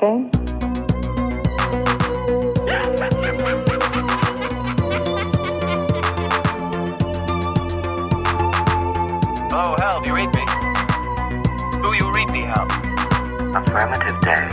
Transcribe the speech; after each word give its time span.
that 0.00 0.06
a 0.06 0.06
game? 0.06 0.30
Oh, 9.52 9.74
Hal, 9.78 10.00
do 10.00 10.06
you 10.08 10.14
read 10.14 10.34
me? 10.34 10.44
Do 11.84 11.94
you 11.94 12.12
read 12.12 12.30
me, 12.30 12.42
Hal? 12.42 12.66
Affirmative 13.56 14.20
day. 14.20 14.48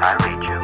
I 0.00 0.16
read 0.24 0.42
you. 0.44 0.60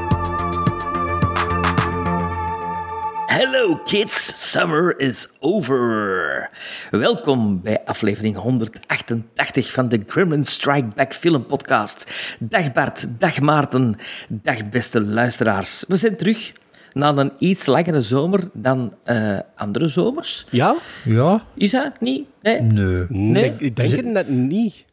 Hello 3.29 3.77
kids, 3.87 4.13
summer 4.13 4.91
is 4.91 5.29
over. 5.41 6.51
Welkom 6.91 7.63
bij 7.63 7.85
aflevering 7.85 8.37
188 8.37 9.73
van 9.73 9.89
de 9.89 10.01
Gremlin 10.07 10.45
Strike 10.45 10.87
Back 10.97 11.15
Film 11.15 11.47
Podcast. 11.47 12.13
Dag 12.39 12.73
Bart, 12.73 13.21
dag 13.21 13.41
Maarten, 13.41 13.97
dag 14.29 14.69
beste 14.69 15.01
luisteraars. 15.01 15.85
We 15.89 15.97
zijn 15.97 16.17
terug 16.17 16.53
na 16.93 17.17
een 17.17 17.33
iets 17.39 17.67
langere 17.67 18.03
zomer 18.03 18.49
dan 18.53 18.95
eh, 19.05 19.39
andere 19.57 19.89
zomers. 19.89 20.47
Ja? 20.51 20.75
Ja? 21.05 21.45
Is 21.55 21.71
dat 21.71 22.01
niet? 22.01 22.27
Nee? 22.43 22.61
Nee. 22.61 23.07
Nee? 23.09 23.45
Ik, 23.45 23.61
ik 23.61 23.77
denk 23.77 23.91
het 23.91 24.05
net 24.05 24.29
niet. 24.29 24.85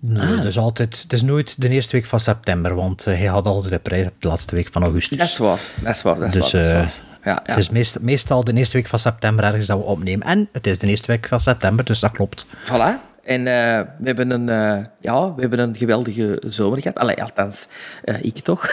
Nee, 0.00 0.36
het, 0.36 0.44
is 0.44 0.58
altijd, 0.58 1.02
het 1.02 1.12
is 1.12 1.22
nooit 1.22 1.60
de 1.60 1.68
eerste 1.68 1.96
week 1.96 2.06
van 2.06 2.20
september, 2.20 2.74
want 2.74 3.06
eh, 3.06 3.16
hij 3.16 3.26
had 3.26 3.46
altijd 3.46 3.72
de 3.72 3.78
prijs 3.78 4.06
op 4.06 4.14
de 4.18 4.28
laatste 4.28 4.54
week 4.54 4.68
van 4.72 4.82
augustus. 4.82 5.18
Dat 5.18 5.26
is 5.26 5.36
waar, 5.36 5.60
dat 5.82 5.94
is 5.94 6.02
waar, 6.02 6.16
dat 6.16 6.34
is 6.34 6.50
Dus, 6.50 6.52
waar. 6.52 6.62
Dat 6.62 6.64
is 6.64 6.70
eh, 6.70 6.76
waar. 6.76 6.92
Ja, 7.24 7.30
ja. 7.30 7.40
Het 7.42 7.56
is 7.56 7.70
meest, 7.70 8.00
meestal 8.00 8.44
de 8.44 8.52
eerste 8.52 8.76
week 8.76 8.86
van 8.86 8.98
september 8.98 9.44
ergens 9.44 9.66
dat 9.66 9.78
we 9.78 9.84
opnemen. 9.84 10.26
En 10.26 10.48
het 10.52 10.66
is 10.66 10.78
de 10.78 10.86
eerste 10.86 11.12
week 11.12 11.28
van 11.28 11.40
september, 11.40 11.84
dus 11.84 12.00
dat 12.00 12.10
klopt. 12.10 12.46
Voilà. 12.64 13.12
En 13.24 13.46
eh, 13.46 13.80
we, 13.98 14.06
hebben 14.06 14.30
een, 14.30 14.48
eh, 14.48 14.84
ja, 15.00 15.34
we 15.34 15.40
hebben 15.40 15.58
een 15.58 15.76
geweldige 15.76 16.42
zomer 16.46 16.80
gehad. 16.80 16.98
Allee, 16.98 17.22
althans, 17.22 17.68
eh, 18.04 18.22
ik 18.22 18.38
toch. 18.38 18.72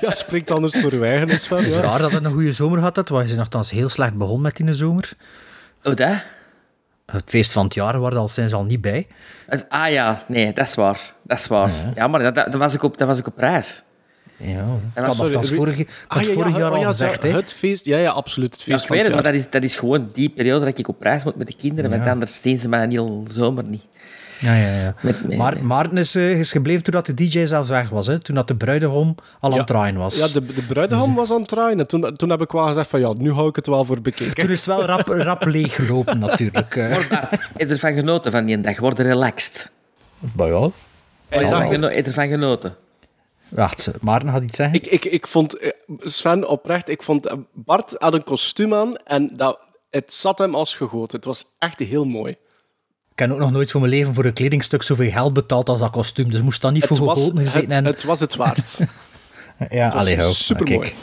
Ja, 0.00 0.12
spreekt 0.12 0.50
anders 0.50 0.80
voor 0.80 0.92
uw 0.92 1.02
eigen 1.02 1.28
is 1.28 1.46
van. 1.46 1.58
Het 1.58 1.66
is 1.66 1.74
raar 1.74 1.98
dat 1.98 2.10
het 2.10 2.24
een 2.24 2.32
goede 2.32 2.52
zomer 2.52 2.78
had, 2.78 2.96
het, 2.96 3.08
want 3.08 3.30
je 3.30 3.36
nogthans 3.36 3.70
heel 3.70 3.88
slecht 3.88 4.14
begonnen 4.14 4.42
met 4.42 4.56
die 4.56 4.72
zomer. 4.72 5.12
oh, 5.82 5.94
dat? 5.94 6.24
Het 7.06 7.24
feest 7.26 7.52
van 7.52 7.64
het 7.64 7.74
jaar 7.74 8.00
waren 8.00 8.18
al 8.18 8.28
sinds 8.28 8.52
al 8.52 8.64
niet 8.64 8.80
bij. 8.80 9.06
Ah 9.68 9.90
ja, 9.90 10.22
nee, 10.28 10.52
dat 10.52 10.66
is 10.66 10.74
waar. 10.74 11.00
Dat 11.22 11.38
is 11.38 11.46
waar. 11.46 11.70
Ja, 11.94 12.06
maar 12.06 12.22
dat, 12.22 12.34
dat, 12.34 12.46
dat 12.46 12.60
was 12.60 12.74
ik 12.74 12.82
op, 12.82 12.98
dat 12.98 13.08
was 13.08 13.18
ik 13.18 13.26
op 13.26 13.38
reis. 13.38 13.82
Ja, 14.42 14.58
ik 14.58 14.64
was- 14.94 15.06
had 15.06 15.14
sorry, 15.16 15.32
dat 15.32 15.48
wie- 15.48 15.56
vorig, 15.58 15.78
ik 15.78 15.88
had 16.08 16.18
Ah, 16.20 16.26
ja, 16.26 16.32
vorig 16.32 16.52
ja, 16.52 16.58
jaar 16.58 16.70
oh, 16.70 16.76
al 16.76 16.82
ja, 16.82 16.88
gezegd. 16.88 17.22
hè. 17.22 17.28
Het 17.30 17.52
feest, 17.52 17.84
ja, 17.86 17.98
ja, 17.98 18.10
absoluut. 18.10 18.52
Het 18.52 18.60
Ja, 18.62 18.66
feest 18.66 18.80
ik 18.82 18.86
van 18.86 18.96
weet 18.96 19.04
het 19.04 19.14
het, 19.14 19.22
maar 19.24 19.32
dat 19.32 19.40
is, 19.42 19.50
dat 19.50 19.62
is 19.62 19.76
gewoon 19.76 20.10
die 20.12 20.28
periode 20.28 20.64
dat 20.64 20.78
ik 20.78 20.88
op 20.88 21.02
reis 21.02 21.24
moet 21.24 21.36
met 21.36 21.46
de 21.46 21.56
kinderen, 21.56 21.90
want 21.90 22.08
anders 22.08 22.40
zien 22.42 22.58
ze 22.58 22.68
mij 22.68 22.82
een 22.82 22.90
heel 22.90 23.24
zomer 23.30 23.64
niet. 23.64 23.82
Ja, 24.38 24.54
ja, 24.54 24.74
ja. 24.74 24.94
Met- 25.02 25.26
met- 25.26 25.36
maar 25.38 25.64
Maarten 25.64 25.96
is, 25.96 26.14
eh, 26.14 26.38
is 26.38 26.50
gebleven 26.52 26.82
toen 26.82 26.92
dat 26.94 27.06
de 27.06 27.14
DJ 27.14 27.46
zelfs 27.46 27.68
weg 27.68 27.88
was. 27.88 28.06
Hè? 28.06 28.18
Toen 28.18 28.34
dat 28.34 28.48
de 28.48 28.54
bruidegom 28.56 29.14
al 29.40 29.52
aan 29.52 29.58
het 29.58 29.66
draaien 29.66 29.96
was. 29.96 30.16
Ja, 30.16 30.26
de, 30.28 30.46
de 30.46 30.62
bruidegom 30.62 31.14
was 31.14 31.30
aan 31.30 31.38
het 31.40 31.48
draaien. 31.48 31.78
En 31.78 31.86
toen, 31.86 32.16
toen 32.16 32.30
heb 32.30 32.40
ik 32.40 32.50
wel 32.52 32.66
gezegd 32.66 32.88
van 32.90 33.00
ja, 33.00 33.12
nu 33.16 33.32
hou 33.32 33.48
ik 33.48 33.56
het 33.56 33.66
wel 33.66 33.84
voor 33.84 34.00
bekeken. 34.00 34.34
Toen 34.34 34.50
is 34.50 34.66
het 34.66 34.76
wel 34.76 34.84
rap, 34.84 35.08
rap 35.28 35.44
leeggelopen 35.46 36.18
natuurlijk. 36.18 36.76
eh. 36.76 36.88
Maar 36.90 37.06
Bart, 37.10 37.30
heb 37.30 37.40
je 37.56 37.66
ervan 37.66 37.92
genoten 37.94 38.30
van 38.32 38.44
die 38.44 38.60
dag? 38.60 38.78
Word 38.78 38.98
relaxed. 38.98 39.70
Maar 40.36 40.46
ja. 40.48 40.62
Het. 40.62 40.72
heb 41.50 41.80
je 41.92 42.02
ervan 42.02 42.28
genoten? 42.28 42.74
Wacht, 43.54 43.90
Maarten 44.00 44.28
had 44.28 44.42
iets 44.42 44.56
zeggen? 44.56 44.82
Ik, 44.82 44.86
ik, 44.86 45.04
ik 45.04 45.26
vond, 45.26 45.58
eh, 45.58 45.70
Sven, 45.98 46.48
oprecht, 46.48 46.88
ik 46.88 47.02
vond, 47.02 47.26
eh, 47.26 47.36
Bart 47.52 47.94
had 47.98 48.14
een 48.14 48.24
kostuum 48.24 48.74
aan 48.74 48.96
en 48.96 49.30
dat, 49.36 49.58
het 49.90 50.12
zat 50.12 50.38
hem 50.38 50.54
als 50.54 50.74
gegoten. 50.74 51.16
Het 51.16 51.24
was 51.24 51.44
echt 51.58 51.78
heel 51.78 52.04
mooi. 52.04 52.34
Ik 53.12 53.18
heb 53.18 53.30
ook 53.30 53.38
nog 53.38 53.50
nooit 53.50 53.70
voor 53.70 53.80
mijn 53.80 53.92
leven 53.92 54.14
voor 54.14 54.24
een 54.24 54.32
kledingstuk 54.32 54.82
zoveel 54.82 55.10
geld 55.10 55.32
betaald 55.32 55.68
als 55.68 55.78
dat 55.78 55.90
kostuum. 55.90 56.30
Dus 56.30 56.40
moest 56.40 56.60
dat 56.60 56.72
niet 56.72 56.88
Het 56.88 56.98
voor 56.98 57.08
gegoten 57.08 57.38
gezeten. 57.38 57.60
het, 57.60 57.70
en... 57.70 57.84
het 57.84 58.04
was 58.04 58.20
het 58.20 58.36
waard. 58.36 58.78
ja, 59.70 59.88
allee, 59.88 60.16
hou. 60.16 60.32
supermooi. 60.32 60.78
Kijk. 60.78 60.94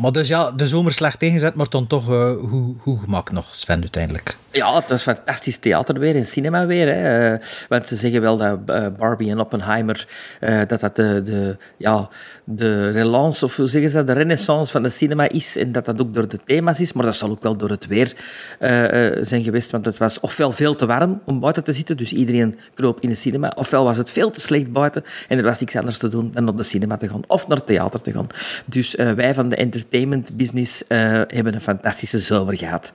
Maar 0.00 0.12
dus 0.12 0.28
ja, 0.28 0.50
de 0.50 0.66
zomer 0.66 0.92
slecht 0.92 1.18
tegenzet, 1.18 1.54
maar 1.54 1.68
dan 1.68 1.86
toch 1.86 2.10
eh, 2.10 2.32
hoe, 2.50 2.74
hoe 2.78 2.98
gemak 2.98 3.32
nog, 3.32 3.54
Sven, 3.54 3.80
uiteindelijk. 3.80 4.36
Ja, 4.50 4.74
het 4.74 4.88
was 4.88 5.02
fantastisch 5.02 5.56
theater 5.56 5.98
weer 5.98 6.16
en 6.16 6.26
cinema 6.26 6.66
weer. 6.66 6.86
Hè. 6.86 7.32
Eh, 7.32 7.40
want 7.68 7.86
ze 7.86 7.96
zeggen 7.96 8.20
wel 8.20 8.36
dat 8.36 8.58
eh, 8.66 8.86
Barbie 8.98 9.30
en 9.30 9.40
Oppenheimer, 9.40 10.08
eh, 10.40 10.60
dat 10.66 10.80
dat 10.80 10.96
de, 10.96 11.56
ja, 11.76 12.08
de 12.44 12.90
relance, 12.90 13.44
of 13.44 13.56
hoe 13.56 13.68
zeggen 13.68 13.90
ze 13.90 13.96
dat, 13.96 14.06
de 14.06 14.12
renaissance 14.12 14.72
van 14.72 14.82
de 14.82 14.88
cinema 14.88 15.28
is. 15.28 15.56
En 15.56 15.72
dat 15.72 15.84
dat 15.84 16.00
ook 16.00 16.14
door 16.14 16.28
de 16.28 16.38
thema's 16.44 16.80
is, 16.80 16.92
maar 16.92 17.04
dat 17.04 17.16
zal 17.16 17.30
ook 17.30 17.42
wel 17.42 17.56
door 17.56 17.70
het 17.70 17.86
weer 17.86 18.12
eh, 18.58 19.06
eh, 19.06 19.18
zijn 19.26 19.42
geweest. 19.42 19.70
Want 19.70 19.84
het 19.84 19.98
was 19.98 20.20
ofwel 20.20 20.52
veel 20.52 20.76
te 20.76 20.86
warm 20.86 21.20
om 21.24 21.40
buiten 21.40 21.64
te 21.64 21.72
zitten, 21.72 21.96
dus 21.96 22.12
iedereen 22.12 22.58
kroop 22.74 23.00
in 23.00 23.08
de 23.08 23.14
cinema. 23.14 23.52
Ofwel 23.54 23.84
was 23.84 23.96
het 23.96 24.10
veel 24.10 24.30
te 24.30 24.40
slecht 24.40 24.72
buiten 24.72 25.04
en 25.28 25.38
er 25.38 25.44
was 25.44 25.60
niks 25.60 25.76
anders 25.76 25.98
te 25.98 26.08
doen 26.08 26.30
dan 26.34 26.44
naar 26.44 26.56
de 26.56 26.62
cinema 26.62 26.96
te 26.96 27.08
gaan 27.08 27.22
of 27.26 27.48
naar 27.48 27.56
het 27.56 27.66
theater 27.66 28.00
te 28.00 28.12
gaan. 28.12 28.26
Dus 28.66 28.96
eh, 28.96 29.12
wij 29.12 29.34
van 29.34 29.49
de 29.50 29.56
entertainment 29.56 30.36
business 30.36 30.86
eh, 30.86 30.98
hebben 31.26 31.54
een 31.54 31.60
fantastische 31.60 32.18
zomer 32.18 32.56
gehad 32.56 32.92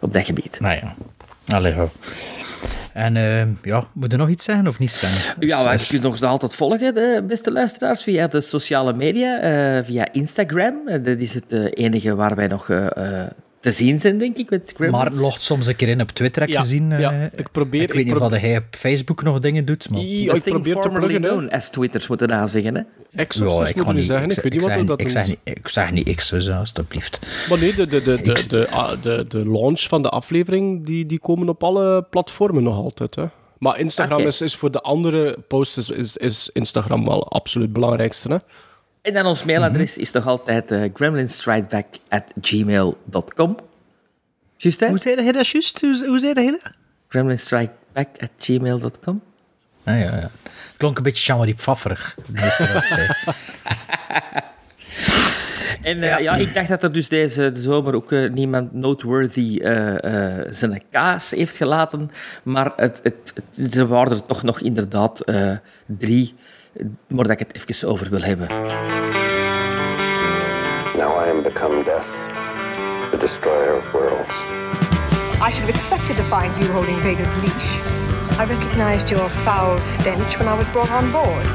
op 0.00 0.12
dat 0.12 0.24
gebied. 0.24 0.60
Nou 0.60 0.74
ja, 0.74 0.94
allee. 1.54 1.74
En 2.98 3.16
eh, 3.16 3.46
ja, 3.62 3.84
moet 3.92 4.12
er 4.12 4.18
nog 4.18 4.28
iets 4.28 4.44
zeggen 4.44 4.66
of 4.66 4.78
niet, 4.78 4.90
Sven? 4.90 5.34
Ja, 5.48 5.62
maar 5.64 5.80
je 5.80 5.86
kunt 5.86 6.04
ons 6.04 6.20
nog 6.20 6.30
altijd 6.30 6.54
volgen, 6.54 6.94
de 6.94 7.24
beste 7.26 7.52
luisteraars, 7.52 8.02
via 8.02 8.26
de 8.26 8.40
sociale 8.40 8.92
media, 8.92 9.38
eh, 9.40 9.84
via 9.84 10.12
Instagram. 10.12 10.88
Eh, 10.88 11.04
Dat 11.04 11.18
is 11.18 11.34
het 11.34 11.52
enige 11.74 12.14
waar 12.14 12.34
wij 12.34 12.46
nog 12.46 12.70
te 13.60 13.70
zien 13.72 14.00
zijn, 14.00 14.18
denk 14.18 14.36
ik, 14.36 14.50
met 14.50 14.72
Gremlins. 14.76 15.02
Maarten 15.02 15.20
logt 15.20 15.42
soms 15.42 15.66
een 15.66 15.76
keer 15.76 15.88
in 15.88 16.00
op 16.00 16.10
Twitter, 16.10 16.40
heb 16.40 16.50
ik 16.50 16.56
Ja, 16.56 16.60
gezien. 16.62 16.92
eh. 16.92 17.00
ja, 17.00 17.30
ik 17.36 17.50
probeer- 17.52 17.82
Ik 17.82 17.88
weet 17.92 17.98
ik 18.06 18.06
niet 18.12 18.16
of 18.22 18.30
hij 18.30 18.56
op 18.56 18.64
Facebook 18.70 19.22
nog 19.22 19.38
dingen 19.40 19.64
doet, 19.64 19.90
maar... 19.90 20.00
Ja, 20.00 20.30
The 20.30 20.36
ik 20.36 20.42
thing 20.42 20.54
probeer 20.54 20.74
te 20.74 20.80
formerly 20.82 21.06
pluggen. 21.18 21.38
known 21.38 21.54
as 21.54 21.70
Twitters, 21.70 22.06
moeten 22.08 22.28
daar 22.28 22.48
zeggen. 22.48 22.74
Hè? 23.12 23.24
X 23.24 23.40
of 23.40 23.52
zoiets 23.52 23.74
moeten 23.74 23.94
we 23.94 24.02
zeggen. 24.02 24.30
Ik 24.30 24.36
weet 24.42 24.52
niet 24.52 24.62
wat 24.62 24.70
zeg, 24.70 24.84
dat 24.84 25.00
ik 25.00 25.10
zeg 25.10 25.26
niet, 25.26 25.38
ik 25.44 25.68
zeg 25.68 25.90
niet 25.90 26.30
dus, 26.30 26.50
alstublieft. 26.50 27.26
Maar 27.48 27.58
nee, 27.58 27.74
de, 27.74 27.86
de, 27.86 28.02
de, 28.02 28.22
de, 28.22 28.30
Ik- 28.30 28.48
de, 28.50 28.68
ah, 28.70 29.02
de, 29.02 29.24
de 29.28 29.48
launch 29.50 29.80
van 29.80 30.02
de 30.02 30.08
aflevering, 30.08 30.86
die, 30.86 31.06
die 31.06 31.18
komen 31.18 31.48
op 31.48 31.62
alle 31.64 32.02
platformen 32.10 32.62
nog 32.62 32.74
altijd. 32.76 33.14
Hè. 33.14 33.24
Maar 33.58 33.78
Instagram 33.78 34.20
is, 34.20 34.40
is 34.40 34.54
voor 34.56 34.70
de 34.70 34.80
andere 34.80 35.38
posts 35.48 35.78
is, 35.78 35.90
is, 35.90 36.16
is 36.16 36.50
Instagram 36.52 37.04
wel 37.04 37.28
absoluut 37.30 37.66
het 37.66 37.74
belangrijkste. 37.76 38.28
Hè. 38.28 38.36
En 39.08 39.14
dan 39.14 39.26
ons 39.26 39.44
mailadres 39.44 39.96
is 39.96 40.12
nog 40.12 40.26
altijd 40.26 40.72
uh, 40.72 40.84
gremlinstrikeback@gmail.com. 40.94 43.56
Juist, 44.56 44.80
hè? 44.80 44.88
Hoe 44.88 44.98
zei 44.98 45.22
hij 45.22 45.32
dat 45.32 45.48
juist? 45.48 45.80
Hoe, 45.80 46.06
hoe 46.06 46.18
zei 46.18 46.32
hij 46.32 46.50
dat? 46.50 46.70
gremlinstrikeback@gmail.com. 47.08 49.22
Ah, 49.84 50.00
ja, 50.00 50.16
ja. 50.16 50.30
Klonk 50.76 50.96
een 50.96 51.02
beetje 51.02 51.24
Jean-Marie 51.24 51.54
Pfafferig. 51.54 52.16
En 55.82 56.02
eh, 56.02 56.18
ja. 56.18 56.34
ik 56.34 56.54
dacht 56.54 56.68
dat 56.68 56.82
er 56.82 56.92
dus 56.92 57.08
deze 57.08 57.52
zomer 57.54 57.94
ook 57.94 58.12
eh, 58.12 58.30
niemand 58.30 58.72
noteworthy 58.72 59.58
eh, 59.58 60.38
eh, 60.38 60.46
zijn 60.50 60.82
kaas 60.90 61.30
heeft 61.30 61.56
gelaten. 61.56 62.10
Maar 62.42 62.72
het, 62.76 63.00
het, 63.02 63.32
het, 63.54 63.74
er 63.74 63.86
waren 63.86 64.12
er 64.12 64.26
toch 64.26 64.42
nog 64.42 64.60
inderdaad 64.60 65.20
eh, 65.20 65.50
drie, 65.86 66.34
eh, 66.36 66.42
waar 67.06 67.24
dat 67.24 67.40
ik 67.40 67.46
het 67.46 67.54
even 67.54 67.88
over 67.88 68.10
wil 68.10 68.20
hebben. 68.20 68.48
Now 70.96 71.24
I 71.24 71.30
am 71.30 71.42
become 71.42 71.84
death, 71.84 72.06
the 73.10 73.18
destroyer 73.18 73.76
of 73.76 73.92
worlds. 73.92 74.30
I 75.40 75.50
should 75.50 75.64
have 75.64 75.70
expected 75.70 76.16
to 76.16 76.22
find 76.22 76.56
you 76.56 76.72
holding 76.72 76.96
Vader's 76.96 77.34
leash. 77.42 77.68
I 78.38 78.44
recognized 78.44 79.08
your 79.08 79.28
foul 79.28 79.80
stench 79.80 80.38
when 80.38 80.48
I 80.48 80.56
was 80.56 80.68
brought 80.68 80.90
on 80.90 81.10
board. 81.10 81.46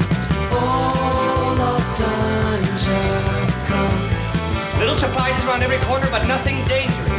All 0.52 1.60
of 1.62 1.84
times 1.98 2.84
have 2.88 3.54
come. 3.68 4.80
Little 4.80 4.96
surprises 4.96 5.46
around 5.46 5.64
every 5.64 5.80
corner, 5.88 6.08
but 6.12 6.28
nothing 6.28 6.56
dangerous. 6.68 7.14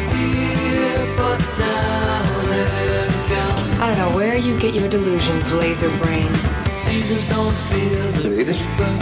I 3.80 3.86
don't 3.86 3.98
know 3.98 4.16
where 4.16 4.36
you 4.36 4.58
get 4.58 4.74
your 4.74 4.88
delusions, 4.88 5.52
laser 5.52 5.90
brain. 5.98 6.30
Seasons 6.76 7.28
don't 7.28 7.56
feel 7.70 8.12
the 8.22 8.30
reaper, 8.36 8.92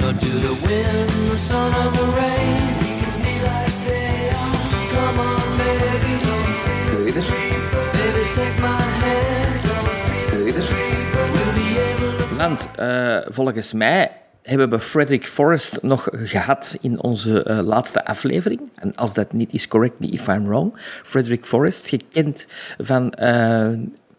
nor 0.00 0.12
do 0.12 0.30
the 0.46 0.54
wind, 0.66 1.10
the 1.30 1.38
sun, 1.38 1.70
or 1.74 1.90
the 1.90 2.06
rain. 2.18 2.78
We 2.80 2.92
can 3.02 3.16
be 3.26 3.34
like 3.48 3.76
they 3.86 4.30
are. 4.30 4.60
Come 4.94 5.18
on, 5.18 5.58
baby, 5.58 6.12
don't 6.24 6.54
feel 6.64 7.12
the 7.12 7.22
reaper. 7.22 7.82
Baby, 7.96 8.22
take 8.32 8.56
my 8.62 8.80
hand, 9.02 9.54
don't 9.66 9.90
feel 10.30 10.52
the 10.52 10.64
reaper. 10.74 11.24
We'll 11.34 11.54
be 11.54 11.68
able 11.78 12.28
to 12.28 12.36
Want 12.36 12.68
eh, 12.76 13.18
volgens 13.28 13.72
mij 13.72 14.10
hebben 14.42 14.70
we 14.70 14.80
Frederick 14.80 15.26
Forrest 15.26 15.82
nog 15.82 16.08
gehad 16.12 16.76
in 16.80 17.02
onze 17.02 17.42
eh, 17.42 17.58
laatste 17.58 18.04
aflevering. 18.04 18.60
En 18.74 18.96
als 18.96 19.14
dat 19.14 19.32
niet 19.32 19.52
is, 19.52 19.68
correct 19.68 19.98
me 19.98 20.06
if 20.06 20.26
I'm 20.26 20.46
wrong. 20.46 20.72
Frederick 21.02 21.46
Forrest, 21.46 21.88
gekend 21.88 22.46
van 22.78 23.12
eh, 23.12 23.68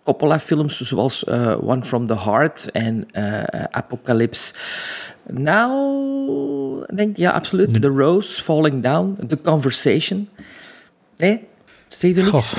Coppola-films 0.03 0.81
zoals 0.81 1.24
eh, 1.24 1.57
One 1.69 1.83
from 1.86 2.07
the 2.07 2.19
Heart 2.19 2.71
en 2.71 3.12
eh, 3.12 3.63
Apocalypse. 3.71 4.53
Nou, 5.27 6.83
ik 6.88 6.98
denk 6.98 7.18
ja, 7.18 7.31
absoluut. 7.31 7.81
The 7.81 7.88
Rose, 7.88 8.42
Falling 8.42 8.83
Down, 8.83 9.25
The 9.27 9.42
Conversation. 9.42 10.30
Nee, 11.18 11.48
zeg 11.88 12.15
je 12.15 12.21
niks? 12.21 12.56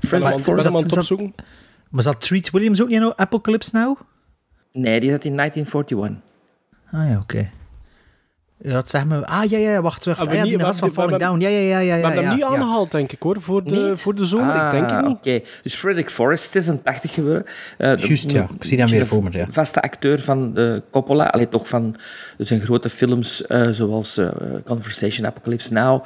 Frederick 0.00 0.30
Ik 0.30 0.34
ben 0.34 0.40
Forrest? 0.44 0.66
hem 0.66 0.76
aan 0.76 0.82
het 0.82 0.96
opzoeken. 0.96 1.34
Maar 1.90 2.02
zat 2.02 2.20
Treat 2.20 2.50
Williams 2.50 2.82
ook 2.82 2.88
niet 2.88 2.98
nou 2.98 3.12
Apocalypse 3.16 3.70
Now? 3.76 3.96
Nee, 4.72 5.00
die 5.00 5.10
zat 5.10 5.24
in 5.24 5.36
1941. 5.36 6.22
Ah 6.92 7.08
ja, 7.08 7.18
oké. 7.18 7.50
Dat 8.62 8.88
zeg 8.88 9.04
me... 9.04 9.26
Ah, 9.26 9.50
ja, 9.50 9.58
ja, 9.58 9.80
wacht, 9.80 10.04
wacht. 10.04 10.18
Ah, 10.18 10.24
we 10.24 10.30
Ah, 10.30 10.36
ja, 10.36 10.44
die 10.44 10.58
was 10.58 10.78
van 10.78 10.90
Falling 10.90 11.18
Down. 11.18 11.40
Ja, 11.40 11.48
ja, 11.48 11.58
ja, 11.58 11.78
ja. 11.78 11.78
We 11.78 11.84
ja, 11.84 11.92
hebben 11.92 12.12
hem 12.12 12.22
ja, 12.24 12.30
niet 12.30 12.40
ja. 12.40 12.46
aangehaald, 12.46 12.90
denk 12.90 13.12
ik, 13.12 13.22
hoor, 13.22 13.36
voor 13.40 13.64
de, 13.64 13.96
voor 13.96 14.14
de 14.14 14.24
zomer. 14.24 14.64
ik 14.64 14.70
denk 14.70 14.90
het 14.90 14.98
Ah, 14.98 15.06
niet. 15.06 15.16
Oké, 15.16 15.40
dus 15.62 15.74
Frederick 15.74 16.10
Forrest 16.10 16.56
is 16.56 16.66
een 16.66 16.82
80 16.82 17.14
geworden. 17.14 17.44
Eh, 17.78 17.96
Juist, 17.96 18.30
ja. 18.30 18.42
Ik 18.58 18.64
zie 18.64 18.78
hem 18.78 18.88
weer 18.88 19.00
de 19.00 19.06
voor 19.06 19.22
me, 19.22 19.28
ja. 19.32 19.46
Vaste 19.50 19.82
acteur 19.82 20.22
van 20.22 20.54
de 20.54 20.82
Coppola. 20.90 21.24
Alleen 21.24 21.48
toch 21.48 21.68
van 21.68 21.96
zijn 22.38 22.60
grote 22.60 22.90
films 22.90 23.46
eh, 23.46 23.68
zoals 23.68 24.16
eh, 24.16 24.28
Conversation, 24.64 25.26
Apocalypse 25.26 25.72
Now. 25.72 26.04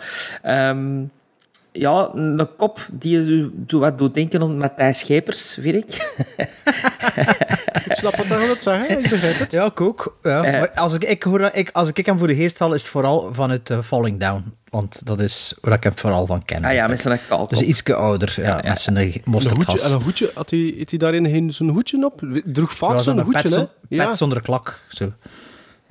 Ja, 1.76 2.10
een 2.14 2.48
kop 2.56 2.86
die 2.92 3.18
je 3.18 3.50
zo 3.66 3.78
wat 3.78 3.98
doet 3.98 4.14
denken 4.14 4.40
aan 4.42 4.58
Matthijs 4.58 4.98
Schepers, 4.98 5.56
vind 5.60 5.76
ik. 5.76 5.86
Ik 7.88 7.94
snap 7.96 8.16
wat 8.16 8.26
hij 8.26 8.38
wil 8.38 8.54
zeggen, 8.58 8.98
ik 8.98 9.08
begrijp 9.10 9.38
het. 9.38 9.52
Ja, 9.52 9.64
ik 9.64 9.80
ook. 9.80 10.18
Ja. 10.22 10.44
Eh. 10.44 10.76
Als, 10.82 10.94
ik, 10.94 11.04
ik 11.04 11.22
hoor, 11.22 11.38
dat- 11.38 11.56
ik, 11.56 11.70
als 11.72 11.88
ik 11.92 12.06
hem 12.06 12.18
voor 12.18 12.26
de 12.26 12.34
geest 12.34 12.58
haal, 12.58 12.74
is 12.74 12.80
het 12.82 12.90
vooral 12.90 13.28
van 13.34 13.50
het 13.50 13.70
eh, 13.70 13.78
Falling 13.82 14.20
Down. 14.20 14.54
Want 14.68 15.06
dat 15.06 15.20
is 15.20 15.54
waar 15.60 15.72
ik 15.74 15.82
hem 15.82 15.98
vooral 15.98 16.26
van 16.26 16.44
ken. 16.44 16.64
Ah 16.64 16.72
ja, 16.72 16.86
met 16.86 17.00
zijn 17.00 17.18
kalk. 17.28 17.48
Dus 17.50 17.60
iets 17.60 17.84
ouder, 17.84 18.34
ja, 18.36 18.42
Ja, 18.42 18.60
ja. 18.62 18.68
met 18.68 18.80
zijn 18.80 19.20
mosterdhas. 19.24 19.82
en 19.82 19.92
een 19.96 20.02
hoedje, 20.02 20.30
had 20.34 20.50
hij, 20.50 20.72
heeft 20.76 20.90
hij 20.90 20.98
daarin 20.98 21.26
geen 21.28 21.52
zo'n 21.54 21.68
hoedje 21.68 22.04
op? 22.04 22.20
Droeg 22.44 22.72
vaak 22.74 22.90
Ja, 22.90 22.98
zo'n 22.98 23.20
hoedje, 23.20 23.42
pet, 23.42 23.50
hè? 23.50 23.58
zon- 23.58 23.68
Ja. 23.88 24.06
pet 24.06 24.16
zonder 24.16 24.42
klak. 24.42 24.80
Zo. 24.88 25.12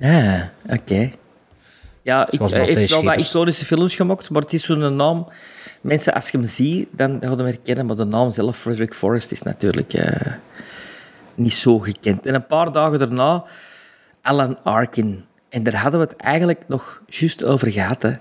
Ah, 0.00 0.40
oké. 0.68 1.10
Ja, 2.02 2.30
ik, 2.30 2.40
heeft 2.40 2.90
wel 2.90 3.02
wat 3.04 3.16
iconische 3.16 3.64
films 3.64 3.96
gemaakt, 3.96 4.30
maar 4.30 4.42
het 4.42 4.52
is 4.52 4.64
zo'n 4.64 4.96
naam... 4.96 5.28
Mensen, 5.84 6.14
als 6.14 6.30
je 6.30 6.38
hem 6.38 6.46
ziet, 6.46 6.88
dan 6.90 7.18
gaan 7.20 7.36
hem 7.36 7.46
herkennen, 7.46 7.86
maar 7.86 7.96
de 7.96 8.04
naam 8.04 8.32
zelf, 8.32 8.58
Frederick 8.58 8.94
Forrest, 8.94 9.32
is 9.32 9.42
natuurlijk 9.42 9.92
eh, 9.92 10.32
niet 11.34 11.54
zo 11.54 11.78
gekend. 11.78 12.26
En 12.26 12.34
een 12.34 12.46
paar 12.46 12.72
dagen 12.72 12.98
daarna, 12.98 13.44
Alan 14.22 14.62
Arkin. 14.62 15.24
En 15.48 15.62
daar 15.62 15.76
hadden 15.76 16.00
we 16.00 16.06
het 16.06 16.16
eigenlijk 16.16 16.62
nog 16.68 17.02
juist 17.06 17.44
over 17.44 17.70
gehad, 17.70 18.02
hè. 18.02 18.12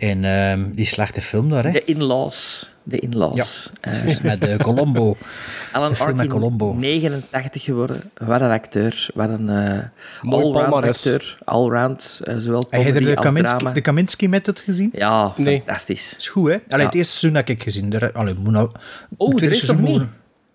En 0.00 0.24
ehm, 0.24 0.70
die 0.74 0.84
slechte 0.86 1.20
film 1.20 1.48
daar, 1.50 1.64
hè? 1.64 1.70
De 1.70 1.84
In-Laws. 1.84 2.70
De 2.82 2.98
In-Laws. 2.98 3.70
Eh, 3.80 4.04
Dus 4.04 4.20
met 4.20 4.40
de 4.40 4.56
Colombo. 4.62 5.16
Alan 5.72 5.90
de 5.90 5.96
film 5.96 6.08
met 6.16 6.18
Arkin, 6.18 6.30
Columbo. 6.40 6.72
89 6.74 7.62
geworden. 7.62 8.02
Wat 8.16 8.40
een 8.40 8.50
acteur. 8.50 9.08
Wat 9.14 9.28
een 9.30 9.48
eh 9.48 9.78
Mooi 10.22 10.44
allround 10.44 10.84
acteur. 10.84 11.38
Allround, 11.44 12.20
eh, 12.24 12.36
zowel 12.38 12.66
Heb 12.70 12.80
je 12.82 12.86
comedy 12.86 13.04
de 13.04 13.16
als 13.16 13.24
Kaminski, 13.26 13.56
drama. 13.56 13.72
de 13.74 13.80
Kaminski 13.80 14.28
method 14.28 14.60
gezien? 14.60 14.90
Ja, 14.92 15.32
Nee. 15.36 15.56
fantastisch. 15.56 16.14
is 16.18 16.28
goed, 16.28 16.48
hè? 16.48 16.54
Allee, 16.68 16.80
Ja. 16.80 16.84
Het 16.84 16.94
eerste 16.94 17.16
seizoen 17.16 17.34
heb 17.40 17.48
ik 17.48 17.62
gezien. 17.62 17.90
De, 17.90 18.12
allee, 18.12 18.34
moet 18.34 18.52
nou, 18.52 18.70
Oh, 19.16 19.42
er 19.42 19.50
is 19.50 19.64
nog 19.66 19.80
niet? 19.80 20.02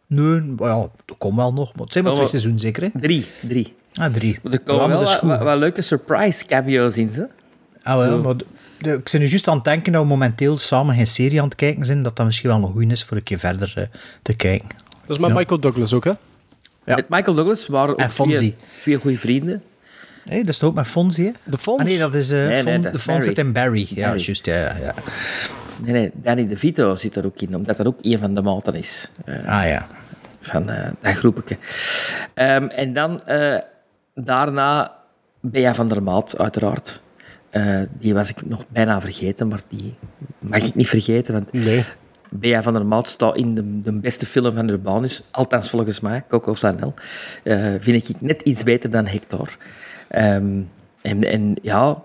Nee, 0.07 0.39
maar 0.41 0.69
ja, 0.69 0.87
dat 1.05 1.17
komt 1.17 1.35
wel 1.35 1.53
nog. 1.53 1.73
Maar 1.75 1.83
het 1.83 1.91
zijn 1.91 2.03
maar 2.03 2.13
Oh, 2.13 2.19
twee 2.19 2.31
maar- 2.31 2.41
seizoenen 2.41 2.59
zeker, 2.59 2.83
hè? 2.83 2.89
Drie, 2.99 3.25
drie. 3.47 3.73
Ah, 3.93 4.13
drie. 4.13 4.39
Maar 4.43 4.53
er 4.53 4.59
komen 4.59 4.99
Ja, 4.99 5.19
maar 5.23 5.43
wel 5.43 5.57
leuke 5.57 5.81
surprise 5.81 6.45
cameo's 6.45 6.97
in, 6.97 7.09
ze. 7.09 7.27
Ah, 7.83 7.97
wel, 7.97 8.17
maar 8.21 8.35
de- 8.85 8.91
de- 8.91 8.97
ik 8.97 9.09
ben 9.11 9.21
nu 9.21 9.27
juist 9.27 9.47
aan 9.47 9.55
het 9.55 9.63
denken 9.63 9.91
dat 9.91 10.01
we 10.01 10.07
momenteel 10.07 10.57
samen 10.57 10.95
geen 10.95 11.07
serie 11.07 11.39
aan 11.39 11.45
het 11.47 11.55
kijken 11.55 11.85
zijn, 11.85 12.03
dat 12.03 12.15
dat 12.15 12.25
misschien 12.25 12.49
wel 12.49 12.59
nog 12.59 12.71
goed 12.71 12.91
is 12.91 13.03
voor 13.03 13.17
een 13.17 13.23
keer 13.23 13.39
verder 13.39 13.73
eh, 13.75 13.83
te 14.21 14.33
kijken. 14.33 14.67
Dat 15.05 15.15
is 15.15 15.19
met 15.19 15.29
Ja. 15.29 15.35
Michael 15.35 15.59
Douglas 15.59 15.93
ook, 15.93 16.03
hè? 16.03 16.11
Ja. 16.85 16.95
Met 16.95 17.09
Michael 17.09 17.35
Douglas 17.35 17.67
waren 17.67 17.89
ook 17.93 17.99
En 17.99 18.11
Fonzie. 18.11 18.37
twee, 18.37 18.55
twee 18.81 18.95
goede 18.97 19.17
vrienden. 19.17 19.63
Hé, 20.25 20.39
dat 20.39 20.49
is 20.49 20.57
toch 20.57 20.69
ook 20.69 20.75
met 20.75 20.87
Fonzie, 20.87 21.25
hè? 21.25 21.31
De 21.43 21.57
Fons. 21.57 21.79
Ah 21.79 21.85
nee, 21.85 21.97
dat 21.97 22.13
is 22.13 22.31
eh 22.31 22.45
nee, 22.47 22.61
Fon- 22.63 22.81
dat 22.81 22.91
de 22.91 22.97
is 22.97 23.03
Fonzie 23.03 23.33
Barry. 23.33 23.47
en 23.47 23.53
Barry. 23.53 23.87
Ja, 23.89 24.07
Barry. 24.07 24.21
juist, 24.23 24.45
ja, 24.45 24.55
ja, 24.55 24.75
ja. 24.81 24.93
Nee, 25.83 25.91
nee, 25.93 26.11
Danny 26.13 26.47
DeVito 26.47 26.95
zit 26.95 27.15
er 27.15 27.25
ook 27.25 27.41
in, 27.41 27.55
omdat 27.55 27.77
dat 27.77 27.85
ook 27.87 27.97
een 28.01 28.19
van 28.19 28.35
de 28.35 28.41
maten 28.41 28.73
is. 28.73 29.09
eh, 29.25 29.35
Ah 29.59 29.67
ja. 29.67 29.87
van 30.39 30.69
eh, 30.69 30.89
dat 31.01 31.13
groepje. 31.15 31.57
Ehm, 32.33 32.63
en 32.67 32.93
dan 32.93 33.21
eh, 33.25 33.57
daarna 34.13 34.91
Bea 35.39 35.73
van 35.73 35.87
der 35.87 36.03
Maat, 36.03 36.37
uiteraard. 36.37 37.01
Eh, 37.55 37.81
die 37.99 38.13
was 38.13 38.29
ik 38.29 38.45
nog 38.45 38.65
bijna 38.69 39.01
vergeten, 39.01 39.47
maar 39.47 39.61
die 39.67 39.95
mag 40.39 40.63
ik 40.67 40.75
niet 40.75 40.89
vergeten. 40.89 41.33
Want 41.33 41.53
Nee. 41.53 41.83
Bea 42.31 42.63
van 42.63 42.73
der 42.73 42.85
Maat 42.85 43.07
staat 43.07 43.37
in 43.37 43.55
de, 43.55 43.81
de 43.81 43.91
beste 43.91 44.25
film 44.25 44.55
van 44.55 44.69
Urbanus. 44.69 45.23
Althans, 45.31 45.69
volgens 45.69 45.99
mij, 45.99 46.23
Coco 46.29 46.53
Chanel. 46.53 46.93
eh 47.43 47.73
vind 47.79 48.09
ik 48.09 48.21
net 48.21 48.41
iets 48.41 48.63
beter 48.63 48.89
dan 48.89 49.05
Hector. 49.07 49.57
Ehm, 50.07 50.61
en, 51.01 51.23
en 51.23 51.55
ja, 51.61 52.03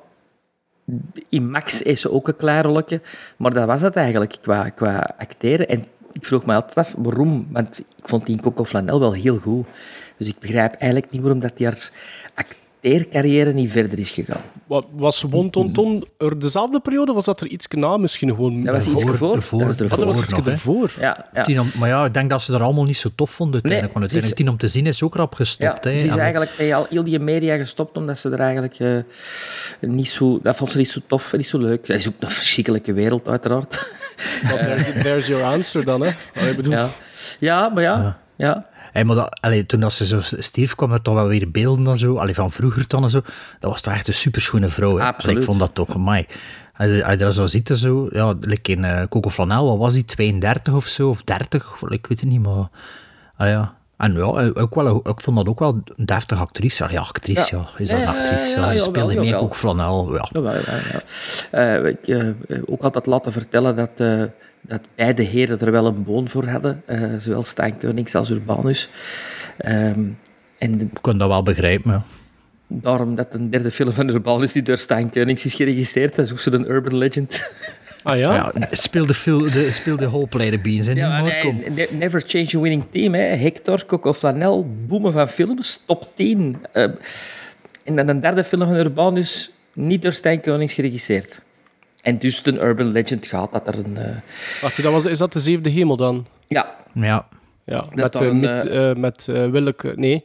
in 1.29 1.50
Max 1.50 1.82
is 1.82 2.00
ze 2.00 2.11
ook 2.11 2.29
een 2.29 2.37
klein 2.37 2.62
rolletje. 2.62 3.00
Maar 3.37 3.53
dat 3.53 3.67
was 3.67 3.82
het 3.82 3.96
eigenlijk 3.96 4.37
qua, 4.43 4.69
qua 4.69 5.14
acteren. 5.19 5.69
En 5.69 5.85
ik 6.12 6.26
vroeg 6.26 6.44
me 6.46 6.55
altijd 6.55 6.76
af 6.76 6.94
waarom. 6.99 7.46
Want 7.50 7.79
ik 7.96 8.08
vond 8.08 8.26
die 8.26 8.37
in 8.37 8.43
Coco 8.43 8.64
Flanel 8.64 9.00
wel 9.00 9.12
heel 9.12 9.37
goed. 9.38 9.67
Dus 10.17 10.29
ik 10.29 10.38
begrijp 10.38 10.73
eigenlijk 10.73 11.12
niet 11.12 11.20
waarom 11.20 11.41
dat 11.41 11.56
die 11.56 11.67
haar 11.67 11.91
acteercarrière 12.82 13.53
niet 13.53 13.71
verder 13.73 13.99
is 13.99 14.11
gegaan. 14.11 14.41
Wat, 14.67 14.87
was 14.93 15.23
Won 15.23 15.50
Ton 15.50 15.73
Ton 15.73 16.05
er 16.19 16.38
dezelfde 16.38 16.81
periode? 16.81 17.11
of 17.11 17.17
Was 17.17 17.25
dat 17.25 17.41
er 17.41 17.47
iets 17.47 17.67
na 17.69 17.97
misschien 17.97 18.29
gewoon? 18.29 18.62
Dat 18.62 18.75
was 18.75 18.87
iets 18.87 19.03
Ervoor, 19.03 19.35
ervoor. 19.37 19.59
Dat 19.59 19.69
was 19.69 19.77
dat 19.77 19.91
ervoor. 19.91 20.05
was 20.06 20.23
iets 20.23 20.32
ervoor. 20.32 20.91
Ja, 21.00 21.27
ja. 21.35 21.43
Tien 21.43 21.61
om- 21.61 21.71
maar 21.79 21.88
ja, 21.88 22.05
ik 22.05 22.15
denk 22.15 22.31
dat 22.31 22.43
ze 22.43 22.53
er 22.55 22.62
allemaal 22.62 22.85
niet 22.85 22.97
zo 22.97 23.09
tof 23.15 23.31
vonden 23.31 23.55
uiteindelijk. 23.62 23.93
Nee, 23.94 24.00
want 24.00 24.12
uiteindelijk 24.12 24.23
het 24.23 24.38
is- 24.38 24.44
tien 24.44 24.49
om 24.49 24.56
te 24.59 24.69
zien 24.69 24.87
is 24.87 25.03
ook 25.03 25.15
rap 25.15 25.31
Ja, 25.31 25.37
gestopt. 25.37 25.85
hè. 25.85 25.91
ze 26.00 26.06
is 26.06 26.12
En- 26.12 26.19
eigenlijk 26.19 26.50
bij 26.56 26.75
al 26.75 26.87
heel 26.91 27.05
die 27.05 27.19
media 27.19 27.56
gestopt 27.56 27.97
omdat 27.97 28.19
ze 28.19 28.31
er 28.31 28.41
eigenlijk 28.41 28.79
eh, 28.79 28.97
niet 29.81 30.09
zo... 30.09 30.38
Dat 30.43 30.56
vond 30.56 30.71
ze 30.71 30.77
niet 30.79 30.88
zo 30.91 31.00
tof 31.06 31.32
en 31.32 31.38
niet 31.38 31.47
zo 31.49 31.59
leuk. 31.59 31.87
Dat 31.87 31.97
is 31.97 32.09
ook 32.09 32.15
een 32.19 32.31
verschrikkelijke 32.31 32.93
wereld, 32.93 33.29
uiteraard. 33.29 33.93
Well, 34.43 34.56
there's, 34.59 35.03
there's 35.03 35.27
your 35.27 35.44
answer 35.44 35.85
dan, 35.85 36.00
hè? 36.00 36.11
Allee, 36.37 36.50
Ik 36.50 36.56
bedoel, 36.56 36.73
Ja, 36.73 36.88
ja 37.41 37.69
maar 37.69 37.82
ja. 37.82 38.19
ja. 38.37 38.67
Hey, 38.93 39.05
maar 39.05 39.17
dat, 39.17 39.41
allee, 39.41 39.67
toen 39.67 39.81
dat 39.81 39.93
ze 39.93 40.07
zo 40.07 40.21
stierf, 40.21 40.75
kwam 40.75 40.93
er 40.93 41.03
toch 41.03 41.15
wel 41.15 41.27
weer 41.27 41.51
beelden 41.51 41.87
en 41.87 41.99
zo. 41.99 42.17
Allee, 42.17 42.35
van 42.35 42.51
vroeger 42.53 42.85
dan 42.89 43.03
en 43.03 43.11
zo. 43.11 43.21
Dat 43.59 43.71
was 43.71 43.81
toch 43.81 43.93
echt 43.93 44.09
een 44.09 44.15
superschoene 44.15 44.69
vrouw. 44.69 44.97
Hè? 44.99 45.05
Absoluut. 45.05 45.25
Allee, 45.25 45.37
ik 45.39 45.45
vond 45.45 45.59
dat 45.59 45.75
toch, 45.75 46.05
mij. 46.05 46.27
Als 46.77 46.91
je 46.91 47.17
dat 47.19 47.35
zo 47.35 47.47
ziet 47.47 47.71
en 47.71 47.77
zo, 47.77 48.09
ja, 48.13 48.35
like 48.41 48.71
in 48.73 48.85
eh, 48.85 49.03
Coco 49.09 49.31
Flanel, 49.31 49.67
wat 49.69 49.79
was 49.79 49.95
die, 49.95 50.05
32 50.05 50.75
of 50.75 50.87
zo, 50.87 51.09
of 51.09 51.23
30, 51.23 51.77
ik 51.89 52.07
weet 52.07 52.21
het 52.21 52.29
niet, 52.29 52.43
maar... 52.43 52.69
Ah, 53.37 53.49
ja. 53.49 53.75
En 53.97 54.13
ja, 54.15 54.51
ook 54.55 54.75
wel, 54.75 54.87
een- 54.87 55.01
ik 55.13 55.21
vond 55.21 55.37
dat 55.37 55.49
ook 55.49 55.59
wel 55.59 55.82
een 55.97 56.06
deftige 56.06 56.41
actrice. 56.41 56.85
Allee, 56.85 56.99
actrice, 57.01 57.56
ja. 57.56 57.69
Is 57.77 57.89
dat 57.89 57.97
een 57.97 58.03
Ja, 58.03 58.11
actrice? 58.19 58.59
ja, 58.61 58.67
Ja, 58.67 58.79
ze 58.79 58.82
speelde 58.85 59.15
mee. 59.15 59.32
Coco 59.35 59.55
Flanel, 59.55 60.15
ja. 60.15 60.29
Ja, 60.32 60.53
ja. 60.53 61.01
Eh, 61.51 61.85
ik 61.91 62.06
heb 62.06 62.35
ook 62.67 62.82
altijd 62.82 63.06
laten 63.06 63.32
vertellen 63.32 63.75
dat, 63.75 63.91
eh, 63.97 64.23
dat 64.60 64.81
beide 64.94 65.22
heren 65.22 65.60
er 65.60 65.70
wel 65.70 65.86
een 65.86 66.05
boon 66.05 66.29
voor 66.29 66.46
hadden. 66.48 66.82
eh, 66.86 67.02
zowel 67.19 67.43
Stijn 67.43 67.74
als 68.14 68.31
Urbanus. 68.31 68.88
Ehm, 69.56 70.00
en 70.58 70.79
de- 70.79 70.84
Ik 70.84 70.98
kon 71.00 71.19
dat 71.19 71.29
wel 71.29 71.43
begrijpen, 71.43 71.90
ja. 71.93 72.05
daarom 72.67 73.14
dat 73.14 73.32
de 73.32 73.48
derde 73.48 73.70
film 73.70 73.93
van 73.93 74.08
Urbanus 74.08 74.52
die 74.52 74.62
door 74.62 74.79
Stijn 74.79 75.10
is 75.12 75.55
geregisseerd. 75.55 76.17
Dat 76.17 76.24
is 76.26 76.32
ook 76.32 76.38
zo'n 76.38 76.70
urban 76.70 76.96
legend. 76.96 77.52
Ah 78.02 78.19
ja? 78.19 78.34
ja 78.34 78.69
speelde, 78.70 79.14
veel, 79.14 79.38
de, 79.50 79.69
speelde 79.72 80.06
Whole 80.08 80.26
Play 80.26 80.50
the 80.50 80.58
Beans, 80.58 80.86
Ja, 80.86 81.22
nee, 81.22 81.52
ne- 81.70 81.88
Never 81.90 82.22
Change 82.26 82.56
a 82.56 82.60
Winning 82.60 82.84
Team. 82.90 83.14
Hè. 83.14 83.20
Hector, 83.20 83.86
Coco 83.86 84.12
Flanel, 84.14 84.67
boemen 84.86 85.12
van 85.12 85.29
films, 85.29 85.82
top 85.86 86.08
10. 86.14 86.56
Eh, 86.72 86.82
en 87.84 87.96
dan 87.96 88.08
een 88.08 88.20
derde 88.20 88.44
film 88.44 88.60
van 88.67 88.76
Urbanus, 88.76 89.50
niet 89.72 90.02
door 90.02 90.12
Stijn 90.12 90.40
Konings 90.40 90.74
geregisseerd. 90.74 91.40
En 92.03 92.19
dus 92.19 92.43
de 92.43 92.53
urban 92.61 92.93
legend 92.93 93.27
gaat 93.27 93.53
dat 93.53 93.67
er 93.67 93.79
een... 93.79 93.97
eh, 93.97 94.17
Wacht, 94.63 94.83
dat 94.83 94.93
was, 94.93 95.05
is 95.05 95.19
dat 95.19 95.33
de 95.33 95.41
zevende 95.41 95.69
hemel 95.71 95.97
dan? 95.97 96.27
ja, 96.49 96.77
Ja, 96.95 97.27
Ja, 97.65 97.81
Dat 97.81 97.95
met, 97.95 98.13
dan 98.13 98.23
eh, 98.25 98.33
met, 98.33 98.67
eh, 98.67 98.95
met 98.95 99.29
eh, 99.29 99.51
Willeke... 99.51 99.93
Nee, 99.97 100.25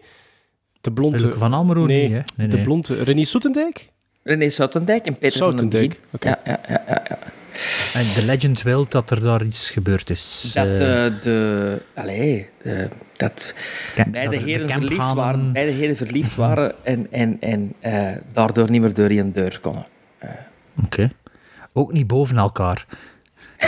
de 0.81 0.91
blonde... 0.91 1.17
Willeke 1.17 1.37
van 1.37 1.53
Almelo 1.53 1.85
nee, 1.85 2.03
niet, 2.03 2.11
hè? 2.11 2.21
Nee, 2.35 2.47
de 2.47 2.61
blonde... 2.61 3.03
René 3.03 3.23
Soetendijk? 3.23 3.89
René 4.23 4.49
Soutendijk 4.49 5.05
en 5.05 5.17
Peter 5.17 5.37
van 5.37 5.49
den 5.49 5.59
Soutendijk, 5.59 5.99
oké. 6.11 6.27
Ja, 6.27 6.39
ja, 6.45 6.59
ja, 6.67 6.83
ja, 6.87 7.03
ja. 7.09 7.17
En 7.93 8.05
de 8.15 8.23
legend 8.25 8.61
wil 8.61 8.85
dat 8.89 9.09
er 9.11 9.21
daar 9.23 9.43
iets 9.45 9.69
gebeurd 9.69 10.09
is. 10.09 10.51
Dat 10.53 10.65
eh, 10.65 11.05
eh, 11.05 11.13
de... 11.21 11.81
Allee, 11.93 12.49
eh, 12.61 12.85
dat 13.17 13.55
beide 13.95 14.11
dat 14.11 14.23
er 14.23 14.29
de 14.29 14.37
heren 14.37 14.69
verliefd 14.69 15.13
waren, 15.13 15.53
beide 15.53 15.71
heren 15.71 15.95
verliefd 15.95 16.35
waren 16.35 16.73
en, 16.83 17.07
en, 17.11 17.37
en 17.39 17.73
eh, 17.79 18.07
daardoor 18.33 18.69
niet 18.69 18.81
meer 18.81 18.93
door 18.93 19.09
een 19.09 19.33
deur 19.33 19.59
konden. 19.61 19.85
Oké. 20.83 21.11
Ook 21.77 21.91
niet 21.93 22.07
boven 22.07 22.37
elkaar. 22.37 22.85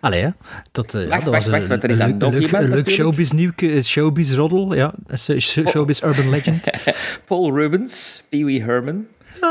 Allee, 0.00 0.20
hè. 0.22 0.28
Dat, 0.72 0.94
eh, 0.94 1.02
ja, 1.02 1.08
Wacht, 1.08 1.24
dat 1.24 1.32
wacht, 1.32 1.44
was 1.44 1.52
wacht, 1.52 1.62
een, 1.62 1.68
want 1.68 1.82
er 1.82 1.90
is 1.90 1.98
een 1.98 2.18
dan 2.18 2.32
leuk, 2.32 2.50
leuk, 2.50 2.62
iemand 2.62 2.90
showbiz 2.90 3.30
nieuwke, 3.30 3.82
showbiz 3.82 4.34
roddel, 4.34 4.74
ja. 4.74 4.94
Eh, 5.06 5.16
sh- 5.38 5.58
Showbiz 5.68 6.02
urban 6.02 6.30
legend. 6.30 6.70
Paul 7.26 7.54
Rubens, 7.54 8.22
Pee 8.28 8.44
Wee 8.44 8.62
Herman. 8.62 9.06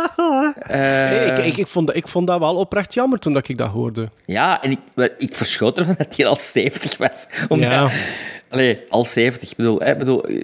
Eh, 0.67 0.79
Nee, 0.79 1.25
ik, 1.25 1.45
ik, 1.45 1.57
ik, 1.57 1.67
vond, 1.67 1.87
dat- 1.87 1.95
ik 1.95 2.07
vond 2.07 2.27
dat 2.27 2.39
wel 2.39 2.55
oprecht 2.55 2.93
jammer 2.93 3.19
toen 3.19 3.33
dat 3.33 3.47
ik 3.47 3.57
dat 3.57 3.69
hoorde. 3.69 4.09
Ja, 4.25 4.61
en 4.61 4.71
ik, 4.71 4.79
ik 5.17 5.35
verschoot 5.35 5.77
ervan 5.77 5.95
dat 5.97 6.15
hij 6.17 6.25
al 6.25 6.35
70 6.35 6.97
was. 6.97 7.27
Omdat, 7.47 7.69
Ja. 7.71 7.89
Allee, 8.49 8.79
al 8.89 9.05
70. 9.05 9.49
Ik 9.51 9.57
bedoel, 9.57 9.79
hè, 9.79 9.95
bedoel, 9.95 10.25
eh, 10.25 10.41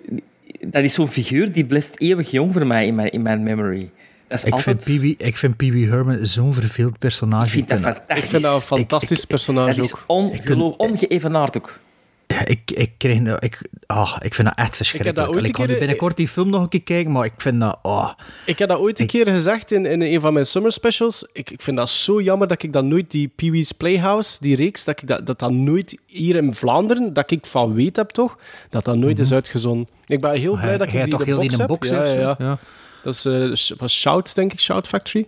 dat 0.68 0.84
is 0.84 0.94
zo'n 0.94 1.10
figuur 1.10 1.52
die 1.52 1.66
blijft 1.66 2.00
eeuwig 2.00 2.32
jong 2.32 2.54
voor 2.54 2.68
mij 2.68 2.86
in 2.88 2.96
mijn, 2.96 3.10
in 3.12 3.22
mijn 3.22 3.44
memory. 3.44 3.92
Dat 4.28 4.38
is 4.38 4.44
ik, 4.44 4.54
altijd... 4.54 4.84
vind 4.84 5.02
Pee 5.02 5.16
ik 5.28 5.38
vind 5.38 5.56
Pee 5.56 5.72
Wee 5.72 5.88
Herman 5.90 6.26
zo'n 6.26 6.54
verveeld 6.54 7.00
personage. 7.00 7.46
ik 7.46 7.52
vind 7.52 7.68
dat 7.70 7.80
fantastisch. 7.80 8.24
Ik 8.24 8.30
vind 8.30 8.42
dat 8.44 8.56
een 8.56 8.62
fantastisch 8.62 9.18
ik- 9.18 9.24
ik- 9.24 9.30
personage 9.30 9.76
Dat 9.76 9.86
is 9.86 9.94
ook. 10.08 10.34
Ik 10.34 10.42
kun- 10.42 10.62
ongeëvenaard 10.62 11.58
ook. 11.58 11.80
Ja, 12.28 12.46
ik, 12.46 12.72
ik, 12.72 12.92
kreeg, 12.98 13.20
nou- 13.20 13.38
ik, 13.40 13.62
ah, 13.86 14.16
ik 14.22 14.34
vind 14.34 14.48
dat 14.48 14.58
echt 14.58 14.76
verschrikkelijk. 14.76 15.18
ik 15.46 15.56
ga 15.56 15.62
nu 15.62 15.68
keer- 15.68 15.78
binnenkort 15.78 16.18
die 16.18 16.28
film 16.28 16.50
nog 16.50 16.62
een 16.62 16.70
keer 16.70 16.84
kijken, 16.84 17.12
maar 17.12 17.26
ik 17.26 17.34
vind 17.38 17.60
dat... 17.60 17.78
Oh, 17.82 18.10
Ik 18.46 18.60
heb 18.60 18.70
dat 18.70 18.80
ooit 18.80 19.00
een 19.00 19.08
keer 19.08 19.28
gezegd 19.28 19.72
in, 19.72 19.86
in 19.86 20.02
een 20.02 20.20
van 20.20 20.34
mijn 20.34 20.46
summer 20.46 20.72
specials. 20.72 21.28
Ik, 21.34 21.50
ik 21.50 21.62
vind 21.62 21.78
dat 21.78 21.90
zo 21.90 22.22
jammer 22.22 22.48
dat 22.48 22.64
ik 22.64 22.74
dat 22.74 22.84
nooit, 22.84 23.12
die 23.12 23.32
Pee 23.36 23.52
Wee's 23.52 23.72
Playhouse, 23.72 24.38
die 24.42 24.56
reeks, 24.56 24.84
dat 24.84 25.02
ik 25.02 25.08
dat, 25.08 25.26
dat, 25.26 25.40
dat 25.40 25.52
nooit 25.52 25.98
hier 26.06 26.36
in 26.36 26.56
Vlaanderen, 26.56 27.14
dat 27.14 27.32
ik 27.32 27.46
van 27.46 27.74
weet 27.74 27.96
heb 27.96 28.10
toch, 28.10 28.38
dat 28.70 28.86
dat 28.86 28.96
nooit 28.96 29.20
is 29.20 29.32
uitgezonden. 29.32 29.88
Ik 30.06 30.22
ben 30.22 30.32
heel 30.40 30.58
blij 30.58 30.78
dat 30.78 30.88
ik 30.88 30.94
Mhm. 30.94 31.04
Die 31.04 31.12
toch 31.12 31.20
in 31.20 31.26
de 31.26 31.32
heel 31.42 31.42
in 31.52 31.60
een 31.60 31.68
box 31.68 31.90
heb. 31.90 32.06
ja. 32.06 32.36
Ja. 32.40 32.58
Dat 33.06 33.14
is 33.52 33.72
eh, 33.72 33.78
van 33.78 33.90
Shout, 33.90 34.36
denk 34.36 34.52
ik, 34.52 34.60
Shout 34.60 34.88
Factory. 34.88 35.28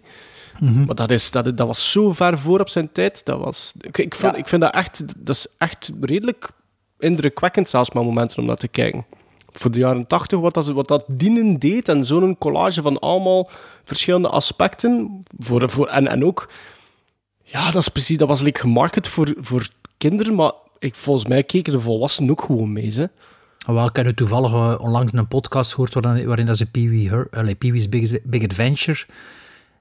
Mhm. 0.60 0.86
Maar 0.86 0.96
dat, 0.96 1.12
is, 1.12 1.31
dat, 1.31 1.57
dat 1.57 1.67
was 1.67 1.91
zo 1.91 2.13
ver 2.13 2.38
voor 2.38 2.60
op 2.60 2.69
zijn 2.69 2.91
tijd. 2.91 3.25
Dat 3.25 3.39
was, 3.39 3.74
ik, 3.81 3.98
ik, 3.98 4.15
Ja. 4.15 4.36
ik 4.36 4.48
vind 4.48 4.62
dat 4.62 4.74
echt, 4.74 5.03
dat 5.17 5.36
is 5.36 5.48
echt 5.57 5.91
redelijk 6.01 6.50
indrukwekkend 7.00 7.69
zelfs 7.69 7.91
met 7.91 8.03
momenten 8.03 8.39
om 8.39 8.46
naar 8.46 8.55
te 8.55 8.67
kijken. 8.67 9.05
Voor 9.51 9.72
de 9.72 9.79
jaren 9.79 10.07
tachtig, 10.07 10.39
wat 10.39 10.53
dat, 10.53 10.67
wat 10.67 10.88
dat 10.88 11.03
dienen 11.07 11.60
deed 11.60 11.89
en 11.89 12.05
zo'n 12.05 12.38
collage 12.38 12.81
van 12.81 13.00
allemaal 13.00 13.50
verschillende 13.84 14.29
aspecten. 14.29 15.24
Voor, 15.39 15.69
voor, 15.69 15.88
en, 15.88 16.07
en 16.07 16.25
ook, 16.25 16.50
ja, 17.43 17.72
dat 17.72 17.81
is 17.81 17.88
precies, 17.89 18.17
dat 18.17 18.27
was 18.27 18.41
like, 18.41 18.60
gemarket 18.60 19.07
voor, 19.07 19.34
voor 19.39 19.67
kinderen, 19.98 20.36
maar 20.36 20.51
ik, 20.79 20.96
volgens 20.96 21.25
mij 21.25 21.43
keken 21.43 21.74
de 21.74 21.79
volwassenen 21.79 22.31
ook 22.31 22.41
gewoon 22.41 22.74
mee. 22.74 22.93
Hè. 22.93 23.05
Wel, 23.75 23.86
ik 23.88 23.95
heb 23.95 24.09
toevallig 24.09 24.51
eh, 24.51 24.75
onlangs 24.79 25.13
een 25.13 25.27
podcast 25.27 25.71
gehoord 25.74 25.93
waarin, 25.93 26.25
waarin 26.27 26.45
dat 26.45 26.57
ze 26.57 26.65
Pee, 26.65 26.89
Wee 26.89 27.09
Her- 27.09 27.27
allee, 27.31 27.55
Pee 27.55 27.71
Wee's 27.71 27.89
Big, 27.89 28.17
Big 28.24 28.43
Adventure... 28.43 29.00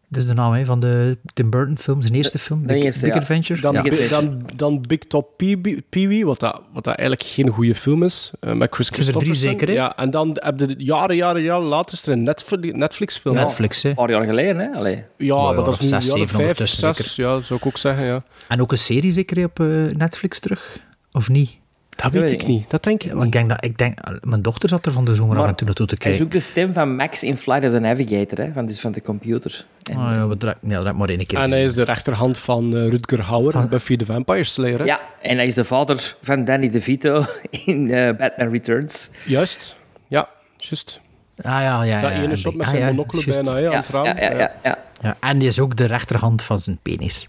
Dat 0.09 0.23
is 0.23 0.27
de 0.29 0.35
naam 0.35 0.53
hè, 0.53 0.65
van 0.65 0.81
de 0.81 1.19
Tim 1.35 1.51
Burton 1.51 1.79
film, 1.79 2.03
zijn 2.03 2.15
eerste 2.15 2.39
film. 2.39 2.61
de 2.61 2.67
Big, 2.73 2.83
eerste, 2.83 3.05
Big 3.05 3.15
ja. 3.15 3.21
Adventure. 3.21 3.61
Dan, 3.61 3.75
Ja. 3.75 3.83
Bi- 3.83 4.09
dan, 4.09 4.43
dan 4.57 4.85
Big 4.89 4.99
Top 4.99 5.29
Pee 5.37 5.59
Wee- 5.63 5.83
Pee 5.89 6.09
Wee, 6.09 6.27
wat 6.27 6.41
dat, 6.41 6.63
wat 6.73 6.85
dat 6.85 6.95
eigenlijk 6.97 7.29
geen 7.29 7.49
goede 7.49 7.75
film 7.75 8.03
is, 8.03 8.31
eh, 8.41 8.53
met 8.53 8.75
Chris 8.75 8.87
zijn 8.87 8.99
er 9.07 9.13
drie 9.13 9.23
Christopherson. 9.25 9.59
zeker, 9.59 9.69
hè? 9.69 9.75
Ja, 9.75 9.97
en 9.97 10.11
dan 10.11 10.31
heb 10.41 10.59
je 10.61 10.75
jaren, 10.79 11.17
jaren, 11.17 11.43
jaren 11.43 11.65
later 11.67 11.95
is 11.95 12.07
er 12.07 12.13
een 12.13 12.23
Netflix, 12.23 12.73
Netflix-film. 12.75 13.35
Ja, 13.37 13.43
Netflix, 13.43 13.83
hè. 13.83 13.89
Een 13.89 13.95
paar 13.95 14.11
jaar 14.11 14.25
geleden, 14.25 14.59
hè? 14.59 14.79
Allee. 14.79 15.05
ja, 15.17 15.37
maar 15.43 15.55
dat 15.55 15.69
is 15.69 15.81
nu 15.81 15.89
zes, 15.89 16.07
jaren 16.07 16.29
vijf, 16.29 16.69
zes, 16.69 17.17
ja, 17.17 17.41
zou 17.41 17.59
ik 17.61 17.67
ook 17.67 17.79
zeggen, 17.79 18.05
ja. 18.07 18.23
En 18.49 18.61
ook 18.61 18.73
een 18.73 18.79
serie 18.79 19.13
zeker 19.13 19.37
hè, 19.37 19.45
op 19.45 19.61
eh, 19.61 19.67
Netflix 19.97 20.39
terug? 20.41 20.79
Of 21.13 21.29
niet? 21.29 21.57
Dat 21.97 22.13
weet 22.13 22.33
ik 22.33 22.47
niet, 22.47 22.71
dat 22.71 22.83
denk 22.83 23.03
ik 23.03 23.13
Want 23.13 23.25
ik 23.25 23.33
denk 23.33 23.49
dat, 23.49 23.65
ik 23.65 23.79
denk, 23.79 23.99
mijn 24.21 24.43
dochter 24.43 24.69
zat 24.69 24.87
er 24.87 24.93
van 24.93 25.05
de 25.05 25.15
zomer 25.15 25.39
af 25.39 25.47
en 25.47 25.55
toe 25.55 25.67
naartoe 25.67 25.87
te 25.87 25.95
Hij 25.99 26.11
is 26.13 26.17
kijken. 26.19 26.37
ook 26.37 26.43
de 26.43 26.47
stem 26.49 26.73
van 26.73 26.97
Max 26.97 27.23
in 27.23 27.37
Flight 27.37 27.65
of 27.65 27.71
the 27.71 27.79
Navigator, 27.79 28.45
hè? 28.47 28.53
Van, 28.53 28.67
dus 28.67 28.81
van 28.81 28.93
de 28.93 29.03
computer. 29.03 29.65
En, 29.91 29.97
Ah, 29.97 30.11
ja, 30.11 30.27
we 30.29 30.37
dra- 30.37 30.59
ja, 30.63 30.81
dat 30.81 30.95
maar 30.97 31.09
één 31.09 31.27
keer 31.27 31.39
En 31.39 31.51
hij 31.51 31.63
is 31.63 31.75
de 31.75 31.83
rechterhand 31.83 32.39
van 32.39 32.77
eh, 32.77 32.89
Rutger 32.89 33.23
Hauer 33.23 33.55
in 33.55 33.69
Buffy 33.69 33.97
the 33.97 34.05
Vampire 34.05 34.45
Slayer. 34.45 34.79
hè? 34.79 34.85
ja, 34.85 35.01
en 35.23 35.37
hij 35.37 35.47
is 35.47 35.55
de 35.55 35.65
vader 35.65 36.17
van 36.23 36.45
Danny 36.45 36.71
DeVito 36.71 37.25
in 37.67 37.91
eh, 37.91 38.17
Batman 38.17 38.51
Returns. 38.51 39.11
Juist, 39.25 39.77
ja, 40.09 40.29
juist. 40.57 41.01
Ah, 41.37 41.45
ja, 41.63 41.83
ja, 41.83 42.01
Dat 42.01 42.11
ja, 42.11 42.17
ene 42.17 42.29
ja, 42.29 42.35
shot 42.37 42.55
met 42.55 42.67
ah, 42.67 42.73
zijn 42.73 42.83
ja, 42.85 42.89
monocle 42.89 43.23
bijna 43.27 43.51
hè, 43.55 43.57
aan 43.57 43.63
Ja, 43.73 43.77
het 43.77 43.89
raam. 43.89 44.05
ja, 44.05 44.15
ja, 44.21 44.31
ja, 44.39 44.53
ja. 44.63 44.79
Ja, 45.03 45.17
en 45.21 45.39
die 45.39 45.49
is 45.49 45.59
ook 45.59 45.77
de 45.77 45.85
rechterhand 45.85 46.43
van 46.43 46.59
zijn 46.59 46.79
penis. 46.83 47.29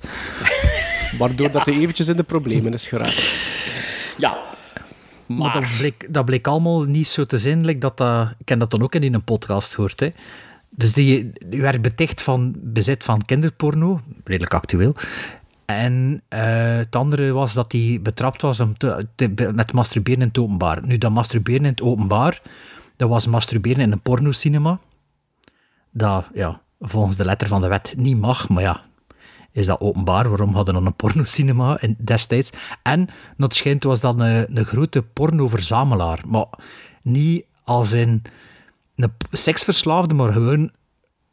Waardoor 1.20 1.52
dat 1.52 1.66
hij 1.66 1.76
eventjes 1.76 2.08
in 2.08 2.16
de 2.18 2.24
problemen 2.24 2.74
is 2.74 2.88
geraakt. 2.88 3.36
Ja. 4.18 4.38
Maar 5.28 5.54
dat 5.54 5.78
bleek, 5.78 6.14
dat 6.14 6.26
bleek 6.26 6.48
allemaal 6.48 6.84
niet 6.84 7.08
zo 7.08 7.26
te 7.26 7.38
zijn. 7.38 7.66
like 7.66 7.80
dat 7.80 7.98
dat, 7.98 8.34
ik 8.38 8.50
heb 8.50 8.60
dat 8.60 8.72
dan 8.72 8.82
ook 8.82 8.96
in 8.96 9.14
een 9.14 9.24
podcast 9.24 9.74
gehoord. 9.76 10.00
Hè. 10.00 10.10
Dus 10.70 10.94
die, 10.94 11.32
die 11.48 11.62
werd 11.62 11.82
beticht 11.82 12.22
van 12.22 12.56
bezit 12.58 13.04
van 13.04 13.22
kinderporno, 13.26 14.02
redelijk 14.24 14.54
actueel. 14.54 14.96
En 15.66 16.22
eh, 16.28 16.78
het 16.78 16.96
andere 16.96 17.32
was 17.32 17.54
dat 17.54 17.72
hij 17.72 18.00
betrapt 18.02 18.42
was 18.42 18.60
om 18.60 18.78
te, 18.78 19.08
te- 19.16 19.52
met 19.56 19.74
masturberen 19.74 20.22
in 20.22 20.28
het 20.28 20.38
openbaar. 20.38 20.86
Nu, 20.88 20.98
dat 20.98 21.12
masturberen 21.12 21.62
in 21.62 21.70
het 21.70 21.82
openbaar, 21.82 22.42
dat 22.96 23.10
was 23.10 23.28
masturberen 23.28 23.80
in 23.84 23.92
een 23.92 24.02
pornocinema. 24.02 24.80
Dat, 25.92 26.26
ja, 26.34 26.62
volgens 26.80 27.16
de 27.18 27.26
letter 27.26 27.48
van 27.48 27.62
de 27.62 27.68
wet 27.68 27.94
niet 27.98 28.20
mag, 28.20 28.50
maar 28.50 28.64
ja, 28.64 28.82
is 29.58 29.66
dat 29.66 29.80
openbaar. 29.80 30.30
Waarom 30.30 30.54
hadden 30.54 30.74
we 30.74 30.80
dan 30.80 30.90
een 30.90 30.96
pornocinema 30.96 31.82
in, 31.82 31.96
destijds? 32.00 32.52
En, 32.84 33.10
dat 33.38 33.54
schijnt, 33.54 33.84
was 33.84 34.00
dat 34.00 34.20
een, 34.20 34.58
een 34.58 34.66
grote 34.66 35.02
pornoverzamelaar. 35.02 36.20
Maar 36.28 36.48
niet 37.02 37.46
als 37.64 37.92
in 37.92 38.22
een 38.96 39.14
seksverslaafde, 39.32 40.14
maar 40.14 40.32
gewoon 40.32 40.72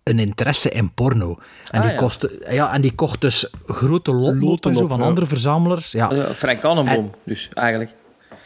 een 0.02 0.18
interesse 0.18 0.70
in 0.70 0.94
porno. 0.94 1.38
En, 1.70 1.80
Ah, 1.80 1.82
die, 1.82 1.92
ja. 1.92 1.98
kost, 1.98 2.26
ja, 2.50 2.72
en 2.72 2.80
die 2.80 2.94
kocht 2.94 3.20
dus 3.20 3.50
grote 3.66 4.12
loten, 4.12 4.88
van 4.88 4.98
ja. 4.98 5.04
andere 5.04 5.26
verzamelaars. 5.26 5.92
Ja, 5.92 6.34
Frank 6.34 6.60
Tannenboom, 6.60 7.10
dus 7.24 7.48
eigenlijk. 7.52 7.90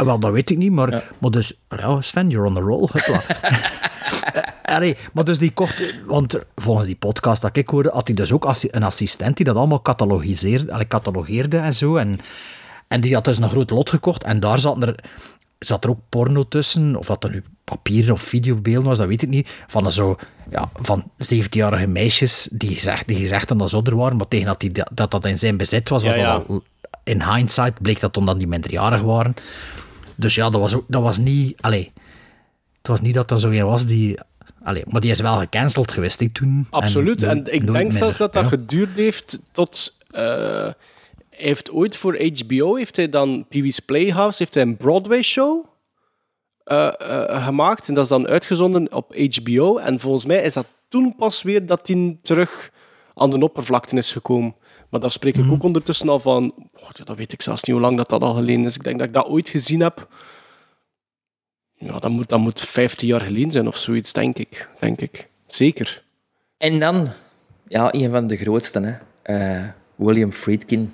Wel, 0.07 0.19
dat 0.19 0.33
weet 0.33 0.51
ik 0.51 0.57
niet, 0.57 0.73
maar, 0.73 1.13
maar 1.19 1.31
dus... 1.31 1.53
Ja, 1.69 2.01
Sven, 2.01 2.31
you're 2.31 2.47
on 2.47 2.55
the 2.55 2.61
roll. 2.61 2.89
Eh, 4.33 4.75
Allee, 4.75 4.97
maar 5.13 5.25
dus 5.25 5.39
die 5.39 5.53
kocht... 5.53 5.95
Want 6.07 6.39
volgens 6.57 6.87
die 6.87 6.97
podcast 6.97 7.43
dat 7.43 7.57
ik 7.57 7.69
hoorde, 7.69 7.91
had 7.93 8.07
hij 8.07 8.17
dus 8.17 8.33
ook 8.33 8.55
een 8.61 8.83
assistent 8.83 9.37
die 9.37 9.47
dat 9.47 9.57
allemaal 9.57 9.83
catalogiseerde, 9.83 10.73
allee, 10.73 10.87
catalogeerde 10.87 11.57
en 11.57 11.75
zo. 11.75 11.97
En, 11.97 12.21
en 12.89 13.01
die 13.01 13.15
had 13.15 13.25
dus 13.25 13.39
een 13.39 13.49
groot 13.49 13.71
lot 13.71 13.91
gekocht 13.91 14.25
en 14.25 14.41
daar 14.41 14.59
zat 14.59 14.83
er, 14.83 15.05
zat 15.59 15.85
er 15.85 15.91
ook 15.91 15.99
porno 16.09 16.49
tussen. 16.49 16.97
Of 16.97 17.07
dat 17.07 17.25
er 17.25 17.31
nu 17.31 17.43
papier 17.65 18.13
of 18.13 18.23
videobeelden 18.23 18.89
was, 18.89 18.99
dat 18.99 19.09
weet 19.09 19.23
ik 19.23 19.29
niet. 19.29 19.49
Van, 19.67 19.93
zo, 19.93 20.17
ja, 20.51 20.71
van 20.75 21.11
17-jarige 21.35 21.87
meisjes 21.87 22.49
die 22.53 22.75
gezegd, 22.75 23.07
die 23.07 23.17
gezegd 23.17 23.49
hadden 23.49 23.59
dat 23.59 23.69
ze 23.69 23.75
ouder 23.75 23.97
waren, 23.97 24.17
maar 24.17 24.29
tegen 24.29 24.47
dat, 24.47 24.61
die, 24.61 24.73
dat 24.93 25.11
dat 25.11 25.27
in 25.27 25.39
zijn 25.39 25.57
bezit 25.57 25.89
was, 25.89 26.03
was 26.03 26.15
Ja, 26.15 26.21
ja. 26.21 26.33
dat 26.39 26.49
al... 26.49 26.63
In 27.05 27.23
hindsight 27.23 27.83
bleek 27.83 28.01
dat 28.01 28.15
dan 28.15 28.39
die 28.39 28.47
minderjarig 28.47 29.03
waren. 29.03 29.35
Dus 30.19 30.35
ja, 30.35 30.51
dat 30.51 30.61
was, 30.61 30.75
ook, 30.75 30.85
dat 30.89 31.03
was 31.03 31.19
niet... 31.19 31.63
Allee, 31.63 31.93
het 32.79 32.89
was 32.89 33.01
niet 33.01 33.15
dat 33.15 33.31
er 33.31 33.41
zo 33.41 33.49
een 33.49 33.67
was 33.67 33.87
die... 33.87 34.19
Allee, 34.63 34.83
maar 34.87 35.01
die 35.01 35.11
is 35.11 35.21
wel 35.21 35.39
gecanceld 35.39 35.93
geweest 35.93 36.21
hè, 36.21 36.29
toen. 36.29 36.67
Absoluut. 36.71 37.23
En, 37.23 37.39
ik 37.39 37.67
denk 37.67 37.71
meer. 37.73 37.93
zelfs 37.93 38.17
dat 38.17 38.33
dat 38.33 38.43
Ja. 38.43 38.49
geduurd 38.49 38.97
heeft 38.97 39.39
tot... 39.53 39.97
hij 40.11 40.75
heeft 41.31 41.71
ooit 41.71 41.97
voor 41.97 42.31
HBO, 42.35 42.75
heeft 42.75 42.97
hij 42.97 43.09
dan 43.09 43.47
Pee 43.49 43.63
Wee's 43.63 43.79
Playhouse, 43.79 44.37
heeft 44.39 44.55
hij 44.55 44.63
een 44.63 44.77
Broadway-show 44.77 45.67
eh, 46.69 46.89
eh, 46.99 47.45
gemaakt. 47.45 47.89
En 47.89 47.95
dat 47.95 48.05
is 48.05 48.11
dan 48.11 48.27
uitgezonden 48.27 48.93
op 48.93 49.15
HBO. 49.15 49.77
En 49.77 50.01
volgens 50.01 50.25
mij 50.25 50.43
is 50.43 50.53
dat 50.53 50.67
toen 50.89 51.17
pas 51.17 51.43
weer 51.43 51.67
dat 51.67 51.89
hij 51.89 52.19
terug 52.23 52.71
aan 53.15 53.31
de 53.31 53.39
oppervlakte 53.39 53.97
is 53.97 54.13
gekomen. 54.13 54.55
Maar 54.91 55.01
daar 55.01 55.13
spreek 55.13 55.35
ik 55.35 55.45
Mhm. 55.45 55.53
ook 55.53 55.63
ondertussen 55.63 56.09
al 56.09 56.21
van... 56.21 56.55
Oh, 56.75 56.89
ja, 56.93 57.05
dat 57.05 57.17
weet 57.17 57.33
ik 57.33 57.43
zelfs 57.43 57.63
niet 57.63 57.77
hoe 57.77 57.85
lang 57.85 57.97
dat, 57.97 58.09
dat 58.09 58.23
al 58.23 58.35
geleden 58.35 58.65
is. 58.65 58.75
Ik 58.77 58.85
denk 58.85 58.99
dat 58.99 59.09
ik 59.09 59.15
dat 59.15 59.27
ooit 59.27 59.49
gezien 59.49 59.81
heb. 59.81 60.09
Ja, 61.75 61.99
dat 61.99 62.11
moet, 62.11 62.29
dat 62.29 62.39
moet 62.39 62.61
15 62.61 63.09
jaar 63.09 63.21
geleden 63.21 63.51
zijn 63.53 63.67
of 63.67 63.77
zoiets, 63.77 64.13
denk 64.13 64.39
ik. 64.39 64.69
Denk 64.81 65.01
ik. 65.01 65.29
Zeker. 65.47 66.03
En 66.57 66.79
dan, 66.79 67.09
ja, 67.69 67.89
een 67.95 68.11
van 68.11 68.27
de 68.27 68.37
grootste, 68.37 68.81
hè. 68.81 68.95
Eh, 69.23 69.69
William 69.95 70.33
Friedkin. 70.33 70.93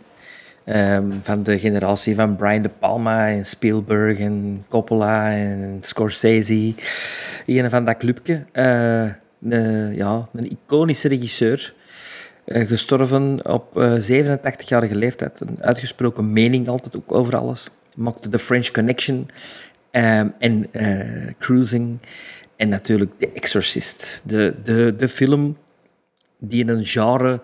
Ehm, 0.65 1.13
van 1.23 1.43
de 1.43 1.59
generatie 1.59 2.15
van 2.15 2.37
Brian 2.37 2.63
De 2.63 2.69
Palma 2.69 3.29
en 3.29 3.47
Spielberg 3.47 4.19
en 4.19 4.65
Coppola 4.69 5.31
en 5.33 5.79
Scorsese. 5.81 6.75
Een 7.47 7.71
van 7.71 7.85
dat 7.85 7.97
clubje. 7.97 8.45
Eh, 8.53 9.11
een, 9.43 9.95
ja, 9.95 10.29
een 10.33 10.51
iconische 10.51 11.09
regisseur. 11.09 11.75
Eh, 12.45 12.67
gestorven 12.67 13.47
op 13.47 13.79
eh 13.79 13.93
87-jarige 14.01 14.97
leeftijd. 14.97 15.41
Een 15.41 15.59
uitgesproken 15.61 16.33
mening 16.33 16.69
altijd 16.69 16.97
ook 16.97 17.13
over 17.13 17.37
alles. 17.37 17.71
Maakte 17.97 18.29
The 18.29 18.39
French 18.39 18.71
Connection 18.71 19.29
ehm, 19.91 20.29
en 20.39 20.73
eh, 20.73 21.33
Cruising. 21.39 21.99
En 22.57 22.69
natuurlijk 22.69 23.11
The 23.19 23.33
Exorcist. 23.33 24.23
De, 24.25 24.55
de, 24.65 24.95
de 24.97 25.09
film 25.09 25.57
die 26.39 26.61
in 26.61 26.69
een 26.69 26.85
genre 26.85 27.41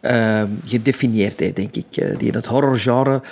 ehm, 0.00 0.48
gedefinieerd 0.64 1.40
heeft, 1.40 1.56
denk 1.56 1.76
ik. 1.76 1.96
Eh, 1.96 2.18
die 2.18 2.28
in 2.28 2.34
het 2.34 2.46
horrorgenre 2.46 3.22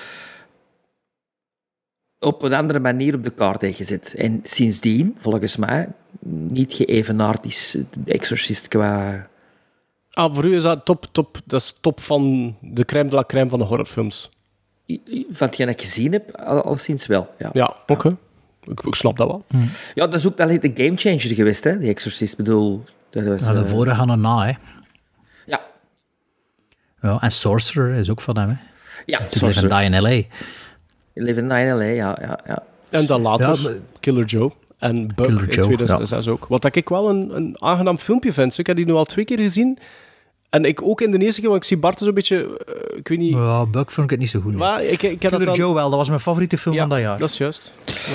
op 2.18 2.42
een 2.42 2.52
andere 2.52 2.78
manier 2.78 3.14
op 3.14 3.24
de 3.24 3.30
kaart 3.30 3.60
heeft 3.60 3.76
gezet. 3.76 4.14
En 4.14 4.40
sindsdien, 4.42 5.14
volgens 5.18 5.56
mij, 5.56 5.88
niet 6.28 6.74
geëvenaard 6.74 7.44
is 7.44 7.76
de 8.04 8.12
Exorcist 8.12 8.68
qua... 8.68 9.28
Ah, 10.12 10.34
voor 10.34 10.44
u 10.44 10.54
is 10.54 10.62
dat 10.62 10.84
top, 10.84 11.06
top, 11.12 11.40
dat 11.44 11.60
is 11.60 11.74
top 11.80 12.00
van 12.00 12.54
de 12.60 12.84
crème 12.84 13.08
de 13.08 13.14
la 13.16 13.24
crème 13.26 13.50
van 13.50 13.58
de 13.58 13.64
horrorfilms. 13.64 14.30
Van 15.30 15.46
hetgeen 15.46 15.66
dat 15.66 15.74
ik 15.74 15.80
gezien 15.80 16.12
heb, 16.12 16.36
al, 16.36 16.62
al 16.62 16.76
sinds 16.76 17.06
wel. 17.06 17.34
Ja. 17.38 17.50
Ja, 17.52 17.76
oké. 17.86 18.16
Ik, 18.64 18.80
ik 18.80 18.94
snap 18.94 19.16
dat 19.16 19.26
wel. 19.28 19.44
ja, 19.94 20.06
dat 20.06 20.14
is 20.14 20.26
ook 20.26 20.36
dat 20.36 20.50
is 20.50 20.60
de 20.60 20.70
gamechanger 20.74 21.20
geweest, 21.20 21.64
hè, 21.64 21.78
die 21.78 21.88
Exorcist. 21.88 22.32
Ik 22.32 22.38
bedoel, 22.38 22.84
dat 23.10 23.24
was, 23.24 23.40
Ja, 23.46 23.52
de 23.52 23.58
eh, 23.60 23.66
vorige 23.66 23.94
gaan 23.94 24.10
er 24.10 24.18
na, 24.18 24.44
hè. 24.46 24.52
ja, 25.46 25.60
Ja, 27.02 27.20
en 27.20 27.32
Sorcerer 27.32 27.94
is 27.94 28.10
ook 28.10 28.20
van 28.20 28.38
hem, 28.38 28.48
hè. 28.48 28.54
ja, 29.06 29.18
To 29.18 29.24
Live 29.24 29.38
Sorcerer. 29.38 29.72
and 29.72 29.80
Die 29.80 29.90
in 29.90 30.02
L.A. 30.02 30.26
Live 31.14 31.38
in 31.40 31.46
Nine 31.46 31.74
LA, 31.74 31.82
ja, 31.82 32.18
ja, 32.20 32.40
ja. 32.46 32.62
En 32.90 33.06
dan 33.06 33.20
later 33.20 33.56
Ja, 33.56 33.62
maar- 33.62 33.72
Killer 34.00 34.24
Joe. 34.24 34.52
En 34.80 35.06
Bug 35.06 35.26
Killer 35.26 35.42
in 35.42 35.54
Joe, 35.54 35.64
2006 35.64 36.28
ook. 36.28 36.46
Wat 36.46 36.62
dat 36.62 36.74
ik 36.74 36.88
wel 36.88 37.08
een, 37.08 37.36
een 37.36 37.56
aangenaam 37.58 37.98
filmpje 37.98 38.32
vind. 38.32 38.58
Ik 38.58 38.66
heb 38.66 38.76
die 38.76 38.86
nu 38.86 38.92
al 38.92 39.04
twee 39.04 39.24
keer 39.24 39.38
gezien. 39.38 39.78
En 40.50 40.64
ik 40.64 40.82
ook 40.82 41.00
in 41.00 41.10
de 41.10 41.18
eerste 41.18 41.40
keer, 41.40 41.48
want 41.50 41.62
ik 41.62 41.68
zie 41.68 41.78
Bart 41.78 41.98
zo'n 41.98 42.14
beetje... 42.14 42.58
eh, 42.66 42.98
ik 42.98 43.08
weet 43.08 43.18
niet... 43.18 43.32
Ja, 43.32 43.66
Buck 43.66 43.90
vond 43.90 44.04
ik 44.04 44.10
het 44.10 44.20
niet 44.20 44.30
zo 44.30 44.40
goed. 44.40 44.54
Maar 44.54 44.84
ik, 44.84 45.02
ik 45.02 45.22
heb 45.22 45.30
dat 45.30 45.44
dan... 45.44 45.54
Joe 45.54 45.74
wel, 45.74 45.88
dat 45.88 45.98
was 45.98 46.08
mijn 46.08 46.20
favoriete 46.20 46.58
film 46.58 46.74
ja, 46.74 46.80
van 46.80 46.88
dat 46.90 46.98
jaar. 46.98 47.18
dat 47.18 47.30
is 47.30 47.38
juist. 47.38 47.72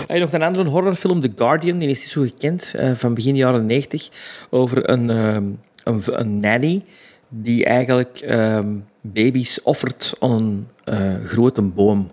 Je 0.08 0.20
nog 0.20 0.32
een 0.32 0.44
andere 0.44 0.70
horrorfilm, 0.70 1.22
The 1.22 1.32
Guardian, 1.36 1.78
die 1.78 1.90
is 1.90 2.00
niet 2.00 2.10
zo 2.10 2.22
gekend, 2.22 2.74
eh, 2.76 2.92
van 2.92 3.14
begin 3.14 3.36
jaren 3.36 3.66
90, 3.66 4.10
over 4.50 4.90
een, 4.90 5.10
ehm, 5.10 5.44
een, 5.84 6.02
een 6.06 6.40
nanny 6.40 6.84
die 7.30 7.66
eigenlijk 7.66 8.20
ehm, 8.20 8.68
baby's 9.02 9.60
offert 9.64 10.14
aan 10.20 10.32
een 10.32 10.68
eh, 10.84 11.26
grote 11.26 11.62
boom, 11.62 12.12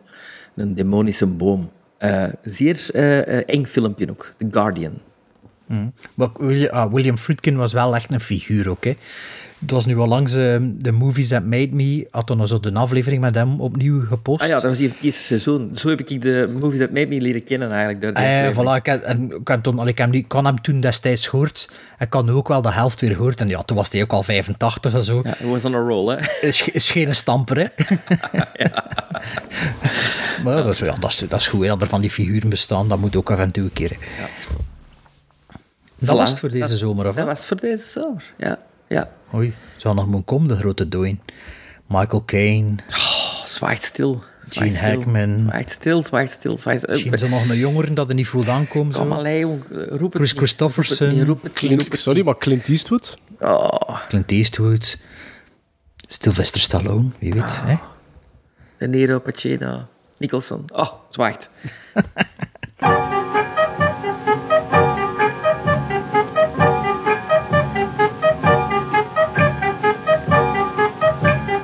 een 0.54 0.74
demonische 0.74 1.26
boom. 1.26 1.70
Eh, 2.02 2.24
zeer 2.42 2.90
eh, 2.92 3.38
eh, 3.38 3.42
eng 3.46 3.64
filmpje 3.64 4.10
ook, 4.10 4.34
The 4.38 4.48
Guardian. 4.50 4.98
Maar 6.14 6.28
William, 6.34 6.74
ah, 6.74 6.92
William 6.92 7.18
Friedkin 7.18 7.56
was 7.56 7.72
wel 7.72 7.94
echt 7.94 8.12
een 8.12 8.20
figuur 8.20 8.68
ook. 8.68 8.84
Hè. 8.84 8.96
Het 9.62 9.70
was 9.70 9.86
nu 9.86 9.98
al 9.98 10.06
langs 10.08 10.34
eh, 10.34 10.56
de 10.62 10.90
Movies 10.92 11.28
That 11.28 11.44
Made 11.44 11.68
Me, 11.72 12.06
had 12.10 12.26
dan 12.26 12.48
zo 12.48 12.60
de 12.60 12.72
aflevering 12.72 13.20
met 13.20 13.34
hem 13.34 13.60
opnieuw 13.60 14.06
gepost. 14.06 14.40
Ah 14.40 14.46
ja, 14.48 14.54
dat 14.54 14.62
was 14.62 14.78
het 14.78 14.94
eerste 15.00 15.22
seizoen. 15.22 15.70
Zo 15.74 15.88
heb 15.88 16.00
ik 16.00 16.20
de 16.20 16.54
Movies 16.60 16.78
That 16.78 16.90
Made 16.90 17.06
Me 17.06 17.20
leren 17.20 17.44
kennen 17.44 17.70
eigenlijk. 17.70 18.00
Door 18.00 18.12
Eh, 18.12 18.38
aflevering. 18.38 18.70
voilà, 18.70 18.74
ik, 18.76 18.86
had- 18.86 19.02
en 19.02 19.30
ik, 19.40 19.48
had 19.48 19.62
toen, 19.62 19.78
allee, 19.78 19.92
ik, 19.92 19.98
hem 19.98 20.12
ik 20.12 20.32
had 20.32 20.44
hem 20.44 20.60
toen 20.60 20.80
destijds 20.80 21.26
gehoord. 21.26 21.70
Ik 21.98 22.12
had 22.12 22.24
nu 22.24 22.30
ook 22.30 22.48
wel 22.48 22.62
de 22.62 22.72
helft 22.72 23.00
weer 23.00 23.14
gehoord. 23.14 23.40
En 23.40 23.48
ja, 23.48 23.62
toen 23.62 23.76
was 23.76 23.90
hij 23.90 24.02
ook 24.02 24.12
al 24.12 24.22
85 24.22 24.94
en 24.94 25.02
zo. 25.04 25.20
Ja, 25.24 25.34
hij 25.38 25.48
was 25.48 25.64
on 25.64 25.74
a 25.74 25.78
roll, 25.78 26.16
hè. 26.16 26.46
Is, 26.46 26.68
is 26.68 26.90
geen 26.90 27.14
stamper, 27.14 27.56
hè? 27.58 27.66
maar 30.44 30.56
dat 30.56 30.68
is, 30.70 30.78
ja, 30.78 30.94
dat, 31.00 31.10
is, 31.10 31.18
dat 31.28 31.40
is 31.40 31.48
goed, 31.48 31.62
hè, 31.62 31.68
dat 31.68 31.82
er 31.82 31.88
van 31.88 32.00
die 32.00 32.10
figuren 32.10 32.48
bestaan. 32.48 32.88
Dat 32.88 32.98
moet 32.98 33.16
ook 33.16 33.30
af 33.30 33.38
en 33.38 33.50
toe 33.50 33.64
een 33.64 33.72
keer. 33.72 33.90
hè. 33.90 33.96
Dat 35.98 36.16
was 36.16 36.30
het 36.30 36.40
voor 36.40 36.50
deze 36.50 36.68
Dat- 36.68 36.78
zomer, 36.78 37.08
of 37.08 37.14
Dat 37.14 37.26
was 37.26 37.46
voor 37.46 37.60
deze 37.60 37.88
zomer, 37.88 38.22
ja. 38.38 38.58
Ja. 38.92 39.10
Oei, 39.34 39.54
zou 39.76 39.94
nog 39.94 40.06
moeten 40.06 40.24
komen, 40.24 40.48
de 40.48 40.56
grote 40.56 40.88
dooi. 40.88 41.18
Michael 41.86 42.24
Caine, 42.24 42.74
Oh, 42.90 43.44
zwaait 43.46 43.82
stil. 43.82 44.22
Gene 44.48 44.70
Zwaait. 44.70 44.94
Hackman. 44.94 45.46
Zwaait 45.48 45.70
stil, 45.70 46.02
zwaait 46.02 46.30
stil, 46.30 46.56
zwaait 46.58 46.78
stil. 46.80 47.10
misschien 47.10 47.30
nog 47.30 47.48
een 47.48 47.56
jongeren 47.56 47.94
dat 47.94 48.08
er 48.08 48.14
niet 48.14 48.26
voelt 48.26 48.48
aankomen. 48.48 48.94
Kom 48.94 49.26
jong. 49.26 49.62
Roep 49.88 50.12
het 50.12 50.14
Chris. 50.14 50.32
Christofferson. 50.32 51.38
Sorry, 51.90 52.24
maar 52.24 52.38
Clint 52.38 52.68
Eastwood? 52.68 53.18
Oh, 53.40 53.98
Clint 54.08 54.30
Eastwood, 54.30 54.98
Sylvester 56.08 56.60
Stallone, 56.60 57.08
wie 57.18 57.32
weet. 57.32 57.60
Hè? 57.64 57.76
De 58.78 58.88
Nero, 58.88 59.18
Pacino, 59.20 59.88
Nicholson. 60.18 60.64
Oh, 60.72 60.92
zwaait. 61.08 61.48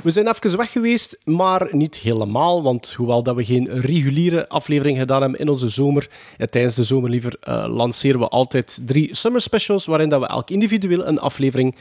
We 0.08 0.14
zijn 0.14 0.28
even 0.28 0.56
weg 0.56 0.72
geweest, 0.72 1.18
maar 1.24 1.68
niet 1.70 1.96
helemaal. 1.96 2.62
Want 2.62 2.92
hoewel 2.92 3.22
dat 3.22 3.36
we 3.36 3.44
geen 3.44 3.80
reguliere 3.80 4.48
aflevering 4.48 4.98
gedaan 4.98 5.20
hebben 5.20 5.40
in 5.40 5.48
onze 5.48 5.68
zomer, 5.68 6.08
eh, 6.36 6.46
tijdens 6.46 6.74
de 6.74 6.84
zomer 6.84 7.10
liever, 7.10 7.36
eh, 7.40 7.64
lanceren 7.68 8.20
we 8.20 8.28
altijd 8.28 8.80
drie 8.86 9.14
summer 9.14 9.40
specials, 9.40 9.86
waarin 9.86 10.08
dat 10.08 10.20
we 10.20 10.26
elk 10.26 10.50
individueel 10.50 11.06
een 11.06 11.18
aflevering 11.18 11.76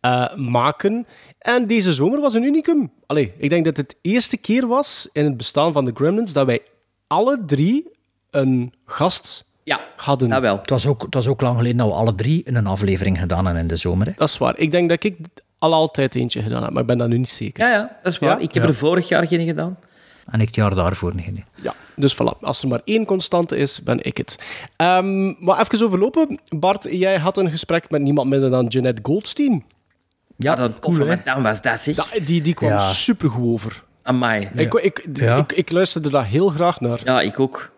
eh, 0.00 0.34
maken. 0.34 1.06
En 1.38 1.66
deze 1.66 1.92
zomer 1.92 2.20
was 2.20 2.34
een 2.34 2.42
unicum. 2.42 2.90
Allee, 3.06 3.32
ik 3.38 3.50
denk 3.50 3.64
dat 3.64 3.76
het 3.76 3.88
de 3.90 3.96
eerste 4.02 4.36
keer 4.36 4.66
was 4.66 5.08
in 5.12 5.24
het 5.24 5.36
bestaan 5.36 5.72
van 5.72 5.84
de 5.84 5.92
Gremlins 5.94 6.32
dat 6.32 6.46
wij 6.46 6.62
alle 7.06 7.42
drie 7.46 7.90
een 8.30 8.72
gast 8.86 9.50
Ja, 9.64 9.80
hadden. 9.96 10.28
dat 10.28 10.40
wel. 10.40 10.56
Het, 10.58 10.70
was 10.70 10.86
ook, 10.86 11.02
het 11.02 11.14
was 11.14 11.26
ook 11.26 11.40
lang 11.40 11.56
geleden 11.56 11.78
dat 11.78 11.86
we 11.86 11.92
alle 11.92 12.14
drie 12.14 12.42
in 12.44 12.54
een 12.54 12.66
aflevering 12.66 13.18
gedaan 13.18 13.44
hebben 13.44 13.62
in 13.62 13.68
de 13.68 13.76
zomer. 13.76 14.06
Hè? 14.06 14.12
Dat 14.16 14.28
is 14.28 14.38
waar. 14.38 14.58
Ik 14.58 14.70
denk 14.70 14.88
dat 14.88 15.04
ik 15.04 15.16
al 15.64 15.72
altijd 15.72 16.14
eentje 16.14 16.42
gedaan 16.42 16.62
heb, 16.62 16.70
maar 16.72 16.80
ik 16.80 16.86
ben 16.88 16.98
dat 16.98 17.08
nu 17.08 17.18
niet 17.18 17.28
zeker. 17.28 17.64
Ja, 17.66 17.72
ja, 17.72 17.98
dat 18.02 18.12
is 18.12 18.18
waar. 18.18 18.30
Ja? 18.30 18.38
Ik 18.38 18.54
heb 18.54 18.62
Ja. 18.62 18.68
er 18.68 18.74
vorig 18.74 19.08
jaar 19.08 19.26
geen 19.26 19.46
gedaan. 19.46 19.78
En 20.30 20.40
ik 20.40 20.46
het 20.46 20.56
jaar 20.56 20.74
daarvoor 20.74 21.14
niet. 21.14 21.42
Ja, 21.62 21.74
dus 21.96 22.14
voilà. 22.14 22.38
Als 22.40 22.62
er 22.62 22.68
maar 22.68 22.80
één 22.84 23.04
constante 23.04 23.56
is, 23.56 23.82
ben 23.82 24.04
ik 24.04 24.16
het. 24.16 24.38
Ehm, 24.76 25.44
maar 25.44 25.60
even 25.60 25.86
overlopen. 25.86 26.38
Bart, 26.48 26.86
jij 26.90 27.18
had 27.18 27.36
een 27.36 27.50
gesprek 27.50 27.90
met 27.90 28.02
niemand 28.02 28.28
minder 28.30 28.50
dan 28.50 28.66
Jeanette 28.66 29.02
Goldstein. 29.04 29.64
Ja, 30.36 30.54
dat 30.54 30.80
cool, 30.80 31.06
hè? 31.06 31.16
dan 31.24 31.42
was 31.42 31.62
dat. 31.62 31.84
Ja, 31.84 32.04
die, 32.24 32.42
die 32.42 32.54
kwam 32.54 32.70
Ja. 32.70 32.78
supergoed 32.78 33.52
over. 33.52 33.82
Amai. 34.02 34.48
Ik, 34.54 34.74
ik, 34.74 35.06
Ja. 35.12 35.36
ik, 35.36 35.52
ik 35.52 35.70
luisterde 35.72 36.10
daar 36.10 36.26
heel 36.26 36.48
graag 36.48 36.80
naar. 36.80 37.00
Ja, 37.04 37.20
ik 37.20 37.40
ook. 37.40 37.70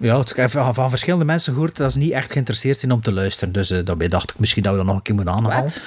Ja, 0.00 0.18
ik 0.18 0.36
heb 0.36 0.50
van, 0.50 0.74
van 0.74 0.90
verschillende 0.90 1.24
mensen 1.24 1.52
gehoord 1.52 1.76
dat 1.76 1.92
ze 1.92 1.98
niet 1.98 2.10
echt 2.12 2.32
geïnteresseerd 2.32 2.78
zijn 2.80 2.92
om 2.92 3.02
te 3.02 3.12
luisteren. 3.12 3.52
Dus 3.52 3.70
eh, 3.70 3.84
daarbij 3.84 4.08
dacht 4.08 4.30
ik 4.30 4.38
misschien 4.38 4.62
dat 4.62 4.72
we 4.72 4.78
dat 4.78 4.86
nog 4.86 4.96
een 4.96 5.02
keer 5.02 5.14
moeten 5.14 5.32
aanhalen. 5.34 5.62
Wat? 5.62 5.84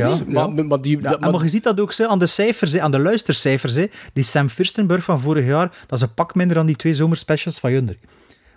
Wat? 0.00 0.24
Ja, 0.26 0.46
Maar, 0.46 0.64
maar 0.66 0.80
die, 0.80 1.00
dat- 1.00 1.20
maar 1.20 1.42
je 1.42 1.48
ziet 1.48 1.64
dat 1.64 1.80
ook 1.80 1.92
zo 1.92 2.06
aan 2.06 2.18
de 2.18 2.26
cijfers, 2.26 2.78
aan 2.78 2.90
de 2.90 2.98
luistercijfers. 2.98 3.74
hè. 3.74 3.86
Die 4.12 4.24
Sam 4.24 4.48
Firstenberg 4.48 5.04
van 5.04 5.20
vorig 5.20 5.46
jaar, 5.46 5.70
dat 5.86 5.98
is 5.98 6.04
een 6.04 6.14
pak 6.14 6.34
minder 6.34 6.56
dan 6.56 6.66
die 6.66 6.76
twee 6.76 6.94
zomerspecials 6.94 7.58
van 7.58 7.72
Junder. 7.72 7.96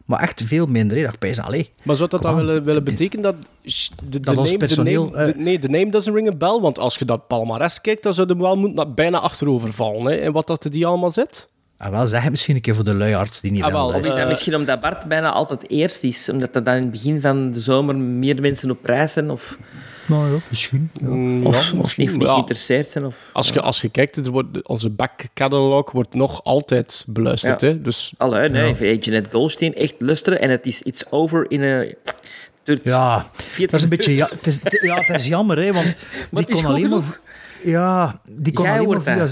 Maar 0.05 0.19
echt 0.19 0.41
veel 0.45 0.65
minder. 0.65 0.97
Hè. 0.97 1.03
Dat 1.03 1.13
ik 1.13 1.19
bij 1.19 1.37
allee, 1.41 1.69
maar 1.83 1.95
zou 1.95 2.09
dat 2.09 2.21
dan 2.21 2.35
willen, 2.35 2.63
willen 2.63 2.83
betekenen 2.83 3.23
dat... 3.23 3.35
De, 3.63 4.09
de 4.09 4.19
Dat 4.19 4.35
ons 4.37 4.45
name, 4.51 4.59
de 4.59 4.65
personeel, 4.65 5.03
name- 5.09 5.25
de- 5.25 5.31
eh, 5.31 5.37
nee, 5.43 5.59
de 5.59 5.69
name 5.69 5.89
doesn't 5.91 6.15
ring 6.15 6.27
a 6.29 6.35
bell. 6.35 6.59
Want 6.61 6.79
als 6.79 6.95
je 6.97 7.05
dat 7.05 7.27
palmares 7.27 7.81
kijkt, 7.81 8.03
dan 8.03 8.13
zou 8.13 8.27
je 8.27 8.37
wel 8.37 8.85
bijna 8.93 9.19
achterover 9.19 9.73
vallen. 9.73 10.05
Hè, 10.05 10.15
en 10.17 10.31
wat 10.31 10.47
dat 10.47 10.63
er 10.63 10.71
die 10.71 10.85
allemaal 10.85 11.11
zit. 11.11 11.47
En 11.77 11.91
wel 11.91 12.07
zeg 12.07 12.21
het 12.21 12.31
misschien 12.31 12.55
een 12.55 12.61
keer 12.61 12.75
voor 12.75 12.83
de 12.83 12.93
luiarts 12.93 13.41
die 13.41 13.51
niet 13.51 13.63
Ah, 13.63 13.71
wel, 13.71 14.27
misschien 14.27 14.55
omdat 14.55 14.79
Bart 14.79 15.07
bijna 15.07 15.31
altijd 15.31 15.69
eerst 15.69 16.03
is? 16.03 16.29
Omdat 16.29 16.55
er 16.55 16.63
dan 16.63 16.75
in 16.75 16.81
het 16.81 16.91
begin 16.91 17.21
van 17.21 17.51
de 17.51 17.59
zomer 17.59 17.95
meer 17.95 18.41
mensen 18.41 18.71
op 18.71 18.85
reis 18.85 19.13
zijn? 19.13 19.29
Of, 19.31 19.57
Nou 20.05 20.31
ja, 20.33 20.37
misschien. 20.49 20.89
ja. 20.93 21.07
Mm, 21.07 21.45
of, 21.45 21.53
ja, 21.53 21.59
of 21.59 21.81
misschien, 21.81 22.05
niet, 22.05 22.17
niet 22.17 22.27
ja. 22.27 22.33
geïnteresseerd 22.33 22.87
zijn? 22.87 23.05
Of, 23.05 23.29
Als 23.33 23.49
je, 23.49 23.61
als 23.61 23.81
je 23.81 23.89
kijkt, 23.89 24.17
er 24.17 24.31
wordt, 24.31 24.67
onze 24.67 24.89
back 24.89 25.11
catalog 25.33 25.91
wordt 25.91 26.13
nog 26.13 26.43
altijd 26.43 27.03
beluisterd. 27.07 27.61
Ja. 27.61 27.67
Hè? 27.67 27.81
Dus 27.81 28.13
Allee, 28.17 28.49
nee, 28.49 28.75
ja. 28.79 28.97
Jeanette 28.99 29.29
Goldstein, 29.29 29.75
echt 29.75 29.95
luisteren. 29.97 30.41
En 30.41 30.49
het 30.49 30.65
is 30.65 30.81
iets 30.81 31.11
over 31.11 31.51
in 31.51 31.61
een... 31.61 31.95
duurt 32.63 32.83
Ja, 32.83 33.29
40 33.33 33.69
dat 33.69 33.73
is 33.73 33.83
een 33.83 33.89
beetje... 33.89 34.15
Ja, 34.15 34.29
het, 34.31 34.47
is, 34.47 34.59
ja, 34.81 34.95
het 34.95 35.19
is 35.19 35.27
jammer, 35.27 35.57
hè, 35.57 35.73
want 35.73 35.85
Maar 35.95 35.95
die 36.29 36.39
het 36.39 36.49
is 36.49 36.55
kon 36.55 36.63
goed 36.63 36.69
alleen 36.69 36.89
maar... 36.89 36.99
genoeg. 36.99 37.19
Ja, 37.63 38.19
die 38.29 38.53
kon 38.53 38.65
Jij 38.65 38.73
alleen 38.73 38.87
maar 38.87 39.01
via... 39.01 39.27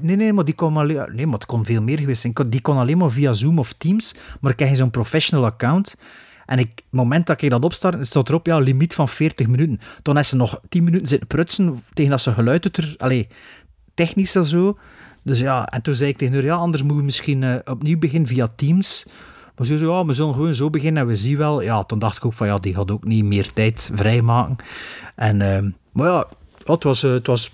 Nee, 0.00 0.16
nee, 0.16 0.32
maar 0.32 0.44
die 0.44 0.54
kon, 0.54 0.76
alleen, 0.76 1.04
nee, 1.12 1.26
maar 1.26 1.34
het 1.34 1.46
kon 1.46 1.64
veel 1.64 1.82
meer 1.82 1.98
geweest 1.98 2.20
zijn. 2.20 2.34
Die 2.48 2.60
kon 2.60 2.76
alleen 2.76 2.98
maar 2.98 3.10
via 3.10 3.32
Zoom 3.32 3.58
of 3.58 3.72
Teams, 3.72 4.14
maar 4.40 4.50
ik 4.50 4.56
krijg 4.56 4.76
zo'n 4.76 4.90
professional 4.90 5.44
account. 5.44 5.96
En 6.46 6.58
ik, 6.58 6.70
het 6.74 6.84
moment 6.90 7.26
dat 7.26 7.42
ik 7.42 7.50
dat 7.50 7.64
opstart, 7.64 8.06
staat 8.06 8.28
erop, 8.28 8.46
ja, 8.46 8.58
limiet 8.58 8.94
van 8.94 9.08
40 9.08 9.46
minuten. 9.46 9.80
Toen 10.02 10.18
is 10.18 10.28
ze 10.28 10.36
nog 10.36 10.60
10 10.68 10.84
minuten 10.84 11.06
zitten 11.06 11.28
prutsen 11.28 11.82
tegen 11.92 12.10
dat 12.10 12.20
ze 12.20 12.32
geluid 12.32 12.76
er... 12.76 12.94
Allee, 12.98 13.28
technisch 13.94 14.34
en 14.34 14.44
zo. 14.44 14.78
Dus 15.22 15.38
ja, 15.38 15.68
en 15.68 15.82
toen 15.82 15.94
zei 15.94 16.10
ik 16.10 16.18
tegen 16.18 16.34
haar, 16.34 16.44
ja, 16.44 16.54
anders 16.54 16.82
moeten 16.82 16.98
we 17.00 17.04
misschien 17.04 17.42
eh, 17.42 17.54
opnieuw 17.64 17.98
beginnen 17.98 18.28
via 18.28 18.48
Teams. 18.56 19.06
Maar 19.56 19.66
ze 19.66 19.78
zei, 19.78 19.90
ja, 19.90 20.06
we 20.06 20.12
zullen 20.12 20.34
gewoon 20.34 20.54
zo 20.54 20.70
beginnen 20.70 21.02
en 21.02 21.08
we 21.08 21.16
zien 21.16 21.36
wel. 21.36 21.62
Ja, 21.62 21.82
toen 21.82 21.98
dacht 21.98 22.16
ik 22.16 22.24
ook 22.24 22.32
van, 22.32 22.46
ja, 22.46 22.58
die 22.58 22.74
gaat 22.74 22.90
ook 22.90 23.04
niet 23.04 23.24
meer 23.24 23.52
tijd 23.52 23.90
vrijmaken. 23.94 24.56
En, 25.14 25.40
ehm, 25.40 25.70
maar 25.92 26.06
ja, 26.06 26.26
ja, 26.64 26.76
was... 26.78 27.02
eh, 27.02 27.10
het 27.12 27.26
was 27.26 27.50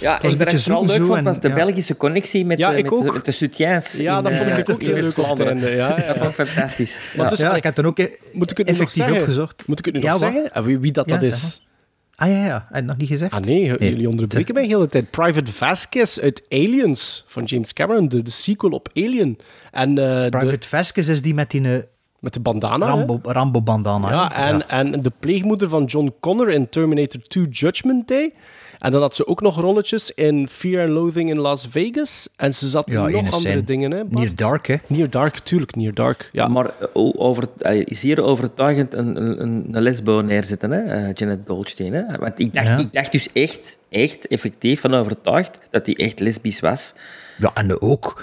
Ja, 0.00 0.22
ik 0.22 0.38
ben 0.38 0.48
het 0.48 0.62
vooral 0.62 0.86
leuk 0.86 1.04
vond, 1.06 1.22
was 1.24 1.40
de 1.40 1.48
ja. 1.48 1.54
Belgische 1.54 1.96
connectie 1.96 2.44
met, 2.46 2.58
Ja, 2.58 2.70
de, 2.70 2.82
met, 2.82 2.92
ook. 2.92 3.06
de, 3.06 3.12
met 3.12 3.24
de 3.24 3.32
soutiens. 3.32 3.96
ja, 3.96 4.16
in, 4.18 4.22
dat 4.24 4.32
vond 4.32 4.44
ik 4.46 4.50
eh, 4.52 4.56
het 4.56 4.70
ook 4.70 4.78
in 4.80 4.84
heel 4.86 4.94
leuk 4.94 5.02
West-Vlaanderen. 5.04 5.52
einde. 5.52 5.70
Ja, 5.70 5.88
ja. 5.88 5.96
Dat 5.96 6.16
vond 6.16 6.28
ik 6.38 6.46
fantastisch. 6.46 7.00
Dus, 7.28 7.38
ja, 7.38 7.54
ik 7.56 7.62
heb 7.62 7.74
dan 7.74 7.86
ook 7.86 7.98
eh, 7.98 8.06
Moet 8.32 8.50
ik 8.50 8.56
het 8.56 8.66
nu 8.66 8.72
nog 8.72 8.80
effectief 8.82 9.02
zeggen? 9.04 9.20
opgezocht. 9.22 9.62
Moet 9.66 9.78
ik 9.78 9.84
het 9.84 9.94
nu 9.94 10.00
Ja, 10.00 10.10
nog 10.10 10.20
wat? 10.20 10.32
zeggen? 10.32 10.50
En 10.52 10.64
wie, 10.64 10.78
wie 10.78 10.92
dat, 10.92 11.08
Ja, 11.08 11.14
dat 11.14 11.22
is? 11.24 11.68
Ah 12.14 12.28
ja, 12.30 12.66
ja, 12.72 12.80
nog 12.80 12.96
niet 12.96 13.08
gezegd? 13.08 13.32
Ah 13.32 13.40
nee, 13.40 13.70
Nee. 13.78 13.90
jullie 13.90 14.08
onderbreken 14.08 14.54
mij 14.54 14.62
de 14.62 14.68
hele 14.68 14.88
tijd. 14.88 15.10
Private 15.10 15.52
Vasquez 15.52 16.18
uit 16.18 16.42
Aliens 16.48 17.24
van 17.26 17.44
James 17.44 17.72
Cameron, 17.72 18.08
de, 18.08 18.22
de 18.22 18.30
sequel 18.30 18.70
op 18.70 18.88
Alien. 18.94 19.38
En 19.70 19.88
eh, 19.88 19.94
de, 20.22 20.26
Private 20.30 20.68
Vasquez 20.68 21.08
is 21.08 21.22
die 21.22 21.34
met 21.34 21.50
die 21.50 21.72
eh, 21.72 21.78
met 22.18 22.32
de 22.34 22.40
bandana. 22.40 22.86
hè? 22.86 22.92
Rambo, 22.92 23.20
Rambo 23.22 23.62
bandana. 23.62 24.08
hè? 24.08 24.14
Ja, 24.14 24.34
en, 24.48 24.68
en 24.68 25.02
de 25.02 25.12
pleegmoeder 25.20 25.68
van 25.68 25.84
John 25.84 26.12
Connor 26.20 26.48
in 26.50 26.68
Terminator 26.68 27.20
2 27.28 27.44
Judgment 27.48 28.08
Day. 28.08 28.32
En 28.80 28.92
dan 28.92 29.00
had 29.00 29.14
ze 29.14 29.26
ook 29.26 29.40
nog 29.40 29.60
rolletjes 29.60 30.10
in 30.10 30.48
Fear 30.48 30.80
and 30.82 30.90
Loathing 30.90 31.30
in 31.30 31.38
Las 31.38 31.66
Vegas. 31.70 32.28
En 32.36 32.54
ze 32.54 32.68
zat 32.68 32.84
Ja, 32.90 33.06
nog 33.08 33.32
andere 33.32 33.64
dingen, 33.64 33.90
hè, 33.90 34.04
Bart? 34.04 34.12
Near 34.24 34.34
Dark, 34.34 34.66
hè? 34.66 34.76
Near 34.86 35.10
Dark, 35.10 35.38
tuurlijk, 35.38 35.76
Near 35.76 35.94
Dark. 35.94 36.28
Ja, 36.32 36.48
Maar 36.48 36.66
eh, 36.66 36.86
over, 36.94 37.44
eh, 37.58 37.82
zeer 37.86 38.22
overtuigend 38.22 38.94
een, 38.94 39.22
een, 39.22 39.42
een- 39.42 39.82
lesbo 39.82 40.20
neerzetten, 40.20 40.70
hè, 40.70 40.80
eh, 40.82 41.14
Janet 41.14 41.40
Goldstein. 41.46 41.92
Hè? 41.92 42.16
Want 42.18 42.38
ik 42.38 42.54
dacht, 42.54 42.66
Ja. 42.66 42.78
ik 42.78 42.92
dacht 42.92 43.12
dus 43.12 43.28
echt, 43.32 43.78
echt 43.88 44.26
effectief 44.28 44.80
van 44.80 44.94
overtuigd 44.94 45.58
dat 45.70 45.86
hij 45.86 45.94
echt 45.96 46.20
lesbisch 46.20 46.60
was. 46.60 46.94
Ja, 47.38 47.50
en 47.54 47.80
ook... 47.80 48.22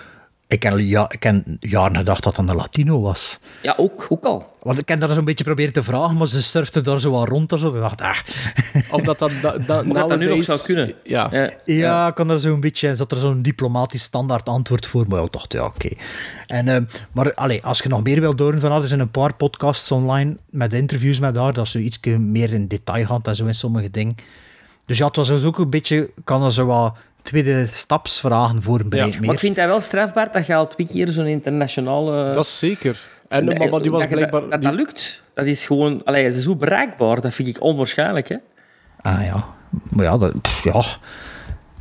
Ik 0.49 0.63
heb, 0.63 0.79
ja, 0.79 1.09
ik 1.09 1.23
heb 1.23 1.43
jaren 1.59 1.97
gedacht 1.97 2.23
dat 2.23 2.35
dat 2.35 2.47
een 2.47 2.55
Latino 2.55 3.01
was. 3.01 3.39
Ja, 3.61 3.73
ook, 3.77 4.05
ook 4.09 4.25
al. 4.25 4.55
Want 4.61 4.79
ik 4.79 4.87
heb 4.87 4.99
dat 4.99 5.11
zo'n 5.11 5.25
beetje 5.25 5.43
proberen 5.43 5.73
te 5.73 5.83
vragen, 5.83 6.17
maar 6.17 6.27
ze 6.27 6.41
surfde 6.41 6.81
daar 6.81 6.99
zo 6.99 7.11
wat 7.11 7.27
rond. 7.27 7.51
en 7.51 7.59
Zo. 7.59 7.67
Ik 7.67 7.79
dacht, 7.79 8.01
ah. 8.01 8.17
of 8.91 9.01
dat 9.01 9.19
dat, 9.19 9.31
dat, 9.41 9.67
dat, 9.67 9.83
Hoe 9.85 9.93
dat 9.93 10.09
dat 10.09 10.19
nu 10.19 10.27
nog 10.27 10.43
zou 10.43 10.59
kunnen. 10.59 10.93
Ja. 11.03 11.27
Ja. 11.31 11.53
Ja, 11.65 12.07
ik 12.07 12.15
kan 12.15 12.29
er 12.29 12.39
zo'n 12.39 12.59
beetje, 12.59 12.95
zat 12.95 13.11
er 13.11 13.17
zo'n 13.17 13.41
diplomatisch 13.41 14.03
standaard 14.03 14.49
antwoord 14.49 14.87
voor, 14.87 15.05
maar 15.07 15.23
ik 15.23 15.31
dacht, 15.31 15.53
ja, 15.53 15.65
oké. 15.65 15.89
En, 16.45 16.67
ehm, 16.67 16.83
maar 17.11 17.33
allee, 17.33 17.63
als 17.63 17.79
je 17.79 17.89
nog 17.89 18.03
meer 18.03 18.21
wilt 18.21 18.39
horen 18.39 18.59
van 18.59 18.71
haar, 18.71 18.81
er 18.81 18.87
zijn 18.87 18.99
een 18.99 19.11
paar 19.11 19.35
podcasts 19.35 19.91
online 19.91 20.37
met 20.49 20.73
interviews 20.73 21.19
met 21.19 21.35
haar, 21.35 21.53
dat 21.53 21.67
ze 21.67 21.79
iets 21.79 21.99
meer 22.17 22.53
in 22.53 22.67
detail 22.67 23.05
gaat 23.05 23.27
en 23.27 23.35
zo 23.35 23.45
in 23.45 23.55
sommige 23.55 23.91
dingen. 23.91 24.15
Dus 24.85 24.97
ja, 24.97 25.05
het 25.05 25.15
was 25.15 25.27
dus 25.27 25.43
ook 25.43 25.57
een 25.57 25.69
beetje, 25.69 26.09
kan 26.23 26.43
er 26.43 26.53
zo 26.53 26.65
wat 26.65 26.97
tweede 27.27 27.65
stapsvragen 27.65 28.61
voorbereid 28.61 29.05
Ja, 29.05 29.17
meer. 29.17 29.25
Maar 29.25 29.33
ik 29.33 29.39
vind 29.39 29.55
dat 29.55 29.65
wel 29.65 29.81
strafbaar 29.81 30.31
dat 30.31 30.45
je 30.45 30.55
al 30.55 30.67
twee 30.67 30.87
keer 30.87 31.07
zo'n 31.07 31.25
internationale... 31.25 32.33
Dat 32.33 32.45
is 32.45 32.57
zeker. 32.57 33.07
En, 33.27 33.45
maar, 33.45 33.69
maar 33.69 33.81
die 33.81 33.91
was 33.91 34.01
dat, 34.01 34.09
blijkbaar... 34.09 34.41
Dat, 34.41 34.51
die- 34.51 34.69
dat 34.69 34.73
lukt. 34.73 35.21
Dat 35.33 35.45
is 35.45 35.65
gewoon... 35.65 36.03
Allee, 36.03 36.23
het 36.25 36.35
is 36.35 36.43
zo 36.43 36.55
bereikbaar. 36.55 37.21
Dat 37.21 37.33
vind 37.33 37.47
ik 37.47 37.61
onwaarschijnlijk, 37.61 38.29
hè. 38.29 38.35
Ah 39.01 39.23
ja, 39.23 39.45
maar 39.89 40.05
ja, 40.05 40.17
dat, 40.17 40.41
pff, 40.41 40.63
ja. 40.63 40.83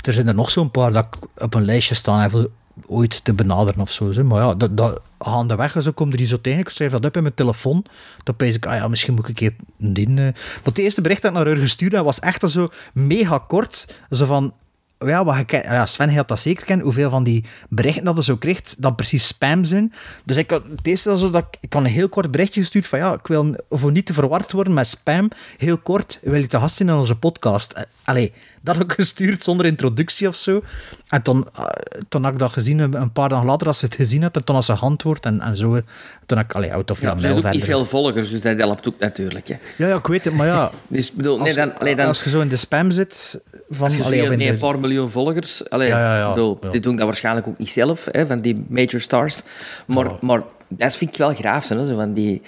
er 0.01 0.13
zijn 0.13 0.29
er 0.29 0.35
nog 0.35 0.51
zo'n 0.51 0.71
paar 0.71 0.93
dat 0.93 1.07
ik 1.11 1.43
op 1.43 1.55
een 1.55 1.65
lijstje 1.65 1.95
staan 1.95 2.25
even 2.25 2.49
ooit 2.87 3.25
te 3.25 3.33
benaderen 3.33 3.81
of 3.81 3.91
zo. 3.91 4.25
Maar 4.25 4.43
ja, 4.43 4.55
dat, 4.55 4.77
dat, 4.77 5.01
gaandeweg 5.19 5.83
zo 5.83 5.93
komt 5.93 6.13
er 6.13 6.19
die 6.19 6.27
zo 6.27 6.41
tegen. 6.41 6.61
Ik 6.61 6.69
schrijf 6.69 6.93
dat 6.93 7.05
op 7.05 7.17
in 7.17 7.23
mijn 7.23 7.35
telefoon. 7.35 7.85
Dan 8.23 8.37
pees 8.37 8.55
ik, 8.55 8.67
ah 8.67 8.75
ja, 8.77 8.89
misschien 8.89 9.15
moet 9.15 9.23
ik 9.23 9.29
een 9.29 9.35
keer 9.35 9.55
een 9.79 9.95
ding... 9.95 10.19
eh. 10.19 10.25
Want 10.25 10.65
het 10.65 10.79
eerste 10.79 11.01
bericht 11.01 11.23
dat 11.23 11.31
ik 11.31 11.37
naar 11.37 11.47
haar 11.47 11.57
gestuurd 11.57 11.93
heb, 11.93 12.05
was 12.05 12.21
echt 12.21 12.51
zo 12.51 12.69
mega 12.93 13.39
kort. 13.39 13.97
Zo 14.11 14.25
van... 14.25 14.55
Ja, 14.99 15.25
wat 15.25 15.51
je 15.51 15.57
ja, 15.63 15.87
Sven 15.87 16.15
had 16.15 16.29
dat 16.29 16.41
zeker 16.41 16.65
kennen, 16.65 16.85
hoeveel 16.85 17.11
van 17.11 17.25
die 17.25 17.45
berichten 17.69 18.05
dat 18.05 18.15
hij 18.15 18.23
zo 18.23 18.37
kreeg, 18.37 18.61
dan 18.79 18.95
precies 18.95 19.27
spam 19.27 19.65
zijn. 19.65 19.93
Dus 20.25 20.37
ik 20.37 20.51
had 20.51 20.63
het 20.77 20.87
eerste 20.87 21.09
dat 21.09 21.33
dat 21.33 21.47
ik, 21.51 21.59
ik 21.61 21.75
een 21.75 21.85
heel 21.85 22.09
kort 22.09 22.31
berichtje 22.31 22.61
gestuurd 22.61 22.87
van 22.87 22.99
ja, 22.99 23.13
ik 23.13 23.27
wil 23.27 23.57
voor 23.71 23.93
niet 23.93 24.07
te 24.07 24.13
verward 24.13 24.53
worden 24.53 24.75
met 24.75 24.87
spam, 24.87 25.31
heel 25.57 25.79
kort, 25.79 26.21
wil 26.23 26.41
je 26.41 26.47
te 26.47 26.59
gast 26.59 26.77
zijn 26.77 26.89
in 26.89 26.95
onze 26.95 27.17
podcast? 27.17 27.87
Allee, 28.07 28.33
dat 28.63 28.81
ik 28.81 28.93
gestuurd 28.93 29.45
zonder 29.45 29.67
introductie 29.67 30.29
of 30.29 30.35
zo. 30.35 30.63
En 31.09 31.23
toen, 31.23 31.47
eh, 31.55 31.65
toen 32.09 32.23
had 32.25 32.33
ik 32.33 32.39
dat 32.39 32.53
gezien, 32.53 32.79
een 32.79 33.13
paar 33.13 33.29
dagen 33.29 33.47
later, 33.47 33.67
als 33.67 33.79
ze 33.79 33.85
het 33.85 33.95
gezien 33.95 34.23
had, 34.23 34.37
en 34.37 34.45
toen 34.45 34.57
als 34.57 34.67
ze 34.67 34.77
geantwoord 34.77 35.27
en, 35.27 35.41
en 35.41 35.57
zo, 35.57 35.81
toen 36.27 36.39
heb 36.39 36.51
ik, 36.51 36.55
allee, 36.55 36.73
out 36.73 36.91
of 36.91 37.01
Ja, 37.01 37.19
zijn 37.19 37.37
ook 37.37 37.51
niet 37.51 37.65
veel 37.65 37.85
volgers, 37.85 38.31
dus 38.31 38.43
dat 38.43 38.59
helpt 38.59 38.89
ook 38.89 38.99
natuurlijk, 38.99 39.49
hè. 39.49 39.55
Ja, 39.77 39.89
ja, 39.89 39.97
ik 39.97 40.07
weet 40.07 40.25
het, 40.25 40.35
maar 40.35 40.47
ja, 40.47 40.71
Dus 40.89 41.13
bedoel, 41.13 41.37
nee, 41.37 41.47
als, 41.47 41.55
dan, 41.55 41.79
allee, 41.79 41.97
dan, 41.97 42.07
als 42.07 42.23
je 42.23 42.31
zo 42.31 42.41
in 42.41 42.49
de 42.49 42.57
spam 42.57 42.91
zit, 42.91 43.41
van, 43.71 43.85
als 43.87 43.97
je 43.97 44.05
allee, 44.05 44.29
nee, 44.29 44.49
een 44.49 44.59
paar 44.59 44.79
miljoen 44.79 45.11
volgers... 45.11 45.71
Allee, 45.71 45.89
Ja, 45.89 46.17
ja, 46.19 46.29
bedoel. 46.29 46.59
Die 46.71 46.81
doen 46.81 46.97
dat 46.97 47.07
waarschijnlijk 47.07 47.49
ook 47.49 47.59
niet 47.59 47.71
zelf, 47.71 48.09
hè, 48.11 48.27
van 48.27 48.41
die 48.41 48.65
major 48.69 49.01
stars. 49.01 49.43
Maar, 49.87 50.11
maar 50.21 50.43
dat 50.69 50.97
vind 50.97 51.11
ik 51.11 51.17
wel 51.17 51.35
graaf, 51.35 51.69
hè, 51.69 51.87
zo 51.87 51.95
van 51.97 52.13
die... 52.13 52.43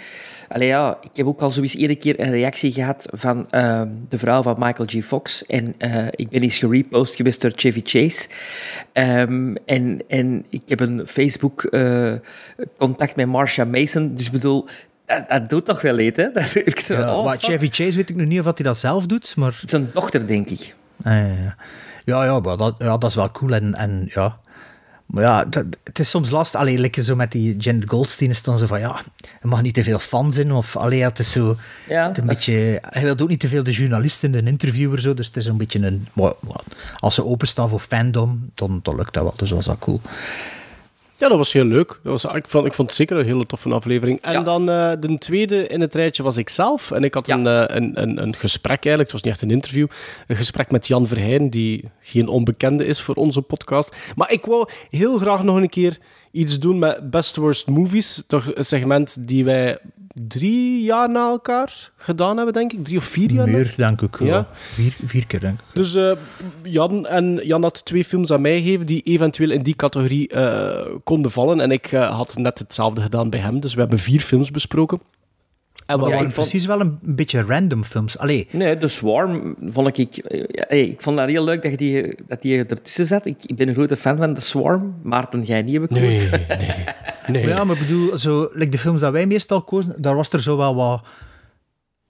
Allee, 0.48 0.68
ja, 0.68 0.98
ik 1.00 1.10
heb 1.14 1.26
ook 1.26 1.40
al 1.40 1.50
zoiets 1.50 1.74
iedere 1.74 1.98
keer 1.98 2.20
een 2.20 2.30
reactie 2.30 2.72
gehad 2.72 3.08
van 3.12 3.50
ehm, 3.50 3.88
de 4.08 4.18
vrouw 4.18 4.42
van 4.42 4.56
Michael 4.58 4.88
G. 4.88 5.04
Fox. 5.04 5.46
En 5.46 5.74
eh, 5.78 6.06
ik 6.10 6.28
ben 6.28 6.42
eens 6.42 6.58
gerepost 6.58 7.14
geweest 7.14 7.40
door 7.40 7.52
Chevy 7.56 7.80
Chase. 7.84 8.28
Ehm, 8.92 9.54
en, 9.66 10.02
en 10.08 10.44
ik 10.48 10.62
heb 10.66 10.80
een 10.80 11.06
Facebook-contact 11.06 13.16
met 13.16 13.26
Marsha 13.26 13.64
Mason. 13.64 14.14
Dus 14.14 14.26
ik 14.26 14.32
bedoel, 14.32 14.66
dat, 15.06 15.28
dat 15.28 15.48
doet 15.48 15.64
toch 15.64 15.80
wel 15.80 15.96
hè? 15.96 16.12
Dat 16.32 16.42
is, 16.42 16.54
ik 16.54 16.80
zo, 16.80 16.94
Ja, 16.94 17.16
oh, 17.16 17.24
maar. 17.24 17.38
Chevy 17.38 17.68
Chase 17.70 17.96
weet 17.96 18.10
ik 18.10 18.16
nog 18.16 18.26
niet 18.26 18.38
of 18.38 18.44
hij 18.44 18.54
dat 18.54 18.78
zelf 18.78 19.06
doet, 19.06 19.36
maar... 19.36 19.60
Zijn 19.64 19.90
dochter, 19.92 20.26
denk 20.26 20.50
ik. 20.50 20.74
Ah, 21.02 21.12
ja, 21.12 21.26
ja. 21.26 21.56
ja, 22.04 22.24
ja, 22.24 22.40
maar 22.40 22.56
dat, 22.56 22.74
ja, 22.78 22.98
dat 22.98 23.10
is 23.10 23.16
wel 23.16 23.30
cool. 23.30 23.54
En, 23.54 23.74
en 23.74 24.08
ja, 24.10 24.38
maar 25.08 25.22
ja, 25.22 25.44
dat, 25.44 25.64
het 25.84 25.98
is 25.98 26.10
soms 26.10 26.30
lastig. 26.30 26.60
Alleen 26.60 26.80
lekker 26.80 27.04
zo 27.04 27.16
met 27.16 27.32
die 27.32 27.56
Janet 27.56 27.88
Goldstein 27.90 28.30
is 28.30 28.42
dan 28.42 28.58
zo 28.58 28.66
van 28.66 28.80
ja, 28.80 29.00
er 29.40 29.48
mag 29.48 29.62
niet 29.62 29.74
te 29.74 29.82
veel 29.82 29.98
fan 29.98 30.32
zijn. 30.32 30.52
Of 30.52 30.76
allee, 30.76 30.98
ja, 30.98 31.08
het 31.08 31.18
is 31.18 31.32
zo. 31.32 31.56
Ja, 31.88 32.06
het 32.06 32.16
is 32.16 32.22
een 32.22 32.28
beetje, 32.28 32.78
hij 32.82 33.02
wil 33.02 33.18
ook 33.18 33.28
niet 33.28 33.40
te 33.40 33.48
veel 33.48 33.62
de 33.62 33.70
journalist 33.70 34.24
en 34.24 34.30
de 34.30 34.42
interviewer. 34.42 35.00
Zo, 35.00 35.14
dus 35.14 35.26
het 35.26 35.36
is 35.36 35.46
een 35.46 35.56
beetje 35.56 35.86
een. 35.86 36.08
als 36.98 37.14
ze 37.14 37.24
openstaan 37.24 37.68
voor 37.68 37.80
fandom, 37.80 38.50
dan, 38.54 38.80
dan 38.82 38.96
lukt 38.96 39.14
dat 39.14 39.22
wel. 39.22 39.34
Dus 39.36 39.48
dat 39.48 39.58
was 39.58 39.66
wel 39.66 39.78
cool. 39.78 40.00
Ja, 41.20 41.28
dat 41.28 41.36
was 41.36 41.52
heel 41.52 41.64
leuk. 41.64 41.88
Dat 42.02 42.22
was, 42.22 42.34
ik, 42.34 42.48
vond, 42.48 42.66
ik 42.66 42.72
vond 42.74 42.88
het 42.88 42.96
zeker 42.96 43.16
een 43.16 43.24
hele 43.24 43.46
toffe 43.46 43.68
aflevering. 43.70 44.20
En 44.20 44.32
Ja. 44.32 44.42
dan 44.42 44.70
eh, 44.70 44.92
de 45.00 45.18
tweede 45.18 45.66
in 45.66 45.80
het 45.80 45.94
rijtje 45.94 46.22
was 46.22 46.36
ik 46.36 46.48
zelf. 46.48 46.90
En 46.90 47.04
ik 47.04 47.14
had 47.14 47.26
Ja. 47.26 47.34
een, 47.36 47.46
eh, 47.46 47.76
een, 47.76 48.02
een, 48.02 48.22
een 48.22 48.36
gesprek 48.36 48.84
eigenlijk, 48.84 49.02
het 49.02 49.12
was 49.12 49.22
niet 49.22 49.32
echt 49.32 49.42
een 49.42 49.50
interview. 49.50 49.86
Een 50.26 50.36
gesprek 50.36 50.70
met 50.70 50.86
Jan 50.86 51.06
Verheyen, 51.06 51.50
die 51.50 51.84
geen 52.00 52.28
onbekende 52.28 52.86
is 52.86 53.00
voor 53.00 53.14
onze 53.14 53.42
podcast. 53.42 53.96
Maar 54.14 54.32
ik 54.32 54.44
wou 54.44 54.68
heel 54.90 55.18
graag 55.18 55.42
nog 55.42 55.56
een 55.56 55.68
keer 55.68 55.98
iets 56.30 56.58
doen 56.58 56.78
met 56.78 57.10
Best 57.10 57.36
Worst 57.36 57.66
Movies. 57.66 58.24
Toch 58.26 58.50
een 58.54 58.64
segment 58.64 59.26
die 59.28 59.44
wij 59.44 59.78
drie 60.28 60.82
jaar 60.82 61.10
na 61.10 61.28
elkaar 61.28 61.90
gedaan 61.96 62.36
hebben, 62.36 62.54
denk 62.54 62.72
ik. 62.72 62.84
Drie 62.84 62.98
of 62.98 63.04
vier 63.04 63.32
jaar 63.32 63.46
na 63.46 63.52
Meer, 63.52 63.74
denk 63.76 64.02
ik. 64.02 64.18
Ja. 64.18 64.26
Ja. 64.26 64.46
Vier, 64.52 64.96
vier 65.04 65.26
keer, 65.26 65.40
denk 65.40 65.58
ik. 65.58 65.64
dus 65.72 65.94
eh, 65.94 66.12
Jan, 66.62 67.06
en 67.06 67.40
Jan 67.42 67.62
had 67.62 67.84
twee 67.84 68.04
films 68.04 68.32
aan 68.32 68.40
mij 68.40 68.62
gegeven 68.62 68.86
die 68.86 69.02
eventueel 69.02 69.50
in 69.50 69.62
die 69.62 69.76
categorie 69.76 70.28
eh, 70.28 70.86
konden 71.04 71.30
vallen. 71.30 71.60
En 71.60 71.70
ik 71.70 71.92
eh, 71.92 72.16
had 72.16 72.36
net 72.36 72.58
hetzelfde 72.58 73.00
gedaan 73.00 73.30
bij 73.30 73.40
hem. 73.40 73.60
Dus 73.60 73.74
we 73.74 73.80
hebben 73.80 73.98
vier 73.98 74.20
films 74.20 74.50
besproken. 74.50 75.00
En 75.86 75.98
wat 75.98 75.98
dat 75.98 76.08
ik 76.08 76.14
waren 76.14 76.32
vond... 76.32 76.48
precies 76.48 76.66
wel 76.66 76.80
een, 76.80 76.98
beetje 77.02 77.42
random 77.42 77.84
films. 77.84 78.18
Allee, 78.18 78.48
Nee, 78.50 78.78
de 78.78 78.88
Swarm 78.88 79.56
vond 79.66 79.98
ik... 79.98 80.14
ja, 80.48 80.64
hey, 80.68 80.82
ik 80.82 81.02
vond 81.02 81.16
dat 81.16 81.28
heel 81.28 81.44
leuk 81.44 81.62
dat, 81.62 81.70
je 81.70 81.76
die, 81.76 82.14
dat 82.26 82.42
die 82.42 82.64
ertussen 82.64 83.06
zat. 83.06 83.26
Ik, 83.26 83.36
ik 83.46 83.56
ben 83.56 83.68
een 83.68 83.74
grote 83.74 83.96
fan 83.96 84.18
van 84.18 84.34
de 84.34 84.40
Swarm. 84.40 84.94
Maarten, 85.02 85.42
jij 85.42 85.62
niet, 85.62 85.72
heb 85.72 85.82
ik 85.82 85.90
Nee, 85.90 86.28
nee, 86.48 86.84
nee. 87.28 87.44
Maar 87.46 87.54
ja, 87.54 87.64
maar 87.64 87.76
ik 87.76 87.86
bedoel, 87.86 88.18
zo, 88.18 88.48
like 88.52 88.70
de 88.70 88.78
films 88.78 89.00
dat 89.00 89.12
wij 89.12 89.26
meestal 89.26 89.62
kozen, 89.62 89.94
daar 89.98 90.16
was 90.16 90.30
er 90.32 90.42
zo 90.42 90.56
wel 90.56 90.74
wat 90.74 91.02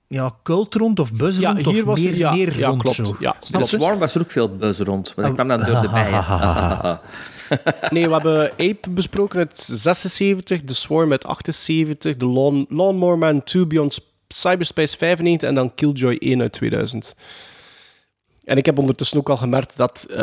ja, 0.08 0.34
cult 0.42 0.74
rond 0.74 1.00
of 1.00 1.12
buzz 1.12 1.38
Ja, 1.38 1.52
rond 1.52 1.66
hier 1.66 1.80
of 1.80 1.84
was 1.84 2.00
meer, 2.00 2.16
ja, 2.16 2.32
meer 2.32 2.58
ja, 2.58 2.68
rond 2.68 2.82
klopt. 2.82 2.96
zo. 2.96 3.16
Ja, 3.18 3.36
De 3.40 3.52
klopt. 3.52 3.68
Swarm 3.68 3.98
was 3.98 4.14
er 4.14 4.20
ook 4.20 4.30
veel 4.30 4.56
buzz 4.56 4.80
rond. 4.80 5.12
Maar 5.16 5.24
dat 5.24 5.34
kwam 5.34 5.48
dan 5.48 5.64
door 5.64 5.80
de 5.80 5.88
bijen. 5.88 7.00
Nee, 7.90 8.06
we 8.06 8.12
hebben 8.12 8.50
Ape 8.50 8.90
besproken 8.90 9.38
uit 9.38 9.68
76, 9.72 10.60
The 10.64 10.74
Swarm 10.74 11.10
uit 11.10 11.24
78, 11.24 12.16
The 12.16 12.26
Lawn, 12.26 12.66
Lawnmower 12.68 13.18
Man 13.18 13.44
2 13.44 13.66
Beyond 13.66 13.98
Cyberspace 14.28 14.96
95 14.96 15.48
en 15.48 15.54
dan 15.54 15.74
Killjoy 15.74 16.16
1 16.18 16.40
uit 16.40 16.52
2000. 16.52 17.14
En 18.48 18.56
ik 18.56 18.66
heb 18.66 18.78
ondertussen 18.78 19.18
ook 19.18 19.28
al 19.28 19.36
gemerkt 19.36 19.76
dat 19.76 20.06
eh, 20.10 20.16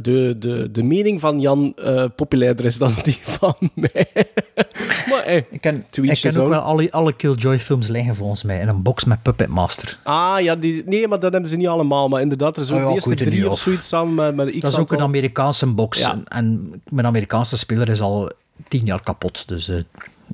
de, 0.00 0.36
de, 0.38 0.68
de 0.72 0.82
mening 0.82 1.20
van 1.20 1.40
Jan 1.40 1.72
eh, 1.76 2.04
populairder 2.16 2.64
is 2.64 2.78
dan 2.78 2.94
die 3.02 3.18
van 3.22 3.54
mij. 3.74 4.08
maar 5.10 5.24
hey, 5.24 5.44
Ik 5.50 5.60
ken, 5.60 5.84
ik 5.90 6.20
ken 6.20 6.40
ook 6.40 6.48
wel 6.48 6.60
alle, 6.60 6.92
alle 6.92 7.12
Killjoy 7.12 7.58
films 7.58 7.88
liggen 7.88 8.14
volgens 8.14 8.42
mij 8.42 8.60
in 8.60 8.68
een 8.68 8.82
box 8.82 9.04
met 9.04 9.22
Puppet 9.22 9.48
Master. 9.48 9.98
Ah, 10.02 10.40
ja, 10.40 10.56
die, 10.56 10.82
nee, 10.86 11.08
maar 11.08 11.20
dat 11.20 11.32
hebben 11.32 11.50
ze 11.50 11.56
niet 11.56 11.66
allemaal. 11.66 12.08
Maar 12.08 12.20
inderdaad, 12.20 12.56
er 12.56 12.62
is 12.62 12.70
ook 12.70 12.76
Oh 12.76 12.82
ja, 12.82 12.88
de 12.88 12.94
eerste 12.94 13.14
drie 13.14 13.50
of 13.50 13.58
zoiets 13.58 13.88
samen 13.88 14.14
met, 14.14 14.34
met 14.34 14.54
X 14.54 14.60
Dat 14.60 14.72
is 14.72 14.78
ook 14.78 14.92
een. 14.92 15.00
Amerikaanse 15.00 15.66
box. 15.66 15.98
Ja. 15.98 16.12
En, 16.12 16.24
en 16.28 16.72
mijn 16.88 17.06
Amerikaanse 17.06 17.58
speler 17.58 17.88
is 17.88 18.00
al 18.00 18.30
tien 18.68 18.84
jaar 18.84 19.02
kapot. 19.02 19.48
Dus 19.48 19.68
eh, 19.68 19.76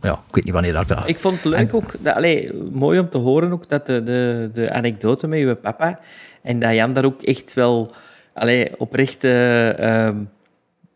ja, 0.00 0.12
ik 0.12 0.34
weet 0.34 0.44
niet 0.44 0.52
wanneer 0.52 0.72
dat... 0.72 1.02
Ik 1.04 1.20
vond 1.20 1.34
het 1.34 1.44
leuk 1.44 1.74
ook, 1.74 1.94
dat, 1.98 2.14
allee, 2.14 2.52
mooi 2.72 2.98
om 2.98 3.10
te 3.10 3.18
horen 3.18 3.52
ook, 3.52 3.68
dat 3.68 3.86
de, 3.86 4.04
de, 4.04 4.50
de 4.54 4.72
anekdote 4.72 5.26
met 5.26 5.38
je 5.38 5.54
papa 5.54 5.98
en 6.42 6.58
dat 6.58 6.74
Jan 6.74 6.92
daar 6.92 7.04
ook 7.04 7.22
echt 7.22 7.54
wel 7.54 7.90
allee, 8.34 8.80
oprecht 8.80 9.24
eh 9.24 10.06
ehm 10.06 10.16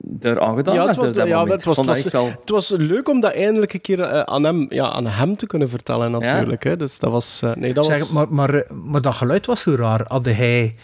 door 0.06 0.40
aangedaan 0.40 0.74
Ja, 0.74 0.86
was. 0.86 0.96
het 0.96 1.14
dat 1.14 1.26
ja, 1.26 1.38
moment. 1.38 1.52
het, 1.52 1.64
was, 1.64 1.78
Ik 1.78 1.84
vond 1.84 1.96
het, 1.96 2.04
was, 2.04 2.12
wel... 2.12 2.30
het 2.40 2.50
was 2.50 2.68
leuk 2.68 3.08
om 3.08 3.20
dat 3.20 3.32
eindelijk 3.32 3.72
een 3.74 3.80
keer 3.80 4.00
eh, 4.00 4.20
aan, 4.20 4.44
hem, 4.44 4.66
ja, 4.68 4.90
aan 4.90 5.06
hem 5.06 5.36
te 5.36 5.46
kunnen 5.46 5.68
vertellen, 5.68 6.10
natuurlijk. 6.10 6.64
Hè. 6.64 6.76
Dus 6.76 6.98
dat 6.98 7.10
was... 7.10 7.42
eh, 7.42 7.54
nee, 7.54 7.74
dat 7.74 7.86
Zeg, 7.86 7.98
was... 7.98 8.12
maar, 8.12 8.32
maar, 8.32 8.64
maar 8.84 9.00
dat 9.00 9.14
geluid 9.14 9.46
was 9.46 9.62
zo 9.62 9.74
raar. 9.74 10.04
Had 10.08 10.24
hij... 10.24 10.74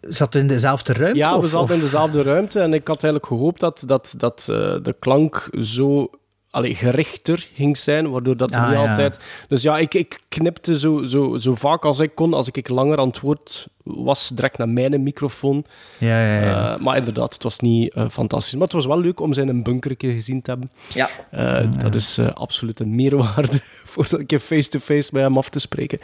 Zat 0.00 0.32
hij 0.32 0.42
in 0.42 0.48
dezelfde 0.48 0.92
ruimte? 0.92 1.18
ja, 1.18 1.30
we 1.32 1.36
of- 1.38 1.44
zaten 1.48 1.60
of- 1.66 1.72
in 1.72 1.80
dezelfde 1.80 2.22
ruimte 2.22 2.60
en 2.60 2.72
ik 2.74 2.88
had 2.88 3.02
eigenlijk 3.02 3.32
gehoopt 3.32 3.60
dat, 3.60 3.82
dat, 3.86 4.14
dat 4.16 4.42
de 4.82 4.96
klank 4.98 5.48
zo 5.60 6.10
allee, 6.52 6.74
gerichter 6.74 7.48
ging 7.54 7.76
zijn, 7.76 8.10
waardoor 8.10 8.36
dat 8.36 8.52
Ah, 8.54 8.64
niet 8.68 8.72
ja. 8.78 8.88
altijd... 8.88 9.18
Dus 9.48 9.62
ja, 9.62 9.78
ik, 9.78 9.94
ik 9.94 10.18
knipte 10.28 10.78
zo, 10.78 11.02
zo, 11.04 11.36
zo 11.36 11.54
vaak 11.54 11.84
als 11.84 11.98
ik 12.00 12.14
kon, 12.14 12.34
als 12.34 12.48
ik 12.48 12.68
langer 12.68 12.98
aan 12.98 13.06
het 13.08 13.20
woord 13.20 13.66
was, 13.84 14.28
direct 14.28 14.58
naar 14.58 14.68
mijn 14.68 15.02
microfoon. 15.02 15.64
Ja, 15.98 16.24
ja, 16.26 16.40
ja. 16.42 16.74
Eh, 16.74 16.80
maar 16.80 16.96
inderdaad, 16.96 17.32
het 17.34 17.42
was 17.42 17.58
niet 17.58 17.92
eh, 17.94 18.08
fantastisch. 18.08 18.52
Maar 18.54 18.62
het 18.62 18.72
was 18.72 18.86
wel 18.86 19.00
leuk 19.00 19.20
om 19.20 19.32
zijn 19.32 19.48
een 19.48 19.62
bunker 19.62 19.90
een 19.90 19.96
keer 19.96 20.12
gezien 20.12 20.42
te 20.42 20.50
hebben. 20.50 20.70
Ja, 20.94 21.08
Eh, 21.30 21.60
Dat 21.78 21.94
is 21.94 22.18
absoluut 22.34 22.80
een 22.80 22.94
meerwaarde 22.94 23.60
voor 23.92 24.06
een 24.10 24.26
keer 24.26 24.38
face-to-face 24.38 25.12
bij 25.12 25.22
hem 25.22 25.36
af 25.36 25.48
te 25.48 25.58
spreken. 25.58 25.98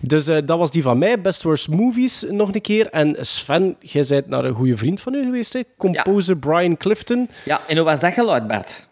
Dus 0.00 0.24
dat 0.24 0.46
was 0.58 0.70
die 0.70 0.82
van 0.82 0.98
mij. 0.98 1.20
Best 1.20 1.42
Worst 1.42 1.68
Movies 1.68 2.26
nog 2.30 2.54
een 2.54 2.60
keer. 2.60 2.86
En 2.90 3.16
Sven, 3.20 3.76
jij 3.80 4.04
bent 4.08 4.28
naar 4.28 4.44
een 4.44 4.54
goede 4.54 4.76
vriend 4.76 5.00
van 5.00 5.14
u 5.14 5.24
geweest, 5.24 5.52
hè? 5.52 5.60
composer 5.78 6.36
Brian 6.36 6.76
Clifton. 6.76 7.28
ja, 7.44 7.60
en 7.68 7.76
hoe 7.76 7.84
was 7.84 8.00
dat 8.00 8.12
geluid, 8.12 8.46
Bart? 8.46 8.86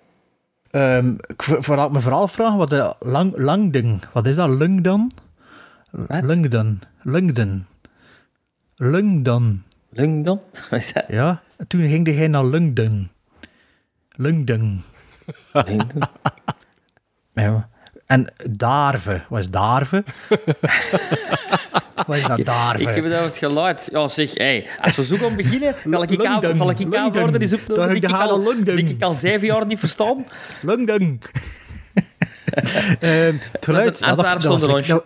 Ehm, 0.72 1.14
ik 1.26 1.42
voor- 1.42 1.62
vooral 1.64 1.88
me 1.88 2.00
vooral 2.00 2.28
vragen 2.28 2.56
wat 2.58 2.68
de 2.70 2.94
lang, 3.00 3.32
langding. 3.36 4.04
Wat 4.12 4.26
is 4.26 4.34
dat? 4.34 4.48
Lungdan? 4.48 5.10
Wat? 5.90 6.22
Lungdan. 6.22 6.80
Lungdan. 7.02 7.64
Lungdan. 8.76 9.62
Lungdon? 9.90 10.40
Wat 10.70 10.78
is 10.80 10.92
dat? 10.92 11.04
Ja. 11.08 11.42
Toen 11.66 11.80
ging 11.88 12.06
hij 12.06 12.28
naar 12.28 12.44
Lungdan. 12.44 13.08
Lungdan. 14.16 14.82
Lungdon? 15.52 16.02
Ja. 17.32 17.68
En 18.12 18.32
Darve. 18.50 19.22
Wat 19.28 19.38
is 19.38 19.50
Darve? 19.50 20.04
wat 22.06 22.16
is 22.16 22.22
dat 22.22 22.44
Darve? 22.44 22.82
Ik 22.88 22.94
heb 22.94 23.04
het 23.04 23.12
over 23.12 23.24
het 23.24 23.36
geluid. 23.38 23.88
Ja, 23.92 24.08
zeg, 24.08 24.34
hey, 24.34 24.66
als 24.80 24.96
we 24.96 25.04
zo 25.04 25.16
gaan 25.16 25.36
beginnen, 25.36 25.74
zal 25.90 26.02
ik 26.02 26.24
aan 26.24 26.56
zal 26.56 26.70
ik 26.70 26.94
aan 26.94 27.12
worden. 27.12 27.40
Dan 27.66 27.88
denk 27.88 28.08
ga 28.10 28.24
ik 28.24 28.30
al- 28.30 28.58
ik 28.76 29.02
al 29.02 29.14
zeven 29.14 29.46
jaar 29.46 29.66
niet 29.66 29.78
verstaan. 29.78 30.26
Lungdan. 30.60 31.18
Ehm, 33.00 33.36
het 33.52 33.64
geluid. 33.64 34.00
een 34.00 34.16
dat, 34.16 34.42
was 34.42 34.60
zonder 34.60 35.02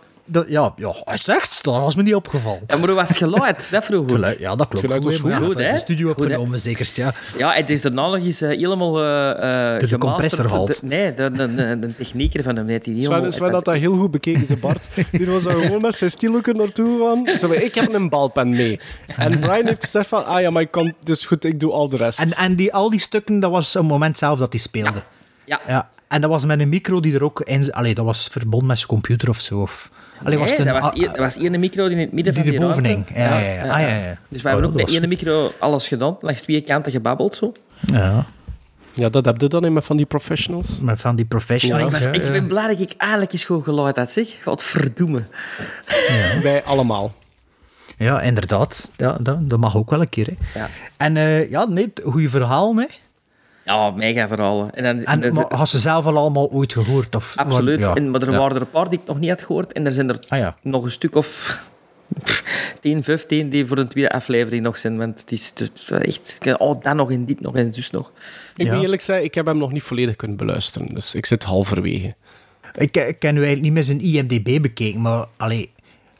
ja, 0.47 0.73
ja, 0.77 0.95
is 1.13 1.27
echt, 1.27 1.63
dat 1.63 1.73
was 1.73 1.95
me 1.95 2.03
niet 2.03 2.15
opgevallen. 2.15 2.61
Ja, 2.67 2.77
maar 2.77 2.87
hoe 2.87 2.95
was 2.95 3.07
het 3.07 3.17
geluid? 3.17 3.67
Dat 3.71 3.83
vroeg 3.83 4.01
Het 4.01 4.09
ik. 4.11 4.15
geluid- 4.15 4.39
Ja, 4.39 4.55
dat 4.55 4.67
klopt. 4.67 4.85
geluid 4.85 5.03
was 5.03 5.19
Goed, 5.19 5.31
hè, 5.31 5.37
goed, 5.45 5.55
de 5.57 5.77
studio 5.77 6.09
opgenomen, 6.09 6.59
zeker. 6.59 6.89
Ja. 6.93 7.13
Ja, 7.37 7.51
het 7.53 7.69
is 7.69 7.81
daarna 7.81 8.01
nog 8.09 8.15
eens 8.17 8.41
eh, 8.41 8.49
helemaal 8.49 9.03
eh 9.03 9.75
eh 9.75 9.89
de 9.89 9.97
compressor 9.97 10.49
haalt. 10.49 10.81
Nee, 10.83 11.13
de, 11.13 11.31
de, 11.31 11.55
de, 11.55 11.79
de 11.79 11.95
technieker 11.95 12.43
van 12.43 12.55
hem. 12.55 12.65
Die 12.67 12.79
die 12.79 12.93
helemaal- 12.95 13.19
Sven, 13.19 13.31
Sven 13.33 13.51
had 13.53 13.65
dat 13.65 13.75
heel 13.75 13.93
goed 13.95 14.11
bekeken, 14.11 14.45
ze 14.45 14.55
Bart. 14.57 14.87
Die 15.11 15.25
was 15.25 15.43
daar 15.43 15.53
gewoon 15.55 15.81
met 15.81 15.95
zijn 15.95 16.09
stielhoeken 16.11 16.55
naartoe 16.57 16.97
gegaan. 16.97 17.39
Zo, 17.39 17.47
van, 17.47 17.57
ik 17.61 17.75
heb 17.75 17.93
een 17.93 18.09
balpen 18.09 18.49
mee. 18.49 18.79
En 19.17 19.39
Brian 19.39 19.65
heeft 19.65 19.83
gezegd 19.83 20.07
van, 20.07 20.25
ah 20.25 20.41
ja, 20.41 20.49
maar 20.49 20.61
ik 20.61 20.71
kan, 20.71 20.93
dus 21.03 21.25
goed, 21.25 21.43
ik 21.43 21.59
doe 21.59 21.71
al 21.71 21.89
de 21.89 21.97
rest. 21.97 22.19
En, 22.19 22.31
en 22.31 22.55
die, 22.55 22.73
al 22.73 22.89
die 22.89 22.99
stukken, 22.99 23.39
dat 23.39 23.51
was 23.51 23.73
een 23.75 23.85
moment 23.85 24.17
zelf 24.17 24.39
dat 24.39 24.51
hij 24.51 24.61
speelde. 24.61 25.03
Ja. 25.45 25.59
Ja. 25.67 25.89
En 26.07 26.21
dat 26.21 26.29
was 26.29 26.45
met 26.45 26.59
een 26.59 26.69
micro 26.69 26.99
die 26.99 27.15
er 27.15 27.23
ook 27.23 27.41
in... 27.41 27.71
Allee, 27.73 27.93
dat 27.93 28.05
was 28.05 28.27
verbonden 28.31 28.67
met 28.67 28.77
zijn 28.77 28.89
computer 28.89 29.29
of 29.29 29.39
zo. 29.39 29.59
Of, 29.61 29.89
allee, 30.23 30.37
was 30.37 30.49
Nee, 30.49 30.57
het 30.57 30.67
een- 30.67 30.73
dat 30.73 30.81
was, 30.83 30.91
één- 30.93 31.07
dat 31.07 31.17
was 31.17 31.37
één 31.37 31.59
micro 31.59 31.83
die 31.87 31.93
in 31.97 31.99
het 32.01 32.11
midden 32.11 32.33
Die 32.33 32.43
van 32.43 32.51
die 32.51 32.59
ruimte- 32.59 32.87
hing. 32.87 33.05
Ja, 33.15 33.39
ja, 33.39 33.49
ja. 33.53 33.61
Ah, 33.73 33.81
ja, 33.81 33.87
ja. 33.87 34.17
Dus 34.29 34.41
wij 34.41 34.51
hebben 34.51 34.69
Oh, 34.69 34.75
ook 34.75 34.85
met 34.85 34.95
één 34.99 35.07
micro 35.09 35.51
alles 35.59 35.87
gedaan. 35.87 36.17
Langs 36.21 36.41
twee 36.41 36.61
kanten 36.61 36.91
gebabbeld 36.91 37.35
zo. 37.35 37.51
ja, 37.91 38.25
Ja, 38.93 39.09
dat 39.09 39.25
heb 39.25 39.41
je 39.41 39.47
dan 39.47 39.65
in 39.65 39.73
met 39.73 39.85
van 39.85 39.97
die 39.97 40.05
professionals. 40.05 40.79
met 40.79 41.01
van 41.01 41.15
die 41.15 41.25
Ja, 41.29 41.35
professionals. 41.35 41.83
ik, 41.85 41.91
was, 41.91 42.03
ja, 42.03 42.11
ik 42.11 42.25
ja. 42.25 42.31
ben 42.31 42.47
blij 42.47 42.67
dat 42.67 42.79
ik 42.79 42.91
eindelijk 42.97 43.31
eens 43.31 43.45
goed 43.45 43.63
geluid 43.63 43.95
had, 43.95 44.11
zeg. 44.11 44.27
Wat 44.43 44.63
verdoemen. 44.63 45.27
Wij 46.43 46.63
allemaal. 46.63 47.13
Ja, 47.97 48.21
inderdaad. 48.21 48.91
Ja, 48.97 49.17
dat, 49.19 49.49
dat 49.49 49.59
mag 49.59 49.75
ook 49.77 49.89
wel 49.89 50.01
een 50.01 50.09
keer. 50.09 50.27
Hè. 50.27 50.59
Ja. 50.59 50.69
En 50.97 51.17
eh, 51.17 51.49
ja, 51.49 51.65
nee, 51.65 51.93
goede 52.03 52.29
verhaal, 52.29 52.75
hè. 52.75 52.85
Ja, 53.67 53.91
mega 53.91 54.27
verhalen. 54.27 54.73
En 54.75 54.83
dan, 54.83 55.05
En, 55.05 55.19
dan- 55.21 55.33
maar 55.33 55.45
had 55.55 55.69
ze 55.69 55.79
zelf 55.79 56.05
al 56.05 56.17
allemaal 56.17 56.49
ooit 56.51 56.73
gehoord? 56.73 57.15
Of, 57.15 57.33
absoluut. 57.35 57.79
Ja. 57.79 57.93
En, 57.95 58.11
maar 58.11 58.21
er 58.21 58.31
Ja. 58.31 58.37
waren 58.37 58.55
er 58.55 58.61
een 58.61 58.69
paar 58.69 58.89
die 58.89 58.99
ik 58.99 59.07
nog 59.07 59.19
niet 59.19 59.29
had 59.29 59.41
gehoord. 59.43 59.73
En 59.73 59.85
er 59.85 59.91
zijn 59.93 60.09
er 60.09 60.19
Ah 60.27 60.39
ja. 60.39 60.55
nog 60.61 60.83
een 60.83 60.91
stuk 60.91 61.15
of 61.15 61.61
10, 62.81 63.03
15 63.03 63.49
die 63.49 63.65
voor 63.65 63.77
een 63.77 63.87
tweede 63.87 64.11
aflevering 64.11 64.63
nog 64.63 64.77
zijn. 64.77 64.97
Want 64.97 65.19
het 65.19 65.31
is, 65.31 65.51
het 65.55 65.71
is 65.75 65.89
echt... 65.89 66.37
Oh, 66.57 66.81
dat 66.81 66.95
nog 66.95 67.11
en 67.11 67.25
dit 67.25 67.41
nog 67.41 67.55
en 67.55 67.73
zus 67.73 67.91
nog. 67.91 68.11
Ik 68.55 68.65
Ja. 68.65 68.73
moet 68.73 68.83
eerlijk 68.83 69.01
zeggen, 69.01 69.25
ik 69.25 69.35
heb 69.35 69.45
hem 69.45 69.57
nog 69.57 69.71
niet 69.71 69.83
volledig 69.83 70.15
kunnen 70.15 70.37
beluisteren. 70.37 70.93
Dus 70.93 71.15
ik 71.15 71.25
zit 71.25 71.43
halverwege. 71.43 72.15
Ik, 72.75 72.97
ik 72.97 73.19
ken 73.19 73.33
nu 73.33 73.39
eigenlijk 73.45 73.61
niet 73.61 73.73
meer 73.73 73.83
zijn 73.83 74.01
IMDB 74.01 74.61
bekeken, 74.61 75.01
maar 75.01 75.25
allee, 75.37 75.71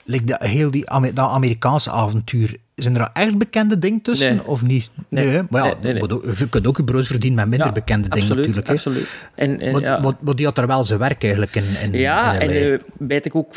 like 0.09 0.25
dat, 0.25 0.41
heel 0.41 0.71
die, 0.71 0.85
dat 1.13 1.29
Amerikaanse 1.29 1.91
avontuur, 1.91 2.57
zijn 2.75 2.97
er 2.97 3.09
echt 3.13 3.37
bekende 3.37 3.79
dingen 3.79 4.01
tussen 4.01 4.35
Nee. 4.35 4.47
of 4.47 4.61
niet? 4.61 4.89
Nee. 5.09 5.27
hè? 5.27 5.41
maar 5.49 5.65
ja, 5.65 5.73
Nee, 5.81 5.93
nee, 5.93 6.01
nee. 6.07 6.35
je 6.35 6.49
kunt 6.49 6.67
ook 6.67 6.77
je 6.77 6.83
brood 6.83 7.07
verdienen 7.07 7.39
met 7.39 7.47
minder 7.47 7.67
Ja, 7.67 7.73
bekende 7.73 8.09
dingen 8.09 8.27
absoluut, 8.27 8.37
natuurlijk. 8.55 8.67
Hè? 8.67 8.73
Absoluut. 8.73 9.07
En, 9.35 9.59
en, 9.61 9.71
Maar, 9.71 9.81
ja. 9.81 9.99
maar, 9.99 10.13
maar 10.19 10.35
die 10.35 10.45
had 10.45 10.57
er 10.57 10.67
wel 10.67 10.83
zijn 10.83 10.99
werk 10.99 11.23
eigenlijk 11.23 11.55
in. 11.55 11.63
in 11.83 11.99
Ja, 11.99 12.33
in 12.33 12.39
en 12.39 12.49
nu 12.49 12.81
weet 13.07 13.25
ik 13.25 13.35
ook 13.35 13.53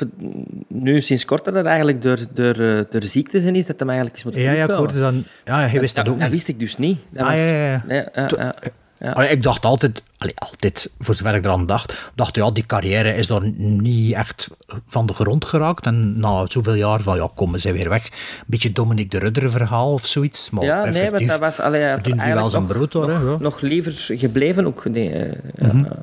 nu 0.69 1.01
sinds 1.01 1.25
kort 1.25 1.45
dat 1.45 1.55
het 1.55 1.67
eigenlijk 1.67 2.03
door, 2.03 2.19
door, 2.35 2.55
eh, 2.55 2.81
door 2.91 3.03
ziektes 3.03 3.45
in 3.45 3.55
is, 3.55 3.67
dat 3.67 3.79
hem 3.79 3.89
eigenlijk 3.89 4.19
is 4.19 4.25
moeten 4.25 4.43
ja, 4.43 4.53
ja, 4.53 4.65
ik 4.65 4.71
hoorde 4.71 4.99
dan... 4.99 5.25
Ja, 5.45 5.59
hij 5.61 5.81
wist 5.81 5.95
dat, 5.95 6.09
ook 6.09 6.21
dat 6.21 6.29
wist 6.31 6.49
ik 6.49 6.59
dus 6.59 6.77
niet. 6.79 6.99
Dat 7.11 7.23
Ah, 7.23 7.31
was, 7.31 7.39
ja, 7.39 7.83
ja, 7.89 8.11
ja. 8.15 8.55
Ja. 9.01 9.11
Allee, 9.13 9.29
ik 9.29 9.43
dacht 9.43 9.65
altijd, 9.65 10.03
allee, 10.19 10.35
altijd, 10.37 10.91
voor 10.99 11.15
zover 11.15 11.35
ik 11.35 11.45
eraan 11.45 11.67
dacht, 11.67 12.11
dacht 12.15 12.37
ja, 12.37 12.51
die 12.51 12.67
carrière 12.67 13.15
is 13.15 13.27
daar 13.27 13.41
niet 13.59 14.13
echt 14.15 14.49
van 14.87 15.07
de 15.07 15.13
grond 15.13 15.45
geraakt. 15.45 15.87
En 15.87 16.19
na 16.21 16.47
zoveel 16.49 16.75
jaar 16.75 17.01
van, 17.03 17.17
ja, 17.17 17.29
kom, 17.35 17.53
we 17.53 17.59
zijn 17.59 17.75
weer 17.75 17.89
weg. 17.89 18.07
Een 18.07 18.45
beetje 18.47 18.73
Dominic 18.73 19.11
de 19.11 19.19
Rudder 19.19 19.51
verhaal 19.51 19.93
of 19.93 20.07
zoiets. 20.07 20.51
Maar 20.51 20.65
Ja, 20.65 20.85
nee, 20.85 21.11
want 21.11 21.27
dat 21.29 21.41
was 21.41 21.61
allee, 21.61 21.91
verdient 21.91 22.21
hij 22.21 22.35
wel 22.35 22.51
zijn 22.51 22.63
nog, 22.63 22.73
brood 22.73 22.93
hoor. 22.93 23.09
nog, 23.09 23.23
ja. 23.23 23.37
nog 23.43 23.61
liever 23.61 23.93
gebleven 24.19 24.67
ook. 24.67 24.85
Nee, 24.85 25.11
eh, 25.13 25.39
Mhm. 25.69 25.79
ja. 25.85 25.97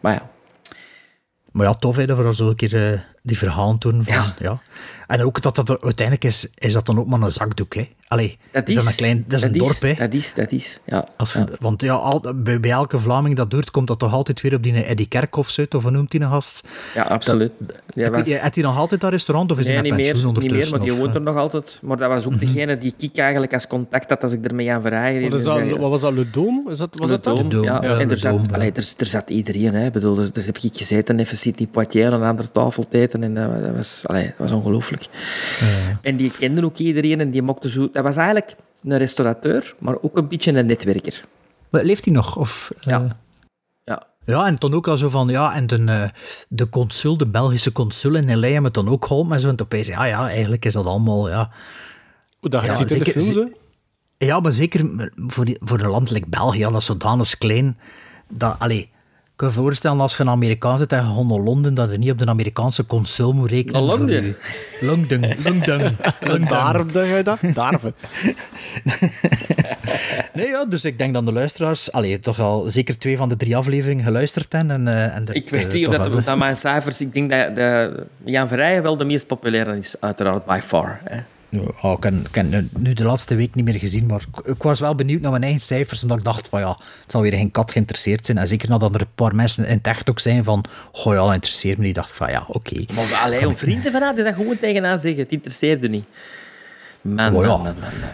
Maar 0.00 0.12
ja, 0.12 0.30
Maar 1.52 1.66
ja, 1.66 1.74
tof 1.74 1.96
hè, 1.96 2.06
dat 2.06 2.16
we 2.18 2.34
zo 2.34 2.48
een 2.48 2.56
keer 2.56 2.92
eh, 2.92 2.98
die 3.22 3.38
verhalen 3.38 3.78
doen. 3.78 4.04
Van, 4.04 4.14
ja. 4.14 4.34
Ja. 4.38 4.60
En 5.06 5.24
ook 5.24 5.42
dat 5.42 5.56
dat 5.56 5.68
er, 5.68 5.80
uiteindelijk 5.80 6.26
is, 6.26 6.48
is 6.54 6.72
dat 6.72 6.86
dan 6.86 6.98
ook 6.98 7.06
maar 7.06 7.20
een 7.20 7.32
zakdoek. 7.32 7.74
Hè. 7.74 7.88
Allee, 8.08 8.38
dat 8.50 8.68
is 8.68 8.76
is, 8.76 8.82
dan 8.82 8.92
een 8.92 8.98
klein, 8.98 9.24
dat 9.28 9.38
is 9.38 9.44
een 9.44 9.52
dorp. 9.52 9.80
Hè. 9.80 9.94
Dat 9.94 10.14
is, 10.14 10.34
dat 10.34 10.52
is. 10.52 10.78
Ja. 10.84 11.08
Als, 11.16 11.32
ja. 11.32 11.46
Want 11.60 11.82
ja, 11.82 11.94
al, 11.94 12.34
bij, 12.34 12.60
bij 12.60 12.70
elke 12.70 12.98
Vlaming 12.98 13.36
dat 13.36 13.50
doet, 13.50 13.70
komt 13.70 13.88
dat 13.88 13.98
toch 13.98 14.12
altijd 14.12 14.40
weer 14.40 14.54
op 14.54 14.62
die 14.62 14.84
Eddie 14.84 15.08
Kerkhoff 15.08 15.58
uit, 15.58 15.74
of 15.74 15.82
hoe 15.82 15.90
noemt 15.90 16.10
die 16.10 16.20
een 16.20 16.30
gast? 16.30 16.68
ja, 16.94 17.02
absoluut. 17.02 17.58
Weet 17.94 18.08
was, 18.08 18.28
hij 18.28 18.50
nog 18.54 18.76
altijd 18.76 19.00
dat 19.00 19.10
restaurant, 19.10 19.50
of 19.50 19.58
is 19.58 19.64
nee, 19.64 19.72
hij 19.72 19.82
niet 19.82 19.92
met 19.92 20.00
meer, 20.00 20.12
pensioen 20.12 20.32
niet 20.32 20.42
meer, 20.42 20.50
ondertussen? 20.50 20.78
maar 20.78 20.88
die 20.88 20.98
woont 20.98 21.10
eh? 21.10 21.16
er 21.16 21.22
nog 21.22 21.36
altijd. 21.36 21.78
Maar 21.82 21.96
dat 21.96 22.08
was 22.08 22.26
ook 22.26 22.38
degene 22.38 22.78
die 22.78 22.94
ik 22.98 23.18
eigenlijk 23.18 23.52
als 23.52 23.66
contact 23.66 24.10
had 24.10 24.22
als 24.22 24.32
ik 24.32 24.44
ermee 24.44 24.72
aan 24.72 24.82
verhagen. 24.82 25.22
Wat, 25.22 25.38
is 25.38 25.44
dat, 25.44 25.70
wat 25.70 25.90
was 25.90 26.00
dat, 26.00 26.12
Le 26.12 26.30
Dome? 26.30 26.70
Is 26.70 26.78
dat, 26.78 26.94
was 26.98 27.10
dat 27.10 27.24
dat? 27.24 27.36
Dome, 27.36 27.64
ja. 27.64 27.82
ja. 27.82 27.90
Ja, 27.90 27.98
en 27.98 28.10
er 28.10 28.16
zat, 28.16 28.46
ja. 28.46 28.54
allee, 28.54 28.72
er, 28.72 28.92
er 28.98 29.06
zat 29.06 29.30
iedereen. 29.30 29.74
Hè. 29.74 29.86
Ik 29.86 29.92
bedoel, 29.92 30.18
er, 30.18 30.30
er 30.34 30.44
heb 30.44 30.58
ik 30.58 30.76
gezeten, 30.76 31.18
even 31.18 31.36
Sidney 31.36 31.68
Poitier 31.68 32.06
aan 32.06 32.12
een 32.12 32.28
andere 32.28 32.50
tafel 32.50 32.88
te 32.88 32.98
eten. 33.14 33.22
En 33.22 33.34
dat, 33.52 33.62
dat 33.64 33.74
was, 33.76 34.02
allee, 34.06 34.24
dat 34.26 34.34
was 34.36 34.50
ongelooflijk. 34.52 35.06
En 36.02 36.16
die 36.16 36.30
kenden 36.30 36.64
ook 36.64 36.76
iedereen 36.78 37.20
en 37.20 37.30
die 37.30 37.42
mochten 37.42 37.70
zo... 37.70 37.88
Dat 37.92 38.02
was 38.02 38.16
eigenlijk 38.16 38.54
een 38.82 38.98
restaurateur, 38.98 39.74
maar 39.78 39.96
ook 40.00 40.16
een 40.16 40.28
beetje 40.28 40.52
een 40.52 40.66
netwerker. 40.66 41.24
Maar 41.70 41.84
Leeft 41.84 42.04
hij 42.04 42.14
nog? 42.14 42.36
Of, 42.36 42.72
eh, 42.80 42.82
Ja. 42.92 43.16
Ja. 43.84 44.06
Ja, 44.24 44.46
en 44.46 44.56
dan 44.58 44.74
ook 44.74 44.88
al 44.88 44.96
zo 44.96 45.08
van, 45.08 45.28
ja, 45.28 45.54
en 45.54 45.66
de, 45.66 45.84
eh, 45.84 46.08
de 46.48 46.68
consul, 46.68 47.16
de 47.16 47.26
Belgische 47.26 47.72
consul 47.72 48.14
in 48.14 48.38
L.A. 48.38 48.46
hebben 48.46 48.64
het 48.64 48.74
dan 48.74 48.88
ook 48.88 49.04
geholpen. 49.06 49.34
En 49.34 49.40
zo, 49.40 49.48
en 49.48 49.60
opeens, 49.60 49.86
ja, 49.86 50.04
ja, 50.04 50.28
eigenlijk 50.28 50.64
is 50.64 50.72
dat 50.72 50.84
allemaal, 50.86 51.28
ja... 51.28 51.50
Hoe 52.40 52.50
dat 52.50 52.60
je 52.62 52.66
Ja, 52.68 52.74
ziet 52.74 52.90
in 52.90 52.98
de 53.02 53.10
films? 53.10 53.50
Ja, 54.18 54.40
maar 54.40 54.52
zeker 54.52 55.10
voor, 55.16 55.44
die- 55.44 55.56
voor 55.60 55.80
een 55.80 55.90
land 55.90 56.10
like 56.10 56.26
België, 56.28 56.60
dat 56.62 56.74
is 56.76 56.84
zodanig 56.84 57.38
klein, 57.38 57.78
dat, 58.28 58.56
allee, 58.58 58.90
ik 59.32 59.38
kan 59.38 59.48
je 59.48 59.54
voorstellen 59.54 60.00
als 60.00 60.16
je 60.16 60.22
een 60.22 60.28
Amerikaan 60.28 60.78
zit 60.78 60.92
en 60.92 60.98
je 61.18 61.24
naar 61.24 61.38
Londen, 61.38 61.74
dat 61.74 61.90
je 61.90 61.98
niet 61.98 62.10
op 62.10 62.18
de 62.18 62.26
Amerikaanse 62.26 62.86
consul 62.86 63.32
moet 63.32 63.50
rekenen. 63.50 63.80
Je- 63.82 63.86
London, 64.80 65.24
London, 65.46 65.96
London. 66.28 66.48
Darfde 66.48 67.06
jij 67.06 67.22
dat? 67.22 67.38
Darven. 67.54 67.94
Nee, 70.34 70.46
ja, 70.48 70.64
dus 70.64 70.84
ik 70.84 70.98
denk 70.98 71.14
dat 71.14 71.26
de 71.26 71.32
luisteraars, 71.32 71.92
allee, 71.92 72.20
toch 72.20 72.40
al 72.40 72.62
zeker 72.68 72.98
twee 72.98 73.16
van 73.16 73.28
de 73.28 73.36
drie 73.36 73.56
afleveringen 73.56 74.04
geluisterd 74.04 74.52
hebben. 74.52 74.70
En, 74.86 74.88
eh, 74.88 75.16
en 75.16 75.26
er- 75.28 75.34
Ik 75.34 75.50
weet 75.50 75.72
niet 75.72 75.86
of 75.86 75.94
dat, 75.96 76.08
wel- 76.08 76.22
dat 76.22 76.36
mijn 76.38 76.56
cijfers... 76.56 77.00
Ik 77.00 77.12
denk 77.12 77.30
dat 77.30 77.54
de, 77.56 78.02
Jan 78.24 78.48
Verrijen 78.48 78.82
wel 78.82 78.96
de 78.96 79.04
meest 79.04 79.26
populaire 79.26 79.76
is, 79.76 79.96
uiteraard, 80.00 80.44
by 80.46 80.60
far. 80.62 81.00
Hè. 81.04 81.16
Oh, 81.82 81.92
ik 81.96 82.02
heb, 82.02 82.14
ik 82.14 82.34
heb 82.34 82.46
nu- 82.78 82.92
de 82.92 83.04
laatste 83.04 83.34
week 83.34 83.54
niet 83.54 83.64
meer 83.64 83.78
gezien, 83.78 84.06
maar 84.06 84.24
ik, 84.36 84.46
ik 84.46 84.62
was 84.62 84.80
wel 84.80 84.94
benieuwd 84.94 85.20
naar 85.20 85.30
mijn 85.30 85.42
eigen 85.42 85.60
cijfers, 85.60 86.02
omdat 86.02 86.18
ik 86.18 86.24
dacht 86.24 86.48
van 86.48 86.60
ja, 86.60 86.68
het 86.70 87.10
zal 87.10 87.20
weer 87.20 87.32
geen 87.32 87.50
kat 87.50 87.72
geïnteresseerd 87.72 88.26
zijn. 88.26 88.38
En 88.38 88.46
zeker 88.46 88.68
nadat 88.68 88.94
er 88.94 89.00
een 89.00 89.06
paar 89.14 89.34
mensen 89.34 89.66
in 89.66 89.76
het 89.76 89.86
echt 89.86 90.10
ook 90.10 90.20
zijn 90.20 90.44
van, 90.44 90.64
goh 90.92 91.14
ja, 91.14 91.34
interesseert 91.34 91.78
me 91.78 91.84
niet. 91.84 91.94
dacht 91.94 92.10
ik 92.10 92.16
van 92.16 92.30
ja, 92.30 92.44
oké. 92.48 92.84
Maar 92.94 93.20
allee, 93.22 93.46
om 93.46 93.56
vrienden 93.56 93.92
van 93.92 94.02
haar 94.02 94.14
die 94.14 94.24
dat 94.24 94.34
gewoon 94.34 94.58
tegenaan 94.58 94.98
zeggen. 94.98 95.22
Het 95.22 95.32
interesseerde 95.32 95.88
niet. 95.88 96.04
Man, 97.00 97.34
Oh 97.34 97.42
ja. 97.42 97.48
man, 97.48 97.62
man, 97.62 97.74
man, 97.80 98.00
man. 98.00 98.10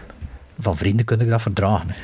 Van 0.59 0.77
vrienden 0.77 1.05
kun 1.05 1.21
ik 1.21 1.31
dat 1.31 1.43
verdragen. 1.43 1.95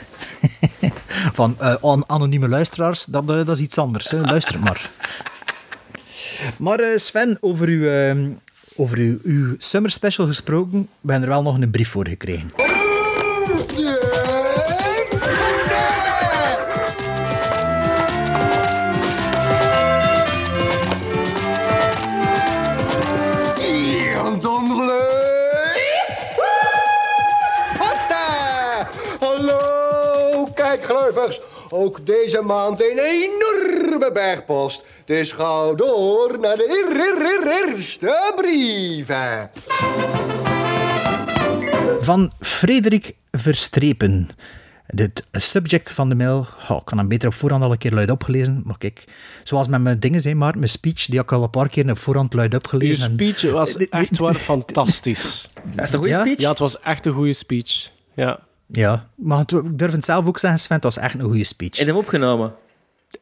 van 1.32 1.56
eh, 1.60 1.74
an- 1.80 2.04
anonieme 2.06 2.48
luisteraars, 2.48 3.04
dat, 3.04 3.22
eh, 3.30 3.36
dat 3.36 3.48
is 3.48 3.60
iets 3.60 3.78
anders. 3.78 4.10
Hè. 4.10 4.20
Luister 4.20 4.58
maar. 4.60 4.90
Maar 6.58 6.78
eh, 6.80 6.98
Sven, 6.98 7.36
over 7.40 7.68
uw, 7.68 7.88
eh, 7.88 8.16
over 8.76 8.98
uw, 8.98 9.18
uw 9.22 9.54
summer 9.58 9.90
special 9.90 10.26
gesproken, 10.26 10.88
we 11.00 11.10
hebben 11.10 11.28
er 11.28 11.34
wel 11.34 11.42
nog 11.42 11.60
een 11.60 11.70
brief 11.70 11.88
voor 11.88 12.08
gekregen. 12.08 12.52
Hallo, 29.20 30.48
kijk 30.54 30.84
gluivers. 30.84 31.40
Ook 31.76 32.06
deze 32.06 32.40
maand 32.42 32.80
een 32.82 32.98
enorme 32.98 34.10
bergpost. 34.12 34.82
Dus 35.04 35.32
ga 35.32 35.72
door 35.72 36.36
naar 36.40 36.56
de 36.56 36.68
eer- 36.68 37.00
eer- 37.00 37.46
eer- 37.46 37.72
eerste 37.72 38.32
brieven. 38.36 39.50
Van 42.00 42.32
Frederik 42.40 43.14
Verstrepen. 43.32 44.28
Het 44.86 45.24
subject 45.32 45.92
van 45.92 46.08
de 46.08 46.14
mail, 46.14 46.46
oh, 46.68 46.76
ik 46.76 46.84
kan 46.84 46.98
hem 46.98 47.08
beter 47.08 47.28
op 47.28 47.34
voorhand 47.34 47.62
al 47.64 47.70
een 47.72 47.78
keer 47.78 47.92
luid 47.92 48.10
opgelezen. 48.10 48.62
Maar 48.64 48.78
kijk, 48.78 49.04
zoals 49.44 49.68
met 49.68 49.80
mijn 49.80 50.00
dingen 50.00 50.20
zijn, 50.20 50.36
maar 50.38 50.54
mijn 50.58 50.68
speech, 50.68 51.04
die 51.06 51.16
heb 51.16 51.24
ik 51.24 51.32
al 51.32 51.42
een 51.42 51.50
paar 51.50 51.68
keer 51.68 51.90
op 51.90 51.98
voorhand 51.98 52.34
luid 52.34 52.50
Je 52.50 52.56
opgelezen. 52.58 53.04
En- 53.06 53.12
speech 53.12 53.52
was 53.52 53.76
echt 53.76 54.18
waar 54.18 54.34
fantastisch. 54.52 55.50
Dat 55.74 55.84
is 55.84 55.92
een 55.92 55.98
goede 55.98 56.12
Ja? 56.12 56.20
speech? 56.20 56.38
Ja, 56.40 56.50
het 56.50 56.58
was 56.58 56.80
echt 56.80 57.06
een 57.06 57.12
goede 57.12 57.32
speech. 57.32 57.90
Ja. 58.14 58.38
Ja, 58.66 59.08
maar 59.14 59.38
het- 59.38 59.52
ik 59.52 59.78
durf 59.78 59.92
het 59.92 60.04
zelf 60.04 60.26
ook 60.26 60.38
zeggen, 60.38 60.60
Sven, 60.60 60.74
het 60.74 60.84
was 60.84 60.98
echt 60.98 61.14
een 61.14 61.20
goede 61.20 61.44
speech. 61.44 61.78
En 61.78 61.86
hem 61.86 61.96
opgenomen. 61.96 62.54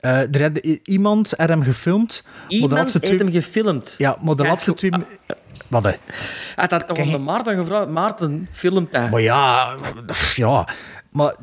Eh, 0.01 0.35
er 0.35 0.43
had 0.43 0.59
iemand 0.85 1.39
er 1.39 1.49
hem 1.49 1.63
gefilmd. 1.63 2.25
Iemand 2.49 2.73
heeft 2.93 2.93
twee... 3.03 3.19
hem 3.19 3.31
gefilmd. 3.31 3.95
Ja, 3.99 4.17
maar 4.23 4.37
de 4.37 4.43
laatste 4.43 4.75
twee... 4.75 4.91
Wat, 5.69 5.85
hè? 5.85 5.91
Hij 6.55 6.67
had 6.69 6.87
toch 6.87 6.97
Kijk. 6.97 7.19
Maarten 7.23 7.57
gevraagd. 7.57 7.89
Maarten, 7.89 8.49
filmt 8.51 8.93
dat. 8.93 9.11
Maar 9.11 9.21
ja, 9.21 9.75
ja, 10.35 10.69
maar 11.11 11.35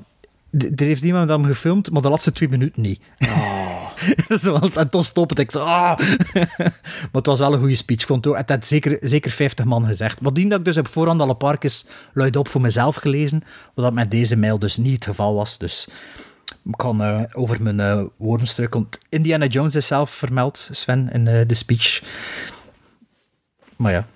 er 0.51 0.85
heeft 0.85 1.03
iemand 1.03 1.29
hem 1.29 1.45
gefilmd, 1.45 1.91
maar 1.91 2.01
de 2.01 2.09
laatste 2.09 2.31
twee 2.31 2.49
minuten 2.49 2.81
niet. 2.81 3.01
Want- 4.43 4.77
en 4.77 4.89
toen 4.89 5.03
stopte 5.03 5.41
ik 5.41 5.51
zo. 5.51 5.59
Ah. 5.59 5.97
maar 6.57 7.09
het 7.12 7.25
was 7.25 7.39
wel 7.39 7.53
een 7.53 7.59
goede 7.59 7.75
speech. 7.75 7.99
Ik 7.99 8.07
vond 8.07 8.25
het, 8.25 8.49
had 8.49 8.65
zeker, 8.65 8.97
zeker 9.01 9.31
50 9.31 9.65
man 9.65 9.85
gezegd. 9.85 10.21
Maar 10.21 10.33
die 10.33 10.49
dat 10.49 10.59
ik 10.59 10.65
dus 10.65 10.77
op 10.77 10.88
voorhand 10.88 11.21
al 11.21 11.29
een 11.29 11.38
paar 11.38 11.57
keer 11.57 11.81
luid 12.13 12.35
op 12.35 12.47
voor 12.47 12.62
mezelf 12.62 12.95
gelezen, 12.95 13.41
wat 13.73 13.85
dat 13.85 13.93
met 13.93 14.12
deze 14.12 14.38
mail 14.38 14.59
dus 14.59 14.77
niet 14.77 14.93
het 14.93 15.05
geval 15.05 15.35
was. 15.35 15.57
Dus 15.57 15.88
ik 16.65 16.77
kan 16.77 17.03
eh, 17.03 17.23
over 17.31 17.62
mijn 17.63 17.79
eh, 17.79 18.01
woorden 18.17 18.47
struikelen. 18.47 18.89
Indiana 19.09 19.45
Jones 19.45 19.75
is 19.75 19.88
zelf 19.88 20.09
vermeld, 20.12 20.69
Sven, 20.71 21.09
in 21.12 21.27
eh, 21.27 21.47
de 21.47 21.53
speech. 21.53 22.03
Maar 23.75 23.91
ja, 23.91 24.07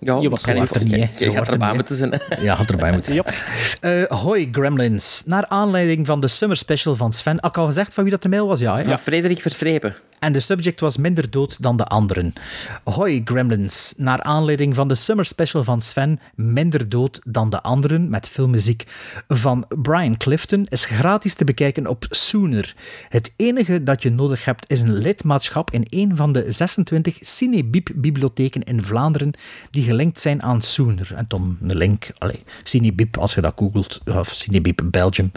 Ja, 0.00 0.18
Je 0.20 0.30
was 0.30 0.46
er 0.46 0.54
niet. 0.84 1.18
Je, 1.18 1.30
gaat 1.30 1.46
er 1.46 1.52
erbij 1.52 1.74
moeten 1.74 1.96
zijn. 1.96 2.20
ja, 2.40 2.54
had 2.54 2.70
erbij 2.70 2.92
moeten 2.92 3.12
zijn. 3.80 4.06
Hoi 4.08 4.48
Gremlins. 4.52 5.22
Naar 5.26 5.46
aanleiding 5.46 6.06
van 6.06 6.20
de 6.20 6.28
summer 6.28 6.56
special 6.56 6.94
van 6.96 7.12
Sven. 7.12 7.36
Had 7.40 7.50
ik 7.50 7.56
al 7.56 7.66
gezegd 7.66 7.94
van 7.94 8.02
wie 8.02 8.12
dat 8.12 8.22
de 8.22 8.28
mail 8.28 8.46
was? 8.46 8.60
Ja, 8.60 8.76
hè? 8.76 8.82
Ja, 8.82 8.98
Frederik 8.98 9.40
Verstrepen. 9.40 9.94
En 10.18 10.32
de 10.32 10.40
subject 10.40 10.80
was 10.80 10.96
minder 10.96 11.30
dood 11.30 11.62
dan 11.62 11.76
de 11.76 11.84
anderen. 11.84 12.32
Hoi 12.84 13.20
Gremlins. 13.24 13.94
Naar 13.96 14.22
aanleiding 14.22 14.74
van 14.74 14.88
de 14.88 14.94
summer 14.94 15.24
special 15.24 15.64
van 15.64 15.82
Sven, 15.82 16.20
minder 16.34 16.88
dood 16.88 17.20
dan 17.24 17.50
de 17.50 17.62
anderen, 17.62 18.10
met 18.10 18.28
filmmuziek 18.28 18.84
van 19.28 19.64
Brian 19.68 20.16
Clifton, 20.16 20.66
is 20.68 20.84
gratis 20.84 21.34
te 21.34 21.44
bekijken 21.44 21.86
op 21.86 22.04
Sooner. 22.08 22.74
Het 23.08 23.32
enige 23.36 23.82
dat 23.82 24.02
je 24.02 24.10
nodig 24.10 24.44
hebt 24.44 24.70
is 24.70 24.80
een 24.80 24.94
lidmaatschap 24.94 25.70
in 25.70 25.86
een 25.88 26.16
van 26.16 26.32
de 26.32 26.44
26 26.52 27.18
Cinebib-bibliotheken 27.20 28.62
in 28.62 28.82
Vlaanderen 28.82 29.32
die 29.70 29.82
gelinkt 29.90 30.20
zijn 30.20 30.42
aan 30.42 30.62
Sooner. 30.62 31.12
En 31.14 31.24
dan 31.28 31.58
een 31.62 31.76
link, 31.76 32.10
allee, 32.18 32.42
Cinebib, 32.62 33.18
als 33.18 33.34
je 33.34 33.40
dat 33.40 33.52
googelt, 33.56 34.00
of 34.06 34.28
Cinebib 34.28 34.80
Belgium, 34.84 35.32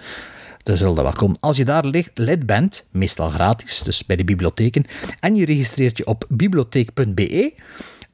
dan 0.63 0.77
zal 0.77 0.93
dat 0.93 1.03
wel 1.03 1.13
komen. 1.13 1.37
Als 1.39 1.57
je 1.57 1.65
daar 1.65 1.85
li- 1.85 2.07
lid 2.13 2.45
bent, 2.45 2.83
meestal 2.91 3.29
gratis, 3.29 3.81
dus 3.81 4.05
bij 4.05 4.15
de 4.15 4.23
bibliotheken, 4.23 4.85
en 5.19 5.35
je 5.35 5.45
registreert 5.45 5.97
je 5.97 6.05
op 6.05 6.25
bibliotheek.be, 6.29 7.53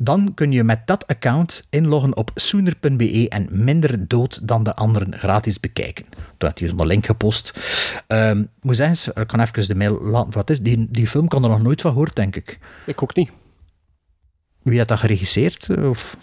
dan 0.02 0.32
kun 0.34 0.52
je 0.52 0.64
met 0.64 0.88
dat 0.88 1.08
account 1.08 1.64
inloggen 1.70 2.16
op 2.16 2.32
sooner.be 2.36 3.26
en 3.30 3.48
minder 3.52 4.08
dood 4.08 4.48
dan 4.48 4.64
de 4.64 4.76
anderen 4.76 5.18
gratis 5.20 5.60
bekijken. 5.60 6.06
Toen 6.38 6.50
had 6.50 6.60
hij 6.60 6.68
zo'n 6.70 6.88
link 6.88 7.06
gepost. 7.06 7.60
Ik 8.08 8.48
moet 8.62 8.76
zeggen, 8.76 9.22
ik 9.22 9.28
kan 9.28 9.40
even 9.40 9.68
de 9.68 9.76
mail 9.76 10.02
laten 10.02 10.32
voor 10.34 10.44
is. 10.46 10.62
Die, 10.62 10.88
die 10.92 11.08
film 11.08 11.28
kan 11.28 11.44
er 11.44 11.50
nog 11.50 11.62
nooit 11.62 11.82
van 11.82 11.92
gehoord, 11.92 12.16
denk 12.16 12.36
ik. 12.36 12.60
Ik 12.86 13.04
ook 13.04 13.16
niet. 13.16 13.30
Wie 14.70 14.80
had 14.80 14.88
dat 14.88 15.00
geregisseerd? 15.00 15.68
Of, 15.90 16.18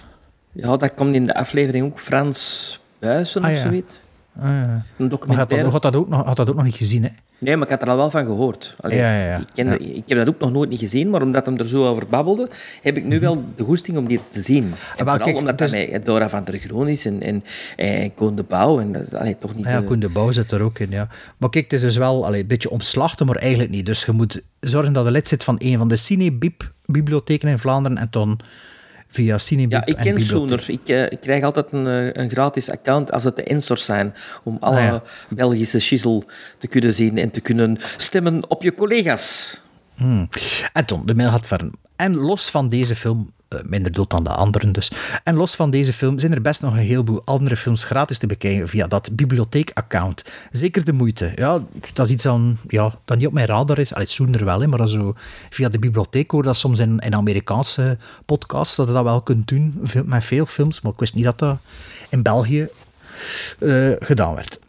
Ja, 0.52 0.76
dat 0.76 0.94
komt 0.94 1.14
in 1.14 1.26
de 1.26 1.34
aflevering 1.34 1.84
ook 1.84 2.00
Frans 2.00 2.80
Buizen 2.98 3.42
Ah, 3.42 3.50
of 3.50 3.56
ja. 3.56 3.62
zoiets. 3.62 4.00
ah, 4.38 4.42
ja. 4.44 4.50
Een 4.50 4.66
maar 4.66 4.82
had 4.98 4.98
dat, 4.98 5.10
documentaire. 5.10 5.68
had, 5.70 5.82
dat 5.82 5.96
ook 5.96 6.08
nog, 6.08 6.24
had 6.24 6.36
dat 6.36 6.48
ook 6.50 6.54
nog 6.56 6.64
niet 6.64 6.74
gezien, 6.74 7.02
hè? 7.02 7.08
Nee, 7.38 7.56
maar 7.56 7.64
ik 7.64 7.70
had 7.72 7.82
er 7.82 7.88
al 7.90 7.96
wel 7.96 8.10
van 8.10 8.24
gehoord. 8.26 8.76
Allee, 8.80 8.98
Ja, 8.98 9.16
ja, 9.18 9.24
ja. 9.26 9.36
Ik, 9.38 9.46
kende, 9.54 9.78
ik 9.78 10.02
heb 10.06 10.18
dat 10.18 10.28
ook 10.28 10.38
nog 10.40 10.52
nooit 10.52 10.70
niet 10.70 10.78
gezien, 10.78 11.10
maar 11.10 11.22
omdat 11.22 11.46
hem 11.46 11.56
er 11.58 11.68
zo 11.68 11.86
over 11.86 12.06
babbelde, 12.06 12.48
heb 12.82 12.96
ik 12.96 13.04
nu 13.04 13.20
wel 13.20 13.44
de 13.56 13.62
goesting 13.64 13.96
om 13.96 14.06
die 14.08 14.20
te 14.28 14.40
zien. 14.40 14.62
En 14.62 14.70
wel, 14.70 14.96
vooral 14.96 15.18
kijk, 15.18 15.36
omdat 15.36 15.58
dus- 15.58 15.70
met 15.90 16.06
Dora 16.06 16.28
van 16.28 16.44
der 16.44 16.58
Groen 16.58 16.88
is 16.88 17.06
en, 17.06 17.22
en, 17.22 17.42
en 17.76 18.14
Koen 18.14 18.34
de 18.36 18.42
Bouw. 18.42 18.80
En 18.80 19.08
allee, 19.18 19.36
toch 19.38 19.54
niet... 19.54 19.66
Ah 19.66 19.72
Ja, 19.72 19.80
de- 19.80 19.86
Koen 19.86 20.00
de 20.00 20.08
Bouw 20.08 20.30
zit 20.30 20.52
er 20.52 20.60
ook 20.62 20.78
in, 20.78 20.90
ja. 20.90 21.08
Maar 21.36 21.50
kijk, 21.50 21.64
het 21.64 21.72
is 21.72 21.80
dus 21.80 21.96
wel 21.96 22.26
allee, 22.26 22.40
een 22.40 22.46
beetje 22.46 22.70
omslachtig, 22.70 23.26
maar 23.26 23.36
eigenlijk 23.36 23.70
niet. 23.70 23.86
Dus 23.86 24.04
je 24.04 24.12
moet 24.12 24.42
zorgen 24.60 24.92
dat 24.92 25.04
je 25.04 25.10
lid 25.10 25.28
zit 25.28 25.44
van 25.44 25.56
een 25.58 25.78
van 25.78 25.88
de 25.88 25.96
Cinebib-bibliotheken 26.86 27.48
in 27.48 27.58
Vlaanderen 27.58 27.98
en 27.98 28.06
dan 28.10 28.40
via 29.08 29.38
Cinebib 29.38 29.72
Ja, 29.72 29.86
ik 29.86 29.96
en 29.96 30.02
ken. 30.02 30.20
Sooners. 30.20 30.68
Ik, 30.68 30.88
eh, 30.88 31.02
ik 31.02 31.20
krijg 31.20 31.44
altijd 31.44 31.72
een, 31.72 31.86
eh, 31.86 32.22
een 32.22 32.30
gratis 32.30 32.70
account 32.70 33.12
als 33.12 33.24
het 33.24 33.36
de 33.36 33.42
instors 33.42 33.84
zijn, 33.84 34.14
om 34.44 34.56
alle 34.60 34.76
Ah, 34.76 34.84
ja. 34.84 35.02
Belgische 35.28 35.78
shizzle 35.80 36.22
te 36.58 36.66
kunnen 36.66 36.94
zien 36.94 37.18
en 37.18 37.30
te 37.30 37.40
kunnen 37.40 37.78
stemmen 37.96 38.50
op 38.50 38.62
je 38.62 38.74
collega's. 38.74 39.56
Hmm. 39.94 40.28
En 40.72 40.84
toen, 40.84 41.06
de 41.06 41.14
mail 41.14 41.30
gaat 41.30 41.46
verder. 41.46 41.70
En 41.96 42.16
los 42.16 42.50
van 42.50 42.68
deze 42.68 42.96
film, 42.96 43.32
minder 43.62 43.92
dood 43.92 44.10
dan 44.10 44.24
de 44.24 44.30
anderen 44.30 44.72
dus, 44.72 44.92
en 45.24 45.34
los 45.34 45.54
van 45.54 45.70
deze 45.70 45.92
film 45.92 46.18
zijn 46.18 46.34
er 46.34 46.42
best 46.42 46.62
nog 46.62 46.72
een 46.72 46.78
heleboel 46.78 47.22
andere 47.24 47.56
films 47.56 47.84
gratis 47.84 48.18
te 48.18 48.26
bekijken 48.26 48.68
via 48.68 48.86
dat 48.86 49.16
bibliotheek-account. 49.16 50.24
Zeker 50.50 50.84
de 50.84 50.92
moeite. 50.92 51.32
Ja, 51.34 51.62
dat 51.92 52.06
is 52.06 52.12
iets 52.12 52.24
dan, 52.24 52.56
ja, 52.68 52.92
dat 53.04 53.16
niet 53.16 53.26
op 53.26 53.32
mijn 53.32 53.46
radar 53.46 53.78
is. 53.78 53.94
Allee, 53.94 54.06
Soender 54.06 54.44
wel, 54.44 54.60
hè, 54.60 54.66
maar 54.66 54.88
zo 54.88 55.14
via 55.50 55.68
de 55.68 55.78
bibliotheek 55.78 56.30
hoor 56.30 56.42
dat 56.42 56.56
soms 56.56 56.78
in, 56.78 56.98
in 56.98 57.14
Amerikaanse 57.14 57.98
podcasts 58.24 58.76
dat 58.76 58.86
je 58.86 58.92
dat 58.92 59.04
wel 59.04 59.22
kunt 59.22 59.48
doen 59.48 59.80
met 60.04 60.24
veel 60.24 60.46
films, 60.46 60.80
maar 60.80 60.92
ik 60.92 60.98
wist 60.98 61.14
niet 61.14 61.24
dat 61.24 61.38
dat 61.38 61.58
in 62.08 62.22
België 62.22 62.68
eh, 63.58 63.92
gedaan 63.98 64.34
werd. 64.34 64.60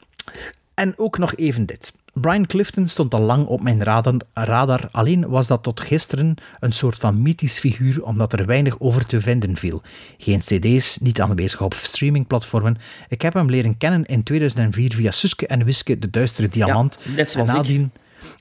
En 0.74 0.94
ook 0.98 1.18
nog 1.18 1.36
even 1.36 1.66
dit. 1.66 1.94
Brian 2.20 2.46
Clifton 2.46 2.88
stond 2.88 3.14
al 3.14 3.22
lang 3.22 3.46
op 3.46 3.62
mijn 3.62 3.84
radar, 3.84 4.22
radar, 4.34 4.90
alleen 4.92 5.30
was 5.30 5.48
dat 5.48 5.64
tot 5.64 5.82
gisteren 5.82 6.36
een 6.60 6.72
soort 6.72 6.96
van 6.96 7.22
mythisch 7.22 7.60
figuur 7.60 8.04
omdat 8.04 8.34
er 8.34 8.46
weinig 8.46 8.80
over 8.80 9.06
te 9.06 9.22
vinden 9.22 9.58
viel. 9.58 9.82
Geen 10.18 10.40
cd's, 10.40 10.98
niet 10.98 11.22
aanwezig 11.22 11.62
op 11.62 11.74
streamingplatformen. 11.74 12.78
Ik 13.08 13.22
heb 13.22 13.34
hem 13.34 13.50
leren 13.50 13.78
kennen 13.78 14.06
in 14.06 14.24
2004 14.24 14.94
via 14.94 15.12
Suske 15.12 15.48
en 15.48 15.64
Wiske, 15.64 16.00
de 16.00 16.10
duistere 16.10 16.48
diamant. 16.48 16.98
net 17.06 17.18
en 17.18 17.28
zoals 17.28 17.50
ik. 17.50 17.56
nadien, 17.56 17.92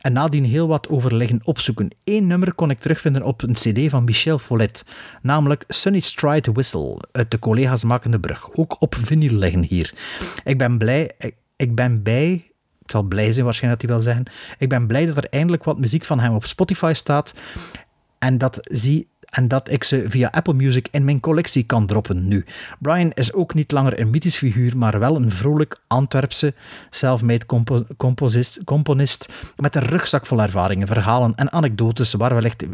en 0.00 0.12
nadien 0.12 0.44
heel 0.44 0.68
wat 0.68 0.88
overleggen 0.88 1.40
opzoeken. 1.44 1.90
Eén 2.04 2.26
nummer 2.26 2.54
kon 2.54 2.70
ik 2.70 2.78
terugvinden 2.78 3.22
op 3.22 3.42
een 3.42 3.54
cd 3.54 3.90
van 3.90 4.04
Michel 4.04 4.38
Follet, 4.38 4.84
namelijk 5.22 5.64
Sunny 5.68 6.00
Stride 6.00 6.52
Whistle, 6.52 6.98
uit 7.12 7.30
de 7.30 7.38
collega's 7.38 7.84
Makende 7.84 8.20
Brug. 8.20 8.48
Ook 8.54 8.76
op 8.78 8.94
vinyl 8.98 9.32
liggen 9.32 9.62
hier. 9.62 9.94
Ik 10.44 10.58
ben 10.58 10.78
blij, 10.78 11.10
ik, 11.18 11.34
ik 11.56 11.74
ben 11.74 12.02
bij, 12.02 12.50
ik 12.86 12.92
zal 12.92 13.02
blij 13.02 13.32
zijn 13.32 13.44
waarschijnlijk 13.44 13.82
dat 13.82 13.90
hij 13.90 13.98
wil 13.98 14.12
zeggen, 14.12 14.32
ik 14.58 14.68
ben 14.68 14.86
blij 14.86 15.06
dat 15.06 15.16
er 15.16 15.28
eindelijk 15.30 15.64
wat 15.64 15.78
muziek 15.78 16.04
van 16.04 16.20
hem 16.20 16.34
op 16.34 16.44
Spotify 16.44 16.92
staat. 16.94 17.34
En 18.18 18.38
dat 18.38 18.58
zie 18.62 19.08
en 19.36 19.48
dat 19.48 19.70
ik 19.70 19.84
ze 19.84 20.04
via 20.08 20.28
Apple 20.32 20.54
Music 20.54 20.88
in 20.90 21.04
mijn 21.04 21.20
collectie 21.20 21.64
kan 21.64 21.86
droppen 21.86 22.28
nu. 22.28 22.44
Brian 22.78 23.10
is 23.14 23.32
ook 23.32 23.54
niet 23.54 23.70
langer 23.72 24.00
een 24.00 24.10
mythisch 24.10 24.36
figuur, 24.36 24.76
maar 24.76 24.98
wel 24.98 25.16
een 25.16 25.30
vrolijk 25.30 25.80
Antwerpse 25.86 26.54
self-made 26.90 27.46
compo- 27.46 27.86
composist- 27.96 28.64
componist 28.64 29.28
met 29.56 29.74
een 29.76 29.82
rugzak 29.82 30.26
vol 30.26 30.42
ervaringen, 30.42 30.86
verhalen 30.86 31.34
en 31.34 31.52
anekdotes 31.52 32.12
waar, 32.12 32.34
wellicht, 32.34 32.64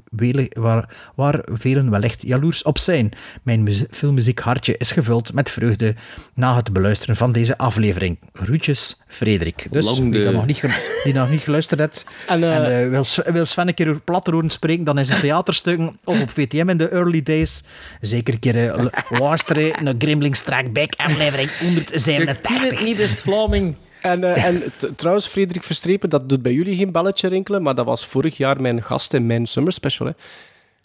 waar, 0.52 0.88
waar 1.14 1.40
velen 1.44 1.90
wellicht 1.90 2.22
jaloers 2.22 2.62
op 2.62 2.78
zijn. 2.78 3.12
Mijn 3.42 3.62
muzie- 3.62 3.86
filmmuziek 3.90 4.38
hartje 4.40 4.76
is 4.76 4.92
gevuld 4.92 5.32
met 5.32 5.50
vreugde 5.50 5.94
na 6.34 6.56
het 6.56 6.72
beluisteren 6.72 7.16
van 7.16 7.32
deze 7.32 7.58
aflevering. 7.58 8.18
Groetjes, 8.32 9.00
Frederik. 9.08 9.66
Dus 9.70 9.84
Lang 9.84 9.98
wie 9.98 10.10
de- 10.10 10.24
dat 10.24 10.32
nog 10.32 10.46
niet, 10.46 10.64
die 11.04 11.14
nog 11.14 11.30
niet 11.30 11.40
geluisterd 11.40 11.80
heeft 11.80 12.06
En, 12.28 12.42
eh, 12.42 12.54
en 12.56 12.84
eh, 12.84 12.88
wil, 12.90 13.04
Sven, 13.04 13.32
wil 13.32 13.46
Sven 13.46 13.68
een 13.68 13.74
keer 13.74 13.88
over 13.88 14.00
plat 14.00 14.26
horen 14.26 14.50
spreken, 14.50 14.84
dan 14.84 14.98
is 14.98 15.08
het 15.08 15.20
theaterstukken 15.20 15.98
of 16.04 16.20
op 16.22 16.30
VTM 16.52 16.68
in 16.68 16.76
de 16.76 16.88
early 16.88 17.22
days. 17.22 17.62
Zeker 18.00 18.34
een 18.34 18.40
keer 18.40 18.70
eh, 18.70 18.86
luisteren 19.20 19.84
naar 19.84 19.94
Grimling 19.98 20.36
Strike 20.36 20.70
Back 20.70 20.92
aflevering 20.96 21.50
Je 21.50 21.56
kunt 21.56 21.76
het 21.90 21.90
187. 21.90 22.84
niet, 22.84 22.96
best 22.96 23.20
Vlaming. 23.20 23.76
En, 24.00 24.24
eh, 24.34 24.44
en 24.44 24.62
trouwens, 24.96 25.26
Frederik 25.26 25.62
Verstrepen, 25.62 26.10
dat 26.10 26.28
doet 26.28 26.42
bij 26.42 26.52
jullie 26.52 26.76
geen 26.76 26.92
belletje 26.92 27.28
rinkelen, 27.28 27.62
maar 27.62 27.74
dat 27.74 27.86
was 27.86 28.06
vorig 28.06 28.36
jaar 28.36 28.60
mijn 28.60 28.82
gast 28.82 29.14
in 29.14 29.26
mijn 29.26 29.46
summer 29.46 29.72
special. 29.72 30.06
Hè, 30.06 30.12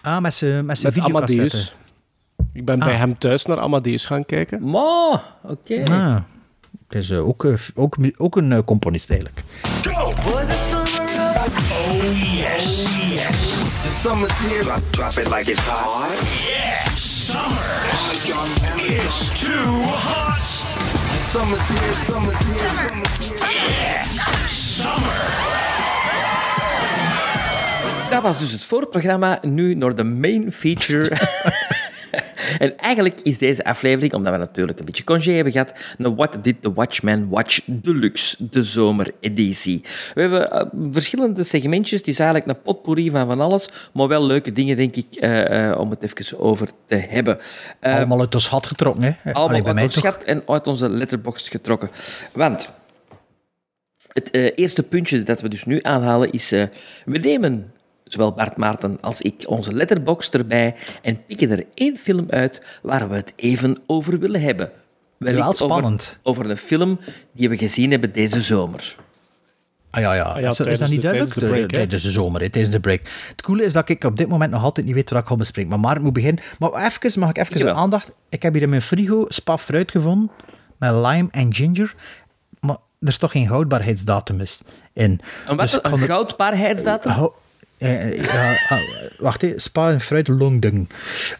Ah, 0.01 0.21
met 0.21 0.33
zijn 0.33 0.65
met. 0.65 0.99
Amadeus. 0.99 1.75
Ik 2.53 2.65
ben 2.65 2.79
bij 2.79 2.93
Ah. 2.93 2.99
hem 2.99 3.17
thuis 3.17 3.45
naar 3.45 3.59
Amadeus 3.59 4.05
gaan 4.05 4.25
kijken. 4.25 4.69
Ma, 4.69 5.23
oké. 5.43 5.83
Ah, 5.83 6.15
het 6.87 6.97
is 6.97 7.09
eh, 7.09 7.27
ook, 7.27 7.45
ook, 7.75 7.97
ook 8.17 8.35
een 8.35 8.63
componist 8.65 9.09
eigenlijk. 9.09 9.43
The 9.81 10.15
summer's 14.07 14.31
here. 14.39 14.63
Drop, 14.63 14.81
drop 14.91 15.17
it 15.17 15.29
like 15.29 15.49
it's 15.49 15.59
hot. 15.59 16.09
It's 18.79 19.39
too 19.41 19.83
hot. 20.05 20.45
Summer's 21.31 21.61
here. 21.67 21.93
Summer's 22.07 22.37
here. 22.37 22.55
Summer's 24.47 24.81
here. 24.81 25.67
Dat 28.09 28.21
was 28.21 28.39
dus 28.39 28.51
het 28.51 28.63
voorprogramma. 28.63 29.39
Nu 29.41 29.75
naar 29.75 29.95
de 29.95 30.03
main 30.03 30.51
feature. 30.51 31.11
en 32.59 32.77
eigenlijk 32.77 33.21
is 33.21 33.37
deze 33.37 33.63
aflevering, 33.63 34.13
omdat 34.13 34.33
we 34.33 34.39
natuurlijk 34.39 34.79
een 34.79 34.85
beetje 34.85 35.03
congé 35.03 35.31
hebben 35.31 35.53
gehad, 35.53 35.73
een 35.97 36.15
What 36.15 36.43
Did 36.43 36.61
the 36.61 36.73
Watchman 36.73 37.29
Watch 37.29 37.59
Deluxe, 37.65 38.35
de 38.49 38.63
zomereditie. 38.63 39.81
We 40.13 40.21
hebben 40.21 40.51
eh, 40.51 40.65
verschillende 40.91 41.43
segmentjes. 41.43 41.99
Het 41.99 42.07
is 42.07 42.19
eigenlijk 42.19 42.49
een 42.49 42.61
potpourri 42.61 43.09
van 43.09 43.27
van 43.27 43.39
alles, 43.39 43.69
maar 43.93 44.07
wel 44.07 44.25
leuke 44.25 44.51
dingen, 44.51 44.77
denk 44.77 44.95
ik, 44.95 45.15
eh, 45.15 45.69
eh, 45.69 45.79
om 45.79 45.89
het 45.89 46.01
even 46.01 46.39
over 46.39 46.67
te 46.87 46.95
hebben. 46.95 47.37
Allemaal 47.81 48.19
uit 48.19 48.31
de 48.31 48.39
schat 48.39 48.65
getrokken, 48.65 49.03
hè? 49.03 49.09
Allee, 49.23 49.35
allemaal 49.35 49.73
bij 49.73 49.73
uit 49.73 49.83
ons 49.83 49.93
schat 49.93 50.23
en 50.23 50.43
uit 50.47 50.67
onze 50.67 50.89
letterbox 50.89 51.49
getrokken. 51.49 51.89
Want 52.33 52.69
het 54.07 54.33
eerste 54.33 54.83
puntje 54.83 55.23
dat 55.23 55.41
we 55.41 55.49
dus 55.49 55.65
nu 55.65 55.79
aanhalen 55.81 56.31
is... 56.31 56.49
we 57.05 57.17
nemen, 57.17 57.71
zowel 58.07 58.31
Bart 58.33 58.57
Maarten 58.57 58.97
als 59.01 59.21
ik, 59.21 59.43
onze 59.47 59.73
letterbox 59.73 60.29
erbij 60.29 60.75
en 61.01 61.25
pikken 61.25 61.51
er 61.51 61.65
één 61.73 61.97
film 61.97 62.25
uit 62.29 62.61
waar 62.81 63.09
we 63.09 63.15
het 63.15 63.33
even 63.35 63.77
over 63.85 64.19
willen 64.19 64.41
hebben. 64.41 64.71
Wellicht 65.17 65.43
Wel 65.43 65.53
spannend. 65.53 66.19
Over, 66.23 66.41
over 66.41 66.51
een 66.51 66.57
film 66.57 66.99
die 67.31 67.49
we 67.49 67.57
gezien 67.57 67.91
hebben 67.91 68.13
deze 68.13 68.41
zomer. 68.41 68.95
Ah 69.89 70.01
ja, 70.01 70.13
ja. 70.13 70.23
Ah 70.23 70.41
ja, 70.41 70.49
is, 70.49 70.59
is 70.59 70.79
dat 70.79 70.89
niet 70.89 71.01
de- 71.01 71.01
duidelijk? 71.01 71.33
tijdens 71.33 71.33
de 71.33 71.39
break, 71.39 71.71
hè? 71.71 71.77
tijdens 71.77 72.03
de 72.03 72.11
zomer, 72.11 72.41
hè, 72.41 72.49
tijdens 72.49 72.73
de 72.73 72.79
break. 72.79 73.01
Het 73.29 73.41
coole 73.41 73.63
is 73.63 73.73
dat 73.73 73.89
ik 73.89 74.03
op 74.03 74.17
dit 74.17 74.27
moment 74.27 74.51
nog 74.51 74.63
altijd 74.63 74.85
niet 74.85 74.95
weet 74.95 75.09
waar 75.09 75.21
ik 75.21 75.27
ga 75.27 75.35
bespreken. 75.35 75.69
Maar 75.69 75.79
Maarten 75.79 76.03
moet 76.03 76.13
beginnen. 76.13 76.43
Maar 76.59 76.85
even, 76.85 77.19
mag 77.19 77.29
ik 77.29 77.37
even 77.37 77.67
een 77.67 77.75
aandacht? 77.75 78.13
Ik 78.29 78.41
heb 78.41 78.53
hier 78.53 78.61
in 78.61 78.69
mijn 78.69 78.81
frigo 78.81 79.25
spa 79.27 79.57
fruit 79.57 79.91
gevonden. 79.91 80.31
Met 80.77 80.91
lime 80.91 81.27
en 81.31 81.53
ginger. 81.53 81.95
Maar 82.59 82.77
er 82.99 83.07
is 83.07 83.17
toch 83.17 83.31
geen 83.31 83.47
houdbaarheidsdatum 83.47 84.41
is 84.41 84.61
in. 84.93 85.19
Wat, 85.47 85.59
Dus 85.59 85.79
een 85.83 85.97
goudbaarheidsdatum? 85.97 87.11
Eh, 87.77 88.23
ja, 88.23 88.57
ah, 88.69 88.79
wacht, 89.17 89.41
hè. 89.41 89.53
spa 89.55 89.91
en 89.91 90.01
fruit 90.01 90.27
longdung. 90.27 90.89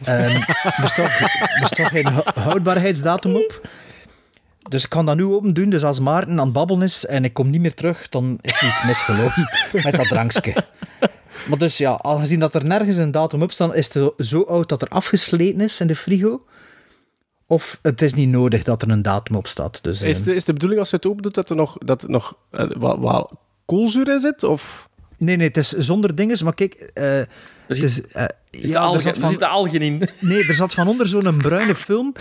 Ehm 0.04 0.20
er, 0.20 0.84
is 0.84 0.92
toch, 0.94 1.20
er 1.78 1.86
geen 1.86 2.06
hou- 2.06 2.40
houdbaarheidsdatum 2.40 3.36
op. 3.36 3.68
Dus 4.68 4.84
ik 4.84 4.90
kan 4.90 5.06
dat 5.06 5.16
nu 5.16 5.24
open 5.24 5.52
doen. 5.54 5.70
Dus 5.70 5.84
als 5.84 6.00
Maarten 6.00 6.38
aan 6.38 6.44
het 6.44 6.52
babbelen 6.52 6.82
is 6.82 7.06
en 7.06 7.24
ik 7.24 7.32
kom 7.32 7.50
niet 7.50 7.60
meer 7.60 7.74
terug, 7.74 8.08
dan 8.08 8.38
is 8.40 8.60
er 8.62 8.68
iets 8.68 8.82
misgelopen 8.84 9.48
met 9.84 9.94
dat 9.96 10.08
drankje. 10.08 10.54
Maar 11.48 11.58
dus 11.58 11.78
ja, 11.78 11.98
aangezien 12.02 12.40
dat 12.40 12.54
er 12.54 12.64
nergens 12.64 12.96
een 12.96 13.10
datum 13.10 13.42
op 13.42 13.52
staat, 13.52 13.74
is 13.74 13.94
het 13.94 14.12
zo- 14.18 14.42
oud 14.42 14.68
dat 14.68 14.82
er 14.82 14.88
afgesleten 14.88 15.60
is 15.60 15.80
in 15.80 15.86
de 15.86 15.96
frigo. 15.96 16.42
Of 17.46 17.78
het 17.82 18.02
is 18.02 18.14
niet 18.14 18.28
nodig 18.28 18.62
dat 18.62 18.82
er 18.82 18.90
een 18.90 19.02
datum 19.02 19.36
op 19.36 19.46
staat. 19.46 19.82
Dus, 19.82 20.02
Is 20.02 20.22
de, 20.22 20.34
is 20.34 20.44
de 20.44 20.52
bedoeling 20.52 20.80
als 20.80 20.90
je 20.90 20.96
het 20.96 21.06
open 21.06 21.22
doet 21.22 21.34
dat 21.34 21.50
er 21.50 21.56
nog, 21.56 21.76
dat 21.78 22.02
er 22.02 22.10
nog 22.10 22.36
eh, 22.50 22.66
wat, 22.76 22.98
wat 22.98 23.32
koolzuur 23.66 24.08
in 24.08 24.18
zit? 24.20 24.42
Of? 24.42 24.87
Nee, 25.18 25.36
nee, 25.36 25.46
het 25.46 25.56
is 25.56 25.68
zonder 25.72 26.14
dinges, 26.14 26.42
maar 26.42 26.54
kijk... 26.54 26.74
eh, 26.74 27.20
het 27.66 27.82
is, 27.82 28.02
eh, 28.02 28.24
zit 28.50 28.62
ja, 28.70 28.70
er 28.74 28.78
algen- 28.78 29.10
er 29.10 29.28
zitten 29.30 29.80
in. 29.80 30.08
Nee, 30.18 30.44
er 30.44 30.54
zat 30.54 30.74
van 30.74 30.88
onder 30.88 31.08
zo'n 31.08 31.36
bruine 31.36 31.74
film. 31.74 32.12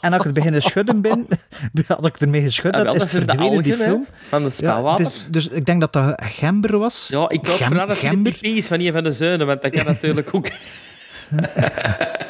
En 0.00 0.10
als 0.10 0.18
ik 0.18 0.24
het 0.24 0.34
beginnen 0.34 0.62
schudden 0.62 1.00
ben, 1.00 1.26
had 1.86 2.06
ik 2.06 2.16
ermee 2.16 2.42
geschud, 2.42 2.74
Ja, 2.74 2.84
dat 2.84 2.94
is 2.94 3.00
het 3.02 3.10
verdwenen, 3.10 3.62
die 3.62 3.72
algen, 3.72 3.86
film. 3.86 4.06
van 4.28 4.44
het 4.44 4.58
Ja, 4.58 4.70
spelwater. 4.72 5.04
dus, 5.04 5.26
dus 5.30 5.48
ik 5.48 5.64
denk 5.66 5.80
dat 5.80 5.92
dat 5.92 6.24
gember 6.24 6.78
was. 6.78 7.08
Ja, 7.10 7.28
ik 7.28 7.46
hoop 7.46 7.56
Gem- 7.56 7.74
dat 7.74 7.88
het 7.88 7.98
gember. 7.98 8.36
is 8.40 8.66
van 8.66 8.80
een 8.80 8.92
van 8.92 9.04
de 9.04 9.12
zeunen, 9.14 9.46
want 9.46 9.62
dat 9.62 9.74
kan 9.74 9.84
natuurlijk 9.84 10.28
ook... 10.34 10.48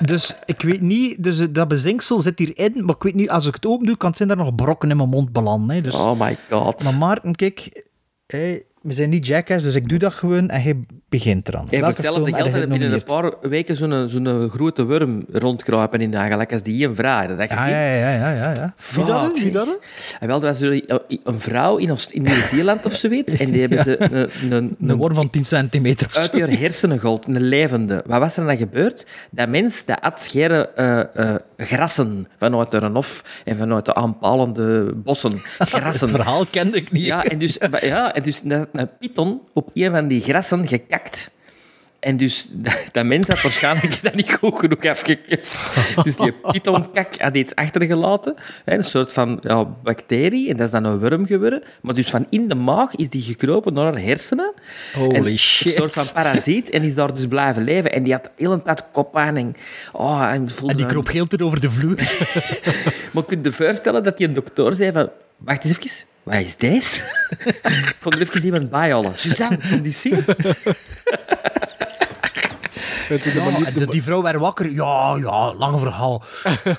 Dus 0.00 0.34
ik 0.44 0.60
weet 0.62 0.80
niet, 0.80 1.22
dus 1.22 1.40
eh, 1.40 1.46
dat 1.50 1.68
bezinksel 1.68 2.18
zit 2.20 2.38
hierin, 2.38 2.84
maar 2.84 2.94
ik 2.94 3.02
weet 3.02 3.14
niet, 3.14 3.30
als 3.30 3.46
ik 3.46 3.54
het 3.54 3.66
open 3.66 3.86
doe, 3.86 3.96
kan 3.96 4.08
het 4.08 4.16
zijn 4.16 4.28
dat 4.28 4.38
er 4.38 4.44
nog 4.44 4.54
brokken 4.54 4.90
in 4.90 4.96
mijn 4.96 5.08
mond 5.08 5.32
belanden. 5.32 5.76
Hè. 5.76 5.80
Dus, 5.82 5.94
Oh 5.94 6.20
my 6.20 6.36
god. 6.50 6.84
Maar 6.84 6.94
Maarten, 6.98 7.34
kijk, 7.34 7.82
hé, 8.26 8.58
we 8.84 8.92
zijn 8.92 9.10
niet 9.10 9.26
jackass, 9.26 9.64
dus 9.64 9.74
ik 9.74 9.88
doe 9.88 9.98
dat 9.98 10.14
gewoon 10.14 10.48
en 10.48 10.62
hij 10.62 10.76
begint 11.08 11.48
eraan. 11.48 11.68
Voor 11.68 11.78
Welke 11.78 11.86
hetzelfde 11.86 12.24
film 12.24 12.34
geld 12.34 12.44
heb 12.44 12.54
je 12.54 12.60
heb 12.60 12.70
je 12.70 12.78
binnen 12.78 12.92
een 12.92 13.04
paar 13.04 13.50
weken 13.50 13.76
zo'n 13.76 14.08
zo'n 14.08 14.50
grote 14.50 14.84
worm 14.84 15.24
rondkruipen 15.32 16.00
in 16.00 16.10
de 16.10 16.18
gelijk 16.18 16.52
als 16.52 16.62
die 16.62 16.86
een 16.88 16.96
vrouw. 16.96 17.26
Dat 17.26 17.38
heb 17.38 17.50
je 17.50 17.54
Ja, 17.54 17.66
ja, 17.66 17.94
ja, 17.94 18.14
ja, 18.14 18.30
ja, 18.30 18.52
ja. 18.52 18.74
Wie 18.94 19.04
dat? 19.04 19.40
Wie 19.40 19.52
dat? 19.52 19.78
En 20.20 20.26
wel, 20.28 20.40
dat 20.40 20.50
was 20.50 20.58
zo 20.58 20.80
een 21.24 21.40
vrouw 21.40 21.76
in, 21.76 21.96
in 22.10 22.22
Nieuw-Zeeland 22.22 22.84
of 22.84 22.94
zoiets. 22.94 23.34
En 23.34 23.50
die 23.50 23.60
hebben 23.60 23.82
ze 23.88 24.00
een, 24.00 24.52
een, 24.52 24.76
Een 24.80 24.96
worm 24.96 25.14
van 25.14 25.30
10 25.30 25.44
centimeter 25.44 26.06
of 26.06 26.16
uit 26.16 26.32
je 26.32 26.56
hersenen 26.56 26.98
gehaald, 26.98 27.26
een 27.26 27.40
levende. 27.40 28.02
Wat 28.06 28.18
was 28.18 28.36
er 28.36 28.46
dan 28.46 28.56
gebeurd? 28.56 29.06
Dat 29.30 29.48
mens 29.48 29.84
dat 29.84 30.00
at 30.00 30.22
scheren 30.22 30.76
eh, 30.76 31.00
eh, 31.14 31.34
grassen 31.56 32.28
vanuit 32.38 32.70
de 32.70 32.90
hof 32.92 33.42
en 33.44 33.56
vanuit 33.56 33.84
de 33.84 33.94
aanpalende 33.94 34.92
bossen. 34.94 35.32
Grassen. 35.58 36.08
Het 36.08 36.16
verhaal 36.16 36.44
kende 36.50 36.76
ik 36.76 36.92
niet. 36.92 37.04
Ja, 37.04 37.24
en 37.24 37.38
dus, 37.38 37.58
ja, 37.80 38.14
en 38.14 38.22
dus 38.22 38.40
dat 38.42 38.68
een 38.80 38.90
python 38.98 39.40
op 39.52 39.70
een 39.74 39.90
van 39.90 40.08
die 40.08 40.20
grassen 40.20 40.68
gekakt. 40.68 41.30
En 42.04 42.16
dus 42.16 42.48
dat, 42.52 42.84
dat 42.92 43.04
mens 43.04 43.28
had 43.28 43.42
waarschijnlijk 43.42 44.02
dat 44.02 44.14
niet 44.14 44.32
goed 44.32 44.58
genoeg 44.58 44.84
afgekust. 44.84 45.56
Dus 46.02 46.16
die 46.16 46.32
pythonkak 46.32 47.16
had 47.16 47.36
iets 47.36 47.54
achtergelaten. 47.54 48.34
Een 48.64 48.84
soort 48.84 49.12
van 49.12 49.38
ja, 49.42 49.64
bacterie. 49.64 50.48
En 50.50 50.56
dat 50.56 50.66
is 50.66 50.72
dan 50.72 50.84
een 50.84 50.98
worm 50.98 51.26
geworden. 51.26 51.62
Maar 51.82 51.94
dus 51.94 52.10
van 52.10 52.26
in 52.30 52.48
de 52.48 52.54
maag 52.54 52.94
is 52.94 53.10
die 53.10 53.22
gekropen 53.22 53.72
naar 53.72 53.84
haar 53.84 54.00
hersenen. 54.02 54.52
Holy 54.94 55.14
En 55.14 55.38
shit. 55.38 55.66
Een 55.66 55.72
soort 55.72 55.92
van 55.92 56.22
parasiet. 56.22 56.70
En 56.70 56.82
is 56.82 56.94
daar 56.94 57.14
dus 57.14 57.26
blijven 57.26 57.64
leven. 57.64 57.92
En 57.92 58.02
die 58.02 58.12
had 58.12 58.24
de 58.24 58.30
hele 58.36 58.62
tijd. 58.62 58.84
En, 59.14 59.54
oh, 59.92 60.30
en, 60.32 60.50
voelde 60.50 60.70
En 60.70 60.76
die 60.76 60.86
een- 60.86 60.90
kroop 60.92 61.08
heel 61.08 61.26
over 61.42 61.60
de 61.60 61.70
vloer. 61.70 61.96
maar 63.12 63.24
kun 63.24 63.38
je 63.38 63.42
je 63.42 63.52
voorstellen 63.52 64.02
dat 64.02 64.18
die 64.18 64.28
een 64.28 64.34
dokter 64.34 64.74
zei 64.74 64.92
van... 64.92 65.10
Wacht 65.36 65.64
eens 65.64 65.78
even, 65.78 66.06
wat 66.24 66.34
is 66.34 66.56
deze? 66.56 67.00
Ik 67.64 67.96
vond 68.00 68.14
er 68.14 68.20
even 68.20 68.44
iemand 68.44 68.70
bijhalen. 68.70 69.12
Suzanne, 69.18 69.58
kom 69.70 69.80
die 69.82 69.92
zien? 69.92 70.24
Ja, 73.08 73.70
de- 73.74 73.86
die 73.90 74.02
vrouw 74.02 74.22
werd 74.22 74.36
wakker. 74.38 74.70
Ja, 74.72 75.16
ja, 75.20 75.54
lang 75.54 75.80
verhaal. 75.80 76.22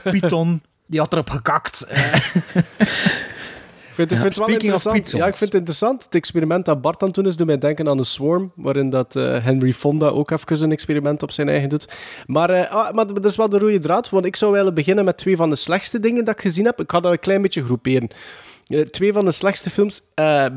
Python, 0.04 0.62
die 0.88 1.00
had 1.00 1.14
erop 1.14 1.30
gekakt. 1.30 1.82
Eh, 1.90 2.14
Ik 3.98 4.02
vind, 4.02 4.12
ik 4.12 4.20
vind 4.22 4.36
het 4.36 4.46
wel 4.48 4.48
Speaking 4.58 4.74
of 4.74 4.96
interessant. 4.96 5.12
Ja, 5.22 5.28
ik 5.28 5.36
vind 5.36 5.52
het 5.52 5.54
interessant. 5.60 6.04
Het 6.04 6.16
experiment 6.16 6.66
dat 6.66 6.82
Bart 6.82 7.02
aan 7.02 7.08
het 7.08 7.16
doen 7.16 7.26
is, 7.26 7.36
doet 7.36 7.48
mij 7.48 7.58
denken 7.58 7.88
aan 7.88 7.98
de 7.98 8.04
Swarm, 8.04 8.52
waarin 8.56 8.90
dat 8.90 9.16
eh, 9.16 9.44
Henry 9.44 9.74
Fonda 9.74 10.08
ook 10.08 10.32
even 10.32 10.64
een 10.64 10.72
experiment 10.72 11.24
op 11.24 11.32
zijn 11.32 11.50
eigen 11.50 11.70
doet. 11.70 11.88
Maar, 12.26 12.50
eh, 12.50 12.72
ah, 12.72 12.94
maar 12.94 13.08
dat 13.08 13.26
is 13.26 13.36
wel 13.36 13.50
de 13.50 13.58
rode 13.60 13.80
draad, 13.80 14.10
want 14.10 14.26
ik 14.26 14.36
zou 14.36 14.52
willen 14.52 14.74
beginnen 14.74 15.06
met 15.06 15.18
twee 15.18 15.36
van 15.36 15.50
de 15.50 15.56
slechtste 15.56 16.00
dingen 16.00 16.26
dat 16.26 16.36
ik 16.36 16.42
gezien 16.42 16.66
heb. 16.66 16.82
Ik 16.82 16.92
ga 16.92 17.00
dat 17.00 17.12
een 17.12 17.20
klein 17.20 17.42
beetje 17.42 17.64
groeperen. 17.64 18.10
Eh, 18.68 18.82
twee 18.82 19.14
van 19.14 19.26
de 19.26 19.32
slechtste 19.32 19.70
films. 19.70 20.02
eh, 20.14 20.46
eh, 20.46 20.52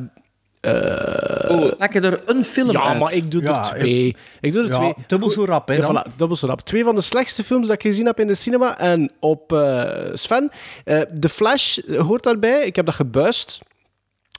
Oh, 1.51 1.77
pak 1.79 1.93
je 1.93 2.01
er 2.01 2.23
een 2.27 2.45
film 2.45 2.71
ja, 2.71 2.81
uit. 2.83 2.99
maar 2.99 3.13
ik 3.13 3.31
doe 3.31 3.43
Ja, 3.43 3.73
er 3.73 3.79
twee. 3.79 4.17
Ik 4.41 4.53
doe 4.53 4.63
er 4.63 4.69
ja, 4.69 4.77
twee. 4.79 4.95
dubbel 5.07 5.31
zo 5.31 5.45
rap, 5.45 5.69
hè, 5.69 5.75
Ja, 5.75 5.81
dan. 5.81 6.05
voilà, 6.13 6.17
dubbel 6.17 6.37
zo 6.37 6.47
rap. 6.47 6.61
Twee 6.61 6.85
van 6.85 6.95
de 6.95 7.01
slechtste 7.01 7.45
films 7.45 7.67
dat 7.67 7.77
ik 7.77 7.83
gezien 7.83 8.07
heb 8.07 8.21
in 8.21 8.27
de 8.27 8.35
cinema. 8.35 8.79
En 8.79 9.11
op 9.21 9.53
eh, 9.53 10.11
Sven, 10.15 10.51
eh 10.85 11.01
The 11.01 11.29
Flash 11.29 11.79
hoort 11.99 12.23
daarbij. 12.23 12.65
Ik 12.67 12.77
heb 12.77 12.87
dat 12.87 12.95
gebuist. 12.95 13.59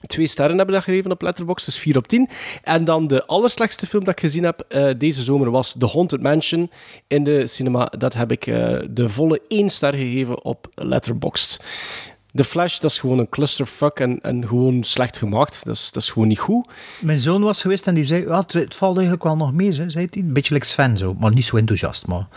Twee 0.07 0.27
sterren 0.27 0.57
hebben 0.57 0.75
dat 0.75 0.83
gegeven 0.83 1.11
op 1.11 1.21
Letterboxd, 1.21 1.65
dus 1.65 1.77
4 1.77 1.97
op 1.97 2.07
10. 2.07 2.29
En 2.63 2.83
dan 2.83 3.07
de 3.07 3.25
allerslechtste 3.25 3.85
film 3.85 4.03
dat 4.03 4.13
ik 4.13 4.19
gezien 4.19 4.43
heb 4.43 4.65
eh, 4.67 4.89
deze 4.97 5.21
zomer 5.23 5.51
was 5.51 5.75
The 5.79 5.87
Haunted 5.87 6.21
Mansion 6.21 6.71
in 7.07 7.23
de 7.23 7.47
cinema. 7.47 7.85
Dat 7.97 8.13
heb 8.13 8.31
ik 8.31 8.47
eh, 8.47 8.77
de 8.89 9.09
volle 9.09 9.41
1 9.47 9.69
ster 9.69 9.93
gegeven 9.93 10.43
op 10.43 10.67
Letterboxd. 10.75 11.63
The 12.33 12.43
Flash, 12.43 12.79
dat 12.79 12.91
is 12.91 12.99
gewoon 12.99 13.19
een 13.19 13.29
clusterfuck 13.29 13.99
en, 13.99 14.19
en 14.21 14.47
gewoon 14.47 14.83
slecht 14.83 15.17
gemaakt. 15.17 15.65
Dat 15.65 15.75
is, 15.75 15.91
dat 15.91 16.03
is 16.03 16.09
gewoon 16.09 16.27
niet 16.27 16.39
goed. 16.39 16.67
Mijn 17.01 17.19
zoon 17.19 17.41
was 17.41 17.61
geweest 17.61 17.87
en 17.87 17.93
die 17.93 18.03
zei, 18.03 18.27
ja, 18.27 18.39
het, 18.39 18.53
het 18.53 18.75
valt 18.75 18.95
eigenlijk 18.95 19.23
wel 19.23 19.35
nog 19.35 19.53
mee, 19.53 19.73
zei 19.73 19.89
hij. 19.93 20.07
Een 20.09 20.33
beetje 20.33 20.53
like 20.53 20.65
Sven 20.65 20.97
zo, 20.97 21.15
maar 21.19 21.33
niet 21.33 21.45
zo 21.45 21.57
enthousiast. 21.57 22.07
Maar. 22.07 22.27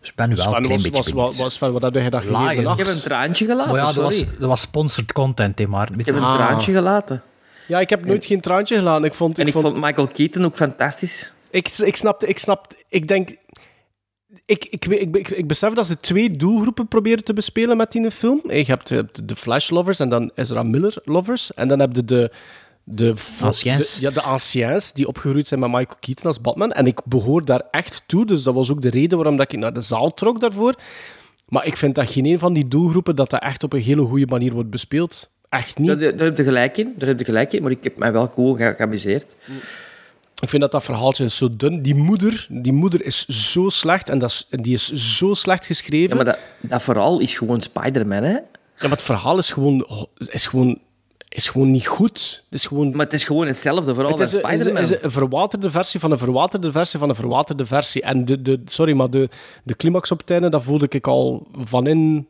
Dus 0.00 0.08
ik 0.08 0.14
ben 0.14 0.28
nu 0.28 0.34
wel 0.34 0.44
Sven 0.44 0.56
een 0.56 0.62
klein 0.62 0.80
was, 0.80 0.90
beetje 0.90 1.14
was, 1.14 1.38
was, 1.38 1.54
Sven, 1.54 1.72
wat 1.72 1.82
heb 1.82 1.94
gegeven? 1.94 2.70
Ik 2.70 2.76
heb 2.76 2.86
een 2.86 3.00
traantje 3.00 3.44
gelaten, 3.44 3.72
Maar 3.72 3.80
ja, 3.80 3.92
dat 3.92 4.04
was, 4.04 4.24
dat 4.38 4.48
was 4.48 4.60
sponsored 4.60 5.12
content, 5.12 5.58
hè, 5.58 5.66
maar. 5.66 5.88
Ik 5.92 6.04
je 6.04 6.04
heb 6.04 6.14
een. 6.14 6.22
Ah. 6.22 6.34
traantje 6.34 6.72
gelaten. 6.72 7.22
Ja, 7.66 7.80
ik 7.80 7.90
heb 7.90 8.04
nooit 8.04 8.24
geen 8.24 8.40
traantje 8.40 8.76
gelaten. 8.76 9.04
Ik 9.04 9.14
vond, 9.14 9.38
En 9.38 9.46
ik 9.46 9.52
vond 9.52 9.80
Michael 9.80 10.08
Keaton 10.08 10.44
ook 10.44 10.56
fantastisch. 10.56 11.32
Ik, 11.50 11.68
ik 11.68 11.96
snapte, 11.96 12.26
ik 12.26 12.38
snap, 12.38 12.74
ik 12.88 13.08
denk... 13.08 13.36
Ik, 14.44 14.64
ik, 14.64 14.84
weet- 14.84 15.00
ik, 15.00 15.16
ik, 15.16 15.28
ik 15.28 15.46
besef 15.46 15.72
dat 15.72 15.86
ze 15.86 16.00
twee 16.00 16.30
doelgroepen 16.36 16.88
proberen 16.88 17.24
te 17.24 17.32
bespelen 17.32 17.76
met 17.76 17.92
die 17.92 18.10
film. 18.10 18.40
Je 18.48 18.64
hebt, 18.64 18.88
je 18.88 18.94
hebt 18.94 19.28
de 19.28 19.36
Flash-lovers 19.36 20.00
en 20.00 20.08
dan 20.08 20.30
Ezra 20.34 20.62
Miller-lovers. 20.62 21.54
En 21.54 21.68
dan 21.68 21.80
heb 21.80 21.96
je 21.96 22.04
de... 22.04 22.30
De, 22.88 23.14
Anciens. 23.40 23.94
de- 23.94 24.00
ja, 24.02 24.10
de 24.10 24.20
anciens 24.22 24.92
die 24.92 25.08
opgegroeid 25.08 25.46
zijn 25.46 25.60
met 25.60 25.68
Michael 25.68 25.96
Keaton 26.00 26.26
als 26.26 26.40
Batman. 26.40 26.72
En 26.72 26.86
ik 26.86 27.00
behoor 27.04 27.44
daar 27.44 27.62
echt 27.70 28.04
toe. 28.06 28.26
Dus 28.26 28.42
dat 28.42 28.54
was 28.54 28.70
ook 28.70 28.82
de 28.82 28.90
reden 28.90 29.18
waarom 29.18 29.36
dat 29.36 29.52
ik 29.52 29.58
naar 29.58 29.72
de 29.72 29.80
zaal 29.82 30.14
trok 30.14 30.40
daarvoor. 30.40 30.74
Maar 31.48 31.66
ik 31.66 31.76
vind 31.76 31.94
dat 31.94 32.10
geen 32.10 32.26
een 32.26 32.38
van 32.38 32.52
die 32.52 32.68
doelgroepen 32.68 33.16
dat 33.16 33.30
dat 33.30 33.40
echt 33.42 33.62
op 33.64 33.72
een 33.72 33.80
hele 33.80 34.02
goede 34.02 34.26
manier 34.26 34.52
wordt 34.52 34.70
bespeeld. 34.70 35.30
Echt 35.48 35.78
niet. 35.78 35.88
Daar, 35.88 35.98
daar 35.98 36.26
heb 36.26 36.36
je 36.36 36.44
gelijk 36.44 36.76
in, 36.78 36.94
daar 36.96 37.08
heb 37.08 37.18
je 37.18 37.24
gelijk 37.24 37.52
in, 37.52 37.62
maar 37.62 37.70
ik 37.70 37.84
heb 37.84 37.96
mij 37.96 38.12
wel 38.12 38.30
cool 38.30 38.54
ge- 38.54 38.74
geamuseerd. 38.76 39.36
Ik 40.40 40.48
vind 40.48 40.62
dat 40.62 40.72
dat 40.72 40.84
verhaaltje 40.84 41.24
is 41.24 41.36
zo 41.36 41.56
dun. 41.56 41.80
Die 41.80 41.94
moeder, 41.94 42.46
die 42.50 42.72
moeder 42.72 43.04
is 43.04 43.24
zo 43.26 43.68
slecht 43.68 44.08
en 44.08 44.18
dat 44.18 44.30
is, 44.30 44.46
die 44.50 44.74
is 44.74 44.92
zo 44.92 45.34
slecht 45.34 45.66
geschreven. 45.66 46.08
Ja, 46.08 46.14
maar 46.24 46.24
dat, 46.24 46.38
dat 46.60 46.82
verhaal 46.82 47.20
is 47.20 47.34
gewoon 47.34 47.60
Spider-Man, 47.62 48.22
hè? 48.22 48.32
Ja, 48.32 48.42
maar 48.80 48.90
het 48.90 49.02
verhaal 49.02 49.38
is 49.38 49.50
gewoon, 49.50 49.86
is 50.18 50.46
gewoon, 50.46 50.78
is 51.28 51.48
gewoon 51.48 51.70
niet 51.70 51.86
goed. 51.86 52.42
Het 52.50 52.58
is 52.58 52.66
gewoon... 52.66 52.90
Maar 52.96 53.04
het 53.04 53.14
is 53.14 53.24
gewoon 53.24 53.46
hetzelfde 53.46 53.94
verhaal 53.94 54.18
Het 54.18 54.28
Spider-Man. 54.28 54.76
een- 54.76 54.82
is 54.82 55.02
een 55.02 55.10
verwaterde 55.10 55.70
versie 55.70 56.00
van 56.00 56.10
een 56.10 56.18
verwaterde 56.18 56.72
versie 56.72 56.98
van 56.98 57.08
een 57.08 57.14
verwaterde 57.14 57.66
versie. 57.66 58.02
En 58.02 58.24
de, 58.24 58.42
de, 58.42 58.60
sorry, 58.64 58.92
maar 58.94 59.10
de, 59.10 59.28
de 59.62 59.76
climax 59.76 60.10
op 60.10 60.18
het 60.18 60.30
einde, 60.30 60.48
dat 60.48 60.64
voelde 60.64 60.86
ik 60.88 61.06
al 61.06 61.46
van 61.58 61.86
in... 61.86 62.26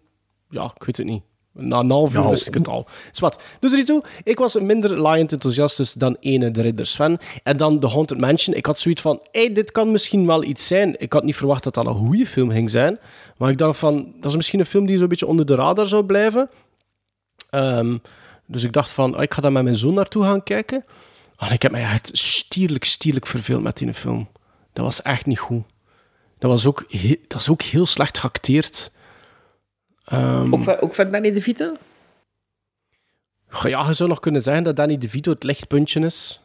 Ja, 0.51 0.73
ik 0.77 0.85
weet 0.85 0.97
het 0.97 1.07
niet. 1.07 1.23
Na 1.57 1.79
een 1.79 1.91
half 1.91 2.09
uur 2.09 2.19
Nou. 2.19 2.31
wist 2.31 2.47
ik 2.47 2.55
het 2.55 2.69
al. 2.69 2.87
Dus 3.11 3.21
wat, 3.21 3.43
doe 3.61 3.79
er 3.79 3.85
toe. 3.85 4.05
Ik 4.23 4.39
was 4.39 4.55
minder 4.61 4.91
Lion 4.91 5.29
enthousiast 5.29 5.77
dus 5.77 5.93
dan 5.93 6.17
ene 6.21 6.51
de 6.51 6.63
Ridder 6.63 6.87
Sven. 6.87 7.19
En 7.43 7.57
dan 7.57 7.81
The 7.81 7.89
Haunted 7.89 8.19
Mansion. 8.19 8.57
Ik 8.57 8.67
had 8.67 8.79
zoiets 8.79 9.01
van, 9.01 9.21
hey, 9.31 9.53
dit 9.53 9.73
kan 9.73 9.91
misschien 9.91 10.27
wel 10.27 10.45
iets 10.45 10.67
zijn. 10.67 11.01
Ik 11.01 11.13
had 11.13 11.25
niet 11.25 11.37
verwacht 11.37 11.65
dat 11.65 11.75
dat 11.75 11.87
een 11.87 11.95
goede 11.95 12.27
film 12.27 12.51
ging 12.51 12.71
zijn. 12.71 12.99
Maar 13.37 13.51
ik 13.51 13.59
dacht 13.59 13.79
van, 13.79 14.13
dat 14.21 14.31
is 14.31 14.37
misschien 14.37 14.61
een 14.61 14.67
film 14.67 14.87
die 14.87 14.99
zo'n 14.99 15.09
beetje 15.09 15.27
onder 15.27 15.47
de 15.47 15.55
radar 15.55 15.87
zou 15.87 16.05
blijven. 16.05 16.51
Ehm, 17.51 17.97
dus 18.47 18.65
ik 18.65 18.73
dacht 18.73 18.91
van, 18.91 19.15
ah, 19.15 19.23
ik 19.23 19.35
ga 19.35 19.43
daar 19.43 19.53
met 19.53 19.63
mijn 19.63 19.77
zoon 19.77 19.95
naartoe 19.95 20.23
gaan 20.23 20.43
kijken. 20.43 20.85
En 21.37 21.53
ik 21.53 21.63
heb 21.63 21.73
mij 21.73 21.83
echt 21.83 22.11
stierlijk, 22.13 22.85
stierlijk 22.85 23.27
verveeld 23.27 23.63
met 23.63 23.79
die 23.79 23.95
film. 23.95 24.29
Dat 24.73 24.85
was 24.85 25.03
echt 25.03 25.27
niet 25.27 25.39
goed. 25.39 25.63
Dat 26.39 26.51
was 26.51 26.67
ook, 26.67 26.85
dat 27.29 27.41
is 27.41 27.49
ook 27.49 27.63
heel 27.63 27.87
slecht 27.87 28.19
geacteerd. 28.19 28.91
Ehm, 30.07 30.55
Ook, 30.55 30.63
van- 30.65 30.81
ook 30.81 30.95
van 30.95 31.09
Danny 31.11 31.33
DeVito? 31.33 31.73
ja, 33.63 33.87
je 33.87 33.95
zou 33.95 34.09
nog 34.09 34.21
kunnen 34.21 34.43
zeggen 34.43 34.65
dat 34.65 34.77
Danny 34.77 34.99
DeVito 34.99 35.31
het 35.33 35.43
lichtpuntje 35.43 36.01
is. 36.01 36.41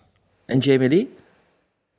En 0.45 0.57
Jamie 0.59 0.89
Lee? 0.89 1.09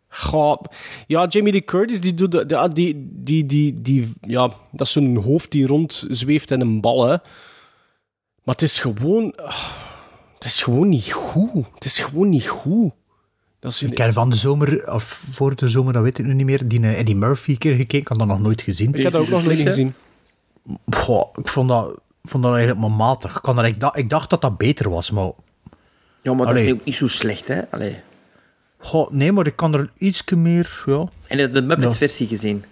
Goh, 0.08 0.62
ja, 1.06 1.26
Jamie 1.26 1.52
Lee 1.52 1.64
Curtis, 1.64 2.00
die 2.00 2.14
doet... 2.14 2.32
de- 2.32 2.46
de- 2.46 2.68
Die, 2.72 3.08
die, 3.22 3.46
die, 3.46 3.82
die, 3.82 4.10
ja, 4.20 4.50
dat 4.72 4.86
is 4.86 4.92
zo'n 4.92 5.16
hoofd 5.16 5.50
die 5.50 5.66
rondzweeft 5.66 6.50
in 6.50 6.60
een 6.60 6.80
bal, 6.80 7.02
hè. 7.02 7.16
Maar 8.44 8.54
het 8.54 8.62
is 8.62 8.78
gewoon... 8.78 9.34
ah, 9.36 9.70
Het 10.34 10.44
is 10.44 10.62
gewoon 10.62 10.88
niet 10.88 11.12
goed. 11.12 11.66
Het 11.74 11.84
is 11.84 12.00
gewoon 12.00 12.28
niet 12.28 12.48
goed. 12.48 12.92
Dat 13.58 13.72
is 13.72 13.82
Ik 13.82 13.96
heb 13.98 14.12
van 14.12 14.30
de 14.30 14.36
zomer, 14.36 14.92
of 14.92 15.02
voor 15.04 15.54
de 15.56 15.68
zomer, 15.68 15.92
dat 15.92 16.02
weet 16.02 16.18
ik 16.18 16.26
nu 16.26 16.34
niet 16.34 16.46
meer, 16.46 16.68
die 16.68 16.80
eh, 16.80 16.98
Eddie 16.98 17.16
Murphy 17.16 17.50
een 17.50 17.58
keer 17.58 17.74
gekeken. 17.76 17.98
Ik 17.98 18.08
had 18.08 18.18
dat 18.18 18.26
nog 18.26 18.40
nooit 18.40 18.62
gezien. 18.62 18.94
Ik 18.94 19.02
heb 19.02 19.12
dat 19.12 19.22
ook 19.22 19.28
nog 19.28 19.44
nooit 19.44 19.58
gezien. 19.60 19.94
Goh, 20.90 21.28
ik 21.34 21.48
vond 21.48 21.68
dat, 21.68 22.00
vond 22.22 22.42
dat 22.42 22.52
eigenlijk 22.54 22.80
maar 22.80 22.96
matig. 22.96 23.36
Ik, 23.36 23.42
kan 23.42 23.58
er, 23.58 23.64
ik, 23.64 23.80
dacht, 23.80 23.96
ik 23.98 24.10
dacht 24.10 24.30
dat 24.30 24.40
dat 24.40 24.56
beter 24.58 24.90
was, 24.90 25.10
maar... 25.10 25.30
Ja, 26.22 26.34
maar 26.34 26.46
dat 26.46 26.58
is 26.58 26.72
ook 26.72 26.84
niet 26.84 26.94
zo 26.94 27.06
slecht, 27.06 27.48
hè? 27.48 27.70
Allee. 27.70 28.00
Goh, 28.78 29.10
nee, 29.10 29.32
maar 29.32 29.46
ik 29.46 29.56
kan 29.56 29.74
er 29.74 29.90
iets 29.98 30.24
meer... 30.30 30.82
Ja. 30.86 31.04
En 31.28 31.38
je 31.38 31.50
de 31.50 31.62
Muppets 31.62 31.92
Ja. 31.92 31.98
versie 31.98 32.26
gezien? 32.26 32.64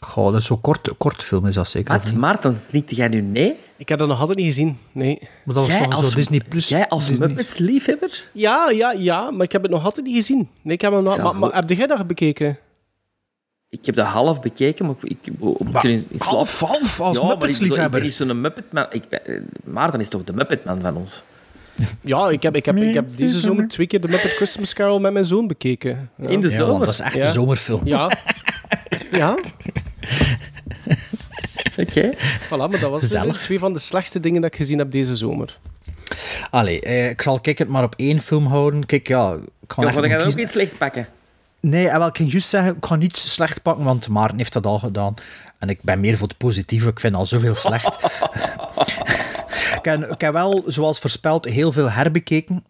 Goh, 0.00 0.32
dat 0.32 0.40
is 0.40 0.46
zo'n 0.46 0.60
kort, 0.60 0.90
kort 0.98 1.22
film, 1.24 1.46
is 1.46 1.54
dat 1.54 1.68
zeker? 1.68 1.92
Wat? 1.96 2.04
niet? 2.04 2.14
Maarten, 2.16 2.62
knikte 2.68 2.94
jij 2.94 3.08
nu 3.08 3.20
nee? 3.20 3.56
Ik 3.76 3.88
heb 3.88 3.98
dat 3.98 4.08
nog 4.08 4.20
altijd 4.20 4.38
niet 4.38 4.46
gezien, 4.46 4.78
nee. 4.92 5.18
Maar 5.20 5.54
dat 5.54 5.54
was 5.54 5.66
Jij 5.66 5.78
van 5.78 5.92
als- 5.92 6.08
zo 6.10 6.14
Disney 6.16 6.40
Plus. 6.48 6.68
Jij 6.68 6.88
als 6.88 7.10
Muppets-liefhebber? 7.10 8.28
Ja, 8.32 8.70
ja, 8.70 8.92
ja, 8.92 9.30
maar 9.30 9.44
ik 9.44 9.52
heb 9.52 9.62
het 9.62 9.70
nog 9.70 9.84
altijd 9.84 10.06
niet 10.06 10.14
gezien. 10.16 10.48
Nee, 10.62 10.74
ik 10.74 10.80
heb 10.80 10.92
hem 10.92 11.02
nog... 11.02 11.32
Maar, 11.38 11.54
heb 11.54 11.70
jij 11.70 11.86
dat 11.86 12.06
bekeken? 12.06 12.58
Ik 13.80 13.86
heb 13.86 13.94
dat 13.94 14.06
half 14.06 14.40
bekeken, 14.40 14.86
maar 14.86 14.94
ik, 15.02 15.10
ik, 15.10 15.18
ik, 15.26 15.72
Maar 15.72 15.84
in, 15.84 15.90
in 15.90 16.06
slaap... 16.18 16.30
half, 16.34 16.60
half, 16.60 17.00
als 17.00 17.16
ja, 17.18 17.22
maar 17.24 17.32
ik, 17.32 17.38
ben 17.38 17.48
Muppets-liefhebber. 17.48 18.00
niet 18.00 18.12
zo'n 18.14 18.40
Muppetman. 18.40 18.86
Ik 18.90 19.08
ben, 19.08 19.26
eh, 19.26 19.40
Maarten 19.64 20.00
is 20.00 20.08
toch 20.08 20.24
de 20.24 20.32
Muppetman 20.32 20.80
van 20.80 20.96
ons? 20.96 21.22
Ja, 22.00 22.28
ik 22.28 22.42
heb, 22.42 22.56
ik, 22.56 22.64
heb, 22.64 22.76
ik 22.76 22.94
heb 22.94 23.16
deze 23.16 23.38
zomer 23.38 23.68
twee 23.68 23.86
keer 23.86 24.00
de 24.00 24.08
Muppet 24.08 24.30
Christmas 24.30 24.72
Carol 24.74 24.98
met 25.00 25.12
mijn 25.12 25.24
zoon 25.24 25.46
bekeken. 25.46 26.10
Ja. 26.16 26.28
In 26.28 26.40
de 26.40 26.48
Ja, 26.48 26.54
zomer? 26.54 26.72
want 26.72 26.84
dat 26.84 26.94
is 26.94 27.00
echt 27.00 27.14
Ja. 27.14 27.24
een 27.24 27.30
zomerfilm. 27.32 27.80
Ja. 27.86 28.10
Ja, 29.10 29.38
Oké. 31.78 32.10
voilà, 32.44 32.48
maar 32.48 32.70
dat 32.80 32.90
was 32.90 33.00
dus 33.00 33.10
Gezellig. 33.10 33.40
twee 33.42 33.58
van 33.58 33.72
de 33.72 33.78
slechtste 33.78 34.20
dingen 34.20 34.40
dat 34.40 34.50
ik 34.50 34.56
gezien 34.56 34.78
heb 34.78 34.90
deze 34.90 35.16
zomer. 35.16 35.58
Allee, 36.50 36.80
eh, 36.80 37.08
ik 37.08 37.22
zal 37.22 37.40
kijk 37.40 37.58
het 37.58 37.68
maar 37.68 37.82
op 37.84 37.94
één 37.96 38.20
film 38.20 38.46
houden. 38.46 38.86
Kijk, 38.86 39.08
ja... 39.08 39.32
Ik 39.32 39.72
ga 39.72 39.82
Ja, 39.82 39.84
maar 39.92 39.92
dan 39.92 40.02
nog 40.02 40.10
ga 40.20 40.24
je 40.24 40.30
ook 40.30 40.36
niet 40.36 40.50
slecht 40.50 40.78
pakken. 40.78 41.06
Nee, 41.64 41.88
en 41.88 41.98
wel, 41.98 42.08
ik 42.08 42.16
ging 42.16 42.30
juist 42.30 42.48
zeggen, 42.48 42.76
ik 42.76 42.84
ga 42.84 42.96
niets 42.96 43.32
slecht 43.32 43.62
pakken, 43.62 43.84
want 43.84 44.08
Maarten 44.08 44.38
heeft 44.38 44.52
dat 44.52 44.66
al 44.66 44.78
gedaan. 44.78 45.14
En 45.58 45.68
ik 45.68 45.82
ben 45.82 46.00
meer 46.00 46.16
voor 46.16 46.28
het 46.28 46.36
positieve, 46.36 46.88
ik 46.88 47.00
vind 47.00 47.14
al 47.14 47.26
zoveel 47.26 47.54
slecht. 47.54 47.98
ik, 49.78 49.80
heb, 49.82 50.10
ik 50.10 50.20
heb 50.20 50.32
wel, 50.32 50.62
zoals 50.66 50.98
voorspeld, 50.98 51.44
heel 51.44 51.72
veel 51.72 51.90
herbekeken. 51.90 52.64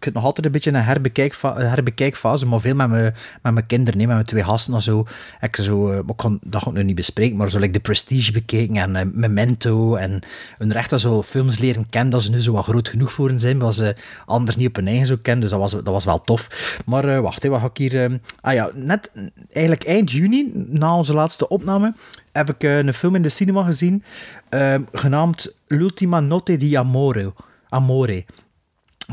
Ik 0.00 0.06
heb 0.06 0.14
nog 0.14 0.24
altijd 0.24 0.46
een 0.46 0.52
beetje 0.52 0.70
een 0.70 0.84
herbekijkfa- 0.84 1.56
een 1.56 1.68
herbekijkfase, 1.68 2.46
maar 2.46 2.60
veel 2.60 2.74
met 2.74 2.88
mijn, 2.88 3.14
met 3.42 3.52
mijn 3.52 3.66
kinderen, 3.66 3.98
met 3.98 4.08
mijn 4.08 4.24
twee 4.24 4.44
gasten 4.44 4.74
en 4.74 4.82
zo. 4.82 5.06
Ik 5.40 5.56
zo 5.56 5.90
eh, 5.90 5.98
ik 5.98 6.16
kan, 6.16 6.38
dat 6.46 6.62
ga 6.62 6.70
ik 6.70 6.76
nu 6.76 6.82
niet 6.82 6.94
bespreken, 6.94 7.36
maar 7.36 7.50
zo 7.50 7.58
like 7.58 7.72
The 7.72 7.80
Prestige 7.80 8.32
bekeken 8.32 8.76
en 8.76 8.96
eh, 8.96 9.06
Memento 9.12 9.94
en 9.94 10.20
hun 10.58 10.72
recht 10.72 11.00
zo 11.00 11.22
films 11.22 11.58
leren 11.58 11.88
kennen 11.88 12.10
dat 12.10 12.22
ze 12.22 12.30
nu 12.30 12.40
zo 12.42 12.52
wat 12.52 12.64
groot 12.64 12.88
genoeg 12.88 13.12
voor 13.12 13.28
hen 13.28 13.40
zijn, 13.40 13.58
dat 13.58 13.74
ze 13.74 13.96
anders 14.26 14.56
niet 14.56 14.68
op 14.68 14.76
hun 14.76 14.86
eigen 14.86 15.06
zo 15.06 15.16
kennen, 15.22 15.42
dus 15.42 15.50
dat 15.50 15.60
was, 15.60 15.72
dat 15.72 15.84
was 15.84 16.04
wel 16.04 16.22
tof. 16.22 16.48
Maar 16.86 17.04
eh, 17.04 17.20
wacht, 17.20 17.46
wat 17.46 17.60
ga 17.60 17.66
ik 17.66 17.76
hier... 17.76 18.04
eh, 18.04 18.14
ah 18.40 18.54
ja, 18.54 18.70
net 18.74 19.10
eigenlijk 19.50 19.84
eind 19.86 20.10
juni, 20.10 20.50
na 20.54 20.96
onze 20.96 21.14
laatste 21.14 21.48
opname, 21.48 21.94
heb 22.32 22.50
ik 22.50 22.62
een 22.62 22.94
film 22.94 23.14
in 23.14 23.22
de 23.22 23.28
cinema 23.28 23.62
gezien, 23.62 24.04
eh, 24.48 24.74
genaamd 24.92 25.54
L'ultima 25.66 26.20
notte 26.20 26.56
di 26.56 26.76
amore. 26.78 27.32
Amore. 27.68 28.24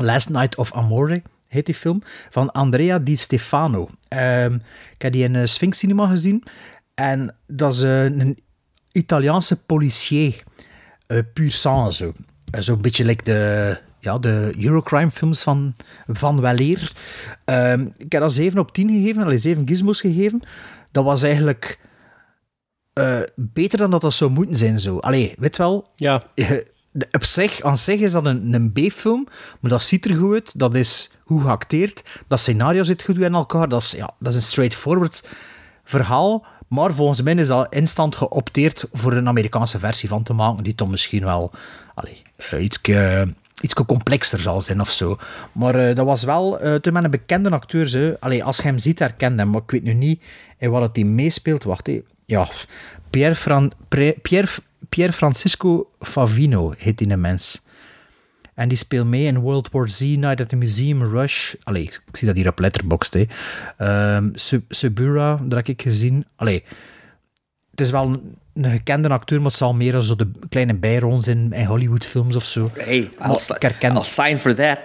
Last 0.00 0.28
Night 0.30 0.56
of 0.56 0.72
Amore 0.72 1.22
heet 1.48 1.66
die 1.66 1.74
film, 1.74 2.02
van 2.30 2.52
Andrea 2.52 2.98
Di 2.98 3.16
Stefano. 3.16 3.88
Ehm, 4.08 4.54
ik 4.94 5.02
heb 5.02 5.12
die 5.12 5.24
in 5.24 5.34
uh, 5.34 5.44
Sphinx 5.44 5.78
Cinema 5.78 6.06
gezien. 6.06 6.42
En 6.94 7.34
dat 7.46 7.74
is 7.74 7.82
eh, 7.82 8.04
een 8.04 8.38
Italiaanse 8.92 9.62
policier. 9.62 10.42
eh 11.06 11.18
puur 11.34 11.50
sang 11.50 11.92
zo. 11.92 12.12
Eh, 12.50 12.60
Zo'n 12.60 12.80
beetje 12.80 13.04
like 13.04 13.24
de, 13.24 13.78
ja, 14.00 14.18
de 14.18 14.52
Eurocrime 14.58 15.10
films 15.10 15.42
van 15.42 15.74
Van 16.06 16.40
Weleer. 16.40 16.92
Ehm, 17.44 17.86
ik 17.96 18.12
heb 18.12 18.20
dat 18.22 18.32
7 18.32 18.58
op 18.58 18.72
10 18.72 18.88
gegeven, 18.90 19.22
alleen 19.22 19.38
7 19.40 19.68
gizmos 19.68 20.00
gegeven. 20.00 20.40
Dat 20.92 21.04
was 21.04 21.22
eigenlijk 21.22 21.78
eh, 22.92 23.20
beter 23.36 23.78
dan 23.78 23.90
dat 23.90 24.00
dat 24.00 24.12
zou 24.14 24.30
moeten 24.30 24.56
zijn. 24.56 24.80
Zo. 24.80 24.98
Allee, 24.98 25.34
weet 25.38 25.56
wel, 25.56 25.88
Ja, 25.96 26.22
eh, 26.34 26.50
de- 26.90 27.08
op 27.12 27.24
zich, 27.24 27.62
aan 27.62 27.76
zich 27.76 28.00
is 28.00 28.12
dat 28.12 28.26
een, 28.26 28.54
een 28.54 28.72
B-film, 28.72 29.26
maar 29.60 29.70
dat 29.70 29.82
ziet 29.82 30.04
er 30.04 30.16
goed 30.16 30.32
uit. 30.34 30.58
Dat 30.58 30.74
is 30.74 31.10
goed 31.24 31.42
geacteerd. 31.42 32.02
Dat 32.28 32.40
scenario 32.40 32.82
zit 32.82 33.02
goed 33.02 33.18
in 33.18 33.34
elkaar. 33.34 33.68
Dat 33.68 33.82
is, 33.82 33.90
ja, 33.90 34.10
dat 34.18 34.32
is 34.32 34.38
een 34.38 34.44
straightforward 34.46 35.28
verhaal. 35.84 36.46
Maar 36.68 36.94
volgens 36.94 37.22
mij 37.22 37.34
is 37.34 37.46
dat 37.46 37.74
instant 37.74 38.16
geopteerd 38.16 38.84
voor 38.92 39.12
een 39.12 39.28
Amerikaanse 39.28 39.78
versie 39.78 40.08
van 40.08 40.22
te 40.22 40.32
maken, 40.32 40.64
die 40.64 40.74
toch 40.74 40.88
misschien 40.90 41.24
wel 41.24 41.50
eh, 42.88 43.22
iets 43.60 43.74
complexer 43.74 44.38
zal 44.38 44.60
zijn 44.60 44.80
of 44.80 44.90
zo. 44.90 45.18
Maar 45.52 45.74
eh, 45.74 45.94
dat 45.94 46.06
was 46.06 46.22
wel 46.24 46.60
eh 46.60 46.74
toen 46.74 46.92
met 46.92 47.04
een 47.04 47.10
bekende 47.10 47.50
acteur. 47.50 47.88
Zo. 47.88 48.16
Allee, 48.20 48.44
als 48.44 48.56
je 48.56 48.62
hem 48.62 48.78
ziet, 48.78 48.98
herkent 48.98 49.38
hem. 49.38 49.50
Maar 49.50 49.62
ik 49.62 49.70
weet 49.70 49.82
nu 49.82 49.94
niet 49.94 50.22
in 50.58 50.70
wat 50.70 50.82
het 50.82 50.96
hij 50.96 51.04
meespeelt. 51.04 51.64
Wacht, 51.64 51.86
hé. 51.86 52.00
ja. 52.26 52.48
Pierre, 53.10 53.34
Fran 53.34 53.72
Pierre, 54.22 54.48
Pierre 54.88 55.12
Francisco 55.12 55.90
Favino 56.00 56.74
heet 56.76 56.98
die 56.98 57.16
mens. 57.16 57.62
En 58.54 58.68
die 58.68 58.78
speelt 58.78 59.06
mee 59.06 59.24
in 59.26 59.38
World 59.38 59.68
War 59.70 59.88
Z, 59.88 60.00
Night 60.00 60.40
at 60.40 60.48
the 60.48 60.56
Museum, 60.56 61.02
Rush. 61.04 61.54
Allee, 61.62 61.82
ik 61.82 62.16
zie 62.16 62.26
dat 62.26 62.36
hier 62.36 62.48
op 62.48 62.58
Letterboxd. 62.58 63.14
hè. 63.14 63.24
Ehm, 63.76 64.28
Sub- 64.34 64.72
Subura, 64.72 65.36
dat 65.36 65.52
heb 65.58 65.68
ik 65.68 65.82
gezien. 65.82 66.26
Allee, 66.36 66.64
het 67.70 67.80
is 67.80 67.90
wel 67.90 68.22
een 68.64 68.70
gekende 68.70 69.08
acteur, 69.08 69.38
maar 69.38 69.48
het 69.48 69.56
zal 69.56 69.74
meer 69.74 69.94
als 69.94 70.06
zo 70.06 70.16
de 70.16 70.30
kleine 70.48 70.74
bijrollen 70.74 71.22
zijn 71.22 71.52
in 71.52 71.64
Hollywoodfilms 71.64 72.36
of 72.36 72.44
zo. 72.44 72.70
Hey, 72.74 73.10
Maar 73.18 73.30
I'll, 73.30 74.02
sign 74.02 74.36
for 74.36 74.54
that. 74.54 74.78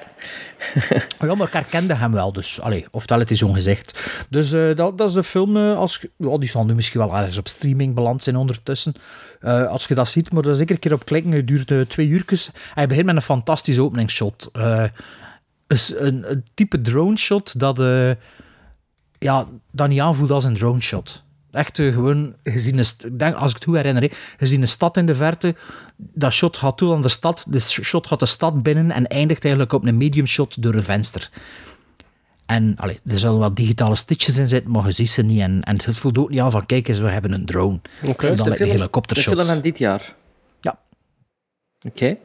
Ja, 1.19 1.35
maar 1.35 1.47
ik 1.47 1.53
herkende 1.53 1.93
hem 1.95 2.11
wel, 2.11 2.33
dus. 2.33 2.61
Allee, 2.61 2.85
oftewel, 2.91 3.21
het 3.21 3.31
is 3.31 3.43
ongezegd. 3.43 3.99
Dus 4.29 4.53
eh, 4.53 4.75
dat, 4.75 4.97
dat 4.97 5.09
is 5.09 5.15
de 5.15 5.23
film. 5.23 5.57
eh, 5.57 5.77
als, 5.77 6.05
die 6.17 6.49
zal 6.49 6.65
nu 6.65 6.75
misschien 6.75 6.99
wel 6.99 7.15
ergens 7.15 7.37
op 7.37 7.47
streaming 7.47 7.95
beland 7.95 8.23
zijn 8.23 8.35
ondertussen. 8.35 8.93
Eh, 9.39 9.67
als 9.67 9.85
je 9.87 9.95
dat 9.95 10.09
ziet, 10.09 10.31
maar 10.31 10.45
er 10.45 10.55
zeker 10.55 10.75
een 10.75 10.81
keer 10.81 10.93
op 10.93 11.05
klikken. 11.05 11.31
Het 11.31 11.47
duurt 11.47 11.89
twee 11.89 12.07
uurtjes. 12.07 12.49
Hij 12.73 12.87
begint 12.87 13.05
met 13.05 13.15
een 13.15 13.21
fantastische 13.21 13.81
openingsshot. 13.81 14.51
Is 15.67 15.93
een, 15.97 16.31
een 16.31 16.45
type 16.53 16.81
drone 16.81 17.17
shot 17.17 17.59
dat, 17.59 17.77
ja, 19.17 19.47
dat 19.71 19.87
niet 19.87 19.99
aanvoelt 19.99 20.31
als 20.31 20.43
een 20.43 20.53
drone 20.53 20.81
shot. 20.81 21.23
Echt 21.53 21.79
eh, 21.79 21.93
gewoon 21.93 22.35
gezien 22.43 22.77
een, 22.77 23.17
denk, 23.17 23.35
als 23.35 23.49
ik 23.49 23.55
het 23.55 23.63
goed 23.63 23.75
herinner, 23.75 24.11
gezien 24.37 24.61
een 24.61 24.67
stad 24.67 24.97
in 24.97 25.05
de 25.05 25.15
verte. 25.15 25.55
Dat 25.95 26.31
shot 26.31 26.57
gaat 26.57 26.77
toe 26.77 26.93
aan 26.93 27.01
de 27.01 27.09
stad. 27.09 27.45
De 27.49 27.59
shot 27.59 28.07
gaat 28.07 28.19
de 28.19 28.25
stad 28.25 28.63
binnen 28.63 28.91
en 28.91 29.07
eindigt 29.07 29.43
eigenlijk 29.43 29.73
op 29.73 29.85
een 29.85 29.97
medium 29.97 30.25
shot 30.25 30.61
door 30.61 30.73
een 30.73 30.83
venster. 30.83 31.29
En 32.45 32.75
allee, 32.77 32.99
er 33.05 33.19
zullen 33.19 33.39
wel 33.39 33.53
digitale 33.53 33.95
stitches 33.95 34.37
in 34.37 34.47
zitten, 34.47 34.71
maar 34.71 34.85
je 34.85 34.91
ziet 34.91 35.09
ze 35.09 35.21
niet. 35.21 35.39
En, 35.39 35.61
en 35.63 35.75
het 35.85 35.97
voelt 35.97 36.17
ook 36.17 36.29
niet 36.29 36.39
aan 36.39 36.51
van, 36.51 36.65
kijk 36.65 36.87
eens, 36.87 36.99
we 36.99 37.09
hebben 37.09 37.31
een 37.31 37.45
drone. 37.45 37.79
Oké. 38.03 38.29
Of 38.29 38.37
dan 38.37 38.45
de 38.45 38.51
een 38.51 38.67
film, 38.67 38.89
de 39.07 39.15
film 39.15 39.45
van 39.45 39.61
dit 39.61 39.77
jaar. 39.77 40.15
Ja. 40.61 40.79
Oké. 41.81 42.17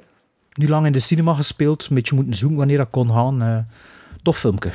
Nu 0.53 0.69
lang 0.69 0.87
in 0.87 0.93
de 0.93 1.01
cinema 1.01 1.35
gespeeld, 1.35 1.87
een 1.89 1.95
beetje 1.95 2.15
moeten 2.15 2.35
zoeken 2.35 2.59
wanneer 2.59 2.77
dat 2.77 2.91
kon 2.91 3.11
gaan. 3.11 3.43
eh 3.43 3.59
tof 4.23 4.39
filmpje. 4.39 4.71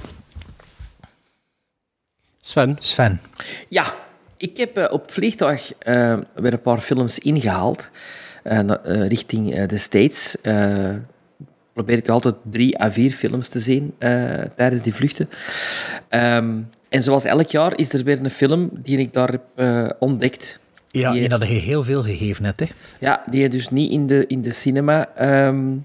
Sven. 2.39 2.75
Sven. 2.79 3.21
Ja, 3.69 3.93
ik 4.43 4.57
heb 4.57 4.77
eh, 4.77 4.91
op 4.93 5.01
het 5.05 5.13
vliegtuig 5.13 5.73
eh, 5.79 6.17
weer 6.35 6.53
een 6.53 6.61
paar 6.61 6.77
films 6.79 7.19
ingehaald 7.19 7.89
eh, 8.43 9.07
richting 9.07 9.65
de 9.65 9.77
States. 9.77 10.41
Eh, 10.41 10.89
probeer 11.73 11.97
ik 11.97 12.09
altijd 12.09 12.35
drie 12.51 12.81
à 12.81 12.91
vier 12.91 13.11
films 13.11 13.47
te 13.49 13.59
zien 13.59 13.93
tijdens 14.55 14.81
die 14.81 14.93
vluchten. 14.93 15.29
Ehm, 16.09 16.57
en 16.89 17.03
zoals 17.03 17.23
elk 17.23 17.49
jaar 17.49 17.77
is 17.77 17.93
er 17.93 18.03
weer 18.03 18.19
een 18.23 18.29
film 18.29 18.69
die 18.73 18.97
ik 18.97 19.13
daar 19.13 19.31
heb 19.55 19.95
ontdekt. 19.99 20.59
Ja, 20.91 21.11
Die- 21.11 21.21
die 21.21 21.29
had 21.29 21.41
je 21.47 21.53
heel 21.53 21.83
veel 21.83 22.03
gegeven 22.03 22.43
net, 22.43 22.59
hè. 22.59 22.65
Ja, 22.99 23.23
die 23.29 23.49
dus 23.49 23.69
niet 23.69 23.91
in 23.91 24.07
de, 24.07 24.27
in 24.27 24.41
de 24.41 24.51
cinema 24.51 25.09
ehm, 25.15 25.75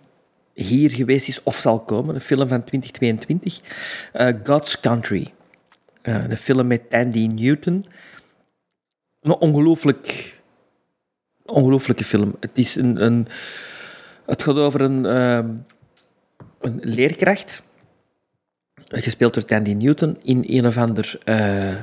hier 0.55 0.91
geweest 0.91 1.29
is 1.29 1.43
of 1.43 1.57
zal 1.57 1.79
komen. 1.81 2.15
Een 2.15 2.21
film 2.21 2.49
van 2.49 2.65
2022. 2.65 3.61
Eh, 4.13 4.35
God's 4.45 4.81
Country. 4.81 5.33
Een 6.03 6.37
film 6.37 6.67
met 6.67 6.91
Tandy 6.91 7.27
Newton. 7.27 7.87
Een 9.29 9.35
ongelooflijk... 9.35 10.37
Ongelooflijke 11.45 12.05
film. 12.05 12.37
Het 12.41 12.59
is 12.59 12.76
een... 12.76 13.05
een 13.05 13.26
het 14.26 14.43
gaat 14.43 14.57
over 14.57 14.81
een, 14.81 15.07
ehm, 15.07 15.49
een 16.61 16.81
leerkracht, 16.83 17.62
gespeeld 18.89 19.35
door 19.35 19.45
Tandy 19.45 19.72
Newton, 19.72 20.16
in 20.22 20.45
een 20.47 20.66
of 20.66 20.76
ander 20.76 21.18
eh, 21.24 21.74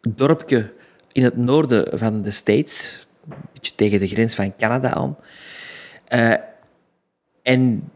dorpje 0.00 0.72
in 1.12 1.24
het 1.24 1.36
noorden 1.36 1.98
van 1.98 2.22
de 2.22 2.30
States, 2.30 3.06
een 3.28 3.36
beetje 3.52 3.74
tegen 3.74 3.98
de 3.98 4.08
grens 4.08 4.34
van 4.34 4.56
Canada 4.56 4.90
aan. 4.90 5.16
Eh, 6.04 6.34
en 7.42 7.90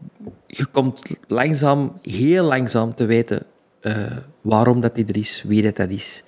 je 0.47 0.65
komt 0.65 1.01
langzaam, 1.27 1.97
heel 2.01 2.43
langzaam 2.43 2.95
te 2.95 3.05
weten 3.05 3.45
eh, 3.81 4.17
waarom 4.41 4.81
dat 4.81 4.95
die 4.95 5.05
er 5.05 5.17
is, 5.17 5.43
wie 5.47 5.61
dat, 5.61 5.75
dat 5.75 5.89
is, 5.89 6.23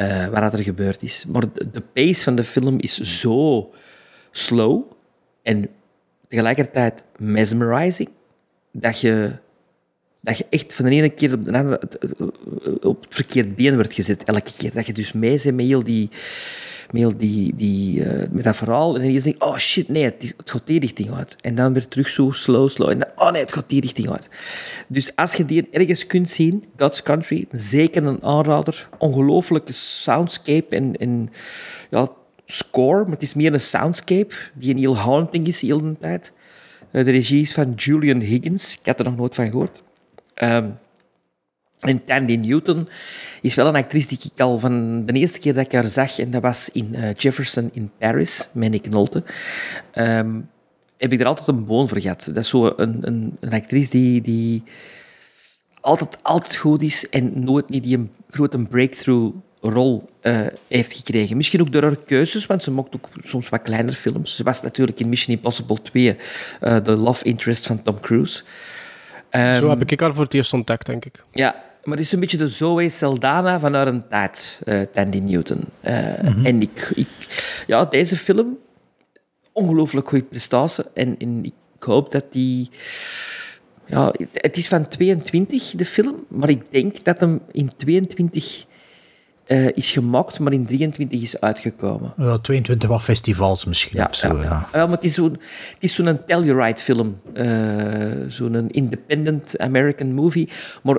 eh 0.00 0.28
wat 0.28 0.52
er 0.52 0.62
gebeurd 0.62 1.02
is. 1.02 1.24
Maar 1.28 1.44
de, 1.72 1.82
pace 1.92 2.22
van 2.22 2.34
de 2.34 2.44
film 2.44 2.78
is 2.78 3.00
zo 3.00 3.70
slow 4.30 4.82
en 5.42 5.68
tegelijkertijd 6.28 7.02
mesmerizing, 7.16 8.08
dat 8.72 9.00
je, 9.00 9.32
dat 10.20 10.38
je 10.38 10.46
echt 10.50 10.74
van 10.74 10.84
de 10.84 10.90
ene 10.90 11.08
keer 11.08 11.32
op 11.32 11.44
de 11.44 11.52
andere 11.52 11.80
op 12.80 13.04
het 13.04 13.14
verkeerd 13.14 13.56
been 13.56 13.74
wordt 13.74 13.92
gezet, 13.92 14.24
elke 14.24 14.52
keer. 14.58 14.72
Dat 14.74 14.86
je 14.86 14.92
dus 14.92 15.12
mee 15.12 15.40
bent 15.42 15.56
met 15.56 15.66
heel 15.66 15.84
die, 15.84 16.08
heel 16.98 17.16
die, 17.16 17.56
die, 17.56 18.04
eh, 18.04 18.28
met 18.30 18.44
dat 18.44 18.56
verhaal. 18.56 18.98
En 18.98 19.12
je 19.12 19.20
denkt, 19.20 19.42
oh 19.42 19.56
shit, 19.56 19.88
nee, 19.88 20.04
het, 20.04 20.34
het 20.36 20.50
gaat 20.50 20.66
die 20.66 20.80
richting 20.80 21.12
uit. 21.12 21.36
En 21.40 21.54
dan 21.54 21.72
weer 21.72 21.88
terug 21.88 22.08
zo 22.08 22.30
slow, 22.30 22.68
slow. 22.68 22.90
En 22.90 22.98
dan, 22.98 23.08
oh 23.16 23.32
nee, 23.32 23.40
het 23.40 23.52
gaat 23.52 23.68
die 23.68 23.80
richting 23.80 24.10
uit. 24.10 24.28
Dus 24.88 25.16
als 25.16 25.34
je 25.34 25.44
die 25.44 25.68
ergens 25.70 26.06
kunt 26.06 26.30
zien, 26.30 26.64
God's 26.76 27.02
Country, 27.02 27.46
zeker 27.50 28.04
een 28.04 28.22
aanrader. 28.22 28.88
Ongelooflijke 28.98 29.72
soundscape 29.72 30.76
en, 30.76 30.96
en 30.96 31.30
ja, 31.90 32.08
score, 32.46 33.02
maar 33.02 33.12
het 33.12 33.22
is 33.22 33.34
meer 33.34 33.52
een 33.52 33.60
soundscape 33.60 34.34
die 34.54 34.72
een 34.74 34.78
heel 34.80 34.96
haunting 34.96 35.46
is 35.46 35.60
de 35.60 35.66
hele 35.66 35.96
tijd. 35.98 36.32
Eh, 36.90 37.04
De 37.04 37.10
regie 37.10 37.40
is 37.40 37.52
van 37.52 37.72
Julian 37.74 38.20
Higgins. 38.20 38.78
Ik 38.78 38.86
had 38.86 38.98
er 38.98 39.04
nog 39.04 39.16
nooit 39.16 39.34
van 39.34 39.46
gehoord. 39.50 39.82
Ehm, 40.34 40.70
en 41.80 42.04
Tandy 42.04 42.36
Newton 42.36 42.88
is 43.40 43.54
wel 43.54 43.66
een 43.66 43.74
actrice 43.74 44.08
die 44.08 44.30
ik 44.34 44.40
al 44.40 44.58
van 44.58 45.04
de 45.06 45.12
eerste 45.12 45.38
keer 45.38 45.54
dat 45.54 45.66
ik 45.66 45.72
haar 45.72 45.86
zag, 45.86 46.18
en 46.18 46.30
dat 46.30 46.42
was 46.42 46.70
in 46.72 46.94
eh, 46.94 47.14
Jefferson 47.14 47.70
in 47.72 47.90
Paris, 47.98 48.48
met 48.52 48.70
Nick 48.70 48.90
Nolte, 48.90 49.22
ehm, 49.92 50.40
heb 50.96 51.12
ik 51.12 51.20
er 51.20 51.26
altijd 51.26 51.48
een 51.48 51.66
boon 51.66 51.88
voor 51.88 52.00
gehad. 52.00 52.24
Dat 52.26 52.36
is 52.36 52.48
zo 52.48 52.72
een, 52.76 52.98
een, 53.00 53.36
een 53.40 53.52
actrice 53.52 53.90
die, 53.90 54.22
die 54.22 54.62
altijd, 55.80 56.18
altijd 56.22 56.56
goed 56.56 56.82
is 56.82 57.08
en 57.08 57.44
nooit 57.44 57.68
niet 57.68 57.82
die 57.82 57.96
een 57.96 58.10
grote 58.30 58.62
breakthrough 58.62 59.34
rol 59.60 60.08
eh, 60.20 60.40
heeft 60.68 60.92
gekregen. 60.92 61.36
Misschien 61.36 61.60
ook 61.60 61.72
door 61.72 61.82
haar 61.82 61.96
keuzes, 61.96 62.46
want 62.46 62.62
ze 62.62 62.70
maakt 62.70 62.94
ook 62.94 63.08
soms 63.18 63.48
wat 63.48 63.62
kleinere 63.62 63.96
films. 63.96 64.36
Ze 64.36 64.42
was 64.42 64.62
natuurlijk 64.62 65.00
in 65.00 65.08
Mission 65.08 65.36
Impossible 65.36 65.82
2 65.82 66.16
eh, 66.60 66.76
de 66.82 66.92
love 66.92 67.24
interest 67.24 67.66
van 67.66 67.82
Tom 67.82 68.00
Cruise. 68.00 68.42
Ehm, 69.30 69.54
Zo 69.54 69.68
heb 69.68 69.90
ik 69.90 70.00
haar 70.00 70.14
voor 70.14 70.24
het 70.24 70.34
eerst 70.34 70.52
ontdekt, 70.52 70.86
denk 70.86 71.04
ik. 71.04 71.24
ja, 71.32 71.69
maar 71.84 71.96
het 71.96 72.06
is 72.06 72.12
een 72.12 72.20
beetje 72.20 72.36
de 72.36 72.48
Zoe 72.48 72.88
Saldana 72.88 73.60
van 73.60 73.74
haar 73.74 73.86
een 73.86 74.08
tijd, 74.08 74.60
eh, 74.64 74.80
Tandy 74.94 75.18
Newton. 75.18 75.60
Eh, 75.80 76.44
En 76.46 76.62
ik, 76.62 76.90
ik, 76.94 77.08
ja, 77.66 77.84
deze 77.84 78.16
film, 78.16 78.58
ongelooflijk 79.52 80.08
goede 80.08 80.24
prestatie. 80.24 80.84
En, 80.94 81.18
en 81.18 81.44
ik 81.44 81.52
hoop 81.82 82.12
dat 82.12 82.24
die... 82.32 82.70
Ja, 83.86 84.14
het- 84.32 84.56
is 84.56 84.68
van 84.68 84.88
22, 84.88 85.70
de 85.76 85.84
film, 85.84 86.14
maar 86.28 86.48
ik 86.48 86.62
denk 86.70 87.04
dat 87.04 87.20
hem 87.20 87.40
in 87.52 87.70
22 87.76 88.64
eh, 89.46 89.66
is 89.76 89.90
gemaakt, 89.90 90.38
maar 90.38 90.52
in 90.52 90.66
23 90.66 91.22
is 91.22 91.40
uitgekomen. 91.40 92.12
Ja, 92.16 92.38
22 92.38 92.88
wat 92.88 93.02
festivals 93.02 93.64
misschien 93.64 94.06
of 94.06 94.14
zo, 94.14 94.42
ja. 94.42 94.68
Ja, 94.72 94.86
maar 94.86 94.96
het 94.96 95.04
is 95.04 95.14
zo'n 95.14 95.32
het 95.74 95.76
is 95.78 95.94
zo'n 95.94 96.20
Telluride 96.26 96.80
film. 96.80 97.20
eh, 97.32 98.12
zo'n 98.28 98.70
independent 98.70 99.58
American 99.58 100.12
movie. 100.14 100.48
Maar 100.82 100.98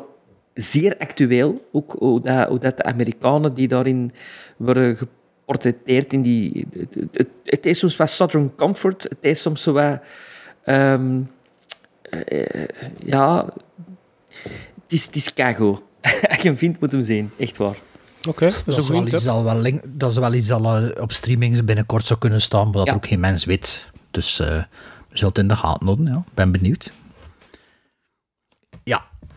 zeer 0.54 0.98
actueel. 0.98 1.68
Ook 1.72 1.96
hoe 2.00 2.22
dat, 2.22 2.48
hoe 2.48 2.60
dat 2.60 2.78
de 2.78 2.84
Amerikanen 2.84 3.54
die 3.54 3.68
daarin 3.68 4.12
worden 4.58 4.98
geportretteerd 4.98 6.14
in 6.14 6.22
die... 6.22 6.68
Het, 6.80 6.98
het, 7.12 7.28
het, 7.46 7.66
is 7.66 7.80
soms 7.80 7.96
wat 7.96 8.10
Southern 8.10 8.56
Comfort. 8.56 9.04
Het 9.04 9.18
is 9.22 9.42
soms 9.42 9.62
zo 9.62 9.72
wat... 9.74 10.00
ehm, 10.64 11.22
eh, 12.02 12.66
ja... 13.06 13.46
Het 14.84 15.00
is, 15.00 15.06
het 15.06 15.16
is. 15.16 15.34
Als 16.30 16.42
je 16.42 16.48
hem 16.48 16.58
vindt, 16.58 16.80
moet 16.80 16.92
hem 16.92 17.02
zien. 17.02 17.32
Echt 17.38 17.58
waar. 17.58 17.76
Oké, 18.28 18.46
dat 18.46 18.56
is 18.68 18.76
Dat 18.76 18.78
is, 18.78 18.90
wel 18.90 19.08
iets 19.08 19.24
dat, 19.24 19.44
wel 19.44 19.56
link- 19.60 19.84
dat 19.88 20.12
is 20.12 20.18
wel 20.18 20.34
iets 20.34 20.48
dat 20.48 20.62
eh, 20.66 21.02
op 21.02 21.12
streamings 21.12 21.64
binnenkort 21.64 22.06
zou 22.06 22.20
kunnen 22.20 22.42
staan, 22.42 22.64
maar 22.64 22.74
dat 22.74 22.86
Ja. 22.86 22.94
ook 22.94 23.08
geen 23.08 23.20
mens 23.20 23.46
weet. 23.46 23.90
Dus 24.12 24.40
eh, 24.40 24.48
we 24.48 24.64
zullen 25.18 25.30
het 25.30 25.38
in 25.38 25.48
de 25.48 25.56
gaten 25.56 25.86
houden. 25.86 26.06
Ja. 26.06 26.18
Ik 26.18 26.34
ben 26.34 26.52
benieuwd. 26.52 26.92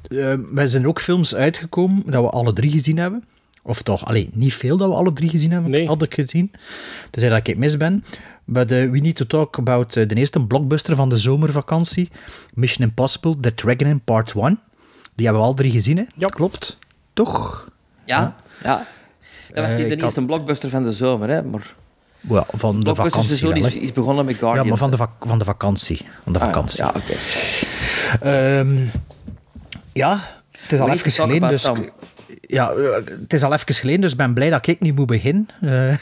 Ja, 0.08 0.16
eh, 0.18 0.58
er 0.58 0.68
zijn 0.70 0.86
ook 0.86 1.00
films 1.00 1.34
uitgekomen 1.34 2.02
dat 2.06 2.22
we 2.22 2.30
alle 2.30 2.52
drie 2.52 2.70
gezien 2.70 2.98
hebben. 2.98 3.24
Of 3.62 3.82
toch, 3.82 4.06
alleen 4.06 4.30
niet 4.34 4.54
veel 4.54 4.76
dat 4.76 4.88
we 4.88 4.94
alle 4.94 5.12
drie 5.12 5.28
gezien 5.28 5.50
hebben, 5.50 5.70
Nee. 5.70 5.86
had 5.86 6.02
ik 6.02 6.14
gezien. 6.14 6.52
Dus 7.10 7.28
dat 7.28 7.46
ik 7.48 7.56
mis 7.56 7.76
ben. 7.76 8.04
But 8.44 8.72
eh, 8.72 8.90
we 8.90 8.98
need 8.98 9.16
to 9.16 9.24
talk 9.26 9.58
about 9.58 9.96
eh, 9.96 10.08
de 10.08 10.14
eerste 10.14 10.46
blockbuster 10.46 10.96
van 10.96 11.08
de 11.08 11.16
zomervakantie. 11.16 12.10
Mission 12.54 12.86
Impossible, 12.88 13.36
The 13.40 13.54
Dragon 13.54 14.00
Part 14.04 14.32
1. 14.36 14.60
Die 15.14 15.24
hebben 15.26 15.42
we 15.42 15.48
al 15.48 15.54
drie 15.54 15.70
gezien, 15.70 15.96
hè? 15.96 16.04
Ja. 16.16 16.28
Klopt. 16.28 16.78
Toch? 17.12 17.68
Ja, 18.04 18.34
ja. 18.62 18.86
Dat 19.54 19.64
was 19.64 19.72
Eh, 19.72 19.78
niet 19.78 19.78
de 19.78 19.82
ik 19.84 19.90
had- 19.90 20.02
eerste 20.02 20.22
blockbuster 20.24 20.70
van 20.70 20.82
de 20.84 20.92
zomer, 20.92 21.28
hè, 21.28 21.42
maar... 21.42 21.74
Well, 22.20 22.42
van 22.46 22.80
de 22.80 22.94
vakantie 22.94 22.94
Blockbusterseizoen 22.94 23.60
wel, 23.72 23.82
is, 23.82 23.92
begonnen 23.92 24.24
met 24.24 24.34
Guardians. 24.36 24.64
Ja, 24.64 24.68
maar 24.70 24.78
van 24.78 24.90
de, 25.20 25.26
van 25.28 25.38
de 25.38 25.44
vakantie. 25.44 26.00
Van 26.24 26.32
de 26.32 26.38
Ah, 26.38 26.44
vakantie. 26.46 26.84
Ja, 26.84 26.92
oké. 26.96 27.14
Ehm, 28.20 28.76
ja, 29.94 30.20
het 30.58 30.72
is 30.72 30.80
al 30.80 30.90
even 30.90 31.10
geleden, 31.10 31.48
dus... 31.48 31.70
Ja, 32.40 32.70
eh, 32.70 32.94
het 33.20 33.32
is 33.32 33.42
al 33.42 33.52
even 33.52 33.74
geleden, 33.74 34.00
dus 34.00 34.10
ik 34.10 34.16
ben 34.16 34.34
blij 34.34 34.50
dat 34.50 34.66
ik 34.66 34.80
niet 34.80 34.94
moet 34.96 35.06
beginnen. 35.06 35.46
Eh, 35.60 35.96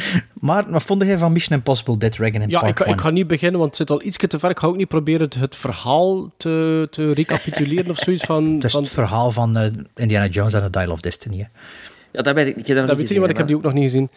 maar 0.40 0.70
wat 0.70 0.82
vond 0.82 1.02
jij 1.02 1.18
van 1.18 1.32
Mission 1.32 1.56
Impossible 1.58 1.96
Dead 1.98 2.12
Dragon 2.12 2.42
in 2.42 2.48
Ja, 2.48 2.58
Part 2.58 2.70
ik, 2.70 2.76
ga- 2.78 2.84
ik 2.84 2.90
1? 2.90 3.00
ga 3.00 3.10
niet 3.10 3.26
beginnen, 3.26 3.58
want 3.60 3.70
het 3.78 3.88
zit 3.88 3.90
al 3.90 4.02
iets 4.06 4.16
te 4.16 4.38
ver. 4.38 4.50
Ik 4.50 4.58
ga 4.58 4.66
ook 4.66 4.76
niet 4.76 4.88
proberen 4.88 5.20
het, 5.20 5.34
het 5.34 5.56
verhaal 5.56 6.32
te, 6.36 6.86
te 6.90 7.12
recapituleren 7.12 7.90
of 7.90 7.98
zoiets 7.98 8.24
van... 8.24 8.44
Het 8.54 8.64
is 8.64 8.72
van 8.72 8.82
het 8.82 8.92
verhaal 8.92 9.30
van 9.30 9.56
eh, 9.56 9.70
Indiana 9.96 10.26
Jones 10.26 10.54
en 10.54 10.62
The 10.70 10.78
Dial 10.78 10.90
of 10.90 11.00
Destiny. 11.00 11.36
hè. 11.38 11.44
Ja, 12.12 12.22
dat 12.22 12.34
weet 12.34 12.46
ik. 12.46 12.56
Ik 12.56 12.66
heb 12.66 12.76
dat, 12.76 12.86
dat 12.86 12.96
weet 12.96 13.04
ik 13.04 13.10
niet, 13.10 13.18
want 13.18 13.30
ik 13.30 13.36
heb 13.36 13.46
die 13.46 13.56
ook 13.56 13.62
nog 13.62 13.72
niet 13.72 13.82
gezien. 13.82 14.10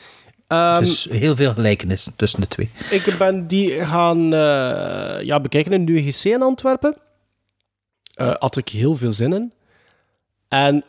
Ehm, 0.47 0.74
Het 0.76 0.88
is 0.88 1.09
heel 1.11 1.36
veel 1.36 1.53
gelijkenis 1.53 2.11
tussen 2.15 2.39
de 2.41 2.47
twee. 2.47 2.70
Ik 2.89 3.15
ben 3.20 3.47
die 3.47 3.86
gaan 3.86 4.34
eh, 4.34 5.24
ja, 5.26 5.39
bekijken 5.39 5.72
in 5.74 5.86
de 5.86 5.91
UGC 5.91 6.24
in 6.24 6.41
Antwerpen. 6.41 6.95
Eh 8.18 8.34
had 8.39 8.57
ik 8.57 8.70
heel 8.70 8.95
veel 8.95 9.13
zin 9.13 9.34
in. 9.34 9.51
En 10.47 10.84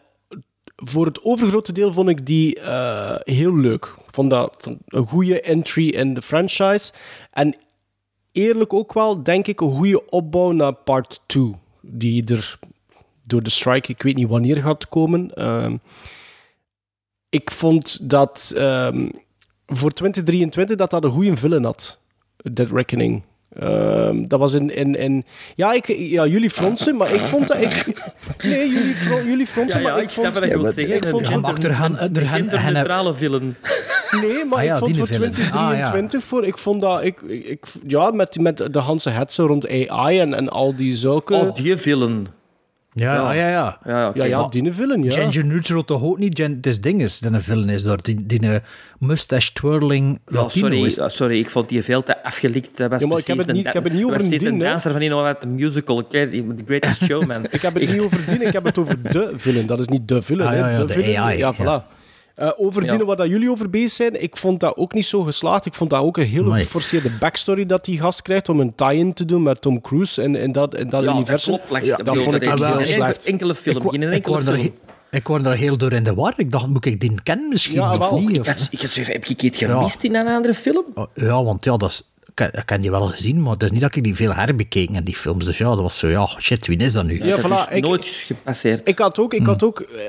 voor 0.76 1.06
het 1.06 1.24
overgrote 1.24 1.72
deel 1.72 1.92
vond 1.92 2.08
ik 2.08 2.26
die 2.26 2.60
eh, 2.60 3.16
heel 3.18 3.56
leuk. 3.56 3.94
Vond 4.10 4.30
dat 4.30 4.76
een 4.86 5.06
goede 5.06 5.40
entry 5.40 5.88
in 5.88 6.14
de 6.14 6.22
franchise. 6.22 6.92
En 7.30 7.54
eerlijk 8.32 8.72
ook 8.72 8.92
wel, 8.92 9.22
denk 9.22 9.46
ik, 9.46 9.60
een 9.60 9.74
goede 9.74 10.10
opbouw 10.10 10.52
naar 10.52 10.72
part 10.72 11.20
2. 11.26 11.54
Die 11.80 12.24
er 12.24 12.58
door 13.22 13.42
de 13.42 13.50
strike, 13.50 13.92
ik 13.92 14.02
weet 14.02 14.16
niet 14.16 14.28
wanneer 14.28 14.62
gaat 14.62 14.88
komen. 14.88 15.34
Ehm, 15.34 15.76
ik 17.28 17.50
vond 17.50 18.10
dat 18.10 18.52
ehm, 18.56 19.08
voor 19.66 19.92
2023 19.92 20.76
dat 20.76 20.90
dat 20.90 21.04
een 21.04 21.10
goede 21.10 21.36
villain 21.36 21.64
had. 21.64 22.00
Dead 22.52 22.70
Reckoning. 22.70 23.22
Ehm, 23.58 24.26
dat 24.26 24.38
was 24.38 24.54
in, 24.54 24.74
in, 24.74 24.94
in... 24.94 25.24
Ja, 25.54 25.72
ik, 25.72 25.86
ja, 25.86 26.26
jullie 26.26 26.50
fronsen, 26.50 26.96
maar 26.96 27.12
ik 27.14 27.20
vond 27.20 27.48
dat... 27.48 27.60
Ik, 27.62 27.86
nee, 28.44 28.68
jullie, 28.70 28.94
fron, 28.94 29.24
jullie 29.24 29.46
fronsen, 29.46 29.80
Ja, 29.80 29.86
ja, 29.86 29.92
maar 29.92 30.02
ik 30.02 30.08
ik 30.08 30.14
snap 30.14 30.24
vond... 30.24 30.38
wat 30.38 30.42
je 30.44 30.48
Ja, 30.50 30.54
wilt 30.62 30.64
maar 30.76 30.84
zeggen. 30.84 30.94
ik 30.96 31.08
vond- 31.08 31.28
er 31.28 31.34
er 32.16 32.26
genderneutrale 32.26 33.14
villain. 33.14 33.56
Nee, 34.10 34.44
maar 34.44 34.58
Ah 34.58 34.64
ja, 34.64 34.72
ik 34.72 34.78
vond 34.78 34.96
voor 34.96 35.06
villain. 35.06 35.32
2023 35.32 36.24
voor... 36.24 36.46
Ik 36.46 36.58
vond 36.58 36.80
dat... 36.80 37.02
Ik, 37.04 37.20
ik, 37.20 37.44
ik- 37.46 37.66
ja, 37.86 38.10
met, 38.10 38.38
met 38.40 38.68
de 38.72 38.78
Hanse 38.78 39.10
hetsen 39.10 39.46
rond 39.46 39.68
AI 39.88 40.18
en, 40.20 40.34
en 40.34 40.48
al 40.48 40.76
die 40.76 40.94
zulke... 40.96 41.34
Oh, 41.34 41.54
die 41.54 41.76
villain. 41.76 42.26
Ja, 42.92 43.14
Ja. 43.14 43.32
ja, 43.32 43.48
ja. 43.48 43.48
ja. 43.84 43.98
Ja, 43.98 44.08
oké. 44.08 44.18
ja, 44.18 44.24
ja, 44.24 44.48
die 44.48 44.72
villain, 44.72 45.02
ja. 45.02 45.10
Gender 45.12 45.44
neutral 45.44 45.84
toch 45.84 46.02
ook 46.02 46.18
niet? 46.18 46.38
Gen, 46.38 46.52
het 46.56 46.66
is 46.66 46.80
ding 46.80 47.02
is 47.02 47.18
dat 47.18 47.32
een 47.32 47.42
villain 47.42 47.68
is 47.68 47.82
door 47.82 47.98
die, 48.02 48.26
die 48.26 48.40
eh, 48.40 48.60
mustache 48.98 49.52
twirling 49.52 50.18
Ja, 50.26 50.48
sorry, 50.48 50.84
is. 50.84 50.96
ja, 50.96 51.08
sorry, 51.08 51.38
ik 51.38 51.50
vond 51.50 51.68
die 51.68 51.82
veel 51.82 52.02
te 52.02 52.24
afgelikt. 52.24 52.78
Was 52.88 53.00
Ja, 53.00 53.06
maar 53.06 53.18
ik 53.18 53.26
heb 53.26 53.38
het 53.38 53.52
niet- 53.52 53.66
ik 53.66 53.72
heb 53.72 53.84
het 53.84 53.92
niet 53.92 54.04
over 54.04 54.20
een 54.20 54.28
ding, 54.28 54.60
danser 54.62 54.92
van 54.92 55.00
een 55.00 55.12
of 55.14 55.18
andere 55.26 55.46
musical. 55.46 56.06
The 56.08 56.54
Greatest 56.66 57.04
Showman. 57.04 57.44
Ik 57.50 57.62
heb 57.62 57.74
het 57.74 57.92
niet 57.92 58.00
over 58.00 58.26
die, 58.26 58.38
ik 58.46 58.52
heb 58.52 58.64
het 58.64 58.78
over 58.78 59.02
de 59.12 59.32
villain. 59.36 59.66
Dat 59.66 59.80
is 59.80 59.88
niet 59.88 60.08
de 60.08 60.22
villain, 60.22 60.50
Ah, 60.50 60.56
ja, 60.58 60.68
ja, 60.68 60.84
de 60.84 60.92
villain. 60.92 61.16
AI, 61.18 61.38
Ja, 61.38 61.52
ja. 61.58 61.82
voilà. 61.82 61.97
Eh, 62.38 62.50
over 62.56 62.84
Ja. 62.84 63.04
waar 63.04 63.16
dat 63.16 63.28
jullie 63.28 63.50
over 63.50 63.70
bezig 63.70 63.90
zijn, 63.90 64.22
ik 64.22 64.36
vond 64.36 64.60
dat 64.60 64.76
ook 64.76 64.92
niet 64.92 65.06
zo 65.06 65.22
geslaagd. 65.22 65.66
Ik 65.66 65.74
vond 65.74 65.90
dat 65.90 66.00
ook 66.02 66.16
een 66.16 66.26
heel 66.26 66.44
Amai. 66.44 66.62
geforceerde 66.62 67.10
backstory 67.20 67.66
dat 67.66 67.84
die 67.84 67.98
gast 68.00 68.22
krijgt 68.22 68.48
om 68.48 68.60
een 68.60 68.74
tie-in 68.74 69.12
te 69.14 69.24
doen 69.24 69.42
met 69.42 69.60
Tom 69.60 69.80
Cruise 69.80 70.22
in, 70.22 70.34
in 70.34 70.52
dat, 70.52 70.74
in 70.74 70.88
dat 70.88 71.00
Ja, 71.00 71.06
dat 71.06 71.14
universum. 71.16 71.54
klopt. 71.54 71.70
langs- 71.70 71.88
Ja, 71.88 71.96
dat 71.96 72.16
vond 72.16 72.34
ik 72.34 72.44
dat 72.56 72.60
geen 72.60 72.86
slecht. 72.86 73.24
enkele, 73.26 73.54
film. 73.54 73.76
Ik, 73.76 73.82
wa- 73.82 73.92
in 73.92 74.02
een 74.02 74.08
ik, 74.08 74.14
enkele 74.14 74.36
er, 74.36 74.58
film. 74.58 74.74
ik 75.10 75.26
word 75.26 75.46
er 75.46 75.56
heel 75.56 75.76
door 75.78 75.92
in 75.92 76.04
de 76.04 76.14
war. 76.14 76.32
Ik 76.36 76.52
dacht, 76.52 76.66
moet 76.66 76.84
ik 76.84 77.00
die 77.00 77.22
kennen 77.22 77.48
misschien? 77.48 77.74
Ja, 77.74 77.92
of 77.96 77.98
wel. 78.10 78.18
niet? 78.18 78.30
Ik 78.30 78.46
had, 78.46 78.68
ik 78.70 78.80
had 78.80 78.90
zo 78.90 79.00
even, 79.00 79.12
heb 79.12 79.24
ik 79.24 79.42
iets 79.42 79.58
gemist 79.58 80.04
in 80.04 80.14
een 80.14 80.26
andere 80.28 80.54
film? 80.54 80.84
Oh, 80.94 81.06
Ja, 81.14 81.42
want 81.44 81.64
ja, 81.64 81.76
dat 81.76 81.90
is, 81.90 82.02
ik, 82.34 82.40
ik 82.40 82.68
heb 82.68 82.80
die 82.80 82.90
wel 82.90 83.06
gezien, 83.06 83.42
maar 83.42 83.52
het 83.52 83.62
is 83.62 83.70
niet 83.70 83.80
dat 83.80 83.96
ik 83.96 84.04
die 84.04 84.14
veel 84.14 84.34
herbekeken 84.34 84.94
in 84.94 85.04
die 85.04 85.16
films. 85.16 85.44
Dus 85.44 85.58
ja, 85.58 85.68
dat 85.68 85.80
was 85.80 85.98
zo, 85.98 86.08
ja, 86.08 86.26
shit, 86.38 86.66
wie 86.66 86.76
is 86.78 86.92
dat 86.92 87.04
nu? 87.04 87.24
Ja, 87.24 87.36
dat 87.36 87.44
voilà, 87.50 87.70
is 87.70 87.76
ik- 87.76 87.84
nooit 87.84 88.04
gepasseerd. 88.04 88.88
Ik 88.88 88.98
had 88.98 89.18
ook, 89.18 89.32
ik 89.32 89.38
Hmm. 89.38 89.48
had 89.48 89.62
ook 89.62 89.80
eh, 89.80 90.00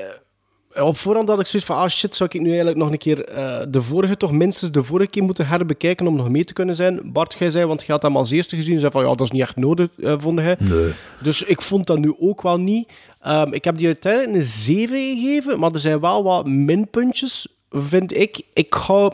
op 0.74 0.96
voorhand 0.96 1.28
had 1.28 1.40
ik 1.40 1.46
zoiets 1.46 1.68
van, 1.68 1.76
ah 1.76 1.88
shit, 1.88 2.16
zou 2.16 2.30
ik 2.32 2.40
nu 2.40 2.48
eigenlijk 2.48 2.78
nog 2.78 2.90
een 2.90 2.98
keer 2.98 3.24
eh, 3.24 3.60
de 3.68 3.82
vorige, 3.82 4.16
toch 4.16 4.32
minstens 4.32 4.70
de 4.70 4.82
vorige 4.82 5.10
keer 5.10 5.22
moeten 5.22 5.46
herbekijken 5.46 6.06
om 6.06 6.16
nog 6.16 6.28
mee 6.28 6.44
te 6.44 6.52
kunnen 6.52 6.76
zijn. 6.76 7.12
Bart, 7.12 7.36
jij 7.38 7.50
zei, 7.50 7.66
want 7.66 7.82
je 7.86 7.92
had 7.92 8.02
hem 8.02 8.16
als 8.16 8.30
eerste 8.30 8.56
gezien, 8.56 8.78
zei 8.78 8.90
van, 8.92 9.02
ja, 9.02 9.08
dat 9.08 9.20
is 9.20 9.30
niet 9.30 9.42
echt 9.42 9.56
nodig, 9.56 9.88
eh 10.02 10.14
vond 10.18 10.38
hij. 10.38 10.56
Nee. 10.58 10.92
Dus 11.22 11.42
ik 11.42 11.62
vond 11.62 11.86
dat 11.86 11.98
nu 11.98 12.14
ook 12.18 12.42
wel 12.42 12.60
niet. 12.60 12.90
Ehm, 13.20 13.52
ik 13.52 13.64
heb 13.64 13.76
die 13.76 13.86
uiteindelijk 13.86 14.34
een 14.34 14.42
7 14.42 14.96
gegeven, 14.96 15.58
maar 15.58 15.72
er 15.72 15.78
zijn 15.78 16.00
wel 16.00 16.22
wat 16.22 16.46
minpuntjes, 16.46 17.46
vind 17.70 18.16
ik. 18.16 18.42
Ik 18.52 18.72
hou... 18.72 19.12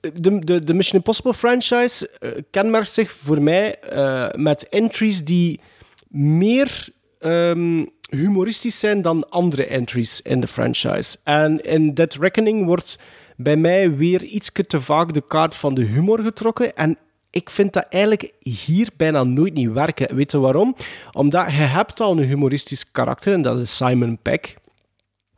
De, 0.00 0.38
de, 0.38 0.64
de 0.64 0.74
Mission 0.74 0.96
Impossible 0.96 1.34
franchise 1.34 2.10
eh, 2.18 2.30
kenmerkt 2.50 2.90
zich 2.90 3.12
voor 3.12 3.42
mij 3.42 3.78
met 4.36 4.68
entries 4.68 5.24
die 5.24 5.60
meer 6.08 6.88
ehm, 7.18 7.84
humoristisch 8.10 8.78
zijn 8.80 9.02
dan 9.02 9.28
andere 9.28 9.66
entries 9.66 10.22
in 10.22 10.40
de 10.40 10.46
franchise. 10.46 11.16
En 11.24 11.60
in 11.60 11.94
Dead 11.94 12.14
Reckoning 12.14 12.64
wordt 12.64 12.98
bij 13.36 13.56
mij 13.56 13.96
weer 13.96 14.22
iets 14.22 14.52
te 14.66 14.80
vaak 14.80 15.12
de 15.12 15.26
kaart 15.26 15.56
van 15.56 15.74
de 15.74 15.84
humor 15.84 16.18
getrokken. 16.18 16.76
En 16.76 16.98
ik 17.30 17.50
vind 17.50 17.72
dat 17.72 17.86
eigenlijk 17.88 18.32
hier 18.40 18.88
bijna 18.96 19.24
nooit 19.24 19.54
niet 19.54 19.72
werken. 19.72 20.14
Weet 20.16 20.32
je 20.32 20.38
waarom? 20.38 20.74
Omdat 21.12 21.46
je 21.46 21.52
hebt 21.52 22.00
al 22.00 22.18
een 22.18 22.24
humoristisch 22.24 22.90
karakter 22.90 23.32
en 23.32 23.42
dat 23.42 23.60
is 23.60 23.76
Simon 23.76 24.18
Peck. 24.22 24.58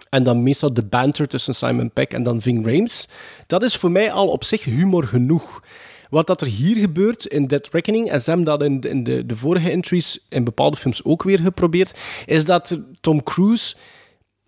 En 0.09 0.23
dan 0.23 0.43
meestal 0.43 0.75
de 0.75 0.83
banter 0.83 1.29
tussen 1.29 1.55
Simon 1.55 1.91
Peck 1.91 2.13
en 2.13 2.23
dan 2.23 2.41
Ving 2.41 2.67
Rhames. 2.67 3.09
Dat 3.47 3.63
is 3.63 3.77
voor 3.77 3.91
mij 3.91 4.13
al 4.13 4.29
op 4.29 4.45
zich 4.45 4.65
humor 4.65 5.05
genoeg. 5.05 5.63
Wat 6.13 6.27
dat 6.27 6.41
er 6.41 6.47
hier 6.47 6.77
gebeurt 6.77 7.25
in 7.25 7.47
Dead 7.47 7.69
Reckoning, 7.71 8.11
en 8.11 8.21
hebben 8.25 8.45
dat 8.45 8.63
in, 8.63 8.81
in 8.81 9.05
de, 9.05 9.27
de 9.27 9.37
vorige 9.37 9.71
entries 9.71 10.27
in 10.29 10.45
bepaalde 10.45 10.77
films 10.77 11.05
ook 11.05 11.23
weer 11.23 11.39
geprobeerd, 11.39 11.99
is 12.27 12.45
dat 12.45 12.79
Tom 13.01 13.23
Cruise 13.23 13.75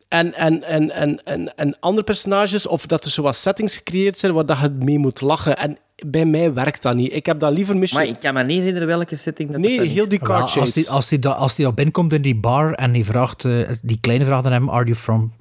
en, 0.08 0.34
en, 0.34 0.62
en, 0.62 0.90
en, 0.90 1.24
en, 1.24 1.56
en 1.56 1.76
andere 1.80 2.04
personages, 2.04 2.66
of 2.66 2.86
dat 2.86 3.04
er 3.04 3.10
zo 3.10 3.22
wat 3.22 3.36
settings 3.36 3.76
gecreëerd 3.76 4.18
zijn 4.18 4.32
waar 4.32 4.46
dat 4.46 4.58
je 4.60 4.68
mee 4.68 4.98
moet 4.98 5.20
lachen. 5.20 5.56
En 5.56 5.78
bij 6.06 6.24
mij 6.24 6.52
werkt 6.52 6.82
dat 6.82 6.94
niet. 6.94 7.12
Ik 7.12 7.26
heb 7.26 7.40
dat 7.40 7.52
liever 7.52 7.76
Mission... 7.76 8.00
Maar 8.00 8.10
ik 8.10 8.20
kan 8.20 8.34
me 8.34 8.42
niet 8.42 8.58
herinneren 8.58 8.88
welke 8.88 9.16
setting 9.16 9.50
dat 9.50 9.60
Nee, 9.60 9.78
dat 9.78 9.86
heel 9.86 10.08
die 10.08 10.18
car 10.18 10.40
als 10.40 10.52
chase. 10.52 10.72
die, 10.72 10.90
als, 10.90 11.08
die, 11.08 11.28
als 11.28 11.54
die 11.54 11.66
al 11.66 11.72
binnenkomt 11.72 12.12
in 12.12 12.22
die 12.22 12.36
bar 12.36 12.72
en 12.72 12.92
die 12.92 13.04
vraagt, 13.04 13.44
eh, 13.44 13.68
die 13.82 13.98
kleine 14.00 14.24
vraagt 14.24 14.46
aan 14.46 14.52
hem, 14.52 14.70
are 14.70 14.84
you 14.84 14.96
from 14.96 15.32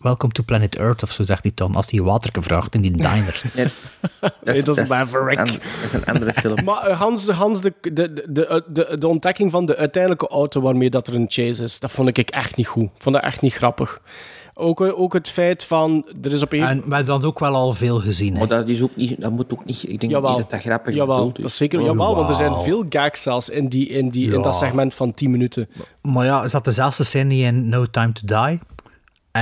Welcome 0.00 0.32
to 0.32 0.42
Planet 0.42 0.76
Earth, 0.76 1.02
of 1.02 1.10
zo 1.10 1.22
zegt 1.22 1.42
hij 1.42 1.52
dan, 1.54 1.74
als 1.74 1.90
hij 1.90 2.00
water 2.02 2.42
vraagt 2.42 2.74
in 2.74 2.80
die 2.80 2.90
diner. 3.06 3.42
Ja, 3.54 3.66
Nee, 4.44 4.62
dat 4.62 4.78
is 4.78 4.88
Maverick. 4.88 5.38
een- 5.38 5.44
dat 5.46 5.60
is 5.84 5.92
een 5.92 6.04
andere 6.04 6.32
film. 6.32 6.64
Maar 6.64 6.86
eh, 6.86 7.00
Hans, 7.00 7.24
de, 7.24 7.32
Hans 7.32 7.60
de, 7.60 7.72
de, 7.80 7.92
de, 8.28 8.64
de, 8.68 8.96
de 8.98 9.08
ontdekking 9.08 9.50
van 9.50 9.66
de 9.66 9.76
uiteindelijke 9.76 10.28
auto 10.28 10.60
waarmee 10.60 10.90
dat 10.90 11.06
er 11.08 11.14
een 11.14 11.26
chase 11.28 11.62
is, 11.62 11.78
dat 11.80 11.90
vond 11.90 12.08
ik 12.18 12.30
echt 12.30 12.56
niet 12.56 12.66
goed. 12.66 12.84
Ik 12.84 12.90
vond 13.02 13.14
dat 13.14 13.24
echt 13.24 13.40
niet 13.42 13.54
grappig. 13.54 14.00
Ook, 14.60 14.80
eh, 14.80 15.00
ook 15.00 15.12
het 15.12 15.28
feit 15.28 15.64
van, 15.64 16.06
er 16.22 16.32
is 16.32 16.42
op 16.42 16.52
een... 16.52 16.62
En 16.62 16.76
we 16.86 16.94
hebben 16.94 17.06
dan 17.20 17.24
ook 17.24 17.38
wel 17.38 17.54
al 17.54 17.72
veel 17.72 18.00
gezien. 18.00 18.32
Hè. 18.32 18.38
Maar 18.38 18.48
dat, 18.48 18.68
is 18.68 18.82
ook 18.82 18.96
niet, 18.96 19.20
dat 19.20 19.30
moet 19.30 19.52
ook 19.52 19.64
niet... 19.64 19.82
Ik 19.88 20.00
denk 20.00 20.12
Jawel. 20.12 20.30
niet 20.30 20.40
dat 20.40 20.50
dat 20.50 20.60
grappig 20.60 20.94
Jawel, 20.94 21.16
bedoeld 21.16 21.36
dat 21.36 21.44
is. 21.44 21.56
zeker. 21.56 21.80
Jawel, 21.82 22.16
want 22.16 22.28
er 22.28 22.34
zijn 22.34 22.54
veel 22.62 22.84
gags 22.88 23.22
zelfs 23.22 23.48
in, 23.48 23.68
die, 23.68 23.88
in, 23.88 24.08
die, 24.10 24.32
in 24.34 24.42
dat 24.42 24.56
segment 24.56 24.94
van 24.94 25.14
10 25.14 25.30
minuten. 25.30 25.68
Maar 26.02 26.24
ja, 26.24 26.42
is 26.44 26.50
dat 26.52 26.64
dezelfde 26.64 27.04
scène 27.04 27.34
in 27.34 27.68
No 27.68 27.86
Time 27.90 28.12
to 28.12 28.22
Die? 28.46 28.60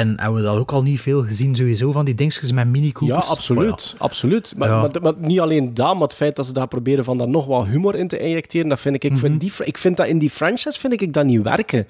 En 0.01 0.21
hebben 0.21 0.35
we 0.41 0.47
dat 0.47 0.59
ook 0.59 0.73
al 0.73 0.83
niet 0.83 1.01
veel 1.01 1.23
gezien 1.23 1.57
sowieso 1.57 1.93
van 1.93 2.05
die 2.05 2.15
dingetjes 2.15 2.53
met 2.53 2.69
Mini 2.69 2.87
Ja, 2.87 2.93
Coopers? 2.93 3.29
absoluut. 3.29 3.95
absoluut. 3.99 4.55
Maar, 4.57 4.69
Ja. 4.69 4.81
maar, 4.81 4.91
maar 5.03 5.13
niet 5.19 5.41
alleen 5.41 5.75
dat, 5.75 5.93
maar 5.93 6.03
het 6.03 6.15
feit 6.15 6.37
dat 6.37 6.47
ze 6.47 6.53
daar 6.53 6.69
proberen 6.69 7.05
van 7.05 7.19
daar 7.19 7.29
nog 7.29 7.47
wat 7.47 7.67
humor 7.67 7.95
in 7.95 8.09
te 8.09 8.19
injecteren, 8.19 8.69
dat 8.69 8.81
vind 8.81 8.95
ik... 8.95 9.05
Ik, 9.05 9.19
vind, 9.19 9.41
die, 9.41 9.53
ik 9.65 9.79
vind 9.79 9.97
dat 9.97 10.07
in 10.07 10.19
die 10.19 10.31
franchise 10.31 10.81
vind 10.81 10.93
ik, 10.93 11.01
ik 11.01 11.13
dat 11.13 11.25
niet 11.25 11.43
werken. 11.43 11.87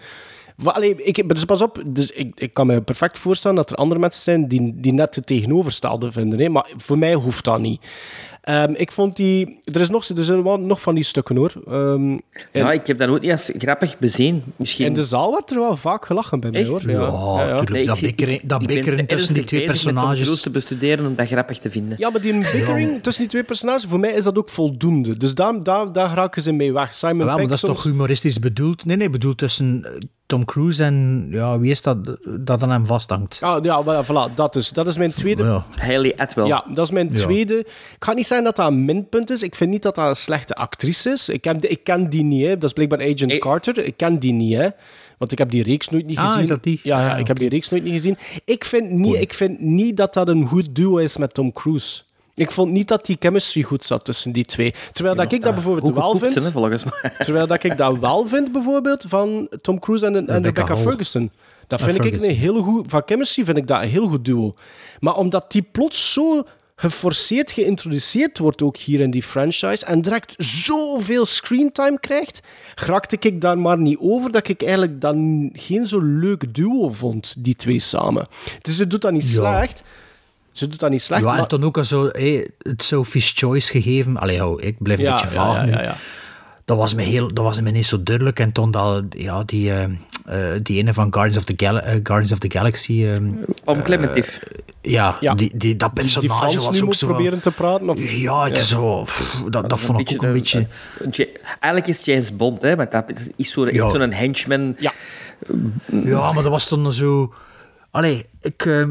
Allee, 0.65 0.95
ik, 1.03 1.29
dus 1.29 1.45
pas 1.45 1.63
op, 1.63 1.83
dus 1.87 2.11
ik, 2.11 2.41
ik 2.41 2.55
kan 2.55 2.67
me 2.67 2.81
perfect 2.81 3.19
voorstellen 3.19 3.57
dat 3.57 3.71
er 3.71 3.77
andere 3.77 4.01
mensen 4.01 4.23
zijn 4.23 4.49
die, 4.49 4.75
die 4.77 4.93
net 4.93 5.15
het 5.15 5.27
tegenovergestelde 5.27 6.13
vinden. 6.13 6.39
Hè? 6.39 6.49
Maar 6.49 6.73
voor 6.77 6.99
mij 6.99 7.15
hoeft 7.15 7.45
dat 7.45 7.61
niet. 7.61 7.81
Ehm, 8.47 8.73
ik 8.77 8.93
vond 8.93 9.17
die... 9.17 9.59
Er, 9.65 9.81
is 9.81 9.89
nog, 9.89 10.09
er 10.09 10.25
zijn 10.25 10.43
wel 10.43 10.57
nog 10.61 10.81
van 10.81 10.95
die 10.95 11.05
stukken, 11.05 11.37
hoor. 11.37 11.53
Ehm, 11.69 12.11
Ja, 12.53 12.73
ik 12.73 12.87
heb 12.87 12.99
dat 12.99 13.09
ook 13.09 13.21
niet 13.21 13.31
als 13.31 13.51
grappig 13.59 13.99
bezien. 13.99 14.43
Misschien... 14.57 14.87
in 14.87 14.95
de 14.95 15.05
zaal 15.05 15.33
werd 15.33 15.51
er 15.51 15.59
wel 15.59 15.77
vaak 15.77 16.07
gelachen 16.07 16.41
bij 16.41 16.51
mij, 16.51 16.61
Echt? 16.61 16.71
hoor. 16.71 16.91
Ja. 16.91 17.63
Nee, 17.65 17.81
ik 17.81 17.87
dat 17.87 18.01
bikkeren, 18.01 18.35
ik- 18.35 18.49
dat 18.49 18.61
ik 18.61 18.67
ben 18.67 18.77
bikkeren 18.77 19.07
tussen 19.07 19.35
die 19.35 19.45
twee 19.45 19.65
personages. 19.65 20.41
te 20.41 20.51
bestuderen 20.51 21.07
om 21.07 21.15
dat 21.15 21.27
grappig 21.27 21.59
te 21.59 21.71
vinden. 21.71 21.97
Ja, 21.99 22.11
maar 22.11 22.21
die 22.21 22.33
bickering 22.39 23.03
tussen 23.03 23.23
die 23.23 23.31
twee 23.33 23.45
personages, 23.45 23.85
voor 23.85 24.01
mij 24.01 24.13
is 24.13 24.25
dat 24.25 24.39
ook 24.39 24.49
voldoende. 24.49 25.17
Dus 25.17 25.35
daar, 25.35 25.63
daar, 25.63 25.93
daar 25.93 26.15
raken 26.15 26.43
ze 26.43 26.53
mee 26.53 26.73
weg. 26.73 26.95
Simon 26.95 27.17
Wel, 27.27 27.27
maar 27.27 27.43
dat 27.43 27.51
is 27.53 27.61
soms- 27.61 27.75
toch 27.75 27.83
humoristisch 27.85 28.39
bedoeld? 28.39 28.85
Nee, 28.85 28.97
nee, 28.97 29.11
bedoeld 29.11 29.39
tussen 29.39 29.85
eh, 29.85 29.91
Tom 30.27 30.45
Cruise 30.45 30.85
en 30.85 31.27
ja, 31.31 31.59
wie 31.59 31.71
is 31.71 31.83
dat 31.83 32.17
dat 32.41 32.63
aan 32.63 32.71
hem 32.71 32.87
vasthangt? 32.87 33.39
Ah, 33.43 33.65
ja, 33.65 33.83
voilà, 33.85 34.07
voilà, 34.07 34.35
dat 34.35 34.57
is. 34.57 34.71
Dat 34.71 34.87
is 34.87 34.97
mijn 34.97 35.13
tweede... 35.15 35.43
Ja. 35.43 35.65
Hayley 35.77 36.15
Atwell. 36.17 36.47
Ja, 36.47 36.65
dat 36.75 36.85
is 36.85 36.91
mijn 36.91 37.09
Ja. 37.13 37.15
tweede. 37.19 37.59
Ik 37.59 37.67
ga 37.99 38.13
niet 38.13 38.27
zeggen 38.27 38.47
dat 38.47 38.57
dat 38.57 38.67
een 38.67 38.85
minpunt 38.85 39.31
is. 39.31 39.43
Ik 39.43 39.55
vind 39.55 39.71
niet 39.71 39.83
dat 39.83 39.95
dat 39.95 40.09
een 40.09 40.17
slechte 40.17 40.55
actrice 40.55 41.11
is. 41.11 41.29
Ik, 41.29 41.45
heb, 41.45 41.65
ik 41.65 41.85
ken 41.85 42.09
die 42.11 42.23
niet, 42.23 42.43
hè. 42.47 42.53
Dat 42.59 42.65
is 42.65 42.73
blijkbaar 42.73 43.01
Agent. 43.01 43.39
Carter. 43.39 43.85
Ik 43.85 43.97
ken 43.97 44.19
die 44.19 44.33
niet, 44.33 44.55
hè. 44.57 44.69
Want 45.19 45.33
ik 45.33 45.39
heb 45.39 45.51
die 45.51 45.63
reeks 45.63 45.89
nooit 45.89 46.07
niet 46.07 46.19
Ah, 46.19 46.27
gezien. 46.27 46.43
is 46.43 46.49
dat 46.49 46.63
die? 46.63 46.81
Ja, 46.83 47.01
ja 47.01 47.13
Ah, 47.13 47.19
ik 47.19 47.27
heb 47.27 47.39
die 47.39 47.49
reeks 47.49 47.69
nooit 47.69 47.83
niet 47.85 47.93
gezien. 47.93 48.19
Ik 48.45 48.65
vind 48.65 48.91
niet, 48.91 49.15
ik 49.15 49.33
vind 49.35 49.61
niet 49.61 49.97
dat 49.97 50.15
dat 50.15 50.29
een 50.29 50.47
goed 50.47 50.75
duo 50.75 50.97
is 50.97 51.17
met 51.17 51.35
Tom 51.35 51.53
Cruise. 51.53 52.03
Ik 52.37 52.51
vond 52.51 52.73
niet 52.73 52.89
dat 52.89 53.07
die 53.07 53.17
chemistry 53.21 53.63
goed 53.63 53.85
zat 53.85 54.05
tussen 54.05 54.33
die 54.33 54.45
twee. 54.45 54.75
Terwijl 54.93 55.17
dat 55.17 55.33
ik 55.33 55.43
dat 55.43 55.55
bijvoorbeeld 55.55 55.85
Goed 55.87 55.95
wel 55.95 56.11
gepoept, 56.11 56.33
vind. 56.33 56.45
hè, 56.45 56.51
volgens 56.51 56.85
mij. 56.85 57.13
Terwijl 57.19 57.47
dat 57.47 57.65
ik 57.65 57.77
dat 57.77 57.99
wel 57.99 58.27
vind, 58.27 58.53
bijvoorbeeld, 58.53 59.05
van 59.09 59.49
Tom 59.63 59.79
Cruise 59.79 60.07
en, 60.07 60.15
en 60.15 60.21
Rebecca 60.21 60.41
Rebecca, 60.43 60.75
Hall. 60.75 60.83
Ferguson. 60.83 61.31
Dat 61.67 61.81
vind 61.83 62.05
ik 62.05 62.23
een 62.23 62.31
heel 62.35 62.63
goed... 62.63 62.85
Van 62.89 63.03
chemistry 63.07 63.45
vind 63.45 63.57
ik 63.57 63.67
dat 63.67 63.83
een 63.83 63.89
heel 63.89 64.09
goed 64.09 64.25
duo. 64.25 64.53
Maar 65.01 65.17
omdat 65.17 65.53
die 65.53 65.63
plots 65.73 66.13
zo 66.13 66.43
geforceerd 66.77 67.53
geïntroduceerd 67.53 68.39
wordt, 68.39 68.63
ook 68.63 68.77
hier 68.77 69.01
in 69.01 69.11
die 69.11 69.23
franchise, 69.23 69.85
en 69.87 70.03
direct 70.03 70.35
zoveel 70.39 71.27
screentime 71.27 72.01
krijgt, 72.01 72.41
raakte 72.75 73.17
ik 73.21 73.41
daar 73.41 73.59
maar 73.59 73.79
niet 73.79 73.99
over 74.01 74.31
dat 74.33 74.49
ik 74.49 74.63
eigenlijk 74.63 75.01
dan 75.01 75.51
geen 75.53 75.87
zo 75.87 75.99
leuk 76.03 76.55
duo 76.55 76.89
vond, 76.89 77.35
die 77.45 77.55
twee 77.55 77.79
samen. 77.79 78.27
Dus 78.63 78.77
ze 78.77 78.87
doet 78.87 79.01
dat 79.03 79.13
niet 79.13 79.31
Ja. 79.31 79.57
slecht. 79.59 79.83
Ze 80.57 80.69
doet 80.69 80.81
dat 80.81 80.91
niet 80.91 81.03
slecht, 81.03 81.23
Ja, 81.25 81.31
en 81.31 81.37
maar... 81.39 81.49
dan 81.49 81.65
ook 81.65 81.77
al 81.77 81.85
zo, 81.85 82.09
hé, 82.13 82.45
het 82.59 82.83
Sophie's 82.83 83.33
Choice 83.37 83.71
gegeven. 83.71 84.17
Allee, 84.17 84.39
hou, 84.39 84.63
ik 84.63 84.77
blijf 84.83 84.99
een 84.99 85.05
Ja, 85.05 85.13
beetje 85.13 85.27
ja, 85.27 85.33
vaag 85.33 85.57
ja, 85.57 85.65
nu. 85.65 85.71
ja, 85.71 85.83
ja. 85.83 85.97
Dat 86.65 86.77
was 86.77 86.95
me, 86.95 87.03
heel, 87.03 87.35
dat 87.35 87.45
was 87.45 87.61
me 87.61 87.71
niet 87.71 87.87
zo 87.87 88.03
duidelijk. 88.03 88.41
En 88.41 88.53
toen 88.53 88.71
dat, 88.71 89.05
ja, 89.09 89.43
die, 89.45 89.71
eh, 89.73 89.85
eh, 90.55 90.61
die 90.63 90.79
ene 90.79 90.93
van 90.95 91.13
Guardians 91.13 91.37
of 91.39 91.45
the, 91.45 91.53
Gal- 91.67 91.79
eh, 91.81 91.93
Guardians 92.03 92.33
of 92.33 92.39
the 92.39 92.51
Galaxy... 92.51 93.07
Om 93.65 93.83
Clementif. 93.83 94.41
ja, 94.81 95.17
Ja. 95.21 95.35
Die, 95.35 95.57
die, 95.57 95.77
dat 95.77 95.95
Die, 95.97 96.05
die 96.05 96.13
personage 96.13 96.39
Frans 96.39 96.55
was 96.65 96.71
nu 96.75 96.79
ook 96.81 96.85
moet 96.85 96.97
zo... 96.97 97.07
proberen 97.07 97.41
te 97.41 97.51
praten, 97.51 97.89
of... 97.91 98.11
Ja, 98.11 98.47
ik 98.47 98.57
zo... 98.57 99.03
pff, 99.03 99.45
dat 99.51 99.71
dat 99.71 99.81
vond 99.81 100.01
ik 100.01 100.11
ook 100.17 100.23
een 100.23 100.33
beetje... 100.33 100.67
een 100.99 101.13
eigenlijk 101.61 101.87
is 101.87 102.05
James 102.05 102.37
Bond, 102.37 102.63
hè, 102.63 102.77
want 102.77 102.91
dat 102.93 103.05
is 103.37 103.51
zo'n 103.51 103.67
Ja. 103.67 103.83
echt 103.85 103.91
zo'n 103.91 104.13
henchman. 104.13 104.75
Ja. 104.79 104.93
Ja, 106.05 106.33
maar 106.33 106.43
dat 106.43 106.53
was 106.53 106.69
dan 106.69 106.93
zo... 106.93 107.35
Allee, 107.91 108.25
ik... 108.41 108.87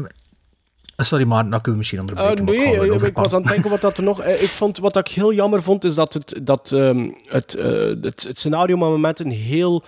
ehm, 0.96 1.06
sorry, 1.08 1.24
maar 1.26 1.42
dan 1.50 1.60
kunnen 1.60 1.70
we 1.72 1.76
misschien 1.76 1.98
Eh, 1.98 2.04
onderbreken. 2.04 2.44
maar 2.44 2.54
nee, 2.78 2.88
eh, 2.88 2.94
over 2.94 3.08
ik 3.08 3.16
was 3.16 3.32
aan 3.32 3.42
het 3.42 3.50
denken 3.50 3.70
wat 3.70 3.80
dat 3.80 3.96
er 3.96 4.02
nog... 4.04 4.20
eh, 4.20 4.42
ik 4.42 4.48
vond, 4.48 4.78
wat 4.78 4.96
ik 4.96 5.08
heel 5.08 5.32
jammer 5.32 5.62
vond, 5.62 5.84
is 5.84 5.94
dat 5.94 6.12
het, 6.14 6.40
dat, 6.42 6.72
ehm, 6.72 7.10
het, 7.26 7.54
eh, 7.54 7.66
het, 8.00 8.22
het 8.22 8.38
scenario 8.38 8.76
met 8.76 8.88
momenten 8.88 9.30
heel... 9.30 9.82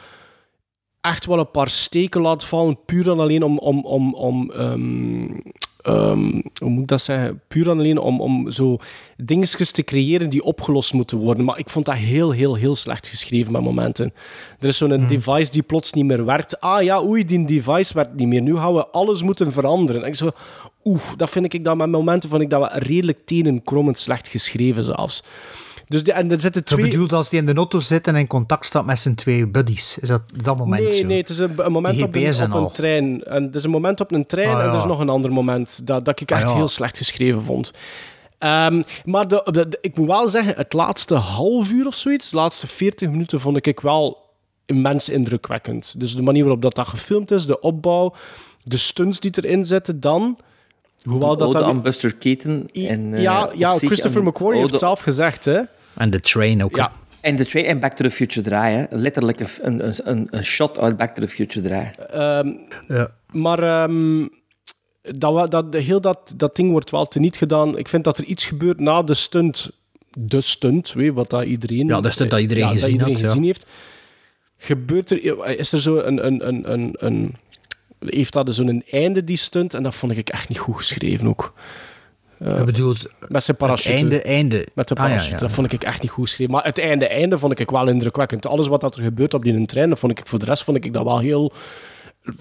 Echt 1.01 1.27
wel 1.27 1.39
een 1.39 1.51
paar 1.51 1.69
steken 1.69 2.21
laat 2.21 2.45
vallen, 2.45 2.79
puur 2.85 3.11
en 3.11 3.19
alleen 3.21 3.43
om... 3.43 3.59
om, 3.59 3.85
om, 3.85 4.15
om 4.15 4.51
ehm, 4.51 5.27
ehm, 5.83 6.41
hoe 6.61 6.69
moet 6.71 6.83
ik 6.83 6.89
dat 6.89 7.01
zeggen? 7.01 7.41
Puur 7.49 7.71
en 7.71 7.79
alleen 7.79 7.99
om, 7.99 8.21
om 8.21 8.51
zo 8.51 8.77
dingetjes 9.17 9.71
te 9.71 9.83
creëren 9.83 10.31
die 10.31 10.43
opgelost 10.43 10.93
moeten 10.93 11.19
worden. 11.19 11.45
Maar 11.45 11.59
ik 11.59 11.69
vond 11.71 11.85
dat 11.85 11.95
heel, 11.95 12.31
heel, 12.31 12.55
heel 12.55 12.75
slecht 12.75 13.07
geschreven 13.09 13.53
met 13.53 13.63
momenten. 13.63 14.13
Er 14.61 14.69
is 14.69 14.77
zo'n 14.77 15.07
device 15.07 15.51
die 15.53 15.63
plots 15.63 15.93
niet 15.93 16.05
meer 16.05 16.25
werkt. 16.25 16.61
Ah 16.61 16.83
ja, 16.83 17.03
oei, 17.03 17.25
die 17.25 17.45
device 17.45 17.95
werkt 17.95 18.15
niet 18.15 18.29
meer. 18.29 18.43
Nu 18.43 18.57
gaan 18.57 18.75
we 18.75 18.87
alles 18.89 19.23
moeten 19.23 19.53
veranderen. 19.53 20.03
En 20.03 20.09
ik 20.09 20.15
zo... 20.15 20.31
Oeh, 20.85 21.01
dat 21.17 21.31
vind 21.31 21.53
ik 21.55 21.65
dan 21.65 21.77
met 21.77 21.91
momenten 21.91 22.31
vond 22.31 22.43
ik 22.43 22.51
dat 22.51 22.61
wel 22.61 22.79
redelijk 22.79 23.19
tenenkrommend 23.25 23.99
slecht 23.99 24.29
geschreven 24.29 24.85
zelfs. 24.85 25.23
Dus 25.89 26.05
de, 26.05 26.13
en 26.13 26.31
er 26.31 26.41
zitten 26.41 26.65
twee... 26.65 26.89
bedoeld 26.89 27.13
als 27.13 27.29
die 27.29 27.39
in 27.39 27.47
de 27.47 27.55
auto 27.55 27.79
zit 27.79 28.07
en 28.07 28.17
in 28.17 28.27
contact 28.27 28.67
staat 28.67 28.87
met 28.87 28.99
zijn 28.99 29.15
twee 29.15 29.47
buddies. 29.47 29.99
Is 29.99 30.09
dat 30.09 30.23
dat 30.43 30.57
moment 30.59 30.83
Nee, 30.83 30.97
zo? 30.97 31.07
nee, 31.07 31.19
het 31.21 31.29
is 31.29 31.39
een, 31.39 31.53
een 31.57 31.73
moment 31.73 31.95
Die 31.95 32.05
op 32.05 32.15
een, 32.15 32.53
op 32.53 32.75
trein. 32.75 33.25
En 33.25 33.49
er 33.49 33.55
is 33.55 33.65
een 33.65 33.71
moment 33.71 34.01
op 34.01 34.13
een 34.13 34.27
trein 34.27 34.55
Ah, 34.55 34.63
en 34.63 34.69
er 34.71 34.77
is 34.77 34.85
nog 34.85 35.01
een 35.01 35.09
ander 35.09 35.33
moment 35.33 35.87
dat, 35.87 36.05
dat 36.05 36.21
ik 36.21 36.33
Ah, 36.33 36.39
echt 36.39 36.49
ja. 36.49 36.55
heel 36.55 36.69
slecht 36.69 36.97
geschreven 36.99 37.43
vond. 37.43 37.71
Ehm, 38.39 38.83
maar 39.05 39.29
de, 39.29 39.41
de- 39.51 39.69
de- 39.69 39.79
ik 39.81 39.97
moet 39.97 40.07
wel 40.07 40.29
zeggen, 40.29 40.55
het 40.57 40.73
laatste 40.73 41.15
half 41.15 41.71
uur 41.73 41.87
of 41.87 41.95
zoiets, 41.95 42.31
de 42.31 42.37
laatste 42.37 42.67
40 42.67 43.11
minuten, 43.11 43.41
vond 43.41 43.67
ik 43.67 43.81
wel 43.81 44.19
immens 44.67 45.09
indrukwekkend. 45.09 45.95
Dus 46.01 46.15
de 46.15 46.23
manier 46.23 46.43
waarop 46.43 46.63
dat, 46.63 46.75
dat 46.75 46.89
gefilmd 46.89 47.31
is, 47.31 47.47
de 47.47 47.61
opbouw, 47.61 48.15
de 48.65 48.77
stunts 48.77 49.21
die 49.21 49.31
erin 49.43 49.65
zitten 49.65 50.01
dan. 50.01 50.39
Hoewel 51.09 51.37
dat 51.37 51.49
Ode 51.49 51.59
dan... 51.59 51.69
aan 51.69 51.83
Buster 51.83 52.15
Keaton. 52.15 52.69
En, 52.73 53.15
eh, 53.15 53.23
ja, 53.23 53.51
ja 53.55 53.71
Christopher 53.79 54.23
McQuarrie 54.23 54.59
heeft 54.59 54.71
het 54.71 54.81
zelf 54.81 55.01
gezegd, 55.01 55.45
hè. 55.45 55.61
En 55.95 56.11
de 56.11 56.21
train 56.21 56.65
ook. 56.65 56.77
Ja. 56.77 56.93
En 57.21 57.37
de 57.37 57.47
train 57.47 57.67
en 57.67 57.81
Back 57.81 57.93
to 57.93 58.05
the 58.05 58.11
Future 58.11 58.49
draaien. 58.49 58.87
Letterlijk 58.91 59.41
een, 59.41 59.87
een, 59.87 59.95
een, 60.05 60.29
een 60.31 60.45
shot 60.45 60.79
uit 60.79 60.97
Back 60.97 61.15
to 61.15 61.23
the 61.23 61.29
Future 61.29 61.67
draaien. 61.67 62.11
Ehm, 62.11 62.53
Ja. 62.89 63.11
Maar 63.33 63.59
ehm, 63.59 64.27
dat, 65.03 65.51
dat, 65.51 65.75
heel 65.75 66.01
dat, 66.01 66.33
dat 66.37 66.57
ding 66.57 66.71
wordt 66.71 66.91
wel 66.91 67.07
teniet 67.07 67.37
gedaan. 67.37 67.79
Ik 67.79 67.89
vind 67.89 68.05
dat 68.05 68.19
er 68.19 68.25
iets 68.25 68.45
gebeurt 68.45 68.81
na 68.81 69.03
de 69.03 69.15
stunt. 69.15 69.71
De 70.13 70.41
stunt, 70.41 70.93
weet 70.93 71.05
je, 71.05 71.13
wat 71.13 71.31
dat 71.31 71.45
iedereen... 71.45 71.87
Ja, 71.87 72.01
de 72.01 72.11
stunt 72.11 72.31
dat 72.31 72.41
iedereen 72.41 72.63
ja, 72.63 72.71
gezien 72.71 72.91
iedereen 72.91 73.13
had, 73.13 73.23
ja. 73.23 73.29
gezien 73.29 73.45
heeft. 73.45 73.67
Gebeurt 74.57 75.11
er... 75.11 75.47
Is 75.59 75.73
er 75.73 75.81
zo 75.81 75.97
een... 75.97 76.27
een, 76.27 76.49
een, 76.49 76.73
een, 76.73 76.95
een 76.99 77.35
heeft 78.01 78.33
dat 78.33 78.55
zo'n 78.55 78.83
einde, 78.91 79.25
die 79.25 79.37
stunt? 79.37 79.75
En 79.75 79.83
dat 79.83 79.95
vond 79.95 80.17
ik 80.17 80.29
echt 80.29 80.49
niet 80.49 80.59
goed 80.59 80.77
geschreven 80.77 81.27
ook. 81.29 81.53
Ik 82.41 82.65
bedoel, 82.65 82.95
Met 83.29 83.43
zijn 83.45 83.57
parachute. 83.57 83.91
einde, 83.91 84.23
einde. 84.23 84.67
Met 84.75 84.89
de 84.89 84.95
Ah, 84.95 85.01
ja, 85.01 85.07
parachute. 85.09 85.35
ja. 85.35 85.41
Dat 85.41 85.51
vond 85.51 85.73
ik 85.73 85.85
echt 85.85 86.03
niet 86.03 86.11
goed 86.11 86.25
geschreven. 86.29 86.55
Maar 86.55 86.65
het 86.65 86.79
einde, 86.79 87.07
einde 87.09 87.39
vond 87.39 87.61
ik 87.61 87.71
wel 87.71 87.89
indrukwekkend. 87.89 88.47
Alles 88.47 88.69
wat 88.69 88.81
dat 88.81 88.97
er 88.97 89.03
gebeurt 89.03 89.35
op 89.35 89.43
die 89.45 89.67
trein, 89.67 89.89
dat 89.89 89.99
vond 89.99 90.19
ik 90.19 90.27
voor 90.27 90.39
de 90.39 90.45
rest 90.45 90.65
vond 90.65 90.85
ik 90.85 90.93
dat 90.93 91.05
wel 91.05 91.19
heel, 91.19 91.53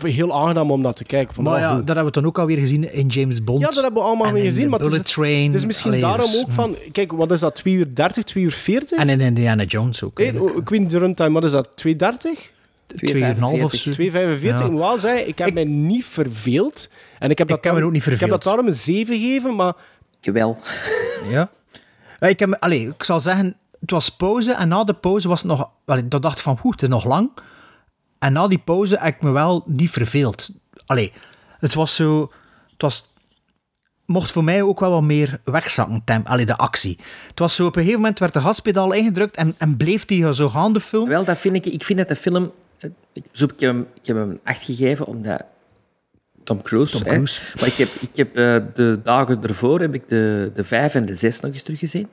heel 0.02 0.34
aangenaam 0.34 0.72
om 0.72 0.82
naar 0.82 0.94
te 0.94 1.04
kijken. 1.04 1.44
Maar 1.44 1.60
ja, 1.60 1.76
dat 1.76 1.86
hebben 1.88 2.06
we 2.06 2.12
dan 2.12 2.26
ook 2.26 2.40
alweer 2.40 2.58
gezien 2.58 2.94
in 2.94 3.08
James 3.08 3.44
Bond. 3.44 3.60
Ja, 3.62 3.68
dat 3.68 3.84
hebben 3.84 4.02
we 4.02 4.08
allemaal 4.08 4.32
weer 4.32 4.44
gezien. 4.44 4.70
Maar 4.70 4.80
het 4.80 4.88
is, 4.88 4.94
Bullet 4.94 5.12
Train. 5.14 5.54
is 5.54 5.66
misschien 5.66 6.00
daarom 6.00 6.32
dus, 6.32 6.40
ook 6.40 6.52
van... 6.52 6.76
Kijk, 6.92 7.12
wat 7.12 7.32
is 7.32 7.40
dat? 7.40 7.56
2 7.56 7.74
uur 7.74 7.96
30, 7.96 8.24
2 8.24 8.44
uur 8.44 8.52
40? 8.52 8.98
En 9.00 9.10
in 9.10 9.20
Indiana 9.20 9.64
Jones 9.64 10.04
ook. 10.04 10.18
Nee, 10.18 10.34
niet 10.70 10.90
de 10.90 10.98
runtime. 10.98 11.32
Wat 11.32 11.44
is 11.44 11.52
dat? 11.52 11.70
230? 11.76 12.32
Twee 12.32 12.50
uur 13.02 13.24
en 13.24 13.30
een 13.30 13.42
half 13.42 13.64
of 13.64 13.74
zo. 13.74 13.92
2,45. 13.92 13.98
Ja. 14.42 14.60
Ik 14.64 14.70
moet 14.72 14.80
wel 14.80 15.00
zeggen, 15.00 15.28
ik 15.28 15.38
heb 15.38 15.54
mij 15.54 15.64
niet 15.66 16.06
verveeld. 16.06 16.90
En 17.20 17.30
ik 17.30 17.38
heb 17.38 17.48
dat, 17.48 17.64
daarom- 17.64 17.84
ook 17.84 17.92
niet 17.92 18.06
Ik 18.06 18.10
heb 18.10 18.20
dat 18.20 18.30
verveeld. 18.30 18.44
daarom 18.44 18.68
een 18.68 18.74
7 18.76 19.16
gegeven, 19.20 19.56
maar... 19.56 19.74
Wel. 20.22 20.58
Ja. 21.30 21.50
Ja, 22.20 22.28
Ik, 22.28 22.40
heb, 22.40 22.50
me- 22.50 22.60
allee, 22.60 22.88
ik 22.88 23.04
zal 23.04 23.20
zeggen, 23.20 23.56
het 23.80 23.92
was 23.92 24.10
pauze 24.10 24.52
en 24.54 24.68
na 24.68 24.84
de 24.84 24.94
pauze 24.94 25.28
was 25.28 25.42
het 25.42 25.48
nog... 25.52 25.70
Allee, 25.86 26.08
dan 26.08 26.22
dacht 26.22 26.38
ik 26.38 26.44
van, 26.44 26.58
goed, 26.58 26.72
het 26.72 26.82
is 26.82 26.88
nog 26.90 27.06
lang. 27.06 27.30
En 28.20 28.34
na 28.34 28.48
die 28.48 28.58
pauze 28.58 28.98
heb 29.00 29.16
ik 29.16 29.22
me 29.22 29.32
wel 29.32 29.64
niet 29.66 29.90
verveeld. 29.90 30.50
Allee, 30.86 31.12
het 31.60 31.74
was 31.74 31.96
zo... 31.96 32.32
Het 32.72 32.82
was... 32.82 33.08
Mocht 34.06 34.32
voor 34.32 34.44
mij 34.44 34.62
ook 34.62 34.80
wel 34.80 34.92
wat 34.92 35.02
meer 35.02 35.40
wegzakken, 35.44 36.02
tem, 36.06 36.22
allee, 36.26 36.46
de 36.46 36.56
actie. 36.58 36.98
Het 37.28 37.40
was 37.40 37.56
zo, 37.56 37.66
op 37.66 37.76
een 37.76 37.82
gegeven 37.82 38.02
moment 38.02 38.20
werd 38.20 38.34
de 38.34 38.42
gaspedaal 38.42 38.92
ingedrukt 38.92 39.36
en, 39.38 39.56
en 39.58 39.78
bleef 39.78 40.06
die 40.06 40.34
zo 40.34 40.50
gaan, 40.50 40.74
de 40.74 40.80
film. 40.80 41.08
Wel, 41.10 41.24
dat 41.26 41.38
vind 41.38 41.56
ik... 41.56 41.66
Ik 41.66 41.84
vind 41.84 42.00
dat 42.00 42.08
de 42.08 42.16
film... 42.16 42.52
eh, 42.78 42.90
Ik, 43.14 43.24
zo, 43.32 43.46
ik, 43.46 43.60
heb, 43.60 43.72
hem, 43.72 43.88
ik 43.94 44.08
heb 44.08 44.16
hem 44.16 44.30
een 44.30 44.40
8 44.44 44.64
gegeven, 44.64 45.06
omdat... 45.06 45.44
Tom 46.44 46.62
Cruise. 46.62 46.92
Tom 46.92 47.02
hè. 47.04 47.10
Cruise. 47.10 47.42
Maar 47.60 47.68
ik 47.68 47.74
heb, 47.74 47.88
ik 47.88 48.18
heb 48.18 48.38
eh, 48.38 48.58
de 48.74 49.00
dagen 49.04 49.44
ervoor 49.44 49.80
heb 49.80 49.94
ik 49.94 50.10
de, 50.10 50.52
de 50.56 50.64
5 50.64 50.96
en 50.96 51.06
de 51.06 51.14
6 51.14 51.40
nog 51.40 51.52
eens 51.52 51.64
teruggezien. 51.64 52.08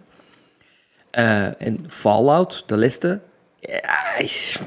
Eh, 1.11 1.63
en 1.63 1.85
Fallout, 1.87 2.63
de 2.67 2.77
laatste, 2.77 3.21
ja, 3.61 4.17
is, 4.19 4.59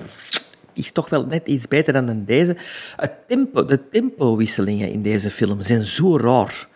is 0.73 0.91
toch 0.91 1.09
wel 1.09 1.25
net 1.25 1.47
iets 1.47 1.67
beter 1.67 1.93
dan 1.93 2.09
in 2.09 2.25
deze. 2.25 2.55
Het 2.95 3.11
tempo, 3.27 3.65
de 3.65 3.89
tempowisselingen 3.89 4.91
in 4.91 5.01
deze 5.01 5.29
film 5.29 5.61
zijn 5.61 5.85
zo 5.85 6.17
raar. 6.17 6.67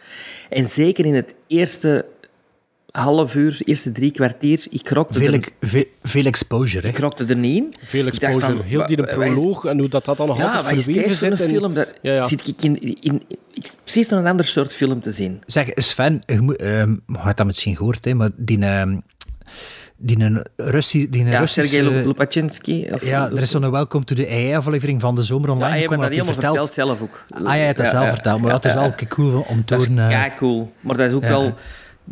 En 0.49 0.67
zeker 0.67 1.05
in 1.05 1.15
het 1.15 1.35
eerste 1.47 2.05
half 2.91 3.35
uur, 3.35 3.57
eerste 3.63 3.91
drie 3.91 4.11
kwartier, 4.11 4.65
ik 4.69 4.83
krokte, 4.83 5.19
Veel, 5.19 5.33
er, 5.33 5.49
veel, 5.61 5.83
veel 6.03 6.25
exposure, 6.25 6.81
hè. 6.81 6.87
ik 6.87 6.93
krokte 6.93 7.25
er 7.25 7.35
niet 7.35 7.57
in. 7.57 7.73
Veel 7.83 8.05
exposure. 8.07 8.39
van, 8.39 8.61
Heel 8.61 8.85
die 8.85 8.95
de 8.95 9.07
is- 9.07 9.13
proloog 9.15 9.65
en 9.65 9.79
hoe 9.79 9.89
dat, 9.89 10.05
dat 10.05 10.17
dan 10.17 10.27
nog 10.27 10.37
ja, 10.37 10.43
altijd 10.45 10.63
wat 10.63 10.73
is 10.73 10.83
verweven 10.83 11.07
deze 11.09 11.17
voor 11.17 11.27
een 11.31 11.37
zit. 11.37 11.47
en- 11.47 11.53
film? 11.53 11.73
Daar 11.73 11.87
Ja, 12.01 12.13
ja. 12.13 12.23
zit 12.25 12.47
ik 12.47 12.63
in, 12.63 13.01
in, 13.01 13.21
ik, 13.53 13.71
precies 13.83 14.09
nog 14.09 14.19
een 14.19 14.27
ander 14.27 14.45
soort 14.45 14.73
film 14.73 15.01
te 15.01 15.11
zien. 15.11 15.41
Zeg, 15.45 15.67
Sven, 15.75 16.21
je 16.25 16.41
moet, 16.41 16.55
ehm, 16.55 16.91
je 16.91 17.17
hebt 17.17 17.37
dat 17.37 17.45
misschien 17.45 17.75
gehoord, 17.75 18.05
hè, 18.05 18.13
maar 18.13 18.29
die, 18.37 18.59
ehm, 18.65 18.97
die, 19.97 20.19
een 20.19 20.45
Russi, 20.55 21.09
die 21.09 21.21
een 21.21 21.27
Ja, 21.27 21.39
Russische... 21.39 21.75
Sergej 21.77 22.03
Lopachinski. 22.05 22.87
of- 22.91 23.05
Ja, 23.05 23.29
er 23.29 23.41
is 23.41 23.49
zo'n 23.49 23.71
Welcome 23.71 24.03
to 24.05 24.15
the 24.15 24.27
AI-aflevering 24.29 25.01
van 25.01 25.15
de 25.15 25.23
zomer 25.23 25.47
Ja, 25.47 25.53
online 25.53 25.73
je 25.73 25.79
hebt 25.79 25.89
me 25.91 25.97
gekomen. 25.97 26.17
dat 26.25 26.35
dat 26.35 26.35
helemaal 26.45 26.65
verteld 26.65 26.73
zelf 26.73 27.01
ook. 27.01 27.25
Ah, 27.29 27.43
ja, 27.43 27.53
je 27.53 27.63
hebt 27.65 27.77
dat 27.77 27.87
zelf 27.87 28.09
verteld. 28.09 28.39
Maar 28.41 28.49
ja, 28.49 28.55
het 28.55 28.65
is 28.65 28.73
wel 28.73 28.93
cool 29.07 29.45
om 29.47 29.57
te 29.57 29.73
Dat 29.73 29.81
is 29.81 29.87
horen... 29.87 30.03
eh, 30.11 30.17
kei 30.19 30.31
cool. 30.37 30.71
Maar 30.79 30.97
dat 30.97 31.09
is 31.09 31.13
ook 31.15 31.21
ja. 31.23 31.27
wel... 31.29 31.53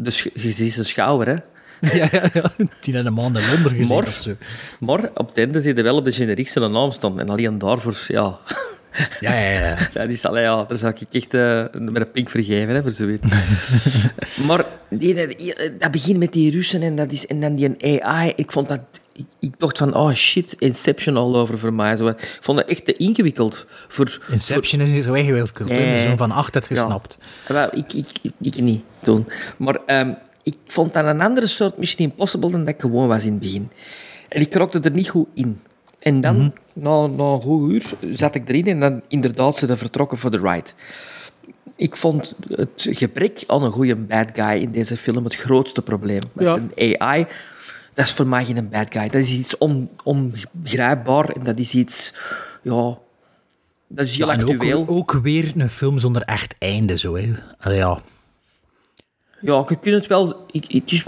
Sch- 0.03 0.27
je 0.33 0.51
ziet 0.51 0.73
zijn 0.73 0.85
schouder, 0.85 1.27
hè. 1.27 1.35
ja, 1.97 2.07
ja, 2.11 2.29
ja, 2.33 2.51
die 2.57 2.93
hebben 2.93 3.05
een 3.05 3.13
maand 3.13 3.37
in 3.37 3.43
Londen 3.53 3.71
gezien 3.71 3.87
Maar, 3.95 4.05
of 4.07 4.13
zo. 4.21 4.35
maar 4.79 5.09
op 5.13 5.27
het 5.27 5.37
einde 5.37 5.61
je 5.61 5.73
wel 5.83 5.95
op 5.95 6.05
de 6.05 6.11
generiekste 6.11 6.59
naam 6.67 6.91
staan. 6.91 7.19
En 7.19 7.29
alleen 7.29 7.57
daarvoor, 7.57 7.97
ja... 8.07 8.37
Ja, 9.19 9.33
ja, 9.39 9.49
ja. 9.67 9.77
Dat 9.93 10.09
is, 10.09 10.25
allee, 10.25 10.43
ja, 10.43 10.63
daar 10.63 10.77
zou 10.77 10.93
ik 10.99 11.13
echt 11.21 11.33
eh, 11.33 11.65
met 11.71 11.95
een 12.01 12.11
pink 12.11 12.29
vergeven, 12.29 12.75
hè, 12.75 12.81
voor 12.81 12.91
zoiets. 12.91 13.31
maar 14.47 14.65
die, 14.89 15.27
die- 15.37 15.55
dat 15.79 15.91
begint 15.91 16.17
met 16.17 16.33
die 16.33 16.51
Russen 16.51 16.81
en, 16.81 16.95
dat 16.95 17.11
is, 17.11 17.27
en 17.27 17.39
dan 17.41 17.55
die 17.55 18.01
AI. 18.03 18.33
Ik 18.35 18.51
vond 18.51 18.67
dat... 18.67 18.79
Ik, 19.19 19.25
ik 19.39 19.53
dacht 19.57 19.77
van, 19.77 19.93
oh 19.95 20.13
shit, 20.13 20.55
Inception 20.57 21.17
all 21.17 21.35
over 21.35 21.59
voor 21.59 21.73
mij. 21.73 21.95
Zo. 21.95 22.07
Ik 22.07 22.37
vond 22.41 22.57
dat 22.57 22.67
echt 22.67 22.85
te 22.85 22.93
ingewikkeld. 22.93 23.65
Voor, 23.87 24.19
Inception 24.31 24.81
is 24.81 24.91
niet 24.91 25.03
zo 25.03 25.13
ingewikkeld. 25.13 25.69
Nee. 25.69 26.07
Zo 26.07 26.15
van 26.15 26.31
acht 26.31 26.53
het 26.53 26.67
Ja. 26.69 26.75
gesnapt. 26.75 27.17
Wel, 27.47 27.67
ik, 27.71 27.93
ik, 27.93 28.07
ik, 28.21 28.31
ik 28.41 28.61
niet 28.61 28.83
toen. 29.03 29.27
Maar 29.57 29.77
ehm, 29.85 30.11
ik 30.43 30.55
vond 30.67 30.93
dat 30.93 31.05
een 31.05 31.21
andere 31.21 31.47
soort 31.47 31.77
Mission 31.77 32.09
Impossible 32.09 32.51
dan 32.51 32.65
dat 32.65 32.73
ik 32.75 32.81
gewoon 32.81 33.07
was 33.07 33.23
in 33.25 33.31
het 33.31 33.39
begin. 33.41 33.71
En 34.29 34.41
ik 34.41 34.49
krokte 34.49 34.79
er 34.79 34.91
niet 34.91 35.09
goed 35.09 35.27
in. 35.33 35.61
En 35.99 36.21
dan, 36.21 36.35
Mhm. 36.37 36.49
na, 36.73 37.07
na 37.07 37.23
een 37.23 37.41
goed 37.41 37.71
uur, 37.71 37.83
zat 38.11 38.35
ik 38.35 38.49
erin 38.49 38.67
en 38.67 38.79
dan 38.79 39.01
inderdaad 39.07 39.57
ze 39.57 39.77
vertrokken 39.77 40.17
voor 40.17 40.31
de 40.31 40.37
ride. 40.43 40.69
Ik 41.75 41.95
vond 41.95 42.35
het 42.49 42.87
gebrek 42.89 43.43
aan 43.47 43.63
een 43.63 43.71
goede 43.71 43.95
bad 43.95 44.27
guy 44.33 44.61
in 44.61 44.71
deze 44.71 44.97
film 44.97 45.23
het 45.23 45.35
grootste 45.35 45.81
probleem. 45.81 46.21
Met 46.33 46.45
Ja. 46.45 46.53
een 46.75 46.99
AI, 47.01 47.25
dat 47.99 48.07
is 48.07 48.13
voor 48.13 48.27
mij 48.27 48.45
geen 48.45 48.69
bad 48.69 48.87
guy. 48.89 49.09
Dat 49.09 49.21
is 49.21 49.31
iets 49.31 49.57
on, 49.57 49.89
onbegrijpbaar 50.03 51.29
en 51.29 51.43
dat 51.43 51.59
is 51.59 51.73
iets... 51.73 52.13
Ja, 52.61 52.97
dat 53.87 54.05
is 54.05 54.17
heel 54.17 54.27
Ja, 54.27 54.33
actueel. 54.33 54.79
ook, 54.79 54.91
ook 54.91 55.11
weer 55.11 55.51
een 55.55 55.69
film 55.69 55.99
zonder 55.99 56.21
echt 56.21 56.55
einde, 56.59 56.97
zo. 56.97 57.15
Hè. 57.15 57.33
Allee, 57.59 57.77
ja. 57.77 58.01
Ja, 59.41 59.65
je 59.67 59.79
kunt 59.79 59.95
het 59.95 60.07
wel... 60.07 60.45
Ik, 60.51 60.71
het 60.71 60.91
is, 60.91 61.03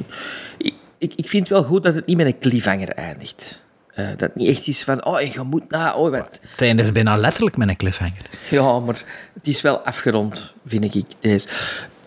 ik, 0.58 0.74
ik 0.98 1.14
ik 1.16 1.28
vind 1.28 1.44
het 1.44 1.58
wel 1.58 1.64
goed 1.64 1.84
dat 1.84 1.94
het 1.96 2.06
niet 2.06 2.18
met 2.18 2.26
een 2.26 2.40
cliffhanger 2.40 2.90
eindigt. 2.90 3.64
Eh, 3.94 4.08
dat 4.08 4.20
het 4.20 4.36
niet 4.36 4.48
echt 4.48 4.68
is 4.68 4.84
van, 4.84 5.06
oh, 5.06 5.22
je 5.22 5.42
moet 5.42 5.70
na... 5.70 5.94
Oh, 5.96 6.12
wat. 6.12 6.40
Het 6.52 6.62
einde 6.62 6.84
is 6.84 6.92
bijna 6.92 7.18
letterlijk 7.18 7.58
met 7.58 7.70
een 7.70 7.78
cliffhanger. 7.78 8.30
Ja, 8.50 8.80
maar 8.80 9.04
het 9.34 9.48
is 9.48 9.62
wel 9.62 9.80
afgerond, 9.80 10.54
vind 10.66 10.96
ik, 10.96 11.06
deze. 11.20 11.48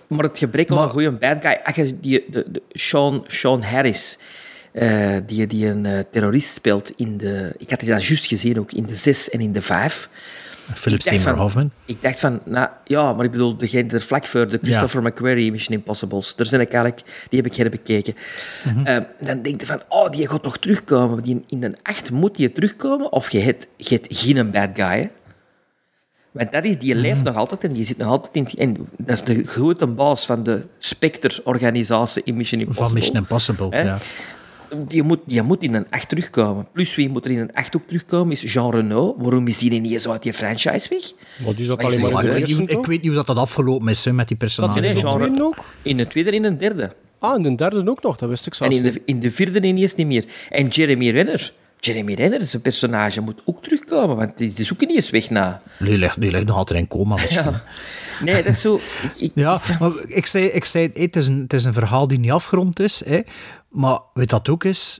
Maar 0.06 0.24
het 0.24 0.38
gebrek 0.38 0.70
aan 0.70 0.78
een 0.78 0.88
goede 0.90 1.10
bad 1.10 1.38
guy... 1.40 1.60
Ach, 1.62 1.74
die, 1.74 2.24
de, 2.30 2.44
de 2.50 2.62
Sean, 2.72 3.24
Sean 3.26 3.62
Harris, 3.62 4.18
eh, 4.74 5.16
die, 5.26 5.46
die 5.46 5.66
een 5.66 5.86
eh, 5.86 5.98
terrorist 6.10 6.54
speelt 6.54 6.92
in 6.96 7.16
de... 7.16 7.54
Ik 7.58 7.70
had 7.70 7.80
die 7.80 7.88
dat 7.88 8.06
juist 8.06 8.26
gezien 8.26 8.58
ook, 8.58 8.72
in 8.72 8.86
de 8.86 8.94
6 8.94 9.30
en 9.30 9.40
in 9.40 9.52
de 9.52 9.62
5. 9.62 10.08
Philip 10.74 10.98
Ik 10.98 11.04
dacht 11.04 11.20
Seymour 11.20 11.42
Hoffman. 11.42 11.70
Ik 11.84 12.02
dacht 12.02 12.20
van, 12.20 12.40
nou, 12.44 12.68
ja, 12.84 13.12
maar 13.12 13.24
ik 13.24 13.30
bedoel, 13.30 13.56
degene 13.56 13.92
er 13.92 14.00
vlak 14.00 14.26
voor, 14.26 14.48
de 14.48 14.58
Christopher 14.62 15.02
McQuarrie 15.02 15.50
Mission 15.50 15.76
Impossibles, 15.76 16.36
daar 16.36 16.46
zijn 16.46 16.60
ik 16.60 16.72
eigenlijk, 16.72 17.26
die 17.28 17.42
heb 17.42 17.52
ik 17.52 17.56
herbekeken. 17.56 18.14
Mhm. 18.64 18.86
Ehm, 18.86 19.02
dan 19.20 19.42
denk 19.42 19.60
je 19.60 19.66
van, 19.66 19.82
oh, 19.88 20.10
die 20.10 20.28
gaat 20.28 20.42
nog 20.42 20.58
terugkomen. 20.58 21.22
Die 21.22 21.34
in, 21.34 21.44
in 21.48 21.64
een 21.64 21.76
acht 21.82 22.10
moet 22.10 22.36
die 22.36 22.52
terugkomen, 22.52 23.12
of 23.12 23.30
je 23.30 23.40
hebt, 23.40 23.68
je 23.76 23.94
hebt 23.94 24.06
geen 24.10 24.50
bad 24.50 24.70
guy, 24.74 25.00
hè. 25.00 25.08
Want 26.30 26.52
dat 26.52 26.64
is, 26.64 26.78
die 26.78 26.94
leeft 26.94 27.24
nog 27.24 27.36
altijd 27.36 27.64
en 27.64 27.72
die 27.72 27.86
zit 27.86 27.96
nog 27.96 28.08
altijd 28.08 28.54
in... 28.54 28.58
En 28.58 28.88
dat 28.96 29.16
is 29.16 29.22
de 29.22 29.46
grote 29.46 29.86
baas 29.86 30.26
van 30.26 30.42
de 30.42 30.66
Spectre-organisatie 30.78 32.22
in 32.24 32.36
Mission 32.36 32.60
Impossible. 32.60 32.88
Van 32.88 32.98
Mission 32.98 33.16
Impossible, 33.16 33.68
ja. 33.70 33.98
Die 34.88 35.02
moet, 35.02 35.18
die 35.26 35.42
moet 35.42 35.62
in 35.62 35.74
een 35.74 35.86
acht 35.90 36.08
terugkomen. 36.08 36.66
Plus 36.72 36.94
wie 36.94 37.08
moet 37.08 37.24
er 37.24 37.30
in 37.30 37.38
een 37.38 37.52
acht 37.54 37.76
ook 37.76 37.82
terugkomen, 37.86 38.32
is 38.32 38.52
Jean 38.52 38.70
Reno. 38.70 39.14
Waarom 39.18 39.46
is 39.46 39.58
die 39.58 39.70
niet 39.80 39.92
eens 39.92 40.08
uit 40.08 40.22
die 40.22 40.32
franchise 40.32 40.88
weg? 40.88 41.12
Maar 41.44 41.54
die 41.54 41.64
zat 41.64 41.82
Maar 41.82 41.92
is 41.92 41.98
alleen 42.00 42.12
maar 42.12 42.22
die- 42.22 42.30
in 42.30 42.36
de 42.36 42.40
ik, 42.40 42.46
weet 42.48 42.58
niet, 42.58 42.68
ik 42.70 42.74
toch? 42.76 42.86
weet 42.86 42.96
niet 43.02 43.06
hoe 43.06 43.16
dat, 43.16 43.26
dat 43.26 43.36
afgelopen 43.36 43.88
is 43.88 44.04
hè, 44.04 44.12
met 44.12 44.28
die 44.28 44.36
Zat 44.40 44.48
personages. 44.48 44.76
in 44.76 44.94
de 44.94 45.00
genre- 45.10 45.24
tweede 45.26 45.42
ook? 45.44 45.64
In 45.82 45.96
de 45.96 46.06
tweede 46.06 46.30
en 46.30 46.36
in 46.36 46.42
de 46.52 46.56
derde. 46.56 46.90
Ah, 47.18 47.36
in 47.36 47.42
de 47.42 47.54
derde 47.54 47.90
ook 47.90 48.02
nog. 48.02 48.16
Dat 48.16 48.28
wist 48.28 48.46
ik 48.46 48.52
En 48.52 48.58
zelfs 48.58 48.76
in 48.76 48.82
de, 48.82 49.02
in 49.04 49.20
de 49.20 49.30
vierde 49.30 49.66
ineens 49.66 49.94
niet 49.94 50.06
meer. 50.06 50.24
En 50.50 50.66
Jeremy 50.68 51.10
Renner. 51.10 51.52
Jeremy 51.80 52.12
Renner, 52.14 52.46
zijn 52.46 52.62
personage, 52.62 53.20
moet 53.20 53.42
ook 53.44 53.62
terugkomen, 53.62 54.16
want 54.16 54.38
die, 54.38 54.52
die 54.52 54.64
zoeken 54.64 54.86
niet 54.86 54.96
eens 54.96 55.10
weg 55.10 55.30
na. 55.30 55.62
Die 55.78 55.98
ligt, 55.98 56.20
die 56.20 56.30
ligt 56.30 56.46
nog 56.46 56.56
altijd 56.56 56.78
in 56.78 56.88
coma. 56.88 57.16
Ja. 57.28 57.62
Nee, 58.22 58.34
dat 58.34 58.44
is 58.52 58.60
zo... 58.60 58.74
Ik, 59.02 59.10
ik, 59.20 59.30
Ja, 59.34 59.60
maar 59.80 59.90
ik 60.06 60.26
zei, 60.26 60.44
ik 60.46 60.64
zei 60.64 60.90
hey, 60.94 61.02
het, 61.02 61.16
is 61.16 61.26
een, 61.26 61.40
het 61.42 61.52
is 61.52 61.64
een 61.64 61.72
verhaal 61.72 62.08
die 62.08 62.18
niet 62.18 62.30
afgerond 62.30 62.80
is. 62.80 63.02
Hè, 63.06 63.20
maar 63.74 63.98
weet 64.14 64.30
dat 64.30 64.48
ook 64.48 64.64
is? 64.64 64.98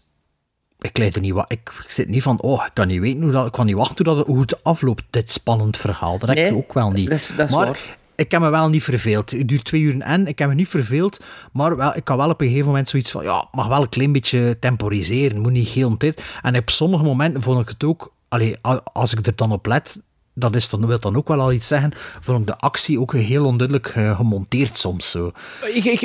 Ik, 0.79 0.99
leid 0.99 1.15
er 1.15 1.21
niet, 1.21 1.33
wa- 1.33 1.45
ik 1.49 1.85
zit 1.87 2.09
niet 2.09 2.23
van, 2.23 2.41
oh, 2.41 2.65
ik 2.67 2.75
kan 2.75 2.87
niet 2.87 3.01
weten 3.01 3.23
hoe 3.23 3.31
dat, 3.33 3.47
ik 3.47 3.53
kan 3.53 3.67
niet 3.67 3.75
wachten 3.75 4.07
hoe, 4.07 4.17
dat, 4.17 4.27
hoe 4.27 4.41
het 4.41 4.65
afloopt, 4.65 5.03
dit 5.11 5.31
spannend 5.31 5.77
verhaal. 5.77 6.19
Dat 6.19 6.29
heb 6.29 6.39
ik 6.39 6.55
ook 6.55 6.73
wel 6.75 6.91
niet. 6.91 7.11
dat 7.11 7.19
is- 7.19 7.31
dat 7.37 7.49
is 7.49 7.55
maar 7.55 7.67
waar. 7.67 7.97
ik 8.15 8.31
heb 8.31 8.41
me 8.41 8.49
wel 8.51 8.69
niet 8.69 8.83
verveeld. 8.83 9.31
Het 9.31 9.49
duurt 9.49 9.65
twee 9.65 9.81
uur 9.81 10.01
en 10.01 10.27
ik 10.27 10.39
heb 10.39 10.49
me 10.49 10.55
niet 10.55 10.69
verveeld, 10.69 11.21
maar 11.53 11.77
wel, 11.77 11.97
ik 11.97 12.05
kan 12.05 12.17
wel 12.17 12.31
op 12.31 12.41
een 12.41 12.47
gegeven 12.47 12.67
moment 12.69 12.89
zoiets 12.89 13.11
van, 13.11 13.23
ja, 13.25 13.49
mag 13.53 13.67
wel 13.69 13.83
een 13.83 13.89
klein 13.89 14.13
beetje 14.13 14.57
temporiseren, 14.59 15.41
moet 15.41 15.53
niet 15.53 15.69
heel 15.69 15.99
dit. 15.99 16.23
En 16.43 16.57
op 16.57 16.71
sommige 16.71 17.05
momenten 17.05 17.43
vond 17.43 17.61
ik 17.61 17.69
het 17.69 17.85
ook, 17.85 18.13
allee, 18.29 18.57
als 18.93 19.13
ik 19.13 19.27
er 19.27 19.37
dan 19.37 19.53
op 19.53 19.67
let, 19.67 20.03
dat 20.35 20.57
is 20.57 20.69
dan, 20.69 20.87
wil 20.87 21.01
dan 21.01 21.17
ook 21.17 21.29
wel 21.29 21.41
al 21.41 21.53
iets 21.53 21.69
zeggen, 21.69 21.93
vond 22.21 22.41
ik 22.41 22.47
de 22.47 22.59
actie 22.59 23.01
ook 23.01 23.13
heel 23.13 23.45
onduidelijk 23.45 23.89
eh, 23.89 24.17
gemonteerd 24.17 24.77
soms 24.77 25.11
zo. 25.11 25.33
Ik, 25.75 25.85
ik, 25.85 26.01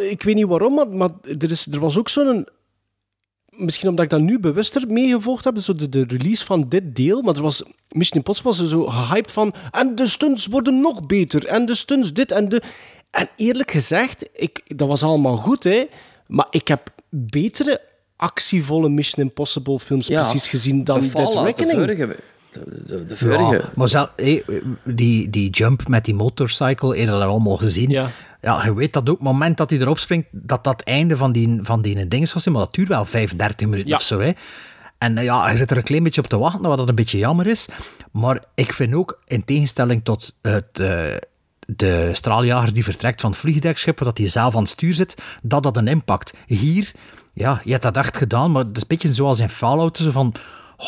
ik 0.00 0.22
weet 0.22 0.34
niet 0.34 0.46
waarom, 0.46 0.74
maar, 0.74 0.88
maar 0.88 1.10
er, 1.38 1.50
is, 1.50 1.66
er 1.66 1.80
was 1.80 1.98
ook 1.98 2.08
zo'n... 2.08 2.46
misschien 3.50 3.88
omdat 3.88 4.04
ik 4.04 4.10
dat 4.10 4.20
nu 4.20 4.40
bewuster 4.40 4.88
meegevolgd 4.88 5.44
heb, 5.44 5.58
zo 5.58 5.74
de, 5.74 5.88
de 5.88 6.04
release 6.08 6.44
van 6.44 6.68
dit 6.68 6.96
deel, 6.96 7.22
maar 7.22 7.34
er 7.34 7.42
was 7.42 7.62
Mission 7.88 8.18
Impossible 8.18 8.50
was 8.50 8.60
er 8.60 8.68
zo 8.68 8.86
gehyped 8.86 9.32
van 9.32 9.54
en 9.70 9.94
de 9.94 10.08
stunts 10.08 10.46
worden 10.46 10.80
nog 10.80 11.06
beter 11.06 11.46
en 11.46 11.66
de 11.66 11.74
stunts 11.74 12.12
dit 12.12 12.32
en 12.32 12.48
de... 12.48 12.62
En 13.10 13.28
eerlijk 13.36 13.70
gezegd, 13.70 14.28
ik, 14.32 14.62
dat 14.76 14.88
was 14.88 15.02
allemaal 15.02 15.36
goed, 15.36 15.64
hè, 15.64 15.84
maar 16.26 16.46
ik 16.50 16.68
heb 16.68 16.90
betere 17.08 17.80
actievolle 18.16 18.88
Mission 18.88 19.24
Impossible 19.24 19.78
films 19.78 20.06
Ja, 20.06 20.20
precies 20.20 20.48
gezien 20.48 20.84
dan 20.84 21.00
de 21.00 21.10
Dead 21.12 21.32
de 21.32 21.42
Reckoning. 21.42 21.78
vorige. 21.78 22.16
De, 22.54 22.82
de, 22.86 23.06
de 23.06 23.16
vorige. 23.16 23.54
Ja, 23.54 23.70
maar 23.74 23.88
zel, 23.88 24.08
hé, 24.16 24.42
die, 24.84 25.30
die 25.30 25.50
jump 25.50 25.88
met 25.88 26.04
die 26.04 26.14
motorcycle, 26.14 26.88
heb 26.88 26.98
je 26.98 27.06
dat 27.06 27.22
allemaal 27.22 27.56
gezien? 27.56 27.90
Ja. 27.90 28.10
Ja, 28.42 28.64
je 28.64 28.74
weet 28.74 28.92
dat 28.92 29.02
ook, 29.08 29.14
op 29.14 29.18
het 29.20 29.28
moment 29.32 29.56
dat 29.56 29.70
hij 29.70 29.78
erop 29.78 29.98
springt, 29.98 30.26
dat 30.30 30.64
dat 30.64 30.82
einde 30.82 31.16
van 31.16 31.32
die, 31.32 31.58
van 31.62 31.82
die 31.82 32.08
ding 32.08 32.28
zal 32.28 32.40
zijn, 32.40 32.54
maar 32.54 32.64
dat 32.64 32.74
duurt 32.74 32.88
wel 32.88 33.04
35 33.04 33.66
minuten 33.68 33.90
Ja. 33.90 33.96
of 33.96 34.02
zo. 34.02 34.20
Hè. 34.20 34.32
En 34.98 35.18
eh, 35.18 35.24
ja, 35.24 35.50
je 35.50 35.56
zit 35.56 35.70
er 35.70 35.76
een 35.76 35.82
klein 35.82 36.02
beetje 36.02 36.20
op 36.20 36.26
te 36.26 36.38
wachten, 36.38 36.62
wat 36.68 36.78
dat 36.78 36.88
een 36.88 36.94
beetje 36.94 37.18
jammer 37.18 37.46
is. 37.46 37.68
Maar 38.12 38.44
ik 38.54 38.72
vind 38.72 38.94
ook, 38.94 39.20
in 39.26 39.44
tegenstelling 39.44 40.04
tot 40.04 40.36
het, 40.42 40.80
eh, 40.80 41.16
de 41.66 42.10
straaljager 42.12 42.72
die 42.72 42.84
vertrekt 42.84 43.20
van 43.20 43.30
het 43.30 43.38
vliegdekschip, 43.38 43.98
dat 43.98 44.18
hij 44.18 44.28
zelf 44.28 44.54
aan 44.54 44.60
het 44.62 44.70
stuur 44.70 44.94
zit, 44.94 45.14
dat 45.42 45.62
dat 45.62 45.76
een 45.76 45.88
impact. 45.88 46.34
Hier, 46.46 46.92
ja, 47.32 47.60
je 47.64 47.70
hebt 47.70 47.82
dat 47.82 47.96
echt 47.96 48.16
gedaan, 48.16 48.52
maar 48.52 48.64
het 48.64 48.76
is 48.76 48.82
een 48.82 48.88
beetje 48.88 49.12
zoals 49.12 49.38
in 49.40 49.48
Fallout, 49.48 49.96
zo 49.96 50.10
van... 50.10 50.34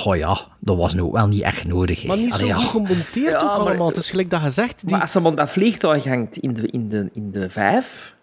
Oh 0.05 0.17
ja, 0.17 0.39
dat 0.61 0.77
was 0.77 0.95
nu 0.95 1.01
ook 1.03 1.13
wel 1.13 1.27
niet 1.29 1.43
echt 1.43 1.65
nodig. 1.67 2.05
Maar 2.07 2.17
niet 2.17 2.31
zo 2.33 2.37
Allee, 2.37 2.49
ja. 2.49 2.55
goed 2.57 2.87
gemonteerd 2.89 3.31
Ja, 3.33 3.37
ook 3.37 3.43
maar- 3.43 3.51
allemaal. 3.59 3.87
Het 3.89 3.97
is 3.97 4.11
gelijk 4.11 4.31
dat 4.31 4.43
je 4.43 4.51
zegt. 4.51 4.81
Die... 4.81 4.91
Maar 4.91 5.01
als 5.01 5.17
op 5.17 5.37
dat 5.37 5.51
vliegtuig 5.51 6.05
hangt 6.05 6.37
in 6.39 6.55
de, 6.55 6.67
in 6.71 6.89
de, 6.89 7.11
in 7.13 7.31
de 7.31 7.51
vijf... 7.51 8.15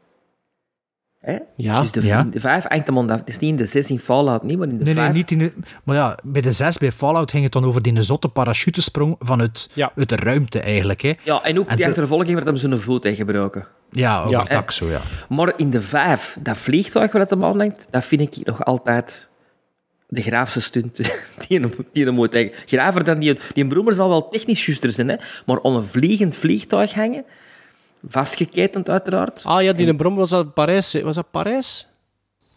Hè? 1.20 1.38
Ja. 1.56 1.82
Dus 1.82 1.92
de, 1.92 2.06
Ja. 2.06 2.24
de 2.24 2.40
vijf 2.40 2.66
hangt 2.68 2.86
dat... 2.88 3.10
Het 3.20 3.28
is 3.30 3.40
niet 3.40 3.50
in 3.50 3.56
de 3.56 3.66
zes 3.66 3.90
in 3.90 4.00
Fallout, 4.00 4.44
niet, 4.44 4.58
maar 4.58 4.68
in 4.68 4.78
de 4.78 4.86
Nee, 4.86 4.94
vijf... 4.94 5.08
nee, 5.08 5.16
niet 5.18 5.32
in 5.32 5.38
de, 5.40 5.54
Maar 5.84 5.96
ja, 5.96 6.18
bij 6.24 6.42
de 6.42 6.52
6 6.52 6.78
bij 6.78 6.92
Fallout 6.92 7.32
ging 7.32 7.44
het 7.44 7.52
dan 7.54 7.66
over 7.66 7.82
die 7.82 8.02
zotte 8.02 8.28
parachutesprong 8.28 9.16
vanuit 9.20 9.70
Ja. 9.74 9.92
uit 9.96 10.10
de 10.10 10.16
ruimte 10.16 10.60
eigenlijk. 10.60 11.02
Hè. 11.02 11.14
Ja, 11.24 11.44
en 11.44 11.60
ook 11.60 11.68
En 11.68 11.76
die 11.76 11.84
te- 11.86 11.90
achtervolging 11.92 12.34
werd 12.34 12.46
hem 12.46 12.56
zo'n 12.56 12.78
voet 12.80 13.02
tegen 13.02 13.18
gebroken. 13.18 13.68
Ja, 13.92 14.20
over 14.22 14.32
Ja. 14.32 14.44
dak 14.44 14.72
zo, 14.72 14.88
ja. 14.90 15.00
Maar 15.30 15.54
in 15.58 15.70
de 15.70 15.82
vijf, 15.82 16.38
dat 16.42 16.58
vliegtuig 16.58 17.12
waar 17.12 17.22
het 17.22 17.30
hem 17.30 17.44
aan 17.44 17.60
hangt, 17.60 17.88
dat 17.90 18.06
vind 18.06 18.22
ik 18.22 18.46
nog 18.46 18.66
altijd 18.66 19.30
de 20.14 20.22
graafste 20.22 20.61
stunt 20.61 20.95
die 21.47 21.59
je, 21.59 21.70
die 21.93 22.05
je 22.05 22.11
moet 22.11 22.32
tegen. 22.32 22.51
Graver 22.66 23.03
dan 23.03 23.20
die... 23.20 23.39
Die 23.53 23.68
broemer 23.68 23.93
zal 23.93 24.09
wel 24.09 24.30
technisch 24.30 24.66
juster 24.66 24.91
zijn, 24.91 25.07
hè, 25.09 25.16
maar 25.45 25.57
om 25.57 25.76
een 25.76 25.84
vliegend 25.84 26.36
vliegtuig 26.36 26.93
hangen, 26.93 27.24
vastgeketend 28.07 28.89
uiteraard. 28.89 29.41
Ah 29.45 29.61
ja, 29.64 29.74
die 29.74 29.88
een 29.88 29.97
brom 29.97 30.16
was 30.16 30.30
dat 30.30 30.53
Parijs. 30.53 31.01
Was 31.01 31.16
dat 31.16 31.32
Parijs? 31.32 31.88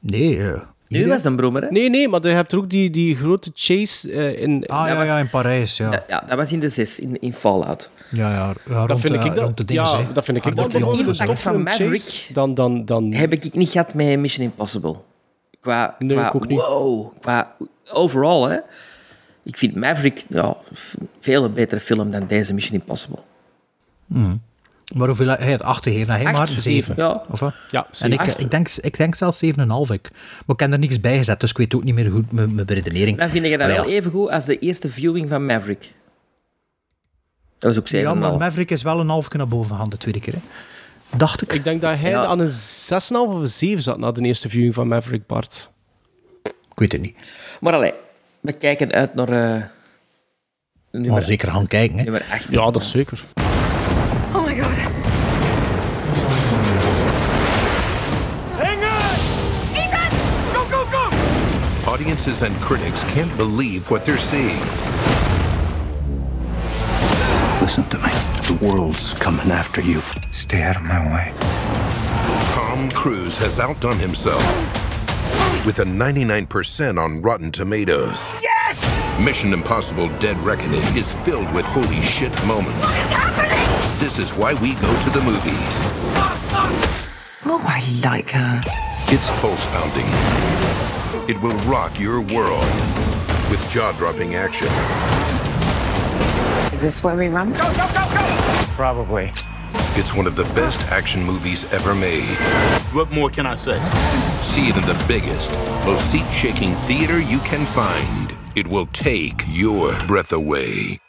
Nee, 0.00 0.38
eh, 0.38 0.60
Nu 0.88 0.98
hier, 0.98 1.08
was 1.08 1.24
een 1.24 1.36
broemer, 1.36 1.62
hè? 1.62 1.70
Nee, 1.70 1.90
nee, 1.90 2.08
maar 2.08 2.22
je 2.22 2.28
hebt 2.28 2.52
er 2.52 2.58
ook 2.58 2.70
die, 2.70 2.90
die 2.90 3.16
grote 3.16 3.50
chase 3.54 4.12
eh, 4.12 4.42
in... 4.42 4.66
Ah 4.66 4.78
dat 4.80 4.88
ja, 4.88 4.96
was- 4.96 5.08
ja, 5.08 5.18
in 5.18 5.30
Parijs, 5.30 5.76
ja. 5.76 5.92
Ja, 5.92 6.04
ja, 6.08 6.24
dat 6.28 6.38
was 6.38 6.52
in 6.52 6.60
de 6.60 6.68
zes, 6.68 6.98
in, 7.00 7.20
in 7.20 7.34
Fallout. 7.34 7.90
Ja, 8.10 8.30
ja, 8.32 8.54
ja 8.68 8.74
rond, 8.76 8.88
dat 8.88 9.00
vind 9.00 9.12
de, 9.12 9.18
ik 9.18 9.34
dat, 9.34 9.44
rond 9.44 9.56
de 9.56 9.64
dingen, 9.64 9.82
ja, 9.84 9.98
hè. 10.04 10.12
dat 10.12 10.24
vind 10.24 10.36
ik 10.36 10.44
Ah, 10.44 10.54
dan 10.54 10.64
dat 10.70 10.82
een 10.82 10.98
impact 11.06 11.42
van 11.42 11.62
Maverick 11.62 12.28
dan... 12.32 12.54
dan, 12.54 12.84
dan 12.84 13.12
Heb 13.12 13.32
ik 13.32 13.54
niet 13.54 13.70
gehad 13.70 13.94
met 13.94 14.18
Mission 14.18 14.44
Impossible. 14.46 14.96
Qua, 15.66 15.94
Nee, 15.98 16.16
qua 16.16 16.26
ik 16.28 16.34
ook 16.34 16.48
niet. 16.48 16.58
wow, 16.60 17.12
qua 17.20 17.54
overall, 17.90 18.50
hè. 18.50 18.58
Ik 19.42 19.56
vind 19.56 19.74
Maverick 19.74 20.24
ja, 20.28 20.56
f- 20.74 20.96
veel 21.20 21.44
een 21.44 21.52
betere 21.52 21.80
film 21.80 22.10
dan 22.10 22.26
deze 22.26 22.54
Mission 22.54 22.80
Impossible. 22.80 23.18
Maar 24.94 25.06
hoeveel 25.06 25.26
hij 25.28 25.50
het 25.50 25.62
acht 25.62 25.82
gegeven? 25.82 26.14
Hij 26.14 26.22
maar 26.24 26.34
Acht? 26.34 26.62
zeven. 26.62 26.94
Ja. 26.96 27.22
Of 27.30 27.40
wat? 27.40 27.54
Ja, 27.70 27.86
En 28.00 28.12
ik, 28.12 28.22
ik, 28.22 28.50
denk, 28.50 28.68
ik 28.68 28.96
denk 28.96 29.14
zelfs 29.14 29.44
7,5. 29.44 29.50
Ik. 29.50 29.56
Maar 29.60 30.00
ik 30.46 30.60
heb 30.60 30.72
er 30.72 30.78
niks 30.78 31.00
bij 31.00 31.16
gezet, 31.16 31.40
dus 31.40 31.50
ik 31.50 31.56
weet 31.56 31.74
ook 31.74 31.84
niet 31.84 31.94
meer 31.94 32.10
goed 32.10 32.32
mijn, 32.32 32.54
mijn 32.54 32.66
beredenering. 32.66 33.18
Dan 33.18 33.28
vind 33.30 33.44
ik 33.44 33.58
dat 33.58 33.68
wel 33.68 33.88
ja. 33.88 33.90
even 33.94 34.10
goed 34.10 34.30
als 34.30 34.44
de 34.44 34.58
eerste 34.58 34.90
viewing 34.90 35.28
van 35.28 35.46
Maverick. 35.46 35.92
Dat 37.58 37.74
was 37.74 37.78
ook 37.78 37.86
7,5. 37.88 37.90
Ja, 38.00 38.14
maar 38.14 38.36
Maverick 38.36 38.70
is 38.70 38.82
wel 38.82 39.00
een 39.00 39.08
halfje 39.08 39.38
naar 39.38 39.48
boven 39.48 39.76
gaan 39.76 39.88
de 39.90 39.96
tweede 39.96 40.20
keer. 40.20 40.32
Hè. 40.34 40.40
Dacht 41.16 41.42
ik. 41.42 41.52
Ik 41.52 41.64
denk 41.64 41.80
dat 41.80 41.98
hij 41.98 42.10
Ja. 42.10 42.24
aan 42.24 42.38
een 42.38 42.50
6,5 42.50 43.34
of 43.34 43.40
een 43.40 43.48
7 43.48 43.82
zat 43.82 43.98
na 43.98 44.12
de 44.12 44.20
eerste 44.22 44.48
viewing 44.48 44.74
van 44.74 44.88
Maverick 44.88 45.26
Bart. 45.26 45.70
Ik 46.44 46.78
weet 46.82 46.92
het 46.92 47.00
niet. 47.00 47.22
Maar 47.60 47.72
allee, 47.74 47.92
we 48.40 48.52
kijken 48.52 48.92
uit 48.92 49.14
naar 49.14 49.28
eh 49.28 49.62
Maar 51.10 51.22
zeker 51.22 51.52
gaan 51.52 51.66
kijken. 51.66 51.96
Hè. 51.98 52.02
nummer 52.02 52.24
8. 52.30 52.46
Ja, 52.50 52.70
dat 52.70 52.82
is 52.82 52.90
zeker. 52.90 53.22
Oh 54.34 54.44
my 54.44 54.60
god. 54.60 54.70
Audiences 61.86 62.42
and 62.42 62.52
critics 62.60 63.02
can't 63.14 63.34
believe 63.36 63.88
what 63.90 64.04
they're 64.04 64.18
seeing. 64.18 64.58
Listen 67.60 67.86
to 67.88 67.98
me. 67.98 68.35
The 68.46 68.64
world's 68.64 69.12
coming 69.14 69.50
after 69.50 69.80
you. 69.80 70.00
Stay 70.32 70.62
out 70.62 70.76
of 70.76 70.82
my 70.82 71.04
way. 71.12 71.32
Tom 72.52 72.88
Cruise 72.92 73.36
has 73.38 73.58
outdone 73.58 73.98
himself 73.98 74.40
with 75.66 75.80
a 75.80 75.84
99% 75.84 76.96
on 76.96 77.22
Rotten 77.22 77.50
Tomatoes. 77.50 78.30
Yes! 78.40 79.20
Mission 79.20 79.52
Impossible 79.52 80.08
Dead 80.20 80.38
Reckoning 80.44 80.84
is 80.96 81.10
filled 81.24 81.52
with 81.52 81.64
holy 81.64 82.00
shit 82.02 82.32
moments. 82.46 82.78
What 82.78 82.96
is 82.96 83.10
happening? 83.10 83.98
This 83.98 84.20
is 84.20 84.30
why 84.32 84.54
we 84.54 84.74
go 84.74 85.02
to 85.02 85.10
the 85.10 85.22
movies. 85.22 85.76
Oh, 87.44 87.60
I 87.66 87.82
like 88.04 88.30
her. 88.30 88.60
It's 89.08 89.28
pulse 89.40 89.66
pounding. 89.66 90.06
It 91.28 91.42
will 91.42 91.56
rock 91.68 91.98
your 91.98 92.20
world 92.20 92.62
with 93.50 93.68
jaw 93.70 93.90
dropping 93.98 94.36
action. 94.36 94.68
Is 96.76 96.82
this 96.82 97.02
where 97.02 97.16
we 97.16 97.28
run? 97.28 97.54
Go, 97.54 97.60
go, 97.60 97.68
go, 97.70 98.04
go! 98.12 98.64
Probably. 98.74 99.32
It's 99.94 100.12
one 100.12 100.26
of 100.26 100.36
the 100.36 100.44
best 100.54 100.78
action 100.90 101.24
movies 101.24 101.64
ever 101.72 101.94
made. 101.94 102.36
What 102.92 103.10
more 103.10 103.30
can 103.30 103.46
I 103.46 103.54
say? 103.54 103.80
See 104.42 104.68
it 104.68 104.76
in 104.76 104.84
the 104.84 105.04
biggest, 105.08 105.50
most 105.86 106.04
seat 106.10 106.30
shaking 106.34 106.74
theater 106.84 107.18
you 107.18 107.38
can 107.38 107.64
find. 107.64 108.36
It 108.56 108.68
will 108.68 108.84
take 108.88 109.42
your 109.48 109.98
breath 110.00 110.32
away. 110.32 111.00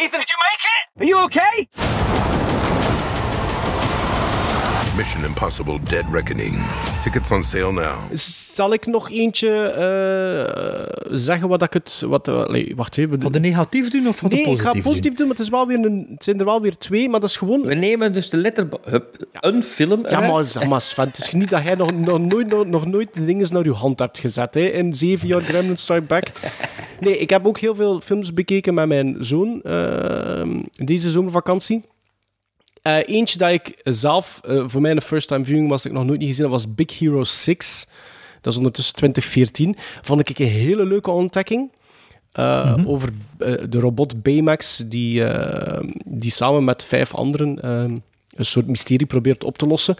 Ethan, 0.00 0.20
did 0.20 0.30
you 0.30 0.36
make 0.46 0.62
it? 0.62 1.02
Are 1.02 1.04
you 1.04 1.24
okay? 1.24 2.06
Mission 4.98 5.24
Impossible 5.24 5.78
Dead 5.82 6.04
Reckoning. 6.12 6.58
Tickets 7.02 7.30
on 7.30 7.42
sale 7.42 7.72
now. 7.72 8.16
Zal 8.18 8.72
ik 8.72 8.86
nog 8.86 9.10
eentje 9.10 9.50
eh, 9.50 11.06
zeggen 11.10 11.48
wat 11.48 11.62
ik 11.62 11.72
het... 11.72 12.02
Wat, 12.06 12.28
uh, 12.28 12.34
allee, 12.34 12.72
wacht 12.76 12.98
even. 12.98 13.32
De 13.32 13.40
negatief 13.40 13.90
doen 13.90 14.08
of 14.08 14.16
van 14.16 14.28
nee, 14.30 14.44
de 14.44 14.50
ik 14.50 14.56
positief 14.56 14.82
ga 14.82 14.88
positief 14.88 15.14
doen, 15.14 15.26
maar 15.26 15.36
het, 15.36 15.44
is 15.44 15.50
wel 15.50 15.66
weer 15.66 15.84
een, 15.84 16.06
het 16.10 16.24
zijn 16.24 16.38
er 16.38 16.44
wel 16.44 16.60
weer 16.60 16.76
twee, 16.76 17.08
maar 17.08 17.20
dat 17.20 17.28
is 17.28 17.36
gewoon... 17.36 17.62
We 17.62 17.74
nemen 17.74 18.12
dus 18.12 18.30
de 18.30 18.36
letter... 18.36 18.68
Hup, 18.84 19.26
een 19.32 19.62
film 19.62 20.06
Ja, 20.08 20.20
maar, 20.20 20.44
zeg 20.44 20.68
maar 20.68 20.80
Sven, 20.80 21.06
het 21.06 21.18
is 21.18 21.32
niet 21.32 21.50
dat 21.50 21.62
jij 21.62 21.74
nog, 21.74 21.92
nog, 21.92 22.18
nooit, 22.18 22.48
nog, 22.48 22.66
nog 22.66 22.86
nooit 22.86 23.14
de 23.14 23.24
dingen 23.24 23.46
naar 23.52 23.64
je 23.64 23.72
hand 23.72 23.98
hebt 23.98 24.18
gezet 24.18 24.54
hè, 24.54 24.60
in 24.60 24.94
zeven 24.94 25.28
jaar 25.28 25.42
Gremlin 25.42 25.76
Strike 25.76 26.06
Back. 26.06 26.26
Nee, 27.00 27.18
ik 27.18 27.30
heb 27.30 27.46
ook 27.46 27.58
heel 27.58 27.74
veel 27.74 28.00
films 28.00 28.34
bekeken 28.34 28.74
met 28.74 28.88
mijn 28.88 29.16
zoon 29.18 29.62
eh, 29.62 30.46
deze 30.76 31.10
zomervakantie. 31.10 31.84
Eh, 32.82 33.08
eentje 33.08 33.38
dat 33.38 33.50
ik 33.50 33.80
zelf, 33.84 34.40
eh, 34.42 34.64
voor 34.66 34.80
mij 34.80 34.90
een 34.90 35.02
first 35.02 35.28
time 35.28 35.44
viewing 35.44 35.68
was, 35.68 35.84
ik 35.84 35.92
nog 35.92 36.04
nooit 36.04 36.18
niet 36.18 36.28
gezien 36.28 36.48
was 36.48 36.74
Big 36.74 36.98
Hero 36.98 37.24
6. 37.24 37.86
Dat 38.40 38.52
is 38.52 38.58
ondertussen 38.58 38.94
2014. 38.94 39.76
Vond 40.02 40.20
ik 40.20 40.38
een 40.38 40.46
hele 40.46 40.84
leuke 40.84 41.10
ontdekking. 41.10 41.70
Eh, 42.38 42.74
Over 42.86 43.08
eh, 43.38 43.52
de 43.68 43.80
robot 43.80 44.22
Baymax, 44.22 44.82
die, 44.86 45.24
die 46.04 46.30
samen 46.30 46.64
met 46.64 46.84
vijf 46.84 47.14
anderen 47.14 47.62
eh, 47.62 47.70
een 48.30 48.44
soort 48.44 48.66
mysterie 48.66 49.06
probeert 49.06 49.44
op 49.44 49.58
te 49.58 49.66
lossen. 49.66 49.96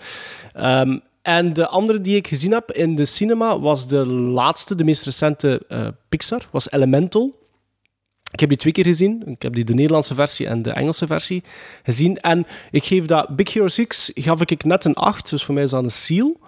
Ehm, 0.53 0.99
en 1.23 1.53
de 1.53 1.69
andere 1.69 2.01
die 2.01 2.17
ik 2.17 2.27
gezien 2.27 2.53
heb 2.53 2.71
in 2.71 2.97
de 2.97 3.05
cinema 3.05 3.61
was 3.61 3.89
de 3.89 4.07
laatste, 4.07 4.75
de 4.75 4.85
meest 4.85 5.05
recente 5.05 5.63
Pixar, 6.09 6.49
was 6.51 6.71
Elemental. 6.71 7.38
Ik 8.33 8.41
heb 8.41 8.49
die 8.49 8.59
twee 8.59 8.73
keer 8.73 8.85
gezien. 8.85 9.23
Ik 9.27 9.43
heb 9.43 9.55
die 9.55 9.65
de 9.65 9.75
Nederlandse 9.75 10.15
versie 10.15 10.47
en 10.47 10.63
de 10.63 10.71
Engelse 10.71 11.07
versie 11.07 11.43
gezien. 11.83 12.17
En 12.21 12.47
ik 12.71 12.85
geef 12.85 13.07
dat 13.07 13.37
Big 13.37 13.53
Hero 13.53 13.69
6 13.69 14.11
gaf 14.15 14.41
ik 14.41 14.65
net 14.65 14.85
een 14.85 14.95
8, 14.95 15.31
dus 15.31 15.45
voor 15.45 15.55
mij 15.55 15.63
is 15.63 15.71
dat 15.71 15.83
een 15.83 15.91
seal. 15.91 16.41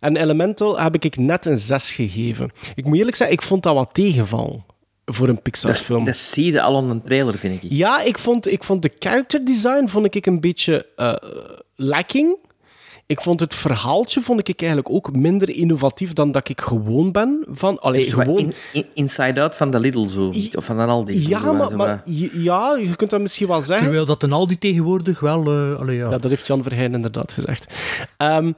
En 0.00 0.16
Elemental 0.16 0.80
heb 0.80 0.94
ik 0.94 1.16
net 1.16 1.46
een 1.46 1.58
6 1.58 1.92
gegeven. 1.92 2.50
Ik 2.74 2.84
moet 2.84 2.96
eerlijk 2.96 3.16
zeggen, 3.16 3.36
ik 3.36 3.42
vond 3.42 3.62
dat 3.62 3.74
wat 3.74 3.90
tegenval 3.92 4.64
voor 5.04 5.28
een 5.28 5.42
Pixar-film. 5.42 6.04
dat 6.04 6.16
zie 6.16 6.52
je 6.52 6.62
al 6.62 6.76
aan 6.76 6.90
een 6.90 7.02
trailer, 7.02 7.38
vind 7.38 7.62
ik. 7.62 7.70
Ja, 7.70 8.02
ik 8.02 8.18
vond, 8.18 8.52
ik 8.52 8.64
vond 8.64 8.82
de 8.82 8.90
character 8.98 9.44
design 9.44 9.86
vond 9.86 10.14
ik 10.14 10.26
een 10.26 10.40
beetje 10.40 10.86
eh, 10.96 11.14
lacking. 11.74 12.36
Ik 13.06 13.20
vond 13.20 13.40
het 13.40 13.54
verhaaltje 13.54 14.20
vond 14.20 14.48
ik 14.48 14.60
eigenlijk 14.60 14.90
ook 14.90 15.12
minder 15.16 15.48
innovatief 15.50 16.12
dan 16.12 16.32
dat 16.32 16.48
ik 16.48 16.60
gewoon 16.60 17.12
ben. 17.12 17.44
Van, 17.50 17.78
allee, 17.78 18.10
gewoon... 18.10 18.38
in- 18.38 18.52
in- 18.72 18.86
Inside 18.94 19.40
Out 19.40 19.56
van 19.56 19.70
de 19.70 19.80
Lidl, 19.80 20.06
zo. 20.06 20.32
Of 20.52 20.64
van 20.64 20.76
de 20.76 20.82
Aldi. 20.82 21.28
Ja, 21.28 21.52
maar, 21.52 22.02
ja, 22.32 22.76
je 22.76 22.96
kunt 22.96 23.10
dat 23.10 23.20
misschien 23.20 23.46
wel 23.46 23.62
zeggen. 23.62 23.84
Terwijl 23.86 24.06
dat 24.06 24.22
een 24.22 24.32
Aldi 24.32 24.58
tegenwoordig 24.58 25.20
wel... 25.20 25.44
eh 25.46 25.80
allee, 25.80 25.96
ja. 25.96 26.10
Ja, 26.10 26.18
dat 26.18 26.30
heeft 26.30 26.46
Jan 26.46 26.62
Verheyen 26.62 26.94
inderdaad 26.94 27.32
gezegd. 27.32 27.66
Ehm, 28.16 28.52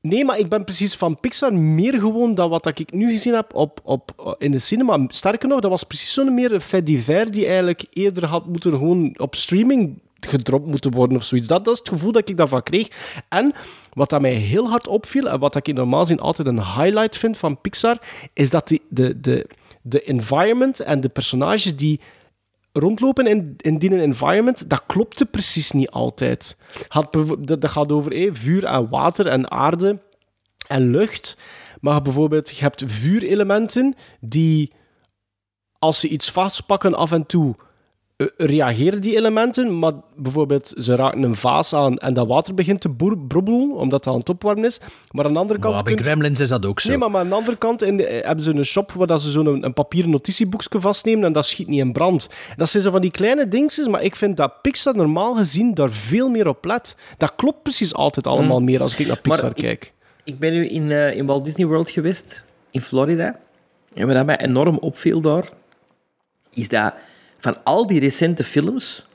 Nee, 0.00 0.24
maar 0.24 0.38
ik 0.38 0.48
ben 0.48 0.64
precies 0.64 0.94
van 0.94 1.20
Pixar 1.20 1.54
meer 1.54 1.98
gewoon 1.98 2.34
dan 2.34 2.50
wat 2.50 2.66
ik 2.78 2.92
nu 2.92 3.10
gezien 3.10 3.34
heb 3.34 3.54
op, 3.54 3.80
op, 3.84 4.36
in 4.38 4.50
de 4.50 4.58
cinema. 4.58 5.04
Sterker 5.08 5.48
nog, 5.48 5.60
dat 5.60 5.70
was 5.70 5.82
precies 5.82 6.12
zo'n 6.12 6.34
meer 6.34 6.60
fait 6.60 6.86
divers 6.86 7.30
die 7.30 7.46
eigenlijk 7.46 7.84
eerder 7.92 8.24
had 8.26 8.46
moeten 8.46 8.70
gewoon 8.70 9.14
op 9.18 9.34
streaming 9.34 10.02
gedropt 10.20 10.66
moeten 10.66 10.90
worden 10.90 11.16
of 11.16 11.24
zoiets. 11.24 11.48
Dat, 11.48 11.64
dat 11.64 11.72
is 11.72 11.78
het 11.78 11.88
gevoel 11.88 12.12
dat 12.12 12.28
ik 12.28 12.36
daarvan 12.36 12.62
kreeg. 12.62 12.88
En 13.28 13.54
wat 13.92 14.10
dat 14.10 14.20
mij 14.20 14.34
heel 14.34 14.68
hard 14.68 14.86
opviel, 14.86 15.28
en 15.28 15.38
wat 15.38 15.56
ik 15.56 15.74
normaal 15.74 16.00
gezien 16.00 16.20
altijd 16.20 16.48
een 16.48 16.64
highlight 16.64 17.16
vind 17.16 17.38
van 17.38 17.60
Pixar, 17.60 17.98
is 18.32 18.50
dat 18.50 18.68
die, 18.68 18.82
de, 18.88 19.20
de, 19.20 19.48
de 19.82 20.02
environment 20.02 20.80
en 20.80 21.00
de 21.00 21.08
personages 21.08 21.76
die 21.76 22.00
rondlopen 22.72 23.26
in, 23.26 23.54
in 23.56 23.78
die 23.78 24.00
environment, 24.00 24.70
dat 24.70 24.82
klopte 24.86 25.26
precies 25.26 25.70
niet 25.70 25.90
altijd. 25.90 26.56
Had, 26.88 27.18
dat, 27.40 27.70
gaat 27.70 27.92
over 27.92 28.34
vuur 28.36 28.64
en 28.64 28.88
water 28.88 29.26
en 29.26 29.50
aarde 29.50 30.02
en 30.66 30.90
lucht. 30.90 31.38
Maar 31.80 32.02
bijvoorbeeld, 32.02 32.48
je 32.48 32.60
hebt 32.60 32.82
vuurelementen 32.86 33.94
die, 34.20 34.72
als 35.78 36.00
ze 36.00 36.08
iets 36.08 36.30
vastpakken 36.30 36.94
af 36.94 37.12
en 37.12 37.26
toe, 37.26 37.54
reageren 38.36 39.00
die 39.00 39.16
elementen, 39.16 39.78
maar 39.78 39.92
bijvoorbeeld 40.16 40.72
ze 40.76 40.94
raken 40.96 41.22
een 41.22 41.34
vaas 41.36 41.72
aan 41.74 41.96
en 41.98 42.14
dat 42.14 42.26
water 42.26 42.54
begint 42.54 42.80
te 42.80 42.90
brobbelen, 43.28 43.72
omdat 43.74 44.04
het 44.04 44.14
aan 44.14 44.18
het 44.20 44.28
opwarmen 44.28 44.64
is. 44.64 44.80
Maar 45.10 45.24
aan 45.24 45.32
de 45.32 45.38
andere 45.38 45.60
kant... 45.60 45.74
Maar 45.74 45.82
bij 45.82 45.94
kunt- 45.94 46.06
Gremlins 46.06 46.40
is 46.40 46.48
dat 46.48 46.66
ook 46.66 46.80
zo. 46.80 46.88
Nee, 46.88 46.98
maar, 46.98 47.10
maar 47.10 47.20
aan 47.20 47.28
de 47.28 47.34
andere 47.34 47.56
kant 47.56 47.82
in 47.82 47.96
de- 47.96 48.06
eh, 48.06 48.26
hebben 48.26 48.44
ze 48.44 48.54
een 48.54 48.64
shop 48.64 48.92
waar 48.92 49.06
dat 49.06 49.22
ze 49.22 49.30
zo'n 49.30 49.46
een, 49.46 49.64
een 49.64 49.72
papieren 49.72 50.10
notitieboekje 50.10 50.80
vastnemen 50.80 51.24
en 51.24 51.32
dat 51.32 51.46
schiet 51.46 51.66
niet 51.68 51.78
in 51.78 51.92
brand. 51.92 52.28
Dat 52.56 52.68
zijn 52.68 52.82
zo 52.82 52.90
van 52.90 53.00
die 53.00 53.10
kleine 53.10 53.48
dingetjes, 53.48 53.88
maar 53.88 54.02
ik 54.02 54.16
vind 54.16 54.36
dat 54.36 54.62
Pixar 54.62 54.96
normaal 54.96 55.34
gezien 55.34 55.74
daar 55.74 55.90
veel 55.90 56.28
meer 56.28 56.48
op 56.48 56.64
let. 56.64 56.96
Dat 57.18 57.34
klopt 57.34 57.62
precies 57.62 57.94
altijd 57.94 58.26
allemaal 58.26 58.60
meer 58.60 58.82
als 58.82 58.98
ik 58.98 59.06
naar 59.06 59.20
Pixar 59.20 59.44
Maar 59.44 59.54
kijk. 59.54 59.92
Ik 60.24 60.38
ben 60.38 60.52
nu 60.52 60.66
in, 60.68 60.90
eh, 60.90 61.16
in 61.16 61.26
Walt 61.26 61.44
Disney 61.44 61.66
World 61.66 61.90
geweest, 61.90 62.44
in 62.70 62.80
Florida. 62.80 63.38
En 63.94 64.06
wat 64.06 64.26
mij 64.26 64.38
enorm 64.40 64.76
opviel 64.78 65.20
daar, 65.20 65.48
is 66.52 66.68
dat 66.68 66.94
van 67.38 67.64
al 67.64 67.86
die 67.86 68.00
recente 68.00 68.44
films 68.44 69.06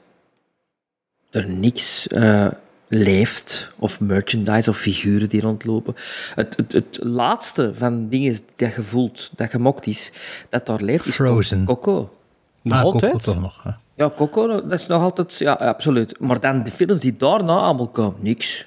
er 1.31 1.49
niks 1.49 2.07
eh, 2.07 2.47
leeft, 2.87 3.71
of 3.79 3.99
merchandise, 4.01 4.69
of 4.69 4.77
figuren 4.77 5.29
die 5.29 5.41
rondlopen. 5.41 5.95
Het, 6.35 6.55
het, 6.55 6.71
het 6.71 6.99
laatste 7.01 7.71
van 7.75 8.09
dingen 8.09 8.37
dat 8.55 8.75
je 8.75 8.83
voelt, 8.83 9.31
dat 9.35 9.49
gemokt 9.49 9.87
is, 9.87 10.11
dat 10.49 10.65
daar 10.65 10.81
leeft, 10.81 11.05
is 11.05 11.15
Frozen. 11.15 11.65
Coco. 11.65 12.13
Nog 12.61 12.77
Ah, 12.77 12.83
Coco 12.83 12.93
altijd? 12.93 13.23
toch 13.23 13.39
nog, 13.41 13.63
hè? 13.63 13.71
Ja, 13.95 14.11
Coco, 14.15 14.47
dat 14.47 14.79
is 14.79 14.87
nog 14.87 15.01
altijd... 15.01 15.37
Ja, 15.37 15.53
absoluut. 15.53 16.19
Maar 16.19 16.39
dan 16.39 16.63
de 16.63 16.71
films 16.71 17.01
die 17.01 17.17
daarna 17.17 17.57
allemaal 17.57 17.87
komen, 17.87 18.15
niks. 18.19 18.65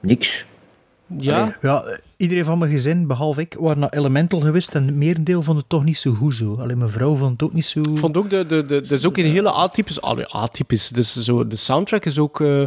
Niks. 0.00 0.44
Ja? 1.06 1.56
ja, 1.60 1.98
iedereen 2.16 2.44
van 2.44 2.58
mijn 2.58 2.70
gezin, 2.70 3.06
behalve 3.06 3.40
ik, 3.40 3.54
waren 3.54 3.78
naar 3.78 3.90
Elemental 3.92 4.40
geweest 4.40 4.74
en 4.74 4.86
het 4.86 4.94
merendeel 4.94 5.42
vond 5.42 5.58
het 5.58 5.68
toch 5.68 5.84
niet 5.84 5.98
zo 5.98 6.12
goed 6.12 6.34
zo. 6.34 6.54
Alleen 6.54 6.78
mijn 6.78 6.90
vrouw 6.90 7.16
vond 7.16 7.30
het 7.30 7.42
ook 7.42 7.52
niet 7.52 7.66
zo... 7.66 7.82
Vond 7.94 8.16
ook, 8.16 8.30
de, 8.30 8.46
de, 8.46 8.64
de, 8.66 8.80
dat 8.80 8.90
is 8.90 9.06
ook 9.06 9.16
een 9.16 9.24
hele 9.24 9.50
atypisch... 9.50 10.00
allee, 10.00 10.26
atypisch. 10.26 10.88
Dus 10.88 11.16
zo, 11.16 11.46
de 11.46 11.56
soundtrack 11.56 12.04
is 12.04 12.18
ook 12.18 12.40
eh, 12.40 12.64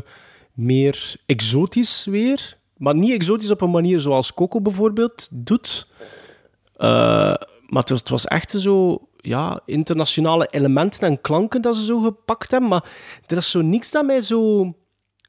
meer 0.54 1.16
exotisch 1.26 2.06
weer. 2.06 2.58
Maar 2.78 2.96
niet 2.96 3.12
exotisch 3.12 3.52
op 3.52 3.62
een 3.62 3.72
manier 3.72 4.00
zoals 4.00 4.34
Coco 4.34 4.62
bijvoorbeeld 4.62 5.30
doet. 5.32 5.88
Eh, 6.76 6.88
maar 7.68 7.82
het 7.82 7.90
was, 7.90 8.00
het 8.00 8.10
was 8.10 8.26
echt 8.26 8.52
zo... 8.52 9.04
Ja, 9.22 9.60
internationale 9.66 10.48
elementen 10.52 11.02
en 11.02 11.22
klanken 11.22 11.62
dat 11.62 11.76
ze 11.76 11.86
zo 11.86 12.00
gepakt 12.00 12.52
hebben. 12.52 12.70
Maar 12.70 12.90
er 13.26 13.38
is 13.38 13.52
zo 13.52 13.62
niks 13.62 13.92
dat 13.92 14.06
mij 14.06 14.22
zo, 14.22 14.74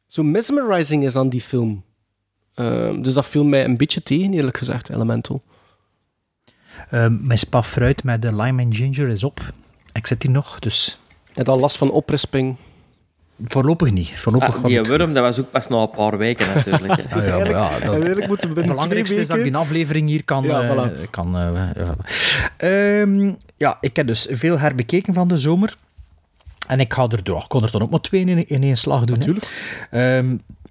zo 0.07 0.23
mesmerizing 0.23 1.05
is 1.05 1.17
aan 1.17 1.29
die 1.29 1.41
film. 1.41 1.85
Eh, 2.61 3.03
dus 3.03 3.15
dat 3.15 3.27
viel 3.27 3.45
mij 3.45 3.65
een 3.65 3.77
beetje 3.77 4.03
tegen, 4.03 4.33
eerlijk 4.33 4.57
gezegd, 4.57 4.89
Elemental. 4.91 5.43
Ehm, 6.91 7.27
mijn 7.27 7.39
spa 7.39 7.63
fruit 7.63 8.05
met 8.05 8.23
de 8.23 8.37
lime 8.37 8.63
en 8.63 8.75
ginger 8.75 9.09
is 9.09 9.25
op. 9.25 9.41
Ik 9.93 10.07
zit 10.07 10.23
hier 10.23 10.33
nog, 10.33 10.59
dus... 10.59 10.99
Heb 11.33 11.47
je 11.47 11.53
al 11.53 11.59
last 11.61 11.77
van 11.77 11.91
oprisping? 11.91 12.57
Voorlopig 13.49 13.91
niet. 13.91 14.11
Voorlopig 14.21 14.57
Ah, 14.57 14.65
die 14.65 14.79
het 14.79 14.89
worm, 14.89 15.13
dat 15.15 15.23
was 15.23 15.41
ook 15.41 15.51
pas 15.51 15.69
na 15.69 15.77
een 15.77 15.91
paar 15.91 16.19
weken 16.19 16.55
natuurlijk. 16.55 16.97
hè. 16.97 17.17
Ah, 17.19 17.27
ja, 17.27 17.37
maar 17.39 17.51
ja, 17.51 17.79
dat- 17.79 17.93
eigenlijk 17.93 18.27
moeten 18.27 18.49
we 18.49 18.55
Het 18.55 18.55
binnen 18.55 18.75
belangrijkste 18.75 19.05
twee 19.15 19.21
is 19.21 19.29
dat 19.29 19.37
ik 19.37 19.43
weken... 19.43 19.59
die 19.59 19.69
aflevering 19.69 20.09
hier 20.09 20.25
kan... 20.25 20.45
Ja, 20.45 20.63
eh, 20.63 20.71
voilà. 20.71 21.11
kan 21.11 21.37
eh, 21.37 21.69
ja. 21.77 21.97
Ehm, 22.57 23.33
ja, 23.57 23.79
ik 23.81 23.97
heb 23.97 24.07
dus 24.07 24.27
veel 24.31 24.59
herbekeken 24.59 25.15
van 25.15 25.29
de 25.29 25.39
zomer. 25.39 25.77
En 26.69 26.81
ik 26.81 26.93
ga 26.93 27.09
er 27.09 27.25
door. 27.25 27.39
Ik 27.43 27.49
kon 27.49 27.63
er 27.63 27.71
dan 27.71 27.83
ook 27.83 27.91
maar 27.91 28.01
twee 28.01 28.25
in, 28.25 28.49
in 28.49 28.63
één 28.63 28.79
slag 28.79 29.05
doen. 29.05 29.19
Natuurlijk. 29.19 29.47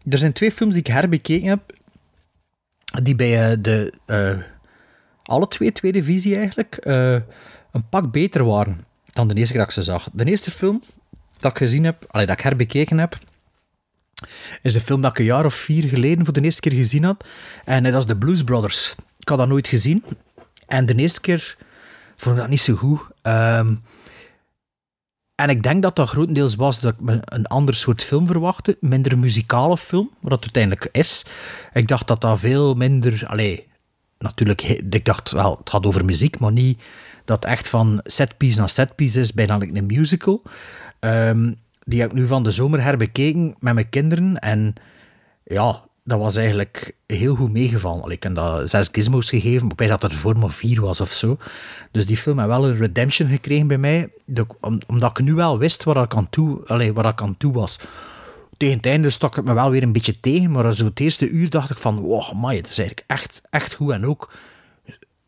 er 0.10 0.18
zijn 0.18 0.34
twee 0.34 0.52
films 0.52 0.74
die 0.74 0.82
ik 0.84 0.88
herbekeken 0.92 1.50
heb. 1.50 1.60
Die 3.04 3.16
bij 3.16 3.52
eh, 3.52 3.58
de... 3.62 3.94
eh, 4.06 4.38
alle 5.24 5.48
twee 5.48 5.72
tweede 5.72 6.04
visie 6.04 6.36
eigenlijk... 6.36 6.76
eh, 6.76 7.14
een 7.72 7.90
pak 7.90 8.12
beter 8.12 8.46
waren 8.46 8.86
dan 9.10 9.28
de 9.28 9.36
eerste 9.36 9.54
keer 9.54 9.62
dat 9.62 9.72
ik 9.72 9.84
ze 9.84 9.92
zag. 9.92 10.10
De 10.14 10.26
eerste 10.26 10.52
film 10.52 10.84
dat 11.38 11.52
ik 11.52 11.58
gezien 11.58 11.84
heb... 11.84 12.06
Allee, 12.08 12.26
dat 12.26 12.38
ik 12.38 12.44
herbekeken 12.44 12.98
heb 12.98 13.18
is 14.62 14.76
een 14.76 14.82
film 14.82 15.02
dat 15.02 15.12
ik 15.12 15.20
een 15.20 15.26
jaar 15.26 15.46
of 15.46 15.54
vier 15.56 15.84
geleden 15.84 16.26
voor 16.26 16.34
de 16.34 16.42
eerste 16.42 16.62
keer 16.62 16.74
gezien 16.74 17.04
had. 17.04 17.26
En 17.66 17.84
dat 17.84 17.96
is 17.96 18.06
The 18.06 18.18
Blues 18.18 18.44
Brothers. 18.44 18.96
Ik 19.18 19.30
had 19.30 19.38
dat 19.38 19.48
nooit 19.48 19.68
gezien. 19.68 20.04
En 20.68 20.86
de 20.86 20.96
eerste 20.96 21.22
keer 21.22 21.58
vond 22.18 22.36
ik 22.36 22.42
dat 22.42 22.50
niet 22.50 22.62
zo 22.62 22.76
goed. 22.76 23.02
Ehm, 23.22 23.76
en 25.40 25.50
ik 25.50 25.64
denk 25.64 25.82
dat 25.82 25.96
dat 25.96 26.10
grotendeels 26.10 26.56
was 26.56 26.80
dat 26.80 26.94
ik 26.94 27.22
een 27.26 27.46
ander 27.46 27.76
soort 27.76 28.04
film 28.04 28.28
verwachtte. 28.28 28.78
Minder 28.80 29.18
muzikale 29.18 29.78
film, 29.78 30.10
wat 30.22 30.32
het 30.32 30.42
uiteindelijk 30.42 30.90
is. 30.92 31.26
Ik 31.74 31.88
dacht 31.88 32.08
dat 32.08 32.22
dat 32.22 32.40
veel 32.40 32.74
minder... 32.74 33.24
Allee, 33.28 33.68
natuurlijk, 34.18 34.62
ik 34.90 35.06
dacht 35.06 35.32
wel, 35.32 35.58
het 35.58 35.70
gaat 35.70 35.86
over 35.86 36.06
muziek, 36.06 36.40
maar 36.40 36.52
niet 36.52 36.82
dat 37.26 37.46
echt 37.46 37.70
van 37.70 38.00
setpiece 38.04 38.60
naar 38.60 38.70
setpiece 38.70 39.20
is, 39.20 39.34
bijna 39.34 39.60
een 39.60 39.86
musical. 39.86 40.42
Ehm, 41.00 41.54
die 41.84 42.02
heb 42.02 42.10
ik 42.10 42.18
nu 42.18 42.28
van 42.28 42.44
de 42.44 42.52
zomer 42.52 42.84
herbekeken 42.84 43.56
met 43.60 43.74
mijn 43.74 43.90
kinderen. 43.90 44.40
En 44.40 44.74
ja, 45.44 45.84
dat 46.10 46.20
was 46.20 46.36
eigenlijk 46.36 46.96
heel 47.08 47.36
goed 47.36 47.52
meegevallen. 47.52 48.12
Ik 48.12 48.24
heb 48.24 48.36
dat 48.36 48.70
zes 48.70 48.90
gizmos 48.92 49.30
gegeven, 49.30 49.72
weet 49.76 49.90
dat 49.90 50.02
het 50.02 50.14
voor 50.14 50.38
maar 50.38 50.50
vier 50.50 50.82
was 50.82 51.02
of 51.02 51.12
zo. 51.12 51.38
Dus 51.92 52.06
die 52.06 52.18
film 52.18 52.38
heeft 52.38 52.50
wel 52.50 52.68
een 52.68 52.78
redemption 52.78 53.28
gekregen 53.28 53.68
bij 53.68 53.78
mij, 53.78 54.10
omdat 54.88 55.10
ik 55.10 55.26
nu 55.26 55.34
wel 55.34 55.58
wist 55.58 55.84
waar 55.84 56.04
ik 56.04 56.16
aan 56.16 56.30
toe, 56.30 56.62
allee, 56.66 56.94
waar 56.94 57.06
ik 57.06 57.22
aan 57.22 57.38
toe 57.38 57.54
was. 57.54 57.80
Tegen 58.58 58.78
het 58.78 58.86
einde 58.86 59.10
stak 59.10 59.36
het 59.36 59.46
me 59.46 59.54
wel 59.54 59.70
weer 59.70 59.84
een 59.84 59.92
beetje 59.92 60.20
tegen, 60.20 60.52
maar 60.52 60.74
zo 60.74 60.86
het 60.86 61.00
eerste 61.00 61.30
uur 61.30 61.50
dacht 61.50 61.70
ik 61.70 61.78
van, 61.78 62.00
wow, 62.00 62.30
amai, 62.32 62.62
dat 62.62 62.70
is 62.70 62.78
eigenlijk 62.78 63.08
echt, 63.10 63.42
echt 63.50 63.74
goed. 63.74 63.92
En 63.92 64.06
ook 64.06 64.32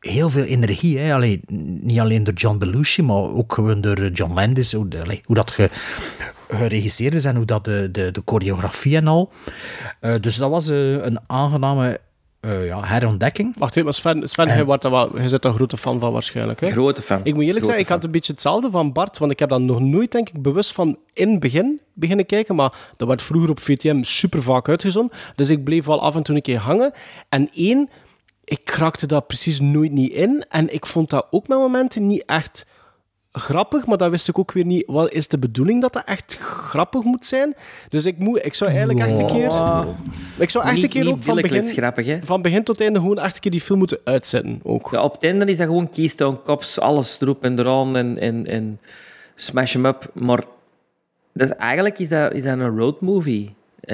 heel 0.02 0.30
veel 0.30 0.43
energie. 0.43 0.97
Hè? 0.97 1.14
Allee, 1.14 1.41
niet 1.82 1.99
alleen 1.99 2.24
door 2.24 2.34
John 2.34 2.58
Belushi, 2.58 3.02
maar 3.02 3.18
ook 3.18 3.54
gewoon 3.54 3.82
door 3.82 3.97
eh, 3.97 4.14
John 4.14 4.34
Landis. 4.34 4.74
Hoe, 4.74 4.88
allee, 5.04 5.22
hoe 5.26 5.36
dat 5.36 5.52
ge, 5.52 5.70
geregisseerd 6.49 7.14
is 7.14 7.26
en 7.26 7.36
hoe 7.36 7.45
dat 7.45 7.66
de, 7.66 7.89
de, 7.91 8.12
de 8.12 8.22
choreografie 8.26 8.95
en 8.95 9.08
al. 9.08 9.32
Eh, 9.99 10.16
dus 10.22 10.36
dat 10.36 10.49
was 10.49 10.70
eh, 10.70 10.91
een 10.91 11.20
aangename 11.28 11.99
eh, 12.41 12.66
ja, 12.66 12.84
herontdekking. 12.84 13.54
Wacht 13.58 13.72
even, 13.72 13.84
maar 13.84 13.93
Sven, 13.93 14.30
Sven 14.30 14.47
En- 14.47 14.66
jij, 14.66 14.78
er 14.80 14.91
jij 15.19 15.30
bent 15.30 15.45
een 15.45 15.53
grote 15.53 15.78
fan 15.78 15.99
van 15.99 16.11
waarschijnlijk. 16.11 16.60
Hè? 16.60 16.68
Grote 16.68 17.02
fan. 17.02 17.19
Ik 17.23 17.34
moet 17.34 17.44
eerlijk 17.44 17.49
Grote 17.49 17.65
zeggen, 17.65 17.84
ik 17.84 17.88
had 17.88 18.03
een 18.03 18.11
beetje 18.11 18.32
hetzelfde 18.32 18.72
van 18.72 18.91
Bart, 18.91 19.18
want 19.18 19.32
ik 19.32 19.40
heb 19.40 19.49
dat 19.49 19.61
nog 19.61 19.80
nooit, 19.80 20.11
denk 20.11 20.30
ik, 20.30 20.41
bewust 20.41 20.72
van 20.72 20.98
in 21.14 21.30
het 21.32 21.40
begin 21.40 21.82
beginnen 21.94 22.26
kijken, 22.26 22.56
maar 22.56 22.73
dat 22.98 23.07
werd 23.07 23.22
vroeger 23.22 23.49
op 23.49 23.60
VTM 23.60 24.03
super 24.03 24.44
vaak 24.44 24.69
uitgezonden, 24.69 25.18
dus 25.36 25.49
ik 25.49 25.64
bleef 25.64 25.86
wel 25.86 26.02
af 26.02 26.15
en 26.15 26.23
toe 26.23 26.36
een 26.36 26.41
keer 26.41 26.57
hangen. 26.57 26.91
En 27.30 27.49
één, 27.53 27.90
ik 28.52 28.69
raakte 28.69 29.07
daar 29.07 29.22
precies 29.22 29.60
nooit 29.60 29.91
niet 29.91 30.11
in, 30.11 30.45
en 30.49 30.73
ik 30.73 30.86
vond 30.86 31.10
dat 31.10 31.28
ook 31.30 31.48
met 31.48 31.57
momenten 31.57 32.07
niet 32.07 32.23
echt 32.26 32.65
grappig, 33.32 33.86
maar 33.86 33.98
dat 33.98 34.10
wist 34.10 34.28
ik 34.28 34.40
ook 34.40 34.52
weer 34.52 34.65
niet. 34.65 34.84
Wat 34.88 35.11
is 35.11 35.28
de 35.28 35.38
bedoeling 35.38 35.82
dat 35.82 35.94
dat 35.94 36.03
echt 36.06 36.38
grappig 36.38 37.03
moet 37.03 37.26
zijn? 37.26 37.56
Dus 37.90 38.06
ik, 38.06 38.18
moet, 38.18 38.45
ik 38.45 38.53
zou 38.53 38.69
eigenlijk 38.69 38.99
echt 38.99 39.19
een 39.19 39.26
keer... 39.26 39.52
Ik 40.38 40.49
zou 40.49 40.65
echt 40.65 40.84
een 40.84 40.90
keer 40.90 41.03
niet 41.03 41.14
ook 41.14 41.23
van 41.23 41.36
begin, 41.36 41.64
grappig, 41.64 42.06
hè? 42.06 42.19
van 42.23 42.41
begin 42.41 42.64
tot 42.64 42.82
einde 42.82 42.99
gewoon 42.99 43.19
echt 43.19 43.36
een 43.36 43.41
keer 43.41 43.52
die 43.52 43.61
film 43.61 43.80
moeten 43.80 43.99
uitzetten. 44.03 44.60
Ook. 44.64 44.90
Ja, 44.91 45.03
op 45.03 45.14
het 45.14 45.23
einde 45.23 45.45
is 45.45 45.57
dat 45.57 45.68
gewoon 45.68 45.90
Keystone 45.90 46.41
Cops, 46.44 46.80
alles 46.80 47.22
erop 47.22 47.44
en 47.44 47.60
eraan 47.60 47.98
en, 47.98 48.18
en, 48.18 48.48
en 48.48 48.80
smash 49.36 49.73
hem 49.73 49.86
up. 49.86 50.11
Maar 50.14 50.44
dat 51.34 51.49
is, 51.49 51.56
eigenlijk 51.56 51.99
is 51.99 52.10
dat, 52.10 52.34
is 52.34 52.44
dat 52.44 52.60
een 52.60 52.78
road 52.78 53.02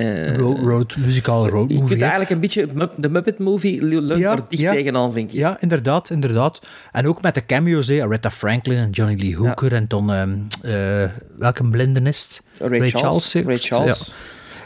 movie. 0.04 0.26
Eh, 0.26 0.36
Road, 0.38 0.60
road, 0.60 0.96
muzikale 0.98 1.50
road 1.50 1.68
je 1.70 1.74
movie. 1.74 1.78
kunt 1.88 1.90
hè. 2.02 2.08
eigenlijk 2.08 2.30
een 2.30 2.40
beetje... 2.40 2.68
De 2.98 3.10
Muppet 3.10 3.40
Movie 3.40 3.84
leunt 3.86 4.18
Ja, 4.22 4.32
er 4.32 4.42
dicht 4.50 4.62
ja. 4.62 4.72
tegenaan, 4.72 5.14
vind 5.14 5.34
ik. 5.34 5.40
Ja, 5.40 5.58
inderdaad, 5.60 6.10
inderdaad. 6.10 6.60
En 6.92 7.08
ook 7.08 7.22
met 7.22 7.36
de 7.36 7.46
cameo's, 7.46 7.88
hè, 7.88 8.04
Aretha 8.04 8.32
Franklin 8.32 8.78
en 8.78 8.90
Johnny 8.90 9.16
Lee 9.20 9.36
Hooker 9.36 9.74
en 9.74 9.86
dan, 9.88 10.12
ehm, 10.14 10.36
eh, 10.62 11.10
welke 11.38 11.64
blinden 11.70 12.08
is 12.08 12.42
het? 12.58 12.70
Ray 12.72 12.90
Charles. 12.90 13.34
hè? 13.34 13.42
Ray 13.42 13.58
Charles. 13.58 14.12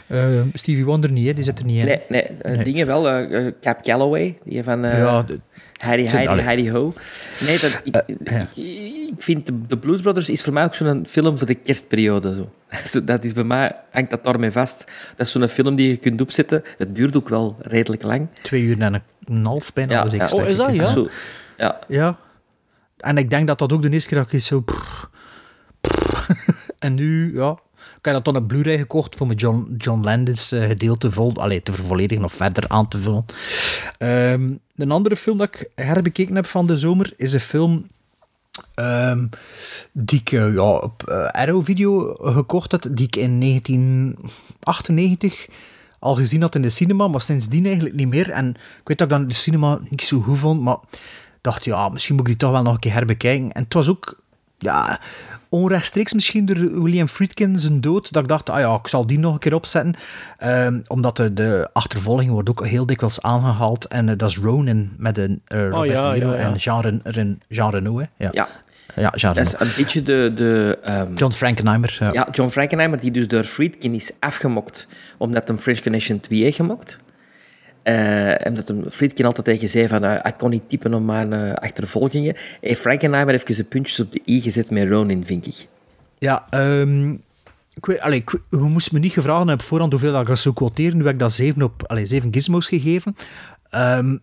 Ja. 0.06 0.16
Eh, 0.16 0.40
Stevie 0.54 0.84
Wonder 0.84 1.10
niet, 1.10 1.26
hè? 1.26 1.34
die 1.34 1.44
zit 1.44 1.58
er 1.58 1.64
niet 1.64 1.78
in. 1.78 1.84
Nee, 1.86 2.00
nee, 2.08 2.22
eh, 2.22 2.54
Nee. 2.54 2.64
dingen 2.64 2.86
wel. 2.86 3.26
Cap 3.60 3.82
Calloway, 3.82 4.38
die 4.44 4.62
van 4.62 4.80
Ja, 4.82 5.22
de- 5.22 5.40
Heidi, 5.84 6.26
allee. 6.26 6.44
Heidi 6.44 6.70
Ho. 6.70 6.94
Nee, 7.40 7.58
dat, 7.58 7.80
ik, 7.84 7.94
ja. 8.24 8.40
ik, 8.40 8.48
ik 9.08 9.22
vind 9.22 9.46
de, 9.46 9.66
de 9.66 9.78
Blues 9.78 10.00
Brothers 10.00 10.30
is 10.30 10.42
voor 10.42 10.52
mij 10.52 10.64
ook 10.64 10.74
zo'n 10.74 11.06
film 11.06 11.38
voor 11.38 11.46
de 11.46 11.54
kerstperiode. 11.54 12.34
Zo. 12.34 12.52
Zo, 12.90 13.04
dat 13.04 13.24
is 13.24 13.32
bij 13.32 13.44
mij, 13.44 13.76
hangt 13.90 14.10
dat 14.10 14.24
daarmee 14.24 14.50
vast. 14.50 14.90
Dat 15.16 15.26
is 15.26 15.32
zo'n 15.32 15.48
film 15.48 15.74
die 15.74 15.88
je 15.88 15.96
kunt 15.96 16.20
opzetten. 16.20 16.62
Dat 16.78 16.94
duurt 16.94 17.16
ook 17.16 17.28
wel 17.28 17.56
redelijk 17.60 18.02
lang. 18.02 18.28
Twee 18.42 18.62
uur 18.62 18.80
en 18.80 19.02
een 19.24 19.44
half 19.44 19.72
bijna. 19.72 19.92
Ja, 19.92 20.06
ja. 20.10 20.28
Oh, 20.28 20.46
is 20.46 20.56
dat, 20.56 20.74
ja? 20.74 20.84
Zo, 20.84 21.08
ja. 21.56 21.78
Ja. 21.88 22.18
En 22.96 23.16
ik 23.16 23.30
denk 23.30 23.46
dat 23.46 23.58
dat 23.58 23.72
ook 23.72 23.82
de 23.82 23.90
eerste 23.90 24.08
keer 24.08 24.18
dat 24.18 24.32
ik 24.32 24.40
zo... 24.40 24.64
en 26.78 26.94
nu, 26.94 27.34
ja... 27.34 27.56
Ik 27.98 28.08
heb 28.08 28.14
dat 28.14 28.24
dan 28.24 28.42
een 28.42 28.46
Blu-ray 28.46 28.78
gekocht 28.78 29.16
voor 29.16 29.26
mijn 29.26 29.38
John, 29.38 29.74
John 29.78 30.04
Landis 30.04 30.52
eh, 30.52 30.66
gedeelte 30.66 31.10
vol, 31.10 31.34
allee, 31.34 31.62
te 31.62 31.72
vervolledigen 31.72 32.24
of 32.24 32.32
verder 32.32 32.64
aan 32.68 32.88
te 32.88 32.98
vullen. 32.98 33.24
Ehm, 33.98 34.50
een 34.82 34.90
andere 34.90 35.16
film 35.16 35.38
dat 35.38 35.48
ik 35.48 35.70
herbekeken 35.74 36.34
heb 36.34 36.46
van 36.46 36.66
de 36.66 36.76
zomer 36.76 37.12
is 37.16 37.32
een 37.32 37.40
film 37.40 37.86
ehm, 38.74 39.26
die 39.92 40.20
ik 40.20 40.32
eh, 40.32 40.54
ja, 40.54 40.70
op 40.70 41.02
eh, 41.02 41.26
Arrow 41.26 41.64
Video 41.64 42.14
gekocht 42.20 42.72
had, 42.72 42.88
die 42.90 43.06
ik 43.06 43.16
in 43.16 43.40
1998 43.40 45.46
al 45.98 46.14
gezien 46.14 46.40
had 46.40 46.54
in 46.54 46.62
de 46.62 46.70
cinema, 46.70 47.08
maar 47.08 47.20
sindsdien 47.20 47.66
eigenlijk 47.66 47.94
niet 47.94 48.08
meer. 48.08 48.30
En 48.30 48.48
ik 48.50 48.56
weet 48.84 48.98
dat 48.98 49.10
ik 49.10 49.16
dan 49.16 49.28
de 49.28 49.34
cinema 49.34 49.78
niet 49.88 50.02
zo 50.02 50.20
goed 50.20 50.38
vond, 50.38 50.60
maar 50.60 50.78
dacht, 51.40 51.64
ja, 51.64 51.88
misschien 51.88 52.14
moet 52.14 52.24
ik 52.24 52.30
die 52.30 52.40
toch 52.40 52.50
wel 52.50 52.62
nog 52.62 52.74
een 52.74 52.80
keer 52.80 52.92
herbekijken. 52.92 53.52
En 53.52 53.62
het 53.62 53.74
was 53.74 53.88
ook, 53.88 54.20
ja, 54.58 55.00
onrechtstreeks 55.52 56.12
misschien 56.12 56.46
door 56.46 56.82
William 56.82 57.08
Friedkin 57.08 57.58
zijn 57.58 57.80
dood, 57.80 58.12
dat 58.12 58.22
ik 58.22 58.28
dacht, 58.28 58.50
ah 58.50 58.58
ja, 58.58 58.74
ik 58.74 58.88
zal 58.88 59.06
die 59.06 59.18
nog 59.18 59.32
een 59.32 59.38
keer 59.38 59.54
opzetten. 59.54 59.94
Ehm, 60.38 60.80
omdat 60.86 61.16
de, 61.16 61.32
de 61.32 61.68
achtervolging 61.72 62.30
wordt 62.30 62.48
ook 62.48 62.66
heel 62.66 62.86
dikwijls 62.86 63.22
aangehaald. 63.22 63.84
En 63.86 64.08
eh, 64.08 64.16
dat 64.16 64.30
is 64.30 64.38
Ronin 64.38 64.92
met 64.96 65.18
een 65.18 65.42
uh, 65.48 65.68
Robert 65.68 65.90
ja, 65.90 66.12
De 66.12 66.18
Niro 66.18 66.32
ja, 66.32 66.38
ja. 66.38 66.50
en 66.50 66.54
Jean, 66.54 66.80
Ren, 66.80 67.00
Ren- 67.04 67.40
Jean 67.48 67.70
Reno. 67.70 67.98
Hè? 67.98 68.04
Ja. 68.16 68.28
ja. 68.32 68.48
Ja, 68.94 69.12
Jean 69.14 69.34
Dat 69.34 69.46
is 69.46 69.54
een 69.58 69.72
beetje 69.76 70.02
de... 70.02 70.32
de 70.34 70.78
ehm, 70.82 71.14
John 71.14 71.32
Frankenheimer. 71.32 71.96
Ja. 72.00 72.12
Ja, 72.12 72.28
John 72.32 72.50
Frankenheimer, 72.50 73.00
die 73.00 73.10
dus 73.10 73.28
door 73.28 73.44
Friedkin 73.44 73.94
is 73.94 74.12
afgemokt, 74.18 74.88
omdat 75.18 75.48
hem 75.48 75.58
French 75.58 75.80
Connection 75.80 76.20
2 76.20 76.42
heeft 76.42 76.56
gemokt. 76.56 76.98
Eh, 77.82 78.34
omdat 78.48 78.68
hem 78.68 78.90
Friedkin 78.90 79.24
altijd 79.24 79.46
tegen 79.46 79.68
zei 79.68 79.88
van, 79.88 80.04
eh, 80.04 80.14
ik 80.14 80.34
kon 80.38 80.50
niet 80.50 80.68
typen 80.68 80.94
om 80.94 81.04
mijn 81.04 81.32
eh, 81.32 81.52
achtervolgingen. 81.52 82.36
En 82.60 82.74
Frankenheimer 82.74 83.34
heeft 83.34 83.54
zijn 83.54 83.68
puntjes 83.68 84.00
op 84.00 84.12
de 84.12 84.22
i 84.26 84.40
gezet 84.40 84.70
met 84.70 84.88
Ronin, 84.88 85.26
vind 85.26 85.46
ik. 85.46 85.66
Ja, 86.18 86.46
ehm, 86.50 87.10
ik 87.74 87.86
weet, 87.86 88.00
allee, 88.00 88.18
ik, 88.18 88.30
weet- 88.30 88.42
je 88.50 88.56
moest 88.56 88.92
me 88.92 88.98
niet 88.98 89.12
gevraagd 89.12 89.38
hebben 89.38 89.54
op 89.54 89.62
voorhand 89.62 89.92
hoeveel 89.92 90.12
dat 90.12 90.28
ik 90.28 90.36
zou 90.36 90.54
quoteren. 90.54 90.96
Nu 90.96 91.04
heb 91.04 91.12
ik 91.12 91.18
dat 91.18 91.32
7 91.32 91.62
op 91.62 91.82
allee, 91.86 92.06
7 92.06 92.32
gizmos 92.32 92.68
gegeven. 92.68 93.16
Ehm, 93.64 94.16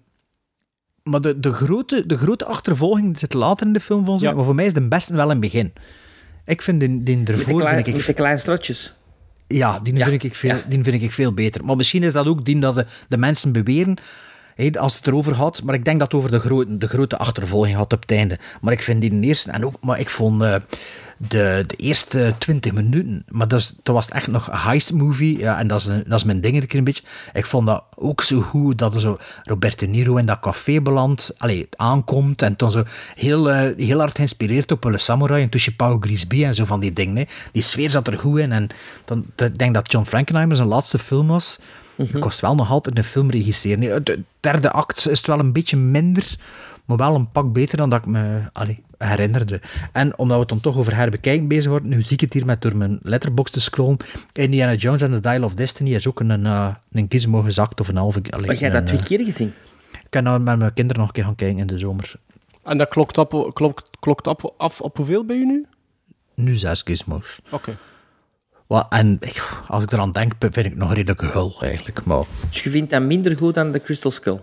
maar 1.03 1.21
de, 1.21 1.39
de, 1.39 1.53
grote, 1.53 2.05
de 2.05 2.17
grote 2.17 2.45
achtervolging 2.45 3.19
zit 3.19 3.33
later 3.33 3.67
in 3.67 3.73
de 3.73 3.79
film 3.79 4.03
volgens 4.03 4.23
mij. 4.23 4.33
Maar 4.33 4.45
voor 4.45 4.55
mij 4.55 4.65
is 4.65 4.73
de 4.73 4.87
beste 4.87 5.15
wel 5.15 5.23
in 5.23 5.29
het 5.29 5.39
begin. 5.39 5.73
Ik 6.45 6.61
vind 6.61 6.79
die, 6.79 7.03
die 7.03 7.17
Met 7.17 7.25
de, 7.25 7.33
ervoor... 7.33 7.59
klein, 7.59 7.75
vind 7.75 7.87
ik, 7.87 7.95
met 7.95 8.05
de 8.05 8.13
kleine 8.13 8.39
strotjes. 8.39 8.93
Ja, 9.57 9.79
die, 9.79 9.95
Ja, 9.95 10.05
Vind 10.05 10.23
ik 10.23 10.35
veel, 10.35 10.55
ja. 10.55 10.63
die 10.69 10.83
vind 10.83 11.01
ik 11.01 11.11
veel 11.11 11.33
beter. 11.33 11.65
Maar 11.65 11.75
misschien 11.75 12.03
is 12.03 12.13
dat 12.13 12.27
ook 12.27 12.45
die 12.45 12.59
dat 12.59 12.75
de, 12.75 12.85
de 13.07 13.17
mensen 13.17 13.51
beweren, 13.51 13.97
als 14.77 14.95
het 14.95 15.07
erover 15.07 15.35
gaat. 15.35 15.63
Maar 15.63 15.75
ik 15.75 15.85
denk 15.85 15.99
dat 15.99 16.11
het 16.11 16.21
over 16.21 16.31
de, 16.31 16.39
grote 16.39 16.77
de 16.77 16.87
grote 16.87 17.17
achtervolging 17.17 17.75
had 17.75 17.93
op 17.93 18.01
het 18.01 18.11
einde. 18.11 18.39
Maar 18.61 18.73
ik 18.73 18.81
vind 18.81 19.01
die 19.01 19.21
eerste, 19.21 19.51
en 19.51 19.65
ook, 19.65 19.75
maar 19.81 19.99
ik 19.99 20.09
vond 20.09 20.41
eh, 20.41 20.55
de, 21.27 21.63
de 21.67 21.75
eerste 21.75 22.33
20 22.37 22.71
minuten, 22.73 23.23
maar 23.27 23.47
dat, 23.47 23.59
is, 23.59 23.73
dat 23.83 23.95
was 23.95 24.09
echt 24.09 24.27
nog 24.27 24.47
een 24.47 24.57
heist 24.57 24.93
movie. 24.93 25.37
Ja, 25.39 25.57
en 25.59 25.67
dat 25.67 25.79
is, 25.79 25.85
een- 25.85 26.03
dat 26.07 26.19
is 26.19 26.23
mijn 26.23 26.41
ding 26.41 26.61
een 26.61 26.67
keer 26.67 26.77
een 26.79 26.83
beetje. 26.85 27.03
Ik 27.33 27.45
vond 27.45 27.67
dat 27.67 27.83
ook 27.95 28.21
zo 28.21 28.41
goed 28.41 28.77
dat 28.77 28.93
er 28.95 28.99
zo 29.01 29.17
Robert 29.43 29.79
De 29.79 29.87
Niro 29.87 30.15
in 30.15 30.25
dat 30.25 30.39
café 30.39 30.81
belandt, 30.81 31.33
allee, 31.37 31.67
aankomt 31.75 32.41
en 32.41 32.53
dan 32.57 32.71
zo 32.71 32.83
heel, 33.15 33.51
eh, 33.51 33.75
heel 33.85 33.99
hard 33.99 34.15
geïnspireerd 34.15 34.71
op 34.71 34.83
een 34.83 34.99
samurai 34.99 35.43
en 35.43 35.49
tussen 35.49 35.75
Paul 35.75 35.97
Grisby 35.99 36.43
en 36.45 36.55
zo 36.55 36.65
van 36.65 36.79
die 36.79 36.93
dingen. 36.93 37.15
hè. 37.15 37.23
Die 37.51 37.63
sfeer 37.63 37.89
zat 37.91 38.07
er 38.07 38.19
goed 38.19 38.39
in. 38.39 38.51
En 38.51 38.67
dan, 39.05 39.25
ik 39.35 39.57
denk 39.57 39.73
dat 39.73 39.91
John 39.91 40.05
Frankenheimer 40.05 40.55
zijn 40.55 40.67
laatste 40.67 40.97
film 40.99 41.27
was. 41.27 41.59
Het 41.95 42.19
kost 42.19 42.39
wel 42.39 42.55
nog 42.55 42.69
altijd 42.69 42.97
een 42.97 43.03
film 43.03 43.29
regisseren. 43.29 44.03
De 44.03 44.21
derde 44.39 44.71
act 44.71 44.97
is 44.97 45.17
het 45.17 45.27
wel 45.27 45.39
een 45.39 45.53
beetje 45.53 45.77
minder, 45.77 46.35
maar 46.85 46.97
wel 46.97 47.15
een 47.15 47.31
pak 47.31 47.53
beter 47.53 47.77
dan 47.77 47.89
dat 47.89 47.99
ik 47.99 48.05
me 48.05 48.41
allee, 48.53 48.83
herinnerde. 48.99 49.61
En 49.91 50.17
omdat 50.17 50.35
we 50.35 50.39
het 50.39 50.49
dan 50.49 50.59
toch 50.59 50.77
over 50.77 50.95
herbekijken 50.95 51.47
bezig 51.47 51.71
worden, 51.71 51.89
nu 51.89 52.01
zie 52.01 52.13
ik 52.13 52.21
het 52.21 52.33
hier 52.33 52.45
met 52.45 52.61
door 52.61 52.77
mijn 52.77 52.99
letterbox 53.01 53.51
te 53.51 53.61
scrollen. 53.61 53.97
Indiana 54.33 54.73
Jones 54.73 55.03
and 55.03 55.11
the 55.11 55.19
Dial 55.19 55.43
of 55.43 55.53
Destiny 55.53 55.95
is 55.95 56.07
ook 56.07 56.19
een, 56.19 56.45
eh, 56.45 56.75
een 56.91 57.05
gizmo 57.09 57.41
gezakt 57.41 57.79
of 57.79 57.87
een 57.87 57.95
halve... 57.95 58.21
Maar 58.29 58.41
jij 58.41 58.49
hebt 58.49 58.61
een, 58.61 58.71
dat 58.71 58.85
twee 58.85 58.99
eh, 58.99 59.05
keer 59.05 59.25
gezien. 59.25 59.53
Ik 59.91 60.09
kan 60.09 60.23
nou 60.23 60.39
met 60.39 60.57
mijn 60.57 60.73
kinderen 60.73 60.99
nog 60.99 61.07
een 61.07 61.13
keer 61.13 61.23
gaan 61.23 61.35
kijken 61.35 61.59
in 61.59 61.67
de 61.67 61.77
zomer. 61.77 62.13
En 62.63 62.77
dat 62.77 62.87
klokt, 62.87 63.17
op, 63.17 63.51
klokt, 63.53 63.89
klokt 63.99 64.27
op, 64.27 64.53
af 64.57 64.81
op 64.81 64.97
hoeveel 64.97 65.25
bij 65.25 65.35
u 65.35 65.45
nu? 65.45 65.65
Nu 66.33 66.55
zes 66.55 66.81
gizmos. 66.81 67.39
Oké. 67.49 67.77
Wat, 68.67 68.85
en 68.89 69.17
ik, 69.19 69.61
als 69.67 69.83
ik 69.83 69.91
eraan 69.91 70.11
denk, 70.11 70.33
vind 70.39 70.57
ik 70.57 70.63
het 70.63 70.75
nog 70.75 70.93
redelijk 70.93 71.21
hul 71.33 71.55
eigenlijk. 71.61 72.03
Maar 72.05 72.23
Dus 72.49 72.63
je 72.63 72.69
vindt 72.69 72.89
dat 72.89 73.01
minder 73.01 73.37
goed 73.37 73.53
dan 73.53 73.71
de 73.71 73.81
Crystal 73.81 74.11
Skull. 74.11 74.39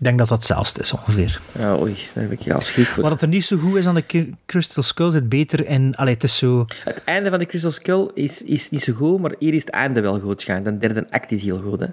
Ik 0.00 0.06
denk 0.06 0.18
dat 0.18 0.28
dat 0.28 0.38
hetzelfde 0.38 0.80
is 0.80 0.92
ongeveer. 0.92 1.40
Ja, 1.58 1.76
oei, 1.78 1.94
daar 2.14 2.22
heb 2.22 2.32
ik 2.32 2.40
ja 2.40 2.60
schrik 2.60 2.86
voor. 2.86 3.02
Wat 3.02 3.12
het 3.12 3.22
er 3.22 3.28
niet 3.28 3.44
zo 3.44 3.56
goed 3.58 3.76
is 3.76 3.86
aan 3.86 3.94
de 3.94 4.28
Crystal 4.46 4.82
Skull 4.82 5.10
zit 5.10 5.28
beter 5.28 5.66
in... 5.66 5.94
Allee, 5.96 6.14
het 6.14 6.22
is 6.22 6.36
zo... 6.38 6.64
Het 6.84 7.04
einde 7.04 7.30
van 7.30 7.38
de 7.38 7.46
Crystal 7.46 7.70
Skull 7.70 8.10
is, 8.14 8.42
is 8.42 8.70
niet 8.70 8.82
zo 8.82 8.92
goed, 8.92 9.20
maar 9.20 9.34
hier 9.38 9.54
is 9.54 9.60
het 9.60 9.70
einde 9.70 10.00
wel 10.00 10.20
goed 10.20 10.40
schijnt. 10.42 10.64
De 10.64 10.78
derde 10.78 11.06
act 11.10 11.32
is 11.32 11.42
heel 11.42 11.60
goed, 11.60 11.80
hè. 11.80 11.86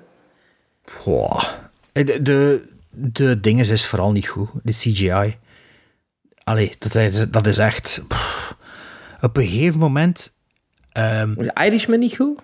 Goh. 0.83 1.43
De, 1.91 2.21
de, 2.21 2.61
de 2.89 3.39
dinges 3.39 3.69
is 3.69 3.87
vooral 3.87 4.11
niet 4.11 4.27
goed. 4.27 4.49
De 4.63 4.71
CGI. 4.71 5.37
Allee, 6.43 6.71
dat 6.79 6.95
is, 6.95 7.29
dat 7.29 7.47
is 7.47 7.57
echt... 7.57 8.03
pff. 8.07 8.55
Op 9.21 9.37
een 9.37 9.47
gegeven 9.47 9.79
moment... 9.79 10.33
ehm, 10.91 11.33
De 11.33 11.51
Irishman 11.65 11.99
niet 11.99 12.15
goed? 12.15 12.39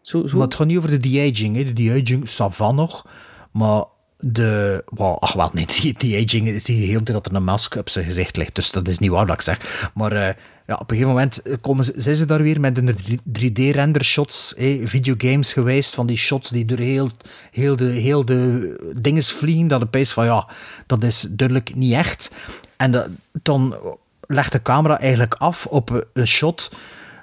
Zo, 0.00 0.26
zo? 0.26 0.36
Maar 0.36 0.46
het 0.46 0.54
gaat 0.54 0.66
niet 0.66 0.76
over 0.76 0.90
de 0.90 0.98
de-aging. 1.10 1.56
hè. 1.56 1.64
De 1.64 1.72
de-aging, 1.72 2.28
ça 2.28 2.46
va 2.56 2.72
nog. 2.72 3.06
Maar 3.52 3.84
de... 4.24 4.82
Wow, 4.86 5.16
ach 5.18 5.32
wel, 5.32 5.50
nee, 5.52 5.66
die 5.80 5.94
de-aging 5.98 6.62
zie 6.62 6.80
je 6.80 6.86
heel 6.86 6.98
de 6.98 7.04
tijd 7.04 7.22
dat 7.22 7.26
er 7.26 7.34
een 7.34 7.44
masker 7.44 7.80
op 7.80 7.88
zijn 7.88 8.04
gezicht 8.04 8.36
ligt. 8.36 8.54
Dus 8.54 8.70
dat 8.70 8.88
is 8.88 8.98
niet 8.98 9.10
waar 9.10 9.26
dat 9.26 9.34
ik 9.34 9.42
zeg. 9.42 9.90
Maar 9.94 10.12
eh, 10.12 10.34
ja, 10.66 10.74
op 10.74 10.90
een 10.90 10.96
gegeven 10.96 11.08
moment 11.08 11.42
komen 11.60 11.84
ze, 11.84 11.92
zijn 11.96 12.14
ze 12.14 12.26
daar 12.26 12.42
weer 12.42 12.60
met 12.60 12.78
een 12.78 13.20
3D-render 13.40 14.04
shots, 14.04 14.54
hè, 14.56 14.80
videogames 14.84 15.52
geweest, 15.52 15.94
van 15.94 16.06
die 16.06 16.16
shots 16.16 16.50
die 16.50 16.64
door 16.64 16.78
heel, 16.78 17.10
heel, 17.50 17.76
de, 17.76 17.84
heel 17.84 18.24
de 18.24 18.94
dinges 19.00 19.32
vliegen, 19.32 19.66
dat 19.66 19.82
opeens 19.82 20.12
van 20.12 20.24
ja, 20.24 20.48
dat 20.86 21.04
is 21.04 21.26
duidelijk 21.30 21.74
niet 21.74 21.94
echt. 21.94 22.30
En 22.76 23.18
dan 23.42 23.76
legt 24.20 24.52
de 24.52 24.62
camera 24.62 25.00
eigenlijk 25.00 25.34
af 25.34 25.66
op 25.66 26.06
een 26.12 26.26
shot 26.26 26.70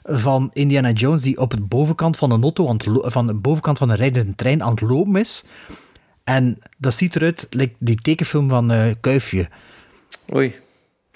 van 0.04 0.50
Indiana 0.54 0.92
Jones 0.92 1.22
die 1.22 1.40
op 1.40 1.52
de 1.52 1.62
bovenkant 1.62 2.18
van 2.18 2.32
een 2.32 2.42
auto, 2.42 2.74
het 2.74 2.88
van 3.02 3.28
de 3.28 3.34
bovenkant 3.34 3.78
van 3.78 3.90
een 3.90 3.96
rijdende 3.96 4.36
trein 4.36 4.64
aan 4.64 4.72
het 4.72 4.82
lopen 4.82 5.16
is. 5.16 5.44
En 6.30 6.58
dat 6.78 6.94
ziet 6.94 7.16
eruit, 7.16 7.48
like 7.50 7.74
die 7.80 7.96
tekenfilm 8.02 8.50
van 8.50 8.72
eh, 8.72 8.94
Kuifje. 9.00 9.50
Oei. 10.36 10.54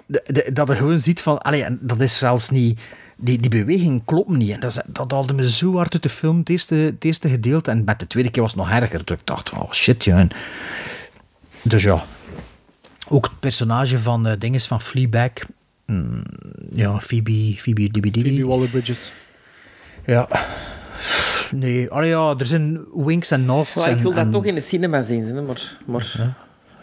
De- 0.06 0.23
de- 0.26 0.49
dat 0.53 0.68
je 0.68 0.76
gewoon 0.76 0.99
ziet 0.99 1.22
van, 1.22 1.41
allee, 1.41 1.65
dat 1.80 2.02
is 2.02 2.18
zelfs 2.18 2.49
niet, 2.49 2.80
die, 3.18 3.40
die 3.40 3.49
beweging 3.49 4.02
klopt 4.06 4.30
niet. 4.30 4.49
En 4.52 4.60
dat, 4.60 4.72
is- 4.72 4.81
dat 4.88 5.11
haalde 5.11 5.34
me 5.34 5.49
zo 5.52 5.76
hard 5.76 5.94
uit 5.94 6.03
de 6.03 6.10
film, 6.10 6.38
het 6.38 6.49
eerste, 6.49 6.76
het 6.76 7.03
eerste 7.03 7.30
gedeelte. 7.30 7.72
En 7.72 7.84
met 7.84 7.99
de 7.99 8.07
tweede 8.07 8.30
keer 8.30 8.41
was 8.41 8.52
het 8.52 8.61
nog 8.61 8.69
erger. 8.72 9.03
Toen 9.03 9.18
ik 9.18 9.26
dacht, 9.26 9.49
van, 9.49 9.61
oh 9.61 9.72
shit, 9.72 10.03
ja. 10.03 10.18
En 10.18 10.30
dus 11.61 11.84
ja. 11.84 12.03
Ook 13.07 13.26
het 13.26 13.40
personage 13.40 13.99
van 13.99 14.27
uh, 14.27 14.34
dinges 14.40 14.68
van 14.68 14.81
Fleabag. 14.81 15.31
Mm, 15.85 16.23
ja, 16.72 16.99
Phoebe, 16.99 17.53
Phoebe 17.57 17.91
Dibi 17.91 18.11
Phoebe 18.11 18.45
Waller-Bridges. 18.45 19.11
Ja. 20.06 20.27
Nee, 21.52 21.90
allee, 21.90 22.10
ja, 22.10 22.36
er 22.38 22.46
zijn 22.46 22.86
winks 22.94 23.32
en 23.32 23.46
nods. 23.46 23.74
Ja, 23.74 23.88
ik 23.88 23.98
wil 23.98 24.10
en, 24.12 24.16
dat 24.18 24.26
en- 24.26 24.32
toch 24.32 24.46
in 24.46 24.56
de 24.56 24.62
cinema 24.62 25.02
zien, 25.02 25.26
hè, 25.26 25.42
maar... 25.42 25.78
maar 25.86 26.12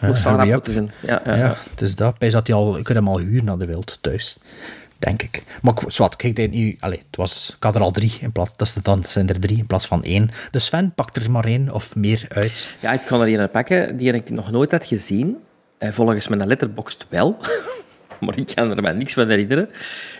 Ja, 0.01 0.07
Moest 0.07 0.25
moeten 0.29 0.73
zijn. 0.73 0.91
Ja, 1.01 1.21
ja, 1.25 1.55
het 1.69 1.81
is 1.81 1.95
dat. 1.95 2.17
Bij 2.17 2.29
zat 2.29 2.47
hij 2.47 2.55
al, 2.55 2.77
ik 2.77 2.87
hem 2.87 3.07
al 3.07 3.19
huur 3.19 3.43
naar 3.43 3.57
de 3.57 3.65
wild 3.65 3.97
thuis. 4.01 4.37
Denk 4.99 5.21
ik. 5.21 5.43
Maar 5.61 5.73
ik- 5.81 5.91
zwart, 5.91 6.15
kijk, 6.15 6.35
dit 6.35 6.51
nu, 6.51 6.77
het 6.79 7.05
was, 7.11 7.53
ik 7.57 7.63
had 7.63 7.75
er 7.75 7.81
al 7.81 7.91
drie 7.91 8.17
in 8.21 8.31
plaats, 8.31 8.51
dat 8.55 8.67
is 8.67 8.75
het 8.75 8.83
dan 8.83 9.03
zijn 9.03 9.29
er 9.29 9.39
drie 9.39 9.57
in 9.57 9.65
plaats 9.65 9.87
van 9.87 10.03
één. 10.03 10.29
Dus 10.51 10.65
Sven, 10.65 10.93
pak 10.93 11.15
er 11.15 11.31
maar 11.31 11.45
één 11.45 11.71
of 11.73 11.95
meer 11.95 12.25
uit. 12.29 12.75
Ja, 12.79 12.91
ik 12.93 13.01
kan 13.05 13.21
er 13.21 13.39
een 13.39 13.49
pakken 13.49 13.97
die 13.97 14.13
ik 14.13 14.29
nog 14.29 14.51
nooit 14.51 14.71
had 14.71 14.85
gezien. 14.85 15.37
En 15.77 15.93
volgens 15.93 16.27
mijn 16.27 16.47
letterboxd 16.47 17.05
wel. 17.09 17.37
maar 18.19 18.37
ik 18.37 18.51
kan 18.55 18.69
er 18.75 18.81
mij 18.81 18.93
niks 18.93 19.13
van 19.13 19.29
herinneren. 19.29 19.69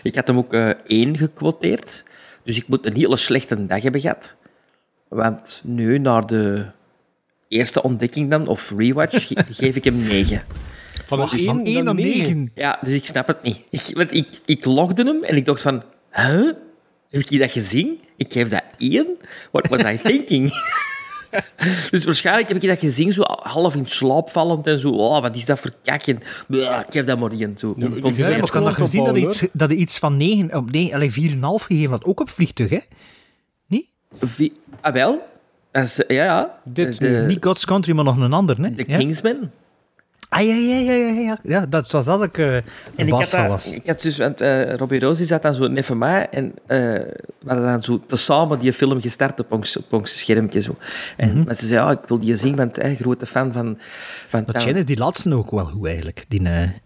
Ik 0.02 0.14
had 0.14 0.26
hem 0.26 0.36
ook 0.36 0.54
eh, 0.54 0.68
één 0.86 1.16
gequoteerd. 1.16 2.04
Dus 2.44 2.56
ik 2.56 2.68
moet 2.68 2.86
een 2.86 2.94
hele 2.96 3.16
slechte 3.16 3.66
dag 3.66 3.82
hebben 3.82 4.00
gehad. 4.00 4.36
Want 5.08 5.62
nu, 5.64 5.98
naar 5.98 6.26
de 6.26 6.66
eerste 7.48 7.82
ontdekking 7.82 8.30
dan, 8.30 8.46
of 8.48 8.72
rewatch, 8.76 9.26
ge- 9.26 9.44
geef 9.62 9.76
ik 9.76 9.84
hem 9.84 10.02
negen. 10.02 10.42
Van 11.06 11.20
een 11.20 11.28
Van 11.28 11.38
één 11.38 11.64
één 11.64 11.74
naar 11.74 11.84
naar 11.84 11.94
negen. 11.94 12.18
negen. 12.22 12.50
Ja, 12.54 12.78
dus 12.82 12.94
ik 12.94 13.04
snap 13.06 13.26
het 13.26 13.42
niet. 13.42 13.62
Ik, 13.70 13.90
want 13.96 14.12
ik, 14.12 14.28
ik 14.44 14.64
logde 14.64 15.02
hem 15.04 15.24
en 15.24 15.36
ik 15.36 15.44
dacht 15.46 15.62
van... 15.62 15.82
Huh? 16.12 16.52
Heb 17.10 17.22
je 17.22 17.38
dat 17.38 17.50
gezien? 17.52 18.00
Ik 18.16 18.32
geef 18.32 18.48
dat 18.48 18.62
één. 18.78 19.06
What 19.50 19.68
was 19.68 19.82
I 19.82 19.98
thinking? 20.02 20.50
dus 21.90 22.04
waarschijnlijk 22.04 22.48
heb 22.48 22.62
ik 22.62 22.68
dat 22.68 22.78
gezien, 22.78 23.12
zo 23.12 23.22
half 23.26 23.74
in 23.74 23.86
slaap 23.86 24.30
vallend 24.30 24.66
en 24.66 24.78
zo. 24.78 24.90
Oh, 24.90 25.20
wat 25.20 25.36
is 25.36 25.44
dat 25.44 25.58
voor? 25.58 25.70
Blah, 26.48 26.80
Ik 26.80 26.92
geef 26.92 27.04
dat 27.04 27.18
maar. 27.18 27.30
Zo. 27.56 27.74
Ja, 27.76 27.86
ik 27.86 28.02
had 28.02 28.28
dat 28.38 28.50
gewoon 28.50 28.74
gezien 28.74 29.04
dat 29.04 29.14
hij 29.14 29.22
iets, 29.24 29.42
dat 29.52 29.68
hij 29.68 29.78
iets 29.78 29.98
van 29.98 30.16
9, 30.16 30.54
oh, 30.56 30.66
nee, 30.66 30.94
allee, 30.94 31.12
4,5 31.12 31.16
gegeven 31.66 31.90
had, 31.90 32.04
ook 32.04 32.20
op 32.20 32.30
vliegtuig, 32.30 32.70
hè? 32.70 32.78
Vi- 34.20 34.52
Ah, 34.80 34.92
wel? 34.92 35.26
Is, 35.72 35.96
ja, 36.08 36.24
ja. 36.24 36.58
Dit 36.64 36.98
de, 36.98 37.24
Niet 37.26 37.44
God's 37.44 37.64
Country, 37.64 37.92
maar 37.94 38.04
nog 38.04 38.16
een 38.16 38.32
ander, 38.32 38.56
hè? 38.62 38.74
de 38.74 38.84
ja? 38.86 38.96
Kingsman. 38.98 39.50
Ah, 40.32 40.42
ja, 40.42 40.54
ja, 40.54 40.78
ja, 40.78 40.92
ja, 40.92 41.20
ja. 41.20 41.38
Ja, 41.42 41.66
dat 41.66 41.90
was 41.90 42.04
dat 42.04 42.24
ik 42.24 42.38
uh, 42.38 42.56
En 42.56 42.64
ik 42.96 43.08
had, 43.10 43.30
dat, 43.30 43.46
was. 43.46 43.72
ik 43.72 43.86
had 43.86 44.02
dus, 44.02 44.16
want 44.16 44.40
eh 44.40 44.74
Robbie 44.74 45.00
Rosie 45.00 45.26
zat 45.26 45.42
dan 45.42 45.54
zo 45.54 45.68
net 45.68 45.84
van 45.84 45.98
mij 45.98 46.28
en 46.30 46.54
eh, 46.66 46.78
we 46.78 47.46
hadden 47.46 47.64
dan 47.64 47.82
zo 47.82 48.00
tezamen 48.06 48.58
die 48.58 48.72
film 48.72 49.00
gestart 49.00 49.40
op 49.40 49.52
ons, 49.52 49.76
op 49.76 49.92
ons 49.92 50.18
schermpje. 50.18 50.60
Zo. 50.60 50.76
En 51.16 51.28
Mhm. 51.28 51.42
maar 51.44 51.54
ze 51.54 51.66
zei, 51.66 51.84
ja, 51.84 51.90
ik 51.90 51.98
wil 52.06 52.18
die 52.18 52.36
zien, 52.36 52.56
want 52.56 52.78
eh, 52.78 52.96
grote 52.96 53.26
fan 53.26 53.52
van... 53.52 53.78
van 54.28 54.44
Maar 54.52 54.76
is 54.76 54.84
die 54.84 54.96
laatste 54.98 55.34
ook 55.34 55.50
wel 55.50 55.64
goed, 55.64 55.86
eigenlijk. 55.86 56.24
Die, 56.28 56.42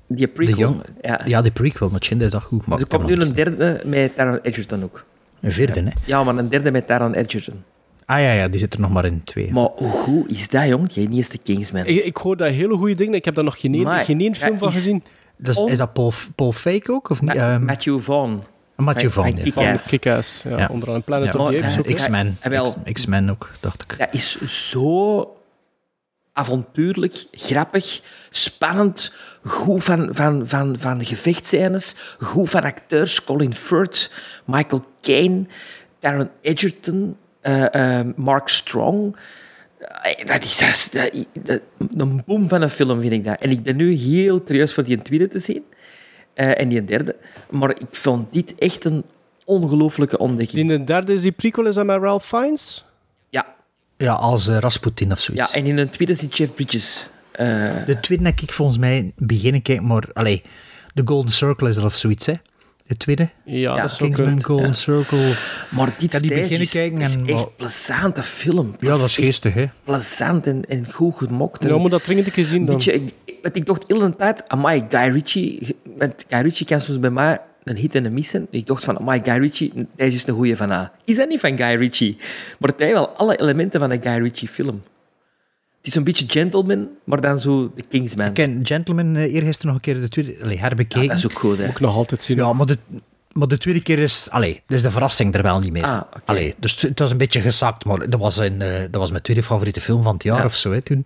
die 0.07 0.29
prequel. 0.29 0.57
de 0.57 0.61
jong, 0.63 0.83
ja. 1.03 1.21
ja, 1.25 1.43
de 1.43 1.51
prequel, 1.51 1.89
maar 1.89 2.01
Chin 2.03 2.21
is 2.21 2.31
dat 2.31 2.43
goed. 2.43 2.67
Maar 2.67 2.79
er 2.79 2.85
ik 2.85 2.91
komt 2.91 3.07
nu 3.07 3.15
een 3.15 3.35
derde 3.35 3.81
met 3.85 4.17
Taron 4.17 4.39
Egerton 4.43 4.83
ook. 4.83 5.05
Een 5.41 5.53
vierde, 5.53 5.81
hè? 5.81 5.91
Ja, 6.05 6.25
maar 6.25 6.37
een 6.37 6.49
derde 6.49 6.71
met 6.71 6.87
Taron 6.87 7.15
Egerton. 7.15 7.63
Ah 8.07 8.21
ja, 8.21 8.33
ja, 8.33 8.49
die 8.49 8.61
zit 8.61 8.75
er 8.75 8.81
nog 8.81 8.91
maar 8.91 9.05
in 9.05 9.25
twee. 9.25 9.53
Maar 9.53 9.69
hoe 9.77 9.91
goed 9.91 10.31
is 10.31 10.49
dat, 10.49 10.67
jong? 10.67 10.93
Die 10.93 11.11
eerste 11.11 11.39
Kingsman. 11.39 11.85
Ik, 11.87 12.05
ik 12.05 12.17
hoor 12.17 12.37
dat 12.37 12.51
hele 12.51 12.77
goede 12.77 12.95
dingen. 12.95 13.15
Ik 13.15 13.25
heb 13.25 13.35
daar 13.35 13.45
nog 13.45 13.61
geen, 13.61 13.75
één- 13.75 13.83
Maar, 13.83 14.05
geen 14.05 14.21
één 14.21 14.35
film 14.35 14.51
dat 14.51 14.59
van 14.59 14.69
is- 14.69 14.75
gezien. 14.75 15.05
Dus, 15.37 15.57
On- 15.57 15.69
is 15.71 15.77
dat 15.77 15.93
Paul, 15.93 16.13
Paul 16.35 16.53
Fake 16.53 16.93
ook? 16.93 17.11
Of 17.11 17.21
niet? 17.21 17.35
Ma- 17.35 17.53
Ehm, 17.55 17.65
Matthew 17.65 18.01
Vaughn. 18.01 18.43
Matthew 18.77 19.11
Vaughn, 19.11 19.31
van 19.31 19.39
ja. 19.39 19.45
Kick-Ass. 19.51 19.89
Van 19.89 19.99
Kick-Ass. 19.99 20.43
Ja, 20.43 20.51
Ja. 20.59 20.69
Onder 20.71 20.89
andere 20.89 21.01
Planet 21.05 21.33
Ja. 21.35 21.41
of 21.41 21.47
the 21.47 21.53
Maar, 21.53 21.63
Apes 21.75 21.87
eh. 21.87 21.95
X-Men. 21.95 22.39
X- 22.63 22.75
X-Men 22.93 23.31
ook, 23.31 23.51
dacht 23.61 23.83
ik. 23.83 23.95
Dat 23.99 24.09
is 24.11 24.41
zo 24.71 25.31
avontuurlijk, 26.33 27.27
grappig, 27.33 28.01
spannend, 28.31 29.13
goed 29.45 29.85
van, 29.85 30.09
van, 30.13 30.43
van, 30.49 30.77
van 30.79 31.05
gevechtscènes, 31.05 31.95
goed 32.21 32.51
van 32.51 32.63
acteurs, 32.63 33.25
Colin 33.25 33.55
Firth, 33.55 34.11
Michael 34.45 34.85
Caine, 35.03 35.45
Taron 35.99 36.29
Egerton, 36.41 37.17
eh, 37.47 37.99
eh, 37.99 38.07
Mark 38.17 38.49
Strong. 38.49 39.17
Eh, 39.79 40.27
Dat 40.27 40.43
is, 40.45 40.59
dat 40.59 40.69
is- 40.69 40.89
dat- 40.91 41.11
dat- 41.43 41.61
een 41.97 42.23
boom 42.27 42.49
van 42.49 42.63
een 42.63 42.71
film, 42.71 43.01
vind 43.01 43.13
ik 43.13 43.25
dat. 43.25 43.41
En 43.41 43.51
ik 43.51 43.63
ben 43.63 43.77
nu 43.77 43.93
heel 43.95 44.43
curieus 44.45 44.73
voor 44.75 44.85
die 44.85 45.03
tweede 45.03 45.29
te 45.29 45.39
zien. 45.39 45.65
eh, 46.35 46.61
en 46.61 46.69
die 46.69 46.85
derde. 46.85 47.17
Maar 47.51 47.71
ik 47.71 47.87
vond 47.91 48.33
dit 48.33 48.55
echt 48.59 48.85
een 48.85 49.05
ongelooflijke 49.45 50.19
ontdekking. 50.19 50.69
Die 50.69 50.79
de 50.79 50.85
derde 50.85 51.13
is 51.13 51.23
die 51.23 51.33
prequel, 51.33 51.67
is 51.67 51.75
dat 51.75 51.87
met 51.87 52.01
Ralph 52.01 52.27
Fiennes? 52.27 52.85
Ja, 53.31 53.47
Ja, 53.97 54.13
als 54.13 54.49
Rasputin 54.49 55.13
of 55.13 55.21
zoiets. 55.21 55.53
ja, 55.53 55.59
en 55.59 55.67
in 55.67 55.77
de 55.77 55.91
tweede 55.91 56.15
zit 56.15 56.37
Jeff 56.37 56.55
Bridges. 56.55 57.07
Eh, 57.33 57.47
De 57.87 58.01
tweede 58.01 58.25
heb 58.25 58.41
ik 58.41 58.53
volgens 58.53 58.79
mij 58.79 59.13
beginnen 59.17 59.63
kijken, 59.63 59.87
maar... 59.87 60.05
Allee, 60.13 60.43
de 60.95 61.03
Golden 61.05 61.33
Circle 61.33 61.69
is 61.69 61.77
er 61.77 61.85
of 61.85 61.95
zoiets, 61.97 62.27
hè? 62.27 62.35
De 62.87 62.97
tweede? 62.97 63.29
Ja, 63.45 63.75
Ja, 63.75 63.83
dat 63.83 63.91
is 63.91 64.01
ook 64.01 64.07
Kingsman 64.07 64.29
een... 64.29 64.45
Golden 64.45 64.67
ja. 64.67 64.75
Circle. 64.75 65.33
Maar 65.71 65.95
dit 65.99 66.21
die 66.21 66.35
beginnen 66.35 66.61
is, 66.61 66.71
kijken 66.71 67.01
is 67.01 67.15
en 67.15 67.27
echt 67.27 67.57
plezante 67.57 68.23
film. 68.23 68.75
Ja, 68.81 68.89
dat 68.89 69.07
is 69.07 69.17
geestig, 69.17 69.55
hè? 69.55 69.65
Plezant 69.85 70.47
en, 70.47 70.65
en 70.69 70.93
goed 70.93 71.17
gemokt. 71.17 71.65
En 71.65 71.71
Ja, 71.71 71.79
moet 71.79 71.91
dat 71.91 72.05
dringend 72.05 72.27
een 72.27 72.33
keer 72.33 72.45
zien 72.45 72.67
dan. 72.67 72.75
beetje, 72.75 72.93
ik, 72.93 73.13
ik 73.53 73.67
dacht 73.67 73.85
heel 73.87 73.99
de 73.99 74.17
tijd, 74.17 74.49
amai, 74.49 74.85
Guy 74.89 75.11
Ritchie. 75.13 75.77
Want 75.97 76.25
Guy 76.29 76.41
Ritchie 76.41 76.67
kan 76.67 76.81
soms 76.81 77.01
bij 77.01 77.11
mij 77.11 77.39
een 77.65 77.77
hit 77.77 77.95
en 77.95 78.05
een 78.05 78.15
missen. 78.15 78.47
Ik 78.51 78.67
dacht 78.67 78.85
van, 78.85 78.99
amai, 78.99 79.23
Guy 79.23 79.39
Ritchie, 79.39 79.73
deze 79.97 80.17
is 80.17 80.27
een 80.27 80.35
goeie 80.35 80.57
van 80.57 80.71
A. 80.71 80.93
Is 81.05 81.17
dat 81.17 81.29
niet 81.29 81.41
van 81.41 81.57
Guy 81.57 81.75
Ritchie? 81.75 82.17
Maar 82.59 82.71
het 82.71 82.79
heeft 82.79 82.93
wel 82.93 83.09
alle 83.09 83.37
elementen 83.41 83.81
van 83.81 83.91
een 83.91 84.03
Guy 84.03 84.23
Ritchie 84.23 84.49
film. 84.49 84.83
Het 85.87 85.95
is 85.95 86.01
een 86.01 86.07
beetje 86.07 86.41
gentleman, 86.41 86.89
maar 87.05 87.21
dan 87.21 87.39
zo 87.39 87.73
de 87.75 87.83
Kingsman. 87.89 88.27
Ik 88.27 88.35
ken 88.35 88.61
Gentleman 88.67 89.15
uh, 89.17 89.35
eergisteren 89.35 89.67
nog 89.67 89.75
een 89.75 89.81
keer 89.81 90.01
de 90.01 90.09
tweede 90.09 90.37
allee, 90.43 90.59
herbekeken. 90.59 91.03
Ja, 91.03 91.09
dat 91.09 91.17
is 91.17 91.25
ook 91.25 91.39
goed, 91.39 91.57
hè. 91.59 91.65
Moet 91.65 91.75
ik 91.75 91.81
nog 91.81 91.97
altijd 91.97 92.23
zien. 92.23 92.37
Ja, 92.37 92.53
maar 92.53 92.67
de, 92.67 92.79
maar 93.33 93.49
de 93.49 93.59
tweede 93.59 93.83
keer 93.83 93.99
is... 93.99 94.27
Allee, 94.31 94.63
dus 94.67 94.83
de 94.83 94.91
verrassing 94.91 95.35
er 95.35 95.43
wel 95.43 95.61
niet 95.61 95.73
meer. 95.73 95.85
Ah. 95.85 96.01
Allee, 96.25 96.55
dus 96.59 96.81
het 96.81 96.99
was 96.99 97.11
een 97.11 97.17
beetje 97.17 97.41
gezakt, 97.41 97.85
maar 97.85 98.11
dat 98.11 98.21
was, 98.21 98.37
een, 98.37 98.63
eh, 98.63 98.81
dat 98.91 99.01
was 99.01 99.11
mijn 99.11 99.23
tweede 99.23 99.43
favoriete 99.43 99.81
film 99.81 100.03
van 100.03 100.15
het 100.15 100.23
jaar 100.23 100.39
Ja. 100.39 100.45
of 100.45 100.55
zo, 100.57 100.73
hè, 100.73 100.83
toen. 100.83 101.05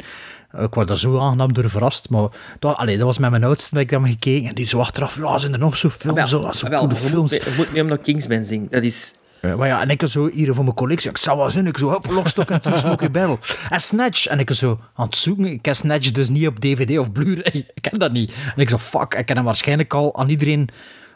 Ik 0.60 0.74
was 0.74 0.86
daar 0.86 0.98
zo 0.98 1.18
aangenaam 1.18 1.52
door 1.52 1.70
verrast, 1.70 2.10
maar 2.10 2.28
dat, 2.58 2.76
allee, 2.76 2.96
dat 2.96 3.06
was 3.06 3.18
met 3.18 3.30
mijn 3.30 3.44
oudste 3.44 3.74
dat 3.74 3.82
ik 3.82 3.90
dan 3.90 4.08
gekeken 4.08 4.48
en 4.48 4.54
die 4.54 4.68
zo 4.68 4.78
achteraf, 4.78 5.16
ja, 5.16 5.38
zijn 5.38 5.52
er 5.52 5.58
nog 5.58 5.76
zo 5.76 5.88
films, 5.90 6.18
Ah, 6.20 6.26
zo, 6.26 6.42
wel, 6.42 6.54
zo 6.54 6.64
ah, 6.64 6.70
wel, 6.70 6.80
coole 6.80 6.94
je 6.94 7.00
moet 7.00 7.10
films. 7.10 7.34
Je 7.34 7.54
moet 7.56 7.72
mee 7.72 7.82
om 7.82 7.88
naar 7.88 7.98
Kingsman 7.98 8.44
zien. 8.44 8.66
Dat 8.70 8.82
is... 8.82 9.14
Ja, 9.42 9.56
maar 9.56 9.66
ja, 9.68 9.80
en 9.80 9.88
ik 9.88 10.02
zo 10.06 10.28
hier 10.32 10.54
voor 10.54 10.64
mijn 10.64 10.76
collectie, 10.76 11.10
ik 11.10 11.16
zou 11.16 11.38
wel 11.38 11.50
zin, 11.50 11.66
ik 11.66 11.78
zo, 11.78 11.88
hop, 11.90 12.06
Lockstock 12.10 12.50
en 12.50 12.60
Two 12.60 12.76
Smoky 12.76 13.10
Barrel. 13.10 13.38
En 13.70 13.80
Snatch, 13.80 14.26
en 14.26 14.38
ik 14.38 14.50
zo 14.52 14.80
aan 14.94 15.06
het 15.06 15.16
zoeken, 15.16 15.44
ik 15.46 15.62
ken 15.62 15.76
Snatch 15.76 16.10
dus 16.10 16.28
niet 16.28 16.46
op 16.46 16.60
DVD 16.60 16.98
of 16.98 17.12
Blu-ray, 17.12 17.66
ik 17.74 17.82
ken 17.82 17.98
dat 17.98 18.12
niet. 18.12 18.32
En 18.56 18.62
ik 18.62 18.68
zo, 18.68 18.78
fuck, 18.78 19.14
ik 19.14 19.26
ken 19.26 19.36
hem 19.36 19.44
waarschijnlijk 19.44 19.94
al 19.94 20.16
aan 20.16 20.28
iedereen 20.28 20.68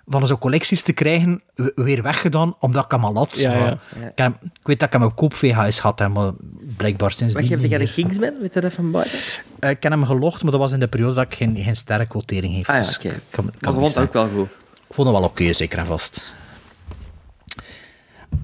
van 0.06 0.26
zo'n 0.26 0.38
collecties 0.38 0.82
te 0.82 0.92
krijgen, 0.92 1.40
weer 1.74 2.02
weggedaan, 2.02 2.54
omdat 2.60 2.84
ik 2.84 2.90
hem 2.90 3.04
al 3.04 3.14
had. 3.14 3.38
Ja, 3.38 3.72
Ik, 3.72 3.78
hem- 4.14 4.36
weet 4.62 4.78
dat 4.78 4.88
ik 4.88 4.92
hem 4.94 5.02
op 5.02 5.16
koop 5.16 5.34
VHS 5.34 5.78
had, 5.78 5.98
hè, 5.98 6.08
maar 6.08 6.32
blijkbaar 6.76 7.12
sindsdien 7.12 7.46
geef 7.46 7.60
niet 7.60 7.70
jij 7.70 7.78
de. 7.78 7.92
Kingsman? 7.92 8.32
Weet 8.40 8.54
je 8.54 8.60
dat 8.60 8.72
van 8.72 8.90
buiten? 8.90 9.18
Eh, 9.58 9.70
ik 9.70 9.80
ken 9.80 9.90
hem 9.90 10.04
gelogd, 10.04 10.42
maar 10.42 10.50
dat 10.52 10.60
was 10.60 10.72
in 10.72 10.80
de 10.80 10.88
periode 10.88 11.14
dat 11.14 11.24
ik 11.24 11.34
geen, 11.34 11.56
geen 11.56 11.76
sterke 11.76 12.06
quotering 12.06 12.54
heeft. 12.54 12.68
Ah 12.68 12.76
ja, 12.76 12.82
dus 12.82 12.96
oké. 12.96 13.08
ik 13.08 13.20
kan, 13.30 13.44
Maar 13.44 13.72
je 13.72 13.78
vond 13.78 13.94
het 13.94 14.04
ook 14.04 14.12
wel 14.12 14.28
goed. 14.28 14.48
Ik 14.88 14.94
vond 14.94 15.08
het 15.08 15.16
wel 15.16 15.26
oké, 15.26 15.52
zeker 15.52 15.78
en 15.78 15.86
vast. 15.86 16.34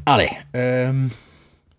Allee, 0.04 0.28
ehm, 0.50 1.02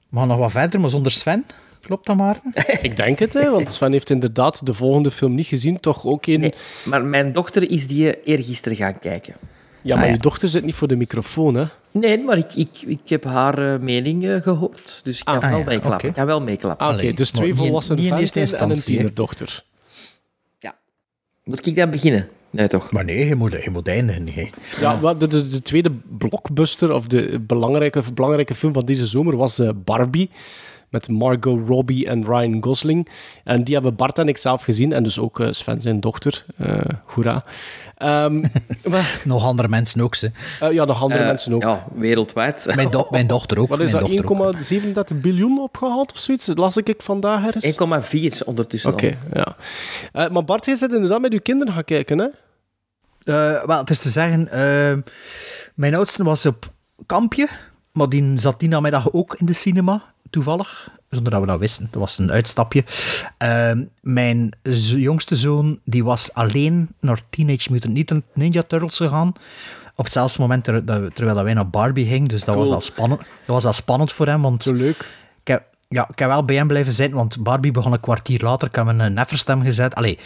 we 0.10 0.18
gaan 0.18 0.28
nog 0.28 0.38
wat 0.38 0.52
verder, 0.52 0.80
maar 0.80 0.90
zonder 0.90 1.12
Sven. 1.12 1.46
Klopt 1.82 2.06
dat 2.06 2.16
maar? 2.16 2.40
Ik 2.82 2.96
denk 2.96 3.20
het, 3.20 3.34
hè, 3.34 3.50
want 3.52 3.72
Sven 3.72 3.92
heeft 3.92 4.10
inderdaad 4.10 4.66
de 4.66 4.74
volgende 4.74 5.12
film 5.12 5.36
niet 5.36 5.48
gezien. 5.48 5.80
Toch 5.80 6.06
ook. 6.06 6.26
Nee, 6.26 6.54
maar 6.84 7.04
mijn 7.06 7.34
dochter 7.34 7.70
is 7.72 7.88
die 7.88 8.22
eergisteren 8.22 8.78
gaan 8.78 9.00
kijken. 9.00 9.34
Ja, 9.82 9.94
maar 9.96 10.04
Ah, 10.04 10.10
ja. 10.10 10.16
je 10.16 10.22
dochter 10.22 10.50
zit 10.50 10.64
niet 10.66 10.76
voor 10.76 10.88
de 10.88 10.96
microfoon, 10.96 11.56
hè? 11.56 11.64
Nee, 11.92 12.24
maar 12.24 12.38
ik, 12.38 12.56
ik, 12.56 12.82
ik 12.86 13.00
heb 13.06 13.24
haar 13.24 13.74
eh, 13.74 13.80
mening 13.80 14.26
eh, 14.28 14.42
gehoord. 14.42 15.00
Dus 15.04 15.20
ik 15.20 15.26
kan 15.26 15.40
Ah, 15.40 15.50
wel 15.50 15.60
ja, 15.60 15.66
meeklappen. 15.66 16.08
Ik 16.10 16.14
kan 16.16 16.26
wel 16.26 16.42
meeklappen. 16.42 16.88
Ah, 16.88 16.94
oké. 16.94 17.14
Dus 17.14 17.30
twee 17.32 17.48
niet 17.48 17.58
in- 17.58 17.64
volwassen 17.64 17.96
niet 17.96 18.06
in 18.12 18.18
eerste 18.18 18.40
venten 18.40 18.60
en 18.60 18.70
een 18.70 18.82
tienerdochter. 18.82 19.64
Moet 21.44 21.66
ik 21.68 21.76
dan 21.76 21.90
beginnen? 21.90 22.30
Nee, 22.52 22.68
toch? 22.68 22.92
Maar 22.92 23.06
nee, 23.06 23.28
je 23.28 23.36
moet, 23.36 23.64
je 23.64 23.70
moet 23.70 23.88
eindigen. 23.88 24.50
Ja, 24.80 25.14
de, 25.14 25.28
de, 25.28 25.48
de 25.48 25.62
tweede 25.62 25.92
blockbuster, 26.18 26.94
of 26.94 27.08
de 27.08 27.40
belangrijke, 27.40 28.00
of 28.00 28.14
belangrijke 28.14 28.56
film 28.56 28.74
van 28.74 28.86
deze 28.86 29.06
zomer, 29.06 29.38
was 29.38 29.60
eh, 29.60 29.70
Barbie. 29.76 30.30
Met 30.90 31.10
Margot 31.10 31.68
Robbie 31.68 32.08
en 32.08 32.26
Ryan 32.26 32.64
Gosling. 32.64 33.08
En 33.44 33.64
die 33.64 33.74
hebben 33.74 33.96
Bart 33.96 34.20
en 34.20 34.28
ik 34.28 34.38
zelf 34.38 34.64
gezien. 34.64 34.94
En 34.94 35.04
dus 35.04 35.20
ook 35.20 35.40
eh, 35.40 35.48
Sven, 35.52 35.82
zijn 35.82 36.00
dochter. 36.00 36.46
Eh 36.58 36.80
hoera. 37.06 37.44
Ehm, 38.02 38.44
maar, 38.92 39.22
Nog 39.24 39.46
andere 39.46 39.68
mensen 39.68 40.02
ook, 40.02 40.16
ze. 40.16 40.32
eh, 40.60 40.72
ja, 40.72 40.86
nog 40.86 41.02
andere 41.02 41.20
Eh, 41.22 41.28
mensen 41.28 41.54
ook. 41.54 41.62
Ja, 41.62 41.86
wereldwijd. 41.96 42.68
Mijn, 42.76 42.90
do- 42.92 43.08
mijn 43.10 43.28
dochter 43.28 43.60
ook. 43.60 43.70
Wat 43.70 43.80
is 43.80 43.92
dat, 43.92 44.02
dochter 44.02 44.32
ook. 44.32 44.56
1,37 45.14 45.22
biljoen 45.22 45.60
opgehaald 45.62 46.12
of 46.12 46.18
zoiets? 46.18 46.46
Dat 46.46 46.58
las 46.58 46.78
ik 46.78 46.94
vandaag 46.98 47.46
ergens. 47.46 47.66
1,4 48.42 48.46
ondertussen 48.46 48.92
Oké, 48.92 49.18
ja. 49.34 49.56
Eh, 50.12 50.30
maar 50.30 50.44
Bart, 50.46 50.66
jij 50.66 50.76
zit 50.76 50.92
inderdaad 50.94 51.22
met 51.22 51.34
uw 51.34 51.40
kinderen 51.44 51.74
gaan 51.74 51.84
kijken, 51.84 52.18
hè? 52.18 52.28
Eh, 53.24 53.64
wel, 53.66 53.78
het 53.78 53.90
is 53.90 54.00
te 54.00 54.10
zeggen, 54.10 54.50
mijn 55.76 55.96
oudste 55.96 56.24
was 56.24 56.46
op 56.46 56.72
kampje, 57.06 57.48
maar 57.92 58.10
die 58.10 58.40
zat 58.40 58.60
die 58.60 58.70
namiddag 58.70 59.12
ook 59.14 59.36
in 59.40 59.46
de 59.46 59.54
cinema, 59.54 60.04
toevallig. 60.30 60.90
Zonder 61.12 61.32
dat 61.32 61.42
we 61.42 61.48
dat 61.48 61.60
wisten. 61.60 61.88
Dat 61.92 62.00
was 62.02 62.18
een 62.18 62.32
uitstapje. 62.32 62.84
Eh, 63.38 63.72
mijn 64.02 64.54
jongste 64.96 65.36
zoon 65.36 65.80
die 65.86 66.04
was 66.04 66.34
alleen 66.34 66.90
naar 67.00 67.20
Teenage 67.30 67.72
Mutant 67.72 67.94
Ninja- 67.94 68.22
Ninja 68.34 68.62
Turtles 68.68 68.98
gegaan. 68.98 69.34
Op 69.96 70.04
hetzelfde 70.04 70.42
moment 70.42 70.64
ter- 70.64 70.86
dat- 70.86 71.16
terwijl 71.16 71.36
dat 71.36 71.44
wij 71.46 71.54
naar 71.54 71.70
Barbie 71.70 72.06
gingen. 72.06 72.28
Dus 72.28 72.44
dat, 72.44 72.56
Cool. 72.56 72.68
was 72.70 72.74
wel 72.76 72.82
spannend. 72.96 73.20
dat 73.22 73.30
was 73.46 73.64
wel 73.64 73.74
spannend 73.74 74.12
voor 74.12 74.28
hem. 74.28 74.42
Want 74.42 74.64
Zo 74.64 74.74
leuk. 74.74 74.98
ik 75.42 75.48
heb, 75.48 75.64
ja, 75.88 76.08
ik 76.10 76.20
heb 76.20 76.28
wel 76.30 76.46
bij 76.46 76.56
hem 76.56 76.68
blijven 76.68 76.94
zitten, 76.94 77.18
want 77.18 77.44
Barbie 77.44 77.72
begon 77.72 77.92
een 77.94 78.00
kwartier 78.00 78.40
later. 78.44 78.68
Ik 78.68 78.76
heb 78.76 78.86
hem 78.86 79.00
een 79.00 79.14
nefferstem 79.14 79.62
gezet. 79.62 79.96
Allee, 79.96 80.20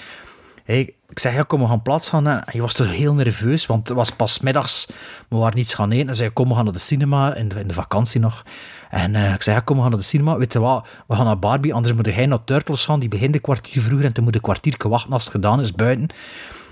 ik 0.65 1.19
zeg, 1.19 1.33
ja, 1.33 1.43
kom, 1.43 1.59
we 1.61 1.67
gaan 1.67 1.81
plaats 1.81 2.09
gaan. 2.09 2.27
En 2.27 2.41
hij 2.45 2.61
was 2.61 2.73
toch 2.73 2.91
heel 2.91 3.13
nerveus, 3.13 3.65
want 3.65 3.87
het 3.87 3.97
was 3.97 4.11
pas 4.11 4.39
middags. 4.39 4.87
We 5.27 5.35
waren 5.35 5.55
niets 5.55 5.73
gaan 5.73 5.91
eten. 5.91 6.07
Hij 6.07 6.15
zei, 6.15 6.29
kom, 6.29 6.47
we 6.47 6.55
gaan 6.55 6.63
naar 6.63 6.73
de 6.73 6.79
cinema, 6.79 7.35
in 7.35 7.47
de, 7.47 7.59
in 7.59 7.67
de 7.67 7.73
vakantie 7.73 8.19
nog. 8.19 8.43
En 8.89 9.15
eh, 9.15 9.33
ik 9.33 9.41
zei, 9.43 9.55
ja, 9.55 9.61
kom, 9.61 9.75
we 9.75 9.81
gaan 9.81 9.91
naar 9.91 9.99
de 9.99 10.05
cinema. 10.05 10.37
Weet 10.37 10.53
je 10.53 10.59
wat, 10.59 10.87
we 11.07 11.15
gaan 11.15 11.25
naar 11.25 11.39
Barbie, 11.39 11.73
anders 11.73 11.95
moet 11.95 12.13
hij 12.13 12.25
naar 12.25 12.43
Turtles 12.43 12.85
gaan. 12.85 12.99
Die 12.99 13.09
begint 13.09 13.35
een 13.35 13.41
kwartier 13.41 13.81
vroeger 13.81 14.05
en 14.05 14.13
toen 14.13 14.23
moet 14.23 14.35
een 14.35 14.41
kwartier 14.41 14.75
wachten 14.87 15.13
als 15.13 15.23
het 15.23 15.31
gedaan 15.31 15.59
is 15.59 15.71
buiten. 15.71 16.09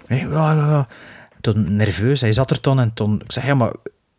Ja, 0.07 0.15
ja, 0.15 0.53
ja. 0.53 0.87
Toen 1.41 1.75
nerveus, 1.75 2.21
hij 2.21 2.33
zat 2.33 2.51
er 2.51 2.59
toen 2.59 2.79
en 2.79 2.93
toen... 2.93 3.21
Ik 3.21 3.31
zei, 3.31 3.45
ja, 3.45 3.55
maar 3.55 3.71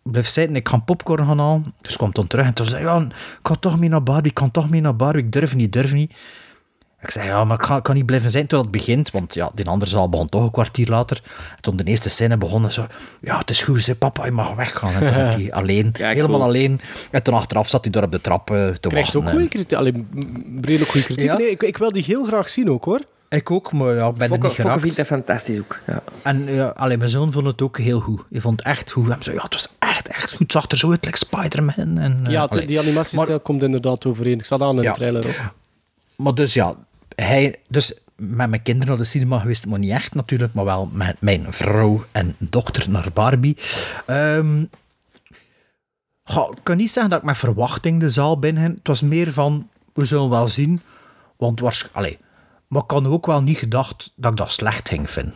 blijf 0.02 0.28
zitten, 0.28 0.56
ik 0.56 0.68
ga 0.68 0.78
popcorn 0.78 1.26
gaan 1.26 1.38
halen. 1.38 1.74
Dus 1.80 1.96
kwam 1.96 2.12
toen 2.12 2.26
terug 2.26 2.46
en 2.46 2.54
toen 2.54 2.66
zei 2.66 2.84
ja, 2.84 3.00
ik 3.00 3.12
ga 3.42 3.54
toch 3.54 3.78
mee 3.78 3.88
naar 3.88 4.02
Barbie, 4.02 4.30
ik 4.30 4.34
kan 4.34 4.50
toch 4.50 4.70
mee 4.70 4.80
naar 4.80 4.96
Barbie, 4.96 5.24
ik 5.24 5.32
durf 5.32 5.54
niet, 5.54 5.72
durf 5.72 5.92
niet. 5.92 6.12
Ik 7.04 7.10
zei, 7.10 7.26
ja, 7.26 7.44
maar 7.44 7.60
ik 7.76 7.82
kan, 7.82 7.94
niet 7.94 8.06
blijven 8.06 8.30
zijn 8.30 8.46
terwijl 8.46 8.68
het 8.70 8.78
begint. 8.78 9.10
Want 9.10 9.34
ja, 9.34 9.50
die 9.54 9.66
andere 9.66 9.90
zaal 9.90 10.08
begon 10.08 10.28
toch 10.28 10.42
een 10.42 10.50
kwartier 10.50 10.88
later. 10.88 11.20
En 11.56 11.62
toen 11.62 11.76
de 11.76 11.84
eerste 11.84 12.10
scène 12.10 12.36
begon, 12.36 12.64
en 12.64 12.72
zo... 12.72 12.86
Ja, 13.20 13.38
het 13.38 13.50
is 13.50 13.62
goed, 13.62 13.82
zei, 13.82 13.96
papa, 13.96 14.24
je 14.24 14.30
mag 14.30 14.54
weggaan. 14.54 14.92
En 14.92 14.98
toen 15.08 15.20
had 15.24 15.34
hij 15.34 15.52
alleen, 15.52 15.90
helemaal 15.98 16.26
cool. 16.28 16.42
alleen. 16.42 16.80
En 17.10 17.22
toen 17.22 17.34
achteraf 17.34 17.68
zat 17.68 17.84
hij 17.84 17.92
daar 17.92 18.02
op 18.04 18.12
de 18.12 18.20
trap 18.20 18.50
eh, 18.50 18.68
te 18.68 18.88
Krijgt 18.88 19.12
wachten. 19.12 19.20
ook 19.22 19.28
goede 19.36 19.48
kritiek. 19.48 19.78
Allee, 19.78 19.92
m- 19.92 20.60
redelijk 20.60 20.90
goede 20.90 21.06
kritiek. 21.06 21.24
Ja? 21.24 21.36
Nee, 21.36 21.50
ik, 21.50 21.62
ik 21.62 21.76
wil 21.76 21.92
die 21.92 22.02
heel 22.06 22.24
graag 22.24 22.50
zien 22.50 22.70
ook, 22.70 22.84
hoor. 22.84 23.00
Ik 23.28 23.50
ook, 23.50 23.72
maar 23.72 23.94
ja, 23.94 24.06
ik 24.08 24.14
ben 24.14 24.22
er 24.22 24.28
Fokke, 24.28 24.32
niet 24.34 24.40
Fokke 24.40 24.60
geraakt. 24.62 24.80
vindt 24.80 24.96
dat 24.96 25.06
fantastisch 25.06 25.58
ook. 25.58 25.78
Ja. 25.86 26.02
En 26.22 26.44
ja, 26.54 26.66
allee, 26.68 26.96
mijn 26.96 27.10
zoon 27.10 27.32
vond 27.32 27.46
het 27.46 27.62
ook 27.62 27.78
heel 27.78 28.00
goed. 28.00 28.22
Hij 28.30 28.40
vond 28.40 28.58
het 28.58 28.68
echt 28.68 28.92
goed. 28.92 29.06
Hij 29.08 29.16
zei, 29.20 29.36
ja, 29.36 29.42
het 29.42 29.52
was 29.52 29.68
echt, 29.78 30.08
echt 30.08 30.30
goed. 30.30 30.38
Het 30.38 30.52
zag 30.52 30.70
er 30.70 30.78
zo 30.78 30.90
uit, 30.90 31.04
like 31.04 31.16
Spider-Man. 31.18 31.98
En, 31.98 32.20
eh, 32.26 32.32
ja, 32.32 32.46
die 32.46 32.78
animatiestijl 32.78 33.40
komt 33.40 33.62
inderdaad 33.62 34.06
overeen. 34.06 34.38
Ik 34.38 34.44
zat 34.44 34.60
aan 34.60 34.76
in 34.76 34.82
Ja. 34.82 34.90
de 34.92 34.96
trailer 34.98 35.26
ook. 35.26 35.52
Maar 36.16 36.34
dus 36.34 36.54
ja, 36.54 36.74
hij, 37.14 37.58
dus 37.68 37.94
met 38.16 38.48
mijn 38.50 38.62
kinderen 38.62 38.88
naar 38.88 39.02
de 39.02 39.04
cinema 39.10 39.38
geweest, 39.38 39.66
maar 39.66 39.78
niet 39.78 39.90
echt 39.90 40.14
natuurlijk, 40.14 40.54
maar 40.54 40.64
wel 40.64 40.90
met 40.92 41.20
mijn 41.20 41.46
vrouw 41.52 42.04
en 42.12 42.36
dochter 42.38 42.90
naar 42.90 43.08
Barbie. 43.12 43.56
Ehm, 44.06 44.60
ik 46.24 46.60
kan 46.62 46.76
niet 46.76 46.90
zeggen 46.90 47.10
dat 47.10 47.20
ik 47.20 47.26
met 47.26 47.36
verwachting 47.38 48.00
de 48.00 48.08
zaal 48.08 48.38
binnen. 48.38 48.62
Het 48.62 48.86
was 48.86 49.00
meer 49.02 49.32
van, 49.32 49.68
we 49.92 50.04
zullen 50.04 50.30
wel 50.30 50.48
zien, 50.48 50.80
want 51.36 51.60
waarschijnlijk... 51.60 52.18
Maar 52.68 52.82
ik 52.82 52.90
had 52.90 53.06
ook 53.06 53.26
wel 53.26 53.42
niet 53.42 53.58
gedacht 53.58 54.12
dat 54.16 54.30
ik 54.30 54.36
dat 54.36 54.50
slecht 54.50 54.88
ging 54.88 55.10
vinden. 55.10 55.34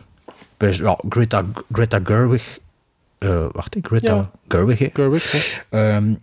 Dus 0.57 0.77
ja, 0.77 0.99
Greta, 1.09 1.45
Greta 1.71 1.99
Gerwig... 2.03 2.59
eh, 3.17 3.45
wacht, 3.51 3.75
ik, 3.75 3.85
Greta 3.85 4.15
Ja. 4.15 4.31
Gerwig. 4.47 4.89
Gerwig. 4.93 5.65
Ehm, 5.69 6.13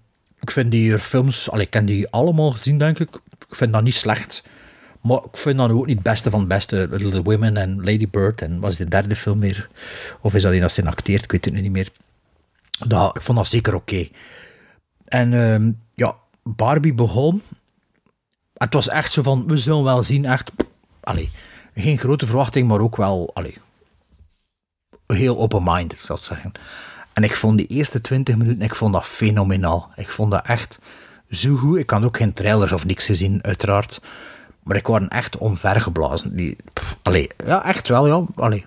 ik 0.41 0.51
vind 0.51 0.71
die 0.71 0.99
films, 0.99 1.51
allee, 1.51 1.65
ik 1.65 1.71
ken 1.71 1.85
die 1.87 2.11
allemaal 2.11 2.51
gezien, 2.51 2.79
denk 2.79 2.99
ik. 2.99 3.15
Ik 3.49 3.55
vind 3.55 3.73
dat 3.73 3.83
niet 3.83 3.95
slecht. 3.95 4.43
Maar 5.07 5.19
ik 5.25 5.37
vind 5.37 5.57
dat 5.57 5.71
ook 5.71 5.87
niet 5.87 5.95
het 5.95 6.05
beste 6.05 6.31
van 6.31 6.41
het 6.41 6.49
beste. 6.49 6.89
Little 6.91 7.23
Women 7.23 7.57
en 7.57 7.77
Lady 7.77 8.09
Bird 8.11 8.43
en 8.43 8.61
wat 8.61 8.71
is 8.71 8.77
de 8.77 8.89
derde 8.89 9.17
film 9.17 9.39
meer? 9.39 9.69
Of 10.21 10.35
is 10.35 10.43
dat 10.43 10.53
die 10.53 10.61
dat 10.61 10.73
ze 10.73 10.87
acteert? 10.87 11.25
Ik 11.25 11.33
weet 11.33 11.45
het 11.45 11.55
nu 11.55 11.61
niet 11.61 11.73
meer. 11.73 11.91
Dat, 12.87 13.17
ik 13.17 13.23
vond 13.23 13.39
dat 13.39 13.47
zeker 13.47 13.75
oké. 13.75 14.09
En 15.05 15.33
ehm, 15.33 15.73
ja, 15.95 16.17
Barbie 16.43 16.95
begon. 16.95 17.43
Het 18.55 18.73
was 18.73 18.89
echt 18.89 19.13
zo 19.13 19.23
van, 19.23 19.47
we 19.47 19.57
zullen 19.57 19.85
wel 19.85 20.03
zien, 20.03 20.25
echt. 20.25 20.53
Allee, 21.01 21.31
geen 21.75 21.99
grote 21.99 22.27
verwachting, 22.27 22.69
maar 22.69 22.81
ook 22.81 22.97
wel, 22.97 23.31
allee, 23.35 23.55
heel 25.07 25.39
open-minded, 25.39 25.99
zou 25.99 26.19
ik 26.19 26.25
zeggen. 26.25 26.53
En 27.13 27.23
ik 27.23 27.37
vond 27.37 27.59
die 27.59 27.67
eerste 27.67 28.01
20 28.01 28.37
minuten, 28.37 28.63
ik 28.63 28.75
vond 28.75 28.93
dat 28.93 29.07
fenomenaal. 29.07 29.91
Ik 29.97 30.09
vond 30.09 30.31
dat 30.31 30.47
echt 30.47 30.79
zo 31.31 31.55
goed. 31.55 31.79
Ik 31.79 31.91
had 31.91 32.03
ook 32.03 32.17
geen 32.17 32.33
trailers 32.33 32.73
of 32.73 32.85
niks 32.85 33.07
gezien, 33.07 33.43
uiteraard. 33.43 34.01
Maar 34.67 34.77
ik 34.77 34.87
was 34.87 35.09
echt 35.09 35.39
omvergeblazen. 35.39 36.37
Die, 36.37 36.57
pff, 36.73 36.99
allee, 37.03 37.29
ja, 37.45 37.65
echt 37.65 37.89
wel, 37.89 38.07
ja. 38.07 38.25
Allee. 38.35 38.65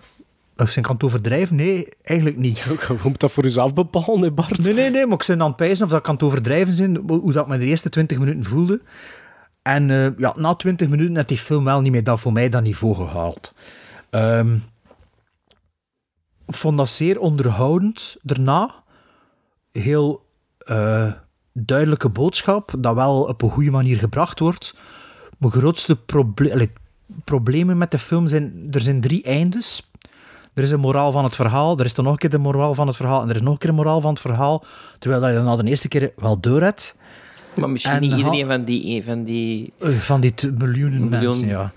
Of 0.57 0.69
zijn 0.69 0.85
kan 0.85 1.01
overdrijven? 1.01 1.55
Nee, 1.55 1.87
eigenlijk 2.01 2.37
niet. 2.37 2.57
Je 2.87 2.97
moet 3.03 3.19
dat 3.19 3.31
voor 3.31 3.43
jezelf 3.43 3.73
bepalen, 3.73 4.21
hè, 4.21 4.31
Bart. 4.31 4.63
Nee, 4.63 4.73
nee, 4.73 4.89
nee, 4.89 5.05
maar 5.05 5.19
ik 5.19 5.27
ben 5.27 5.41
aan 5.41 5.47
het 5.47 5.55
pijzen 5.55 5.85
of 5.85 5.91
dat 5.91 6.01
kan 6.01 6.21
overdrijven 6.21 6.73
zijn, 6.73 6.97
hoe 7.07 7.31
dat 7.31 7.47
me 7.47 7.57
de 7.57 7.65
eerste 7.65 7.89
20 7.89 8.19
minuten 8.19 8.43
voelde. 8.43 8.81
En 9.61 9.89
eh, 9.89 10.17
ja, 10.17 10.33
na 10.37 10.55
20 10.55 10.89
minuten 10.89 11.15
had 11.15 11.27
die 11.27 11.37
film 11.37 11.63
wel 11.63 11.81
niet 11.81 11.91
meer 11.91 12.03
dat 12.03 12.19
voor 12.19 12.33
mij 12.33 12.49
dat 12.49 12.63
niveau 12.63 12.95
gehaald. 12.95 13.53
Ehm, 14.09 14.55
ik 16.47 16.55
vond 16.55 16.77
dat 16.77 16.89
zeer 16.89 17.19
onderhoudend 17.19 18.17
daarna. 18.21 18.83
Heel 19.71 20.25
eh, 20.57 21.11
duidelijke 21.53 22.09
boodschap, 22.09 22.73
dat 22.77 22.95
wel 22.95 23.23
op 23.23 23.41
een 23.41 23.49
goede 23.49 23.71
manier 23.71 23.97
gebracht 23.97 24.39
wordt. 24.39 24.75
Mijn 25.39 25.51
grootste 25.51 25.95
proble 25.95 26.69
problemen 27.23 27.77
met 27.77 27.91
de 27.91 27.99
film 27.99 28.27
zijn, 28.27 28.67
er 28.71 28.81
zijn 28.81 29.01
drie 29.01 29.23
eindes. 29.23 29.89
Er 30.53 30.63
is 30.63 30.71
een 30.71 30.79
moraal 30.79 31.11
van 31.11 31.23
het 31.23 31.35
verhaal, 31.35 31.79
er 31.79 31.85
is 31.85 31.93
dan 31.93 32.03
nog 32.05 32.13
een 32.13 32.19
keer 32.19 32.29
de 32.29 32.37
moraal 32.37 32.73
van 32.73 32.87
het 32.87 32.95
verhaal 32.95 33.21
en 33.21 33.29
er 33.29 33.35
is 33.35 33.41
nog 33.41 33.51
een 33.53 33.57
keer 33.57 33.69
een 33.69 33.75
moraal 33.75 34.01
van 34.01 34.09
het 34.09 34.19
verhaal, 34.21 34.63
terwijl 34.99 35.21
dat 35.21 35.29
je 35.29 35.35
dan 35.35 35.45
na 35.45 35.55
de 35.55 35.69
eerste 35.69 35.87
keer 35.87 36.11
wel 36.15 36.39
door 36.39 36.61
hebt. 36.61 36.95
Maar 37.53 37.69
misschien 37.69 37.93
En 37.93 38.01
niet 38.01 38.17
iedereen 38.17 38.47
van 38.47 38.63
die, 38.63 39.03
van 39.03 39.23
die... 39.23 39.73
Eh, 39.79 39.89
Van 39.89 40.21
die 40.21 40.33
miljoenen 40.57 41.09
Miljoen. 41.09 41.27
mensen, 41.29 41.47
ja. 41.47 41.71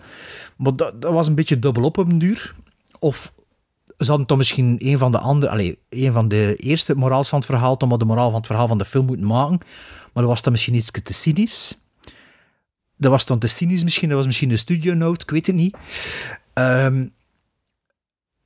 Maar 0.57 0.77
dat, 0.77 1.03
dat 1.03 1.13
was 1.13 1.27
een 1.27 1.35
beetje 1.35 1.59
dubbel 1.59 1.83
op 1.85 1.99
op 1.99 2.09
een 2.09 2.19
duur. 2.19 2.55
Of 2.99 3.33
ze 3.99 4.09
hadden 4.09 4.27
toch 4.27 4.39
misschien 4.39 4.77
een 4.79 4.99
van 4.99 5.13
de 5.13 5.19
andere, 5.19 5.53
allez, 5.53 5.75
een 5.89 6.13
van 6.13 6.29
de 6.29 6.57
eerste 6.57 6.95
moraals 6.95 7.29
van 7.29 7.39
het 7.39 7.49
verhaal, 7.49 7.77
toch 7.77 7.89
maar 7.89 7.99
de 7.99 8.05
moraal 8.05 8.31
van 8.31 8.39
het 8.39 8.47
verhaal 8.47 8.69
van 8.69 8.79
de 8.79 8.85
film 8.85 9.07
moeten 9.07 9.27
maken. 9.27 9.59
Maar 10.13 10.23
dat 10.23 10.33
was 10.33 10.43
dan 10.43 10.53
misschien 10.53 10.75
iets 10.75 10.91
te 10.91 11.15
cynisch. 11.15 11.79
Dat 12.97 13.11
was 13.11 13.27
dan 13.27 13.39
te 13.39 13.47
cynisch 13.47 13.83
misschien, 13.85 14.09
dat 14.09 14.17
was 14.19 14.27
misschien 14.27 14.51
een 14.51 14.59
studio 14.59 14.95
note, 14.95 15.25
ik 15.25 15.31
weet 15.31 15.47
het 15.47 15.57
niet. 15.57 15.77
Ehm, 16.53 17.07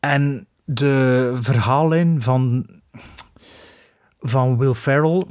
en 0.00 0.46
de 0.64 1.30
verhaallijn 1.40 2.22
van, 2.22 2.66
van 4.20 4.58
Will 4.58 4.74
Ferrell, 4.74 5.24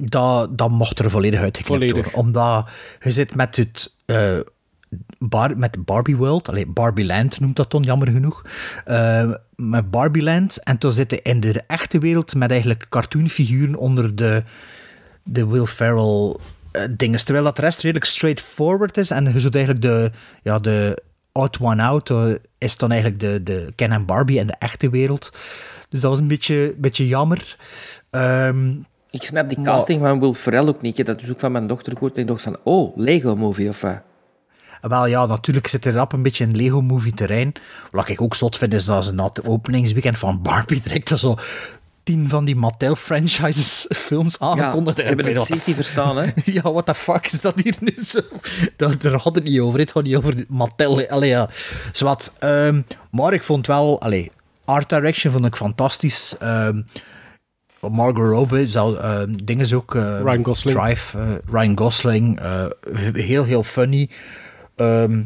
dat, 0.00 0.58
dat 0.58 0.70
mocht 0.70 0.98
er 0.98 1.10
volledig 1.10 1.40
uitgeknipt 1.40 1.92
worden. 1.92 2.14
Omdat 2.14 2.68
je 3.00 3.10
zit 3.10 3.34
met 3.34 3.56
het... 3.56 3.94
eh, 4.06 4.38
Bar, 5.18 5.58
met 5.58 5.84
Barbie 5.84 6.16
World, 6.16 6.48
allee, 6.48 6.66
Barbie 6.66 7.04
Land 7.06 7.40
noemt 7.40 7.56
dat 7.56 7.70
dan 7.70 7.82
jammer 7.82 8.08
genoeg, 8.08 8.44
eh, 8.84 9.30
met 9.56 9.90
Barbie 9.90 10.22
Land. 10.22 10.62
En 10.62 10.78
toen 10.78 10.92
zitten 10.92 11.22
in 11.22 11.40
de 11.40 11.62
echte 11.66 11.98
wereld 11.98 12.34
met 12.34 12.50
eigenlijk 12.50 12.86
cartoonfiguren 12.88 13.76
onder 13.76 14.16
de, 14.16 14.44
de 15.22 15.46
Will 15.46 15.64
Ferrell 15.66 16.36
dingen. 16.90 17.24
Terwijl 17.24 17.44
dat 17.44 17.56
de 17.56 17.62
rest 17.62 17.80
redelijk 17.80 18.04
straightforward 18.04 18.96
is. 18.96 19.10
En 19.10 19.32
je 19.32 19.40
zult 19.40 19.54
eigenlijk 19.54 19.84
de, 19.84 20.10
ja, 20.42 20.58
de 20.58 21.02
odd 21.32 21.58
one 21.60 21.82
out 21.82 22.10
eh, 22.10 22.26
is 22.58 22.76
dan 22.76 22.90
eigenlijk 22.90 23.20
de, 23.20 23.42
de 23.42 23.72
Ken 23.76 23.92
en 23.92 24.04
Barbie 24.06 24.38
in 24.38 24.46
de 24.46 24.54
echte 24.58 24.90
wereld. 24.90 25.30
Dus 25.88 26.00
dat 26.00 26.10
was 26.10 26.20
een 26.20 26.28
beetje, 26.28 26.74
beetje 26.76 27.06
jammer. 27.06 27.56
Ehm, 28.10 28.70
Ik 29.10 29.22
snap 29.22 29.48
die 29.48 29.58
Maar- 29.58 29.66
casting 29.74 30.00
van 30.00 30.20
Will 30.20 30.32
Ferrell 30.32 30.66
ook 30.66 30.82
niet. 30.82 30.90
Ik 30.90 30.96
heb 30.96 31.06
dat 31.06 31.20
dus 31.20 31.30
ook 31.30 31.40
van 31.40 31.52
mijn 31.52 31.66
dochter 31.66 31.92
gehoord. 31.92 32.14
En 32.14 32.20
ik 32.20 32.26
dacht 32.28 32.42
van, 32.42 32.56
oh, 32.64 32.96
Lego-movie 32.96 33.68
of 33.68 33.80
wat? 33.80 34.00
Wel 34.80 35.06
ja, 35.06 35.26
natuurlijk 35.26 35.66
zit 35.66 35.84
er 35.84 35.92
rap 35.92 36.12
een 36.12 36.22
beetje 36.22 36.44
in 36.44 36.56
Lego-movie 36.56 37.14
terrein. 37.14 37.52
Wat 37.90 38.08
ik 38.08 38.20
ook 38.20 38.34
zot 38.34 38.56
vind, 38.58 38.74
is 38.74 38.84
dat 38.84 39.04
ze 39.04 39.12
na 39.14 39.24
het 39.24 39.46
openingsweekend 39.46 40.18
van 40.18 40.42
Barbie 40.42 40.80
direct 40.82 41.18
zo 41.18 41.36
tien 42.02 42.28
van 42.28 42.44
die 42.44 42.56
Mattel-franchises 42.56 43.86
films 44.06 44.40
aangekondigd. 44.40 44.96
ze 44.96 45.02
hebben 45.02 45.24
het 45.26 45.34
precies 45.34 45.66
niet 45.66 45.74
verstaan, 45.76 46.16
hè? 46.16 46.30
Ja, 46.52 46.62
what 46.72 46.86
the 46.86 46.94
fuck 46.94 47.26
is 47.26 47.40
dat 47.40 47.60
hier 47.60 47.74
nu 47.80 47.94
zo? 48.04 48.20
Daar, 48.76 48.98
daar 48.98 49.14
had 49.14 49.34
het 49.34 49.44
niet 49.44 49.60
over. 49.60 49.78
Het 49.78 49.92
gaat 49.92 50.02
niet 50.02 50.16
over 50.16 50.44
Mattel. 50.48 51.08
Allee, 51.08 51.28
ja. 51.28 51.48
Zwat. 51.92 52.36
Ehm, 52.38 52.80
maar 53.10 53.32
ik 53.32 53.42
vond 53.42 53.66
wel... 53.66 54.00
Allee, 54.00 54.30
art 54.64 54.88
direction 54.88 55.32
vond 55.32 55.44
ik 55.46 55.56
fantastisch. 55.56 56.36
Ehm, 56.38 56.82
Margot 57.90 58.24
Robbie, 58.32 58.68
zou, 58.68 58.96
ehm, 58.98 59.32
dingen 59.44 59.64
is 59.64 59.72
ook... 59.72 59.94
eh, 59.94 60.20
Ryan 60.22 60.44
Gosling. 60.44 60.78
Drive, 60.78 61.18
eh, 61.18 61.24
Ryan 61.52 61.78
Gosling. 61.78 62.40
eh, 62.40 62.64
heel, 63.12 63.44
heel 63.44 63.62
funny. 63.62 64.10
Ehm, 64.76 65.18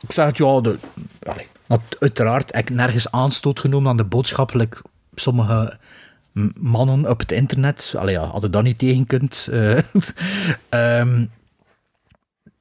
ik 0.00 0.12
zeg 0.12 0.26
het, 0.26 0.36
ja, 0.36 0.60
de, 0.60 0.78
allee, 1.22 1.46
uiteraard 1.98 2.54
heb 2.54 2.68
ik 2.68 2.74
nergens 2.76 3.10
aanstoot 3.10 3.60
genomen 3.60 3.90
aan 3.90 3.96
de 3.96 4.04
boodschappelijk 4.04 4.82
sommige 5.14 5.78
mannen 6.60 7.10
op 7.10 7.18
het 7.18 7.32
internet. 7.32 7.94
Allee, 7.96 8.14
ja, 8.14 8.24
hadden 8.24 8.50
dat 8.50 8.62
niet 8.62 8.78
tegen 8.78 9.06
kunt. 9.06 9.48
eh. 9.50 9.78
Ehm, 10.68 11.24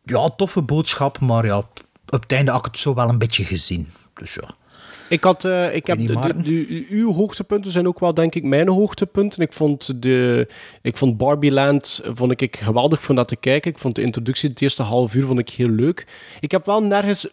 ja, 0.03 0.29
toffe 0.29 0.61
boodschap, 0.61 1.19
maar 1.19 1.45
ja, 1.45 1.57
op 1.57 2.21
het 2.21 2.31
einde 2.31 2.51
had 2.51 2.59
ik 2.59 2.65
het 2.71 2.77
zo 2.79 2.93
wel 2.93 3.09
een 3.09 3.17
beetje 3.17 3.43
gezien. 3.43 3.87
Dus 4.13 4.33
ja. 4.33 4.47
Ik, 5.09 5.23
had, 5.23 5.45
eh, 5.45 5.75
ik 5.75 5.87
heb 5.87 5.97
de, 5.97 6.19
de, 6.19 6.41
de- 6.41 6.85
uw 6.89 7.13
hoogtepunten 7.13 7.71
zijn 7.71 7.87
ook 7.87 7.99
wel, 7.99 8.13
denk 8.13 8.35
ik, 8.35 8.43
mijn 8.43 8.67
hoogtepunten. 8.69 9.41
Ik 9.41 9.53
vond, 9.53 10.01
de, 10.01 10.47
ik 10.81 10.97
vond 10.97 11.17
Barbie 11.17 11.51
Land 11.51 12.01
vond 12.13 12.41
ik 12.41 12.55
geweldig 12.55 13.01
voor 13.01 13.15
naar 13.15 13.25
te 13.25 13.35
kijken. 13.35 13.71
Ik 13.71 13.77
vond 13.77 13.95
de 13.95 14.01
introductie, 14.01 14.49
het 14.49 14.61
eerste 14.61 14.83
half 14.83 15.15
uur, 15.15 15.25
vond 15.25 15.39
ik 15.39 15.49
heel 15.49 15.69
leuk. 15.69 16.07
Ik 16.39 16.51
heb 16.51 16.65
wel 16.65 16.83
nergens 16.83 17.27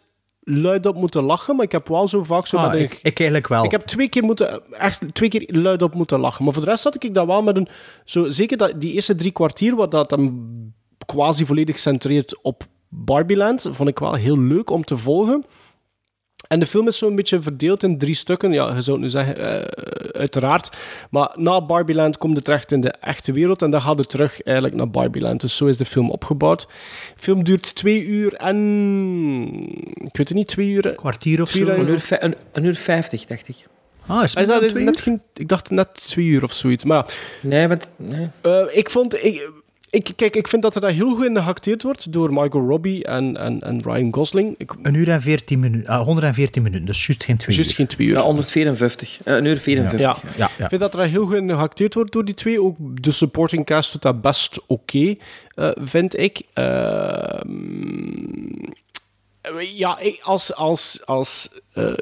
luid 0.44 0.86
op 0.86 0.96
moeten 0.96 1.22
lachen, 1.22 1.56
maar 1.56 1.64
ik 1.64 1.72
heb 1.72 1.88
wel 1.88 2.08
zo 2.08 2.22
vaak 2.24 2.46
zo 2.46 2.56
Ah, 2.56 2.62
met 2.70 2.72
een- 2.78 2.84
ik, 2.84 2.92
ik 3.02 3.18
eigenlijk 3.18 3.48
wel. 3.48 3.64
Ik 3.64 3.70
heb 3.70 3.86
twee 3.86 4.08
keer, 4.08 4.22
moeten, 4.22 4.72
echt 4.72 5.14
twee 5.14 5.28
keer 5.28 5.44
luid 5.46 5.82
op 5.82 5.94
moeten 5.94 6.20
lachen. 6.20 6.44
Maar 6.44 6.52
voor 6.54 6.62
de 6.64 6.68
rest 6.70 6.84
had 6.84 7.04
ik 7.04 7.14
dat 7.14 7.26
wel 7.26 7.42
met 7.42 7.56
een... 7.56 7.68
Zo, 8.04 8.30
zeker 8.30 8.56
dat, 8.56 8.80
die 8.80 8.92
eerste 8.92 9.14
drie 9.14 9.30
kwartier, 9.32 9.76
wat 9.76 9.90
dat 9.90 10.10
hem 10.10 10.74
quasi 11.06 11.46
volledig 11.46 11.78
centreert 11.78 12.42
op 12.42 12.64
Barbieland, 12.88 13.66
vond 13.70 13.88
ik 13.88 13.98
wel 13.98 14.14
heel 14.14 14.38
leuk 14.38 14.70
om 14.70 14.84
te 14.84 14.96
volgen. 14.98 15.44
En 16.52 16.60
de 16.60 16.66
film 16.66 16.86
is 16.88 16.98
zo'n 16.98 17.16
beetje 17.16 17.42
verdeeld 17.42 17.82
in 17.82 17.98
drie 17.98 18.14
stukken. 18.14 18.52
Ja, 18.52 18.74
je 18.74 18.80
zou 18.80 18.96
het 18.96 19.04
nu 19.04 19.10
zeggen, 19.10 19.36
eh, 19.36 20.20
uiteraard. 20.20 20.70
Maar 21.10 21.32
na 21.34 21.62
Barbieland 21.64 22.18
komt 22.18 22.36
het 22.36 22.44
terecht 22.44 22.72
in 22.72 22.80
de 22.80 22.90
echte 23.00 23.32
wereld. 23.32 23.62
En 23.62 23.70
dan 23.70 23.82
gaat 23.82 23.98
het 23.98 24.08
terug 24.08 24.42
eigenlijk 24.42 24.76
naar 24.76 24.90
Barbieland. 24.90 25.40
Dus 25.40 25.56
zo 25.56 25.66
is 25.66 25.76
de 25.76 25.84
film 25.84 26.10
opgebouwd. 26.10 26.60
De 27.16 27.22
film 27.22 27.44
duurt 27.44 27.74
twee 27.74 28.04
uur 28.04 28.34
en... 28.34 28.56
Ik 29.94 30.16
weet 30.16 30.28
het 30.28 30.34
niet, 30.34 30.48
twee 30.48 30.68
uur... 30.68 30.94
kwartier 30.94 31.42
of 31.42 31.50
Twee 31.50 31.64
zo. 31.66 31.70
uur- 31.72 31.78
Een 31.78 31.88
uur, 31.88 32.06
een, 32.20 32.34
een 32.52 32.64
uur 32.64 32.74
vijftig, 32.74 33.24
dacht 33.24 33.48
ik. 33.48 33.56
Ah, 34.06 34.22
is 34.22 34.32
twee 34.32 34.46
net 34.84 34.96
uur? 34.96 35.02
geen, 35.02 35.22
ik 35.34 35.48
dacht 35.48 35.70
net 35.70 35.94
twee 35.94 36.26
uur 36.26 36.42
of 36.42 36.52
zoiets. 36.52 36.84
Maar 36.84 37.14
Nee, 37.42 37.68
want... 37.68 37.90
Nee. 37.96 38.28
eh, 38.40 38.62
ik 38.72 38.90
vond... 38.90 39.24
Ik, 39.24 39.50
Ik, 39.92 40.12
kijk, 40.16 40.36
ik 40.36 40.48
vind 40.48 40.62
dat 40.62 40.74
er 40.74 40.80
daar 40.80 40.90
heel 40.90 41.14
goed 41.14 41.24
in 41.24 41.42
geacteerd 41.42 41.82
wordt 41.82 42.12
door 42.12 42.32
Margot 42.32 42.68
Robbie 42.68 43.04
en, 43.04 43.36
en, 43.36 43.60
en 43.60 43.80
Ryan 43.82 44.14
Gosling. 44.14 44.54
Ik, 44.58 44.72
Een 44.82 44.94
uur 44.94 45.08
en 45.10 45.20
14 45.22 45.60
minuten, 45.60 45.88
ah, 45.88 46.04
114 46.04 46.62
minuten, 46.62 46.86
dus 46.86 47.06
juist 47.06 47.24
geen 47.24 47.36
twee 47.36 47.54
Juist 47.56 47.70
uur. 47.70 47.76
geen 47.76 47.86
twee 47.86 48.06
uur. 48.06 48.14
Ja, 48.16 48.22
154. 48.22 49.18
Eh, 49.24 49.34
een 49.34 49.44
uur 49.44 49.58
54. 49.58 50.22
Ja. 50.22 50.28
Ja, 50.36 50.50
ja. 50.58 50.62
Ik 50.64 50.68
vind 50.68 50.80
dat 50.80 50.94
er 50.94 51.06
heel 51.06 51.26
goed 51.26 51.34
in 51.36 51.48
geacteerd 51.50 51.94
wordt 51.94 52.12
door 52.12 52.24
die 52.24 52.34
twee. 52.34 52.62
Ook 52.62 52.76
de 53.02 53.10
supporting 53.12 53.64
cast 53.66 53.92
doet 53.92 54.02
dat 54.02 54.20
best 54.20 54.60
oké, 54.66 55.14
eh, 55.54 55.70
vind 55.80 56.18
ik. 56.18 56.42
Ehm, 56.52 57.50
ja, 59.74 59.98
ik- 59.98 60.20
als, 60.22 60.54
als, 60.54 61.02
als 61.06 61.60
eh, 61.72 61.92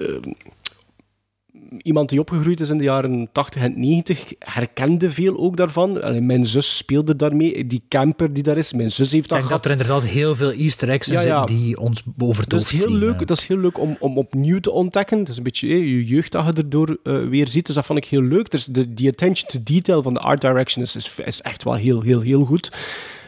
iemand 1.77 2.09
die 2.09 2.21
opgegroeid 2.21 2.61
is 2.61 2.71
in 2.71 2.79
de 2.79 2.85
jaren 2.85 3.29
80 3.33 3.63
en 3.63 3.81
90, 3.81 4.33
herkende 4.39 5.11
veel 5.11 5.39
ook 5.39 5.57
daarvan. 5.57 6.03
Allee, 6.03 6.21
mijn 6.21 6.47
zus 6.47 6.77
speelde 6.77 7.17
daarmee, 7.17 7.67
die 7.67 7.83
camper 7.89 8.33
die 8.33 8.43
daar 8.43 8.57
is. 8.57 8.73
Mijn 8.73 8.93
zus 8.93 9.13
heeft 9.13 9.25
Ik 9.25 9.31
dat 9.31 9.39
denk 9.39 9.49
gehad. 9.49 9.63
dat 9.63 9.73
er 9.73 9.79
inderdaad 9.79 10.11
heel 10.11 10.37
veel 10.37 10.53
easter 10.53 10.89
eggs 10.89 11.09
ja. 11.09 11.21
zitten 11.21 11.47
die 11.47 11.79
ons 11.79 12.03
boven 12.05 12.49
Dat 12.49 12.61
is 12.61 12.71
heel 12.71 12.91
leuk, 12.93 13.27
dat 13.27 13.37
is 13.37 13.47
heel 13.47 13.59
leuk 13.59 13.79
om, 13.79 13.97
om 13.99 14.19
opnieuw 14.19 14.61
te 14.61 14.71
ontdekken. 14.71 15.19
Het 15.19 15.29
is 15.29 15.37
een 15.37 15.43
beetje 15.43 15.69
eh, 15.69 15.79
je 15.79 16.05
jeugd 16.05 16.33
dat 16.33 16.47
je 16.47 16.53
erdoor 16.53 16.99
eh, 17.03 17.29
weer 17.29 17.49
ziet. 17.49 17.67
Dus 17.67 17.75
dat 17.75 17.87
vond 17.87 17.99
ik 17.99 18.05
heel 18.05 18.23
leuk. 18.23 18.51
Dus 18.51 18.65
de, 18.65 18.95
die 18.95 19.09
attention 19.09 19.51
to 19.51 19.59
detail 19.75 20.03
van 20.03 20.15
de 20.15 20.21
art 20.21 20.41
direction 20.41 20.85
is, 20.85 20.97
is, 20.97 21.19
is 21.25 21.41
echt 21.41 21.65
wel 21.65 21.75
heel, 21.75 22.03
heel, 22.03 22.21
heel 22.21 22.45
goed. 22.45 22.71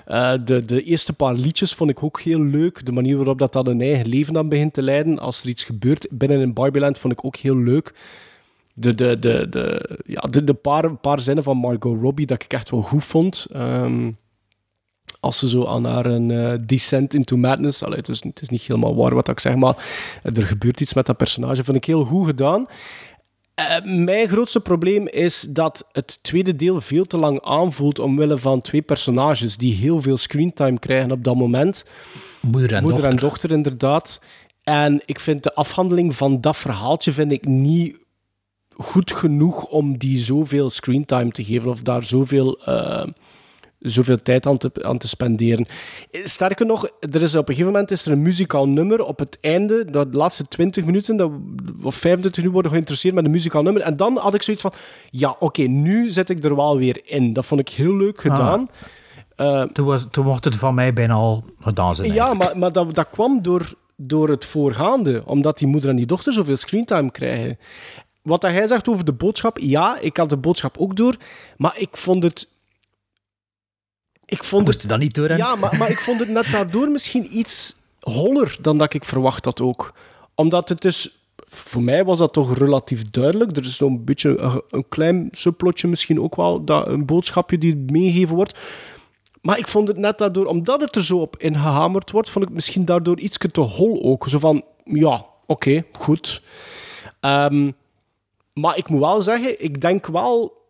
Eh, 0.06 0.32
de, 0.44 0.64
de 0.64 0.82
eerste 0.82 1.12
paar 1.12 1.34
liedjes 1.34 1.74
vond 1.74 1.90
ik 1.90 2.02
ook 2.02 2.20
heel 2.20 2.42
leuk. 2.42 2.86
De 2.86 2.92
manier 2.92 3.16
waarop 3.16 3.38
dat, 3.38 3.52
dat 3.52 3.66
een 3.66 3.80
eigen 3.80 4.08
leven 4.08 4.32
dan 4.32 4.48
begint 4.48 4.72
te 4.72 4.82
leiden. 4.82 5.18
Als 5.18 5.42
er 5.42 5.48
iets 5.48 5.64
gebeurt 5.64 6.06
binnen 6.10 6.40
een 6.40 6.52
Barbieland 6.52 6.98
vond 6.98 7.12
ik 7.12 7.24
ook 7.24 7.36
heel 7.36 7.56
leuk. 7.56 7.92
De, 8.82 8.94
de, 8.94 9.18
de, 9.18 9.48
de, 9.48 9.98
ja, 10.06 10.20
de, 10.20 10.44
de 10.44 10.54
paar, 10.54 10.96
paar 10.96 11.20
zinnen 11.20 11.44
van 11.44 11.56
Margot 11.56 12.00
Robbie 12.00 12.26
dat 12.26 12.42
ik 12.42 12.52
echt 12.52 12.70
wel 12.70 12.82
goed 12.82 13.04
vond. 13.04 13.46
Ehm, 13.52 14.10
als 15.20 15.38
ze 15.38 15.48
zo 15.48 15.66
aan 15.66 15.84
haar 15.84 16.06
een 16.06 16.30
eh, 16.30 16.58
descent 16.66 17.14
into 17.14 17.36
madness. 17.36 17.82
Allee, 17.82 17.98
het, 17.98 18.08
is, 18.08 18.22
het 18.22 18.40
is 18.40 18.48
niet 18.48 18.62
helemaal 18.62 18.96
waar 18.96 19.14
wat 19.14 19.28
ik 19.28 19.40
zeg, 19.40 19.54
maar 19.54 19.76
er 20.22 20.42
gebeurt 20.42 20.80
iets 20.80 20.94
met 20.94 21.06
dat 21.06 21.16
personage. 21.16 21.64
Vind 21.64 21.76
ik 21.76 21.84
heel 21.84 22.04
goed 22.04 22.26
gedaan. 22.26 22.66
Eh, 23.54 23.84
mijn 23.84 24.28
grootste 24.28 24.60
probleem 24.60 25.08
is 25.08 25.40
dat 25.40 25.88
het 25.92 26.18
tweede 26.22 26.56
deel 26.56 26.80
veel 26.80 27.04
te 27.04 27.16
lang 27.16 27.40
aanvoelt 27.42 27.98
omwille 27.98 28.38
van 28.38 28.60
twee 28.60 28.82
personages 28.82 29.56
die 29.56 29.74
heel 29.74 30.02
veel 30.02 30.16
screentime 30.16 30.78
krijgen 30.78 31.10
op 31.10 31.24
dat 31.24 31.36
moment. 31.36 31.84
Moeder 32.40 32.72
en 32.74 32.82
Moeder 32.82 33.04
en 33.04 33.16
dochter, 33.16 33.50
inderdaad. 33.50 34.20
En 34.62 35.02
ik 35.04 35.20
vind 35.20 35.42
de 35.42 35.54
afhandeling 35.54 36.16
van 36.16 36.40
dat 36.40 36.56
verhaaltje 36.56 37.12
vind 37.12 37.32
ik 37.32 37.46
niet 37.46 37.96
goed 38.76 39.12
genoeg 39.12 39.64
om 39.64 39.98
die 39.98 40.16
zoveel 40.18 40.70
screentime 40.70 41.30
te 41.30 41.44
geven 41.44 41.70
of 41.70 41.82
daar 41.82 42.04
zoveel, 42.04 42.58
eh, 42.64 43.06
zoveel 43.80 44.22
tijd 44.22 44.46
aan 44.46 44.58
te, 44.58 44.70
aan 44.82 44.98
te 44.98 45.08
spenderen. 45.08 45.66
Sterker 46.12 46.66
nog, 46.66 46.88
er 47.00 47.22
is 47.22 47.34
op 47.34 47.48
een 47.48 47.54
gegeven 47.54 47.72
moment 47.72 47.90
is 47.90 48.06
er 48.06 48.12
een 48.12 48.22
muzikaal 48.22 48.68
nummer 48.68 49.04
op 49.04 49.18
het 49.18 49.38
einde, 49.40 49.84
dat 49.90 50.12
de 50.12 50.18
laatste 50.18 50.48
20 50.48 50.84
minuten 50.84 51.16
dat, 51.16 51.30
of 51.82 51.94
25 51.94 52.22
minuten 52.36 52.52
worden 52.52 52.70
geïnteresseerd 52.70 53.14
met 53.14 53.24
een 53.24 53.30
muzikaal 53.30 53.62
nummer. 53.62 53.82
En 53.82 53.96
dan 53.96 54.16
had 54.16 54.34
ik 54.34 54.42
zoiets 54.42 54.62
van, 54.62 54.72
ja, 55.10 55.36
oké, 55.38 55.62
nu 55.62 56.10
zit 56.10 56.30
ik 56.30 56.44
er 56.44 56.56
wel 56.56 56.76
weer 56.76 57.00
in. 57.04 57.32
Dat 57.32 57.46
vond 57.46 57.60
ik 57.60 57.68
heel 57.68 57.96
leuk 57.96 58.20
gedaan. 58.20 58.68
Eh, 59.36 59.62
Toen, 59.62 59.86
was, 59.86 60.06
toen 60.10 60.24
mocht 60.24 60.44
het 60.44 60.56
van 60.56 60.74
mij 60.74 60.92
bijna 60.92 61.14
al 61.14 61.44
gedaan 61.60 61.94
zijn. 61.94 62.12
ja, 62.12 62.34
maar, 62.34 62.58
maar 62.58 62.72
dat, 62.72 62.94
dat 62.94 63.10
kwam 63.10 63.42
door, 63.42 63.72
door 63.96 64.28
het 64.28 64.44
voorgaande, 64.44 65.22
omdat 65.26 65.58
die 65.58 65.68
moeder 65.68 65.90
en 65.90 65.96
die 65.96 66.06
dochter 66.06 66.32
zoveel 66.32 66.56
screentime 66.56 67.10
krijgen. 67.10 67.58
Wat 68.22 68.42
hij 68.42 68.66
zegt 68.66 68.88
over 68.88 69.04
de 69.04 69.12
boodschap, 69.12 69.58
ja, 69.58 69.98
ik 69.98 70.16
had 70.16 70.30
de 70.30 70.36
boodschap 70.36 70.78
ook 70.78 70.96
door, 70.96 71.16
maar 71.56 71.78
ik 71.78 71.96
vond 71.96 72.22
het... 72.22 72.48
Ik 74.24 74.44
vond 74.44 74.64
Moest 74.64 74.74
het 74.74 74.82
je 74.82 74.88
dat 74.88 74.98
niet 74.98 75.14
door 75.14 75.28
hebben? 75.28 75.46
ja, 75.46 75.56
maar, 75.56 75.76
maar 75.76 75.90
ik 75.90 75.98
vond 75.98 76.20
het 76.20 76.28
net 76.28 76.50
daardoor 76.50 76.90
misschien 76.90 77.38
iets 77.38 77.74
holler 78.00 78.56
dan 78.60 78.78
dat 78.78 78.94
ik 78.94 79.04
verwacht 79.04 79.44
had 79.44 79.60
ook. 79.60 79.94
Omdat 80.34 80.68
het 80.68 80.80
dus... 80.80 81.16
Voor 81.46 81.82
mij 81.82 82.04
was 82.04 82.18
dat 82.18 82.32
toch 82.32 82.58
relatief 82.58 83.10
duidelijk. 83.10 83.56
Er 83.56 83.64
is 83.64 83.76
zo'n 83.76 84.04
beetje 84.04 84.40
een, 84.40 84.62
een 84.70 84.88
klein 84.88 85.28
subplotje 85.32 85.88
misschien 85.88 86.20
ook 86.20 86.36
wel, 86.36 86.64
dat, 86.64 86.86
een 86.86 87.06
boodschapje 87.06 87.58
die 87.58 87.76
meegegeven 87.76 88.34
wordt. 88.34 88.58
Maar 89.42 89.58
ik 89.58 89.68
vond 89.68 89.88
het 89.88 89.96
net 89.96 90.18
daardoor, 90.18 90.46
omdat 90.46 90.80
het 90.80 90.96
er 90.96 91.04
zo 91.04 91.18
op 91.18 91.36
ingehamerd 91.36 92.10
wordt, 92.10 92.30
vond 92.30 92.44
ik 92.44 92.48
het 92.48 92.54
misschien 92.54 92.84
daardoor 92.84 93.18
iets 93.18 93.38
te 93.52 93.60
hol 93.60 94.02
ook. 94.02 94.28
Zo 94.28 94.38
van, 94.38 94.64
ja, 94.84 95.24
oké, 95.46 95.84
goed. 95.92 96.42
Ehm, 97.20 97.70
maar 98.52 98.76
ik 98.76 98.88
moet 98.88 99.00
wel 99.00 99.22
zeggen, 99.22 99.64
ik 99.64 99.80
denk 99.80 100.06
wel 100.06 100.60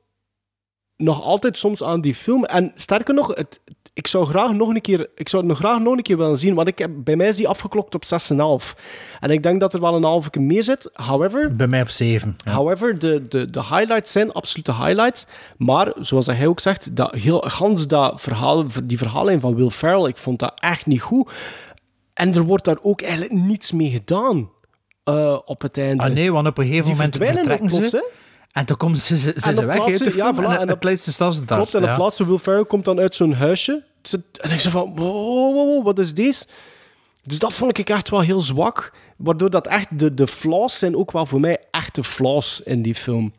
nog 0.96 1.22
altijd 1.22 1.58
soms 1.58 1.82
aan 1.82 2.00
die 2.00 2.14
film. 2.14 2.44
En 2.44 2.72
sterker 2.74 3.14
nog, 3.14 3.34
het, 3.34 3.60
ik 3.94 4.06
zou 4.06 4.26
graag 4.26 4.52
nog 4.52 4.68
een 4.68 4.80
keer, 4.80 5.10
ik 5.14 5.28
zou 5.28 5.42
het 5.42 5.52
nog 5.52 5.60
graag 5.60 5.80
nog 5.80 5.96
een 5.96 6.02
keer 6.02 6.16
willen 6.16 6.36
zien, 6.36 6.54
want 6.54 6.68
ik 6.68 6.78
heb, 6.78 6.90
bij 6.94 7.16
mij 7.16 7.26
is 7.26 7.36
die 7.36 7.48
afgeklokt 7.48 7.94
op 7.94 8.04
6,5. 8.04 8.78
En 9.20 9.30
ik 9.30 9.42
denk 9.42 9.60
dat 9.60 9.74
er 9.74 9.80
wel 9.80 9.94
een 9.94 10.02
halve 10.04 10.40
meer 10.40 10.62
zit. 10.62 10.90
However, 10.92 11.56
Bij 11.56 11.66
mij 11.66 11.82
op 11.82 11.88
7. 11.88 12.36
However, 12.44 12.98
de, 12.98 13.28
de, 13.28 13.50
de 13.50 13.60
highlights 13.60 14.12
zijn 14.12 14.32
absolute 14.32 14.74
highlights. 14.74 15.26
Maar, 15.56 15.92
zoals 16.00 16.26
hij 16.26 16.46
ook 16.46 16.60
zegt, 16.60 16.96
dat 16.96 17.14
heel, 17.14 17.40
gans 17.40 17.86
dat 17.86 18.20
verhaal, 18.20 18.66
die 18.84 18.98
verhaallijn 18.98 19.40
van 19.40 19.54
Will 19.54 19.70
Ferrell, 19.70 20.08
ik 20.08 20.16
vond 20.16 20.38
dat 20.38 20.60
echt 20.60 20.86
niet 20.86 21.02
goed. 21.02 21.32
En 22.14 22.34
er 22.34 22.42
wordt 22.42 22.64
daar 22.64 22.78
ook 22.82 23.00
eigenlijk 23.00 23.32
niets 23.32 23.72
mee 23.72 23.90
gedaan 23.90 24.50
eh, 25.04 25.38
op 25.44 25.62
het 25.62 25.78
einde. 25.78 26.02
Ah 26.02 26.10
nee, 26.12 26.32
want 26.32 26.46
op 26.46 26.58
een 26.58 26.64
gegeven 26.64 26.84
Die 26.86 26.94
moment 26.94 27.16
verdwijnen 27.16 27.58
plots, 27.68 27.90
ze. 27.90 28.10
En 28.52 28.64
toen 28.64 28.76
komen 28.76 28.98
ze, 28.98 29.18
ze, 29.18 29.34
ze, 29.36 29.48
En 29.48 29.54
ze 29.54 29.66
weg 29.66 29.74
uit 29.80 29.84
plaatsen- 29.84 30.10
de 30.10 30.16
ja, 30.16 30.34
voilà, 30.34 30.38
en, 30.38 30.58
en 30.60 30.68
het 30.68 30.84
laatste 30.84 31.12
staan 31.12 31.32
ze 31.32 31.44
daar. 31.44 31.56
Klopt, 31.58 31.74
en 31.74 31.82
op 31.82 31.88
ja. 31.88 31.94
plaats 31.94 32.18
Will 32.18 32.38
Ferrell 32.38 32.64
komt 32.64 32.84
dan 32.84 32.98
uit 32.98 33.14
zo'n 33.14 33.32
huisje. 33.32 33.84
En 34.40 34.50
ik 34.50 34.60
zeg 34.60 34.72
van, 34.72 34.92
wow, 34.96 35.54
wow, 35.54 35.54
wow, 35.54 35.84
wat 35.84 35.98
is 35.98 36.14
deze? 36.14 36.44
Dus 37.24 37.38
dat 37.38 37.52
vond 37.52 37.78
ik 37.78 37.88
echt 37.90 38.10
wel 38.10 38.20
heel 38.20 38.40
zwak. 38.40 38.92
Waardoor 39.16 39.50
dat 39.50 39.66
echt, 39.66 39.98
de, 39.98 40.14
de 40.14 40.26
flaws 40.26 40.78
zijn 40.78 40.96
ook 40.96 41.12
wel 41.12 41.26
voor 41.26 41.40
mij 41.40 41.58
echte 41.70 42.04
flaws 42.04 42.60
in 42.64 42.82
die 42.82 42.94
film. 42.94 43.32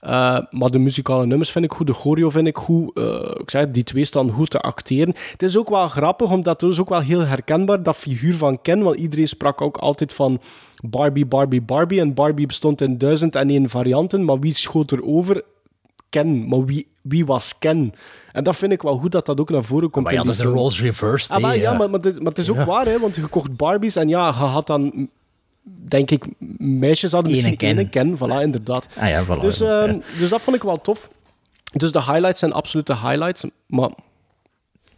Eh, 0.00 0.38
maar 0.50 0.70
de 0.70 0.78
muzikale 0.78 1.26
nummers 1.26 1.50
vind 1.50 1.64
ik 1.64 1.72
goed, 1.72 1.86
de 1.86 1.94
choreo 1.94 2.30
vind 2.30 2.46
ik 2.46 2.56
goed. 2.56 2.96
Eh, 2.96 3.30
ik 3.38 3.50
zei, 3.50 3.64
het, 3.64 3.74
die 3.74 3.84
twee 3.84 4.04
staan 4.04 4.30
goed 4.30 4.50
te 4.50 4.60
acteren. 4.60 5.14
Het 5.32 5.42
is 5.42 5.56
ook 5.56 5.68
wel 5.68 5.88
grappig, 5.88 6.30
omdat 6.30 6.60
het 6.60 6.70
is 6.70 6.80
ook 6.80 6.88
wel 6.88 7.00
heel 7.00 7.20
herkenbaar, 7.20 7.82
dat 7.82 7.96
figuur 7.96 8.36
van 8.36 8.62
Ken. 8.62 8.82
Want 8.82 8.96
iedereen 8.98 9.28
sprak 9.28 9.60
ook 9.60 9.76
altijd 9.76 10.14
van 10.14 10.40
Barbie, 10.82 11.26
Barbie, 11.26 11.60
Barbie. 11.62 12.00
En 12.00 12.14
Barbie 12.14 12.46
bestond 12.46 12.80
in 12.80 12.98
duizend 12.98 13.36
en 13.36 13.50
één 13.50 13.68
varianten. 13.68 14.24
Maar 14.24 14.38
wie 14.38 14.54
schoot 14.54 14.90
er 14.90 15.04
over? 15.04 15.42
Ken. 16.10 16.48
Maar 16.48 16.64
wie, 16.64 16.86
wie 17.02 17.26
was 17.26 17.58
Ken? 17.58 17.94
En 18.32 18.44
dat 18.44 18.56
vind 18.56 18.72
ik 18.72 18.82
wel 18.82 18.96
goed 18.98 19.12
dat 19.12 19.26
dat 19.26 19.40
ook 19.40 19.50
naar 19.50 19.64
voren 19.64 19.90
komt. 19.90 20.04
Maar 20.04 20.14
ja, 20.14 20.22
dat 20.22 20.32
is 20.34 20.38
de 20.40 20.46
roles 20.46 20.80
reversed. 20.82 21.30
Ah, 21.30 21.40
maar, 21.40 21.56
ja, 21.56 21.72
maar, 21.72 21.90
maar, 21.90 22.00
het, 22.00 22.06
is- 22.12 22.18
maar 22.18 22.26
het 22.28 22.38
is 22.38 22.50
ook 22.50 22.56
Ja. 22.56 22.64
waar, 22.64 22.86
hè, 22.86 22.98
want 23.00 23.16
je 23.16 23.26
kocht 23.26 23.56
Barbies 23.56 23.96
en 23.96 24.08
ja, 24.08 24.26
je 24.26 24.32
had 24.32 24.66
dan, 24.66 25.08
denk 25.88 26.10
ik, 26.10 26.24
meisjes 26.58 27.12
hadden 27.12 27.32
Ene 27.32 27.40
misschien 27.40 27.68
Ken. 27.68 27.78
één 27.78 27.88
Ken. 27.88 28.16
Voilà, 28.18 28.42
inderdaad. 28.42 28.88
Ah 28.98 29.08
ja, 29.08 29.24
voilà. 29.24 29.40
Dus, 29.40 29.58
ja. 29.58 29.84
ehm, 29.86 29.98
dus 30.18 30.28
dat 30.28 30.40
vond 30.40 30.56
ik 30.56 30.62
wel 30.62 30.80
tof. 30.80 31.10
Dus 31.72 31.92
de 31.92 32.02
highlights 32.02 32.38
zijn 32.38 32.52
absolute 32.52 32.92
highlights. 32.96 33.44
Maar 33.66 33.90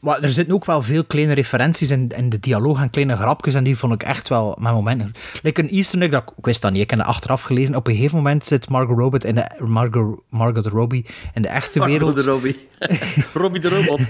Maar 0.01 0.23
er 0.23 0.31
zitten 0.31 0.55
ook 0.55 0.65
wel 0.65 0.83
veel 0.83 1.05
kleine 1.05 1.33
referenties 1.33 1.91
in, 1.91 2.09
in 2.17 2.29
de 2.29 2.41
dialoog 2.41 2.81
en 2.81 2.91
kleine 2.91 3.17
grapjes. 3.17 3.55
En 3.55 3.65
die 3.65 3.77
vond 3.77 3.93
ik 3.93 4.03
echt 4.03 4.29
wel 4.29 4.57
met 4.59 4.73
momenten. 4.73 5.13
Like 5.43 5.63
een 5.63 5.71
Easter 5.71 6.03
egg, 6.03 6.11
dat, 6.11 6.33
ik 6.37 6.45
wist 6.45 6.63
dat 6.63 6.73
niet, 6.73 6.83
ik 6.83 6.91
heb 6.91 6.99
het 6.99 7.09
achteraf 7.09 7.43
gelezen. 7.43 7.75
Op 7.75 7.87
een 7.87 7.95
gegeven 7.95 8.17
moment 8.17 8.45
zit 8.45 8.69
Margot 8.69 8.99
Robbie 8.99 9.21
in 9.21 9.35
de, 9.35 9.51
Margot, 9.59 10.21
Margot 10.29 10.67
Robbie 10.67 11.07
in 11.35 11.43
de 11.43 11.49
echte 11.49 11.79
Margot 11.79 11.99
wereld. 11.99 12.25
de 12.25 12.31
Robbie. 12.31 12.69
Robbie 13.43 13.61
de 13.61 13.69
robot. 13.69 14.01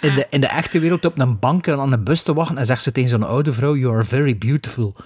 in, 0.00 0.14
de, 0.14 0.26
in 0.30 0.40
de 0.40 0.46
echte 0.46 0.78
wereld 0.78 1.04
op 1.04 1.18
een 1.18 1.38
bank 1.38 1.66
en 1.66 1.78
aan 1.78 1.92
een 1.92 2.04
bus 2.04 2.22
te 2.22 2.34
wachten. 2.34 2.58
En 2.58 2.66
zegt 2.66 2.82
ze 2.82 2.92
tegen 2.92 3.10
zo'n 3.10 3.22
oude 3.22 3.52
vrouw: 3.52 3.76
You 3.76 3.94
are 3.94 4.04
very 4.04 4.38
beautiful. 4.38 4.96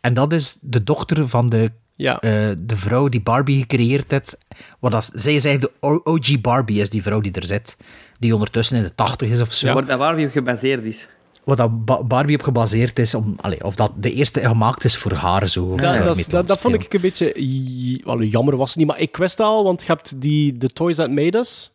En 0.00 0.14
dat 0.14 0.32
is 0.32 0.58
de 0.60 0.84
dochter 0.84 1.28
van 1.28 1.46
de, 1.46 1.72
ja. 1.94 2.20
eh, 2.20 2.30
de 2.58 2.76
vrouw 2.76 3.08
die 3.08 3.22
Barbie 3.22 3.60
gecreëerd 3.60 4.10
heeft. 4.10 4.38
Wat 4.78 4.90
dat, 4.90 5.10
zij 5.14 5.34
is 5.34 5.44
eigenlijk 5.44 5.74
de 5.80 6.04
OG 6.04 6.40
Barbie, 6.40 6.80
is 6.80 6.90
die 6.90 7.02
vrouw 7.02 7.20
die 7.20 7.32
er 7.32 7.46
zit. 7.46 7.76
Die 8.18 8.34
ondertussen 8.34 8.76
in 8.76 8.82
de 8.82 8.94
tachtig 8.94 9.28
is 9.28 9.40
of 9.40 9.52
zo. 9.52 9.72
Waar 9.74 9.86
dat 9.86 9.98
Barbie 9.98 10.26
op 10.26 10.32
gebaseerd 10.32 10.84
is. 10.84 11.08
Wat 11.44 11.56
dat 11.56 11.84
Ba- 11.84 12.02
Barbie 12.02 12.36
op 12.36 12.42
gebaseerd 12.42 12.98
is. 12.98 13.14
Om, 13.14 13.34
allee, 13.40 13.64
of 13.64 13.74
dat 13.74 13.92
de 13.96 14.12
eerste 14.12 14.40
gemaakt 14.40 14.84
is 14.84 14.96
voor 14.96 15.12
haar 15.12 15.48
zo. 15.48 15.76
dat, 15.76 16.46
dat, 16.46 16.58
vond 16.58 16.74
ik 16.74 16.94
een 16.94 17.00
beetje... 17.00 17.42
j- 17.42 18.00
Wel, 18.04 18.22
jammer 18.22 18.56
was 18.56 18.68
het 18.68 18.78
niet, 18.78 18.86
maar 18.86 18.98
ik 19.00 19.16
wist 19.16 19.40
al, 19.40 19.64
want 19.64 19.80
je 19.80 19.86
hebt 19.86 20.20
die 20.20 20.58
The 20.58 20.68
Toys 20.68 20.96
That 20.96 21.10
Made 21.10 21.38
Us... 21.38 21.70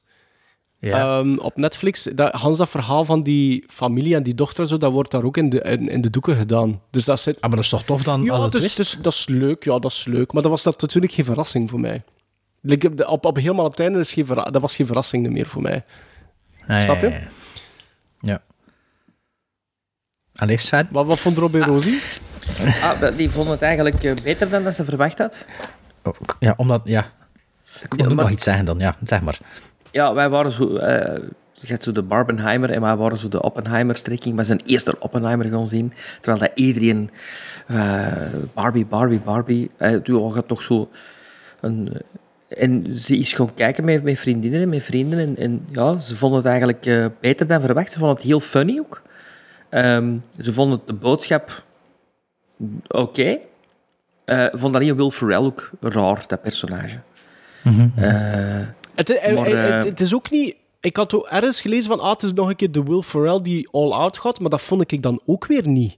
Ja. 0.80 1.18
Ehm, 1.20 1.38
op 1.38 1.58
Netflix, 1.58 2.04
dat, 2.04 2.32
Hans, 2.34 2.58
dat 2.58 2.70
verhaal 2.70 3.06
van 3.06 3.24
die 3.24 3.64
familie 3.68 4.16
en 4.16 4.24
die 4.24 4.36
dochter, 4.36 4.68
zo, 4.68 4.78
dat 4.78 4.92
wordt 4.92 5.12
daar 5.12 5.24
ook 5.24 5.38
in 5.38 5.50
de, 5.50 5.62
in, 5.62 5.90
in 5.90 6.02
de 6.02 6.10
doeken 6.10 6.36
gedaan. 6.36 6.82
Dus 6.92 7.06
dat 7.06 7.20
zit... 7.20 7.36
Ah, 7.36 7.42
maar 7.42 7.56
dat 7.56 7.60
is 7.60 7.70
toch 7.70 7.84
tof 7.84 8.04
dan 8.04 8.24
Ja, 8.24 8.34
als 8.34 8.44
het 8.44 8.52
dus, 8.52 8.62
wist? 8.62 8.78
dus, 8.78 8.98
dat 9.02 9.14
is 9.14 9.28
leuk, 9.28 9.64
ja, 9.64 9.80
dat 9.80 9.92
is 9.92 10.06
leuk. 10.06 10.34
Maar 10.34 10.42
dat 10.42 10.52
was 10.52 10.64
dat 10.64 10.82
natuurlijk 10.82 11.14
geen 11.14 11.26
verrassing 11.26 11.70
voor 11.70 11.80
mij. 11.80 12.04
Like, 12.62 13.08
op, 13.08 13.26
op, 13.26 13.36
helemaal 13.36 13.66
op 13.66 13.72
het 13.72 13.80
einde, 13.80 14.00
is 14.00 14.14
geen 14.14 14.26
dat 14.28 14.62
was 14.62 14.76
geen 14.76 14.86
verrassing 14.86 15.30
meer 15.30 15.48
voor 15.48 15.62
mij. 15.62 15.84
Ah, 16.68 16.80
Snap 16.82 17.02
je? 17.02 17.10
Ja. 17.10 17.20
ja. 18.20 18.42
Allee? 20.36 20.60
Wat, 20.92 21.06
wat 21.06 21.20
vond 21.20 21.38
Robbie 21.38 21.64
Rosie? 21.64 22.02
Ah, 22.84 23.18
die 23.18 23.30
vond 23.30 23.50
het 23.50 23.62
eigenlijk 23.62 24.04
eh, 24.04 24.14
beter 24.24 24.50
dan 24.50 24.64
dat 24.64 24.76
ze 24.76 24.84
verwacht 24.84 25.18
had. 25.18 25.46
Oh, 26.04 26.14
ja, 26.40 26.54
omdat... 26.58 26.82
Ja. 26.84 27.12
Ik 27.84 27.94
Ja, 28.00 28.06
maar- 28.08 28.16
nog 28.16 28.30
iets 28.30 28.44
zeggen 28.44 28.66
dan. 28.66 28.80
Ja, 28.80 28.96
zeg 29.04 29.22
maar. 29.22 29.38
Ja, 29.92 30.14
wij 30.14 30.30
waren 30.30 30.52
zo... 30.52 30.76
eh, 30.76 31.24
Je 31.54 31.68
hebt 31.68 31.84
zo 31.84 31.92
de 31.92 32.02
Barbenheimer 32.02 32.72
en 32.72 32.82
wij 32.82 32.96
waren 32.96 33.18
zo 33.18 33.28
de 33.28 33.42
Oppenheimer-strekking. 33.42 34.36
Maar 34.36 34.46
zijn 34.46 34.62
eerste 34.66 35.00
Oppenheimer 35.00 35.50
gaan 35.50 35.68
zien. 35.68 35.94
Terwijl 36.22 36.38
dat 36.40 36.52
iedereen... 36.56 37.10
eh, 37.68 38.08
Barbie, 38.54 38.86
Barbie, 38.86 39.20
Barbie. 39.20 39.72
eh 39.78 39.96
toen 39.96 40.34
had 40.34 40.48
toch 40.48 40.62
zo... 40.62 40.90
Een, 41.62 41.94
en 42.58 42.94
ze 42.94 43.18
is 43.18 43.34
gaan 43.34 43.54
kijken 43.54 43.86
met, 43.86 44.04
met 44.04 44.20
vriendinnen 44.20 44.62
en 44.62 44.70
met 44.70 44.84
vrienden. 44.84 45.20
En, 45.20 45.38
en 45.38 45.66
ja, 45.72 46.00
ze 46.00 46.16
vonden 46.16 46.38
het 46.38 46.48
eigenlijk 46.48 46.86
eh, 46.86 47.06
beter 47.20 47.48
dan 47.48 47.62
verwacht. 47.62 47.92
Ze 47.92 47.98
vonden 47.98 48.16
het 48.16 48.26
heel 48.26 48.40
funny 48.40 48.80
ook. 48.80 49.02
Ehm, 49.70 50.18
ze 50.40 50.54
vonden 50.54 50.78
het 50.78 50.88
de 50.88 50.94
boodschap 50.94 51.64
oké. 52.88 53.38
Eh, 54.26 54.46
vond 54.52 54.76
alleen 54.76 54.96
Will 54.96 55.10
Ferrell 55.10 55.38
ook 55.38 55.70
raar, 55.80 56.24
dat 56.28 56.42
personage. 56.42 57.00
Het, 58.96 59.10
eh, 59.10 59.36
Maar, 59.36 59.46
het, 59.46 59.86
het 59.86 60.00
is 60.00 60.16
ook 60.16 60.32
niet... 60.32 60.56
Ik 60.80 60.96
had 60.96 61.28
ergens 61.28 61.62
gelezen 61.62 61.90
van, 61.90 62.00
ah, 62.00 62.12
het 62.12 62.24
is 62.24 62.34
nog 62.34 62.50
een 62.50 62.56
keer 62.56 62.72
de 62.72 62.84
Will 62.84 63.02
Ferrell 63.02 63.42
die 63.42 63.70
all-out 63.72 64.18
gaat, 64.18 64.40
maar 64.40 64.50
dat 64.50 64.62
vond 64.62 64.92
ik 64.92 65.02
dan 65.02 65.22
ook 65.26 65.46
weer 65.46 65.68
niet. 65.68 65.98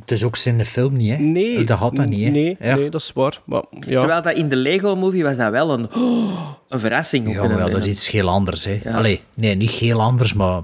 Het 0.00 0.10
is 0.10 0.24
ook 0.24 0.36
in 0.38 0.58
de 0.58 0.64
film 0.64 0.96
niet, 0.96 1.10
hè? 1.10 1.16
Nee. 1.16 1.64
Dat 1.64 1.78
had 1.78 1.96
dat 1.96 2.08
niet, 2.08 2.24
hè? 2.24 2.30
Nee, 2.30 2.56
Ja. 2.60 2.74
nee, 2.74 2.90
dat 2.90 3.00
is 3.00 3.12
waar. 3.14 3.40
Maar, 3.44 3.62
ja. 3.80 3.98
Terwijl 3.98 4.22
dat 4.22 4.34
in 4.34 4.48
de 4.48 4.56
Lego-movie 4.56 5.22
was 5.22 5.36
dat 5.36 5.50
wel 5.50 5.70
een, 5.70 5.88
een 6.68 6.80
verrassing. 6.80 7.32
Ja, 7.34 7.46
maar 7.48 7.58
ja, 7.58 7.68
dat 7.68 7.80
is 7.80 7.86
iets 7.86 8.10
heel 8.10 8.28
anders, 8.28 8.64
hè? 8.64 8.80
Ja. 8.84 8.96
Allee, 8.96 9.20
nee, 9.34 9.54
niet 9.54 9.70
heel 9.70 10.00
anders, 10.02 10.32
maar... 10.34 10.62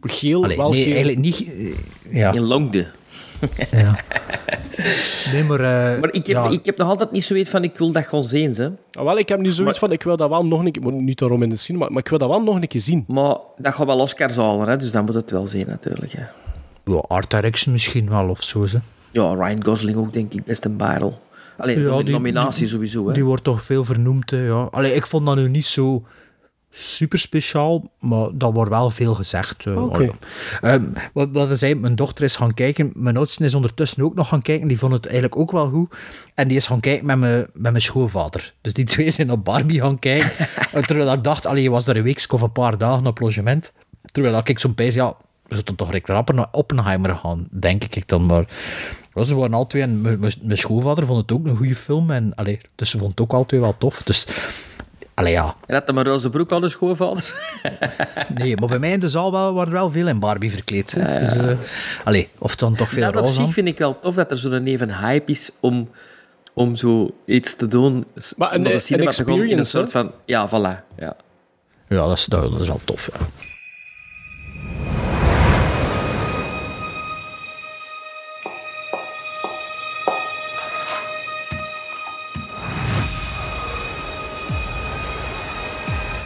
Geel, 0.00 0.42
Allee, 0.44 0.56
wel 0.56 0.70
nee, 0.70 0.82
geel. 0.82 0.92
eigenlijk 0.92 1.20
niet... 1.22 1.46
eh, 1.54 1.74
Ja. 2.18 2.32
In 2.32 2.40
Longde. 2.42 2.86
ja. 3.70 3.98
Nee, 5.32 5.44
maar... 5.44 5.60
eh, 5.60 6.00
Maar 6.00 6.12
ik 6.12 6.26
heb, 6.26 6.36
ja, 6.36 6.48
ik 6.50 6.66
heb 6.66 6.76
nog 6.78 6.88
altijd 6.88 7.10
niet 7.12 7.24
zoiets 7.24 7.50
van, 7.50 7.64
ik 7.64 7.78
wil 7.78 7.92
dat 7.92 8.06
gewoon 8.06 8.24
zien. 8.24 8.50
Hè. 8.54 8.68
Ah, 8.92 9.04
wel, 9.04 9.18
ik 9.18 9.28
heb 9.28 9.40
nu 9.40 9.50
zoiets 9.50 9.78
van, 9.78 9.92
ik 9.92 10.02
wil 10.02 10.16
dat 10.16 10.28
wel 10.28 10.46
nog 10.46 10.64
een 10.64 10.72
keer... 10.72 10.92
Niet 10.92 11.18
daarom 11.18 11.42
in 11.42 11.48
de 11.50 11.56
cinema, 11.56 11.88
maar 11.88 11.98
ik 12.02 12.08
wil 12.08 12.18
dat 12.18 12.28
wel 12.28 12.42
nog 12.42 12.54
een 12.54 12.68
keer 12.68 12.80
zien. 12.80 13.04
Maar 13.08 13.36
dat 13.56 13.74
gaat 13.74 13.86
wel 13.86 13.98
Oscars 13.98 14.36
halen, 14.36 14.68
hè, 14.68 14.76
dus 14.76 14.90
dan 14.90 15.04
moet 15.04 15.14
het 15.14 15.30
wel 15.30 15.46
zien 15.46 15.66
natuurlijk. 15.68 16.12
Hè. 16.12 16.22
Ja, 16.84 16.94
art 17.08 17.30
direction 17.30 17.72
misschien 17.72 18.08
wel, 18.08 18.28
of 18.28 18.42
zo, 18.42 18.66
ze. 18.66 18.78
Ja, 19.10 19.34
Ryan 19.34 19.64
Gosling 19.64 19.96
ook, 19.96 20.12
denk 20.12 20.32
ik, 20.32 20.44
best 20.44 20.64
een 20.64 20.76
barrel. 20.76 21.22
Alleen 21.58 21.80
Ja, 21.80 22.02
die- 22.02 22.12
nominatie 22.12 22.60
die- 22.60 22.68
sowieso. 22.68 23.06
Hè. 23.06 23.12
Die 23.12 23.24
wordt 23.24 23.44
toch 23.44 23.62
veel 23.62 23.84
vernoemd, 23.84 24.30
hè, 24.30 24.46
ja. 24.46 24.68
Allee, 24.70 24.94
ik 24.94 25.06
vond 25.06 25.24
dat 25.26 25.36
nu 25.36 25.48
niet 25.48 25.66
zo 25.66 26.04
super 26.70 27.18
speciaal, 27.18 27.90
maar 28.00 28.28
dat 28.34 28.52
wordt 28.52 28.70
wel 28.70 28.90
veel 28.90 29.14
gezegd. 29.14 29.66
Ehm, 29.66 30.84
wat, 31.12 31.28
wat 31.32 31.48
hij 31.48 31.56
zei, 31.56 31.74
mijn 31.74 31.94
dochter 31.94 32.24
is 32.24 32.36
gaan 32.36 32.54
kijken. 32.54 32.90
Mijn 32.94 33.16
oudste 33.16 33.44
is 33.44 33.54
ondertussen 33.54 34.02
ook 34.02 34.14
nog 34.14 34.28
gaan 34.28 34.42
kijken. 34.42 34.68
Die 34.68 34.78
vond 34.78 34.92
het 34.92 35.04
eigenlijk 35.04 35.36
ook 35.36 35.50
wel 35.50 35.68
goed. 35.68 35.94
En 36.34 36.48
die 36.48 36.56
is 36.56 36.66
gaan 36.66 36.80
kijken 36.80 37.06
met 37.06 37.18
mijn, 37.18 37.46
met 37.52 37.70
mijn 37.72 37.80
schoonvader. 37.82 38.54
Dus 38.60 38.72
die 38.72 38.84
twee 38.94 39.10
zijn 39.10 39.30
op 39.30 39.44
Barbie 39.44 39.80
gaan 39.80 39.98
kijken. 39.98 40.46
En 40.72 40.86
Terwijl 40.86 41.12
ik 41.12 41.24
dacht, 41.24 41.46
allee, 41.46 41.62
je 41.62 41.70
was 41.70 41.84
daar 41.84 41.96
een 41.96 42.02
week 42.02 42.26
of 42.28 42.40
een 42.40 42.52
paar 42.52 42.78
dagen 42.78 43.06
op 43.06 43.20
logement. 43.20 43.72
Terwijl 44.12 44.40
ik 44.44 44.58
zo'n 44.58 44.74
pees, 44.74 44.94
ja, 44.94 45.16
zullen 45.56 45.74
toch 45.76 45.90
recht 45.90 46.08
rapper 46.08 46.34
naar 46.34 46.48
Oppenheimer 46.50 47.16
gaan, 47.16 47.46
denk 47.50 47.84
ik 47.84 48.08
dan 48.08 48.26
maar. 48.26 48.44
Ja, 49.14 49.24
ze 49.24 49.34
waren 49.36 49.54
al 49.54 49.66
twee, 49.66 49.82
en 49.82 50.00
mijn- 50.00 50.32
schoonvader 50.48 51.06
vond 51.06 51.20
het 51.20 51.32
ook 51.38 51.46
een 51.46 51.56
goede 51.56 51.74
film. 51.74 52.10
En, 52.10 52.32
allee, 52.34 52.58
dus 52.74 52.90
ze 52.90 52.98
vond 52.98 53.10
het 53.10 53.20
ook 53.20 53.32
al 53.32 53.46
twee 53.46 53.60
wel 53.60 53.74
tof. 53.78 54.02
Dus, 54.02 54.26
allee, 55.14 55.32
ja. 55.32 55.54
En 55.66 55.74
had 55.74 55.92
maar 55.92 56.06
roze 56.06 56.30
broek 56.30 56.52
aan 56.52 56.60
de 56.60 56.68
schoonvader? 56.70 57.34
Nee, 58.34 58.56
maar 58.56 58.68
bij 58.68 58.78
mij 58.78 58.92
in 58.92 59.00
de 59.00 59.08
zaal 59.08 59.32
wel, 59.32 59.52
waren 59.54 59.68
er 59.72 59.78
wel 59.78 59.90
veel 59.90 60.06
in 60.08 60.18
Barbie 60.18 60.50
verkleed. 60.50 60.92
hè. 60.92 61.20
Dus, 61.20 61.36
eh, 61.36 61.56
allee, 62.04 62.28
of 62.38 62.56
dan 62.56 62.74
toch 62.74 62.88
veel 62.88 63.02
Dat 63.02 63.14
op 63.16 63.20
roze 63.20 63.38
aan. 63.40 63.44
zich 63.46 63.54
vind 63.54 63.68
ik 63.68 63.78
wel 63.78 63.98
tof 64.00 64.14
dat 64.14 64.30
er 64.30 64.36
zo'n 64.38 64.66
even 64.66 64.98
hype 64.98 65.30
is 65.30 65.50
om, 65.60 65.88
om 66.54 66.76
zo 66.76 67.10
iets 67.26 67.56
te 67.56 67.68
doen. 67.68 68.04
Maar 68.36 68.54
een- 68.54 68.62
de 68.62 68.74
een 68.74 68.80
gaan 68.80 68.96
in 68.96 69.00
een 69.00 69.06
experience, 69.06 69.70
soort 69.78 69.90
van... 69.92 70.10
Ja, 70.24 70.48
voilà. 70.48 70.84
Ja. 70.98 71.16
Ja, 71.88 71.96
dat 72.06 72.16
is, 72.18 72.24
dat, 72.24 72.50
dat 72.52 72.60
is 72.60 72.66
wel 72.66 72.80
tof, 72.84 73.08
ja. 73.12 73.26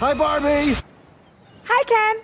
Hi, 0.00 0.14
Barbie. 0.14 0.76
Hi, 1.64 1.82
Ken. 1.82 2.22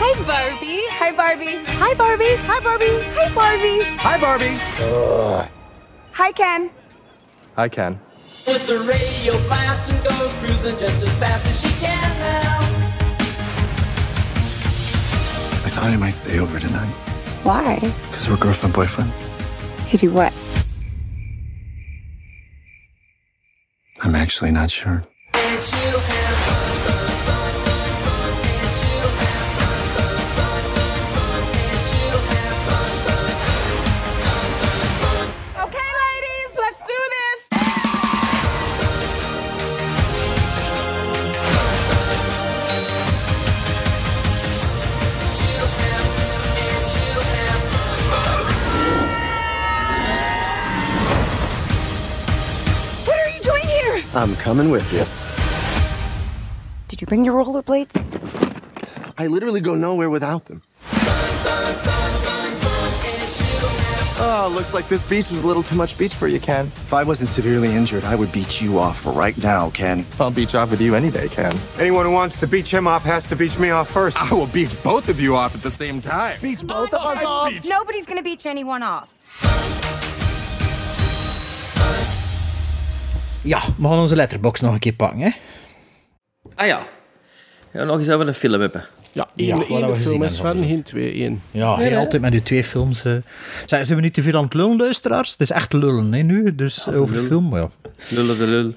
Hi, 0.00 0.12
Barbie. 0.26 0.80
Hi, 0.90 1.12
Barbie. 1.12 1.56
Hi, 1.64 1.94
Barbie. 1.94 2.34
Hi, 2.34 2.58
Barbie. 2.58 2.98
Hi, 3.14 3.28
Barbie. 3.32 3.78
Hi, 4.00 4.18
Barbie. 4.18 4.58
Hi, 6.14 6.32
Ken. 6.32 6.68
Hi, 7.54 7.68
Ken. 7.68 8.00
With 8.44 8.66
the 8.66 8.78
radio 8.80 9.38
blast 9.46 9.88
and 9.88 10.02
goes 10.02 10.32
cruising 10.40 10.76
just 10.76 11.06
as 11.06 11.14
fast 11.18 11.46
as 11.46 11.60
she 11.60 11.68
can 11.78 12.18
now. 12.18 12.58
I 15.64 15.68
thought 15.70 15.90
I 15.92 15.96
might 15.96 16.14
stay 16.14 16.40
over 16.40 16.58
tonight. 16.58 16.92
Why? 17.44 17.78
Because 18.10 18.28
we're 18.28 18.36
girlfriend 18.36 18.74
boyfriend. 18.74 19.12
To 19.90 19.96
do 19.96 20.10
what? 20.10 20.32
I'm 24.04 24.14
actually 24.14 24.52
not 24.52 24.70
sure. 24.70 25.02
I'm 54.14 54.36
coming 54.36 54.70
with 54.70 54.92
you. 54.92 55.04
Did 56.88 57.00
you 57.00 57.06
bring 57.06 57.24
your 57.24 57.34
rollerblades? 57.34 58.04
I 59.18 59.26
literally 59.26 59.60
go 59.60 59.74
nowhere 59.74 60.08
without 60.08 60.44
them. 60.44 60.62
Oh, 64.16 64.52
looks 64.54 64.72
like 64.72 64.88
this 64.88 65.02
beach 65.02 65.30
was 65.30 65.42
a 65.42 65.46
little 65.46 65.64
too 65.64 65.74
much 65.74 65.98
beach 65.98 66.14
for 66.14 66.28
you, 66.28 66.38
Ken. 66.38 66.66
If 66.66 66.92
I 66.92 67.02
wasn't 67.02 67.28
severely 67.28 67.74
injured, 67.74 68.04
I 68.04 68.14
would 68.14 68.30
beat 68.30 68.60
you 68.60 68.78
off 68.78 69.04
right 69.04 69.36
now, 69.38 69.70
Ken. 69.70 70.06
I'll 70.20 70.30
beach 70.30 70.54
off 70.54 70.70
with 70.70 70.80
you 70.80 70.94
any 70.94 71.10
day, 71.10 71.28
Ken. 71.28 71.58
Anyone 71.78 72.06
who 72.06 72.12
wants 72.12 72.38
to 72.38 72.46
beach 72.46 72.70
him 72.70 72.86
off 72.86 73.02
has 73.02 73.26
to 73.26 73.36
beach 73.36 73.58
me 73.58 73.70
off 73.70 73.90
first. 73.90 74.16
I 74.16 74.32
will 74.32 74.46
beach 74.46 74.80
both 74.84 75.08
of 75.08 75.18
you 75.18 75.34
off 75.34 75.56
at 75.56 75.62
the 75.62 75.70
same 75.70 76.00
time. 76.00 76.38
Beach 76.40 76.64
both 76.64 76.94
of 76.94 77.04
us 77.04 77.18
oh, 77.22 77.26
off. 77.26 77.52
Nobody's 77.64 78.06
gonna 78.06 78.22
beach 78.22 78.46
anyone 78.46 78.84
off. 78.84 79.08
Ja, 83.44 83.60
we 83.76 83.88
gaan 83.88 83.98
onze 83.98 84.16
letterbox 84.16 84.60
nog 84.60 84.72
een 84.72 84.78
keer 84.78 84.92
pakken, 84.94 85.20
hè. 85.20 85.30
Ah 86.54 86.66
ja. 86.66 86.86
Ja, 87.72 87.84
nog 87.84 87.98
eens 87.98 88.08
over 88.10 88.28
een 88.28 88.34
film 88.34 88.60
hebben. 88.60 88.84
Ja, 89.12 89.28
Ja, 89.34 89.54
één, 89.54 89.84
gezien 89.84 89.96
film 89.96 90.22
is 90.22 90.40
verder, 90.40 90.64
geen 90.64 90.82
twee, 90.82 91.12
één. 91.12 91.42
Ja, 91.50 91.66
Nee, 91.68 91.76
hey, 91.76 91.88
nee. 91.94 91.98
altijd 91.98 92.22
met 92.22 92.32
uw 92.32 92.42
twee 92.42 92.64
films. 92.64 93.04
eh. 93.04 93.12
Zijn, 93.66 93.84
zijn 93.84 93.98
we 93.98 94.04
niet 94.04 94.14
te 94.14 94.22
veel 94.22 94.36
aan 94.36 94.44
het 94.44 94.54
lullen, 94.54 94.76
luisteraars? 94.76 95.30
Het 95.30 95.40
is 95.40 95.50
echt 95.50 95.72
lullen, 95.72 96.12
hè, 96.12 96.22
nu. 96.22 96.54
Dus 96.54 96.88
over 96.88 97.14
lul. 97.16 97.24
film, 97.24 97.56
ja. 97.56 97.68
Lullen 98.08 98.38
de 98.38 98.46
lul. 98.46 98.74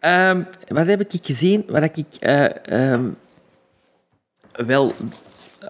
Ehm, 0.00 0.42
wat 0.68 0.86
heb 0.86 1.00
ik 1.12 1.26
gezien? 1.26 1.64
Wat 1.68 1.82
ik 1.82 2.06
eh, 2.20 2.90
ehm, 2.92 3.04
wel 4.52 4.94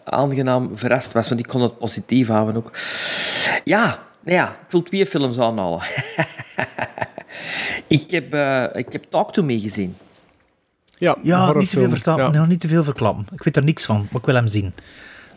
aangenaam 0.05 0.79
verrast 0.79 1.13
was, 1.13 1.29
want 1.29 1.41
ik 1.41 1.47
kon 1.47 1.61
het 1.63 1.79
positief 1.79 2.29
houden 2.29 2.57
ook. 2.57 2.71
Ja, 3.65 3.85
nou 4.25 4.37
ja, 4.37 4.49
ik 4.49 4.71
wil 4.71 4.83
twee 4.83 5.07
films 5.07 5.39
aanhalen. 5.39 5.81
ik, 7.87 8.11
heb, 8.11 8.35
eh, 8.35 8.65
ik 8.73 8.87
heb 8.93 9.05
Talk 9.11 9.33
To 9.33 9.43
Me 9.43 9.61
gezien. 9.61 9.97
Ja, 10.99 11.17
Ja, 11.23 11.53
niet 11.53 11.71
te, 11.71 11.77
veel 11.77 11.89
verklappen, 11.89 12.25
Ja. 12.33 12.33
ja. 12.33 12.47
niet 12.47 12.61
te 12.61 12.69
veel 12.69 12.83
verklappen. 12.83 13.27
Ik 13.33 13.43
weet 13.43 13.57
er 13.57 13.65
niks 13.65 13.85
van, 13.85 13.97
maar 14.11 14.21
ik 14.21 14.27
wil 14.27 14.35
hem 14.35 14.47
zien. 14.49 14.73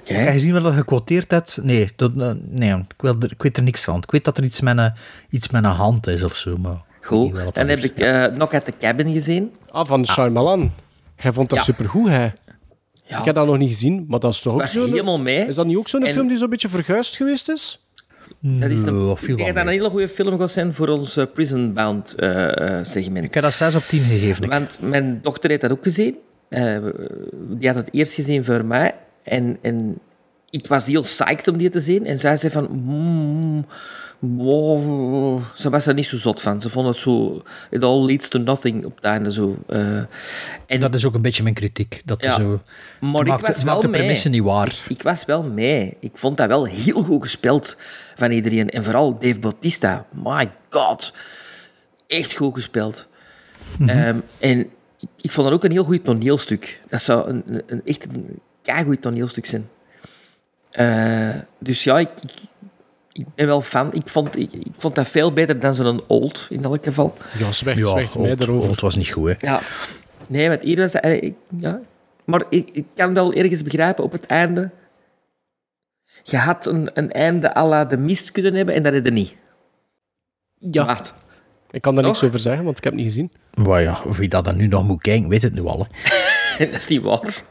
Oké. 0.02 0.14
Heb 0.14 0.26
je 0.26 0.32
gezien 0.32 0.54
wat 0.54 0.64
je 0.64 0.72
gequoteerd 0.72 1.32
hebt? 1.32 1.60
Nee, 1.64 1.90
dat, 1.96 2.12
eh, 2.18 2.32
nee 2.50 2.74
ik, 2.74 2.94
wil 3.02 3.16
er, 3.20 3.32
ik 3.32 3.42
weet 3.44 3.58
er 3.58 3.64
niks 3.64 3.84
van. 3.84 3.98
Ik 3.98 4.12
weet 4.12 4.24
dat 4.26 4.38
er 4.38 4.44
iets 4.44 4.62
met 4.62 4.78
een, 4.78 4.94
iets 5.30 5.50
met 5.50 5.64
een 5.64 5.70
hand 5.72 6.08
is 6.08 6.24
of 6.24 6.36
zo. 6.36 6.58
Maar 6.58 6.74
ik 7.00 7.06
Goed. 7.06 7.36
Dan 7.36 7.44
dat 7.46 7.56
heb 7.68 7.80
ik 7.80 8.00
eh 8.00 8.26
Knock 8.26 8.54
at 8.54 8.66
the 8.66 8.74
Cabin 8.80 9.14
gezien. 9.14 9.52
Ah, 9.72 9.86
van 9.88 10.06
Shyamalan. 10.06 10.72
Hij 11.16 11.34
vond 11.34 11.50
dat 11.50 11.60
Ja. 11.60 11.66
supergoed, 11.66 12.10
hè. 12.10 12.24
Ja. 13.04 13.20
Ik 13.20 13.26
heb 13.26 13.36
dat 13.36 13.46
nog 13.46 13.58
niet 13.58 13.70
gezien, 13.70 14.06
maar 14.08 14.20
dat 14.20 14.34
is 14.34 14.40
toch 14.40 14.54
ook 14.54 14.66
zo'n... 14.68 14.86
helemaal 14.90 15.20
mee. 15.20 15.48
Is 15.48 15.56
dat 15.56 15.66
niet 15.66 15.78
ook 15.78 15.88
zo'n 15.88 16.04
En- 16.04 16.14
film 16.14 16.28
die 16.28 16.38
zo'n 16.38 16.50
beetje 16.50 16.70
verguisd 16.70 17.16
geweest 17.16 17.50
is? 17.50 17.80
Dat 18.40 18.70
is 18.70 18.84
een, 18.84 19.10
ik 19.12 19.26
denk 19.26 19.38
wel 19.38 19.46
dat 19.46 19.56
dat 19.56 19.64
een 19.64 19.70
hele 19.72 19.90
goede 19.90 20.10
film 20.10 20.40
gaat 20.40 20.52
zijn 20.52 20.74
voor 20.74 20.88
ons 20.88 21.18
eh, 21.18 21.26
Prison 21.34 21.74
Bound 21.74 22.16
eh, 22.16 22.78
eh, 22.78 22.86
segment. 22.86 23.26
Ik 23.26 23.34
heb 23.34 23.44
dat 23.44 23.54
6 23.54 23.76
op 23.76 23.82
10 23.84 24.00
gegeven. 24.00 24.44
ik. 24.44 24.50
Want 24.50 24.78
mijn 24.82 25.20
dochter 25.22 25.50
heeft 25.50 25.62
dat 25.62 25.72
ook 25.72 25.84
gezien. 25.84 26.18
Eh, 26.50 26.78
die 27.50 27.68
had 27.68 27.76
het 27.76 27.90
eerst 27.92 28.14
gezien 28.14 28.46
voor 28.46 28.66
mij. 28.66 28.96
En, 29.24 29.58
en 29.62 30.00
ik 30.50 30.68
was 30.68 30.86
heel 30.86 31.02
psyched 31.02 31.48
om 31.48 31.58
die 31.58 31.70
te 31.70 31.80
zien. 31.80 32.06
En 32.06 32.20
zij 32.20 32.38
zei 32.38 32.54
van... 32.54 32.68
"Mm, 32.72 33.66
Wow, 34.20 35.42
ze 35.56 35.70
was 35.70 35.86
er 35.88 35.94
niet 35.94 36.06
zo 36.06 36.18
zot 36.18 36.42
van. 36.42 36.62
Ze 36.62 36.70
vond 36.70 36.88
het 36.88 36.98
zo... 36.98 37.42
It 37.70 37.84
all 37.84 38.06
leads 38.06 38.28
to 38.28 38.40
nothing 38.40 38.86
op 38.86 38.96
het 38.96 39.04
einde. 39.04 39.32
Zo. 39.32 39.58
eh. 39.68 39.98
en, 40.66 40.80
Dat 40.80 40.94
is 40.96 41.06
ook 41.06 41.14
een 41.14 41.22
beetje 41.22 41.44
mijn 41.44 41.56
kritiek. 41.56 42.02
Dat 42.06 42.24
Ja, 42.24 42.30
is 42.30 42.36
zo... 42.36 42.62
maar 43.00 43.22
ik 43.22 43.28
maakt, 43.28 43.48
was 43.48 43.64
wel 43.64 43.82
de 43.82 43.88
mee. 43.88 44.00
premisse 44.02 44.30
niet 44.30 44.44
waar. 44.44 44.68
Ik, 44.68 44.82
ik 44.88 45.02
was 45.04 45.26
wel 45.26 45.44
mee. 45.44 45.98
Ik 46.00 46.12
vond 46.14 46.38
dat 46.38 46.48
wel 46.48 46.66
heel 46.66 47.04
goed 47.04 47.22
gespeeld 47.22 47.78
van 48.16 48.32
iedereen. 48.32 48.70
En 48.70 48.84
vooral 48.84 49.20
Dave 49.20 49.40
Bautista. 49.40 50.06
My 50.24 50.52
god. 50.70 51.14
Echt 52.08 52.36
goed 52.38 52.54
gespeeld. 52.54 53.08
Mhm. 53.78 53.90
Ehm, 53.90 54.18
en 54.40 54.60
ik, 54.60 55.08
ik 55.22 55.32
vond 55.32 55.48
dat 55.48 55.56
ook 55.56 55.64
een 55.64 55.72
heel 55.72 55.84
goed 55.84 56.04
toneelstuk. 56.06 56.82
Dat 56.90 57.02
zou 57.02 57.30
een, 57.30 57.44
een, 57.48 57.64
een- 57.68 57.82
echt 57.86 58.14
een 58.14 58.40
keigoed 58.62 59.02
toneelstuk 59.02 59.46
zijn. 59.46 59.70
Eh, 60.72 61.36
dus 61.60 61.84
ja, 61.84 62.00
ik, 62.00 62.10
ik, 62.22 62.32
ik 63.12 63.26
ben 63.36 63.46
wel 63.48 63.62
fan. 63.62 63.94
Ik 63.94 64.10
vond, 64.10 64.38
ik, 64.38 64.54
ik 64.54 64.72
vond 64.78 64.96
dat 64.96 65.08
veel 65.08 65.34
beter 65.34 65.60
dan 65.60 65.74
zo'n 65.76 66.02
old, 66.08 66.48
in 66.50 66.64
elk 66.64 66.84
geval. 66.84 67.14
Ja, 67.38 67.52
zwijg, 67.52 67.78
Ja, 67.78 67.90
zwijg 67.90 68.18
mij 68.18 68.30
Old, 68.32 68.40
erover. 68.40 68.70
Old 68.70 68.80
was 68.82 68.96
niet 68.96 69.10
goed, 69.12 69.28
hè. 69.30 69.48
Ja. 69.48 69.62
Nee, 70.28 70.50
want 70.50 70.62
hier 70.62 70.78
was 70.78 70.94
eh, 70.94 71.24
ik- 71.24 71.36
ja. 71.60 71.80
Maar 72.26 72.44
ik, 72.50 72.70
ik 72.72 72.86
kan 72.96 73.14
wel 73.14 73.34
ergens 73.34 73.64
begrijpen 73.64 74.04
op 74.04 74.12
het 74.12 74.26
einde... 74.26 74.70
Je 76.24 76.38
had 76.38 76.66
een, 76.66 76.90
een 76.94 77.12
einde 77.12 77.56
à 77.58 77.68
la 77.68 77.86
de 77.86 77.98
mist 77.98 78.32
kunnen 78.32 78.54
hebben 78.54 78.74
en 78.76 78.84
dat 78.84 78.94
heb 78.94 79.06
je 79.06 79.12
niet. 79.12 79.36
Ja. 80.60 81.02
Ik 81.72 81.82
kan 81.82 81.96
daar 81.96 82.04
niks 82.04 82.24
over 82.24 82.40
zeggen, 82.40 82.64
want 82.64 82.78
ik 82.78 82.84
heb 82.84 82.94
het 82.94 83.02
niet 83.02 83.12
gezien. 83.12 83.32
Maar 83.66 83.82
ja, 83.82 83.98
wie 84.18 84.30
dat 84.30 84.46
dan 84.46 84.56
nu 84.58 84.68
nog 84.68 84.88
moet 84.88 85.02
kijken, 85.02 85.30
weet 85.30 85.42
het 85.42 85.54
nu 85.54 85.66
al. 85.66 85.88
Hè. 86.58 86.66
dat 86.72 86.78
is 86.78 86.88
niet 86.88 87.02
waar. 87.02 87.44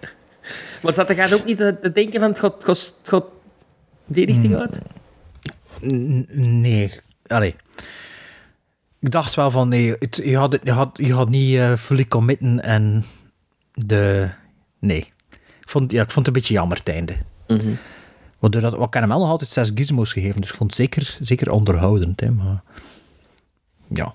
Maar 0.83 0.95
zat 0.95 1.13
gaat 1.13 1.35
ook 1.35 1.45
niet 1.45 1.57
te 1.57 1.91
denken 1.93 2.21
van 2.21 2.29
het 2.29 2.39
gaat, 2.39 2.65
gaat, 2.65 2.77
het 3.01 3.09
gaat 3.09 3.25
die 4.07 4.27
richting 4.27 4.53
Hmm. 4.53 4.61
uit? 4.63 4.79
Nee, 5.81 6.93
allee. 7.27 7.55
Ik 9.01 9.11
dacht 9.11 9.35
wel 9.35 9.51
van, 9.51 9.69
nee, 9.69 9.95
het, 9.99 10.21
je, 10.25 10.37
had 10.37 10.53
het, 10.53 10.65
je, 10.65 10.73
had, 10.73 10.99
je 11.03 11.15
had 11.15 11.29
niet 11.29 11.57
eh 11.57 11.77
fully 11.77 12.05
committen 12.05 12.63
en 12.63 13.05
de... 13.73 14.31
Nee. 14.79 15.13
Ik 15.61 15.75
vond, 15.75 15.93
ja, 15.93 16.03
ik 16.03 16.11
vond 16.11 16.27
het 16.27 16.35
een 16.35 16.41
beetje 16.43 16.55
jammer, 16.55 16.79
het 16.79 16.89
einde. 16.89 17.17
Waardoor 18.39 18.61
dat, 18.61 18.77
wat 18.77 18.95
heb 18.95 19.03
hem 19.03 19.09
wel 19.09 19.19
nog 19.19 19.29
altijd 19.29 19.51
zes 19.51 19.71
gizmos 19.75 20.13
gegeven, 20.13 20.41
dus 20.41 20.51
ik 20.51 20.57
vond 20.57 20.71
het 20.71 20.79
zeker, 20.79 21.17
zeker 21.21 21.51
onderhoudend. 21.51 22.21
Hè, 22.21 22.31
maar, 22.31 22.63
ja. 23.89 24.15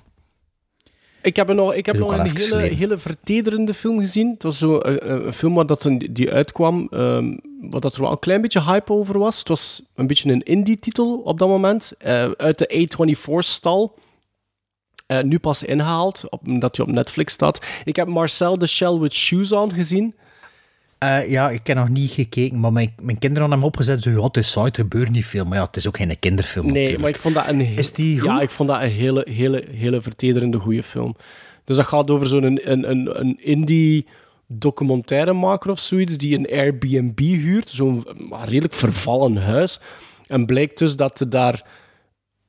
Ik 1.23 1.35
heb, 1.35 1.53
nog, 1.53 1.73
ik 1.73 1.85
heb 1.85 1.95
nog 1.97 2.11
een 2.19 2.25
hele, 2.59 2.75
hele 2.75 2.97
vertederende 2.97 3.73
film 3.73 3.99
gezien. 3.99 4.29
Het 4.33 4.43
was 4.43 4.57
zo 4.57 4.79
een, 4.81 5.11
een- 5.11 5.25
een 5.25 5.33
film 5.33 5.53
waar 5.53 5.65
dat 5.65 5.85
een, 5.85 6.07
die 6.11 6.31
uitkwam, 6.31 6.87
ehm 6.91 7.35
waar 7.61 7.81
dat 7.81 7.95
er 7.95 8.01
wel 8.01 8.11
een 8.11 8.19
klein 8.19 8.41
beetje 8.41 8.61
hype 8.63 8.93
over 8.93 9.19
was. 9.19 9.39
Het 9.39 9.47
was 9.47 9.81
een 9.95 10.07
beetje 10.07 10.31
een 10.31 10.43
indie-titel 10.43 11.21
op 11.23 11.39
dat 11.39 11.47
moment, 11.47 11.91
eh, 11.97 12.31
uit 12.31 12.57
de 12.57 12.87
A24-stal. 12.87 13.95
Eh, 15.05 15.21
nu 15.23 15.39
pas 15.39 15.63
ingehaald, 15.63 16.23
omdat 16.45 16.77
hij 16.77 16.85
op 16.85 16.91
Netflix 16.91 17.33
staat. 17.33 17.59
Ik 17.83 17.95
heb 17.95 18.07
Marcel 18.07 18.57
the 18.57 18.67
Shell 18.67 18.97
with 18.97 19.13
Shoes 19.13 19.51
On 19.51 19.71
gezien. 19.73 20.15
Eh, 21.03 21.29
ja, 21.29 21.49
ik 21.49 21.67
heb 21.67 21.77
nog 21.77 21.89
niet 21.89 22.11
gekeken, 22.11 22.59
maar 22.59 22.73
mijn, 22.73 22.93
mijn 23.01 23.19
kinderen 23.19 23.49
hadden 23.49 23.59
hem 23.59 23.67
opgezet. 23.67 24.01
Zo, 24.01 24.09
ja, 24.09 24.21
het 24.21 24.37
is 24.37 24.51
saai, 24.51 24.69
er 24.69 24.75
gebeurt 24.75 25.09
niet 25.09 25.25
veel. 25.25 25.45
Maar 25.45 25.57
ja, 25.57 25.63
het 25.65 25.75
is 25.75 25.87
ook 25.87 25.97
geen 25.97 26.19
kinderfilm 26.19 26.65
Nee, 26.65 26.73
natuurlijk. 26.73 27.01
maar 27.01 27.09
ik 27.09 27.19
vond 27.19 27.35
dat 27.35 27.47
een... 27.47 27.77
Is 27.77 27.93
die 27.93 28.19
goed? 28.19 28.29
Ja, 28.29 28.41
ik 28.41 28.49
vond 28.49 28.69
dat 28.69 28.81
een 28.81 28.89
hele, 28.89 29.27
hele, 29.29 29.63
hele 29.71 30.01
vertederende 30.01 30.59
goede 30.59 30.83
film. 30.83 31.15
Dus 31.65 31.75
dat 31.75 31.85
gaat 31.85 32.11
over 32.11 32.27
zo'n 32.27 32.43
een, 32.43 32.71
een, 32.71 32.89
een, 32.89 33.19
een 33.19 33.37
indie 33.43 34.05
documentairemaker 34.47 35.71
of 35.71 35.79
zoiets 35.79 36.17
die 36.17 36.37
een 36.37 36.49
Airbnb 36.51 37.19
huurt. 37.19 37.69
Zo'n 37.69 38.05
redelijk 38.43 38.73
vervallen 38.73 39.37
huis. 39.37 39.79
En 40.27 40.45
blijkt 40.45 40.77
dus 40.77 40.95
dat 40.95 41.19
er 41.19 41.29
daar 41.29 41.63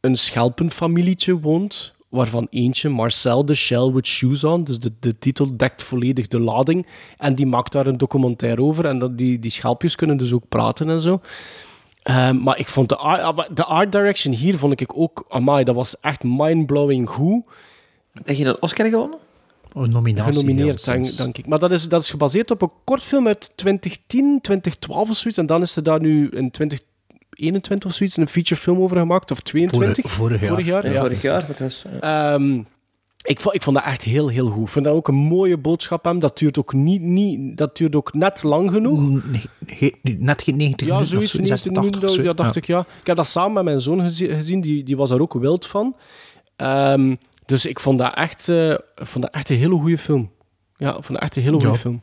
een 0.01 0.16
schelpenfamilietje 0.16 1.40
woont, 1.40 1.93
waarvan 2.15 2.47
eentje, 2.51 2.89
Marcel 2.89 3.45
de 3.45 3.55
Shell 3.55 3.93
with 3.93 4.07
Shoes 4.07 4.45
On, 4.45 4.65
dus 4.65 4.78
de, 4.78 4.93
de 5.01 5.19
titel 5.19 5.57
dekt 5.57 5.82
volledig 5.82 6.28
de 6.28 6.41
lading. 6.41 6.86
En 7.19 7.35
die 7.35 7.47
maakt 7.47 7.73
daar 7.73 7.86
een 7.86 7.99
documentaire 7.99 8.62
over. 8.62 8.86
En 8.86 8.99
dat 8.99 9.19
die, 9.19 9.39
die 9.39 9.51
schelpjes 9.51 9.95
kunnen 9.95 10.16
dus 10.16 10.32
ook 10.32 10.49
praten 10.49 10.89
en 10.89 11.01
zo. 11.01 11.20
Ehm, 12.03 12.43
maar 12.43 12.59
ik 12.59 12.69
vond 12.69 12.89
de 12.89 12.97
art, 12.97 13.23
ah, 13.23 13.36
maar 13.36 13.49
de 13.55 13.65
art 13.65 13.93
direction 13.93 14.35
hier 14.35 14.59
vond 14.59 14.81
ik 14.81 14.99
ook, 14.99 15.24
amai, 15.28 15.65
dat 15.65 15.74
was 15.74 16.01
echt 16.01 16.23
mindblowing 16.23 17.09
goed. 17.09 17.45
Heb 18.24 18.36
je 18.36 18.45
een 18.45 18.62
Oscar 18.62 18.89
gewonnen? 18.89 19.19
Oh, 19.73 19.85
nominatie. 19.85 20.32
Genomineerd, 20.32 20.85
denk, 21.16 21.39
ik. 21.39 21.47
Maar 21.47 21.59
dat 21.59 21.73
is, 21.73 21.89
dat 21.89 22.03
is 22.03 22.11
gebaseerd 22.11 22.51
op 22.51 22.62
een 22.62 22.70
kortfilm 22.85 23.27
uit 23.27 23.53
2010, 23.57 24.39
2012 24.43 25.11
of 25.11 25.16
zoiets. 25.16 25.39
En 25.39 25.47
dan 25.47 25.62
is 25.62 25.77
er 25.77 25.82
daar 25.82 26.01
nu 26.01 26.28
in 26.28 26.51
2021 27.35 27.90
of 27.90 27.97
zoiets 27.97 28.16
een 28.16 28.28
featurefilm 28.28 28.78
over 28.81 28.97
gemaakt. 28.98 29.31
Of 29.31 29.40
22. 29.40 30.11
Vorig- 30.11 30.44
vorig 30.44 30.66
jaar. 30.66 30.86
Ja, 30.86 30.93
ja. 30.93 31.01
Vorig 31.01 31.23
jaar. 31.23 31.44
Wat 31.47 31.59
was, 31.59 31.85
eh, 32.01 32.32
Ehm, 32.35 32.62
ik, 33.23 33.40
vond, 33.40 33.55
ik 33.55 33.62
vond 33.62 33.77
dat 33.77 33.85
echt 33.86 34.02
heel, 34.02 34.28
heel 34.28 34.47
goed. 34.47 34.62
Ik 34.62 34.69
vond 34.69 34.85
dat 34.85 34.94
ook 34.94 35.09
een 35.09 35.15
mooie 35.15 35.56
boodschap 35.56 36.05
hebben. 36.05 36.23
Dat 36.23 36.39
duurt 36.39 36.59
ook, 36.59 36.73
niet, 36.73 37.01
niet, 37.02 37.56
dat 37.56 37.77
duurt 37.77 37.97
ook 37.97 38.15
net 38.15 38.43
lang 38.43 38.70
genoeg. 38.70 39.23
Nee, 39.81 39.94
net 40.19 40.43
geen 40.43 40.56
90 40.56 40.86
Ja, 40.86 40.93
minuten 40.93 41.16
zoiets. 41.16 41.35
of 41.35 41.40
zo, 41.40 41.47
90 41.47 41.47
86 41.59 41.82
minuten, 41.82 42.09
of 42.09 42.15
zo. 42.15 42.23
ja, 42.23 42.32
dacht 42.32 42.56
ik, 42.56 42.66
ja. 42.66 42.81
Ik 43.01 43.06
heb 43.06 43.16
dat 43.16 43.27
samen 43.27 43.52
met 43.52 43.65
mijn 43.65 43.81
zoon 43.81 44.01
gezi- 44.01 44.28
gezien, 44.35 44.61
die, 44.61 44.85
die 44.85 44.97
was 44.97 45.09
daar 45.09 45.20
ook 45.20 45.32
wild 45.35 45.66
van. 45.66 45.97
Ehm, 46.56 47.15
dus 47.47 47.66
ik 47.66 47.81
vond 47.81 47.98
dat 47.98 48.15
echt, 48.15 48.48
eh, 48.48 48.74
vond 48.94 49.24
dat 49.24 49.35
echt 49.35 49.48
een 49.51 49.56
hele 49.56 49.74
goede 49.74 49.98
film. 49.98 50.31
Ja, 50.77 50.89
ik 50.89 50.94
vond 51.05 51.09
dat 51.09 51.20
echt 51.23 51.36
een 51.36 51.43
hele 51.43 51.55
goede 51.56 51.69
Ja. 51.73 51.78
film. 51.78 52.02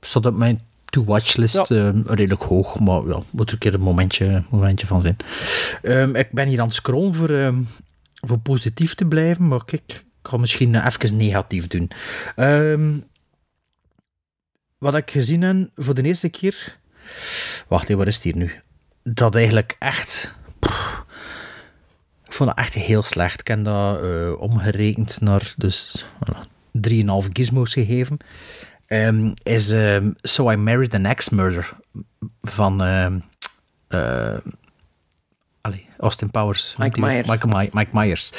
Staat 0.00 0.26
op 0.26 0.34
mijn 0.34 0.60
to-watch-list 0.90 1.68
Ja. 1.68 1.88
eh, 1.88 2.00
redelijk 2.04 2.42
hoog, 2.42 2.78
maar 2.78 3.06
ja, 3.06 3.20
moet 3.32 3.46
er 3.46 3.52
een 3.52 3.58
keer 3.58 3.74
een 3.74 3.80
momentje, 3.80 4.42
momentje 4.50 4.86
van 4.86 5.00
zijn. 5.00 5.16
Ehm, 5.82 6.14
ik 6.14 6.32
ben 6.32 6.48
hier 6.48 6.60
aan 6.60 6.66
het 6.66 6.76
scrollen 6.76 7.14
voor, 7.14 7.30
ehm, 7.30 7.62
voor 8.14 8.38
positief 8.38 8.94
te 8.94 9.04
blijven, 9.04 9.48
maar 9.48 9.64
kijk, 9.64 9.82
ik 9.86 10.04
ga 10.22 10.36
misschien 10.36 10.74
eh, 10.74 10.86
even 10.86 11.16
negatief 11.16 11.66
doen. 11.66 11.90
Ehm, 12.36 12.96
wat 14.78 14.94
ik 14.94 15.10
gezien 15.10 15.42
heb 15.42 15.68
voor 15.76 15.94
de 15.94 16.02
eerste 16.02 16.28
keer... 16.28 16.76
Wacht, 17.68 17.88
hé, 17.88 17.96
waar 17.96 18.06
is 18.06 18.14
het 18.14 18.24
hier 18.24 18.36
nu? 18.36 18.52
Dat 19.02 19.34
eigenlijk 19.34 19.76
echt... 19.78 20.34
pff, 20.58 21.04
ik 22.26 22.32
vond 22.32 22.48
dat 22.48 22.58
echt 22.58 22.74
heel 22.74 23.02
slecht. 23.02 23.40
Ik 23.40 23.46
heb 23.46 23.64
dat 23.64 24.02
eh, 24.02 24.40
omgerekend 24.40 25.20
naar 25.20 25.54
dus, 25.56 26.04
voilà, 26.04 26.38
3,5 26.72 27.28
gizmos 27.32 27.72
gegeven. 27.72 28.16
Ehm, 28.88 29.32
is 29.42 29.70
ehm, 29.70 30.10
So 30.22 30.50
I 30.50 30.56
Married 30.56 30.94
an 30.94 31.04
Ex-Murder 31.04 31.76
van 32.42 32.82
ehm, 32.82 33.18
eh, 33.88 34.36
allee, 35.60 35.86
Austin 35.98 36.30
Powers. 36.30 36.74
Mike? 36.78 37.00
Myers. 37.00 37.26
Mike, 37.28 37.46
My- 37.46 37.68
Mike 37.72 37.90
Myers. 37.92 38.32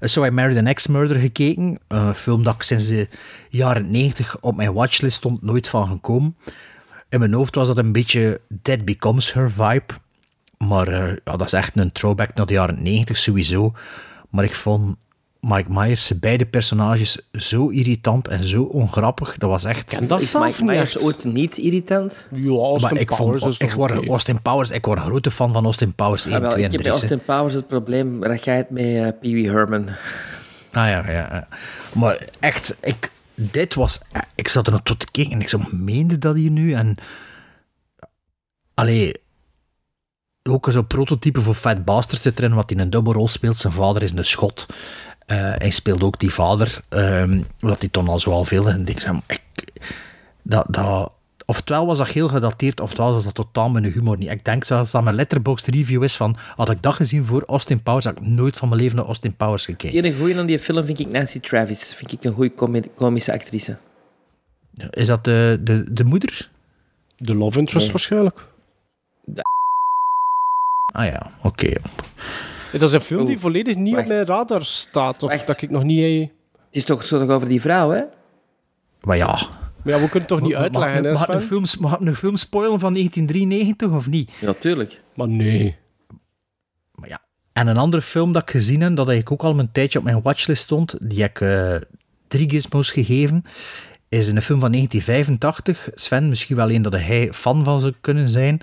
Eh, 0.00 0.08
so 0.08 0.24
I 0.24 0.30
Married 0.30 0.56
an 0.56 0.66
Ex-Murder 0.66 1.16
gekeken. 1.16 1.78
Eh, 1.88 2.06
Een 2.06 2.14
film 2.14 2.42
dat 2.42 2.54
ik 2.54 2.62
sinds 2.62 2.86
de 2.88 3.08
jaren 3.48 3.90
90 3.90 4.40
op 4.40 4.56
mijn 4.56 4.72
watchlist 4.72 5.16
stond, 5.16 5.42
nooit 5.42 5.68
van 5.68 5.88
gekomen. 5.88 6.36
In 7.08 7.18
mijn 7.18 7.32
hoofd 7.32 7.54
was 7.54 7.66
dat 7.66 7.78
een 7.78 7.92
beetje 7.92 8.40
Dead 8.48 8.84
Becomes 8.84 9.32
Her 9.32 9.50
vibe. 9.50 9.94
Maar 10.58 10.88
eh, 10.88 11.16
ja, 11.24 11.36
dat 11.36 11.46
is 11.46 11.52
echt 11.52 11.76
een 11.76 11.92
throwback 11.92 12.34
naar 12.34 12.46
de 12.46 12.52
jaren 12.52 12.82
90 12.82 13.16
sowieso. 13.16 13.72
Maar 14.30 14.44
ik 14.44 14.54
vond 14.54 14.96
Mike 15.46 15.70
Myers, 15.72 16.12
beide 16.20 16.46
personages, 16.46 17.18
zo 17.32 17.68
irritant 17.68 18.28
en 18.28 18.44
zo 18.44 18.62
ongrappig. 18.62 19.38
Dat 19.38 19.50
was 19.50 19.64
echt... 19.64 19.92
En 19.92 20.06
dat 20.06 20.22
is 20.22 20.30
zelf 20.30 20.44
Mike 20.44 20.60
niet 20.62 20.70
Myers 20.70 20.94
echt. 20.94 21.04
ooit 21.04 21.24
niet 21.24 21.58
irritant? 21.58 22.28
Ja, 22.34 22.48
Austin 22.48 22.92
maar 22.92 23.00
ik 23.00 23.06
Powers 23.06 23.42
vond, 23.42 23.52
is 23.52 23.68
ik 23.68 23.72
word. 23.72 24.08
Austin 24.08 24.42
Powers, 24.42 24.70
ik 24.70 24.84
word 24.84 24.98
een 24.98 25.04
grote 25.04 25.30
fan 25.30 25.52
van 25.52 25.64
Austin 25.64 25.94
Powers 25.94 26.26
1, 26.26 26.34
Ah, 26.34 26.40
wel, 26.40 26.50
2 26.50 26.64
en 26.64 26.72
ik 26.72 26.72
heb 26.72 26.80
3. 26.80 26.92
bij 26.92 27.00
Austin 27.00 27.24
Powers 27.34 27.54
het 27.54 27.68
probleem 27.68 28.20
dat 28.20 28.44
jij 28.44 28.56
het 28.56 28.70
met 28.70 28.84
eh, 28.84 29.08
Pee 29.20 29.34
Wee 29.34 29.50
Herman. 29.50 29.88
Ah 29.88 29.94
ja, 30.88 31.10
ja, 31.10 31.10
ja. 31.10 31.48
Maar 31.94 32.26
echt, 32.40 32.76
ik, 32.80 33.10
dit 33.34 33.74
was... 33.74 34.00
Ik 34.34 34.48
zat 34.48 34.66
er 34.66 34.72
nog 34.72 34.82
tot 34.82 34.98
te 34.98 35.10
kijken 35.10 35.32
en 35.32 35.40
ik 35.40 35.48
zo, 35.48 35.60
meende 35.70 36.18
dat 36.18 36.36
hier 36.36 36.50
nu? 36.50 36.72
En... 36.72 36.96
Allee... 38.74 39.20
Ook 40.50 40.68
zo'n 40.70 40.86
prototype 40.86 41.40
voor 41.40 41.54
Fat 41.54 41.84
Bastard 41.84 42.22
zit 42.22 42.38
erin, 42.38 42.54
wat 42.54 42.70
in 42.70 42.78
een 42.78 42.90
dubbelrol 42.90 43.28
speelt. 43.28 43.56
Zijn 43.56 43.72
vader 43.72 44.02
is 44.02 44.10
een 44.10 44.24
schot. 44.24 44.66
Eh, 45.26 45.36
hij 45.38 45.70
speelt 45.70 46.02
ook 46.02 46.18
die 46.20 46.30
vader, 46.32 46.80
ehm, 46.88 47.42
wat 47.60 47.80
hij 47.80 47.88
toen 47.88 48.08
al 48.08 48.20
zo 48.20 48.30
al 48.30 48.44
veel. 48.44 48.68
En 48.68 48.86
ik 48.86 49.00
zei, 49.00 49.20
ik, 49.26 49.42
dat, 50.42 50.66
dat, 50.68 51.12
oftewel 51.46 51.86
was 51.86 51.98
dat 51.98 52.08
heel 52.08 52.28
gedateerd, 52.28 52.80
oftewel 52.80 53.12
was 53.12 53.24
dat 53.24 53.34
totaal 53.34 53.70
mijn 53.70 53.84
humor 53.84 54.16
niet. 54.16 54.30
Ik 54.30 54.44
denk 54.44 54.64
zelfs 54.64 54.90
dat 54.90 55.02
mijn 55.02 55.16
letterboxd 55.16 55.66
review 55.66 56.02
is 56.02 56.16
van, 56.16 56.36
had 56.56 56.70
ik 56.70 56.82
dat 56.82 56.94
gezien 56.94 57.24
voor 57.24 57.42
Austin 57.46 57.82
Powers, 57.82 58.04
had 58.04 58.18
ik 58.18 58.26
nooit 58.26 58.56
van 58.56 58.68
mijn 58.68 58.80
leven 58.80 58.96
naar 58.96 59.06
Austin 59.06 59.34
Powers 59.36 59.64
gekeken. 59.64 60.04
Een 60.04 60.16
goeie 60.18 60.38
aan 60.38 60.46
die 60.46 60.58
film 60.58 60.86
vind 60.86 60.98
ik 61.00 61.08
Nancy 61.10 61.40
Travis. 61.40 61.94
Vind 61.94 62.12
ik 62.12 62.24
een 62.24 62.32
goede 62.32 62.88
komische 62.94 63.32
actrice. 63.32 63.76
Is 64.90 65.06
dat 65.06 65.24
de, 65.24 65.60
de, 65.60 65.92
de 65.92 66.04
moeder? 66.04 66.50
De 67.16 67.34
love 67.34 67.58
interest 67.58 67.84
Nee. 67.84 67.92
waarschijnlijk. 67.92 68.46
Ah 70.92 71.04
ja, 71.06 71.30
oké. 71.42 71.72
Dat 72.72 72.82
is 72.82 72.92
een 72.92 73.00
film 73.00 73.26
die 73.26 73.38
volledig 73.38 73.76
niet 73.76 73.96
op 73.96 74.06
mijn 74.06 74.24
radar 74.24 74.64
staat. 74.64 75.22
Of 75.22 75.30
Wacht. 75.30 75.46
dat 75.46 75.62
ik 75.62 75.70
nog 75.70 75.82
niet... 75.84 76.30
Het 76.66 76.80
is 76.80 76.84
toch, 76.84 77.04
zo 77.04 77.26
over 77.26 77.48
die 77.48 77.60
vrouw, 77.60 77.90
hè? 77.90 78.02
Maar 79.00 79.16
ja. 79.16 79.26
Maar 79.82 79.94
ja, 79.94 80.00
we 80.00 80.08
kunnen 80.08 80.18
het 80.18 80.28
toch 80.28 80.40
niet 80.40 80.54
uitleggen, 80.54 81.04
hè, 81.04 81.12
mag, 81.12 81.20
ik 81.20 81.24
Sven? 81.24 81.34
een 81.34 81.42
film, 81.42 81.64
mag 81.80 82.00
ik 82.00 82.06
een 82.06 82.14
film 82.14 82.36
spoilen 82.36 82.80
van 82.80 82.92
1993 82.92 83.90
of 83.90 84.08
niet? 84.08 84.30
Ja, 84.40 84.52
tuurlijk. 84.52 85.00
Maar 85.14 85.28
nee. 85.28 85.76
Maar 86.94 87.08
ja, 87.08 87.18
En 87.52 87.66
een 87.66 87.76
andere 87.76 88.02
film 88.02 88.32
dat 88.32 88.42
ik 88.42 88.50
gezien 88.50 88.80
heb, 88.80 88.96
dat 88.96 89.10
ik 89.10 89.32
ook 89.32 89.42
al 89.42 89.58
een 89.58 89.72
tijdje 89.72 89.98
op 89.98 90.04
mijn 90.04 90.22
watchlist 90.22 90.62
stond, 90.62 90.94
die 91.00 91.20
heb 91.22 91.30
ik 91.30 91.40
eh, 91.40 91.76
drie 92.28 92.50
gizmos 92.50 92.90
gegeven, 92.90 93.44
is 94.12 94.28
een 94.28 94.42
film 94.42 94.60
van 94.60 94.72
1985. 94.72 95.88
Sven, 95.94 96.28
misschien 96.28 96.56
wel 96.56 96.70
een 96.70 96.82
dat 96.82 96.92
hij 96.92 97.28
fan 97.32 97.64
van 97.64 97.80
zou 97.80 97.92
kunnen 98.00 98.28
zijn. 98.28 98.60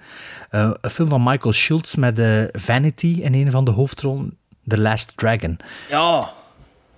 Eh, 0.50 0.72
een 0.82 0.90
film 0.90 1.10
van 1.10 1.24
Michael 1.24 1.54
Schultz 1.54 1.96
met 1.96 2.20
eh, 2.20 2.44
Vanity 2.52 3.20
in 3.22 3.34
een 3.34 3.52
van 3.52 3.66
de 3.66 3.72
hoofdrollen. 3.72 4.38
The 4.68 4.78
Last 4.80 5.18
Dragon. 5.18 5.58
Ja. 5.90 6.30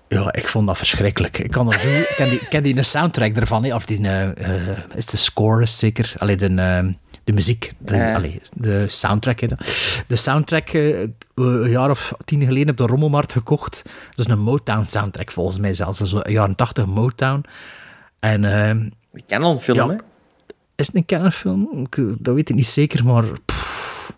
Ja, 0.08 0.34
ik 0.34 0.48
vond 0.48 0.68
dat 0.68 0.78
verschrikkelijk. 0.78 1.38
Ik 1.38 1.52
kan 1.52 1.72
er 1.72 1.80
zo... 1.80 1.88
ik 1.88 2.14
ken 2.18 2.30
die, 2.30 2.40
ik 2.40 2.50
ken 2.50 2.64
die 2.64 2.78
een 2.78 2.86
soundtrack 2.86 3.36
ervan, 3.36 3.64
hè, 3.64 3.76
of 3.76 3.86
die... 3.86 4.02
eh, 4.08 4.70
eh, 4.72 4.78
is 4.96 5.06
de 5.06 5.18
score 5.18 5.66
zeker? 5.66 6.14
Allee, 6.18 6.36
de, 6.36 6.94
de 7.24 7.34
muziek. 7.34 7.72
De, 7.78 7.96
Ja. 7.96 8.16
allee, 8.16 8.42
de 8.54 8.86
soundtrack, 8.88 9.40
hè. 9.40 9.48
De 10.08 10.16
soundtrack, 10.16 10.74
een 10.74 11.70
jaar 11.70 11.90
of 11.90 12.14
tien 12.26 12.46
geleden 12.46 12.70
op 12.70 12.78
de 12.78 12.86
Rommelmarkt 12.86 13.32
gekocht. 13.32 13.82
Dat 14.16 14.26
is 14.26 14.32
een 14.32 14.40
Motown 14.40 14.84
soundtrack, 14.88 15.32
volgens 15.32 15.60
mij 15.60 15.74
zelfs. 15.74 15.98
Dat 15.98 16.08
is 16.08 16.14
een 16.14 16.32
jaren 16.32 16.56
tachtig 16.56 16.86
Motown. 16.86 17.46
En... 18.22 18.46
ehm, 18.46 18.90
al 19.44 19.52
een 19.52 19.60
film, 19.60 19.78
Ja. 19.78 19.88
hè? 19.88 19.96
is 20.76 20.88
het 20.88 20.96
een 20.96 21.06
Canon-film? 21.06 21.86
Ik, 21.90 22.04
Dat 22.24 22.36
weet 22.36 22.50
ik 22.50 22.56
niet 22.56 22.68
zeker, 22.68 23.06
maar... 23.06 23.24
pff, 23.46 24.14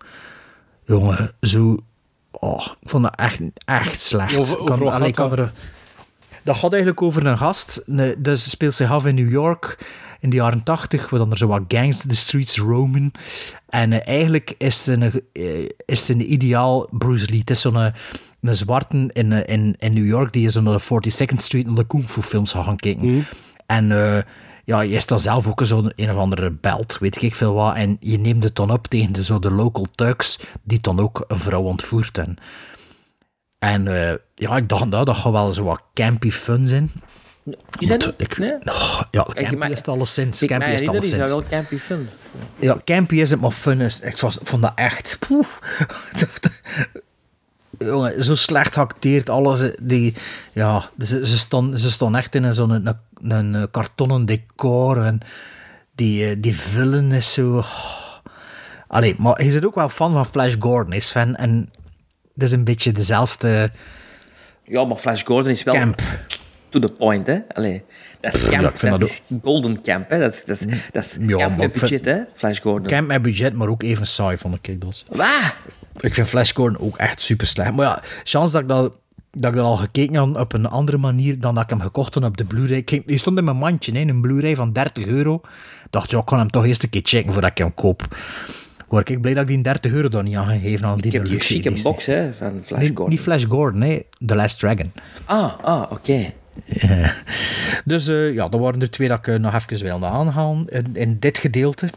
jongen, 0.85 1.31
zo... 1.41 1.77
Oh, 2.31 2.67
ik 2.81 2.89
vond 2.89 3.03
dat 3.03 3.15
echt, 3.15 3.41
echt 3.65 4.01
slecht. 4.01 4.37
Over- 4.37 4.55
kan, 4.57 4.69
over 4.71 4.83
wat 4.83 4.93
allee, 4.93 5.07
ik 5.07 5.15
gaat 5.17 5.29
kan 5.29 5.39
er, 5.39 5.51
dat 6.43 6.57
gaat 6.57 6.71
eigenlijk 6.71 7.01
over 7.01 7.25
een 7.25 7.37
gast. 7.37 7.83
Ne- 7.85 8.15
Dus 8.17 8.49
speelt 8.49 8.73
zich 8.73 8.91
af 8.91 9.05
in 9.05 9.15
New 9.15 9.31
York 9.31 9.77
in 10.19 10.29
de 10.29 10.35
jaren 10.35 10.63
tachtig, 10.63 11.09
waar 11.09 11.19
dan 11.19 11.31
er 11.31 11.37
zo 11.37 11.47
wat 11.47 11.61
gangs 11.67 12.01
de 12.01 12.15
streets 12.15 12.57
roamen. 12.57 13.11
En 13.69 13.91
eh, 13.91 14.07
eigenlijk 14.07 14.55
is 14.57 14.85
het 14.85 15.01
een, 15.01 15.21
eh, 15.33 15.69
is 15.85 16.07
het 16.07 16.09
een 16.09 16.31
ideaal 16.33 16.87
Bruce 16.91 17.29
Lee. 17.29 17.39
Het 17.39 17.49
is 17.49 17.61
zo'n 17.61 17.75
eh, 17.77 17.93
een 18.41 18.55
zwarte 18.55 19.09
in, 19.13 19.31
in, 19.31 19.75
in 19.79 19.93
New 19.93 20.05
York 20.05 20.33
die 20.33 20.49
zo 20.49 20.61
naar 20.61 20.77
de 20.77 21.11
42nd 21.11 21.35
Street 21.37 21.65
naar 21.65 21.75
de 21.75 21.87
kung 21.87 22.09
fu 22.09 22.21
films 22.21 22.51
gaan 22.51 22.77
kijken. 22.77 23.25
En 23.75 23.91
eh, 23.91 24.21
ja, 24.65 24.81
je 24.81 24.95
is 24.95 25.05
dan 25.05 25.19
zelf 25.19 25.47
ook 25.47 25.61
zo'n 25.63 25.91
een 25.95 26.11
of 26.11 26.17
andere 26.17 26.51
belt, 26.51 26.97
weet 26.99 27.21
ik 27.21 27.35
veel 27.35 27.53
wat. 27.53 27.75
En 27.75 27.97
je 27.99 28.19
neemt 28.19 28.43
het 28.43 28.55
dan 28.55 28.71
op 28.71 28.87
tegen 28.87 29.13
de, 29.13 29.23
zo 29.23 29.39
de 29.39 29.51
local 29.51 29.85
thugs, 29.95 30.39
die 30.63 30.79
dan 30.81 30.99
ook 30.99 31.25
een 31.27 31.39
vrouw 31.39 31.61
ontvoert. 31.63 32.17
En, 32.17 32.37
en 33.59 33.87
eh, 34.09 34.13
ja, 34.35 34.57
ik 34.57 34.69
dacht, 34.69 34.85
nou, 34.85 35.05
dat 35.05 35.17
gaat 35.17 35.31
wel 35.31 35.53
zo 35.53 35.63
wat 35.63 35.81
campy 35.93 36.31
fun 36.31 36.67
zijn. 36.67 36.91
Is 37.79 37.87
dat 37.87 38.13
ik- 38.17 38.37
Nee? 38.37 38.53
Oh, 38.65 39.01
ja, 39.11 39.21
Kijk, 39.23 39.35
campy 39.35 39.55
maar- 39.55 39.71
is 39.71 39.77
het 39.77 39.87
alleszins. 39.87 40.41
Ik 40.41 40.49
Campy 40.49 40.65
is 40.65 40.71
het 40.71 40.79
herinner, 40.79 41.03
is 41.03 41.11
dat 41.11 41.19
alleszins. 41.21 41.49
wel 41.51 41.59
campy 41.59 41.77
fun. 41.77 42.09
Ja, 42.59 42.77
campy 42.85 43.15
is 43.15 43.29
het, 43.31 43.41
maar 43.41 43.51
fun 43.51 43.81
is... 43.81 44.01
Ik 44.01 44.17
vond 44.17 44.61
dat 44.61 44.71
echt... 44.75 45.19
Jongen, 47.85 48.23
zo 48.23 48.35
slecht 48.35 48.73
geacteerd, 48.73 49.29
alles. 49.29 49.71
Die, 49.81 50.13
ja, 50.53 50.89
ze, 50.99 51.27
ze, 51.27 51.37
stonden, 51.37 51.79
ze 51.79 51.91
stonden 51.91 52.19
echt 52.19 52.35
in 52.35 52.53
zo'n 52.53 52.69
een, 52.69 52.97
een, 53.21 53.53
een 53.53 53.71
kartonnen 53.71 54.25
decor. 54.25 55.03
En 55.03 55.19
die, 55.95 56.29
eh, 56.29 56.35
die 56.39 56.57
villain 56.57 57.11
is 57.11 57.33
zo... 57.33 57.57
oh. 57.57 57.91
Allee, 58.87 59.15
maar 59.17 59.43
je 59.43 59.51
zit 59.51 59.65
ook 59.65 59.75
wel 59.75 59.89
fan 59.89 60.13
van 60.13 60.25
Flash 60.25 60.55
Gordon, 60.59 60.93
is 60.93 61.07
Sven. 61.07 61.35
En 61.35 61.69
dat 62.33 62.47
is 62.47 62.53
een 62.53 62.63
beetje 62.63 62.91
dezelfde... 62.91 63.71
Ja, 64.63 64.85
maar 64.85 64.97
Flash 64.97 65.23
Gordon 65.23 65.51
is 65.51 65.63
wel 65.63 65.73
Camp. 65.73 66.01
To 66.73 66.79
the 66.79 66.91
point, 66.91 67.27
hè? 67.27 67.39
Allee, 67.53 67.83
dat 68.19 68.33
is 68.33 68.41
Ja, 68.41 68.49
camp, 68.49 68.77
vind 68.77 68.91
dat, 68.91 68.99
dat 68.99 69.09
is 69.09 69.21
golden 69.41 69.81
camp, 69.81 70.09
hè? 70.09 70.19
Dat 70.19 70.33
is, 70.33 70.45
dat 70.45 70.55
is, 70.59 70.65
dat 70.91 71.03
is 71.03 71.17
Ja, 71.27 71.37
camp 71.37 71.57
met 71.57 71.73
budget, 71.73 72.05
hè? 72.05 72.19
Flash 72.33 72.59
Gordon. 72.61 72.87
Camp 72.87 73.07
met 73.07 73.21
budget, 73.21 73.53
maar 73.53 73.67
ook 73.67 73.83
even 73.83 74.07
saai, 74.07 74.37
vond 74.37 74.57
ik 74.61 74.81
dat. 74.81 75.05
Waar? 75.09 75.57
Ik 75.99 76.13
vind 76.13 76.27
Flash 76.27 76.53
Gordon 76.53 76.87
ook 76.87 76.97
echt 76.97 77.19
super 77.19 77.47
slecht. 77.47 77.71
Maar 77.73 77.85
ja, 77.85 78.01
chance 78.23 78.53
dat 78.53 78.61
ik 78.61 78.67
dat, 78.67 78.93
dat 79.31 79.51
ik 79.51 79.57
dat 79.57 79.65
al 79.65 79.77
gekeken 79.77 80.15
had 80.15 80.37
op 80.37 80.53
een 80.53 80.65
andere 80.65 80.97
manier 80.97 81.39
dan 81.39 81.53
dat 81.55 81.63
ik 81.63 81.69
hem 81.69 81.81
gekocht 81.81 82.13
had 82.13 82.23
op 82.23 82.37
de 82.37 82.43
Blu-ray. 82.45 82.83
Die 83.05 83.17
stond 83.17 83.37
in 83.37 83.43
mijn 83.43 83.57
mandje, 83.57 83.91
hè, 83.91 83.99
een 83.99 84.21
Blu-ray 84.21 84.55
van 84.55 84.73
30 84.73 85.05
euro. 85.05 85.41
Dacht, 85.89 86.09
ja, 86.09 86.17
ik 86.19 86.25
kan 86.25 86.37
hem 86.39 86.49
toch 86.49 86.65
eerst 86.65 86.83
een 86.83 86.89
keer 86.89 87.01
checken 87.03 87.33
voordat 87.33 87.51
ik 87.51 87.57
hem 87.57 87.73
koop. 87.73 88.07
Word 88.87 89.09
ik 89.09 89.21
blij 89.21 89.33
dat 89.33 89.41
ik 89.41 89.47
die 89.47 89.61
30 89.61 89.91
euro 89.91 90.09
dan 90.09 90.23
niet 90.23 90.35
aan 90.35 90.47
gegeven 90.47 90.85
aan 90.85 90.97
die 90.97 91.05
Ik 91.05 91.11
heb 91.11 91.25
die 91.25 91.39
chique 91.39 91.81
box, 91.81 92.05
hè, 92.05 92.33
van 92.33 92.59
Flash 92.63 92.79
Nee, 92.79 92.87
Gordon. 92.87 93.09
niet 93.09 93.19
Flash 93.19 93.45
Gordon, 93.49 93.79
nee, 93.79 94.05
The 94.25 94.35
Last 94.35 94.59
Dragon. 94.59 94.91
Ah, 95.25 95.53
ah, 95.63 95.91
oké. 95.91 96.13
Ja. 96.13 96.29
Dus 97.85 98.07
eh, 98.07 98.33
ja, 98.33 98.49
dat 98.49 98.59
waren 98.59 98.81
er 98.81 98.89
twee 98.91 99.07
dat 99.07 99.17
ik 99.17 99.27
eh, 99.27 99.35
nog 99.39 99.53
even 99.53 99.83
wilde 99.83 100.05
aanhalen 100.05 100.67
in, 100.67 100.95
in 100.95 101.19
dit 101.19 101.37
gedeelte. 101.37 101.89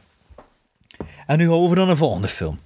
En 1.26 1.38
nu 1.38 1.44
gaan 1.44 1.52
we 1.52 1.58
over 1.60 1.76
naar 1.76 1.88
een 1.88 1.96
volgende 1.96 2.28
film. 2.28 2.58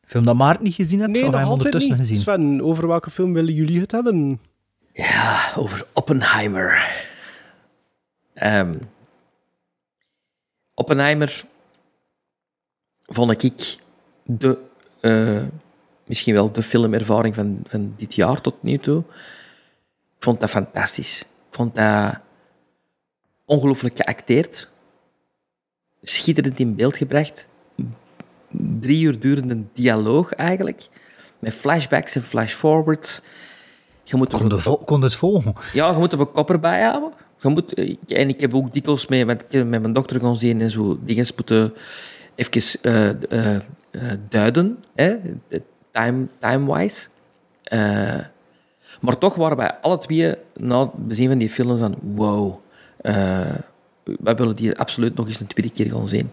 Een 0.00 0.08
film 0.14 0.24
dat 0.24 0.36
Maarten 0.36 0.64
niet 0.64 0.74
gezien 0.74 0.98
heeft, 1.00 1.10
Nee, 1.12 1.20
of 1.24 1.26
nog 1.30 1.34
hij 1.34 1.42
hem 1.42 1.50
altijd 1.52 1.74
ondertussen 1.74 1.98
niet. 1.98 2.08
gezien. 2.08 2.20
Sven, 2.22 2.62
over 2.62 2.86
welke 2.86 3.10
film 3.10 3.32
willen 3.32 3.54
jullie 3.54 3.80
het 3.80 3.92
hebben? 3.92 4.40
Ja, 4.92 5.52
over 5.56 5.86
Oppenheimer. 5.92 6.86
Ehm, 8.34 8.74
Oppenheimer 10.74 11.42
vond 13.06 13.42
ik 13.42 13.76
de, 14.24 14.58
eh, 15.00 15.42
misschien 16.06 16.34
wel 16.34 16.52
de 16.52 16.62
filmervaring 16.62 17.34
van, 17.34 17.60
van 17.64 17.94
dit 17.96 18.14
jaar 18.14 18.40
tot 18.40 18.62
nu 18.62 18.78
toe. 18.78 19.02
Ik 20.18 20.24
vond 20.24 20.40
dat 20.40 20.50
fantastisch. 20.50 21.20
Ik 21.20 21.26
vond 21.54 21.74
dat 21.74 22.18
ongelooflijk 23.44 23.96
geacteerd. 23.96 24.70
Schitterend 26.02 26.58
in 26.58 26.74
beeld 26.74 26.96
gebracht. 26.96 27.48
Drie 28.80 29.02
uur 29.02 29.20
durende 29.20 29.64
dialoog 29.72 30.32
eigenlijk. 30.32 30.88
Met 31.40 31.54
flashbacks 31.54 32.14
en 32.16 32.22
flashforwards. 32.22 33.22
Je 34.02 34.16
moet 34.16 34.30
Kon, 34.32 34.48
de 34.48 34.58
vol- 34.58 34.84
kon 34.84 35.02
het 35.02 35.14
volgen? 35.14 35.52
ja, 35.72 35.90
je 35.90 35.96
moet 35.96 36.12
er 36.12 36.20
een 36.20 36.32
kopper 36.32 36.60
bij 36.60 36.82
houden. 36.82 37.12
Je 37.40 37.48
moet, 37.48 37.74
eh, 37.74 37.96
en 38.08 38.28
ik 38.28 38.40
heb 38.40 38.54
ook 38.54 38.72
dikwijls 38.72 39.06
mee, 39.06 39.24
met, 39.24 39.52
met 39.52 39.68
mijn 39.68 39.92
dokter 39.92 40.20
gaan 40.20 40.38
zien 40.38 40.60
en 40.60 40.70
zo 40.70 40.98
dingen 41.02 41.26
moeten 41.36 41.74
even 42.34 42.80
eh, 42.82 43.54
eh, 43.54 43.60
duiden, 44.28 44.84
hè, 44.94 45.16
time-wise. 46.40 47.08
Maar 49.00 49.18
toch 49.18 49.34
waren 49.34 49.56
wij 49.56 49.74
alle 49.80 49.98
twee 49.98 50.34
na 50.56 50.80
het 50.80 51.08
bezien 51.08 51.28
van 51.28 51.38
die 51.38 51.50
film 51.50 51.78
van 51.78 51.94
wow, 52.00 52.56
eh, 52.96 53.54
wij 54.02 54.34
willen 54.34 54.56
die 54.56 54.78
absoluut 54.78 55.14
nog 55.14 55.26
eens 55.26 55.40
een 55.40 55.46
tweede 55.46 55.72
keer 55.72 55.90
gaan 55.90 56.08
zien. 56.08 56.32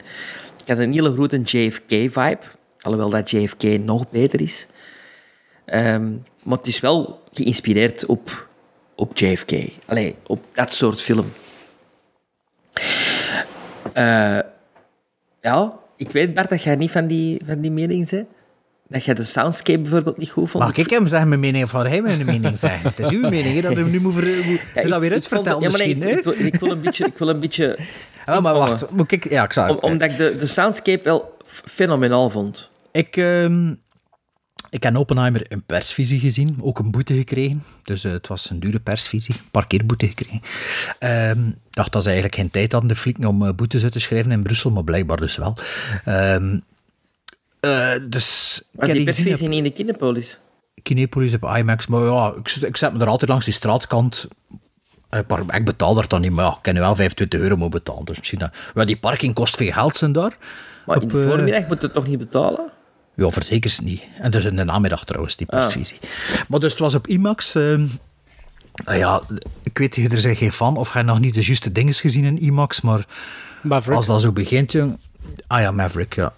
Ik 0.61 0.67
had 0.67 0.77
een 0.77 0.93
hele 0.93 1.13
grote 1.13 1.41
JFK-vibe, 1.41 2.39
alhoewel 2.81 3.09
dat 3.09 3.31
JFK 3.31 3.63
nog 3.63 4.09
beter 4.09 4.41
is. 4.41 4.67
Ehm, 5.65 6.11
maar 6.43 6.57
het 6.57 6.67
is 6.67 6.79
wel 6.79 7.21
geïnspireerd 7.33 8.05
op, 8.05 8.47
op 8.95 9.17
JFK. 9.17 9.51
Allee, 9.85 10.15
op 10.27 10.43
dat 10.53 10.73
soort 10.73 11.01
film. 11.01 11.25
Eh, 13.93 14.39
ja, 15.41 15.79
ik 15.95 16.11
weet 16.11 16.33
Bart 16.33 16.49
dat 16.49 16.63
jij 16.63 16.75
niet 16.75 16.91
van 16.91 17.07
die, 17.07 17.41
van 17.45 17.61
die 17.61 17.71
mening 17.71 18.09
bent. 18.09 18.29
Dat 18.87 19.05
jij 19.05 19.13
de 19.13 19.23
soundscape 19.23 19.79
bijvoorbeeld 19.79 20.17
niet 20.17 20.29
goed 20.29 20.49
vond. 20.49 20.63
Mag 20.63 20.75
ik 20.75 20.89
hem 20.89 21.07
zeggen 21.07 21.27
mijn 21.27 21.39
mening 21.39 21.63
of 21.63 21.71
had 21.71 21.87
hij 21.87 22.01
mijn 22.01 22.25
mening 22.25 22.59
zeggen? 22.59 22.89
Het 22.89 22.99
is 22.99 23.09
uw 23.09 23.29
mening, 23.29 23.55
hè, 23.55 23.61
dat 23.61 23.73
we 23.73 23.81
nu 23.83 24.01
moet, 24.01 24.13
ver, 24.13 24.23
moet 24.45 24.59
Ja, 24.75 24.81
je 24.81 24.87
dat 24.89 24.93
ik- 24.93 24.99
weer 24.99 25.03
ik 25.09 25.13
uitvertellen 25.13 25.61
ja, 25.61 25.77
nee, 25.77 25.95
misschien. 25.95 26.03
ik, 26.03 26.17
ik, 26.17 26.23
wil- 26.23 26.45
ik 26.45 26.55
wil 26.55 26.71
een 26.71 26.81
beetje... 26.81 27.05
Ik 27.05 27.17
wil 27.17 27.29
een 27.29 27.39
beetje 27.39 27.79
Ja, 28.25 28.39
maar 28.39 28.53
wacht, 28.53 28.89
moet 28.91 29.11
ik... 29.11 29.29
Ja, 29.29 29.43
ik 29.43 29.53
zou... 29.53 29.69
Om- 29.69 29.77
omdat 29.91 30.11
ik 30.11 30.17
de, 30.17 30.35
de 30.39 30.45
soundscape 30.47 31.03
wel 31.03 31.37
fenomenaal 31.45 32.29
vond. 32.29 32.69
Ik, 32.91 33.17
ehm, 33.17 33.71
ik 34.69 34.83
heb 34.83 34.95
Oppenheimer 34.95 35.51
in 35.51 35.63
persvisie 35.65 36.19
gezien, 36.19 36.57
ook 36.61 36.79
een 36.79 36.91
boete 36.91 37.13
gekregen. 37.13 37.63
Dus 37.83 38.03
eh, 38.03 38.11
het 38.11 38.27
was 38.27 38.49
een 38.49 38.59
dure 38.59 38.79
persvisie, 38.79 39.35
een 39.35 39.49
paar 39.51 39.67
keer 39.67 39.85
boete 39.85 40.07
gekregen. 40.07 40.41
Ehm, 40.99 41.47
Ik 41.47 41.53
dacht 41.69 41.91
dat 41.91 42.01
ze 42.03 42.07
eigenlijk 42.09 42.37
geen 42.39 42.51
tijd 42.51 42.71
hadden, 42.71 42.89
de 42.89 42.95
flikken, 42.95 43.25
om 43.25 43.45
eh, 43.47 43.53
boetes 43.53 43.83
uit 43.83 43.91
te 43.91 43.99
schrijven 43.99 44.31
in 44.31 44.43
Brussel, 44.43 44.71
maar 44.71 44.83
blijkbaar 44.83 45.17
dus 45.17 45.35
wel. 45.37 45.57
Ehm, 46.05 46.59
eh, 47.65 47.99
dus 48.09 48.59
ik 48.71 48.79
Was 48.79 48.87
heb 48.87 48.97
die 48.97 49.47
niet 49.47 49.57
in 49.57 49.63
de 49.63 49.69
Kinepolis? 49.71 50.37
Kinepolis 50.83 51.33
op 51.33 51.43
IMAX, 51.57 51.87
maar 51.87 52.03
ja, 52.03 52.33
ik, 52.37 52.49
ik 52.51 52.77
zet 52.77 52.93
me 52.93 52.99
er 52.99 53.07
altijd 53.07 53.29
langs 53.29 53.45
die 53.45 53.53
straatkant. 53.53 54.27
Eh, 55.09 55.19
Ik 55.53 55.65
betaal 55.65 55.93
dat 55.93 56.09
dan 56.09 56.21
niet, 56.21 56.31
maar 56.31 56.45
ja, 56.45 56.51
ik 56.51 56.57
kan 56.61 56.73
nu 56.73 56.79
wel 56.79 56.95
25 56.95 57.39
euro 57.39 57.55
moeten 57.55 57.79
betalen. 57.83 58.05
Dus 58.05 58.17
misschien 58.17 58.39
dat, 58.39 58.51
ja, 58.75 58.85
die 58.85 58.97
parking 58.97 59.33
kost 59.33 59.55
veel 59.55 59.71
geld 59.71 59.97
zijn 59.97 60.11
daar. 60.11 60.37
Maar 60.85 61.01
in 61.01 61.07
de 61.07 61.17
eh, 61.17 61.23
voormiddag 61.27 61.67
moet 61.67 61.77
je 61.79 61.85
het 61.85 61.93
toch 61.93 62.07
niet 62.07 62.17
betalen? 62.19 62.71
ja, 63.15 63.29
verzekers 63.29 63.79
niet. 63.79 64.03
En 64.19 64.31
dus 64.31 64.45
in 64.45 64.55
de 64.55 64.63
namiddag 64.63 65.05
trouwens, 65.05 65.35
die 65.35 65.47
Ah. 65.49 65.59
persvisie. 65.59 65.97
Maar 66.47 66.59
dus 66.59 66.71
het 66.71 66.79
was 66.81 66.95
op 66.95 67.07
IMAX. 67.07 67.55
ehm, 67.55 67.85
nou 68.85 68.97
ja, 68.97 69.21
ik 69.63 69.77
weet, 69.77 69.95
je 69.95 70.09
er 70.09 70.19
zijn 70.21 70.35
geen 70.35 70.51
fan 70.51 70.77
of 70.77 70.93
je 70.93 71.01
nog 71.01 71.19
niet 71.19 71.33
de 71.33 71.43
juiste 71.45 71.71
dingen 71.71 71.93
gezien 71.93 72.25
in 72.25 72.37
IMAX, 72.37 72.81
maar 72.81 73.05
Maverick. 73.63 73.97
als 73.97 74.05
dat 74.05 74.21
zo 74.21 74.31
begint, 74.31 74.71
jong... 74.71 74.97
Ah 75.47 75.61
ja, 75.61 75.71
Maverick, 75.71 76.15
ja. 76.15 76.33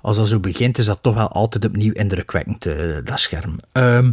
Als 0.00 0.16
dat 0.16 0.28
zo 0.28 0.40
begint, 0.40 0.78
is 0.78 0.84
dat 0.84 0.98
toch 1.02 1.14
wel 1.14 1.28
altijd 1.28 1.64
opnieuw 1.64 1.92
indrukwekkend, 1.92 2.66
eh, 2.66 2.96
dat 3.04 3.18
scherm. 3.18 3.56
Ehm, 3.72 4.10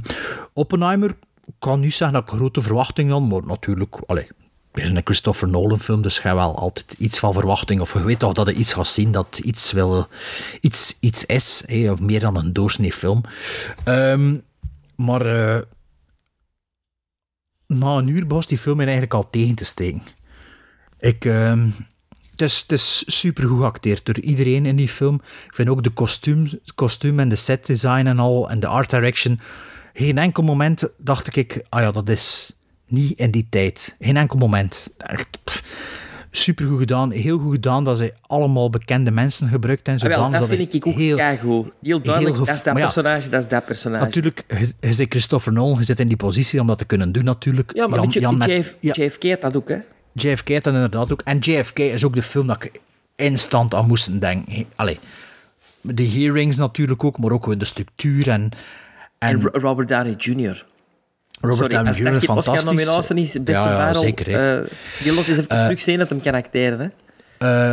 Oppenheimer 0.53 1.15
kan 1.60 1.80
niet 1.80 1.93
zeggen 1.93 2.19
dat 2.19 2.34
ik 2.34 2.39
grote 2.39 2.61
verwachtingen 2.61 3.11
had, 3.11 3.22
maar 3.22 3.45
natuurlijk... 3.45 3.95
Allee, 4.06 4.27
het 4.72 4.84
is 4.84 4.89
een 4.89 5.01
Christopher 5.03 5.47
Nolan 5.47 5.80
film, 5.80 6.01
dus 6.01 6.22
hebt 6.22 6.35
wel 6.35 6.60
altijd 6.60 6.95
iets 6.97 7.19
van 7.19 7.34
verwachting. 7.34 7.81
Of 7.81 7.93
je 7.93 8.03
weet 8.03 8.19
toch 8.19 8.34
dat 8.34 8.47
je 8.47 8.53
iets 8.53 8.73
gaat 8.73 8.88
zien 8.88 9.11
dat 9.11 9.38
iets, 9.38 9.72
wil, 9.72 10.07
iets, 10.61 10.97
iets 10.99 11.26
is, 11.26 11.65
of 11.89 11.99
meer 11.99 12.19
dan 12.19 12.35
een 12.35 12.53
doorsnee 12.53 12.93
film. 12.93 13.23
Ehm, 13.84 14.35
Maar 14.95 15.26
eh, 15.26 15.61
na 17.68 17.97
een 17.97 18.07
uur 18.07 18.27
was 18.27 18.47
die 18.47 18.57
film 18.57 18.76
mij 18.76 18.85
eigenlijk 18.85 19.14
al 19.14 19.30
tegen 19.30 19.56
te 19.56 19.65
steken. 19.65 20.01
Ik, 20.99 21.26
ehm, 21.26 21.69
het, 22.40 22.49
is, 22.49 22.60
het 22.60 22.72
is 22.72 23.03
super 23.07 23.48
goed 23.48 23.60
geacteerd 23.60 24.06
door 24.06 24.20
iedereen 24.20 24.66
in 24.66 24.76
die 24.76 24.88
film. 24.90 25.16
Ik 25.48 25.56
vind 25.56 25.70
ook 25.70 25.84
de 25.84 25.90
kostuum, 25.90 26.49
kostuum 26.76 27.20
en 27.20 27.30
de 27.30 27.36
set 27.36 27.66
design 27.66 28.06
en 28.07 28.20
al 28.20 28.49
en 28.49 28.60
de 28.60 28.68
art 28.68 28.90
direction. 28.90 29.40
Geen 29.94 30.18
enkel 30.18 30.44
moment 30.44 30.88
dacht 30.98 31.36
ik, 31.36 31.61
ah 31.70 31.82
ja, 31.82 31.91
dat 31.91 32.10
is 32.10 32.53
niet 32.88 33.20
in 33.20 33.32
die 33.32 33.48
tijd. 33.49 33.95
Geen 33.99 34.18
enkel 34.18 34.38
moment. 34.40 34.94
Echt, 34.98 35.28
pff, 35.44 35.64
super 36.32 36.68
goed 36.68 36.80
gedaan. 36.80 37.11
Heel 37.11 37.38
goed 37.40 37.52
gedaan 37.53 37.84
dat 37.84 37.98
ze 37.98 38.14
allemaal 38.22 38.70
bekende 38.70 39.11
mensen 39.11 39.48
gebruikt 39.48 39.88
en 39.88 39.94
Ah, 39.94 39.99
zo. 39.99 40.07
wel, 40.07 40.32
dat 40.32 40.48
vind 40.48 40.74
ik 40.74 40.88
ook 40.88 40.94
heel, 40.95 41.18
goed. 41.38 41.72
Heel 41.82 42.02
duidelijk, 42.02 42.36
heel 42.36 42.45
dat 42.45 42.56
is 42.56 42.64
dat 42.64 42.78
ja, 42.78 42.84
personage, 42.84 43.30
dat 43.30 43.41
is 43.41 43.48
dat 43.48 43.66
personage. 43.66 44.03
Natuurlijk, 44.06 44.44
je, 44.80 44.94
zit 44.94 45.10
Christopher 45.11 45.53
Nolan, 45.53 45.78
je 45.78 45.84
zit 45.84 45.99
in 45.99 46.07
die 46.07 46.18
positie 46.18 46.60
om 46.61 46.68
dat 46.68 46.78
te 46.78 46.86
kunnen 46.86 47.11
doen 47.11 47.24
natuurlijk. 47.24 47.72
ja, 47.76 47.88
maar 47.88 47.95
Jan- 47.95 48.06
weet 48.06 48.14
je, 48.14 48.20
Jan 48.20 48.38
met- 48.38 48.76
JF, 48.80 48.95
JFK 48.95 49.24
had 49.30 49.41
dat 49.41 49.56
ook, 49.57 49.70
hè. 49.70 49.78
JFK 50.21 50.49
had 50.53 50.63
dat 50.63 50.73
inderdaad 50.73 51.11
ook. 51.11 51.21
En 51.23 51.37
JFK 51.39 51.79
is 51.79 52.03
ook 52.05 52.13
de 52.13 52.21
film 52.23 52.47
dat 52.47 52.63
ik 52.63 52.79
instant 53.15 53.73
aan 53.75 53.87
moest 53.87 54.21
denken. 54.21 54.65
Allee, 54.75 54.99
de 55.81 56.07
hearings 56.09 56.57
natuurlijk 56.57 57.03
ook, 57.03 57.17
maar 57.19 57.31
ook 57.31 57.59
de 57.59 57.65
structuur 57.65 58.29
en... 58.29 58.49
En, 59.17 59.41
Ro- 59.41 59.59
Robert 59.59 59.87
Downey 59.87 60.13
Jr. 60.17 60.65
Robert 61.41 61.71
Downey 61.71 61.93
Jr. 61.93 62.15
fantastisch. 62.15 63.11
Is, 63.35 63.43
beste 63.43 63.51
Ja, 63.51 63.71
ja, 63.71 63.77
barrel. 63.77 64.01
zeker, 64.01 64.59
eh, 64.61 64.71
die 65.03 65.13
lot 65.13 65.27
eens 65.27 65.37
even 65.37 65.49
Eh, 65.49 65.63
terugzien 65.63 65.97
dat 65.97 66.09
hem 66.09 66.21
kan 66.21 66.33
acteren, 66.33 66.79
hè. 66.79 66.87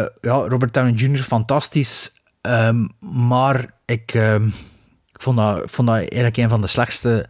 Eh, 0.00 0.06
ja, 0.20 0.32
Robert 0.32 0.74
Downey 0.74 0.92
Jr. 0.92 1.22
fantastisch. 1.22 2.12
Ehm, 2.40 2.86
maar 3.00 3.74
ik, 3.84 4.14
ehm, 4.14 4.46
ik, 5.12 5.22
vond 5.22 5.36
dat, 5.36 5.62
ik 5.62 5.68
vond 5.70 5.88
dat 5.88 5.96
eigenlijk 5.96 6.36
een 6.36 6.48
van 6.48 6.60
de 6.60 6.66
slechtste 6.66 7.26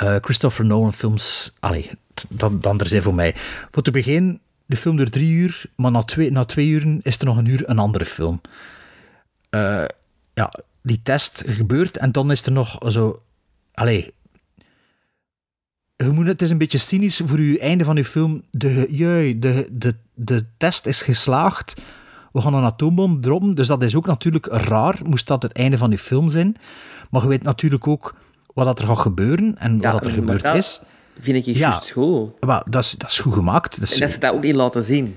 eh, 0.00 0.16
Christopher 0.20 0.64
Nolan 0.64 0.92
films. 0.92 1.52
Allee, 1.58 1.90
dan, 2.28 2.60
dan 2.60 2.80
er 2.80 2.88
zijn 2.88 3.02
voor 3.02 3.14
mij. 3.14 3.34
Voor 3.70 3.82
te 3.82 3.90
begin, 3.90 4.40
de 4.66 4.76
film 4.76 4.96
duurt 4.96 5.12
drie 5.12 5.32
uur, 5.32 5.64
maar 5.76 5.90
na 5.90 6.02
twee, 6.02 6.30
na 6.30 6.44
twee 6.44 6.68
uur 6.68 6.98
is 7.02 7.18
er 7.18 7.24
nog 7.24 7.36
een 7.36 7.46
uur 7.46 7.68
een 7.68 7.78
andere 7.78 8.04
film. 8.04 8.40
Eh, 9.50 9.84
ja, 10.34 10.52
die 10.82 11.00
test 11.02 11.42
gebeurt 11.46 11.96
en 11.96 12.12
dan 12.12 12.30
is 12.30 12.46
er 12.46 12.52
nog 12.52 12.78
zo... 12.86 13.22
Allee, 13.74 14.12
je 15.96 16.10
moet, 16.10 16.26
het 16.26 16.42
is 16.42 16.50
een 16.50 16.58
beetje 16.58 16.78
cynisch 16.78 17.20
voor 17.24 17.40
je 17.40 17.58
einde 17.58 17.84
van 17.84 17.96
je 17.96 18.04
film. 18.04 18.42
De, 18.50 18.86
jui, 18.90 19.38
de, 19.38 19.68
de, 19.72 19.94
de 20.14 20.44
test 20.56 20.86
is 20.86 21.02
geslaagd. 21.02 21.82
We 22.32 22.40
gaan 22.40 22.54
een 22.54 22.64
atoombom 22.64 23.20
droppen. 23.20 23.54
Dus 23.54 23.66
dat 23.66 23.82
is 23.82 23.94
ook 23.94 24.06
natuurlijk 24.06 24.46
raar, 24.46 24.98
moest 25.04 25.26
dat 25.26 25.42
het 25.42 25.52
einde 25.52 25.78
van 25.78 25.90
je 25.90 25.98
film 25.98 26.30
zijn. 26.30 26.56
Maar 27.10 27.22
je 27.22 27.28
weet 27.28 27.42
natuurlijk 27.42 27.86
ook 27.86 28.14
wat 28.54 28.64
dat 28.66 28.78
er 28.80 28.86
gaat 28.86 28.98
gebeuren 28.98 29.58
en 29.58 29.72
wat 29.80 29.92
dat 29.92 30.06
er 30.06 30.12
gebeurd 30.12 30.42
dat 30.42 30.54
is. 30.54 30.82
Vind 31.20 31.46
ik 31.46 31.54
Ja. 31.54 31.68
juist 31.70 31.90
goed. 31.90 32.40
Maar 32.44 32.62
dat 32.68 32.82
is, 32.84 32.90
dat 32.90 33.10
is 33.10 33.18
goed 33.18 33.32
gemaakt. 33.34 33.80
Dat 33.80 33.88
is, 33.88 33.94
En 33.94 34.00
dat 34.00 34.10
ze 34.10 34.18
dat 34.18 34.34
ook 34.34 34.42
niet 34.42 34.54
laten 34.54 34.84
zien. 34.84 35.16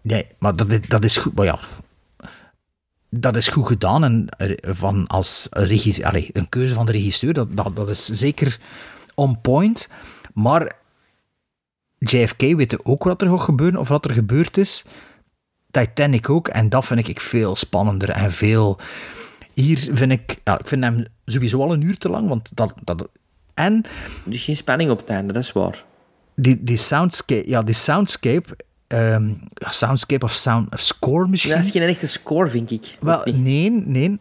Nee, 0.00 0.26
maar 0.38 0.56
dat, 0.56 0.68
is- 0.70 0.80
dat 0.88 1.04
is 1.04 1.16
goed. 1.16 1.34
Maar 1.34 1.44
ja, 1.44 1.58
dat 3.10 3.36
is 3.36 3.48
goed 3.48 3.66
gedaan. 3.66 4.04
En 4.04 4.28
van 4.60 5.06
als 5.06 5.46
regisseur, 5.50 6.04
allee, 6.06 6.30
een 6.32 6.48
keuze 6.48 6.74
van 6.74 6.86
de 6.86 6.92
regisseur, 6.92 7.32
dat, 7.32 7.56
dat, 7.56 7.76
dat 7.76 7.88
is 7.88 8.04
zeker 8.04 8.60
on 9.14 9.40
point. 9.40 9.88
Maar 10.34 10.76
JFK 11.98 12.40
weet 12.40 12.84
ook 12.84 13.04
wat 13.04 13.22
er 13.22 13.28
gaat 13.28 13.40
gebeuren 13.40 13.80
of 13.80 13.88
wat 13.88 14.04
er 14.04 14.12
gebeurd 14.12 14.56
is. 14.56 14.84
Titanic 15.70 16.28
ook. 16.30 16.48
En 16.48 16.68
dat 16.68 16.84
vind 16.84 17.08
ik 17.08 17.20
veel 17.20 17.56
spannender 17.56 18.10
en 18.10 18.32
veel. 18.32 18.78
Hier 19.54 19.88
vind 19.92 20.12
ik, 20.12 20.40
ja, 20.44 20.58
ik 20.58 20.68
vind 20.68 20.82
hem 20.84 21.04
sowieso 21.24 21.62
al 21.62 21.72
een 21.72 21.80
uur 21.80 21.98
te 21.98 22.08
lang. 22.08 22.28
Want 22.28 22.50
dat, 22.56 22.74
dat, 22.84 23.08
en 23.54 23.84
Dus 24.24 24.44
geen 24.44 24.56
spanning 24.56 24.90
op 24.90 24.98
het 24.98 25.08
einde, 25.08 25.32
dat 25.32 25.42
is 25.42 25.52
waar. 25.52 25.84
die, 26.34 26.62
die 26.64 26.76
soundscape, 26.76 27.48
ja, 27.48 27.62
die 27.62 27.74
soundscape, 27.74 28.56
ehm, 28.86 29.28
ja, 29.54 29.70
soundscape 29.70 30.24
of 30.24 30.32
sound 30.32 30.72
of 30.72 30.80
score 30.80 31.28
misschien. 31.28 31.54
Dat 31.54 31.64
is 31.64 31.70
geen 31.70 31.82
echte 31.82 32.06
score, 32.08 32.50
vind 32.50 32.70
ik. 32.70 32.96
Wel, 33.00 33.22
nee, 33.24 33.70
nee. 33.70 34.18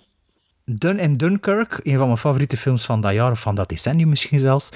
Dun 0.65 0.99
in 0.99 1.13
Dunkirk, 1.17 1.79
een 1.83 1.97
van 1.97 2.05
mijn 2.05 2.17
favoriete 2.17 2.57
films 2.57 2.85
van 2.85 3.01
dat 3.01 3.13
jaar, 3.13 3.31
of 3.31 3.39
van 3.39 3.55
dat 3.55 3.69
decennium 3.69 4.09
misschien 4.09 4.39
zelfs. 4.39 4.69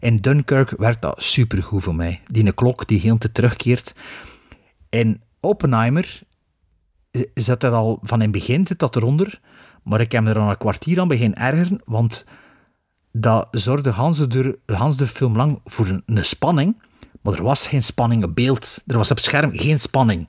In 0.00 0.16
Dunkirk 0.16 0.70
werd 0.70 1.02
dat 1.02 1.22
supergoed 1.22 1.82
voor 1.82 1.94
mij. 1.94 2.20
Die 2.26 2.46
een 2.46 2.54
klok 2.54 2.88
die 2.88 3.00
heel 3.00 3.18
te 3.18 3.32
terugkeert. 3.32 3.94
In 4.90 5.20
Oppenheimer 5.40 6.22
eh, 7.10 7.22
zit 7.34 7.60
dat 7.60 7.72
al 7.72 7.98
van 8.02 8.18
in 8.18 8.28
het 8.28 8.38
begin 8.38 8.66
zit 8.66 8.78
dat 8.78 8.96
eronder, 8.96 9.40
maar 9.84 10.00
ik 10.00 10.12
heb 10.12 10.22
me 10.22 10.30
er 10.30 10.38
al 10.38 10.50
een 10.50 10.56
kwartier 10.58 11.00
aan 11.00 11.08
begin 11.08 11.34
ergeren, 11.34 11.80
want 11.84 12.24
dat 13.12 13.48
zorgde 13.50 13.90
Hans 13.90 14.28
de, 14.28 14.58
Hans 14.66 14.96
de 14.96 15.06
film 15.06 15.36
lang 15.36 15.60
voor 15.64 15.86
een, 15.86 16.02
een 16.06 16.24
spanning, 16.24 16.76
maar 17.20 17.34
er 17.34 17.42
was 17.42 17.66
geen 17.68 17.82
spanning 17.82 18.24
op 18.24 18.34
beeld. 18.34 18.82
Er 18.86 18.96
was 18.96 19.10
op 19.10 19.18
scherm 19.18 19.50
geen 19.58 19.80
spanning. 19.80 20.28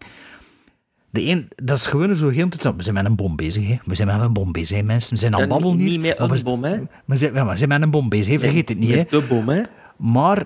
De 1.10 1.26
een, 1.30 1.50
dat 1.56 1.78
is 1.78 1.86
gewoon 1.86 2.16
zo 2.16 2.30
heel 2.30 2.50
tijd. 2.50 2.76
We 2.76 2.84
zijn 2.84 2.96
met 2.96 3.06
een 3.06 3.16
bom 3.16 3.36
bezig, 3.36 3.68
hè. 3.68 3.78
We 3.84 3.96
zijn 3.96 4.08
met 4.08 4.20
een 4.22 4.34
bom 4.34 4.52
bezig, 4.52 4.78
hè, 4.78 4.84
mensen. 4.84 5.14
We 5.14 5.20
zijn 5.20 5.34
het 5.34 5.48
babbelen 5.50 5.78
niet- 5.78 6.02
niet 6.02 6.02
maar 6.20 6.30
een 6.30 6.36
we- 6.36 6.44
bom, 6.44 6.64
hè. 6.64 6.80
We 7.06 7.18
zijn, 7.18 7.34
ja, 7.34 7.44
maar 7.44 7.52
we 7.52 7.58
zijn 7.58 7.70
met 7.70 7.82
een 7.82 7.92
bom 7.92 8.10
bezig, 8.10 8.34
hè. 8.34 8.40
Vergeet 8.40 8.70
het 8.70 8.78
niet, 8.78 8.90
hè. 8.96 9.04
De 9.10 9.22
bom, 9.30 9.50
hè. 9.50 9.62
Maar 9.98 10.46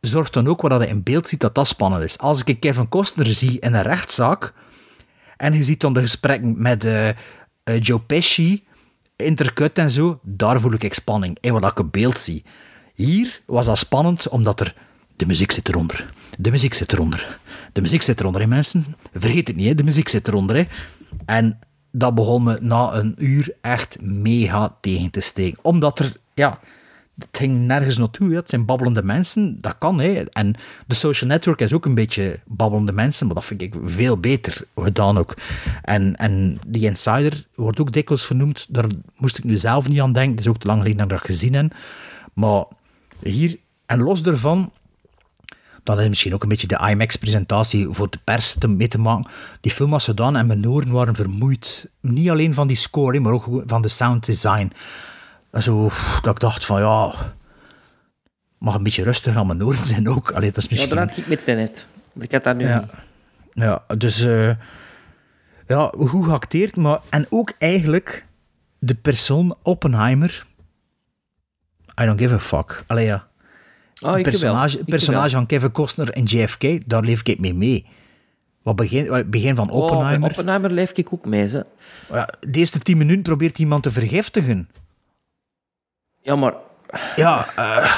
zorg 0.00 0.30
dan 0.30 0.46
ook 0.46 0.60
wat 0.62 0.70
dat 0.70 0.80
je 0.80 0.86
in 0.88 1.02
beeld 1.02 1.28
ziet 1.28 1.40
dat 1.40 1.54
dat 1.54 1.66
spannend 1.68 2.04
is. 2.04 2.18
Als 2.18 2.42
ik 2.44 2.60
Kevin 2.60 2.88
Costner 2.88 3.26
zie 3.26 3.60
in 3.60 3.74
een 3.74 3.82
rechtszaak 3.82 4.52
en 5.36 5.52
je 5.52 5.62
ziet 5.62 5.80
dan 5.80 5.92
de 5.92 6.00
gesprekken 6.00 6.62
met 6.62 6.84
eh, 6.84 7.08
eh, 7.68 7.80
Joe 7.80 8.00
Pesci, 8.00 8.64
intercut 9.16 9.78
en 9.78 9.90
zo, 9.90 10.20
daar 10.22 10.60
voel 10.60 10.72
ik 10.72 10.94
spanning 10.94 11.36
in 11.40 11.52
wat 11.52 11.70
ik 11.70 11.78
op 11.78 11.92
beeld 11.92 12.18
zie. 12.18 12.44
Hier 12.94 13.40
was 13.46 13.66
dat 13.66 13.78
spannend 13.78 14.28
omdat 14.28 14.60
er 14.60 14.74
de 15.16 15.26
muziek 15.26 15.52
zit 15.52 15.68
eronder. 15.68 16.12
De 16.38 16.50
muziek 16.50 16.74
zit 16.74 16.92
eronder. 16.92 17.38
De 17.72 17.80
muziek 17.80 18.02
zit 18.02 18.20
eronder, 18.20 18.40
hè, 18.40 18.46
mensen. 18.46 18.96
Vergeet 19.14 19.48
het 19.48 19.56
niet, 19.56 19.66
hè. 19.66 19.74
de 19.74 19.84
muziek 19.84 20.08
zit 20.08 20.28
eronder. 20.28 20.56
Hè. 20.56 20.64
En 21.26 21.58
dat 21.90 22.14
begon 22.14 22.42
me 22.42 22.58
na 22.60 22.92
een 22.92 23.14
uur 23.16 23.54
echt 23.60 24.00
mega 24.00 24.76
tegen 24.80 25.10
te 25.10 25.20
steken. 25.20 25.58
Omdat 25.62 25.98
er, 25.98 26.12
ja, 26.34 26.60
het 27.18 27.28
ging 27.32 27.66
nergens 27.66 27.98
naartoe. 27.98 28.34
Het 28.34 28.48
zijn 28.48 28.64
babbelende 28.64 29.02
mensen, 29.02 29.60
dat 29.60 29.78
kan. 29.78 30.00
Hè. 30.00 30.12
En 30.12 30.54
de 30.86 30.94
social 30.94 31.30
network 31.30 31.60
is 31.60 31.72
ook 31.72 31.84
een 31.84 31.94
beetje 31.94 32.40
babbelende 32.46 32.92
mensen, 32.92 33.26
maar 33.26 33.34
dat 33.34 33.44
vind 33.44 33.62
ik 33.62 33.74
veel 33.84 34.18
beter 34.18 34.62
gedaan 34.76 35.18
ook. 35.18 35.36
En, 35.82 36.16
en 36.16 36.58
die 36.66 36.84
Insider 36.84 37.44
wordt 37.54 37.80
ook 37.80 37.92
dikwijls 37.92 38.26
vernoemd, 38.26 38.66
daar 38.68 38.86
moest 39.16 39.38
ik 39.38 39.44
nu 39.44 39.58
zelf 39.58 39.88
niet 39.88 40.00
aan 40.00 40.12
denken. 40.12 40.30
Het 40.30 40.40
is 40.40 40.48
ook 40.48 40.58
te 40.58 40.66
lang 40.66 40.78
geleden 40.78 40.98
dat 40.98 41.10
ik 41.10 41.18
dat 41.18 41.26
gezien 41.30 41.54
heb. 41.54 41.74
Maar 42.32 42.64
hier, 43.22 43.58
en 43.86 44.02
los 44.02 44.22
daarvan, 44.22 44.72
dat 45.82 46.00
is 46.00 46.08
misschien 46.08 46.34
ook 46.34 46.42
een 46.42 46.48
beetje 46.48 46.66
de 46.66 46.88
IMAX-presentatie 46.90 47.88
voor 47.90 48.10
de 48.10 48.18
pers 48.24 48.54
te, 48.54 48.68
mee 48.68 48.88
te 48.88 48.98
maken. 48.98 49.30
Die 49.60 49.72
film 49.72 49.90
was 49.90 50.04
gedaan 50.04 50.36
en 50.36 50.46
mijn 50.46 50.68
oren 50.68 50.90
waren 50.90 51.14
vermoeid. 51.14 51.90
Niet 52.00 52.30
alleen 52.30 52.54
van 52.54 52.66
die 52.66 52.76
score, 52.76 53.20
maar 53.20 53.32
ook 53.32 53.62
van 53.66 53.82
de 53.82 53.88
sound 53.88 54.26
design. 54.26 54.72
En 55.50 55.62
zo, 55.62 55.90
dat 56.22 56.34
ik 56.34 56.40
dacht 56.40 56.64
van 56.66 56.80
ja, 56.80 57.14
mag 58.58 58.74
een 58.74 58.82
beetje 58.82 59.02
rustiger 59.02 59.38
aan 59.38 59.46
mijn 59.46 59.64
oren 59.64 59.86
zijn 59.86 60.08
ook. 60.08 60.30
Allee, 60.30 60.50
dat 60.50 60.56
is 60.56 60.62
Ja, 60.64 60.68
misschien... 60.70 60.96
dat 60.96 61.08
had 61.08 61.18
ik 61.18 61.46
met. 61.46 61.86
Maar 62.12 62.24
ik 62.24 62.32
had 62.32 62.44
dat 62.44 62.56
nu 62.56 62.66
Ja. 62.66 62.80
niet. 62.80 62.90
Ja, 63.52 63.84
dus 63.96 64.20
eh, 64.20 64.50
ja, 65.66 65.92
goed 65.98 66.24
geacteerd, 66.24 66.76
maar 66.76 67.00
en 67.08 67.26
ook 67.30 67.52
eigenlijk 67.58 68.26
de 68.78 68.94
persoon 68.94 69.56
Oppenheimer. 69.62 70.46
I 72.00 72.04
don't 72.04 72.20
give 72.20 72.34
a 72.34 72.38
fuck. 72.38 72.84
Allee 72.86 73.04
ja. 73.06 73.26
Oh, 74.00 74.12
Het 74.12 74.22
personage, 74.22 74.84
personage 74.84 75.30
van 75.30 75.46
Kevin 75.46 75.70
Costner 75.72 76.16
in 76.16 76.24
JFK, 76.24 76.88
daar 76.88 77.02
leef 77.02 77.22
ik 77.22 77.38
mee 77.40 77.54
mee. 77.54 77.86
Wat 78.62 78.76
begin, 78.76 79.30
begin 79.30 79.54
van 79.56 79.70
Oh, 79.70 79.82
Oppenheimer. 79.82 80.30
Oppenheimer 80.30 80.70
leef 80.70 80.92
ik 80.92 81.12
ook 81.12 81.24
mee, 81.26 81.48
ze. 81.48 81.66
Ja, 82.12 82.28
de 82.40 82.58
eerste 82.58 82.78
tien 82.78 82.98
minuten 82.98 83.22
probeert 83.22 83.58
iemand 83.58 83.82
te 83.82 83.90
vergiftigen. 83.90 84.68
Ja, 86.28 86.36
maar... 86.36 86.54
Ja, 87.16 87.46
eh 87.56 87.92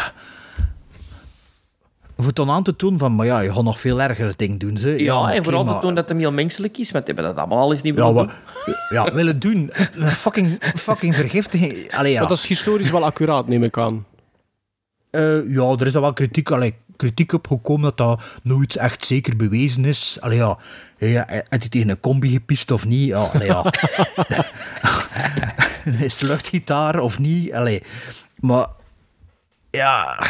voor 2.16 2.28
het 2.28 2.36
dan 2.36 2.50
aan 2.50 2.62
te 2.62 2.74
doen 2.76 2.98
van, 2.98 3.14
maar 3.14 3.26
ja, 3.26 3.40
je 3.40 3.52
gaat 3.54 3.62
nog 3.62 3.80
veel 3.80 4.00
ergere 4.00 4.32
dingen 4.36 4.58
doen. 4.58 4.76
Ze. 4.76 5.02
Ja, 5.02 5.32
en 5.32 5.44
vooral 5.44 5.64
maar- 5.64 5.74
te 5.74 5.80
tonen 5.80 5.94
dat 5.94 6.08
hem 6.08 6.18
heel 6.18 6.32
menselijk 6.32 6.78
is, 6.78 6.90
want 6.90 7.06
die 7.06 7.14
hebben 7.14 7.34
dat 7.34 7.42
allemaal 7.44 7.64
al 7.64 7.72
eens 7.72 7.82
niet 7.82 7.94
Ja, 7.94 8.00
willen 8.00 8.14
wat, 8.14 8.30
doen. 8.66 8.74
ja, 8.88 9.12
willen 9.12 9.38
doen. 9.38 9.70
Een 9.94 10.08
fucking, 10.10 10.58
fucking 10.76 11.14
vergiftiging. 11.14 11.92
Allee, 11.92 12.12
ja. 12.12 12.18
Maar 12.20 12.28
dat 12.28 12.38
is 12.38 12.46
historisch 12.46 12.90
wel 12.90 13.04
accuraat, 13.04 13.48
neem 13.48 13.62
ik 13.62 13.78
aan. 13.78 14.06
Eh, 15.10 15.52
ja, 15.54 15.70
er 15.78 15.86
is 15.86 15.92
daar 15.92 16.02
wel 16.02 16.12
kritiek, 16.12 16.50
allee, 16.50 16.74
kritiek 17.00 17.32
op 17.32 17.46
gekomen 17.46 17.82
dat 17.82 17.96
dat 17.96 18.22
nooit 18.42 18.76
echt 18.76 19.06
zeker 19.06 19.36
bewezen 19.36 19.84
is. 19.84 20.18
Allee, 20.20 20.38
ja, 20.38 20.58
ja, 20.98 21.24
heeft 21.28 21.48
hij 21.50 21.68
tegen 21.68 21.88
een 21.88 22.00
combi 22.00 22.30
gepist 22.30 22.70
of 22.70 22.86
niet? 22.86 23.08
Ja, 23.08 23.18
allee, 23.18 23.46
ja. 23.46 23.64
is 26.08 26.20
luchtgitaar 26.20 26.98
of 26.98 27.18
niet? 27.18 27.52
Allee. 27.52 27.82
Maar, 28.36 28.66
ja... 29.70 30.24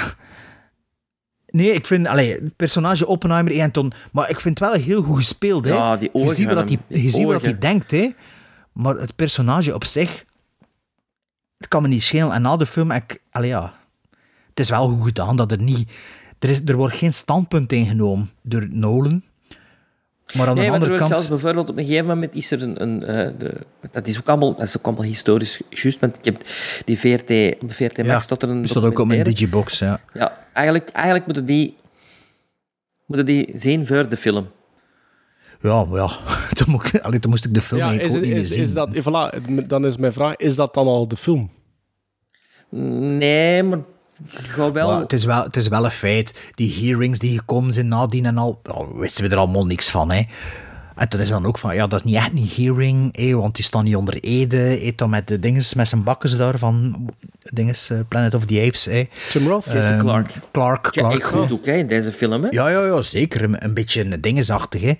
Nee, 1.46 1.72
ik 1.72 1.86
vind, 1.86 2.06
allee, 2.06 2.32
het 2.32 2.56
personage 2.56 3.06
Oppenheimer, 3.06 3.62
Anton, 3.62 3.92
maar 4.12 4.30
ik 4.30 4.40
vind 4.40 4.58
het 4.58 4.68
wel 4.68 4.78
heel 4.78 5.02
goed 5.02 5.16
gespeeld. 5.16 5.64
Hè. 5.64 5.72
Ja, 5.72 5.96
die 5.96 6.14
ogen 6.14 6.28
je 6.28 6.34
ziet 6.34 6.52
wat 6.52 6.68
hij, 6.68 6.78
je 6.86 7.10
ziet 7.10 7.24
wat 7.24 7.40
hij 7.40 7.50
ogen. 7.50 7.60
denkt, 7.60 7.90
hè. 7.90 8.14
maar 8.72 8.94
het 8.94 9.16
personage 9.16 9.74
op 9.74 9.84
zich, 9.84 10.24
het 11.58 11.68
kan 11.68 11.82
me 11.82 11.88
niet 11.88 12.02
schelen. 12.02 12.32
En 12.32 12.42
na 12.42 12.56
de 12.56 12.66
film, 12.66 12.90
ik, 12.90 13.20
allee, 13.30 13.48
ja, 13.48 13.74
het 14.48 14.60
is 14.60 14.70
wel 14.70 14.88
goed 14.88 15.04
gedaan 15.04 15.36
dat 15.36 15.52
er 15.52 15.62
niet... 15.62 15.90
Er, 16.40 16.48
is, 16.48 16.60
er 16.64 16.76
wordt 16.76 16.94
geen 16.94 17.12
standpunt 17.12 17.72
ingenomen 17.72 18.30
door 18.42 18.66
Nolan. 18.70 19.22
Maar 20.36 20.48
aan 20.48 20.54
nee, 20.54 20.64
de 20.64 20.70
er 20.70 20.76
andere 20.76 20.96
kant... 20.96 21.10
zelfs 21.10 21.28
bijvoorbeeld 21.28 21.68
op 21.68 21.78
een 21.78 21.84
gegeven 21.84 22.06
moment 22.06 22.34
is 22.34 22.50
er 22.50 22.62
een... 22.62 22.82
een 22.82 23.04
eh, 23.04 23.38
de, 23.38 23.66
dat, 23.92 24.06
is 24.06 24.18
ook 24.18 24.28
allemaal, 24.28 24.54
dat 24.54 24.66
is 24.66 24.78
ook 24.78 24.84
allemaal 24.84 25.04
historisch 25.04 25.60
juist, 25.68 26.00
want 26.00 26.16
ik 26.16 26.24
heb 26.24 26.42
die 26.84 26.98
VRT, 26.98 27.62
op 27.62 27.68
de 27.68 27.74
VRT 27.74 27.96
Max 28.06 28.28
Ja, 28.28 28.36
er 28.36 28.48
een 28.48 28.84
ook 28.84 28.98
op 28.98 29.06
mijn 29.06 29.24
digibox, 29.24 29.78
ja. 29.78 30.00
Ja, 30.12 30.46
eigenlijk, 30.52 30.88
eigenlijk 30.88 31.26
moeten 31.26 31.44
die, 31.44 31.76
moeten 33.06 33.26
die 33.26 33.50
zien 33.54 33.86
voor 33.86 34.08
de 34.08 34.16
film. 34.16 34.50
Ja, 35.62 35.84
maar 35.84 36.00
ja. 36.00 36.08
Toen, 36.56 36.70
moet 36.70 36.94
ik, 36.94 37.00
allee, 37.00 37.18
toen 37.18 37.30
moest 37.30 37.44
ik 37.44 37.54
de 37.54 37.60
film 37.60 37.80
Ja, 37.80 37.88
eigenlijk 37.88 38.14
is, 38.14 38.20
ook 38.20 38.26
niet 38.26 38.34
meer 38.34 38.42
is, 38.42 38.52
zien. 38.52 38.62
is 38.62 38.72
dat, 38.72 38.88
voilà, 38.94 39.66
dan 39.66 39.86
is 39.86 39.96
mijn 39.96 40.12
vraag, 40.12 40.36
is 40.36 40.56
dat 40.56 40.74
dan 40.74 40.86
al 40.86 41.08
de 41.08 41.16
film? 41.16 41.50
Nee, 43.18 43.62
maar 43.62 43.78
wel... 44.72 44.90
Maar 44.90 45.00
het, 45.00 45.12
is 45.12 45.24
wel, 45.24 45.42
het 45.42 45.56
is 45.56 45.68
wel 45.68 45.84
een 45.84 45.90
feit. 45.90 46.50
Die 46.54 46.74
hearings 46.86 47.18
die 47.18 47.38
gekomen 47.38 47.72
zijn 47.74 47.88
nadien 47.88 48.26
en 48.26 48.38
al, 48.38 48.60
ja, 48.62 48.94
wisten 48.94 49.24
we 49.24 49.30
er 49.30 49.36
allemaal 49.36 49.66
niks 49.66 49.90
van. 49.90 50.10
Hè. 50.10 50.22
En 50.96 51.08
toen 51.08 51.20
is 51.20 51.28
dan 51.28 51.46
ook 51.46 51.58
van, 51.58 51.74
ja, 51.74 51.86
dat 51.86 51.98
is 51.98 52.04
niet 52.04 52.14
echt 52.14 52.30
een 52.32 52.48
hearing, 52.56 53.16
hè, 53.16 53.34
want 53.34 53.54
die 53.54 53.64
staan 53.64 53.84
niet 53.84 53.96
onder 53.96 54.14
Ede. 54.20 54.56
Hè, 54.56 54.92
dan 54.96 55.10
met 55.10 55.28
de 55.28 55.38
dinges, 55.38 55.74
met 55.74 55.88
zijn 55.88 56.02
bakkes 56.02 56.36
daar 56.36 56.58
van 56.58 57.06
dinges, 57.42 57.90
eh, 57.90 57.98
Planet 58.08 58.34
of 58.34 58.44
the 58.44 58.62
Apes. 58.66 58.84
Hè. 58.84 59.08
Tim 59.30 59.46
Roth? 59.48 59.64
Jason 59.64 59.92
Ehm, 59.94 59.98
Clark. 60.00 60.32
Clark, 60.52 60.84
Ja, 60.84 60.90
Clark. 61.02 61.14
echt 61.14 61.24
goed 61.28 61.52
ook, 61.52 61.66
hè, 61.66 61.72
in 61.72 61.86
deze 61.86 62.12
film, 62.12 62.42
hè. 62.42 62.48
Ja, 62.50 62.68
ja, 62.68 62.84
ja, 62.86 63.00
zeker. 63.02 63.42
Een, 63.42 63.64
een 63.64 63.74
beetje 63.74 64.04
een 64.04 64.20
dingesachtig, 64.20 64.80
hè. 64.82 64.92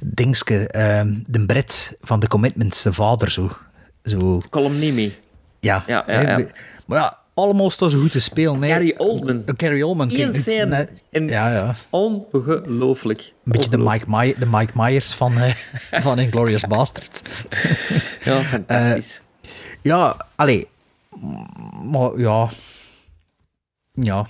Dingske, 0.00 0.66
ehm, 0.68 1.14
de 1.26 1.40
Brit 1.46 1.96
van 2.00 2.20
de 2.20 2.28
Commitments, 2.28 2.82
de 2.82 2.92
vader, 2.92 3.30
zo. 3.30 3.50
zo. 4.04 4.42
Columnimi. 4.50 5.14
Ja. 5.60 5.84
Ja, 5.86 6.04
ja, 6.06 6.14
hè, 6.14 6.36
ja. 6.36 6.46
Maar 6.86 6.98
ja, 6.98 7.18
staan 7.70 7.90
ze 7.90 7.96
goed 7.98 8.10
te 8.10 8.20
spelen. 8.20 8.62
Hè. 8.62 8.68
Gary 8.68 8.94
Oldman. 8.96 9.42
Eh, 9.46 9.54
Gary 9.56 9.82
Oldman. 9.82 10.10
En 11.10 11.28
Ja, 11.28 11.52
ja. 11.52 11.74
Ongelooflijk. 11.90 13.20
Een 13.44 13.52
beetje 13.52 13.70
de 13.70 13.78
Mike, 13.78 14.04
My 14.08 14.34
de 14.38 14.46
Mike 14.46 14.72
Myers 14.74 15.14
van, 15.14 15.38
eh 15.38 15.54
van 16.06 16.18
Inglourious 16.18 16.66
Basterds. 16.66 17.22
Ja, 18.24 18.40
fantastisch. 18.42 19.20
ja, 19.82 20.26
allee. 20.34 20.66
Maar 21.84 22.18
ja... 22.18 22.48
Ja. 23.92 24.26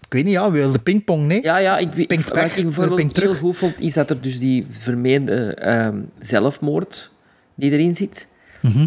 Ik 0.00 0.12
weet 0.12 0.24
niet, 0.24 0.32
ja, 0.32 0.50
wil 0.50 0.72
de 0.72 0.78
pingpong, 0.78 1.26
nee? 1.26 1.42
Ja, 1.42 1.56
ja, 1.58 1.78
ik, 1.78 1.92
weet- 1.92 2.06
Pinkt 2.06 2.28
wat 2.28 2.56
ik 2.56 2.62
bijvoorbeeld 2.62 3.16
heel 3.16 3.34
goed 3.34 3.56
vond, 3.56 3.80
is 3.80 3.94
dat 3.94 4.10
er 4.10 4.20
dus 4.20 4.38
die 4.38 4.66
vermeende 4.68 5.54
ehm, 5.54 6.00
zelfmoord 6.18 7.10
die 7.54 7.70
erin 7.70 7.94
zit. 7.94 8.28
Mhm. 8.60 8.86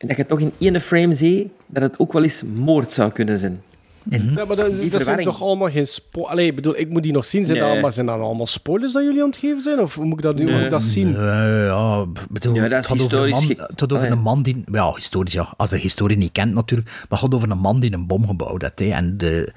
En 0.00 0.08
dat 0.08 0.16
je 0.16 0.26
toch 0.26 0.40
in 0.40 0.52
één 0.58 0.80
frame 0.80 1.14
ziet 1.14 1.48
dat 1.66 1.82
het 1.82 1.98
ook 1.98 2.12
wel 2.12 2.22
eens 2.22 2.42
moord 2.54 2.92
zou 2.92 3.10
kunnen 3.12 3.38
zijn. 3.38 3.62
En 4.10 4.32
Ja, 4.34 4.44
maar 4.44 4.56
dat, 4.56 4.80
die 4.80 4.90
dat 4.90 5.02
zijn 5.02 5.22
toch 5.24 5.42
allemaal 5.42 5.70
geen 5.70 5.86
spo 5.86 6.24
Allee, 6.24 6.46
ik 6.46 6.54
bedoel, 6.54 6.78
ik 6.78 6.88
moet 6.88 7.02
die 7.02 7.12
nog 7.12 7.24
zien. 7.24 7.44
Zijn, 7.44 7.52
Nee. 7.52 7.62
dat, 7.66 7.72
allemaal, 7.72 7.92
zijn 7.92 8.06
dat 8.06 8.20
allemaal 8.20 8.46
spoilers 8.46 8.92
dat 8.92 9.02
jullie 9.02 9.20
aan 9.22 9.28
het 9.28 9.36
geven 9.36 9.62
zijn? 9.62 9.80
Of 9.80 9.96
moet 9.98 10.12
ik 10.18 10.22
dat, 10.22 10.36
nu 10.36 10.50
ik 10.64 10.70
dat 10.70 10.82
zien? 10.82 11.12
Nee, 11.12 11.64
ja, 11.64 12.06
bedoel, 12.30 12.54
Ja, 12.54 12.68
dat 12.68 12.84
is 12.84 12.90
over 12.90 12.96
historisch 13.02 13.32
man, 13.32 13.42
ge- 13.42 13.52
het 13.66 13.80
gaat 13.80 13.92
over 13.92 14.04
Ah, 14.04 14.10
ja. 14.10 14.16
een 14.16 14.22
man 14.22 14.42
die... 14.42 14.64
Ja, 14.72 14.92
historisch, 14.94 15.32
ja. 15.32 15.54
Als 15.56 15.70
de 15.70 15.78
historie 15.78 16.16
niet 16.16 16.32
kent 16.32 16.54
natuurlijk. 16.54 16.88
Maar 16.90 17.06
het 17.08 17.18
gaat 17.18 17.34
over 17.34 17.50
een 17.50 17.58
man 17.58 17.80
die 17.80 17.92
een 17.92 18.06
bom 18.06 18.26
gebouwd 18.26 18.62
heeft. 18.62 18.78
Hè. 18.78 18.88
En 18.90 19.18
de... 19.18 19.52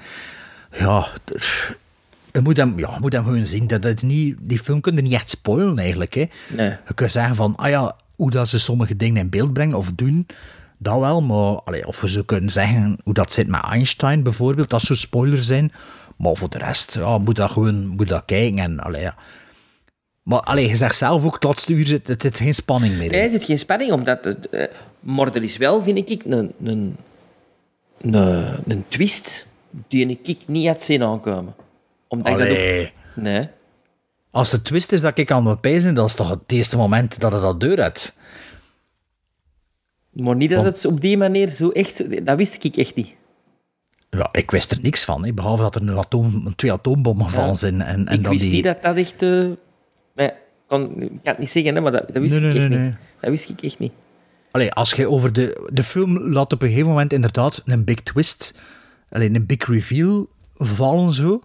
Ja... 0.79 1.07
de- 1.23 1.39
je 2.33 2.39
moet 2.41 2.57
hem, 2.57 2.79
ja, 2.79 2.91
je 2.93 2.99
moet 2.99 3.13
hem 3.13 3.23
gewoon 3.23 3.45
zien. 3.45 3.67
Dat, 3.67 3.81
dat 3.81 3.95
is 3.95 4.01
niet, 4.01 4.35
die 4.41 4.59
film 4.59 4.81
kun 4.81 4.95
je 4.95 5.01
niet 5.01 5.13
echt 5.13 5.29
spoilen, 5.29 5.77
eigenlijk. 5.79 6.13
Hè. 6.13 6.25
Nee. 6.55 6.69
Je 6.87 6.93
kunt 6.95 7.11
zeggen 7.11 7.35
van... 7.35 7.55
Ah 7.55 7.69
ja, 7.69 7.95
hoe 8.15 8.31
dat 8.31 8.48
ze 8.48 8.60
sommige 8.60 8.95
dingen 8.95 9.22
in 9.22 9.30
beeld 9.30 9.53
brengen 9.53 9.77
of 9.77 9.91
doen... 9.91 10.27
Dat 10.77 10.99
wel, 10.99 11.22
maar... 11.22 11.61
Allee, 11.61 11.88
of 11.88 12.02
we 12.02 12.10
zo 12.10 12.23
kunnen 12.23 12.49
zeggen 12.49 12.98
hoe 13.03 13.14
dat 13.14 13.34
zit 13.34 13.48
met 13.48 13.64
Einstein, 13.64 14.23
bijvoorbeeld. 14.23 14.69
Dat 14.69 14.81
soort 14.81 14.99
spoilers 14.99 15.48
zijn. 15.48 15.72
Maar 16.18 16.35
voor 16.35 16.49
de 16.49 16.57
rest, 16.57 16.94
ja, 16.94 17.18
moet 17.18 17.35
dat 17.35 17.52
gewoon 17.52 17.88
moet 17.88 18.07
dat 18.07 18.23
kijken. 18.26 18.60
En, 18.60 18.80
allee, 18.80 19.02
ja. 19.02 19.15
Maar 20.23 20.40
allee, 20.40 20.68
je 20.68 20.76
zegt 20.76 20.95
zelf 20.95 21.26
ook, 21.26 21.34
het 21.34 21.44
laatste 21.44 21.73
uur 21.73 21.88
zit, 21.88 22.07
het 22.07 22.22
zit 22.22 22.38
geen 22.38 22.56
spanning 22.56 22.94
meer 22.94 23.06
in. 23.06 23.11
Nee, 23.11 23.22
er 23.22 23.30
zit 23.30 23.44
geen 23.44 23.60
spanning, 23.60 23.91
omdat 23.91 24.26
het, 24.26 24.49
eh, 24.49 24.68
maar 24.99 25.35
er 25.35 25.44
is 25.44 25.57
wel, 25.57 25.84
vind 25.84 26.10
ik, 26.10 26.23
een, 26.26 26.53
een, 26.64 26.98
een, 28.02 28.45
een 28.68 28.85
twist 28.88 29.48
die 29.88 30.19
ik 30.23 30.38
niet 30.48 30.68
had 30.68 30.81
zien 30.81 31.03
aankomen. 31.03 31.56
Omdat 32.07 32.40
ik 32.40 32.48
dat 32.48 32.49
ook... 32.49 32.91
Nee. 33.23 33.48
Als 34.34 34.49
de 34.49 34.61
twist 34.61 34.91
is 34.91 35.01
dat 35.01 35.18
ik 35.18 35.31
aan 35.31 35.43
mijn 35.43 35.60
pijzen, 35.60 35.93
dat 35.93 36.07
is 36.07 36.15
toch 36.15 36.30
het 36.30 36.39
eerste 36.51 36.77
moment 36.77 37.19
dat 37.19 37.31
het 37.31 37.41
dat 37.41 37.60
deur 37.60 37.81
had. 37.81 38.14
Maar 40.11 40.35
niet 40.35 40.49
dat 40.49 40.64
het 40.65 40.85
op 40.85 41.01
die 41.01 41.18
manier 41.18 41.49
zo 41.49 41.69
echt... 41.69 42.26
Dat 42.26 42.38
wist 42.38 42.64
ik 42.64 42.77
echt 42.77 42.95
niet. 42.95 43.15
Ja, 44.10 44.30
ik 44.31 44.51
wist 44.51 44.72
er 44.72 44.80
niks 44.81 45.03
van, 45.03 45.26
hè, 45.26 45.34
behalve 45.34 45.61
dat 45.61 45.76
er 45.76 45.81
een 45.81 45.97
atoom, 45.97 46.55
twee 46.55 46.72
atoombommen 46.72 47.26
gevallen 47.26 47.49
Ja. 47.49 47.55
zijn. 47.55 47.81
En, 47.81 48.07
en 48.07 48.18
ik 48.18 48.23
dat 48.23 48.31
wist 48.31 48.43
die... 48.43 48.53
niet 48.53 48.64
dat 48.64 48.81
dat 48.81 48.95
echt... 48.95 49.22
eh, 49.22 49.30
nee, 50.15 50.27
ik 50.27 50.34
kan, 50.68 51.01
ik 51.01 51.07
kan 51.10 51.18
het 51.23 51.39
niet 51.39 51.49
zeggen, 51.49 51.76
hè, 51.76 51.81
maar 51.81 51.91
dat, 51.91 52.07
dat 52.07 52.22
wist 52.22 52.39
Nee, 52.39 52.49
ik 52.49 52.53
nee, 52.53 52.61
echt 52.61 52.69
nee, 52.69 52.80
niet. 52.80 52.95
Dat 53.19 53.30
wist 53.30 53.49
ik 53.49 53.61
echt 53.61 53.80
niet. 53.80 53.91
Allee, 54.51 54.72
als 54.72 54.91
je 54.93 55.10
over 55.10 55.34
de... 55.34 55.69
De 55.73 55.84
film 55.84 56.31
laat 56.31 56.53
op 56.53 56.61
een 56.61 56.68
gegeven 56.68 56.89
moment 56.89 57.14
inderdaad 57.14 57.61
een 57.65 57.84
big 57.84 57.99
twist, 58.01 58.53
alleen 59.10 59.35
een 59.35 59.45
big 59.45 59.68
reveal 59.68 60.27
vallen 60.55 61.14
zo. 61.14 61.41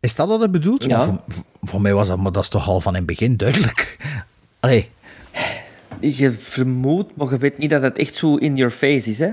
Is 0.00 0.14
dat 0.14 0.28
wat 0.28 0.40
het 0.40 0.50
bedoelt? 0.50 0.84
Ja. 0.84 1.24
Voor, 1.62 1.80
mij 1.80 1.94
was 1.94 2.08
dat, 2.08 2.18
maar 2.18 2.32
dat 2.32 2.42
is 2.42 2.48
toch 2.48 2.68
al 2.68 2.80
van 2.80 2.92
in 2.92 2.98
het 2.98 3.06
begin 3.06 3.36
duidelijk. 3.36 3.96
Allee, 4.60 4.90
Je 6.00 6.30
vermoedt, 6.30 7.16
maar 7.16 7.30
je 7.30 7.38
weet 7.38 7.58
niet 7.58 7.70
dat 7.70 7.82
het 7.82 7.98
echt 7.98 8.16
zo 8.16 8.36
in 8.36 8.56
your 8.56 8.72
face 8.72 9.10
is, 9.10 9.18
hè? 9.18 9.32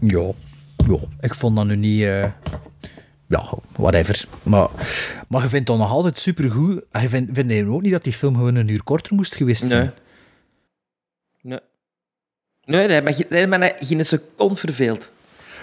Ja, 0.00 0.30
ja, 0.86 0.98
ik 1.20 1.34
vond 1.34 1.56
dat 1.56 1.66
nu 1.66 1.76
niet... 1.76 2.02
eh, 2.02 2.30
ja, 3.26 3.48
whatever. 3.72 4.24
Maar, 4.42 4.68
maar 5.28 5.42
je 5.42 5.48
vindt 5.48 5.68
het 5.68 5.78
nog 5.78 5.90
altijd 5.90 6.18
supergoed. 6.18 6.84
En 6.90 7.02
Je 7.02 7.08
vindt, 7.08 7.30
vind 7.34 7.50
je 7.50 7.66
ook 7.66 7.82
niet 7.82 7.92
dat 7.92 8.04
die 8.04 8.12
film 8.12 8.34
gewoon 8.34 8.54
een 8.54 8.68
uur 8.68 8.82
korter 8.82 9.14
moest 9.14 9.34
geweest 9.34 9.66
zijn? 9.68 9.80
Nee. 9.80 9.90
Nee. 11.40 11.60
Nee, 12.64 12.88
dat 12.88 13.04
dat 13.06 13.28
heeft 13.28 13.48
me 13.48 13.74
geen 13.78 14.06
seconde 14.06 14.56
verveeld. 14.56 15.10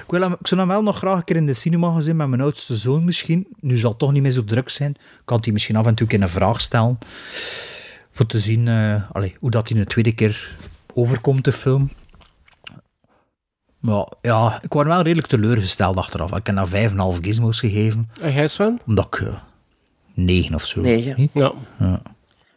Ik, 0.06 0.11
wil 0.11 0.22
hem, 0.22 0.32
ik 0.40 0.48
zou 0.48 0.60
hem 0.61 0.70
wel 0.70 0.84
nog 0.84 0.98
graag 0.98 1.18
een 1.18 1.24
keer 1.24 1.36
in 1.36 1.45
de 1.45 1.53
cinema 1.53 1.91
gaan 1.91 2.03
zien 2.03 2.15
met 2.15 2.28
mijn 2.28 2.41
oudste 2.41 2.76
zoon 2.76 3.06
misschien. 3.06 3.48
Nu 3.60 3.78
zal 3.78 3.90
het 3.90 3.99
toch 3.99 4.11
niet 4.11 4.22
meer 4.22 4.32
zo 4.32 4.44
druk 4.44 4.70
zijn. 4.70 4.95
Kan 5.26 5.40
hij 5.44 5.53
misschien 5.53 5.76
af 5.76 5.86
en 5.86 5.95
toe 5.95 6.07
een 6.14 6.30
vraag 6.30 6.61
stellen. 6.61 6.98
Voor 8.11 8.26
te 8.26 8.40
zien 8.40 8.68
eh, 8.68 9.10
allee, 9.11 9.36
hoe 9.40 9.52
dat 9.52 9.70
hij 9.70 9.80
een 9.80 9.86
tweede 9.86 10.11
keer 10.14 10.56
overkomt, 10.94 11.44
de 11.44 11.52
film. 11.53 11.90
Maar 13.80 14.06
ja, 14.22 14.60
ik 14.61 14.74
was 14.74 14.86
wel 14.86 15.02
redelijk 15.02 15.28
teleurgesteld 15.28 15.98
achteraf. 15.98 16.36
Ik 16.36 16.48
heb 16.48 16.56
daar 16.56 16.90
5,5 16.91 17.20
gizmos 17.22 17.60
gegeven. 17.60 18.10
En 18.22 18.34
jij, 18.34 18.48
Sven? 18.48 18.80
Omdat 18.88 19.06
ik... 19.06 19.15
eh, 19.28 19.34
9 20.14 20.56
of 20.56 20.65
zo. 20.65 20.82
Negen. 20.82 21.14
Niet? 21.18 21.30
Ja. 21.34 21.52
Ja. 21.80 22.02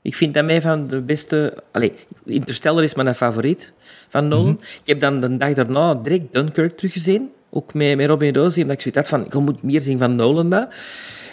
Ik 0.02 0.14
vind 0.14 0.34
dat 0.34 0.44
mij 0.44 0.60
van 0.60 0.86
de 0.86 1.00
beste... 1.02 1.62
Allee, 1.72 1.92
Interstellar 2.24 2.82
is 2.82 2.94
mijn 2.94 3.14
favoriet 3.14 3.72
van 4.08 4.28
Nolan. 4.28 4.60
Ik 4.60 4.80
heb 4.84 5.00
dan 5.00 5.20
de 5.20 5.36
dag 5.36 5.52
daarna 5.52 5.94
direct 5.94 6.32
Dunkirk 6.32 6.76
teruggezien. 6.76 7.30
Ook 7.50 7.74
met, 7.74 7.96
met 7.96 8.06
Robin 8.06 8.34
Rosie. 8.34 8.62
Omdat 8.62 8.76
ik 8.76 8.82
zoiets 8.92 9.10
had 9.10 9.20
van, 9.20 9.26
ik 9.26 9.34
moet 9.44 9.62
meer 9.62 9.80
zien 9.80 9.98
van 9.98 10.16
Nolan. 10.16 10.50
Dat. 10.50 10.68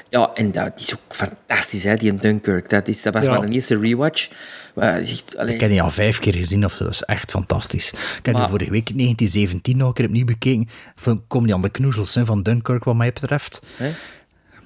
Ja, 0.10 0.32
en 0.34 0.52
dat 0.52 0.72
is 0.80 0.94
ook 0.94 1.00
fantastisch, 1.16 1.84
hè, 1.84 1.96
die 1.96 2.14
Dunkirk. 2.14 2.70
Dat, 2.70 2.88
is, 2.88 3.02
dat 3.02 3.14
was 3.14 3.24
Ja. 3.24 3.40
mijn 3.40 3.52
eerste 3.52 3.80
rewatch. 3.80 4.30
Maar, 4.76 5.00
echt, 5.00 5.36
Ik 5.48 5.60
heb 5.60 5.70
die 5.70 5.82
al 5.82 5.90
vijf 5.90 6.20
keer 6.20 6.36
gezien, 6.36 6.66
of 6.66 6.78
dat 6.78 6.90
is 6.90 7.02
echt 7.04 7.32
fantastisch. 7.32 7.90
Ik 7.92 8.00
heb 8.14 8.24
die 8.24 8.34
Maar- 8.34 8.50
vorige 8.50 8.72
week 8.72 8.86
1917 8.96 9.78
nog 9.78 9.88
een 9.88 9.94
keer 9.94 10.06
opnieuw 10.06 10.26
bekeken. 10.26 10.70
Van- 10.96 11.24
Kom 11.28 11.46
die 11.46 11.54
aan 11.54 11.62
de 11.62 11.70
knoezels 11.70 12.16
hè, 12.16 12.26
van 12.26 12.44
Dunkirk, 12.44 12.84
wat 12.84 12.96
mij 12.96 13.12
betreft. 13.14 13.62
Hè? 13.76 13.92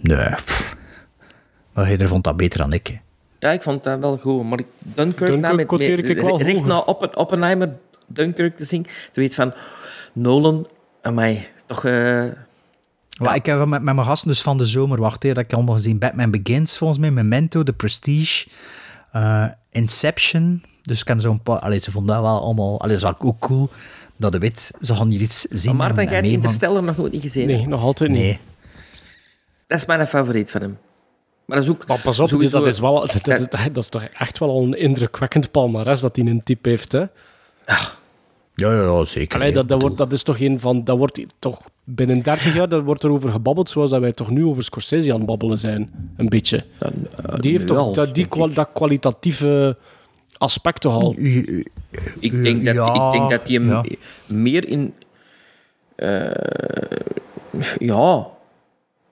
Nee, 0.01 0.29
pff. 0.45 0.75
Maar 1.73 1.87
jij 1.97 2.07
vond 2.07 2.23
dat 2.23 2.37
beter 2.37 2.59
dan 2.59 2.73
ik. 2.73 2.87
hè. 2.87 2.95
Ja, 3.39 3.51
ik 3.51 3.61
vond 3.61 3.83
dat 3.83 3.99
wel 3.99 4.17
goed. 4.17 4.43
Maar 4.43 4.59
ik- 4.59 4.65
Dunkirk, 4.79 5.17
Dunkirk 5.17 5.39
na 5.39 5.53
met, 5.53 5.71
met, 5.71 5.81
ik 6.09 6.19
wel 6.21 6.41
recht 6.41 6.51
hoger. 6.57 6.67
na 6.67 6.77
Oppen, 6.79 7.17
Oppenheimer 7.17 7.69
Dunkirk 8.07 8.57
te 8.57 8.65
zien. 8.65 8.85
Zoiets 9.11 9.35
van, 9.35 9.53
Nolan, 10.13 10.67
mij 11.13 11.49
toch... 11.65 11.85
eh, 11.85 12.25
Maar 13.21 13.35
ik 13.35 13.45
heb 13.45 13.57
met, 13.57 13.81
met 13.81 13.95
mijn 13.95 14.07
gasten 14.07 14.27
dus 14.27 14.41
van 14.41 14.57
de 14.57 14.65
zomer, 14.65 14.99
wacht 15.01 15.23
hè, 15.23 15.33
dat 15.33 15.43
ik 15.43 15.53
allemaal 15.53 15.75
gezien. 15.75 15.97
Batman 15.99 16.31
Begins, 16.31 16.77
volgens 16.77 16.99
mij, 16.99 17.11
Memento, 17.11 17.63
The 17.63 17.73
Prestige, 17.73 18.47
eh, 19.11 19.45
Inception. 19.71 20.63
Dus 20.81 20.99
ik 20.99 21.05
kan 21.05 21.21
zo'n 21.21 21.41
paar... 21.41 21.59
Allee, 21.59 21.79
ze 21.79 21.91
vonden 21.91 22.15
dat 22.15 22.23
wel 22.25 22.41
allemaal... 22.41 22.79
Allee, 22.81 22.97
dat 22.97 23.11
is 23.11 23.17
wel 23.19 23.29
ook 23.29 23.39
cool 23.39 23.69
dat 24.17 24.31
de 24.31 24.39
wit... 24.39 24.71
Ze 24.81 24.95
gaan 24.95 25.09
hier 25.09 25.21
iets 25.21 25.41
zien. 25.41 25.75
maar 25.75 25.85
Maarten, 25.87 26.03
en 26.03 26.09
jij 26.09 26.15
hebt. 26.21 26.27
Interstellar 26.33 26.83
nog 26.83 26.97
nooit 26.97 27.11
niet 27.11 27.21
gezien? 27.21 27.49
hè? 27.49 27.55
Nee, 27.55 27.67
nog 27.67 27.81
altijd 27.81 28.09
niet. 28.09 28.19
Nee. 28.19 28.39
Dat 29.67 29.77
is 29.79 29.85
mijn 29.85 30.07
favoriet 30.07 30.51
van 30.51 30.61
hem. 30.61 30.77
Maar 31.45 31.57
dat 31.57 31.65
is 31.65 31.71
ook... 31.71 31.87
Maar 31.87 31.99
pas 32.01 32.19
op, 32.19 32.27
sowieso- 32.27 32.59
dat 32.59 32.67
is, 32.67 32.79
wel, 32.79 32.99
dat, 33.23 33.23
dat, 33.23 33.51
dat 33.51 33.77
is 33.83 33.89
toch 33.89 34.03
echt 34.03 34.37
wel 34.37 34.49
al 34.49 34.63
een 34.63 34.77
indrukwekkend 34.77 35.51
palmares 35.51 35.99
dat 35.99 36.15
hij 36.15 36.25
een 36.25 36.43
type 36.43 36.69
heeft, 36.69 36.91
hè? 36.91 37.05
Ja, 38.55 38.71
ja, 38.71 38.81
ja, 38.81 39.03
zeker. 39.03 39.39
Allee, 39.39 39.53
dat, 39.53 39.67
dat, 39.67 39.81
wordt, 39.81 39.97
dat 39.97 40.11
is 40.11 40.23
toch 40.23 40.39
een 40.39 40.59
van... 40.59 40.83
Dat 40.83 40.97
wordt 40.97 41.21
toch 41.39 41.61
binnen 41.83 42.21
30 42.21 42.55
jaar 42.55 42.69
dat 42.69 42.83
wordt 42.83 43.03
er 43.03 43.11
over 43.11 43.31
gebabbeld, 43.31 43.69
zoals 43.69 43.89
dat 43.89 43.99
wij 43.99 44.11
toch 44.13 44.29
nu 44.29 44.45
over 44.45 44.63
Scorsese 44.63 45.11
aan 45.11 45.17
het 45.17 45.25
babbelen 45.25 45.57
zijn. 45.57 46.11
Een 46.17 46.29
beetje. 46.29 46.63
die 47.39 47.51
heeft 47.51 47.67
toch 47.67 47.93
dat, 47.93 48.15
die, 48.15 48.27
kwa- 48.27 48.47
dat 48.47 48.69
kwalitatieve 48.73 49.77
aspect 50.37 50.81
toch 50.81 50.93
al. 50.93 51.15
Ik 52.19 52.43
denk 52.43 52.65
dat, 52.65 52.73
Ja, 52.75 52.93
ik 52.93 53.11
denk 53.11 53.29
dat 53.31 53.41
ja. 53.49 53.83
meer 54.25 54.67
in... 54.67 54.93
eh, 55.95 56.31
Ja. 57.79 58.27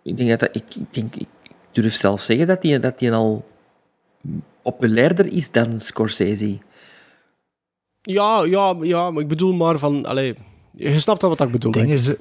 Ik 0.04 0.18
denk 0.18 0.30
dat, 0.30 0.40
dat 0.40 0.50
ik, 0.56 0.64
ik, 0.76 0.94
denk, 0.94 1.16
ik 1.16 1.28
durf 1.72 1.94
zelfs 1.94 2.26
zeggen 2.26 2.48
dat 2.48 2.64
hij 2.64 2.80
dat 2.80 3.00
die 3.00 3.12
al 3.14 3.46
populairder 4.62 5.34
is 5.34 5.52
dan 5.52 5.82
Scorsese. 5.82 6.58
Ja, 8.06 8.44
ja, 8.44 8.76
ja, 8.82 9.12
maar 9.12 9.22
ik 9.22 9.28
bedoel 9.28 9.54
maar 9.54 9.78
van... 9.80 10.06
Allee, 10.06 10.36
je 10.72 11.00
snapt 11.00 11.22
wel 11.22 11.30
wat 11.30 11.42
ik 11.42 11.52
bedoel. 11.52 11.72
Dingen 11.72 12.00
ze... 12.00 12.20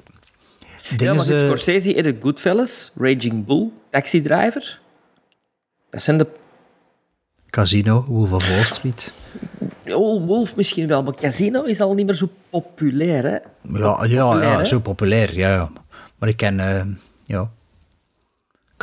Ja, 0.89 0.97
Dingen 0.97 1.15
maar 1.15 1.25
ze... 1.25 1.39
Scorsese 1.39 1.89
heeft 1.89 2.03
de 2.03 2.17
Goodfellas, 2.19 2.91
Raging 2.95 3.45
Bull, 3.45 3.69
Taxi 3.89 4.21
Driver. 4.21 4.79
Dat 5.89 6.01
zijn 6.01 6.17
de... 6.17 6.27
Casino, 7.49 8.05
Wolf 8.07 8.31
of 8.31 8.49
Wall 8.49 8.63
Street. 8.63 9.13
Oh, 9.87 10.25
Wolf 10.25 10.55
misschien 10.55 10.87
wel, 10.87 11.03
maar 11.03 11.15
Casino 11.15 11.63
is 11.63 11.81
al 11.81 11.93
niet 11.93 12.05
meer 12.05 12.15
zo 12.15 12.29
populair, 12.49 13.23
hè? 13.23 13.29
Ja, 13.29 14.05
ja, 14.05 14.27
Populair, 14.27 14.41
ja 14.41 14.57
hè? 14.57 14.65
zo 14.65 14.79
populair, 14.79 15.37
ja, 15.37 15.49
ja. 15.49 15.71
Maar 16.17 16.29
ik 16.29 16.37
ken, 16.37 16.59
eh, 16.59 16.85
ja... 17.23 17.51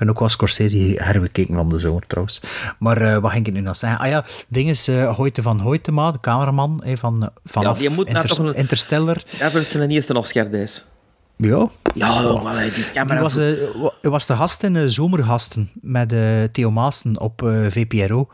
Heb 0.03 0.11
ook 0.11 0.19
wel 0.21 0.29
Scorsese 0.29 0.77
herbekeken 1.03 1.55
van 1.55 1.69
de 1.69 1.79
zomer, 1.79 2.03
trouwens. 2.07 2.43
Maar 2.79 2.97
eh, 3.01 3.17
wat 3.19 3.31
ging 3.33 3.47
ik 3.47 3.53
nu 3.53 3.61
nog 3.61 3.77
zeggen? 3.77 3.99
Ah 4.01 4.09
ja, 4.09 4.25
ding 4.49 4.69
is 4.69 4.89
uh, 4.89 5.17
Hoyte 5.17 5.43
van 5.43 5.61
Hoytema, 5.61 6.11
de 6.11 6.21
cameraman 6.21 6.83
eh, 6.85 6.97
van, 6.97 7.31
vanaf 7.45 7.79
die 7.79 7.91
moet 7.91 8.07
Inter- 8.07 8.27
toch 8.29 8.39
een- 8.39 8.55
Interstellar. 8.55 9.23
Ja, 9.39 9.51
voor 9.51 9.61
zijn 9.61 9.91
eerste 9.91 10.19
Oscar 10.19 10.51
deze. 10.51 10.81
Ja. 11.37 11.69
Ja, 11.95 12.23
jongen, 12.23 12.75
die 12.75 12.91
camera... 12.93 13.21
was, 13.21 13.37
eh, 13.37 13.53
was 14.03 14.27
de 14.27 14.37
gast 14.37 14.63
in 14.63 14.77
eh, 14.77 14.83
Zomergasten 14.87 15.71
met 15.81 16.13
eh, 16.13 16.43
Theo 16.53 16.71
Maassen 16.71 17.21
op 17.21 17.43
eh, 17.43 17.67
VPRO. 17.69 18.29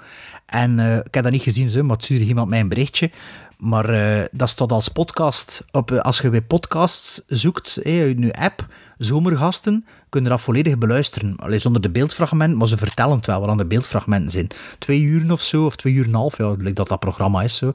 En 0.47 0.79
eh, 0.79 0.97
ik 0.97 1.15
heb 1.15 1.23
dat 1.23 1.33
niet 1.33 1.43
gezien, 1.43 1.69
zo, 1.69 1.83
maar 1.83 1.97
het 1.97 2.05
stuurde 2.05 2.25
iemand 2.25 2.49
mij 2.49 2.61
een 2.61 2.69
berichtje. 2.69 3.11
Maar 3.59 3.89
eh, 3.89 4.25
dat 4.33 4.49
staat 4.49 4.73
als 4.73 4.89
podcast. 4.89 5.65
Op, 5.73 5.91
eh, 5.91 5.99
als 6.01 6.19
je 6.21 6.31
bij 6.31 6.43
podcasts 6.43 7.23
zoekt 7.27 7.77
eh, 7.77 8.09
in 8.09 8.21
je 8.23 8.33
app, 8.35 8.67
Zomergasten, 8.99 9.87
kun 10.09 10.23
je 10.23 10.29
dat 10.29 10.41
volledig 10.41 10.79
beluisteren. 10.79 11.37
Alleen 11.37 11.61
zonder 11.61 11.83
de 11.83 11.91
beeldfragmenten, 11.91 12.59
maar 12.59 12.69
ze 12.69 12.77
vertellen 12.77 13.17
het 13.17 13.27
wel 13.27 13.41
wat 13.41 13.49
aan 13.49 13.57
de 13.57 13.67
beeldfragmenten 13.67 14.31
zijn. 14.31 14.49
Twee 14.79 15.01
uur 15.01 15.33
of 15.33 15.43
zo, 15.43 15.65
of 15.65 15.77
twee 15.77 15.93
uur 15.93 16.03
en 16.03 16.09
een 16.09 16.15
half, 16.15 16.39
ja, 16.39 16.57
dat 16.57 16.89
dat 16.89 16.99
programma 16.99 17.43
is 17.43 17.57
zo. 17.57 17.73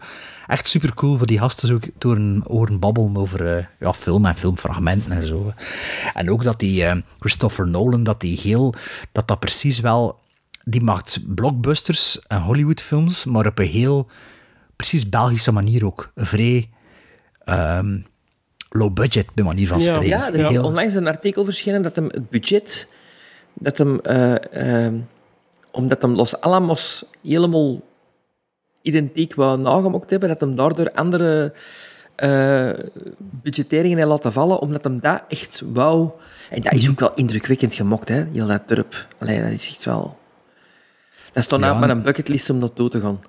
Echt 0.47 0.67
super 0.67 0.93
cool 0.93 1.17
voor 1.17 1.27
die 1.27 1.39
gasten 1.39 1.67
zo 1.67 1.79
door 1.97 2.15
een 2.15 2.43
oren 2.47 2.79
babbelen 2.79 3.17
over 3.17 3.57
eh, 3.57 3.65
ja, 3.79 3.93
film 3.93 4.25
en 4.25 4.37
filmfragmenten 4.37 5.11
en 5.11 5.27
zo. 5.27 5.53
En 6.13 6.31
ook 6.31 6.43
dat 6.43 6.59
die 6.59 6.85
eh, 6.85 6.97
Christopher 7.19 7.67
Nolan, 7.67 8.03
dat 8.03 8.21
die 8.21 8.39
heel, 8.39 8.73
dat 9.11 9.27
dat 9.27 9.39
precies 9.39 9.79
wel, 9.79 10.19
die 10.63 10.81
maakt 10.81 11.19
blockbusters 11.35 12.19
en 12.27 12.41
Hollywoodfilms, 12.41 13.25
maar 13.25 13.47
op 13.47 13.59
een 13.59 13.67
heel 13.67 14.09
precies 14.75 15.09
Belgische 15.09 15.51
manier 15.51 15.85
ook. 15.85 16.11
Vrij 16.15 16.69
ehm, 17.43 17.97
low 18.73 18.93
budget, 18.93 19.25
bij 19.33 19.43
manier 19.43 19.67
van 19.67 19.77
Ja, 19.79 19.83
spreken. 19.83 20.07
ja 20.07 20.27
er 20.27 20.39
is 20.39 20.47
Heel- 20.49 20.63
onlangs 20.63 20.93
een 20.93 21.07
artikel 21.07 21.43
verschenen 21.45 21.81
dat 21.81 21.95
hem 21.95 22.05
het 22.11 22.29
budget, 22.29 22.87
dat 23.53 23.77
hem, 23.77 23.99
eh, 23.99 24.85
eh, 24.85 24.93
omdat 25.71 26.01
hem 26.01 26.15
Los 26.15 26.41
Alamos 26.41 27.05
helemaal 27.23 27.81
identiek 28.81 29.35
wou 29.35 29.59
nagemokt 29.59 30.09
hebben, 30.09 30.29
dat 30.29 30.39
hem 30.39 30.55
daardoor 30.55 30.91
andere 30.91 31.53
eh 32.15 32.71
budgetteringen 33.17 33.97
heeft 33.97 34.09
laten 34.09 34.33
vallen, 34.33 34.59
omdat 34.59 34.83
hem 34.83 34.99
dat 34.99 35.21
echt 35.27 35.63
wou. 35.73 36.09
En 36.49 36.61
dat 36.61 36.73
is 36.73 36.89
ook 36.89 36.99
wel 36.99 37.13
indrukwekkend 37.13 37.73
gemokt, 37.73 38.09
hè, 38.09 38.23
heel 38.31 38.47
dat 38.47 38.67
dorp. 38.67 39.07
Allee, 39.17 39.41
dat 39.41 39.51
is 39.51 39.67
echt 39.69 39.85
wel... 39.85 40.17
Dat 41.33 41.43
stond 41.43 41.61
Ja, 41.61 41.67
nou 41.67 41.79
met 41.79 41.89
en- 41.89 41.97
een 41.97 42.03
bucketlist 42.03 42.49
om 42.49 42.57
naartoe 42.57 42.89
te 42.89 43.01
gaan. 43.01 43.19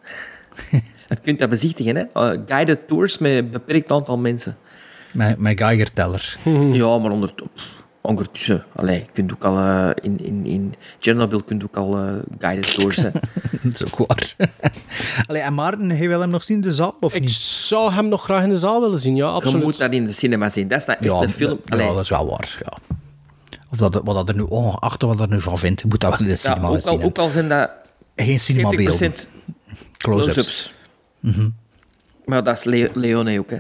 je 1.09 1.17
kunt 1.23 1.39
dat 1.39 1.49
bezichtigen, 1.49 1.97
hè. 1.97 2.37
Guided 2.47 2.89
tours 2.89 3.19
met 3.19 3.33
een 3.33 3.51
beperkt 3.51 3.91
aantal 3.93 4.17
mensen. 4.19 4.57
Mijn, 5.15 5.37
mijn 5.39 5.59
Geiger-teller. 5.59 6.37
Ja, 6.73 6.99
maar 6.99 7.11
onder, 7.11 7.33
ondertussen. 8.01 8.65
Allee, 8.77 8.99
je 8.99 9.07
kunt 9.13 9.33
ook 9.33 9.45
al 9.45 9.59
eh, 9.59 9.91
in, 10.03 10.19
in, 10.25 10.47
in 10.47 10.75
Chernobyl 10.99 11.43
kunt 11.43 11.65
ook 11.65 11.77
al 11.77 11.97
eh, 11.99 12.13
guided 12.39 12.75
tours. 12.79 12.97
hè. 12.97 13.11
dat 13.63 13.73
is 13.75 13.85
ook 13.85 13.97
waar. 14.09 14.35
Allee, 15.29 15.43
en 15.43 15.55
Maarten, 15.55 15.91
hij 15.91 16.09
wil 16.09 16.21
hem 16.21 16.31
nog 16.31 16.45
zien 16.45 16.57
in 16.57 16.63
de 16.63 16.71
zaal, 16.71 16.97
of 17.01 17.15
Ik 17.15 17.21
niet? 17.21 17.31
zou 17.31 17.93
hem 17.93 18.09
nog 18.09 18.23
graag 18.25 18.43
in 18.43 18.49
de 18.49 18.59
zaal 18.59 18.81
willen 18.81 18.99
zien, 18.99 19.17
ja, 19.17 19.27
Je 19.27 19.33
absoluut. 19.33 19.63
moet 19.63 19.79
dat 19.79 19.93
in 19.93 20.07
de 20.07 20.13
cinema 20.13 20.49
zien. 20.49 20.69
Dat 20.69 20.81
is 20.81 20.87
nou 20.87 20.99
echt 21.01 21.13
Ja, 21.13 21.21
een 21.21 21.31
film. 21.31 21.61
Allee, 21.69 21.87
ja, 21.87 21.93
dat 21.93 22.03
is 22.03 22.09
wel 22.11 22.27
waar, 22.29 22.59
ja. 22.63 22.97
Of 23.71 23.79
dat, 23.79 24.01
wat 24.05 24.15
dat 24.15 24.29
er 24.29 24.35
nu, 24.35 24.41
ongeacht 24.43 25.03
wat 25.03 25.21
er 25.21 25.29
nu 25.29 25.41
van 25.41 25.59
vindt, 25.59 25.81
je 25.81 25.87
moet 25.89 26.01
dat 26.01 26.11
wel 26.11 26.19
in 26.19 26.25
de 26.25 26.31
ja, 26.31 26.37
cinema 26.37 26.69
ook, 26.69 26.81
zien. 26.81 26.99
al, 27.01 27.05
ook 27.05 27.19
al 27.19 27.31
zijn 27.31 27.49
dat 27.49 27.71
Geen 28.17 28.39
70% 28.39 28.43
cinemabeelden. 28.43 28.85
Close-ups. 28.87 29.29
close-ups. 29.99 30.73
Mhm. 31.21 31.49
Maar 32.25 32.45
dat 32.45 32.57
is 32.57 32.65
Le- 32.65 32.91
Leone 32.95 33.39
ook, 33.39 33.51
hè. 33.51 33.59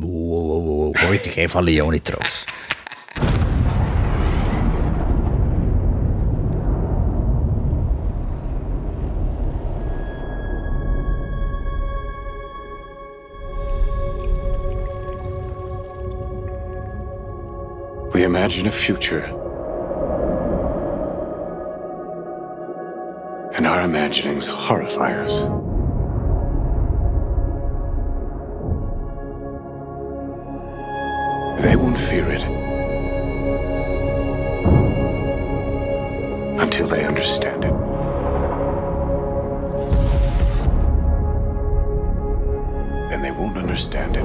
Wow, 0.00 0.08
wow, 0.08 0.48
wow, 0.48 0.76
wow. 0.76 0.96
Hoe 0.96 1.08
weet 1.08 1.34
jij 1.34 1.48
van 1.48 1.64
Leonie 1.64 2.02
trouwens? 2.02 2.44
We 18.12 18.22
imagine 18.22 18.68
a 18.68 18.72
future. 18.72 19.24
And 23.54 23.66
our 23.66 23.84
imaginings 23.84 24.46
horrify 24.46 25.12
us. 25.24 25.59
They 31.60 31.76
won't 31.76 31.98
fear 31.98 32.26
it 32.30 32.42
until 36.58 36.86
they 36.86 37.04
understand 37.04 37.64
it. 37.64 37.72
And 43.12 43.22
they 43.22 43.30
won't 43.30 43.58
understand 43.58 44.16
it 44.16 44.24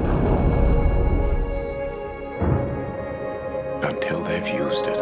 until 3.84 4.22
they've 4.22 4.48
used 4.48 4.86
it. 4.86 4.96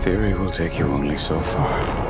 Theory 0.00 0.32
will 0.32 0.50
take 0.50 0.78
you 0.78 0.86
only 0.86 1.18
so 1.18 1.38
far. 1.40 2.09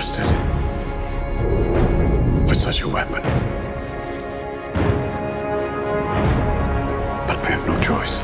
Trusted 0.00 0.24
with 2.46 2.56
such 2.56 2.80
a 2.80 2.88
weapon. 2.88 3.22
But 7.26 7.38
we 7.42 7.48
have 7.48 7.66
no 7.66 7.78
choice. 7.82 8.16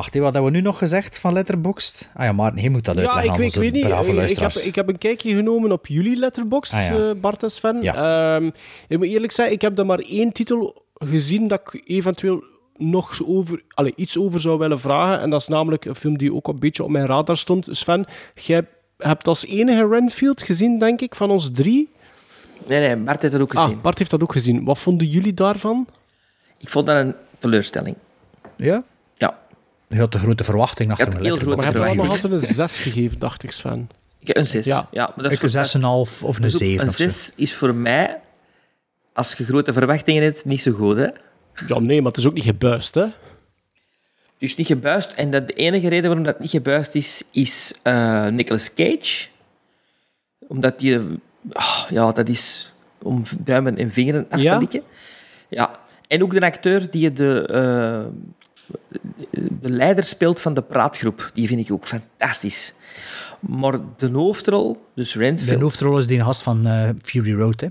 Wacht, 0.00 0.14
hé, 0.14 0.20
wat 0.20 0.32
hebben 0.34 0.52
we 0.52 0.58
nu 0.58 0.62
nog 0.64 0.78
gezegd 0.78 1.18
van 1.18 1.32
Letterboxd? 1.32 2.08
Ah 2.14 2.24
ja, 2.24 2.32
Maarten, 2.32 2.60
hij 2.60 2.68
moet 2.68 2.84
dat 2.84 2.94
Ja, 2.94 3.00
uitleggen 3.00 3.24
ik, 3.24 3.30
aan 3.34 3.40
weet- 3.40 3.54
ik 3.54 3.60
weet 3.60 3.72
niet. 3.72 3.84
Ik, 4.24 4.30
ik, 4.30 4.38
heb, 4.38 4.52
ik 4.52 4.74
heb 4.74 4.88
een 4.88 4.98
kijkje 4.98 5.34
genomen 5.34 5.72
op 5.72 5.86
jullie 5.86 6.16
letterbox, 6.16 6.72
Ah, 6.72 6.80
ja. 6.86 6.96
eh, 7.08 7.14
Bart 7.20 7.42
en 7.42 7.50
Sven. 7.50 7.82
Ja. 7.82 8.34
Ehm, 8.36 8.50
ik 8.88 8.98
moet 8.98 9.06
eerlijk 9.06 9.32
zeggen, 9.32 9.54
ik 9.54 9.60
heb 9.60 9.76
daar 9.76 9.86
maar 9.86 9.98
één 9.98 10.32
titel 10.32 10.84
gezien 10.94 11.48
dat 11.48 11.60
ik 11.60 11.82
eventueel 11.86 12.44
nog 12.76 13.20
over, 13.26 13.62
allee, 13.68 13.92
iets 13.96 14.18
over 14.18 14.40
zou 14.40 14.58
willen 14.58 14.80
vragen. 14.80 15.20
En 15.20 15.30
dat 15.30 15.40
is 15.40 15.48
namelijk 15.48 15.84
een 15.84 15.94
film 15.94 16.18
die 16.18 16.34
ook 16.34 16.48
een 16.48 16.58
beetje 16.58 16.84
op 16.84 16.90
mijn 16.90 17.06
radar 17.06 17.36
stond. 17.36 17.66
Sven, 17.70 18.06
jij 18.34 18.66
hebt 18.98 19.28
als 19.28 19.46
enige 19.46 19.88
Renfield 19.88 20.42
gezien, 20.42 20.78
denk 20.78 21.00
ik, 21.00 21.14
van 21.14 21.30
ons 21.30 21.50
drie. 21.52 21.88
Nee, 22.66 22.80
nee, 22.80 22.96
Bart 22.96 23.20
heeft 23.22 23.32
dat 23.32 23.42
ook 23.42 23.52
gezien. 23.52 23.76
Ah, 23.76 23.82
Bart 23.82 23.98
heeft 23.98 24.10
dat 24.10 24.22
ook 24.22 24.32
gezien. 24.32 24.64
Wat 24.64 24.78
vonden 24.78 25.06
jullie 25.06 25.34
daarvan? 25.34 25.86
Ik 26.58 26.68
vond 26.68 26.86
dat 26.86 26.96
een 26.96 27.14
teleurstelling. 27.38 27.96
Ja? 28.56 28.82
Ja. 29.90 29.96
Je 29.96 30.02
had 30.02 30.12
de 30.12 30.18
grote 30.18 30.44
verwachting 30.44 30.90
achter 30.90 31.12
heel 31.12 31.22
Letterboxd. 31.22 31.56
Maar 31.56 31.66
je 31.66 31.72
hebt 31.72 31.84
allemaal 31.86 32.08
altijd 32.08 32.32
een 32.32 32.54
6 32.54 32.80
gegeven, 32.80 33.18
dacht 33.18 33.42
ik, 33.42 33.50
Sven. 33.50 33.90
Ik 34.18 34.26
heb 34.26 34.36
een 34.36 34.46
6. 34.46 34.64
Ja. 34.64 34.88
Ja. 34.90 35.04
maar 35.06 35.24
dat 35.24 35.32
is 35.32 35.54
Ik 35.54 35.74
een 35.74 35.80
6,5 35.82 36.22
of 36.22 36.36
een 36.36 36.42
dus 36.42 36.54
7 36.56 36.80
Een 36.82 36.88
of 36.88 36.94
zo. 36.94 37.02
6 37.02 37.32
is 37.36 37.54
voor 37.54 37.74
mij, 37.74 38.20
als 39.12 39.32
je 39.32 39.44
grote 39.44 39.72
verwachtingen 39.72 40.22
hebt, 40.22 40.44
niet 40.44 40.62
zo 40.62 40.72
goed. 40.72 40.96
Hè? 40.96 41.08
Ja, 41.66 41.78
nee, 41.78 42.02
maar 42.02 42.10
het 42.10 42.20
is 42.20 42.26
ook 42.26 42.34
niet 42.34 42.44
gebuist, 42.44 42.94
hè? 42.94 43.04
Dus 44.38 44.56
niet 44.56 44.66
gebuist. 44.66 45.12
En 45.12 45.30
dat 45.30 45.48
de 45.48 45.52
enige 45.52 45.88
reden 45.88 46.06
waarom 46.06 46.24
dat 46.24 46.40
niet 46.40 46.50
gebuist 46.50 46.94
is, 46.94 47.22
is 47.30 47.74
eh 47.82 48.26
Nicolas 48.26 48.74
Cage. 48.74 49.26
Omdat 50.48 50.80
die... 50.80 50.98
ah, 51.52 51.82
ja, 51.90 52.12
dat 52.12 52.28
is 52.28 52.74
om 53.02 53.22
duimen 53.38 53.76
en 53.76 53.90
vingeren 53.90 54.26
af 54.30 54.42
Ja? 54.42 54.52
te 54.54 54.58
likken. 54.60 54.82
Ja. 55.48 55.78
En 56.06 56.22
ook 56.22 56.32
de 56.32 56.40
acteur 56.40 56.90
die 56.90 57.12
de, 57.12 57.46
eh, 57.46 58.12
de 59.60 59.70
leider 59.70 60.04
speelt 60.04 60.40
van 60.40 60.54
de 60.54 60.62
praatgroep. 60.62 61.30
Die 61.34 61.46
vind 61.46 61.60
ik 61.60 61.72
ook 61.72 61.86
fantastisch. 61.86 62.72
Maar 63.40 63.78
de 63.96 64.08
hoofdrol, 64.10 64.84
dus 64.94 65.12
De 65.12 65.18
Renfield... 65.18 65.60
hoofdrol 65.62 65.98
is 65.98 66.06
die 66.06 66.20
gast 66.20 66.42
van 66.42 66.66
eh, 66.66 66.88
Fury 67.02 67.34
Road, 67.34 67.60
hè? 67.60 67.68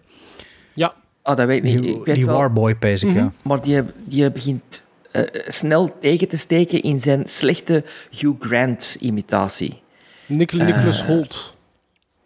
Ja. 0.73 0.93
Ah, 1.21 1.35
dat 1.37 1.47
weet 1.47 1.57
ik 1.57 1.63
niet. 1.63 1.81
Die, 1.81 1.95
Ik 1.99 2.05
weet 2.05 2.15
die 2.15 2.25
wel- 2.25 2.37
Warboy, 2.37 2.75
pees 2.75 3.03
ik, 3.03 3.13
ja. 3.13 3.31
Maar 3.41 3.61
die, 3.61 3.81
die 4.05 4.31
begint 4.31 4.83
eh, 5.11 5.23
snel 5.47 5.99
tegen 6.01 6.27
te 6.27 6.37
steken 6.37 6.81
in 6.81 6.99
zijn 6.99 7.23
slechte 7.25 7.83
Hugh 8.17 8.35
Grant-imitatie. 8.39 9.81
Eh, 10.27 10.35
Nicholas 10.37 11.03
Holt. 11.03 11.57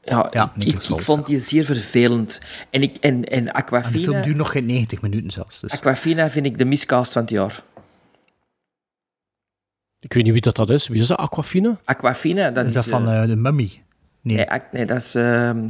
Ja, 0.04 0.28
Ja, 0.32 0.54
ik, 0.58 0.66
Nicholas 0.66 0.90
ik, 0.90 1.02
vond 1.02 1.26
die 1.26 1.40
zeer 1.40 1.66
vervelend. 1.66 2.40
En, 2.70 2.82
ik, 2.82 2.98
en, 3.00 3.24
en 3.24 3.24
En 3.24 3.44
de 3.44 3.50
film 3.50 3.56
Aquafina, 3.56 4.22
duurt 4.22 4.38
nog 4.38 4.52
geen 4.52 4.66
90 4.66 5.02
minuten 5.02 5.32
zelfs. 5.32 5.60
Dus. 5.60 5.72
Aquafina 5.72 6.30
vind 6.30 6.46
ik 6.46 6.58
de 6.58 6.66
miscast 6.66 7.12
van 7.12 7.22
het 7.22 7.32
jaar. 7.32 7.64
Ik 10.04 10.14
weet 10.14 10.24
niet 10.24 10.32
wie 10.32 10.42
dat, 10.42 10.56
dat 10.56 10.70
is. 10.70 10.88
Wie 10.88 11.02
is 11.02 11.08
dat? 11.08 11.18
Aquafina? 11.18 11.80
Aquafina, 11.86 12.52
dat 12.52 12.64
is 12.64 12.70
is... 12.70 12.76
dat 12.76 12.86
van 12.86 13.10
eh, 13.10 13.22
eh, 13.22 13.30
de 13.30 13.36
Mummy? 13.36 13.82
Nee, 14.22 14.46
nee, 14.72 14.86
dat 14.86 14.98
is 14.98 15.16
ehm 15.16 15.68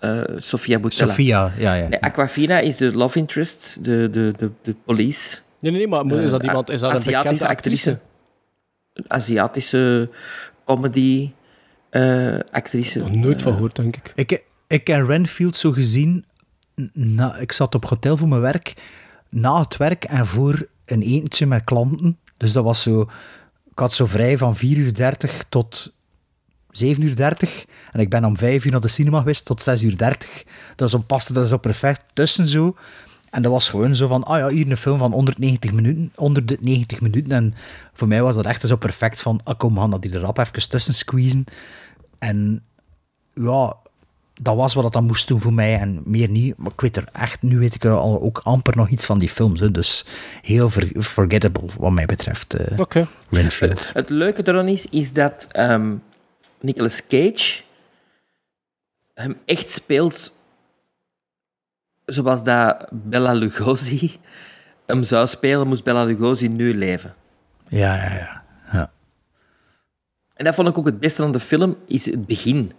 eh, 0.00 0.22
Sofia 0.36 0.78
Boutella. 0.78 1.10
Sofia, 1.10 1.52
ja, 1.58 1.74
ja. 1.74 1.88
Nee, 1.88 2.00
Aquafina 2.00 2.58
is 2.58 2.76
de 2.76 2.92
love 2.92 3.18
interest, 3.18 3.84
de, 3.84 4.10
de, 4.10 4.32
de, 4.38 4.50
de 4.62 4.74
police. 4.84 5.38
Nee, 5.60 5.72
nee, 5.72 5.86
nee, 5.86 6.04
maar 6.04 6.22
is 6.22 6.30
dat 6.30 6.44
iemand... 6.44 6.70
Is 6.70 6.80
dat 6.80 6.90
een 6.90 6.96
Aziatische 6.96 7.22
bekende 7.22 7.54
actrice. 7.54 7.90
actrice? 7.90 8.00
Een 8.92 9.04
Aziatische 9.10 10.10
comedy 10.64 11.30
eh, 11.90 12.38
actrice. 12.50 12.98
Nog 12.98 13.10
nooit 13.10 13.42
van 13.42 13.52
gehoord, 13.52 13.76
denk 13.76 13.96
ik. 13.96 14.12
Ik, 14.14 14.42
ik 14.66 14.84
ken 14.84 15.06
Renfield 15.06 15.56
zo 15.56 15.72
gezien. 15.72 16.24
Na, 16.92 17.36
ik 17.36 17.52
zat 17.52 17.74
op 17.74 17.84
hotel 17.84 18.16
voor 18.16 18.28
mijn 18.28 18.40
werk. 18.40 18.74
Na 19.28 19.60
het 19.60 19.76
werk 19.76 20.04
en 20.04 20.26
voor 20.26 20.66
een 20.84 21.02
etentje 21.02 21.46
met 21.46 21.64
klanten. 21.64 22.18
Dus 22.36 22.52
dat 22.52 22.64
was 22.64 22.82
zo. 22.82 23.08
Ik 23.76 23.82
had 23.82 23.94
zo 23.94 24.06
vrij 24.06 24.38
van 24.38 24.56
4 24.56 24.76
uur 24.76 24.94
30 24.94 25.44
tot 25.48 25.92
7 26.70 27.02
uur 27.02 27.16
30. 27.16 27.64
En 27.92 28.00
ik 28.00 28.10
ben 28.10 28.24
om 28.24 28.36
5 28.36 28.64
uur 28.64 28.70
naar 28.72 28.80
de 28.80 28.88
cinema 28.88 29.18
geweest 29.18 29.44
tot 29.44 29.62
6 29.62 29.82
uur 29.82 29.96
30. 29.96 30.44
Dat 30.76 30.90
zo 30.90 30.98
paste 30.98 31.40
er 31.40 31.48
zo 31.48 31.56
perfect 31.56 32.04
tussen 32.12 32.48
zo. 32.48 32.76
En 33.30 33.42
dat 33.42 33.52
was 33.52 33.68
gewoon 33.68 33.96
zo 33.96 34.06
van, 34.06 34.24
ah 34.24 34.38
ja, 34.38 34.48
hier 34.48 34.70
een 34.70 34.76
film 34.76 34.98
van 34.98 35.12
190 35.12 35.72
minuten, 35.72 36.12
190 36.14 37.00
minuten. 37.00 37.32
En 37.32 37.54
voor 37.92 38.08
mij 38.08 38.22
was 38.22 38.34
dat 38.34 38.46
echt 38.46 38.62
zo 38.62 38.76
perfect 38.76 39.22
van, 39.22 39.40
ah 39.44 39.56
kom, 39.56 39.74
we 39.74 39.80
gaan 39.80 39.90
dat 39.90 40.04
hier 40.04 40.14
er 40.14 40.20
rap 40.20 40.38
even 40.38 40.68
tussen 40.68 40.94
squeezen. 40.94 41.44
En 42.18 42.64
ja, 43.34 43.76
dat 44.42 44.56
was 44.56 44.74
wat 44.74 44.84
het 44.84 44.92
dan 44.92 45.04
moest 45.04 45.28
doen 45.28 45.40
voor 45.40 45.52
mij 45.52 45.78
en 45.78 46.00
meer 46.04 46.28
niet. 46.28 46.56
Maar 46.56 46.72
ik 46.72 46.80
weet 46.80 46.96
er 46.96 47.08
echt, 47.12 47.42
nu 47.42 47.58
weet 47.58 47.74
ik 47.74 47.84
er 47.84 47.96
al 47.96 48.20
ook 48.22 48.40
amper 48.44 48.76
nog 48.76 48.88
iets 48.88 49.06
van 49.06 49.18
die 49.18 49.28
films. 49.28 49.60
Hè. 49.60 49.70
Dus 49.70 50.04
heel 50.42 50.70
ver- 50.70 51.02
forgettable 51.02 51.68
wat 51.78 51.92
mij 51.92 52.06
betreft. 52.06 52.54
eh, 52.54 52.78
Oké. 52.78 53.06
Renfield. 53.30 53.90
Het 53.92 54.10
leuke 54.10 54.42
eraan 54.48 54.68
is, 54.68 54.86
is 54.86 55.12
dat 55.12 55.46
ehm 55.50 55.94
Nicolas 56.60 57.06
Cage 57.06 57.62
hem 59.14 59.36
echt 59.44 59.70
speelt 59.70 60.38
zoals 62.04 62.44
dat 62.44 62.88
Bella 62.92 63.32
Lugosi 63.32 64.16
hem 64.86 65.04
zou 65.04 65.26
spelen, 65.26 65.66
moest 65.68 65.84
Bella 65.84 66.04
Lugosi 66.04 66.48
nu 66.48 66.74
leven. 66.78 67.14
Ja, 67.68 67.94
ja, 67.96 68.14
ja. 68.14 68.42
ja. 68.72 68.90
En 70.34 70.44
dat 70.44 70.54
vond 70.54 70.68
ik 70.68 70.78
ook 70.78 70.86
het 70.86 71.00
beste 71.00 71.22
aan 71.22 71.32
de 71.32 71.40
film, 71.40 71.76
is 71.86 72.04
het 72.06 72.26
begin. 72.26 72.72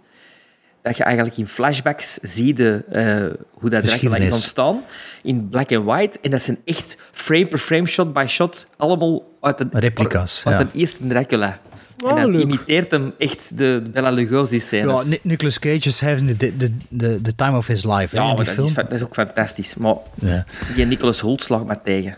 Dat 0.82 0.96
je 0.96 1.02
eigenlijk 1.04 1.36
in 1.36 1.46
flashbacks 1.46 2.14
ziet 2.22 2.60
eh, 2.60 3.24
hoe 3.50 3.70
dat 3.70 3.84
Dracula 3.84 4.16
is 4.16 4.32
ontstaan. 4.32 4.82
In 5.22 5.48
black 5.48 5.72
and 5.72 5.84
white. 5.84 6.18
En 6.22 6.30
dat 6.30 6.42
zijn 6.42 6.58
echt 6.64 6.96
frame 7.12 7.46
per 7.46 7.58
frame, 7.58 7.86
shot 7.86 8.12
by 8.12 8.24
shot, 8.28 8.68
allemaal 8.76 9.36
uit 9.40 9.60
een, 9.60 9.68
Replica's, 9.72 10.42
uit 10.46 10.56
ja. 10.56 10.60
een 10.62 10.70
eerste 10.80 11.06
Dracula. 11.06 11.58
Oh, 12.04 12.10
en 12.10 12.16
dan 12.16 12.30
leuk. 12.30 12.42
imiteert 12.42 12.90
hem 12.90 13.12
echt 13.18 13.58
de 13.58 13.82
Bella 13.92 14.10
Lugosi-scènes. 14.10 15.02
Ja, 15.02 15.08
Ni- 15.08 15.18
Nicolas 15.22 15.58
Cage 15.58 15.88
is 15.88 16.00
having 16.00 16.38
the, 16.38 16.56
the, 16.56 16.70
the, 16.96 17.20
the 17.22 17.34
time 17.34 17.56
of 17.56 17.66
his 17.66 17.84
life. 17.84 18.16
hè, 18.16 18.22
Ja, 18.22 18.28
in 18.30 18.36
maar 18.36 18.44
die 18.44 18.44
dat 18.44 18.54
film. 18.54 18.66
is, 18.66 18.74
dat 18.74 18.92
is 18.92 19.02
ook 19.02 19.14
fantastisch. 19.14 19.74
Maar 19.76 19.94
Ja. 20.14 20.44
die 20.74 20.86
Nicholas 20.86 21.20
Holt 21.20 21.42
slaagt 21.42 21.64
me 21.64 21.78
tegen. 21.84 22.16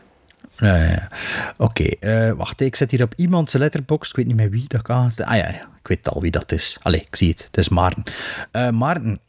Ja, 0.60 0.76
ja. 0.76 1.08
Oké, 1.56 1.84
eh, 1.84 2.32
wacht, 2.32 2.60
ik 2.60 2.76
zet 2.76 2.90
hier 2.90 3.02
op 3.02 3.12
iemand 3.16 3.50
zijn 3.50 3.62
letterbox. 3.62 4.08
Ik 4.08 4.16
weet 4.16 4.26
niet 4.26 4.36
meer 4.36 4.50
wie 4.50 4.64
dat 4.66 4.82
kan. 4.82 5.12
Ah 5.16 5.36
ja, 5.36 5.48
ja, 5.48 5.68
ik 5.80 5.88
weet 5.88 6.08
al 6.08 6.20
wie 6.20 6.30
dat 6.30 6.52
is. 6.52 6.78
Allee, 6.82 7.00
ik 7.00 7.16
zie 7.16 7.28
het. 7.28 7.44
Het 7.44 7.56
is 7.56 7.68
Maarten. 7.68 8.02
Eh, 8.50 8.70
Maarten, 8.70 9.20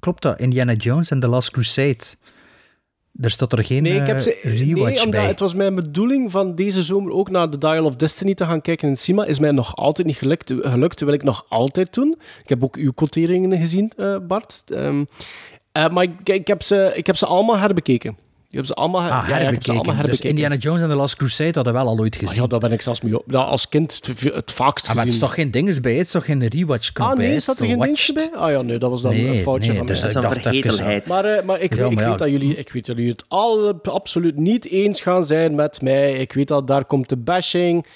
klopt 0.00 0.22
dat? 0.22 0.40
Indiana 0.40 0.72
Jones 0.72 1.10
en 1.10 1.20
The 1.20 1.28
Last 1.28 1.50
Crusade. 1.50 2.04
Er 3.20 3.30
staat 3.30 3.52
er 3.52 3.64
geen 3.64 3.82
Nee, 3.82 4.00
ik 4.00 4.06
heb 4.06 4.16
eh, 4.16 4.22
ze, 4.22 4.38
rewatch 4.42 5.02
nee, 5.02 5.08
bij. 5.08 5.26
het 5.26 5.40
was 5.40 5.54
mijn 5.54 5.74
bedoeling 5.74 6.30
van 6.30 6.54
deze 6.54 6.82
zomer 6.82 7.12
ook 7.12 7.30
naar 7.30 7.48
The 7.48 7.58
Dial 7.58 7.84
of 7.84 7.96
Destiny 7.96 8.34
te 8.34 8.44
gaan 8.44 8.60
kijken 8.60 8.88
in 8.88 8.96
Cima. 8.96 9.24
Is 9.24 9.38
mij 9.38 9.50
nog 9.50 9.76
altijd 9.76 10.06
niet 10.06 10.16
gelukt, 10.16 10.54
gelukt 10.60 11.00
wil 11.00 11.12
ik 11.12 11.22
nog 11.22 11.46
altijd 11.48 11.94
doen. 11.94 12.18
Ik 12.42 12.48
heb 12.48 12.64
ook 12.64 12.76
uw 12.76 12.92
quoteringen 12.92 13.58
gezien, 13.58 13.92
Bart. 14.26 14.62
Ehm, 14.66 15.04
eh, 15.72 15.88
maar 15.88 16.02
ik, 16.02 16.28
ik, 16.28 16.46
heb 16.46 16.62
ze, 16.62 16.92
ik 16.94 17.06
heb 17.06 17.16
ze 17.16 17.26
allemaal 17.26 17.58
herbekeken. 17.58 18.16
Ik 18.52 18.58
heb 18.58 18.66
ze 18.66 18.74
allemaal, 18.74 19.00
her- 19.02 19.10
Ah, 19.10 19.16
ja, 19.16 19.22
heb 19.28 19.34
ze 19.38 19.42
herbekeken. 19.42 19.72
allemaal 19.74 19.92
Dus 19.94 20.00
herbekeken. 20.02 20.28
Indiana 20.30 20.54
Jones 20.56 20.82
en 20.82 20.88
The 20.88 20.94
Last 20.94 21.16
Crusade 21.16 21.50
hadden 21.54 21.72
we 21.72 21.78
wel 21.78 21.88
al 21.88 21.98
ooit 21.98 22.14
Ah, 22.14 22.20
gezien. 22.20 22.42
ja, 22.42 22.48
daar 22.48 22.58
ben 22.60 22.72
ik 22.72 22.82
zelfs 22.82 23.00
mee 23.00 23.18
op. 23.18 23.24
Ja, 23.26 23.38
als 23.38 23.68
kind 23.68 24.00
het, 24.06 24.20
het 24.34 24.52
vaakst 24.52 24.88
Ah, 24.88 24.94
maar 24.94 25.04
het 25.04 25.12
is 25.12 25.18
toch 25.20 25.34
geen 25.34 25.50
dinges 25.50 25.80
bij? 25.80 25.92
Het 25.96 26.06
is 26.06 26.12
toch 26.12 26.24
geen 26.24 26.48
rewatch 26.48 26.92
knop 26.92 27.08
Ah 27.08 27.16
nee, 27.16 27.32
Het 27.32 27.42
staat 27.42 27.58
er 27.60 27.66
geen 27.66 27.78
dingetje 27.80 28.12
bij? 28.12 28.30
Ah 28.34 28.50
ja, 28.50 28.62
nee, 28.62 28.78
dat 28.78 28.90
was 28.90 29.02
dan 29.02 29.12
Nee, 29.12 29.26
een 29.36 29.42
foutje 29.42 29.68
nee, 29.68 29.78
van 29.78 29.86
dus 29.86 30.02
mij. 30.02 30.12
Dat 30.12 30.22
is 30.24 30.34
een 30.34 30.42
vergetelheid. 30.42 31.06
Maar, 31.08 31.24
eh, 31.24 31.44
maar, 31.44 31.60
ik, 31.60 31.74
Ja, 31.74 31.84
ik 31.86 31.94
maar 31.94 32.08
weet 32.08 32.18
dat 32.18 32.28
jullie, 32.28 32.54
ik 32.54 32.72
weet 32.72 32.86
dat 32.86 32.96
jullie 32.96 33.10
het 33.10 33.24
alle, 33.28 33.76
absoluut 33.82 34.36
niet 34.36 34.66
eens 34.68 35.00
gaan 35.00 35.24
zijn 35.26 35.54
met 35.54 35.82
mij. 35.82 36.12
Ik 36.18 36.32
weet 36.32 36.48
dat 36.48 36.66
daar 36.66 36.84
komt 36.84 37.08
de 37.08 37.16
bashing. 37.16 37.86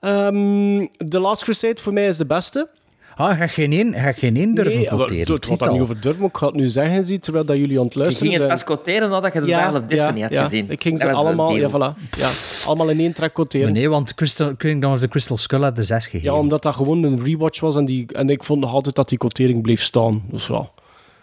Ehm 0.00 0.86
The 1.08 1.18
Last 1.18 1.42
Crusade 1.42 1.80
voor 1.82 1.92
mij 1.92 2.06
is 2.06 2.16
de 2.16 2.26
beste. 2.26 2.68
Ah, 3.16 3.36
ga 3.38 3.46
geen 3.46 3.72
één, 3.72 3.94
ga 3.94 4.12
geen 4.12 4.36
één 4.36 4.54
durven 4.54 4.76
Nee, 4.78 4.86
quoteren. 4.86 5.18
het 5.34 5.44
Ik 5.50 5.58
daar 5.58 5.58
het 5.68 5.70
niet 5.72 5.80
over 5.80 6.00
durven, 6.00 6.20
maar 6.20 6.30
ik 6.30 6.36
ga 6.36 6.46
het 6.46 6.54
nu 6.54 6.66
zeggen, 6.68 7.04
zie, 7.06 7.18
terwijl 7.20 7.44
dat 7.44 7.56
jullie 7.56 7.78
aan 7.78 7.84
het 7.84 7.92
Je 7.92 7.98
luisteren 7.98 8.28
ging 8.30 8.40
het 8.40 8.50
zijn. 8.50 8.64
pas 8.66 8.76
quoteren 8.76 9.10
nadat 9.10 9.32
je 9.32 9.40
de 9.40 9.46
Dial 9.46 9.74
of 9.74 9.82
Destiny 9.82 10.20
had 10.20 10.30
ja, 10.32 10.42
gezien. 10.42 10.70
Ik 10.70 10.82
ging 10.82 11.00
ze 11.00 11.12
allemaal, 11.12 11.56
ja, 11.56 11.68
voilà, 11.68 12.10
ja, 12.18 12.30
allemaal 12.66 12.88
in 12.88 12.98
één 12.98 13.12
track 13.12 13.34
quoteren. 13.34 13.66
Maar 13.66 13.76
nee, 13.76 13.88
want 13.90 14.14
Crystal, 14.14 14.54
Kingdom 14.56 14.92
of 14.92 14.98
the 15.00 15.08
Crystal 15.08 15.36
Skull 15.36 15.60
had 15.62 15.76
de 15.76 15.82
6 15.82 16.04
gegeven. 16.04 16.32
Ja, 16.32 16.38
omdat 16.38 16.62
dat 16.62 16.74
gewoon 16.74 17.02
een 17.02 17.24
rewatch 17.24 17.60
was 17.60 17.76
en, 17.76 17.84
die, 17.84 18.06
en 18.12 18.28
ik 18.28 18.44
vond 18.44 18.60
nog 18.60 18.72
altijd 18.72 18.94
dat 18.94 19.08
die 19.08 19.18
quotering 19.18 19.62
bleef 19.62 19.82
staan. 19.82 20.22
Dus 20.30 20.46
wel. 20.46 20.72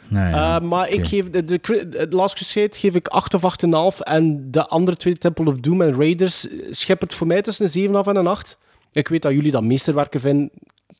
Nee, 0.10 0.30
ja. 0.30 0.56
Eh, 0.56 0.62
maar 0.68 0.90
ik 0.90 1.06
geef 1.06 1.30
de, 1.30 1.46
de, 1.46 1.60
Cri- 1.60 1.90
de 1.90 2.08
Last 2.10 2.36
Crusade 2.36 2.70
geef 2.72 2.96
ik 2.96 3.08
8 3.08 3.34
of 3.34 3.42
8,5. 3.96 4.00
En 4.00 4.48
de 4.52 4.68
andere 4.68 4.98
twee, 4.98 5.18
Temple 5.18 5.46
of 5.46 5.56
Doom 5.58 5.82
en 5.82 5.94
Raiders, 5.96 6.48
schep 6.70 7.02
het 7.02 7.14
voor 7.14 7.28
mij 7.28 7.42
tussen 7.42 7.70
een 7.84 7.90
7,5 7.90 8.08
en 8.08 8.16
een 8.16 8.28
8. 8.28 8.58
Ik 8.92 9.08
weet 9.08 9.22
dat 9.22 9.32
jullie 9.34 9.52
dat 9.52 9.64
meesterwerken 9.64 10.20
vinden. 10.20 10.50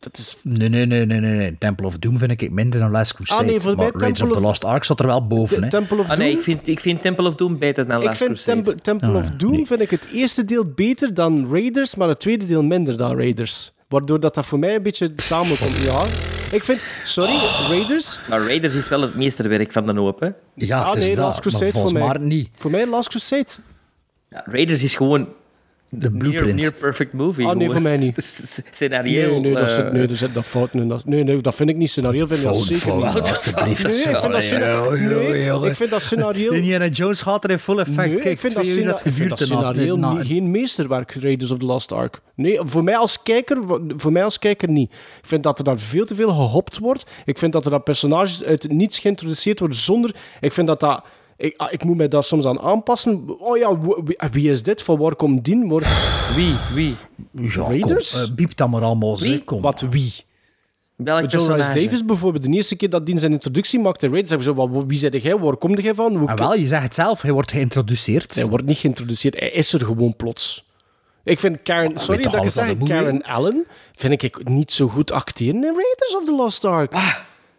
Dat 0.02 0.18
is... 0.18 0.38
Nee, 0.42 0.70
nee, 0.70 0.86
nee, 0.86 1.06
nee, 1.06 1.20
nee. 1.20 1.58
Temple 1.58 1.86
of 1.86 1.98
Doom 1.98 2.18
vind 2.18 2.42
ik 2.42 2.52
minder 2.52 2.80
dan 2.80 2.92
Last 2.92 3.14
Crusade. 3.14 3.42
Ah, 3.42 3.48
nee, 3.48 3.60
voor 3.60 3.76
maar 3.76 3.92
Temple 3.92 4.24
of 4.26 4.32
the 4.32 4.40
Lost 4.42 4.64
Ark 4.66 4.84
zat 4.84 5.00
er 5.00 5.06
wel 5.08 5.28
boven, 5.28 5.58
de 5.58 5.64
hè. 5.64 5.70
Temple 5.70 5.98
of 5.98 6.02
Ah, 6.04 6.10
Doom. 6.10 6.18
nee, 6.20 6.32
ik 6.32 6.42
vind, 6.42 6.68
ik 6.68 6.80
vind 6.80 7.02
Temple 7.02 7.28
of 7.28 7.36
Doom 7.36 7.58
beter 7.60 7.88
dan 7.88 8.00
ik 8.00 8.06
Last 8.06 8.18
vind 8.18 8.30
Crusade. 8.32 8.62
Temple, 8.64 8.82
Temple 8.82 9.08
Ah, 9.08 9.16
of 9.16 9.30
Doom 9.30 9.52
nee. 9.52 9.66
vind 9.66 9.82
ik 9.82 9.90
het 9.90 10.08
eerste 10.14 10.46
deel 10.46 10.66
beter 10.76 11.14
dan 11.14 11.48
Raiders, 11.52 11.96
maar 11.96 12.08
het 12.08 12.20
tweede 12.20 12.46
deel 12.46 12.64
minder 12.64 12.98
dan 12.98 13.16
Raiders. 13.18 13.72
Waardoor 13.88 14.20
dat, 14.20 14.36
dat 14.36 14.46
voor 14.46 14.60
mij 14.60 14.76
een 14.76 14.84
beetje 14.84 15.12
samenkomt. 15.16 15.78
Ja. 15.84 16.04
Ik 16.52 16.64
vind, 16.64 16.86
sorry, 17.04 17.36
Raiders. 17.70 18.20
Maar 18.30 18.46
Raiders 18.46 18.74
is 18.74 18.88
wel 18.90 19.02
het 19.02 19.16
meesterwerk 19.16 19.72
van 19.72 19.86
de 19.86 19.94
hoop, 19.94 20.20
hè. 20.20 20.30
Ja, 20.56 20.80
ah 20.82 20.88
het 20.90 20.98
is 20.98 21.06
nee, 21.06 21.16
dat, 21.16 21.26
Last 21.26 21.40
Crusade 21.40 21.64
maar 21.64 21.72
voor 21.74 21.82
volgens 21.82 22.00
mij. 22.00 22.08
Maarten 22.10 22.28
niet. 22.28 22.50
Voor 22.56 22.72
mij 22.72 22.88
Last 22.88 23.10
Crusade. 23.10 23.48
Ja, 24.30 24.44
Raiders 24.46 24.84
is 24.84 24.96
gewoon 24.96 25.28
De 25.94 26.10
near, 26.12 26.18
blueprint. 26.18 26.60
near 26.60 26.74
perfect 26.74 27.14
movie. 27.14 27.46
Ah, 27.48 27.56
nee, 27.56 27.70
voor 27.70 27.82
mij 27.82 27.98
niet. 27.98 28.16
Het 28.16 28.26
is 28.26 28.62
Scenario. 28.72 29.30
Nee, 29.30 29.40
nee, 29.40 29.54
dat 29.54 29.68
eh, 29.70 29.76
zit, 29.76 29.92
nee, 29.94 30.08
er 30.08 30.16
zit 30.16 30.34
dat 30.34 30.46
fout 30.46 30.74
in. 30.74 30.88
Dat, 30.88 31.06
nee, 31.06 31.24
nee, 31.24 31.42
dat 31.42 31.56
vind 31.56 31.70
ik 31.70 31.76
niet 31.76 31.90
scenario. 31.90 32.26
Vind 32.26 32.40
ik 32.40 32.46
dat 32.46 32.56
Fout, 32.56 32.68
zeker 32.68 32.82
fout, 32.82 33.14
niet. 33.14 33.30
alstublieft. 33.30 33.56
Nee, 33.66 33.72
ik 33.72 33.78
vind 33.78 34.34
dat 34.34 34.42
scenario. 34.44 35.64
ik 35.66 35.76
vind 35.76 35.90
dat 35.90 36.02
scenario. 36.02 36.52
Indiana 36.52 36.88
Jones 36.88 37.22
gaat 37.22 37.44
er 37.44 37.50
in 37.50 37.60
full 37.60 37.78
effect. 37.78 38.08
Nee, 38.10 38.18
Kijk, 38.20 38.34
ik 38.34 38.40
vind 38.40 38.54
dat, 38.54 38.66
scena- 38.66 38.92
dat 38.92 39.06
ik 39.06 39.14
vind 39.14 39.30
dat 39.30 39.42
en 39.42 39.48
na- 39.50 39.56
scenario 39.56 39.96
na- 39.96 40.14
niet- 40.14 40.26
geen 40.28 40.52
meesterwerk, 40.52 41.14
Raiders 41.14 41.52
of 41.52 41.58
the 41.60 41.66
Lost 41.66 41.92
Ark. 41.92 42.22
Nee, 42.36 42.60
voor 42.64 42.84
mij 42.84 42.98
als 42.98 43.22
kijker, 43.24 43.58
voor 43.98 44.12
mij 44.12 44.24
als 44.24 44.40
kijker 44.40 44.70
niet. 44.70 44.92
Ik 44.92 45.28
vind 45.28 45.44
dat 45.44 45.58
er 45.60 45.64
daar 45.66 45.80
veel 45.80 46.06
te 46.06 46.16
veel 46.16 46.30
gehopt 46.30 46.78
wordt. 46.78 47.06
Ik 47.26 47.38
vind 47.38 47.54
dat 47.54 47.66
er 47.66 47.72
dat 47.72 47.84
personages 47.84 48.44
uit 48.44 48.64
het 48.64 48.72
niets 48.72 49.00
geïntroduceerd 49.00 49.60
worden 49.60 49.78
zonder... 49.78 50.16
Ik 50.42 50.52
vind 50.52 50.68
dat 50.68 50.80
dat... 50.80 51.04
Ik, 51.42 51.54
ah, 51.58 51.72
ik 51.74 51.84
moet 51.84 51.98
mij 51.98 52.08
daar 52.08 52.24
soms 52.24 52.46
aan 52.46 52.60
aanpassen. 52.60 53.40
Oh 53.40 53.58
ja, 53.58 53.80
wie, 53.80 54.18
wie- 54.32 54.50
is 54.50 54.64
dit? 54.64 54.82
Van 54.82 54.98
waar 54.98 55.16
komt 55.16 55.46
die? 55.46 55.56
Maar, 55.56 55.82
Wie? 56.36 56.56
Wie? 56.74 56.96
Ja, 57.32 57.64
Raiders? 57.64 58.14
Eh, 58.14 58.30
biep 58.36 58.56
dat 58.56 58.70
maar 58.70 58.82
allemaal, 58.82 59.18
zeg, 59.18 59.30
Wie? 59.30 59.44
kom. 59.44 59.62
wat 59.62 59.80
wie? 59.90 60.14
Welk 60.96 61.20
John 61.20 61.36
Rice 61.36 61.48
personage? 61.56 61.80
Davis 61.86 62.06
bijvoorbeeld, 62.06 62.44
de 62.44 62.50
eerste 62.52 62.76
keer 62.76 62.90
dat 62.90 63.06
die 63.06 63.18
zijn 63.18 63.32
introductie 63.32 63.80
maakte 63.80 64.06
in 64.06 64.12
Raiders, 64.12 64.32
zeggen 64.34 64.54
ze 64.56 64.62
zo, 64.62 64.70
wat- 64.70 64.86
wie 64.88 64.98
zei 64.98 65.18
jij, 65.18 65.38
waar 65.38 65.56
kom 65.56 65.76
jij 65.80 65.96
van? 65.96 66.16
Hoe 66.16 66.28
Ah, 66.30 66.38
wel, 66.38 66.56
je 66.56 66.68
zegt 66.68 66.84
het 66.84 66.96
zelf, 66.96 67.22
hij 67.22 67.32
wordt 67.32 67.52
geïntroduceerd. 67.52 68.36
Hij 68.36 68.46
wordt 68.48 68.66
niet 68.66 68.78
geïntroduceerd, 68.78 69.40
hij 69.40 69.50
is 69.50 69.74
er 69.74 69.80
gewoon 69.86 70.16
plots. 70.16 70.70
Ik 71.24 71.40
vind 71.40 71.62
Karen, 71.62 72.00
sorry 72.00 72.22
dat 72.24 72.46
ik 72.46 72.50
zeg? 72.50 72.78
Karen 72.78 73.22
Allen 73.24 73.66
vind 73.96 74.24
ik 74.24 74.50
niet 74.50 74.72
zo 74.72 74.88
goed 74.88 75.12
acteren 75.12 75.56
in 75.56 75.62
Raiders 75.62 76.16
of 76.18 76.26
the 76.26 76.34
Lost 76.36 76.66
Ark. 76.66 76.94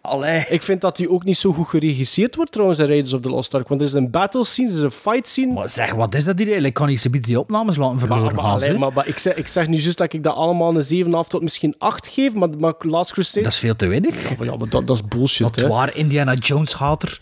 Allee. 0.02 0.44
Ik 0.48 0.62
vind 0.62 0.80
dat 0.80 0.98
hij 0.98 1.08
ook 1.08 1.24
niet 1.24 1.36
zo 1.36 1.52
goed 1.52 1.68
geregisseerd 1.68 2.36
wordt 2.36 2.52
trouwens 2.52 2.78
in 2.78 2.86
Raiders 2.86 3.12
of 3.12 3.20
the 3.20 3.28
Lost 3.28 3.54
Ark, 3.54 3.68
want 3.68 3.80
er 3.80 3.86
is 3.86 3.92
een 3.92 4.10
battle 4.10 4.44
scene, 4.44 4.68
er 4.68 4.74
is 4.74 4.80
een 4.82 4.90
fight 4.90 5.28
scene. 5.28 5.52
Maar 5.52 5.68
zeg, 5.68 5.92
wat 5.92 6.14
is 6.14 6.24
dat 6.24 6.34
hier 6.38 6.46
eigenlijk? 6.46 6.74
Ik 6.74 6.80
kan 6.80 6.88
niet 6.88 7.00
zo 7.00 7.10
die 7.10 7.40
opnames 7.40 7.76
laten 7.76 7.98
verloren 7.98 8.24
Maar, 8.24 8.34
maar, 8.34 8.44
gaan. 8.44 8.52
allee, 8.52 8.78
maar, 8.78 8.92
maar 8.92 9.08
ik, 9.08 9.18
zeg, 9.18 9.34
ik 9.34 9.46
zeg 9.46 9.66
nu 9.66 9.76
juist 9.76 9.98
dat 9.98 10.12
ik 10.12 10.22
dat 10.22 10.34
allemaal 10.34 10.76
een 10.76 11.04
7,5 11.24 11.28
tot 11.28 11.42
misschien 11.42 11.74
8 11.78 12.08
geef, 12.08 12.34
maar, 12.34 12.48
maar 12.58 12.74
Last 12.78 13.12
Crusade... 13.12 13.42
Dat 13.42 13.52
is 13.52 13.58
veel 13.58 13.76
te 13.76 13.86
weinig. 13.86 14.28
Ja, 14.28 14.34
maar, 14.38 14.46
ja, 14.46 14.56
maar 14.56 14.68
dat, 14.68 14.86
dat 14.86 14.96
is 14.96 15.04
bullshit, 15.08 15.56
hè. 15.56 15.68
waar 15.68 15.96
Indiana 15.96 16.34
Jones 16.34 16.72
hater. 16.74 17.20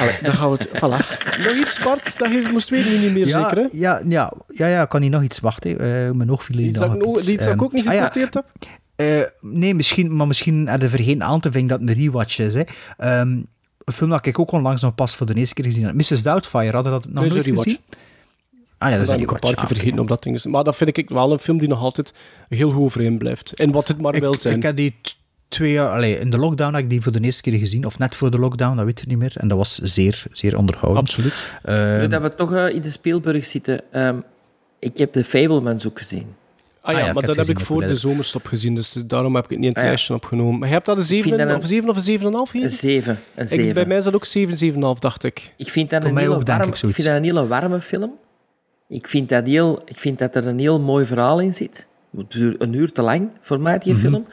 Allee, 0.00 0.16
dan 0.22 0.32
gaan 0.32 0.50
we 0.50 0.56
het... 0.56 0.68
Voilà. 0.68 1.24
Nog 1.44 1.54
iets, 1.54 1.78
Bart, 1.78 2.18
dat 2.18 2.30
je 2.30 2.48
moest 2.52 2.68
weten, 2.68 2.90
nu 2.90 2.98
niet 2.98 3.12
meer 3.12 3.26
ja, 3.26 3.42
zeker, 3.42 3.62
hè? 3.62 3.68
Ja, 3.72 4.00
ja, 4.08 4.32
ja, 4.46 4.66
ja, 4.66 4.84
kan 4.84 5.00
hij 5.00 5.10
nog 5.10 5.22
iets 5.22 5.40
wachten? 5.40 5.78
Eh 5.78 6.10
mijn 6.10 6.30
oog 6.30 6.44
viel 6.44 6.72
dat 6.72 6.92
ik 6.92 7.04
nog- 7.04 7.20
iets 7.20 7.44
dat 7.44 7.54
ik 7.54 7.62
ook 7.62 7.72
niet 7.72 7.86
ah, 7.86 8.12
heb? 8.12 8.44
Eh, 8.96 9.20
nee, 9.40 9.74
misschien, 9.74 10.16
maar 10.16 10.26
misschien 10.26 10.68
had 10.68 10.80
je 10.80 10.88
vergeten 10.88 11.22
aan 11.22 11.40
te 11.40 11.50
vinken 11.52 11.68
dat 11.78 11.88
het 11.88 11.96
een 11.98 12.02
rewatch 12.04 12.38
is. 12.38 12.54
Hè. 12.54 12.62
Ehm, 12.96 13.28
een 13.84 13.92
film 13.92 14.10
dat 14.10 14.26
ik 14.26 14.38
ook 14.38 14.50
onlangs 14.52 14.82
nog 14.82 14.94
pas 14.94 15.14
voor 15.16 15.26
de 15.26 15.34
eerste 15.34 15.54
keer 15.54 15.64
gezien 15.64 15.84
heb. 15.84 15.94
Mrs. 15.94 16.22
Doubtfire, 16.22 16.70
hadden 16.72 16.92
dat 16.92 17.04
nog 17.08 17.24
is 17.24 17.32
nooit 17.32 17.46
een 17.46 17.50
rewatch. 17.50 17.62
gezien? 17.64 17.80
Ah 18.78 18.90
ja, 18.90 18.96
dat 18.96 19.08
is 19.08 19.14
een 19.14 19.26
paar 19.26 19.38
keer 19.40 19.54
Ah, 19.56 19.66
vergeten 19.66 19.98
op 19.98 20.08
dat 20.08 20.22
ding. 20.22 20.44
Maar 20.44 20.64
dat 20.64 20.76
vind 20.76 20.96
ik 20.96 21.08
wel 21.08 21.32
een 21.32 21.38
film 21.38 21.58
die 21.58 21.68
nog 21.68 21.80
altijd 21.80 22.14
heel 22.48 22.70
goed 22.70 22.82
overeen 22.82 23.18
blijft. 23.18 23.52
En 23.52 23.70
wat 23.70 23.88
het 23.88 24.00
maar 24.00 24.12
wil 24.20 24.38
zijn. 24.38 24.56
ik 24.56 24.62
heb 24.62 24.76
die 24.76 24.94
twee 25.48 25.72
jaar... 25.72 25.88
Allee, 25.88 26.18
in 26.18 26.30
de 26.30 26.38
lockdown 26.38 26.74
heb 26.74 26.82
ik 26.82 26.90
die 26.90 27.00
voor 27.02 27.12
de 27.12 27.20
eerste 27.20 27.42
keer 27.42 27.58
gezien. 27.58 27.86
Of 27.86 27.98
net 27.98 28.14
voor 28.14 28.30
de 28.30 28.38
lockdown, 28.38 28.76
dat 28.76 28.84
weet 28.84 29.00
ik 29.00 29.06
niet 29.06 29.18
meer. 29.18 29.32
En 29.36 29.48
dat 29.48 29.58
was 29.58 29.74
zeer, 29.78 30.22
zeer 30.32 30.56
onderhoudend. 30.56 31.08
Absoluut. 31.08 31.34
Ehm, 31.62 31.98
Nu 31.98 32.08
dat 32.08 32.22
we 32.22 32.34
toch 32.34 32.52
eh, 32.54 32.74
in 32.74 32.80
de 32.82 32.90
Spielberg 32.90 33.44
zitten. 33.44 33.80
ehm, 33.92 34.16
ik 34.78 34.98
heb 34.98 35.12
de 35.12 35.24
Fablemans 35.24 35.86
ook 35.86 35.98
gezien. 35.98 36.26
Ah 36.86 36.92
ja, 36.92 36.98
Ah 36.98 37.02
ja, 37.04 37.08
ik 37.08 37.14
maar 37.14 37.26
dat 37.26 37.36
heb 37.46 37.48
ik 37.48 37.60
voor 37.60 37.80
de 37.80 37.86
de- 37.86 37.96
zomerstop 37.96 38.46
gezien, 38.46 38.74
dus 38.74 38.92
daarom 39.06 39.34
heb 39.34 39.44
ik 39.44 39.50
het 39.50 39.58
niet 39.58 39.66
in 39.68 39.72
het 39.74 39.78
Ah 39.78 39.84
ja. 39.84 39.88
lijstje 39.90 40.14
opgenomen. 40.14 40.58
Maar 40.58 40.68
je 40.68 40.74
hebt 40.74 40.86
dat 40.86 40.96
een 40.96 41.04
vind 41.04 41.22
7 41.22 41.38
dat 41.38 41.48
een- 41.48 41.56
of 41.56 41.62
een 41.62 41.68
7 41.68 41.88
of 41.88 41.96
een 41.96 42.02
7,5 42.02 42.54
Een 42.54 42.60
gegeven? 42.60 42.70
7. 42.78 43.18
Een 43.34 43.42
Ik, 43.42 43.48
7. 43.48 43.74
bij 43.74 43.86
mij 43.86 43.96
is 43.96 44.04
dat 44.04 44.14
ook 44.14 44.24
7, 44.24 44.56
7,5, 44.56 44.98
dacht 45.00 45.24
ik. 45.24 45.54
Ik 45.56 45.70
vind 45.70 45.90
dat 45.90 46.02
Voor 46.02 46.10
een 46.10 46.16
hele 46.18 46.34
ook, 46.34 46.46
warm, 46.46 46.68
ik, 46.68 46.76
zoiets. 46.76 46.98
vind 46.98 47.08
dat 47.08 47.16
een 47.16 47.24
hele 47.24 47.46
warme 47.46 47.80
film. 47.80 48.12
Ik 48.88 49.08
vind 49.08 49.28
dat, 49.28 49.46
heel, 49.46 49.82
ik 49.84 49.98
vind 49.98 50.18
dat 50.18 50.36
er 50.36 50.46
een 50.46 50.58
heel 50.58 50.80
mooi 50.80 51.06
verhaal 51.06 51.40
in 51.40 51.52
zit. 51.52 51.86
Het 52.16 52.30
duurt 52.30 52.62
een 52.62 52.72
uur 52.72 52.92
te 52.92 53.02
lang 53.02 53.30
voor 53.40 53.60
mij, 53.60 53.78
die 53.78 53.92
Mhm. 53.92 54.02
film. 54.02 54.26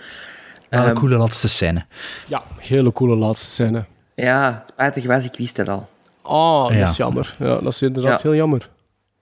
een 0.70 0.80
Ehm, 0.84 0.94
coole 0.94 1.16
laatste 1.18 1.50
scène. 1.50 1.86
Ja, 2.28 2.44
hele 2.58 2.92
coole 2.92 3.16
laatste 3.16 3.50
scène. 3.50 3.86
Ja, 4.16 4.64
spijtig 4.68 5.06
was, 5.06 5.26
ik 5.26 5.36
wist 5.38 5.58
het 5.58 5.70
al. 5.70 5.90
Ah, 6.22 6.68
dat 6.68 6.78
Ja. 6.78 6.88
is 6.90 6.98
jammer. 6.98 7.36
Ja, 7.40 7.60
dat 7.60 7.74
is 7.74 7.82
inderdaad 7.82 8.22
Ja. 8.22 8.30
heel 8.30 8.38
jammer. 8.38 8.70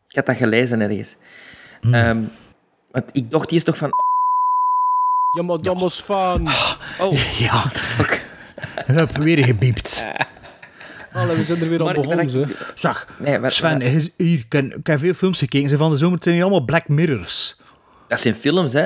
Ik 0.07 0.15
had 0.15 0.25
dat 0.25 0.35
gelezen 0.37 0.81
ergens. 0.81 1.15
Hmm. 1.81 1.93
Ehm, 1.93 2.17
want 2.91 3.05
ik 3.11 3.31
dacht, 3.31 3.49
die 3.49 3.57
is 3.57 3.63
toch 3.63 3.77
van... 3.77 3.91
Ja, 5.29 5.43
maar 5.43 5.61
dat 5.61 5.79
was 5.79 6.01
van... 6.03 6.47
Oh, 6.99 7.13
Ja, 7.45 7.69
fuck. 7.69 8.27
Hup, 8.85 9.17
weer 9.17 9.45
gebiept. 9.45 10.07
Allee, 11.13 11.35
we 11.35 11.43
zijn 11.43 11.61
er 11.61 11.69
weer 11.69 11.79
Maar- 11.79 11.87
aan 11.87 11.93
begonnen, 12.01 12.17
maar 12.17 12.27
ze. 12.29 12.41
ik- 12.41 12.71
Zeg, 12.75 13.07
Nee, 13.17 13.39
maar- 13.39 13.51
Sven, 13.51 13.77
maar- 13.77 13.87
hier, 13.87 14.09
hier, 14.17 14.39
ik, 14.39 14.51
heb, 14.51 14.65
ik 14.65 14.87
heb 14.87 14.99
veel 14.99 15.13
films 15.13 15.39
gekeken. 15.39 15.69
Ze 15.69 15.77
van 15.77 15.91
de 15.91 15.97
zomer 15.97 16.17
zijn 16.21 16.35
hier 16.35 16.43
allemaal 16.43 16.65
Black 16.65 16.87
Mirrors. 16.87 17.57
Dat 18.07 18.19
zijn 18.19 18.35
films, 18.35 18.73
hè? 18.73 18.85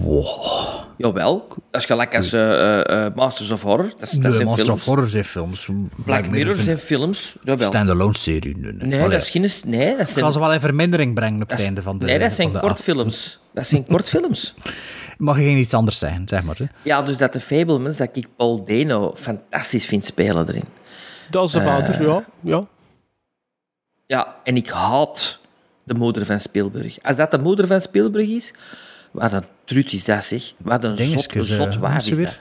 Wow. 0.00 0.80
Jawel. 1.02 1.46
Dat 1.70 1.80
is 1.80 1.86
gelijk 1.86 2.16
als 2.16 2.32
eh, 2.32 2.80
eh, 2.80 3.06
eh, 3.06 3.14
Masters 3.14 3.50
of 3.50 3.62
Horror. 3.62 3.92
Dat, 3.98 4.02
is- 4.02 4.10
dat 4.10 4.22
De 4.22 4.30
zijn 4.30 4.44
Master 4.46 4.64
films. 4.64 4.80
of 4.80 4.86
Horror 4.86 5.08
zijn 5.08 5.24
films. 5.24 5.68
Black 6.04 6.28
Mirror 6.28 6.54
zijn 6.56 6.78
films. 6.78 7.36
Jawel. 7.44 7.68
Standalone 7.68 8.16
serie. 8.16 8.56
Nee, 8.56 8.72
nee. 8.72 8.98
Allee. 9.00 9.10
dat 9.10 9.22
is 9.22 9.30
geen... 9.30 9.50
Nee, 9.70 9.90
dat 9.90 10.00
Ik 10.00 10.06
zijn, 10.06 10.18
zal 10.18 10.32
ze 10.32 10.38
wel 10.38 10.52
in 10.52 10.60
vermindering 10.60 11.14
brengen 11.14 11.42
op 11.42 11.50
het 11.50 11.60
einde 11.60 11.82
van 11.82 11.98
de 11.98 12.06
nee, 12.06 12.18
dat 12.18 12.32
zijn 12.32 12.52
kortfilms. 12.58 13.40
Dat 13.54 13.66
zijn 13.66 13.86
kortfilms. 13.86 14.54
Mag 15.18 15.36
je 15.38 15.42
geen 15.42 15.58
iets 15.58 15.74
anders 15.74 15.98
zeggen, 15.98 16.28
zeg 16.28 16.42
maar. 16.42 16.56
Hè? 16.58 16.64
Ja, 16.82 17.02
dus 17.02 17.16
dat 17.18 17.32
de 17.32 17.40
Fablemans, 17.40 17.96
dat 17.96 18.08
ik 18.12 18.26
Paul 18.36 18.64
Dano 18.64 19.12
fantastisch 19.16 19.86
vind 19.86 20.04
spelen 20.04 20.48
erin. 20.48 20.64
Dat 21.30 21.46
is 21.46 21.52
de 21.52 21.62
vader, 21.62 22.02
ja. 22.02 22.24
ja. 22.40 22.62
Ja, 24.06 24.36
en 24.44 24.56
ik 24.56 24.70
haat 24.70 25.38
de 25.84 25.94
moeder 25.94 26.26
van 26.26 26.40
Spielberg. 26.40 27.02
Als 27.02 27.16
dat 27.16 27.30
de 27.30 27.38
moeder 27.38 27.66
van 27.66 27.80
Spielberg 27.80 28.28
is, 28.28 28.52
wat 29.10 29.32
een 29.32 29.44
is 29.76 30.04
dat, 30.04 30.24
zeg. 30.24 30.52
Wat 30.58 30.84
een 30.84 30.96
zot, 30.96 31.26
eh, 31.26 31.42
zot 31.42 31.76
waar 31.76 32.02
ze 32.02 32.10
is 32.10 32.16
weer. 32.16 32.26
dat. 32.26 32.36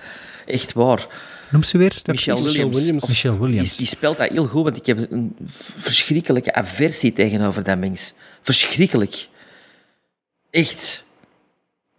Echt 0.46 0.74
waar. 0.74 1.08
Noem 1.52 1.64
ze 1.64 1.78
weer. 1.78 2.02
Michelle? 2.06 2.42
Williams. 2.44 2.76
Williams. 2.76 3.04
Of- 3.04 3.10
Michelle 3.10 3.40
Williams. 3.40 3.70
Die, 3.70 3.78
die 3.78 3.88
speelt 3.88 4.18
dat 4.18 4.30
heel 4.30 4.48
goed, 4.48 4.64
want 4.64 4.78
ik 4.78 4.86
heb 4.86 5.12
een 5.12 5.36
verschrikkelijke 5.46 6.54
aversie 6.54 7.14
tegenover 7.14 7.64
dat 7.64 7.78
mens. 7.78 8.14
Verschrikkelijk. 8.42 9.28
Echt. 10.50 11.06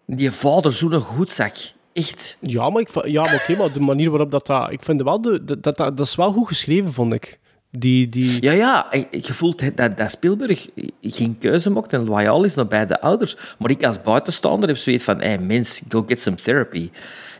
Die 0.07 0.31
vader 0.31 0.73
zo'n 0.73 0.93
goedzak. 1.01 1.55
Echt. 1.93 2.37
Ja, 2.41 2.71
maar, 2.71 2.81
ik, 2.83 3.07
ja, 3.07 3.23
maar 3.23 3.35
oké, 3.35 3.57
maar 3.57 3.73
de 3.73 3.81
manier 3.81 4.11
waarop 4.11 4.31
dat... 4.31 4.47
dat 4.47 4.71
ik 4.73 4.83
vind 4.83 5.03
wel 5.03 5.21
de, 5.23 5.45
dat, 5.45 5.63
dat, 5.63 5.77
dat 5.77 6.01
is 6.01 6.15
wel 6.15 6.33
goed 6.33 6.49
geschreven, 6.49 6.93
vond 6.93 7.13
ik. 7.13 7.39
Die, 7.78 8.09
die... 8.09 8.43
Ja, 8.43 8.53
ja, 8.53 8.93
ik- 8.93 9.07
ik 9.11 9.27
gevoel 9.27 9.55
dat, 9.74 9.97
dat 9.97 10.11
Spielberg 10.11 10.69
geen 11.03 11.39
keuze 11.39 11.70
maakt 11.70 11.93
en 11.93 12.05
loyaal 12.05 12.44
is 12.44 12.55
naar 12.55 12.66
beide 12.66 13.01
ouders. 13.01 13.36
Maar 13.59 13.70
ik 13.70 13.85
als 13.85 14.01
buitenstaander 14.03 14.69
heb 14.69 14.78
zoiets 14.78 15.05
van, 15.05 15.20
hey, 15.20 15.39
mens, 15.39 15.82
go 15.89 16.05
get 16.07 16.20
some 16.20 16.36
therapy. 16.36 16.90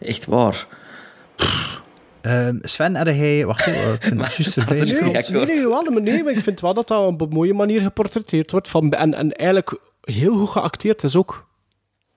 Echt 0.01 0.25
waar. 0.27 0.67
Ehm, 2.21 2.57
Sven, 2.63 2.97
had 2.97 3.07
hij... 3.07 3.47
Wacht, 3.47 3.67
even, 3.67 3.93
ik 3.93 4.01
ben 4.01 4.19
juist 4.19 4.57
Nee, 4.57 4.81
niet 4.81 5.49
nee, 5.49 5.69
wel, 5.69 5.83
maar 5.91 6.03
nee, 6.03 6.23
maar 6.25 6.33
ik 6.33 6.41
vind 6.41 6.61
wel 6.61 6.75
dat 6.75 6.89
dat 6.89 7.07
op 7.07 7.21
een 7.21 7.29
mooie 7.29 7.55
manier 7.55 7.81
geportretteerd 7.81 8.51
wordt. 8.51 8.69
Van, 8.69 8.91
en, 8.93 9.15
en 9.15 9.33
eigenlijk 9.33 9.79
heel 10.01 10.37
goed 10.37 10.49
geacteerd 10.49 11.03
is 11.03 11.17
ook. 11.17 11.47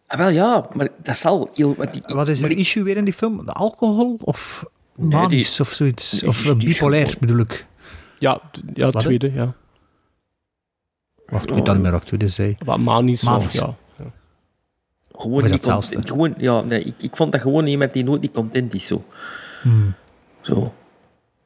Ah, 0.07 0.17
wel 0.17 0.29
ja, 0.29 0.67
maar 0.73 0.87
dat 1.03 1.17
zal... 1.17 1.49
Heel, 1.53 1.75
Wat 2.07 2.27
is 2.27 2.41
er 2.41 2.51
issue 2.51 2.83
weer 2.83 2.97
in 2.97 3.05
die 3.05 3.13
film? 3.13 3.45
De 3.45 3.51
alcohol 3.51 4.17
of 4.21 4.65
manisch 4.95 5.59
of 5.59 5.71
zoiets? 5.71 6.21
Nee, 6.21 6.29
of 6.29 6.41
die- 6.41 6.51
eh, 6.51 6.57
die 6.59 6.67
is 6.69 6.73
bipolair 6.73 7.15
bedoel 7.19 7.39
ik. 7.39 7.65
Ja, 8.19 8.41
ja 8.73 8.91
Wat, 8.91 9.01
tweede, 9.01 9.33
ja. 9.33 9.53
Wacht, 11.25 11.49
ik 11.49 11.55
weet 11.55 11.65
dat 11.65 11.73
niet 11.73 11.83
meer 11.83 11.91
wat 11.91 12.01
ik 12.01 12.07
tweede 12.07 12.29
zei. 12.29 12.55
Wat 12.65 12.79
manisch, 12.79 13.23
Manisch. 13.23 13.45
of 13.45 13.53
ja. 13.53 13.75
Gewoon 15.17 15.37
Of 15.37 15.43
is 15.43 15.51
niet 15.51 15.63
dat 15.63 15.81
content-? 15.81 16.09
Gewoon, 16.09 16.33
ja, 16.37 16.61
nee, 16.61 16.83
ik, 16.83 16.95
ik 16.99 17.15
vond 17.15 17.31
dat 17.31 17.41
gewoon 17.41 17.65
iemand 17.65 17.93
die 17.93 18.03
nooit 18.03 18.21
niet 18.21 18.31
content 18.31 18.73
is. 18.73 18.85
Zo. 18.87 19.03
Hmm. 19.61 19.93
zo. 20.41 20.73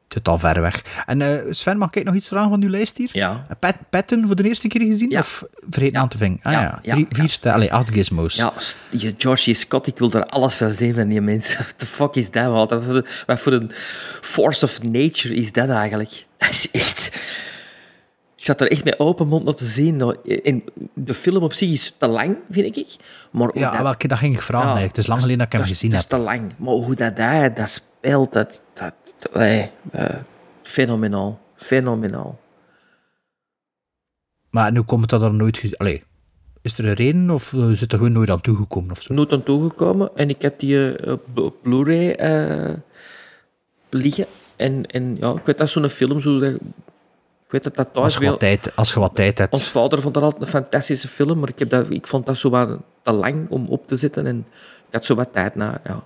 Het 0.10 0.18
zit 0.18 0.28
al 0.28 0.40
ver 0.40 0.62
weg. 0.62 1.04
En 1.06 1.22
eh, 1.22 1.54
Sven, 1.54 1.78
mag 1.78 1.90
ik 1.94 2.04
nog 2.04 2.16
iets 2.16 2.28
vragen 2.28 2.50
van 2.50 2.62
uw 2.64 2.70
lijst 2.70 2.98
hier? 2.98 3.10
Ja. 3.14 3.46
Eh, 3.50 3.56
Pat, 3.60 3.76
Patton 3.90 4.24
voor 4.28 4.36
de 4.36 4.44
eerste 4.44 4.68
keer 4.68 4.82
gezien? 4.82 5.10
Ja. 5.10 5.20
Of 5.20 5.44
vergeten 5.70 6.00
aan 6.00 6.08
te 6.10 6.18
vingen? 6.18 6.40
Ah 6.44 6.52
ja, 6.54 6.62
Ja, 6.62 6.80
ja, 6.82 6.94
Drie, 6.94 7.08
ja. 7.10 7.28
vier. 7.28 7.52
Allee, 7.52 7.74
acht 7.74 7.90
gizmos. 7.94 8.36
Ja, 8.36 8.54
George 9.18 9.54
Scott, 9.54 9.88
ik 9.88 9.98
wil 9.98 10.12
er 10.12 10.26
alles 10.26 10.56
van 10.56 10.72
zien 10.74 10.94
van 10.94 11.08
die 11.08 11.22
mensen. 11.22 11.58
What 11.64 11.80
the 11.80 11.86
fuck 11.86 12.16
is 12.16 12.32
dat? 12.32 12.52
Wat, 12.52 13.04
wat, 13.26 13.40
voor 13.40 13.52
een- 13.54 13.72
force 14.22 14.66
of 14.66 14.84
nature 14.84 15.36
is 15.36 15.52
dat 15.52 15.70
eigenlijk? 15.70 16.26
Dat 16.38 16.50
is 16.50 16.72
echt... 16.72 17.16
Ik 18.36 18.46
zat 18.46 18.62
er 18.62 18.72
echt 18.72 18.84
met 18.84 19.00
open 19.00 19.28
mond 19.28 19.44
naar 19.46 19.54
te 19.54 19.66
zien. 19.66 19.96
Nou, 19.96 20.16
En 20.44 20.64
de 20.94 21.14
film 21.14 21.44
op 21.44 21.54
zich 21.54 21.70
is 21.72 21.94
te 21.98 22.08
lang, 22.08 22.38
vind 22.50 22.78
ik. 22.78 22.96
Maar 23.32 23.50
Ja, 23.54 23.72
dat, 23.72 23.82
welke 23.82 24.08
dat 24.08 24.18
ging 24.18 24.34
ik 24.36 24.42
vragen 24.42 24.68
Ja, 24.68 24.74
eigenlijk. 24.76 24.96
Het 24.96 25.04
is 25.04 25.10
lang 25.10 25.22
geleden 25.22 25.38
dat 25.40 25.48
ik 25.48 25.54
hem 25.54 25.62
dat 25.62 25.72
gezien 25.72 25.92
dat 25.92 26.02
heb. 26.02 26.12
is 26.12 26.18
te 26.18 26.24
lang. 26.24 26.52
Maar 26.58 26.74
hoe 26.74 26.96
dat, 26.96 27.18
dat, 27.18 27.56
dat 27.58 27.70
speelt, 27.70 28.34
dat, 28.34 28.62
dat 28.74 28.94
nee, 29.34 29.72
eh, 29.92 30.16
fenomenaal. 30.62 31.40
Fenomenaal. 31.56 32.40
Maar 34.50 34.72
nu 34.72 34.82
komt 34.82 35.10
dat 35.10 35.22
er 35.22 35.34
nooit 35.34 35.58
gezien. 35.58 35.78
Allee, 35.78 36.04
is 36.62 36.78
er 36.78 36.86
een 36.86 36.94
reden 36.94 37.30
of 37.30 37.54
eh, 37.54 37.70
zit 37.70 37.92
er 37.92 37.98
gewoon 37.98 38.14
nooit 38.14 38.30
aan 38.30 38.42
toegekomen 38.42 38.92
of 38.92 39.02
zo? 39.02 39.14
nooit 39.14 39.32
aan 39.32 39.44
toegekomen. 39.44 40.12
En 40.16 40.30
ik 40.30 40.42
heb 40.42 40.60
die 40.60 41.12
op 41.12 41.38
op 41.38 41.56
Blu-ray 41.62 42.12
eh, 42.12 42.74
liggen. 43.90 44.26
En, 44.56 44.86
en 44.86 45.18
ja, 45.20 45.32
ik 45.32 45.46
weet 45.46 45.58
dat 45.58 45.68
is 45.68 45.74
zo'n 45.74 45.90
film, 45.90 46.22
zo 46.22 46.40
dat, 46.40 46.54
ik 46.54 47.56
weet 47.56 47.64
dat 47.64 47.76
dat 47.76 47.94
thuis 47.94 48.06
Als 48.06 48.14
je, 48.14 48.20
wel... 48.20 48.30
wat 48.30 48.40
tijd, 48.40 48.76
als 48.76 48.94
je 48.94 49.00
wat 49.00 49.16
tijd 49.16 49.38
hebt. 49.38 49.54
Ons 49.54 49.70
vader 49.70 50.02
vond 50.02 50.14
dat 50.14 50.24
altijd 50.24 50.42
een 50.42 50.48
fantastische 50.48 51.08
film, 51.08 51.40
maar 51.40 51.50
ik, 51.50 51.60
heb 51.60 51.70
dat, 51.70 51.90
ik 51.90 52.08
vond 52.08 52.26
dat 52.26 52.38
zo 52.38 52.50
wat 52.50 52.80
te 53.04 53.12
lang 53.12 53.50
om 53.50 53.68
op 53.68 53.88
te 53.88 53.96
zetten. 53.96 54.26
En 54.26 54.38
ik 54.88 54.94
had 54.94 55.06
zo 55.06 55.16
wat 55.16 55.34
tijd 55.34 55.56
na, 55.56 55.82
ja. 55.84 56.04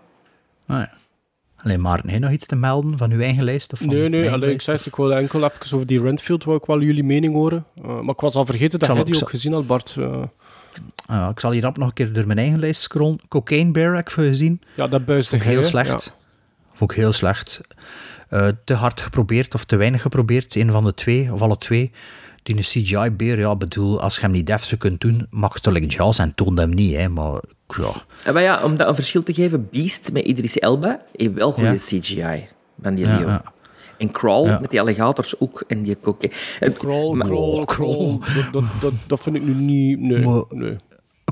Ah, 0.68 0.80
ja. 0.80 0.92
Alleen 1.64 1.82
Maarten, 1.82 2.10
heb 2.10 2.22
nog 2.22 2.32
iets 2.32 2.46
te 2.46 2.56
melden 2.56 2.98
van 2.98 3.12
uw 3.12 3.20
eigen 3.20 3.44
lijst? 3.44 3.74
Of 3.74 3.80
van 3.80 3.88
Nee, 3.88 4.10
nee, 4.10 4.32
alleen, 4.32 4.50
ik 4.50 4.62
het, 4.62 4.86
ik 4.86 4.96
wilde 4.96 5.14
enkel 5.14 5.44
even 5.44 5.76
over 5.76 5.88
die 5.88 6.02
Renfield, 6.02 6.44
waar 6.44 6.56
ik 6.56 6.66
wel 6.66 6.82
jullie 6.82 7.04
mening 7.04 7.34
horen. 7.34 7.66
Eh, 7.84 8.00
maar 8.00 8.14
ik 8.14 8.20
was 8.20 8.36
al 8.36 8.46
vergeten 8.46 8.80
dat 8.80 8.96
jij 8.96 9.04
die 9.04 9.22
ook 9.22 9.30
gezien 9.30 9.54
had, 9.54 9.68
Bart. 9.68 9.96
Eh, 10.00 10.24
Ah, 11.06 11.16
ja, 11.16 11.30
ik 11.30 11.40
zal 11.40 11.52
hier 11.52 11.62
rap 11.62 11.78
nog 11.78 11.88
een 11.88 11.94
keer 11.94 12.14
door 12.14 12.28
mijn 12.28 12.40
eigen 12.40 12.60
lijst 12.60 12.82
scrollen. 12.82 13.20
Cocaine 13.28 13.72
Bear 13.72 13.96
heb 13.96 14.08
ik 14.08 14.14
gezien. 14.14 14.62
ja, 14.76 14.88
dat 14.88 15.06
buiste 15.06 15.30
Vond 15.30 15.42
ik 15.44 15.48
heel 15.48 15.64
slecht. 15.64 16.16
Vond 16.74 16.92
ik 16.92 16.98
heel 16.98 17.12
slecht. 17.14 17.62
Eh, 18.30 18.48
te 18.64 18.74
hard 18.74 19.02
geprobeerd 19.02 19.54
of 19.54 19.64
te 19.66 19.76
weinig 19.76 20.02
geprobeerd. 20.02 20.56
Een 20.56 20.72
van 20.72 20.84
de 20.84 20.94
twee, 20.94 21.34
of 21.34 21.42
alle 21.42 21.58
twee. 21.58 21.92
Die 22.44 22.56
CGI-beer, 22.56 23.40
ja, 23.40 23.56
bedoel, 23.56 24.02
als 24.02 24.16
je 24.16 24.22
hem 24.22 24.32
niet 24.32 24.48
deftig 24.48 24.78
kunt 24.78 25.02
doen, 25.02 25.28
mag 25.30 25.54
het 25.54 25.66
like 25.66 25.88
Jaws 25.88 26.20
en 26.20 26.36
toon 26.36 26.58
hem 26.58 26.70
niet, 26.70 26.96
hè. 26.96 27.10
Maar 27.10 27.42
ja. 27.80 27.92
En 28.24 28.34
maar 28.34 28.44
ja, 28.44 28.64
om 28.64 28.76
dat 28.78 28.88
een 28.88 28.96
verschil 28.96 29.24
te 29.24 29.34
geven, 29.34 29.68
Beast 29.72 30.10
met 30.14 30.24
Idris 30.26 30.60
Elba 30.60 31.00
heeft 31.16 31.34
wel 31.34 31.52
goede 31.52 31.70
Ja. 31.70 31.76
CGI 31.78 32.48
van 32.82 32.96
die 32.96 33.06
Ja, 33.06 33.18
Leo. 33.18 33.28
ja. 33.28 33.44
En 33.98 34.12
Crawl 34.12 34.46
Ja. 34.48 34.60
met 34.60 34.70
die 34.70 34.82
alligators 34.82 35.40
ook 35.40 35.64
en 35.68 35.84
die 35.84 35.96
kokke. 35.96 36.32
Crawl, 36.78 37.14
Maar- 37.16 37.28
crawl, 37.28 37.64
crawl. 37.66 38.18
Dat, 38.36 38.54
dat, 38.54 38.64
dat, 38.82 38.94
dat 39.08 39.20
vind 39.22 39.36
ik 39.36 39.44
nu 39.44 39.54
niet... 39.54 40.00
Nee, 40.00 40.20
Maar- 40.20 40.44
nee. 40.50 40.76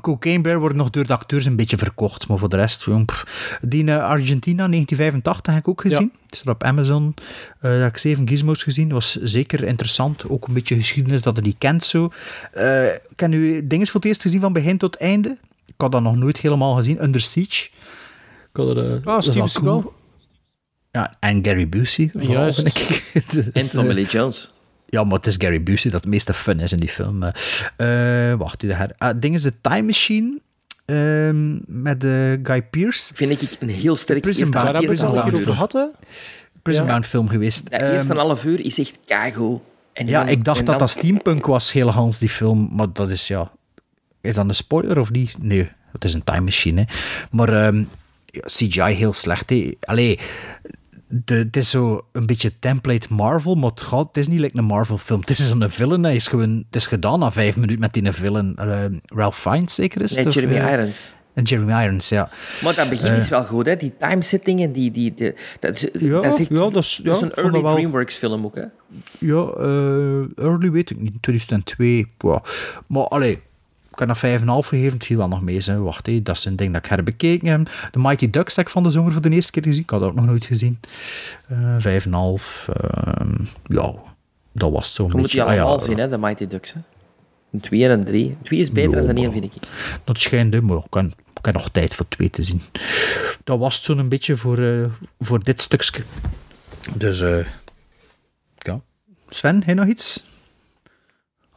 Cocaine 0.02 0.42
Bear 0.42 0.60
wordt 0.60 0.76
nog 0.76 0.90
door 0.90 1.06
de 1.08 1.14
acteurs 1.14 1.46
een 1.46 1.56
beetje 1.56 1.78
verkocht, 1.78 2.28
maar 2.28 2.38
voor 2.38 2.50
de 2.50 2.56
rest... 2.56 2.86
pff. 3.06 3.58
Die 3.62 3.86
eh, 3.86 4.04
Argentina 4.04 4.68
1985 4.68 5.54
heb 5.54 5.62
ik 5.64 5.70
ook 5.70 5.82
gezien. 5.82 6.12
Het 6.26 6.34
is 6.34 6.42
er 6.42 6.50
op 6.50 6.64
Amazon. 6.64 7.14
Eh 7.16 7.22
daar 7.72 7.82
heb 7.82 7.90
ik 7.92 7.98
zeven 7.98 8.28
gizmos 8.28 8.64
gezien. 8.64 8.84
Dat 8.90 8.94
was 8.94 9.16
zeker 9.22 9.64
interessant. 9.64 10.30
Ook 10.30 10.48
een 10.48 10.54
beetje 10.54 10.76
geschiedenis 10.76 11.22
dat 11.22 11.36
je 11.36 11.42
niet 11.42 11.56
kent 11.58 11.86
zo. 11.86 12.10
Eh, 12.52 12.86
ik 12.86 13.20
heb 13.20 13.30
nu 13.30 13.68
dingen 13.68 13.88
voor 13.88 13.96
het 14.00 14.06
eerst 14.10 14.22
gezien 14.22 14.40
van 14.42 14.54
begin 14.54 14.78
tot 14.78 14.96
einde. 14.96 15.38
Ik 15.82 15.88
had 15.92 16.02
dat 16.04 16.12
nog 16.12 16.22
nooit 16.22 16.38
helemaal 16.38 16.76
gezien. 16.76 17.04
Under 17.04 17.22
Siege. 17.22 17.66
Ik 17.66 18.50
had 18.54 18.68
er, 18.78 18.94
eh, 18.94 19.04
dat 19.04 19.24
Steven 19.24 19.50
Seagal. 19.50 19.82
cool. 19.82 19.94
Ja, 20.92 21.18
en 21.20 21.46
Gary 21.46 21.70
Busey. 21.70 22.10
Juist. 22.14 22.58
Het 23.14 23.38
is, 23.38 23.52
En 23.52 23.70
Tommy 23.70 23.90
eh, 23.90 23.96
Lee 23.96 24.06
Jones. 24.06 24.52
ja, 24.86 25.04
maar 25.04 25.14
het 25.14 25.26
is 25.26 25.36
Gary 25.38 25.64
Busey 25.64 25.92
dat 25.92 26.02
het 26.02 26.10
meeste 26.10 26.34
fun 26.34 26.60
is 26.60 26.72
in 26.74 26.80
die 26.80 26.90
film. 26.90 27.24
Eh, 27.24 28.32
eh, 28.32 28.40
wacht. 28.40 28.66
Ah, 28.98 29.14
ding 29.20 29.36
is 29.36 29.42
de 29.44 29.54
Time 29.62 29.82
Machine 29.82 30.40
ehm, 30.86 31.54
met 31.82 32.04
eh, 32.04 32.12
Guy 32.44 32.62
Pearce. 32.62 33.14
Vind 33.14 33.42
ik 33.42 33.50
een 33.60 33.70
heel 33.70 33.96
sterk 33.96 34.22
Prison 34.22 34.42
eerste, 34.44 34.58
Bound. 34.58 34.72
Daar 34.74 34.82
hebben 34.82 35.00
we 35.00 35.06
het 35.06 35.34
een 35.34 35.40
over 35.40 35.52
gehad, 35.54 35.74
hè? 35.74 35.86
Prison 36.62 36.86
Ja. 36.86 36.92
Bound 36.92 37.06
film 37.06 37.28
geweest. 37.28 37.70
De 37.70 37.92
eerste 37.92 38.10
Ehm, 38.14 38.18
half 38.20 38.46
uur 38.46 38.60
is 38.66 38.80
echt 38.80 38.98
kago. 39.06 39.64
En 39.94 40.08
ja, 40.08 40.20
dan- 40.24 40.32
ik 40.34 40.44
dacht 40.44 40.58
dat 40.58 40.66
dan- 40.66 40.78
dat 40.78 40.90
steampunk 40.90 41.46
was, 41.46 41.72
heel 41.72 41.90
Hans, 41.92 42.20
die 42.20 42.30
film. 42.30 42.70
Maar 42.72 42.88
dat 42.94 43.10
is, 43.10 43.28
ja... 43.28 43.52
Is 44.22 44.36
dat 44.36 44.48
een 44.50 44.56
spoiler 44.56 45.00
of 45.00 45.12
niet? 45.12 45.36
Nee, 45.42 45.70
het 45.92 46.04
is 46.04 46.14
een 46.14 46.24
time 46.24 46.42
machine. 46.42 46.82
Hè. 46.88 46.94
Maar 47.32 47.50
ehm, 47.66 47.84
ja, 48.26 48.42
CGI 48.46 48.82
heel 48.94 49.14
slecht. 49.14 49.50
Hè. 49.50 49.72
Allee, 49.82 50.20
de, 51.08 51.36
het 51.36 51.58
is 51.58 51.70
zo 51.70 52.06
een 52.12 52.26
beetje 52.26 52.52
template 52.60 53.14
Marvel, 53.14 53.56
maar 53.56 53.70
het, 53.70 53.82
gaat, 53.82 54.08
het 54.08 54.18
is 54.18 54.28
niet 54.28 54.40
like 54.40 54.58
een 54.58 54.64
Marvel 54.66 54.98
film. 54.98 55.20
Het 55.20 55.30
is 55.30 55.48
zo'n 55.48 55.70
villain. 55.70 56.04
Hij 56.04 56.16
is 56.16 56.28
gewoon, 56.28 56.64
het 56.66 56.76
is 56.76 56.86
gedaan 56.88 57.20
na 57.20 57.32
vijf 57.32 57.56
minuten 57.56 57.80
met 57.80 57.94
die 57.94 58.12
villain. 58.12 58.56
Eh, 58.56 58.86
Ralph 59.06 59.40
Fiennes 59.40 59.74
zeker 59.76 60.02
is 60.02 60.10
het? 60.10 60.18
Nee, 60.20 60.28
of, 60.28 60.34
Jeremy 60.34 60.56
eh, 60.56 60.72
Irons. 60.72 61.14
En 61.34 61.44
Jeremy 61.44 61.84
Irons, 61.84 62.10
ja. 62.10 62.30
Maar 62.64 62.76
dat 62.76 62.90
begin 62.90 63.12
Eh. 63.12 63.18
is 63.18 63.30
wel 63.30 63.44
goed, 63.44 63.66
hè? 63.66 63.76
Die 63.76 63.94
timesetting 64.00 64.62
en 64.62 64.72
die... 64.72 64.92
die, 64.92 65.14
die 65.14 65.34
dat, 65.60 65.76
is, 65.76 65.82
Ja, 66.00 66.22
dat 66.22 66.34
is 66.34 66.40
echt, 66.40 66.50
ja, 66.50 66.56
dat 66.56 66.76
is- 66.76 67.00
dat 67.04 67.16
is 67.16 67.20
ja, 67.22 67.26
een 67.26 67.34
early 67.34 67.52
dat 67.52 67.62
wel- 67.62 67.74
DreamWorks 67.74 68.16
film 68.16 68.46
ook, 68.46 68.56
hè? 68.56 68.64
Ja, 69.20 69.44
eh, 69.58 70.44
early 70.46 70.72
weet 70.72 70.90
ik 70.90 71.00
niet, 71.00 71.14
2002. 71.22 72.08
Wow. 72.18 72.44
Maar 72.88 73.04
allee, 73.04 73.40
heb 74.08 74.08
dat 74.08 74.18
5,5 74.64 74.68
gegeven, 74.68 74.94
het 74.94 75.06
viel 75.06 75.18
wel 75.18 75.28
nog 75.28 75.42
mee. 75.42 75.58
Hè. 75.66 75.80
Wacht, 75.80 76.06
hé, 76.06 76.22
dat 76.22 76.38
is 76.38 76.46
een 76.46 76.56
ding 76.56 76.74
dat 76.74 76.84
ik 76.84 76.90
herbekeken 76.90 77.48
heb. 77.48 77.72
De 77.92 78.00
Mighty 78.00 78.30
Ducks 78.30 78.56
heb 78.56 78.66
ik 78.66 78.72
van 78.72 78.84
de 78.84 78.90
zomer 78.92 79.12
voor 79.12 79.22
de 79.22 79.30
eerste 79.30 79.52
keer 79.52 79.64
gezien. 79.64 79.82
Ik 79.84 79.90
had 79.90 80.00
dat 80.00 80.10
ook 80.10 80.16
nog 80.16 80.26
nooit 80.26 80.46
gezien. 80.46 80.80
Eh 81.48 81.76
5,5. 81.80 82.68
ehm, 82.74 83.34
ja, 83.66 83.94
dat 84.52 84.72
was 84.72 84.86
het 84.86 84.96
zo'n 84.96 85.08
Je 85.08 85.14
moet 85.14 85.22
beetje. 85.22 85.38
die 85.38 85.48
Ah, 85.48 85.54
ja, 85.56 85.60
allemaal 85.62 85.80
zien, 85.80 85.98
hè? 85.98 86.08
De 86.08 86.18
Mighty 86.18 86.48
Ducks, 86.48 86.74
hè? 86.74 86.80
Een 87.52 87.60
2 87.60 87.84
en 87.86 87.92
een 87.92 88.06
3. 88.06 88.38
2 88.44 88.60
is 88.60 88.72
beter 88.72 88.90
Ja, 88.90 88.96
dan 89.02 89.10
een 89.10 89.16
1, 89.18 89.24
maar- 89.24 89.32
vind 89.40 89.44
ik. 89.56 89.62
Dat 90.04 90.20
schijnt, 90.20 90.54
hè, 90.54 90.62
maar 90.62 90.78
ik 90.78 90.84
heb, 90.94 91.06
ik 91.40 91.46
heb 91.46 91.54
nog 91.54 91.70
tijd 91.70 91.96
voor 91.96 92.08
twee 92.08 92.30
te 92.30 92.44
zien. 92.44 92.62
Dat 93.44 93.60
was 93.60 93.76
het 93.76 93.84
zo'n 93.84 94.10
beetje 94.10 94.38
voor, 94.38 94.58
eh, 94.58 94.86
voor 95.20 95.44
dit 95.44 95.62
stukje. 95.62 96.04
Dus, 96.96 97.22
eh 97.22 97.46
ja. 98.58 98.82
Sven, 99.30 99.56
heb 99.56 99.68
je 99.68 99.74
nog 99.74 99.86
iets? 99.86 100.24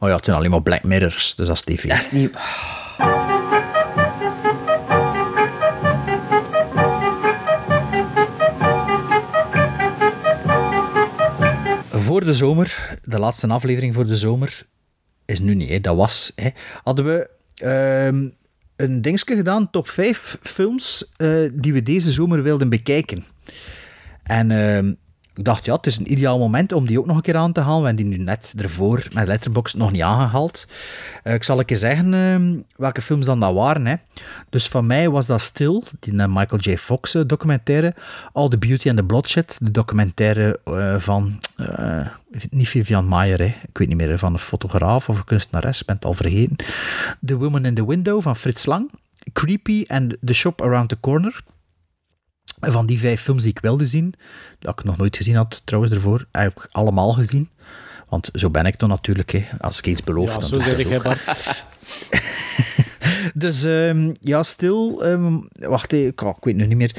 Oh 0.05 0.11
ja, 0.11 0.17
het 0.17 0.25
zijn 0.25 0.37
alleen 0.37 0.51
maar 0.51 0.63
Black 0.63 0.83
Mirrors, 0.83 1.35
dus 1.35 1.47
dat 1.47 1.57
is 1.57 1.63
tv. 1.63 1.89
Dat 1.89 1.99
is 1.99 2.11
niet... 2.11 2.31
Voor 11.91 12.25
de 12.25 12.35
zomer, 12.35 12.99
de 13.05 13.19
laatste 13.19 13.47
aflevering 13.47 13.95
voor 13.95 14.07
de 14.07 14.17
zomer, 14.17 14.67
is 15.25 15.41
nu 15.41 15.55
niet, 15.55 15.69
hè, 15.69 15.81
dat 15.81 15.97
was. 15.97 16.33
Hè, 16.35 16.49
hadden 16.83 17.05
we 17.05 17.31
ehm, 17.55 18.29
een 18.77 19.03
dingetje 19.03 19.37
gedaan, 19.37 19.71
top 19.71 19.89
5 19.89 20.39
films 20.43 21.13
eh, 21.17 21.49
die 21.53 21.73
we 21.73 21.83
deze 21.83 22.13
zomer 22.13 22.43
wilden 22.43 22.69
bekijken. 22.69 23.25
En 24.23 24.51
ehm, 24.51 24.93
ik 25.35 25.45
dacht, 25.45 25.65
ja, 25.65 25.75
het 25.75 25.87
is 25.87 25.99
een 25.99 26.13
ideaal 26.13 26.39
moment 26.39 26.73
om 26.73 26.87
die 26.87 26.99
ook 26.99 27.07
nog 27.07 27.17
een 27.17 27.23
keer 27.23 27.37
aan 27.37 27.53
te 27.53 27.61
halen. 27.61 27.81
We 27.81 27.87
hebben 27.87 28.09
die 28.09 28.19
nu 28.19 28.25
net 28.25 28.53
ervoor 28.57 29.07
met 29.13 29.27
Letterboxd 29.27 29.77
nog 29.77 29.93
niet 29.93 30.03
aangehaald. 30.03 30.67
Eh, 31.23 31.35
ik 31.35 31.45
zal 31.45 31.59
een 31.59 31.65
keer 31.65 31.77
zeggen 31.77 32.15
ehm, 32.15 32.57
welke 32.77 33.03
films 33.03 33.27
dan 33.27 33.41
dat 33.41 33.55
waren. 33.55 33.87
Hè. 33.87 33.95
Dus 34.51 34.69
van 34.69 34.87
mij 34.87 35.11
was 35.11 35.27
dat 35.27 35.41
Still, 35.41 35.83
die 36.01 36.19
eh, 36.19 36.27
Michael 36.29 36.61
J. 36.61 36.77
Fox 36.77 37.15
eh, 37.15 37.23
documentaire. 37.27 37.95
All 38.33 38.49
the 38.49 38.59
Beauty 38.59 38.89
and 38.89 38.99
the 38.99 39.05
Bloodshed, 39.05 39.59
de 39.61 39.71
documentaire 39.71 40.59
van, 40.99 41.39
niet 42.51 42.69
Vivian 42.69 43.07
Maier, 43.07 43.39
hè. 43.39 43.45
ik 43.45 43.79
weet 43.79 43.89
niet 43.89 43.97
meer, 43.97 44.19
van 44.19 44.33
een 44.33 44.39
fotograaf 44.39 45.09
of 45.09 45.19
een 45.19 45.25
kunstenares, 45.25 45.81
ik 45.81 45.87
ben 45.87 45.97
het 45.97 46.05
al 46.05 46.15
vergeten. 46.15 46.57
The 47.27 47.37
Woman 47.37 47.65
in 47.65 47.75
the 47.75 47.87
Window 47.87 48.23
van 48.23 48.37
Frits 48.37 48.67
Lang. 48.67 48.91
Creepy 49.33 49.85
and 49.87 50.17
The 50.25 50.33
Shop 50.33 50.63
Around 50.63 50.89
the 50.89 51.01
Corner. 51.01 51.43
Van 52.61 52.87
die 52.87 52.99
vijf 52.99 53.21
films 53.21 53.43
die 53.43 53.51
ik 53.51 53.59
wilde 53.61 53.87
zien, 53.87 54.15
dat 54.59 54.79
ik 54.79 54.85
nog 54.85 54.97
nooit 54.97 55.17
gezien 55.17 55.35
had 55.35 55.63
trouwens 55.65 55.95
ervoor, 55.95 56.27
heb 56.33 56.51
ik 56.51 56.69
allemaal 56.71 57.13
gezien. 57.13 57.49
Want 58.09 58.29
zo 58.33 58.51
ben 58.51 58.67
ik 58.67 58.79
dan 58.79 58.89
natuurlijk. 58.89 59.33
Hè. 59.33 59.47
Als 59.61 59.79
ik 59.79 59.87
iets 59.87 60.03
beloof, 60.03 60.29
Ja, 60.33 60.39
dan 60.39 60.49
zo 60.49 60.57
ik 60.57 60.63
zeg 60.63 60.97
ook. 60.97 61.03
Bart. 61.03 61.65
Dus 63.35 63.63
ehm, 63.65 64.13
ja, 64.21 64.43
stil. 64.43 65.05
ehm, 65.05 65.39
wacht 65.53 65.93
even, 65.93 66.09
ik, 66.09 66.21
ik 66.21 66.45
weet 66.45 66.57
nu 66.57 66.67
niet 66.67 66.77
meer. 66.77 66.95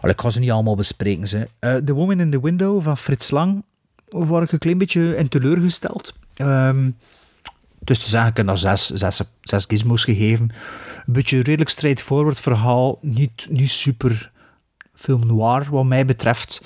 Allee, 0.00 0.14
ik 0.14 0.20
ga 0.20 0.30
ze 0.30 0.38
niet 0.38 0.50
allemaal 0.50 0.76
bespreken. 0.76 1.28
Ze. 1.28 1.48
Eh, 1.58 1.74
The 1.76 1.92
Woman 1.92 2.20
in 2.20 2.30
the 2.30 2.40
Window 2.40 2.82
van 2.82 2.96
Frits 2.96 3.30
Lang, 3.30 3.64
waar 4.08 4.42
ik 4.42 4.52
een 4.52 4.58
klein 4.58 4.78
beetje 4.78 5.16
in 5.16 5.28
teleurgesteld. 5.28 6.14
Ehm 6.34 6.88
dus 7.86 7.98
te 7.98 8.08
zeggen, 8.08 8.30
ik 8.30 8.36
heb 8.36 8.46
daar 8.46 8.58
zes, 8.58 8.86
zes, 8.86 9.20
zes 9.40 9.64
gizmos 9.68 10.04
gegeven. 10.04 10.50
Een 11.06 11.12
beetje 11.12 11.42
redelijk 11.42 11.70
straightforward 11.70 12.40
verhaal. 12.40 12.98
Niet, 13.00 13.46
niet 13.50 13.70
super 13.70 14.30
film 15.06 15.26
noir, 15.26 15.66
wat 15.70 15.84
mij 15.84 16.04
betreft. 16.04 16.62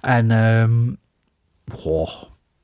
En 0.00 0.30
ehm 0.30 0.94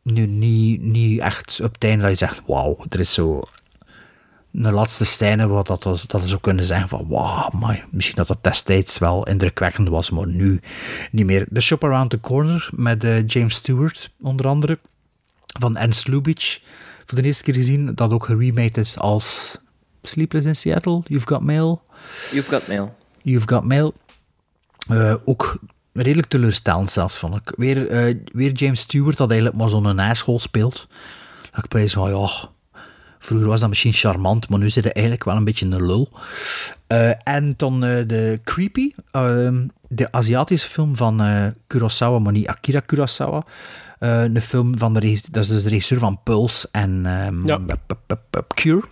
nu 0.02 0.26
niet, 0.26 0.82
niet 0.82 1.20
echt 1.20 1.60
op 1.60 1.74
het 1.74 1.84
einde 1.84 2.02
dat 2.02 2.10
je 2.10 2.16
zegt, 2.16 2.42
wauw, 2.46 2.84
er 2.88 3.00
is 3.00 3.14
zo 3.14 3.40
een 4.52 4.72
laatste 4.72 5.04
scène 5.04 5.46
wat 5.46 5.66
dat, 5.66 5.82
dat, 5.82 6.22
zou 6.24 6.40
kunnen 6.40 6.64
zeggen 6.64 6.88
van 6.88 7.08
wauw, 7.08 7.50
maar 7.50 7.86
misschien 7.90 8.16
dat 8.16 8.26
dat 8.26 8.44
destijds 8.44 8.98
wel 8.98 9.26
indrukwekkend 9.26 9.88
was, 9.88 10.10
maar 10.10 10.26
nu 10.26 10.60
niet 11.10 11.26
meer. 11.26 11.46
The 11.52 11.60
Shop 11.60 11.84
Around 11.84 12.10
the 12.10 12.20
Corner 12.20 12.68
met 12.74 13.04
eh, 13.04 13.26
James 13.26 13.54
Stewart 13.54 14.10
onder 14.20 14.46
andere, 14.46 14.78
van 15.46 15.76
Ernst 15.76 16.08
Lubitsch, 16.08 16.58
voor 17.06 17.18
de 17.20 17.26
eerste 17.26 17.44
keer 17.44 17.54
gezien, 17.54 17.94
dat 17.94 18.10
ook 18.10 18.24
geremaked 18.24 18.76
is 18.76 18.98
als 18.98 19.58
Sleepless 20.02 20.46
in 20.46 20.56
Seattle, 20.56 21.02
You've 21.04 21.26
Got 21.26 21.42
Mail. 21.42 21.82
You've 22.30 22.50
got 22.50 22.66
mail. 22.66 22.94
You've 23.22 23.48
Got 23.48 23.64
Mail. 23.64 23.94
Eh, 24.92 25.14
ook 25.24 25.58
redelijk 25.92 26.28
teleurstellend 26.28 26.90
zelfs, 26.90 27.18
vond 27.18 27.34
ik. 27.34 27.52
Weer, 27.56 27.88
eh, 27.88 28.14
weer 28.32 28.52
James 28.52 28.80
Stewart, 28.80 29.16
dat 29.16 29.30
eigenlijk 29.30 29.60
maar 29.60 29.68
zo'n 29.68 29.94
naschool 29.94 30.38
speelt. 30.38 30.88
Dat 31.50 31.64
ik 31.64 31.70
bij 31.70 31.88
van, 31.88 32.10
ja... 32.10 32.50
Vroeger 33.18 33.48
was 33.48 33.60
dat 33.60 33.68
misschien 33.68 33.92
charmant, 33.92 34.48
maar 34.48 34.58
nu 34.58 34.70
zit 34.70 34.84
hij 34.84 34.92
eigenlijk 34.92 35.24
wel 35.24 35.36
een 35.36 35.44
beetje 35.44 35.66
een 35.66 35.86
lul. 35.86 36.08
Eh, 36.86 37.28
en 37.28 37.54
dan 37.56 37.80
de 37.80 38.40
Creepy, 38.44 38.92
ehm, 39.10 39.66
de 39.88 40.12
Aziatische 40.12 40.68
film 40.68 40.96
van 40.96 41.22
Kurosawa, 41.66 42.18
maar 42.18 42.32
niet 42.32 42.46
Akira 42.46 42.80
Kurosawa. 42.80 43.44
Eh, 44.02 44.22
een 44.22 44.40
film 44.40 44.78
van 44.78 44.94
de 44.94 45.00
regisseur, 45.00 45.32
dat 45.32 45.42
is 45.42 45.48
dus 45.48 45.62
de 45.62 45.68
regisseur 45.68 45.98
van 45.98 46.22
Pulse 46.22 46.68
en 46.72 47.06
ehm, 47.06 47.46
Ja. 47.46 47.60
Cure. 48.54 48.82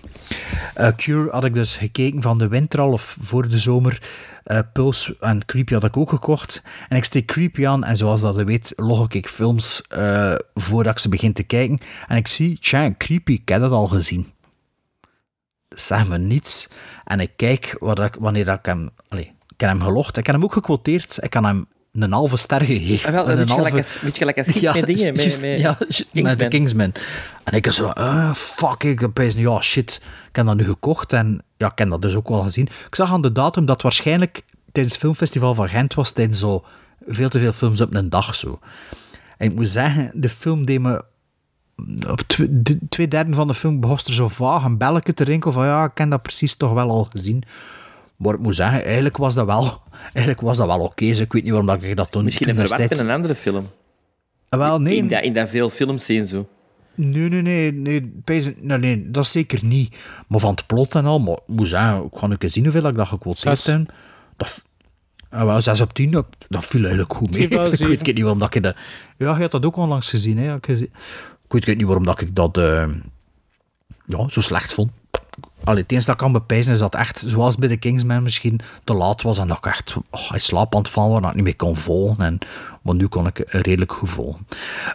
Eh, 0.75 0.89
Cure 0.97 1.31
had 1.31 1.45
ik 1.45 1.55
dus 1.55 1.77
gekeken 1.77 2.23
van 2.23 2.39
de 2.39 2.49
winter 2.49 2.81
al, 2.81 2.93
of 2.93 3.17
voor 3.21 3.49
de 3.49 3.59
zomer. 3.59 4.03
Eh, 4.45 4.59
Pulse 4.73 5.17
en 5.21 5.45
Creepy 5.45 5.73
had 5.73 5.85
ik 5.85 5.97
ook 5.97 6.11
gekocht. 6.11 6.63
En 6.89 6.97
ik 6.97 7.05
steek 7.05 7.27
Creepy 7.27 7.67
aan, 7.67 7.85
en 7.85 7.97
zoals 7.97 8.21
dat 8.21 8.37
je 8.37 8.45
weet, 8.45 8.73
log 8.77 9.09
ik 9.09 9.29
films 9.29 9.83
voordat 10.55 10.93
ik 10.93 10.99
ze 10.99 11.09
begin 11.09 11.33
te 11.33 11.43
kijken. 11.43 11.79
En 12.09 12.17
ik 12.17 12.27
zie, 12.27 12.59
tja, 12.59 12.95
Creepy, 12.99 13.33
ik 13.33 13.49
heb 13.49 13.61
dat 13.61 13.73
al 13.73 13.87
gezien. 13.87 14.33
Zeg 15.69 16.09
me 16.09 16.19
niets. 16.19 16.69
En 17.05 17.21
ik 17.21 17.33
kijk 17.37 17.77
wat 17.79 18.01
ik, 18.01 18.17
wanneer 18.21 18.45
dat 18.45 18.59
ik 18.59 18.67
hem... 18.67 18.91
Allee, 19.09 19.33
ik 19.49 19.61
heb 19.61 19.71
hem 19.71 19.83
gelogd, 19.83 20.17
ik 20.17 20.27
heb 20.27 20.35
hem 20.35 20.45
ook 20.45 20.53
gequoteerd. 20.53 21.19
Ik 21.23 21.31
kan 21.31 21.45
hem 21.45 21.67
een 21.93 22.13
halve 22.13 22.37
ster 22.37 22.61
gegeven. 22.61 23.09
Ah, 23.09 23.15
wel, 23.15 23.29
En 23.31 23.39
een 23.39 23.49
gelijk 23.49 23.61
halve- 23.75 23.77
als- 23.77 23.99
beetje 24.03 24.19
gelijk 24.19 24.39
als 24.39 24.47
met 24.75 24.87
dingen, 24.87 25.13
met- 25.15 25.41
ja, 25.61 25.77
met 25.79 25.89
de 25.89 26.05
Kingsman. 26.13 26.49
Kingsman. 26.49 26.93
En 27.45 27.53
ik 27.57 27.71
zo, 27.71 27.89
eh, 27.91 28.33
fuck, 28.35 28.83
ik 28.83 28.99
heb 29.01 29.09
opeens, 29.09 29.35
ja, 29.35 29.61
shit, 29.61 30.03
ik 30.29 30.37
heb 30.37 30.47
dat 30.47 30.57
nu 30.57 30.65
gekocht 30.65 31.13
en 31.13 31.43
ja, 31.57 31.71
ik 31.71 31.79
heb 31.79 31.89
dat 31.91 32.03
dus 32.03 32.15
ook 32.15 32.29
wel 32.29 32.43
gezien. 32.43 32.65
Ik 32.87 32.95
zag 32.95 33.13
aan 33.13 33.23
de 33.23 33.33
datum 33.33 33.67
dat 33.67 33.83
waarschijnlijk 33.83 34.43
tijdens 34.73 34.95
het 34.95 35.03
filmfestival 35.05 35.55
van 35.55 35.69
Gent 35.69 35.95
was, 35.95 36.11
tijdens 36.11 36.39
zo 36.39 36.65
veel 37.07 37.29
te 37.29 37.39
veel 37.39 37.53
films 37.53 37.81
op 37.81 37.95
een 37.95 38.09
dag 38.11 38.35
zo. 38.35 38.59
En 39.39 39.49
ik 39.51 39.55
moet 39.55 39.69
zeggen, 39.69 40.11
de 40.15 40.29
film 40.29 40.65
deed 40.65 40.81
me 40.81 41.05
op 42.11 42.21
tw- 42.27 42.43
de- 42.51 42.79
twee 42.89 43.09
derde 43.09 43.35
van 43.35 43.47
de 43.47 43.55
film 43.55 43.81
begon 43.81 43.99
er 44.07 44.15
zo 44.15 44.29
vaag 44.29 44.65
een 44.65 44.77
belletje 44.79 45.15
te 45.15 45.25
rinkelen 45.25 45.55
van 45.55 45.67
ja, 45.67 45.85
ik 45.85 45.91
ken 45.95 46.09
dat 46.09 46.23
precies 46.23 46.55
toch 46.55 46.73
wel 46.73 46.91
al 46.91 47.09
gezien. 47.11 47.43
Maar 48.17 48.35
ik 48.35 48.41
moet 48.41 48.55
zeggen, 48.55 48.85
eigenlijk 48.85 49.17
was 49.17 49.35
dat 49.35 49.47
wel, 49.47 49.83
eigenlijk 50.03 50.41
was 50.41 50.57
dat 50.57 50.67
wel 50.67 50.81
oké. 50.81 51.07
dus 51.07 51.19
ik 51.19 51.33
weet 51.33 51.43
niet 51.43 51.51
waarom 51.53 51.69
dat 51.69 51.83
ik 51.83 51.97
dat 51.97 52.11
toen... 52.11 52.25
Misschien 52.25 52.47
toen 52.47 52.57
een 52.57 52.61
verward 52.61 52.81
destijds- 52.81 53.03
in 53.05 53.09
een 53.11 53.17
andere 53.17 53.35
film. 53.35 53.69
Ah, 54.49 54.59
Wel, 54.61 54.81
nee. 54.81 54.97
In 54.97 55.09
dat, 55.09 55.23
in 55.23 55.33
dat 55.33 55.51
veel 55.51 55.71
films 55.71 56.05
zien 56.05 56.27
zo. 56.27 56.49
Nee, 56.95 57.29
nee, 57.29 57.43
nee, 57.43 57.73
nee, 57.73 58.13
nee, 58.61 58.79
nee, 58.79 59.11
dat 59.11 59.27
zeker 59.27 59.65
niet. 59.65 59.97
Maar 60.29 60.41
van 60.41 60.51
het 60.51 60.67
plot 60.67 60.95
en 60.95 61.05
al, 61.07 61.19
maar 61.19 61.35
ik 61.35 61.43
moet 61.47 61.69
zeggen, 61.69 62.05
ik 62.05 62.19
ga 62.19 62.31
een 62.31 62.39
keer 62.39 62.51
zien 62.51 62.65
hoeveel 62.65 62.87
ik 62.89 62.97
dat 62.97 63.09
gequoteerd 63.09 63.59
Zes. 63.59 63.73
heb. 63.75 63.93
Dat, 64.37 64.65
ah, 65.31 65.45
wel, 65.45 65.61
6 65.61 65.81
op 65.81 65.93
10, 65.93 66.11
dat, 66.11 66.27
dat 66.49 66.65
viel 66.65 66.81
eigenlijk 66.81 67.15
goed 67.15 67.31
mee. 67.31 67.43
Ik 67.49 67.59
weet 67.59 68.05
niet 68.07 68.21
waarom 68.21 68.39
dat 68.39 68.55
ik 68.55 68.63
dat... 68.63 68.77
Ja, 69.17 69.35
je 69.35 69.41
had 69.41 69.51
dat 69.51 69.65
ook 69.65 69.77
onlangs 69.77 70.09
gezien, 70.11 70.39
hè. 70.39 70.55
Ik, 70.55 70.65
gezien. 70.67 70.93
ik 71.51 71.65
weet 71.65 71.77
niet 71.77 71.87
waarom 71.87 72.05
dat 72.05 72.21
ik 72.21 72.35
dat 72.35 72.59
eh, 72.59 72.89
ja, 74.07 74.29
zo 74.29 74.41
slecht 74.41 74.75
vond. 74.75 74.91
Allee, 75.71 75.83
het 75.83 75.93
enige 75.93 76.07
dat 76.07 76.15
ik 76.15 76.21
kan 76.21 76.33
bepijzen 76.33 76.73
is 76.73 76.79
dat 76.79 76.95
echt, 76.95 77.25
zoals 77.27 77.57
bij 77.57 77.69
de 77.69 77.77
Kingsman 77.77 78.23
misschien, 78.23 78.61
te 78.85 78.95
laat 78.95 79.23
was 79.23 79.39
en 79.39 79.49
dat 79.49 79.57
ik 79.57 79.67
echt 79.67 79.97
oh, 80.11 80.31
in 80.33 80.41
slaap 80.41 80.75
aan 80.75 80.81
het 80.81 80.91
vallen 80.91 81.11
was, 81.11 81.21
dat 81.21 81.31
ik 81.31 81.37
niet 81.37 81.45
meer 81.45 81.57
kon 81.57 81.77
volgen. 81.77 82.25
En, 82.25 82.39
maar 82.83 82.95
nu 82.95 83.07
kon 83.07 83.27
ik 83.27 83.43
redelijk 83.47 83.93
goed 83.93 84.09
volgen. 84.11 84.47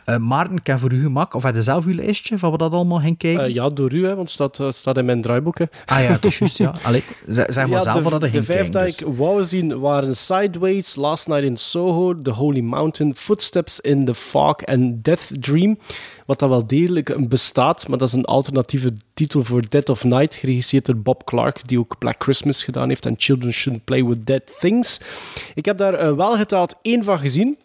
Eh, 0.06 0.18
Maarten, 0.18 0.56
ik 0.56 0.68
heb 0.68 0.80
voor 0.80 0.94
u 0.94 1.02
gemak, 1.02 1.34
of 1.34 1.44
had 1.44 1.56
je 1.56 1.62
zelf 1.62 1.86
uw 1.86 1.94
lijstje 1.94 2.38
van 2.38 2.50
wat 2.50 2.60
dat 2.60 2.74
allemaal 2.74 3.00
ging 3.00 3.18
kijken? 3.18 3.44
Eh, 3.44 3.54
ja, 3.54 3.70
door 3.70 3.94
u, 3.94 4.02
hè, 4.04 4.08
want 4.16 4.20
het 4.20 4.30
staat, 4.30 4.58
het 4.58 4.76
staat 4.76 4.98
in 4.98 5.06
mijn 5.06 5.22
draaiboek. 5.22 5.58
Hè. 5.58 5.66
Ah 5.86 6.02
ja, 6.02 6.12
dat 6.12 6.24
is 6.24 6.38
juist, 6.38 6.58
ja. 6.58 6.74
Allee, 6.84 7.04
zeg 7.28 7.56
maar 7.56 7.70
Ja, 7.70 7.80
zelf 7.80 7.98
de, 7.98 8.04
wat 8.04 8.12
dat 8.12 8.24
er 8.24 8.28
De 8.32 8.34
ging 8.34 8.46
vijf 8.46 8.58
kijken. 8.70 8.72
dat 8.72 8.86
dus. 8.86 9.00
ik 9.00 9.18
wou 9.18 9.44
zien 9.44 9.80
waren 9.80 10.16
Sideways, 10.16 10.96
Last 10.96 11.28
Night 11.28 11.44
in 11.44 11.58
Soho, 11.58 12.22
The 12.22 12.32
Holy 12.32 12.62
Mountain, 12.62 13.16
Footsteps 13.16 13.80
in 13.80 14.06
the 14.06 14.16
Fog 14.16 14.56
en 14.56 15.02
Death 15.02 15.32
Dream. 15.40 15.78
Wat 16.26 16.40
dat 16.40 16.50
wel 16.50 16.68
degelijk 16.68 17.10
een 17.10 17.28
bestaat, 17.28 17.88
maar 17.88 17.98
dat 17.98 18.08
is 18.08 18.14
een 18.14 18.26
alternatieve 18.26 18.94
titel 19.14 19.44
voor 19.44 19.70
Dead 19.70 19.90
of 19.90 20.04
Night, 20.04 20.36
geregisseerd 20.36 20.86
door 20.86 20.98
Bob 20.98 21.24
Clark, 21.26 21.68
die 21.68 21.80
ook 21.80 21.98
Black 21.98 22.24
Christmas 22.24 22.64
gedaan 22.64 22.88
heeft 22.90 23.06
en 23.06 23.16
Children 23.18 23.54
Shouldn't 23.54 23.84
Play 23.86 24.06
with 24.06 24.26
Dead 24.26 24.42
Things. 24.60 25.00
Ik 25.56 25.66
heb 25.66 25.78
daar 25.78 25.94
eh, 25.94 26.14
wel 26.16 26.38
geteld 26.38 26.76
één 26.82 27.04
van 27.04 27.20
gezien. 27.20 27.58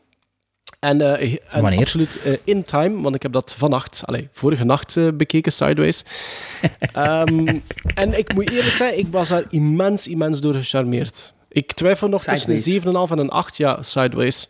En, 0.81 1.01
eh, 1.19 1.37
en 1.49 1.63
Wanneer? 1.63 1.81
absoluut 1.81 2.23
eh, 2.23 2.33
in 2.45 2.65
time, 2.65 3.03
want 3.03 3.15
ik 3.15 3.23
heb 3.23 3.33
dat 3.33 3.55
vannacht, 3.59 4.03
allee, 4.05 4.29
vorige 4.33 4.65
nacht 4.65 4.97
eh, 4.97 5.09
bekeken, 5.15 5.53
Sideways. 5.53 6.05
Ehm, 6.93 7.59
en 7.95 8.19
ik 8.19 8.35
moet 8.35 8.51
eerlijk 8.51 8.75
zeggen, 8.75 8.99
ik 8.99 9.07
was 9.11 9.29
daar 9.29 9.45
immens, 9.51 10.09
immens 10.09 10.41
door 10.41 10.55
gecharmeerd. 10.55 11.33
Ik 11.49 11.73
twijfel 11.73 12.09
nog 12.09 12.23
tussen 12.23 12.61
Sideways. 12.61 12.85
een 12.85 13.09
7,5 13.09 13.11
en 13.11 13.19
een 13.19 13.31
8, 13.31 13.57
ja, 13.57 13.83
Sideways. 13.83 14.49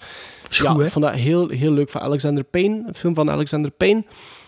Ja, 0.51 0.71
ik 0.81 0.89
vond 0.91 1.05
dat 1.05 1.15
heel, 1.15 1.49
heel 1.49 1.73
leuk 1.73 1.91
van 1.91 2.01
Alexander 2.01 2.45
Payne, 2.45 2.85
een 2.87 2.95
film 2.95 3.15
van 3.15 3.31
Alexander 3.31 3.71
Payne. 3.71 4.05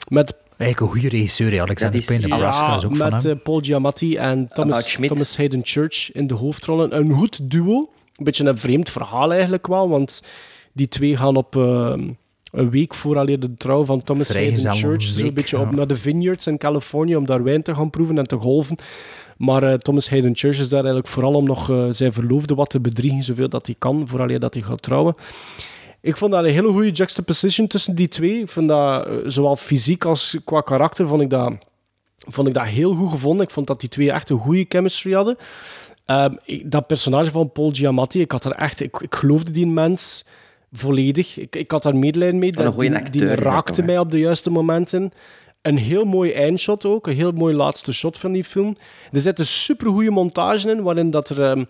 Met, 0.09 0.35
Eigenlijk 0.59 0.81
een 0.81 1.01
goede 1.01 1.17
regisseur. 1.17 1.61
Alexander 1.61 2.01
is- 2.01 2.07
Payne, 2.07 2.27
Nebraska 2.27 2.67
ja, 2.67 2.77
is 2.77 2.85
ook 2.85 2.97
van 2.97 3.11
met 3.11 3.23
hem. 3.23 3.43
Paul 3.43 3.61
Giamatti 3.61 4.17
en 4.17 4.49
Thomas. 4.49 4.93
Thomas 5.01 5.37
Hayden 5.37 5.61
Church 5.63 6.13
in 6.13 6.27
de 6.27 6.35
hoofdrollen. 6.35 6.97
Een 6.97 7.13
goed 7.13 7.51
duo. 7.51 7.77
Een 8.17 8.25
beetje 8.25 8.45
een 8.45 8.59
vreemd 8.59 8.91
verhaal 8.91 9.33
eigenlijk 9.33 9.67
wel, 9.67 9.89
want 9.89 10.23
die 10.73 10.89
twee 10.89 11.16
gaan 11.16 11.36
op... 11.36 11.57
eh, 11.57 11.94
een 12.53 12.70
week 12.70 12.94
vooraleer 12.94 13.40
de 13.40 13.55
trouw 13.55 13.85
van 13.85 14.03
Thomas 14.03 14.28
Hayden 14.32 14.59
Church 14.74 15.03
zo'n 15.03 15.35
beetje 15.35 15.59
op 15.59 15.70
naar 15.77 15.86
de 15.86 15.97
vineyards 15.97 16.47
in 16.47 16.59
Californië 16.59 17.16
om 17.16 17.27
daar 17.27 17.43
wijn 17.43 17.62
te 17.62 17.74
gaan 17.74 17.90
proeven 17.90 18.19
en 18.19 18.27
te 18.27 18.36
golven. 18.36 18.77
Maar 19.36 19.62
eh, 19.62 19.74
Thomas 19.74 20.11
Hayden 20.11 20.36
Church 20.36 20.59
is 20.59 20.69
daar 20.69 20.78
eigenlijk 20.81 21.09
vooral 21.09 21.35
om 21.35 21.44
nog 21.44 21.70
eh, 21.70 21.86
zijn 21.90 22.12
verloofde 22.12 22.55
wat 22.55 22.70
te 22.70 22.81
bedriegen, 22.81 23.23
zoveel 23.23 23.49
dat 23.49 23.66
hij 23.66 23.74
kan, 23.78 24.09
vooraleer 24.09 24.40
dat 24.40 24.55
hij 24.55 24.62
gaat 24.62 24.82
trouwen. 24.82 25.15
Ik 26.01 26.16
vond 26.16 26.32
dat 26.32 26.44
een 26.44 26.51
hele 26.51 26.69
goede 26.73 26.90
juxtaposition 26.90 27.66
tussen 27.66 27.94
die 27.94 28.09
twee. 28.09 28.40
Ik 28.40 28.49
vond 28.49 28.69
dat, 28.69 29.07
eh, 29.07 29.12
zowel 29.27 29.57
fysiek 29.57 30.05
als 30.05 30.36
qua 30.44 30.61
karakter, 30.61 31.09
vond 31.09 31.23
ik 31.23 31.31
dat, 31.31 31.53
vond 32.19 32.49
ik 32.49 32.55
dat 32.55 32.65
heel 32.65 32.93
goed 32.94 33.11
gevonden. 33.11 33.47
Ik 33.47 33.53
vond 33.53 33.66
dat 33.66 33.81
die 33.81 33.89
twee 33.89 34.12
echt 34.12 34.31
een 34.31 34.39
goede 34.39 34.65
chemistry 34.69 35.12
hadden. 35.12 35.36
Ehm, 36.07 36.35
ik- 36.44 36.70
dat 36.70 36.86
personage 36.86 37.31
van 37.31 37.53
Paul 37.53 37.70
Giamatti, 37.73 38.20
ik 38.20 38.32
had 38.32 38.44
er 38.44 38.53
echt... 38.53 38.81
Ik, 38.81 38.97
ik 39.01 39.15
geloofde 39.15 39.51
die 39.51 39.66
mens 39.66 40.24
volledig. 40.73 41.39
Ik, 41.39 41.57
ik 41.57 41.70
had 41.70 41.82
daar 41.82 41.97
medelijden 41.97 42.39
mee. 42.39 42.59
Een 42.59 42.73
goeie 42.73 42.90
die, 42.90 42.99
acteur 42.99 43.27
die 43.27 43.36
dat 43.36 43.44
raakte 43.44 43.82
mij 43.82 43.99
op 43.99 44.11
de 44.11 44.19
juiste 44.19 44.51
momenten. 44.51 45.12
Een 45.62 45.78
heel 45.78 46.05
mooi 46.05 46.32
eindshot 46.32 46.85
ook. 46.85 47.07
Een 47.07 47.15
heel 47.16 47.32
mooi 47.32 47.55
laatste 47.55 47.93
shot 47.93 48.19
van 48.19 48.32
die 48.32 48.44
film. 48.44 48.77
Er 49.12 49.20
zit 49.20 49.39
een 49.39 49.47
supergoeie 49.47 50.11
montage 50.11 50.70
in, 50.70 50.82
waarin 50.82 51.11
dat 51.11 51.28
er... 51.28 51.43
ehm, 51.43 51.65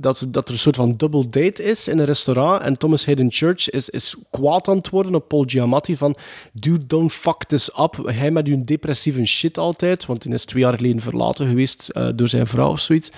dat, 0.00 0.26
dat 0.28 0.48
er 0.48 0.54
een 0.54 0.60
soort 0.60 0.76
van 0.76 0.96
double 0.96 1.28
date 1.28 1.62
is 1.62 1.88
in 1.88 1.98
een 1.98 2.04
restaurant. 2.04 2.62
En 2.62 2.78
Thomas 2.78 3.06
Hayden 3.06 3.32
Church 3.32 3.70
is, 3.70 3.88
is 3.88 4.16
kwaad 4.30 4.68
aan 4.68 4.76
het 4.76 4.90
worden 4.90 5.14
op 5.14 5.28
Paul 5.28 5.44
Giamatti. 5.46 5.96
Van, 5.96 6.16
dude, 6.52 6.86
don't 6.86 7.12
fuck 7.12 7.44
this 7.44 7.70
up. 7.78 8.00
Hij 8.04 8.30
met 8.30 8.46
uw 8.46 8.64
depressieve 8.64 9.24
shit 9.24 9.58
altijd. 9.58 10.06
Want 10.06 10.24
hij 10.24 10.32
is 10.32 10.44
twee 10.44 10.62
jaar 10.62 10.76
geleden 10.76 11.00
verlaten 11.00 11.48
geweest 11.48 11.88
eh, 11.88 12.08
door 12.14 12.28
zijn 12.28 12.46
vrouw 12.46 12.70
of 12.70 12.80
zoiets. 12.80 13.10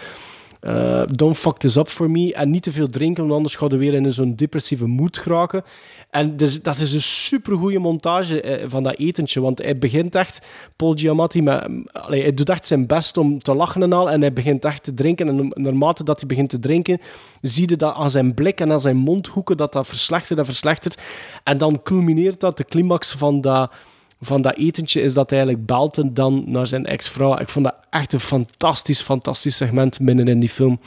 Eh, 0.61 1.03
don't 1.07 1.39
fuck 1.39 1.57
this 1.57 1.77
up 1.77 1.89
for 1.89 2.11
me. 2.11 2.35
En 2.35 2.51
niet 2.51 2.63
te 2.63 2.73
veel 2.73 2.89
drinken, 2.89 3.23
want 3.23 3.35
anders 3.35 3.55
gaan 3.55 3.69
we 3.69 3.77
weer 3.77 3.95
in 3.95 4.13
zo'n 4.13 4.35
depressieve 4.35 4.87
moed 4.87 5.19
geraken. 5.19 5.65
En 6.11 6.37
dus, 6.37 6.63
dat 6.63 6.79
is 6.79 6.93
een 6.93 7.01
supergoeie 7.01 7.79
montage 7.79 8.41
eh, 8.41 8.65
van 8.69 8.83
dat 8.83 8.97
etentje. 8.97 9.41
Want 9.41 9.59
hij 9.59 9.79
begint 9.79 10.15
echt, 10.15 10.47
Paul 10.77 10.93
Giamatti, 10.97 11.43
met, 11.43 11.69
hij 11.93 12.35
doet 12.35 12.49
echt 12.49 12.67
zijn 12.67 12.87
best 12.87 13.17
om 13.17 13.43
te 13.43 13.55
lachen 13.55 13.83
en 13.83 13.93
al. 13.93 14.11
En 14.11 14.21
hij 14.21 14.33
begint 14.33 14.65
echt 14.65 14.83
te 14.83 14.95
drinken. 14.95 15.29
En 15.29 15.53
naarmate 15.55 16.05
dat 16.05 16.19
hij 16.19 16.29
begint 16.29 16.51
te 16.51 16.59
drinken, 16.59 17.01
zie 17.43 17.71
je 17.71 17.77
dat 17.77 17.95
aan 17.95 18.11
zijn 18.11 18.35
blik 18.35 18.61
en 18.61 18.73
aan 18.73 18.81
zijn 18.81 18.97
mondhoeken 18.97 19.57
dat 19.57 19.73
dat 19.73 19.87
verslechtert 19.87 20.39
en 20.39 20.45
verslechtert. 20.45 21.01
En 21.45 21.59
dan 21.59 21.83
culmineert 21.83 22.41
dat, 22.41 22.57
de 22.57 22.65
climax 22.65 23.13
van 23.13 23.41
dat 23.41 23.71
van 24.21 24.43
dat 24.43 24.57
etentje 24.57 25.01
is 25.03 25.15
dat 25.15 25.31
hij 25.31 25.39
eigenlijk 25.39 25.69
belt 25.69 25.99
en 25.99 26.15
dan 26.15 26.45
naar 26.47 26.67
zijn 26.67 26.87
ex-vrouw. 26.87 27.39
Ik 27.39 27.49
vond 27.49 27.65
dat 27.65 27.75
echt 27.91 28.13
een 28.13 28.21
fantastisch, 28.21 29.01
fantastisch 29.01 29.57
segment 29.57 29.99
binnen 30.01 30.29
in 30.29 30.41
die 30.41 30.49
film. 30.49 30.81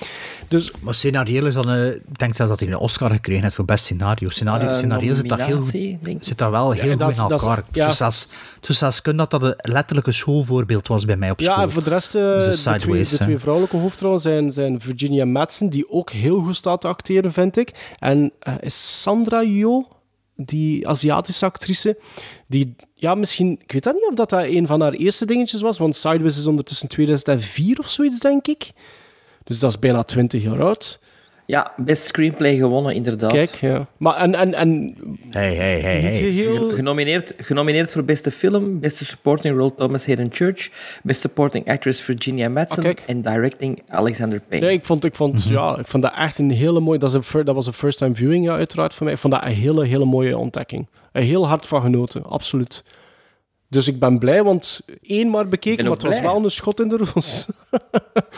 Dus 0.48 0.72
Maar 0.82 0.94
scenario 0.94 1.46
is 1.46 1.54
dan... 1.54 1.70
eh, 1.70 1.88
ik 1.88 2.18
denk 2.20 2.36
zelfs 2.36 2.52
dat 2.52 2.60
hij 2.60 2.70
een 2.70 2.78
Oscar 2.78 3.10
gekregen 3.12 3.44
heeft 3.44 3.56
voor 3.56 3.66
best 3.66 3.84
scenario. 3.84 4.30
Scenario, 4.30 4.68
Eh, 4.68 4.76
scenario 4.76 5.14
zit 5.14 5.30
dat 5.30 5.42
heel 5.42 5.62
zit 5.62 6.38
dat 6.38 6.50
wel 6.50 6.72
heel 6.72 6.84
Ja, 6.98 7.06
goed 7.06 7.16
in 7.16 7.22
elkaar. 7.30 7.64
ja. 7.72 7.88
Zo 7.88 7.94
zelfs, 7.94 8.28
zo 8.62 8.74
zelfs 8.74 9.02
kunnen 9.02 9.28
dat 9.30 9.42
dat 9.42 9.56
een 9.64 9.72
letterlijke 9.74 10.12
schoolvoorbeeld 10.12 10.88
was 10.88 11.06
bij 11.06 11.18
mij 11.18 11.32
op 11.32 11.42
school. 11.42 11.56
ja, 11.56 11.62
en 11.62 11.72
voor 11.72 11.84
de 11.84 11.90
rest, 11.90 12.16
eh, 12.16 12.22
Dus 12.22 12.64
de, 12.64 12.70
twee, 12.70 12.80
Sideways, 12.80 13.10
de 13.10 13.18
twee 13.18 13.38
vrouwelijke 13.38 13.78
hoofdrollen 13.78 14.20
zijn, 14.22 14.52
zijn 14.52 14.82
Virginia 14.82 15.26
Madsen, 15.26 15.70
die 15.70 15.90
ook 15.90 16.10
heel 16.12 16.40
goed 16.40 16.56
staat 16.56 16.82
te 16.82 16.88
acteren, 16.88 17.32
vind 17.34 17.58
ik. 17.58 17.94
En 18.00 18.32
eh, 18.40 18.54
is 18.60 19.02
Sandra 19.02 19.42
Jo, 19.44 19.88
die 20.36 20.88
Aziatische 20.88 21.46
actrice, 21.46 22.00
die, 22.48 22.76
ja, 23.02 23.16
misschien, 23.16 23.60
ik 23.64 23.72
weet 23.72 23.84
dat 23.84 23.94
niet 23.94 24.08
of 24.10 24.16
dat, 24.16 24.30
dat 24.30 24.44
een 24.44 24.68
van 24.68 24.82
haar 24.82 24.92
eerste 24.94 25.26
dingetjes 25.26 25.62
was, 25.62 25.78
want 25.78 25.96
Sideways 25.96 26.38
is 26.38 26.48
ondertussen 26.48 26.88
2004 26.88 27.80
of 27.80 27.90
zoiets, 27.90 28.20
denk 28.20 28.48
ik. 28.48 28.72
Dus 29.44 29.60
dat 29.60 29.70
is 29.70 29.80
bijna 29.80 30.04
20 30.04 30.44
jaar 30.44 30.62
oud. 30.62 31.00
Ja, 31.46 31.72
best 31.78 32.04
screenplay 32.04 32.58
gewonnen, 32.58 32.94
inderdaad. 32.94 33.32
Kijk, 33.32 33.50
ja. 33.50 33.88
Maar 33.98 34.16
en, 34.16 34.36
en, 34.36 34.54
en 34.54 34.96
Hey, 35.30 35.56
hey, 35.56 35.80
hey, 35.80 35.96
niet 35.96 36.04
hey. 36.04 36.14
geheel... 36.14 36.72
Genomineerd, 36.72 37.34
genomineerd 37.38 37.92
voor 37.92 38.04
beste 38.04 38.32
film, 38.32 38.80
beste 38.80 39.06
supporting 39.06 39.58
role 39.58 39.76
Thomas 39.76 40.06
Hayden 40.06 40.28
Church, 40.32 40.70
best 41.04 41.22
supporting 41.22 41.70
actress 41.70 42.02
Virginia 42.02 42.50
Madsen 42.50 42.86
Ah, 42.86 42.94
en 43.06 43.22
directing 43.22 43.84
Alexander 43.88 44.42
Payne. 44.48 44.66
Nee, 44.66 44.76
ik 44.76 44.86
vond, 44.86 45.06
ik, 45.06 45.16
vond, 45.16 45.46
Mhm. 45.46 45.54
ja, 45.54 45.78
ik 45.78 45.88
vond 45.88 46.04
dat 46.04 46.14
echt 46.16 46.38
een 46.38 46.52
hele 46.52 46.80
mooie... 46.80 47.00
Dat, 47.00 47.16
is 47.16 47.34
een, 47.34 47.46
dat 47.46 47.56
was 47.56 47.68
een 47.68 47.74
first-time 47.74 48.16
viewing, 48.16 48.46
ja, 48.46 48.56
uiteraard, 48.56 48.94
voor 48.94 49.04
mij. 49.06 49.14
Ik 49.14 49.20
vond 49.20 49.34
dat 49.34 49.44
een 49.44 49.52
hele, 49.52 49.86
hele 49.86 50.06
mooie 50.06 50.38
ontdekking. 50.38 50.88
Een 51.12 51.24
heel 51.24 51.48
hard 51.48 51.68
van 51.68 51.82
genoten, 51.82 52.24
absoluut. 52.24 52.84
Dus 53.68 53.88
ik 53.88 54.00
ben 54.00 54.20
blij, 54.20 54.44
want 54.44 54.82
één 55.02 55.30
maar 55.30 55.48
bekeken, 55.48 55.88
maar 55.88 55.98
was 55.98 56.22
wel 56.22 56.44
een 56.44 56.52
schot 56.52 56.80
in 56.80 56.88
de 56.88 56.98
roos. 56.98 57.48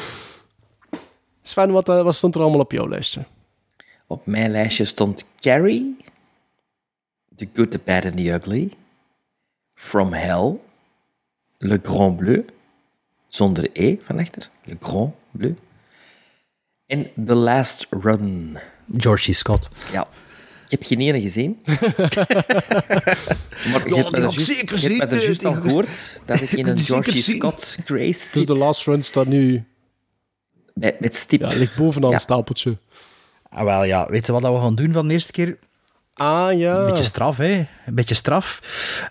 Sven, 1.42 1.72
wat, 1.72 1.90
eh, 1.90 2.02
wat 2.02 2.16
stond 2.16 2.36
er 2.36 2.42
allemaal 2.42 2.60
op 2.60 2.72
jouw 2.72 2.88
lijstje? 2.88 3.26
Op 4.08 4.26
mijn 4.26 4.52
lijstje 4.52 4.86
stond 4.86 5.28
Carrie, 5.40 5.98
The 7.36 7.48
Good, 7.54 7.72
The 7.72 7.80
Bad 7.84 8.06
and 8.06 8.18
The 8.18 8.32
Ugly, 8.32 8.72
From 9.74 10.14
Hell, 10.14 10.60
Le 11.58 11.80
Grand 11.84 12.18
Bleu, 12.18 12.46
zonder 13.28 13.70
E 13.74 13.98
van 14.00 14.20
achter, 14.20 14.50
Le 14.64 14.78
Grand 14.82 15.14
Bleu, 15.32 15.56
en 16.86 17.26
The 17.26 17.36
Last 17.36 17.88
Run. 17.90 18.58
George 18.98 19.32
C. 19.32 19.34
Scott. 19.34 19.70
Ja. 19.92 20.08
Ik 20.74 20.80
heb 20.80 20.88
geen 20.88 21.00
ene 21.08 21.22
gezien. 21.22 21.58
maar 23.72 23.88
je 23.88 23.96
Ja, 23.96 24.02
ik 24.08 24.18
juist- 24.18 24.40
zeker 24.42 24.46
je 24.46 24.56
hebt 24.56 24.72
me 24.72 24.78
zien, 24.78 24.98
dat 25.00 25.12
eh, 25.12 25.24
juist 25.24 25.40
die 25.40 25.48
al 25.50 25.54
gehoord, 25.54 26.22
dat 26.26 26.42
ik 26.42 26.52
in 26.60 26.60
Ik 26.60 26.68
een 26.68 26.78
George 26.80 27.12
zien. 27.12 27.36
Scott 27.36 27.78
Grace 27.86 28.06
Dus 28.06 28.32
zit. 28.32 28.48
de 28.48 28.56
last 28.56 28.86
run 28.86 29.04
staat 29.04 29.26
nu... 29.28 29.64
Met, 30.74 31.00
met 31.00 31.16
stip. 31.16 31.40
Ja, 31.42 31.48
ligt 31.48 31.76
bovenaan 31.76 32.10
Ja. 32.10 32.16
een 32.16 32.22
stapeltje. 32.22 32.78
Ah, 33.50 33.64
wel 33.64 33.84
ja, 33.84 34.06
weet 34.10 34.26
je 34.26 34.32
wat 34.32 34.42
we 34.42 34.48
gaan 34.48 34.76
doen 34.76 34.92
van 34.92 35.08
de 35.08 35.14
eerste 35.14 35.32
keer? 35.32 35.58
Ah, 36.14 36.58
ja. 36.60 36.78
Een 36.80 36.86
beetje 36.86 37.04
straf, 37.04 37.38
hè? 37.38 37.66
Een 37.86 37.96
beetje 37.96 38.16
straf. 38.16 38.60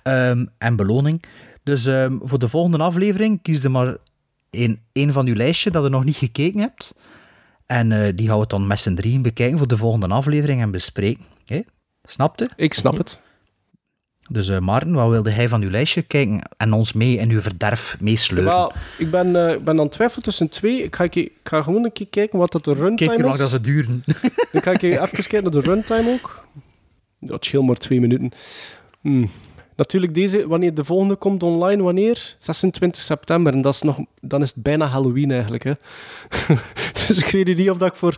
Ehm, 0.03 0.45
en 0.59 0.77
beloning. 0.77 1.23
Dus 1.63 1.87
ehm, 1.87 2.19
voor 2.23 2.39
de 2.39 2.49
volgende 2.49 2.79
aflevering 2.79 3.43
kies 3.43 3.65
er 3.65 3.71
maar 3.71 3.97
één, 4.51 4.81
één 4.93 5.13
van 5.13 5.27
uw 5.27 5.35
lijstje 5.35 5.71
dat 5.71 5.83
je 5.85 5.89
nog 5.91 6.05
niet 6.05 6.17
gekeken 6.17 6.61
hebt. 6.61 6.95
En 7.67 7.93
eh, 7.93 8.13
die 8.15 8.29
gaan 8.29 8.39
we 8.41 8.47
dan 8.47 8.67
met 8.67 8.81
z'n 8.81 8.95
drieën 8.95 9.23
bekijken 9.23 9.59
voor 9.59 9.69
de 9.69 9.77
volgende 9.77 10.07
aflevering 10.09 10.61
en 10.61 10.71
bespreken. 10.71 11.25
Oké? 11.43 11.63
Snapte? 12.05 12.49
Ik 12.57 12.75
snap 12.75 12.97
het. 12.97 13.21
Dus 14.29 14.49
eh 14.49 14.59
Maarten, 14.59 14.93
wat 14.93 15.09
wilde 15.09 15.31
hij 15.31 15.49
van 15.49 15.63
uw 15.63 15.71
lijstje 15.71 16.03
kijken 16.03 16.43
en 16.57 16.73
ons 16.73 16.93
mee 16.93 17.17
in 17.17 17.31
uw 17.31 17.41
verderf 17.41 17.97
meesleuren? 18.01 18.53
Wel, 18.53 18.73
ik 18.99 19.11
ben, 19.11 19.37
eh, 19.37 19.55
ik 19.55 19.65
ben 19.65 19.75
aan 19.79 19.85
het 19.85 19.93
twijfelen 19.93 20.25
tussen 20.25 20.49
twee. 20.49 20.83
Ik 20.83 20.97
ga, 20.97 21.05
ik 21.05 21.15
ik 21.15 21.33
ga 21.43 21.63
gewoon 21.63 21.85
een 21.85 21.93
keer 21.93 22.07
kijken 22.07 22.39
wat 22.39 22.53
dat 22.53 22.65
de 22.65 22.73
runtime 22.73 22.97
Kijk 22.97 23.11
hoe 23.11 23.21
lang 23.21 23.33
is. 23.35 23.39
dat 23.39 23.51
ze 23.51 23.61
duren. 23.61 24.05
Dan 24.53 24.63
ga 24.63 24.71
ik 24.71 24.83
even 24.83 25.09
kijken 25.09 25.43
naar 25.43 25.53
de 25.53 25.61
runtime 25.61 26.11
ook. 26.11 26.47
Dat 27.21 27.45
scheelt 27.45 27.67
maar 27.67 27.77
twee 27.77 28.01
minuten. 28.01 28.31
Hmm. 29.01 29.31
Natuurlijk, 29.77 30.15
deze, 30.15 30.49
wanneer 30.49 30.75
de 30.75 30.85
volgende 30.85 31.15
komt 31.15 31.43
online, 31.43 31.83
wanneer? 31.83 32.35
26 32.39 33.03
september. 33.03 33.53
En 33.53 33.63
dat 33.63 33.75
is 33.75 33.83
nog, 33.83 33.99
dan 34.21 34.43
is 34.43 34.53
het 34.55 34.63
bijna 34.63 34.87
Halloween 34.87 35.31
eigenlijk. 35.31 35.65
Hè? 35.65 35.73
dus 37.07 37.19
ik 37.25 37.31
weet 37.31 37.57
niet 37.57 37.71
of 37.71 37.79
dat 37.79 37.89
ik 37.89 37.95
voor. 37.95 38.17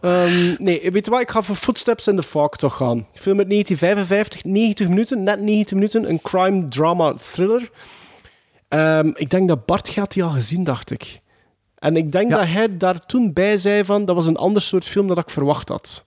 Ehm, 0.00 0.54
nee, 0.58 0.90
weet 0.90 1.04
je 1.04 1.10
wat? 1.10 1.20
Ik 1.20 1.30
ga 1.30 1.42
voor 1.42 1.54
Footsteps 1.54 2.08
in 2.08 2.16
the 2.16 2.22
Fog 2.22 2.48
toch 2.48 2.76
gaan. 2.76 3.06
Film 3.12 3.38
uit 3.38 3.48
1955, 3.48 4.44
90 4.44 4.88
minuten, 4.88 5.22
net 5.22 5.40
90 5.40 5.76
minuten. 5.76 6.08
Een 6.08 6.20
crime 6.22 6.68
drama 6.68 7.14
thriller. 7.32 7.70
Ehm, 8.68 9.10
ik 9.14 9.30
denk 9.30 9.48
dat 9.48 9.66
Bart 9.66 9.88
gaat 9.88 10.12
die 10.12 10.24
al 10.24 10.30
gezien, 10.30 10.64
dacht 10.64 10.90
ik. 10.90 11.20
En 11.78 11.96
ik 11.96 12.12
denk 12.12 12.30
dat 12.30 12.46
hij 12.46 12.76
daar 12.76 13.06
toen 13.06 13.32
bij 13.32 13.56
zei 13.56 13.84
van, 13.84 14.04
dat 14.04 14.14
was 14.14 14.26
een 14.26 14.36
ander 14.36 14.62
soort 14.62 14.84
film 14.84 15.06
dan 15.06 15.18
ik 15.18 15.30
verwacht 15.30 15.68
had. 15.68 16.04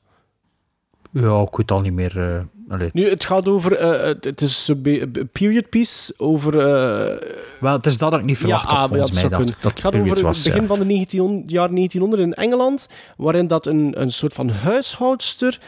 Ja, 1.11 1.41
ik 1.41 1.55
weet 1.55 1.71
al 1.71 1.81
niet 1.81 1.93
meer. 1.93 2.19
eh 2.21 2.39
allee. 2.73 2.89
Nu, 2.93 3.09
het 3.09 3.25
gaat 3.25 3.47
over, 3.47 3.73
eh, 3.75 4.15
het- 4.21 4.41
is 4.41 4.67
een 4.67 5.29
period 5.31 5.69
piece 5.69 6.13
over... 6.17 6.59
eh, 6.59 7.29
Wel, 7.59 7.73
het 7.73 7.85
is 7.85 7.97
dat 7.97 8.11
dat 8.11 8.19
ik 8.19 8.25
niet 8.25 8.37
verwacht 8.37 8.63
ja, 8.69 8.69
had, 8.75 8.81
ah, 8.81 8.87
volgens 8.89 9.11
mij. 9.11 9.23
ik 9.23 9.29
dat 9.29 9.39
het 9.71 9.79
gaat 9.79 9.95
over 9.95 10.23
was, 10.23 10.37
het 10.37 10.45
begin 10.45 10.61
ja. 10.61 10.67
van 10.67 10.79
de 10.79 10.85
19, 10.85 11.43
jaar 11.47 11.69
1900 11.69 12.21
in 12.21 12.33
Engeland, 12.33 12.89
waarin 13.17 13.47
dat 13.47 13.65
een, 13.65 14.01
een 14.01 14.11
soort 14.11 14.33
van 14.33 14.49
huishoudster 14.49 15.59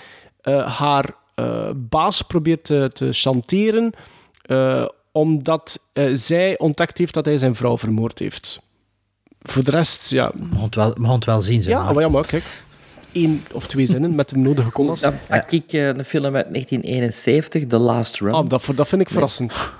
haar 0.65 1.13
baas 1.75 2.21
probeert 2.21 2.63
te, 2.63 2.89
te 2.93 3.07
chanteren, 3.11 3.91
omdat 5.11 5.79
zij 6.13 6.57
ontdekt 6.57 6.97
heeft 6.97 7.13
dat 7.13 7.25
hij 7.25 7.37
zijn 7.37 7.55
vrouw 7.55 7.77
vermoord 7.77 8.19
heeft. 8.19 8.61
Voor 9.39 9.63
de 9.63 9.71
rest, 9.71 10.09
ja... 10.09 10.31
We 10.35 10.55
gaan 10.55 10.63
het 10.63 10.75
wel, 10.75 10.93
we 10.93 11.03
gaan 11.03 11.15
het 11.15 11.25
wel 11.25 11.41
zien, 11.41 11.63
zeg 11.63 11.73
Ja, 11.73 11.83
maar. 11.83 11.93
maar 11.93 12.03
ja, 12.03 12.09
maar 12.09 12.25
kijk. 12.25 12.63
Eén 13.13 13.43
of 13.53 13.67
twee 13.67 13.85
zinnen 13.85 14.15
met 14.15 14.29
de 14.29 14.37
nodige 14.37 14.71
commas. 14.71 14.99
Dan 15.01 15.13
pak 15.27 15.51
ik 15.51 15.73
eh, 15.73 15.87
een 15.87 16.05
film 16.05 16.35
uit 16.35 16.53
1971, 16.53 17.65
The 17.65 17.77
Last 17.77 18.19
Run. 18.19 18.33
Ah, 18.33 18.49
dat, 18.49 18.65
dat 18.75 18.87
vind 18.87 19.01
ik 19.01 19.09
verrassend. 19.09 19.73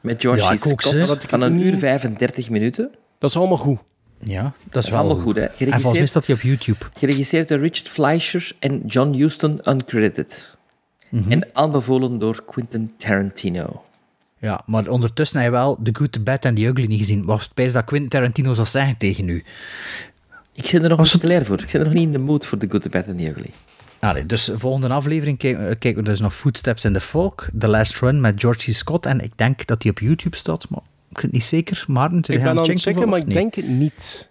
Met 0.00 0.22
George 0.22 0.42
Ja, 0.42 0.54
C. 0.54 0.58
Scott 0.58 1.24
van 1.28 1.40
een 1.40 1.60
uur 1.60 1.78
35 1.78 2.50
minuten. 2.50 2.90
Dat 3.18 3.30
is 3.30 3.36
allemaal 3.36 3.56
goed. 3.56 3.78
Ja, 4.18 4.42
dat 4.42 4.52
is, 4.52 4.70
Dat 4.70 4.84
is 4.84 4.90
wel 4.90 4.98
allemaal 4.98 5.22
goed, 5.22 5.36
hè. 5.36 5.42
En 5.44 5.70
volgens 5.72 5.92
mij 5.92 6.06
staat 6.06 6.26
hij 6.26 6.34
op 6.34 6.40
YouTube. 6.40 6.78
geregisseerd 6.94 7.48
door 7.48 7.58
Richard 7.58 7.88
Fleischer 7.88 8.52
en 8.58 8.82
John 8.86 9.12
Huston, 9.12 9.60
uncredited. 9.64 10.56
Mhm. 11.08 11.32
En 11.32 11.48
aanbevolen 11.52 12.18
door 12.18 12.44
Quentin 12.46 12.92
Tarantino. 12.98 13.82
Ja, 14.38 14.62
maar 14.66 14.88
ondertussen 14.88 15.40
heb 15.40 15.46
je 15.46 15.56
wel 15.56 15.78
The 15.82 15.90
Good, 15.92 16.12
The 16.12 16.20
Bad 16.20 16.44
and 16.44 16.56
The 16.56 16.64
Ugly 16.64 16.86
niet 16.86 16.98
gezien. 16.98 17.24
Wat 17.24 17.40
spijs 17.40 17.72
dat 17.72 17.84
Quentin 17.84 18.08
Tarantino 18.10 18.54
zou 18.54 18.66
zeggen 18.66 18.96
tegen 18.96 19.28
u? 19.28 19.44
Ik 20.56 20.66
zit 20.66 20.82
er 20.82 20.88
nog 20.88 20.98
niet 20.98 21.18
klaar 21.18 21.44
voor. 21.44 21.60
Ik 21.60 21.68
zit 21.68 21.80
er 21.80 21.86
nog 21.86 21.94
niet 21.94 22.02
in 22.02 22.12
de 22.12 22.18
mood 22.18 22.46
voor 22.46 22.58
The 22.58 22.66
Good, 22.68 22.82
The 22.82 22.88
Bad 22.88 23.08
and 23.08 23.18
The 23.18 23.28
Ugly. 23.28 23.50
Allee, 23.98 24.26
dus 24.26 24.44
de 24.44 24.58
volgende 24.58 24.88
aflevering 24.88 25.38
kijken, 25.38 25.94
we 25.94 26.02
dus 26.02 26.20
nog 26.20 26.34
Footsteps 26.34 26.84
in 26.84 26.92
the 26.92 27.00
Fog, 27.00 27.34
The 27.58 27.68
Last 27.68 27.98
Run 28.00 28.20
met 28.20 28.40
George 28.40 28.70
C. 28.70 28.74
Scott. 28.74 29.06
En 29.06 29.20
ik 29.20 29.32
denk 29.36 29.66
dat 29.66 29.80
die 29.80 29.90
op 29.90 29.98
YouTube 29.98 30.36
staat, 30.36 30.68
maar 30.68 30.80
ik 31.10 31.16
weet 31.16 31.22
het 31.22 31.32
niet 31.32 31.44
zeker. 31.44 31.84
Maarten, 31.88 32.16
zit 32.24 32.28
Ik 32.28 32.42
ben 32.42 32.50
aan 32.50 32.56
het 32.56 32.66
checken, 32.80 32.94
voor, 32.94 33.08
maar 33.08 33.18
ik 33.18 33.32
denk 33.32 33.54
het 33.54 33.68
niet. 33.68 34.28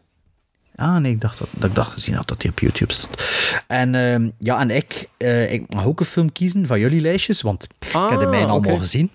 Ah, 0.75 0.97
nee, 0.97 1.11
ik 1.11 1.21
dacht 1.21 1.37
dat, 1.37 1.47
dat 1.51 1.69
ik 1.69 1.75
dacht 1.75 1.91
gezien 1.91 2.15
had 2.15 2.27
dat 2.27 2.41
die 2.41 2.49
op 2.49 2.59
YouTube 2.59 2.93
stond. 2.93 3.23
En 3.67 3.95
ehm, 3.95 4.29
ja, 4.39 4.59
en 4.59 4.69
ik, 4.69 5.09
eh, 5.17 5.51
ik 5.53 5.73
mag 5.73 5.85
ook 5.85 5.99
een 5.99 6.05
film 6.05 6.31
kiezen 6.31 6.65
van 6.65 6.79
jullie 6.79 7.01
lijstjes, 7.01 7.41
want 7.41 7.63
ik 7.63 7.69
heb 7.79 7.91
de 7.91 7.97
Ah, 8.25 8.29
mijne 8.29 8.47
allemaal 8.47 8.77
gezien. 8.77 9.11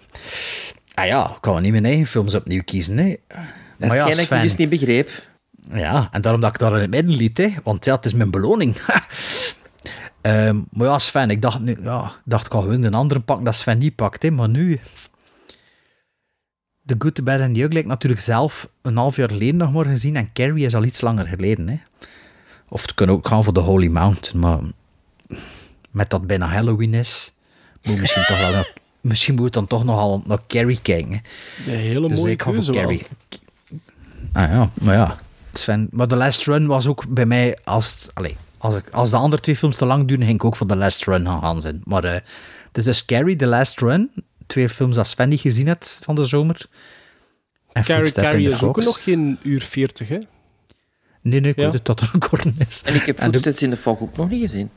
Ah 0.94 1.06
ja, 1.06 1.30
ik 1.30 1.40
kan 1.40 1.52
wel 1.52 1.62
niet 1.62 1.72
mijn 1.72 1.84
eigen 1.84 2.06
films 2.06 2.34
opnieuw 2.34 2.62
kiezen, 2.64 2.98
hè. 2.98 3.08
Dat 3.28 3.38
Maar 3.78 3.88
is 3.88 3.94
ja, 3.94 4.04
geen 4.04 4.16
dat 4.28 4.30
ik 4.38 4.42
dus 4.42 4.56
niet 4.56 4.68
begreep. 4.68 5.10
Ja, 5.72 6.08
en 6.10 6.20
daarom 6.20 6.40
dat 6.40 6.50
ik 6.50 6.58
daar 6.58 6.74
in 6.74 6.80
het 6.80 6.90
midden 6.90 7.14
liet, 7.14 7.38
hè, 7.38 7.48
want 7.64 7.84
ja, 7.84 7.94
het 7.94 8.04
is 8.04 8.14
mijn 8.14 8.30
beloning. 8.30 8.76
Ehm, 10.20 10.60
maar 10.70 10.86
ja, 10.86 10.98
Sven, 10.98 11.30
ik 11.30 11.42
dacht, 11.42 11.60
nu, 11.60 11.76
ja, 11.82 12.12
dacht, 12.24 12.44
ik 12.44 12.50
kan 12.50 12.62
gewoon 12.62 12.82
een 12.82 12.94
andere 12.94 13.20
pakken 13.20 13.44
dat 13.44 13.54
Sven 13.54 13.78
niet 13.78 13.94
pakt, 13.94 14.22
hè, 14.22 14.30
maar 14.30 14.48
nu... 14.48 14.80
The 16.86 16.94
Good, 16.98 17.14
The 17.14 17.22
Bad 17.22 17.40
and 17.40 17.54
The 17.54 17.60
Ugly 17.60 17.74
heb 17.74 17.84
ik 17.84 17.90
natuurlijk 17.90 18.20
zelf 18.20 18.68
een 18.82 18.96
half 18.96 19.16
jaar 19.16 19.28
geleden 19.28 19.56
nog 19.56 19.72
maar 19.72 19.84
gezien 19.84 20.16
en 20.16 20.32
Carrie 20.32 20.66
is 20.66 20.74
al 20.74 20.84
iets 20.84 21.00
langer 21.00 21.26
geleden. 21.26 21.68
Hè. 21.68 21.80
Of 22.68 22.82
het 22.82 22.94
kan 22.94 23.10
ook 23.10 23.26
gaan 23.26 23.44
voor 23.44 23.52
The 23.52 23.60
Holy 23.60 23.86
Mountain, 23.88 24.38
maar 24.40 24.58
met 25.90 26.10
dat 26.10 26.26
bijna 26.26 26.46
Halloween 26.46 26.94
is, 26.94 27.32
moet 27.82 28.00
misschien 28.00 28.24
toch 28.26 28.50
wel 28.50 28.64
misschien 29.00 29.34
moet 29.34 29.52
dan 29.52 29.66
toch 29.66 29.84
nogal 29.84 30.22
naar 30.26 30.38
Carrie 30.46 30.80
kijken. 30.82 31.12
Hè. 31.12 31.72
Een 31.72 31.78
hele 31.78 32.08
Dus 32.08 32.18
mooie 32.18 32.32
ik 32.32 32.42
ga 32.42 32.52
voor. 32.52 32.74
Carrie. 32.74 33.06
Ah 34.32 34.50
ja, 34.50 34.70
maar 34.74 34.94
ja, 34.94 35.18
Sven. 35.52 35.88
Maar 35.90 36.06
The 36.06 36.16
Last 36.16 36.46
Run 36.46 36.66
was 36.66 36.86
ook 36.86 37.04
bij 37.08 37.26
mij, 37.26 37.58
als, 37.64 38.08
allee, 38.14 38.36
als, 38.58 38.76
ik, 38.76 38.88
als 38.90 39.10
de 39.10 39.16
andere 39.16 39.42
twee 39.42 39.56
films 39.56 39.76
te 39.76 39.84
lang 39.86 40.04
duren, 40.08 40.24
ging 40.24 40.34
ik 40.36 40.44
ook 40.44 40.56
voor 40.56 40.66
The 40.66 40.76
Last 40.76 41.04
Run 41.06 41.26
gaan 41.26 41.40
gaan 41.40 41.60
zijn. 41.60 41.80
Maar 41.84 42.04
eh, 42.04 42.12
het 42.12 42.76
is 42.76 42.84
dus 42.84 43.04
Carrie, 43.04 43.36
The 43.36 43.46
Last 43.46 43.80
Run, 43.80 44.10
twee 44.46 44.68
films 44.68 44.96
dat 44.96 45.06
Sven 45.06 45.28
niet 45.28 45.40
gezien 45.40 45.66
heeft 45.66 45.98
van 46.02 46.14
de 46.14 46.24
zomer. 46.24 46.66
En 47.72 47.82
Carrie, 47.84 48.12
Carrie 48.12 48.48
is 48.48 48.62
ook 48.62 48.74
Fox. 48.74 48.84
nog 48.86 49.02
geen 49.02 49.38
uur 49.42 49.60
40, 49.62 50.08
hè? 50.08 50.18
Nee, 51.22 51.40
nee, 51.40 51.50
ik 51.50 51.56
Ja. 51.56 51.62
weet 51.64 51.72
het 51.72 51.84
dat 51.84 52.00
er 52.00 52.10
een 52.12 52.20
kort 52.20 52.44
is. 52.68 52.82
En 52.84 52.94
ik 52.94 53.02
heb 53.06 53.18
En 53.18 53.30
de- 53.30 53.32
Footsteps 53.40 53.62
in 53.62 53.70
the 53.70 53.76
Fog 53.76 54.00
ook 54.00 54.16
nog 54.16 54.28
niet 54.30 54.40
gezien. 54.50 54.70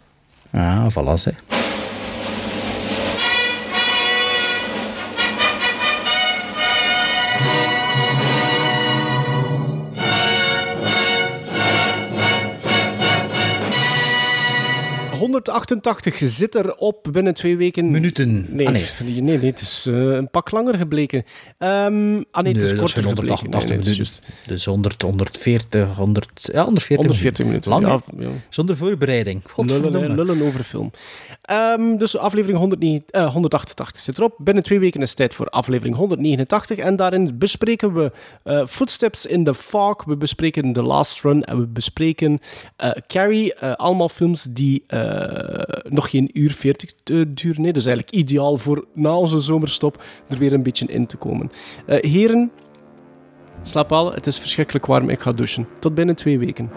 Ah, 0.51 0.85
voilà, 0.91 1.23
hè. 1.23 1.31
188 15.33 16.17
zit 16.17 16.55
er 16.55 16.75
op 16.75 17.07
binnen 17.11 17.33
twee 17.33 17.57
weken. 17.57 17.91
Minuten. 17.91 18.45
Nee, 18.49 18.67
Ah, 18.67 18.73
nee. 18.73 19.21
nee. 19.21 19.21
nee, 19.21 19.39
het 19.39 19.61
is 19.61 19.85
eh, 19.87 19.93
een 19.95 20.29
pak 20.29 20.51
langer 20.51 20.77
gebleken. 20.77 21.23
Ehm, 21.57 22.21
ah 22.31 22.43
nee, 22.43 22.53
het 22.53 22.61
is 22.61 22.69
dat 22.69 22.77
korter 22.79 23.03
zijn 23.03 23.15
gebleken. 23.15 23.39
188 23.39 23.59
Nee, 23.59 23.67
nee, 23.67 23.77
het 23.77 23.85
is 23.87 23.97
minuten. 23.97 24.47
Dus 24.47 24.65
100, 24.65 25.01
140, 25.01 25.95
100, 25.95 26.49
ja, 26.53 26.63
140, 26.63 26.95
140 27.05 27.45
minuten. 27.45 27.71
Lang, 27.71 27.83
hè? 27.85 27.89
ja, 27.91 28.01
ja. 28.17 28.29
Zonder 28.49 28.77
voorbereiding. 28.77 29.41
Lullen, 29.55 30.15
lullen 30.15 30.41
over 30.41 30.63
film. 30.63 30.91
Ehm, 31.41 31.97
dus 31.97 32.17
aflevering 32.17 32.57
109 32.59 33.03
eh, 33.09 33.31
188 33.33 34.01
zit 34.03 34.17
erop. 34.17 34.35
Binnen 34.37 34.63
twee 34.63 34.79
weken 34.79 35.01
is 35.01 35.07
het 35.07 35.17
tijd 35.17 35.33
voor 35.33 35.49
aflevering 35.49 35.95
189. 35.95 36.77
En 36.77 36.95
daarin 36.95 37.37
bespreken 37.37 37.93
we 37.93 38.11
eh, 38.43 38.65
Footsteps 38.67 39.25
in 39.25 39.43
the 39.43 39.53
Fog. 39.53 40.03
We 40.05 40.15
bespreken 40.17 40.73
The 40.73 40.81
Last 40.83 41.21
Run. 41.21 41.43
En 41.43 41.59
we 41.59 41.67
bespreken 41.67 42.39
Carrie. 43.07 43.59
Allemaal 43.59 44.09
films 44.09 44.45
die 44.49 44.83
nog 45.89 46.09
geen 46.09 46.29
uur 46.33 46.51
40 46.51 46.93
te 47.03 47.33
duren. 47.33 47.61
Nee, 47.61 47.73
dus 47.73 47.85
eigenlijk 47.85 48.15
ideaal 48.15 48.57
voor 48.57 48.85
na 48.93 49.15
onze 49.15 49.41
zomerstop 49.41 50.03
er 50.27 50.37
weer 50.37 50.53
een 50.53 50.63
beetje 50.63 50.85
in 50.85 51.05
te 51.05 51.17
komen. 51.17 51.51
Eh, 51.85 52.11
heren, 52.11 52.51
slaap 53.61 53.91
al. 53.91 54.13
Het 54.13 54.27
is 54.27 54.39
verschrikkelijk 54.39 54.85
warm. 54.85 55.09
Ik 55.09 55.19
ga 55.19 55.31
douchen. 55.31 55.67
Tot 55.79 55.95
binnen 55.95 56.15
twee 56.15 56.39
weken. 56.39 56.71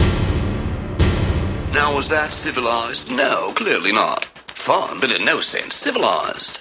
Now, 1.73 1.93
was 1.93 2.07
that 2.07 2.33
civilized? 2.33 3.11
No, 3.11 3.53
clearly 3.53 3.91
not. 3.91 4.31
Fun, 4.55 5.01
but 5.01 5.13
in 5.13 5.25
no 5.25 5.41
sense 5.41 5.77
civilized. 5.77 6.59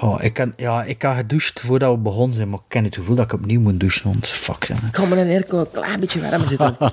Oh, 0.00 0.22
ik, 0.22 0.32
kan, 0.32 0.52
ja, 0.56 0.84
ik 0.84 1.02
had 1.02 1.16
gedoucht 1.16 1.60
voordat 1.60 1.90
we 1.90 1.98
begonnen 1.98 2.36
zijn, 2.36 2.48
maar 2.48 2.58
ik 2.68 2.74
heb 2.74 2.84
het 2.84 2.94
gevoel 2.94 3.16
dat 3.16 3.24
ik 3.24 3.32
opnieuw 3.32 3.60
moet 3.60 3.80
douchen, 3.80 4.10
want 4.10 4.26
fuck. 4.26 4.64
Ja. 4.64 4.74
Ik 4.74 4.92
kan 4.92 5.08
met 5.08 5.18
een 5.18 5.28
airco 5.28 5.58
een 5.58 5.70
klein 5.70 6.00
beetje 6.00 6.20
warmer 6.20 6.48
zitten 6.48 6.76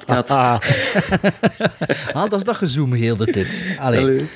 ah, 2.13 2.29
dat 2.29 2.33
is 2.33 2.43
dat 2.43 2.59
heel 2.91 3.17
de 3.17 3.25
tijd. 3.25 3.65
Allee. 3.79 3.99
Allee. 4.01 4.29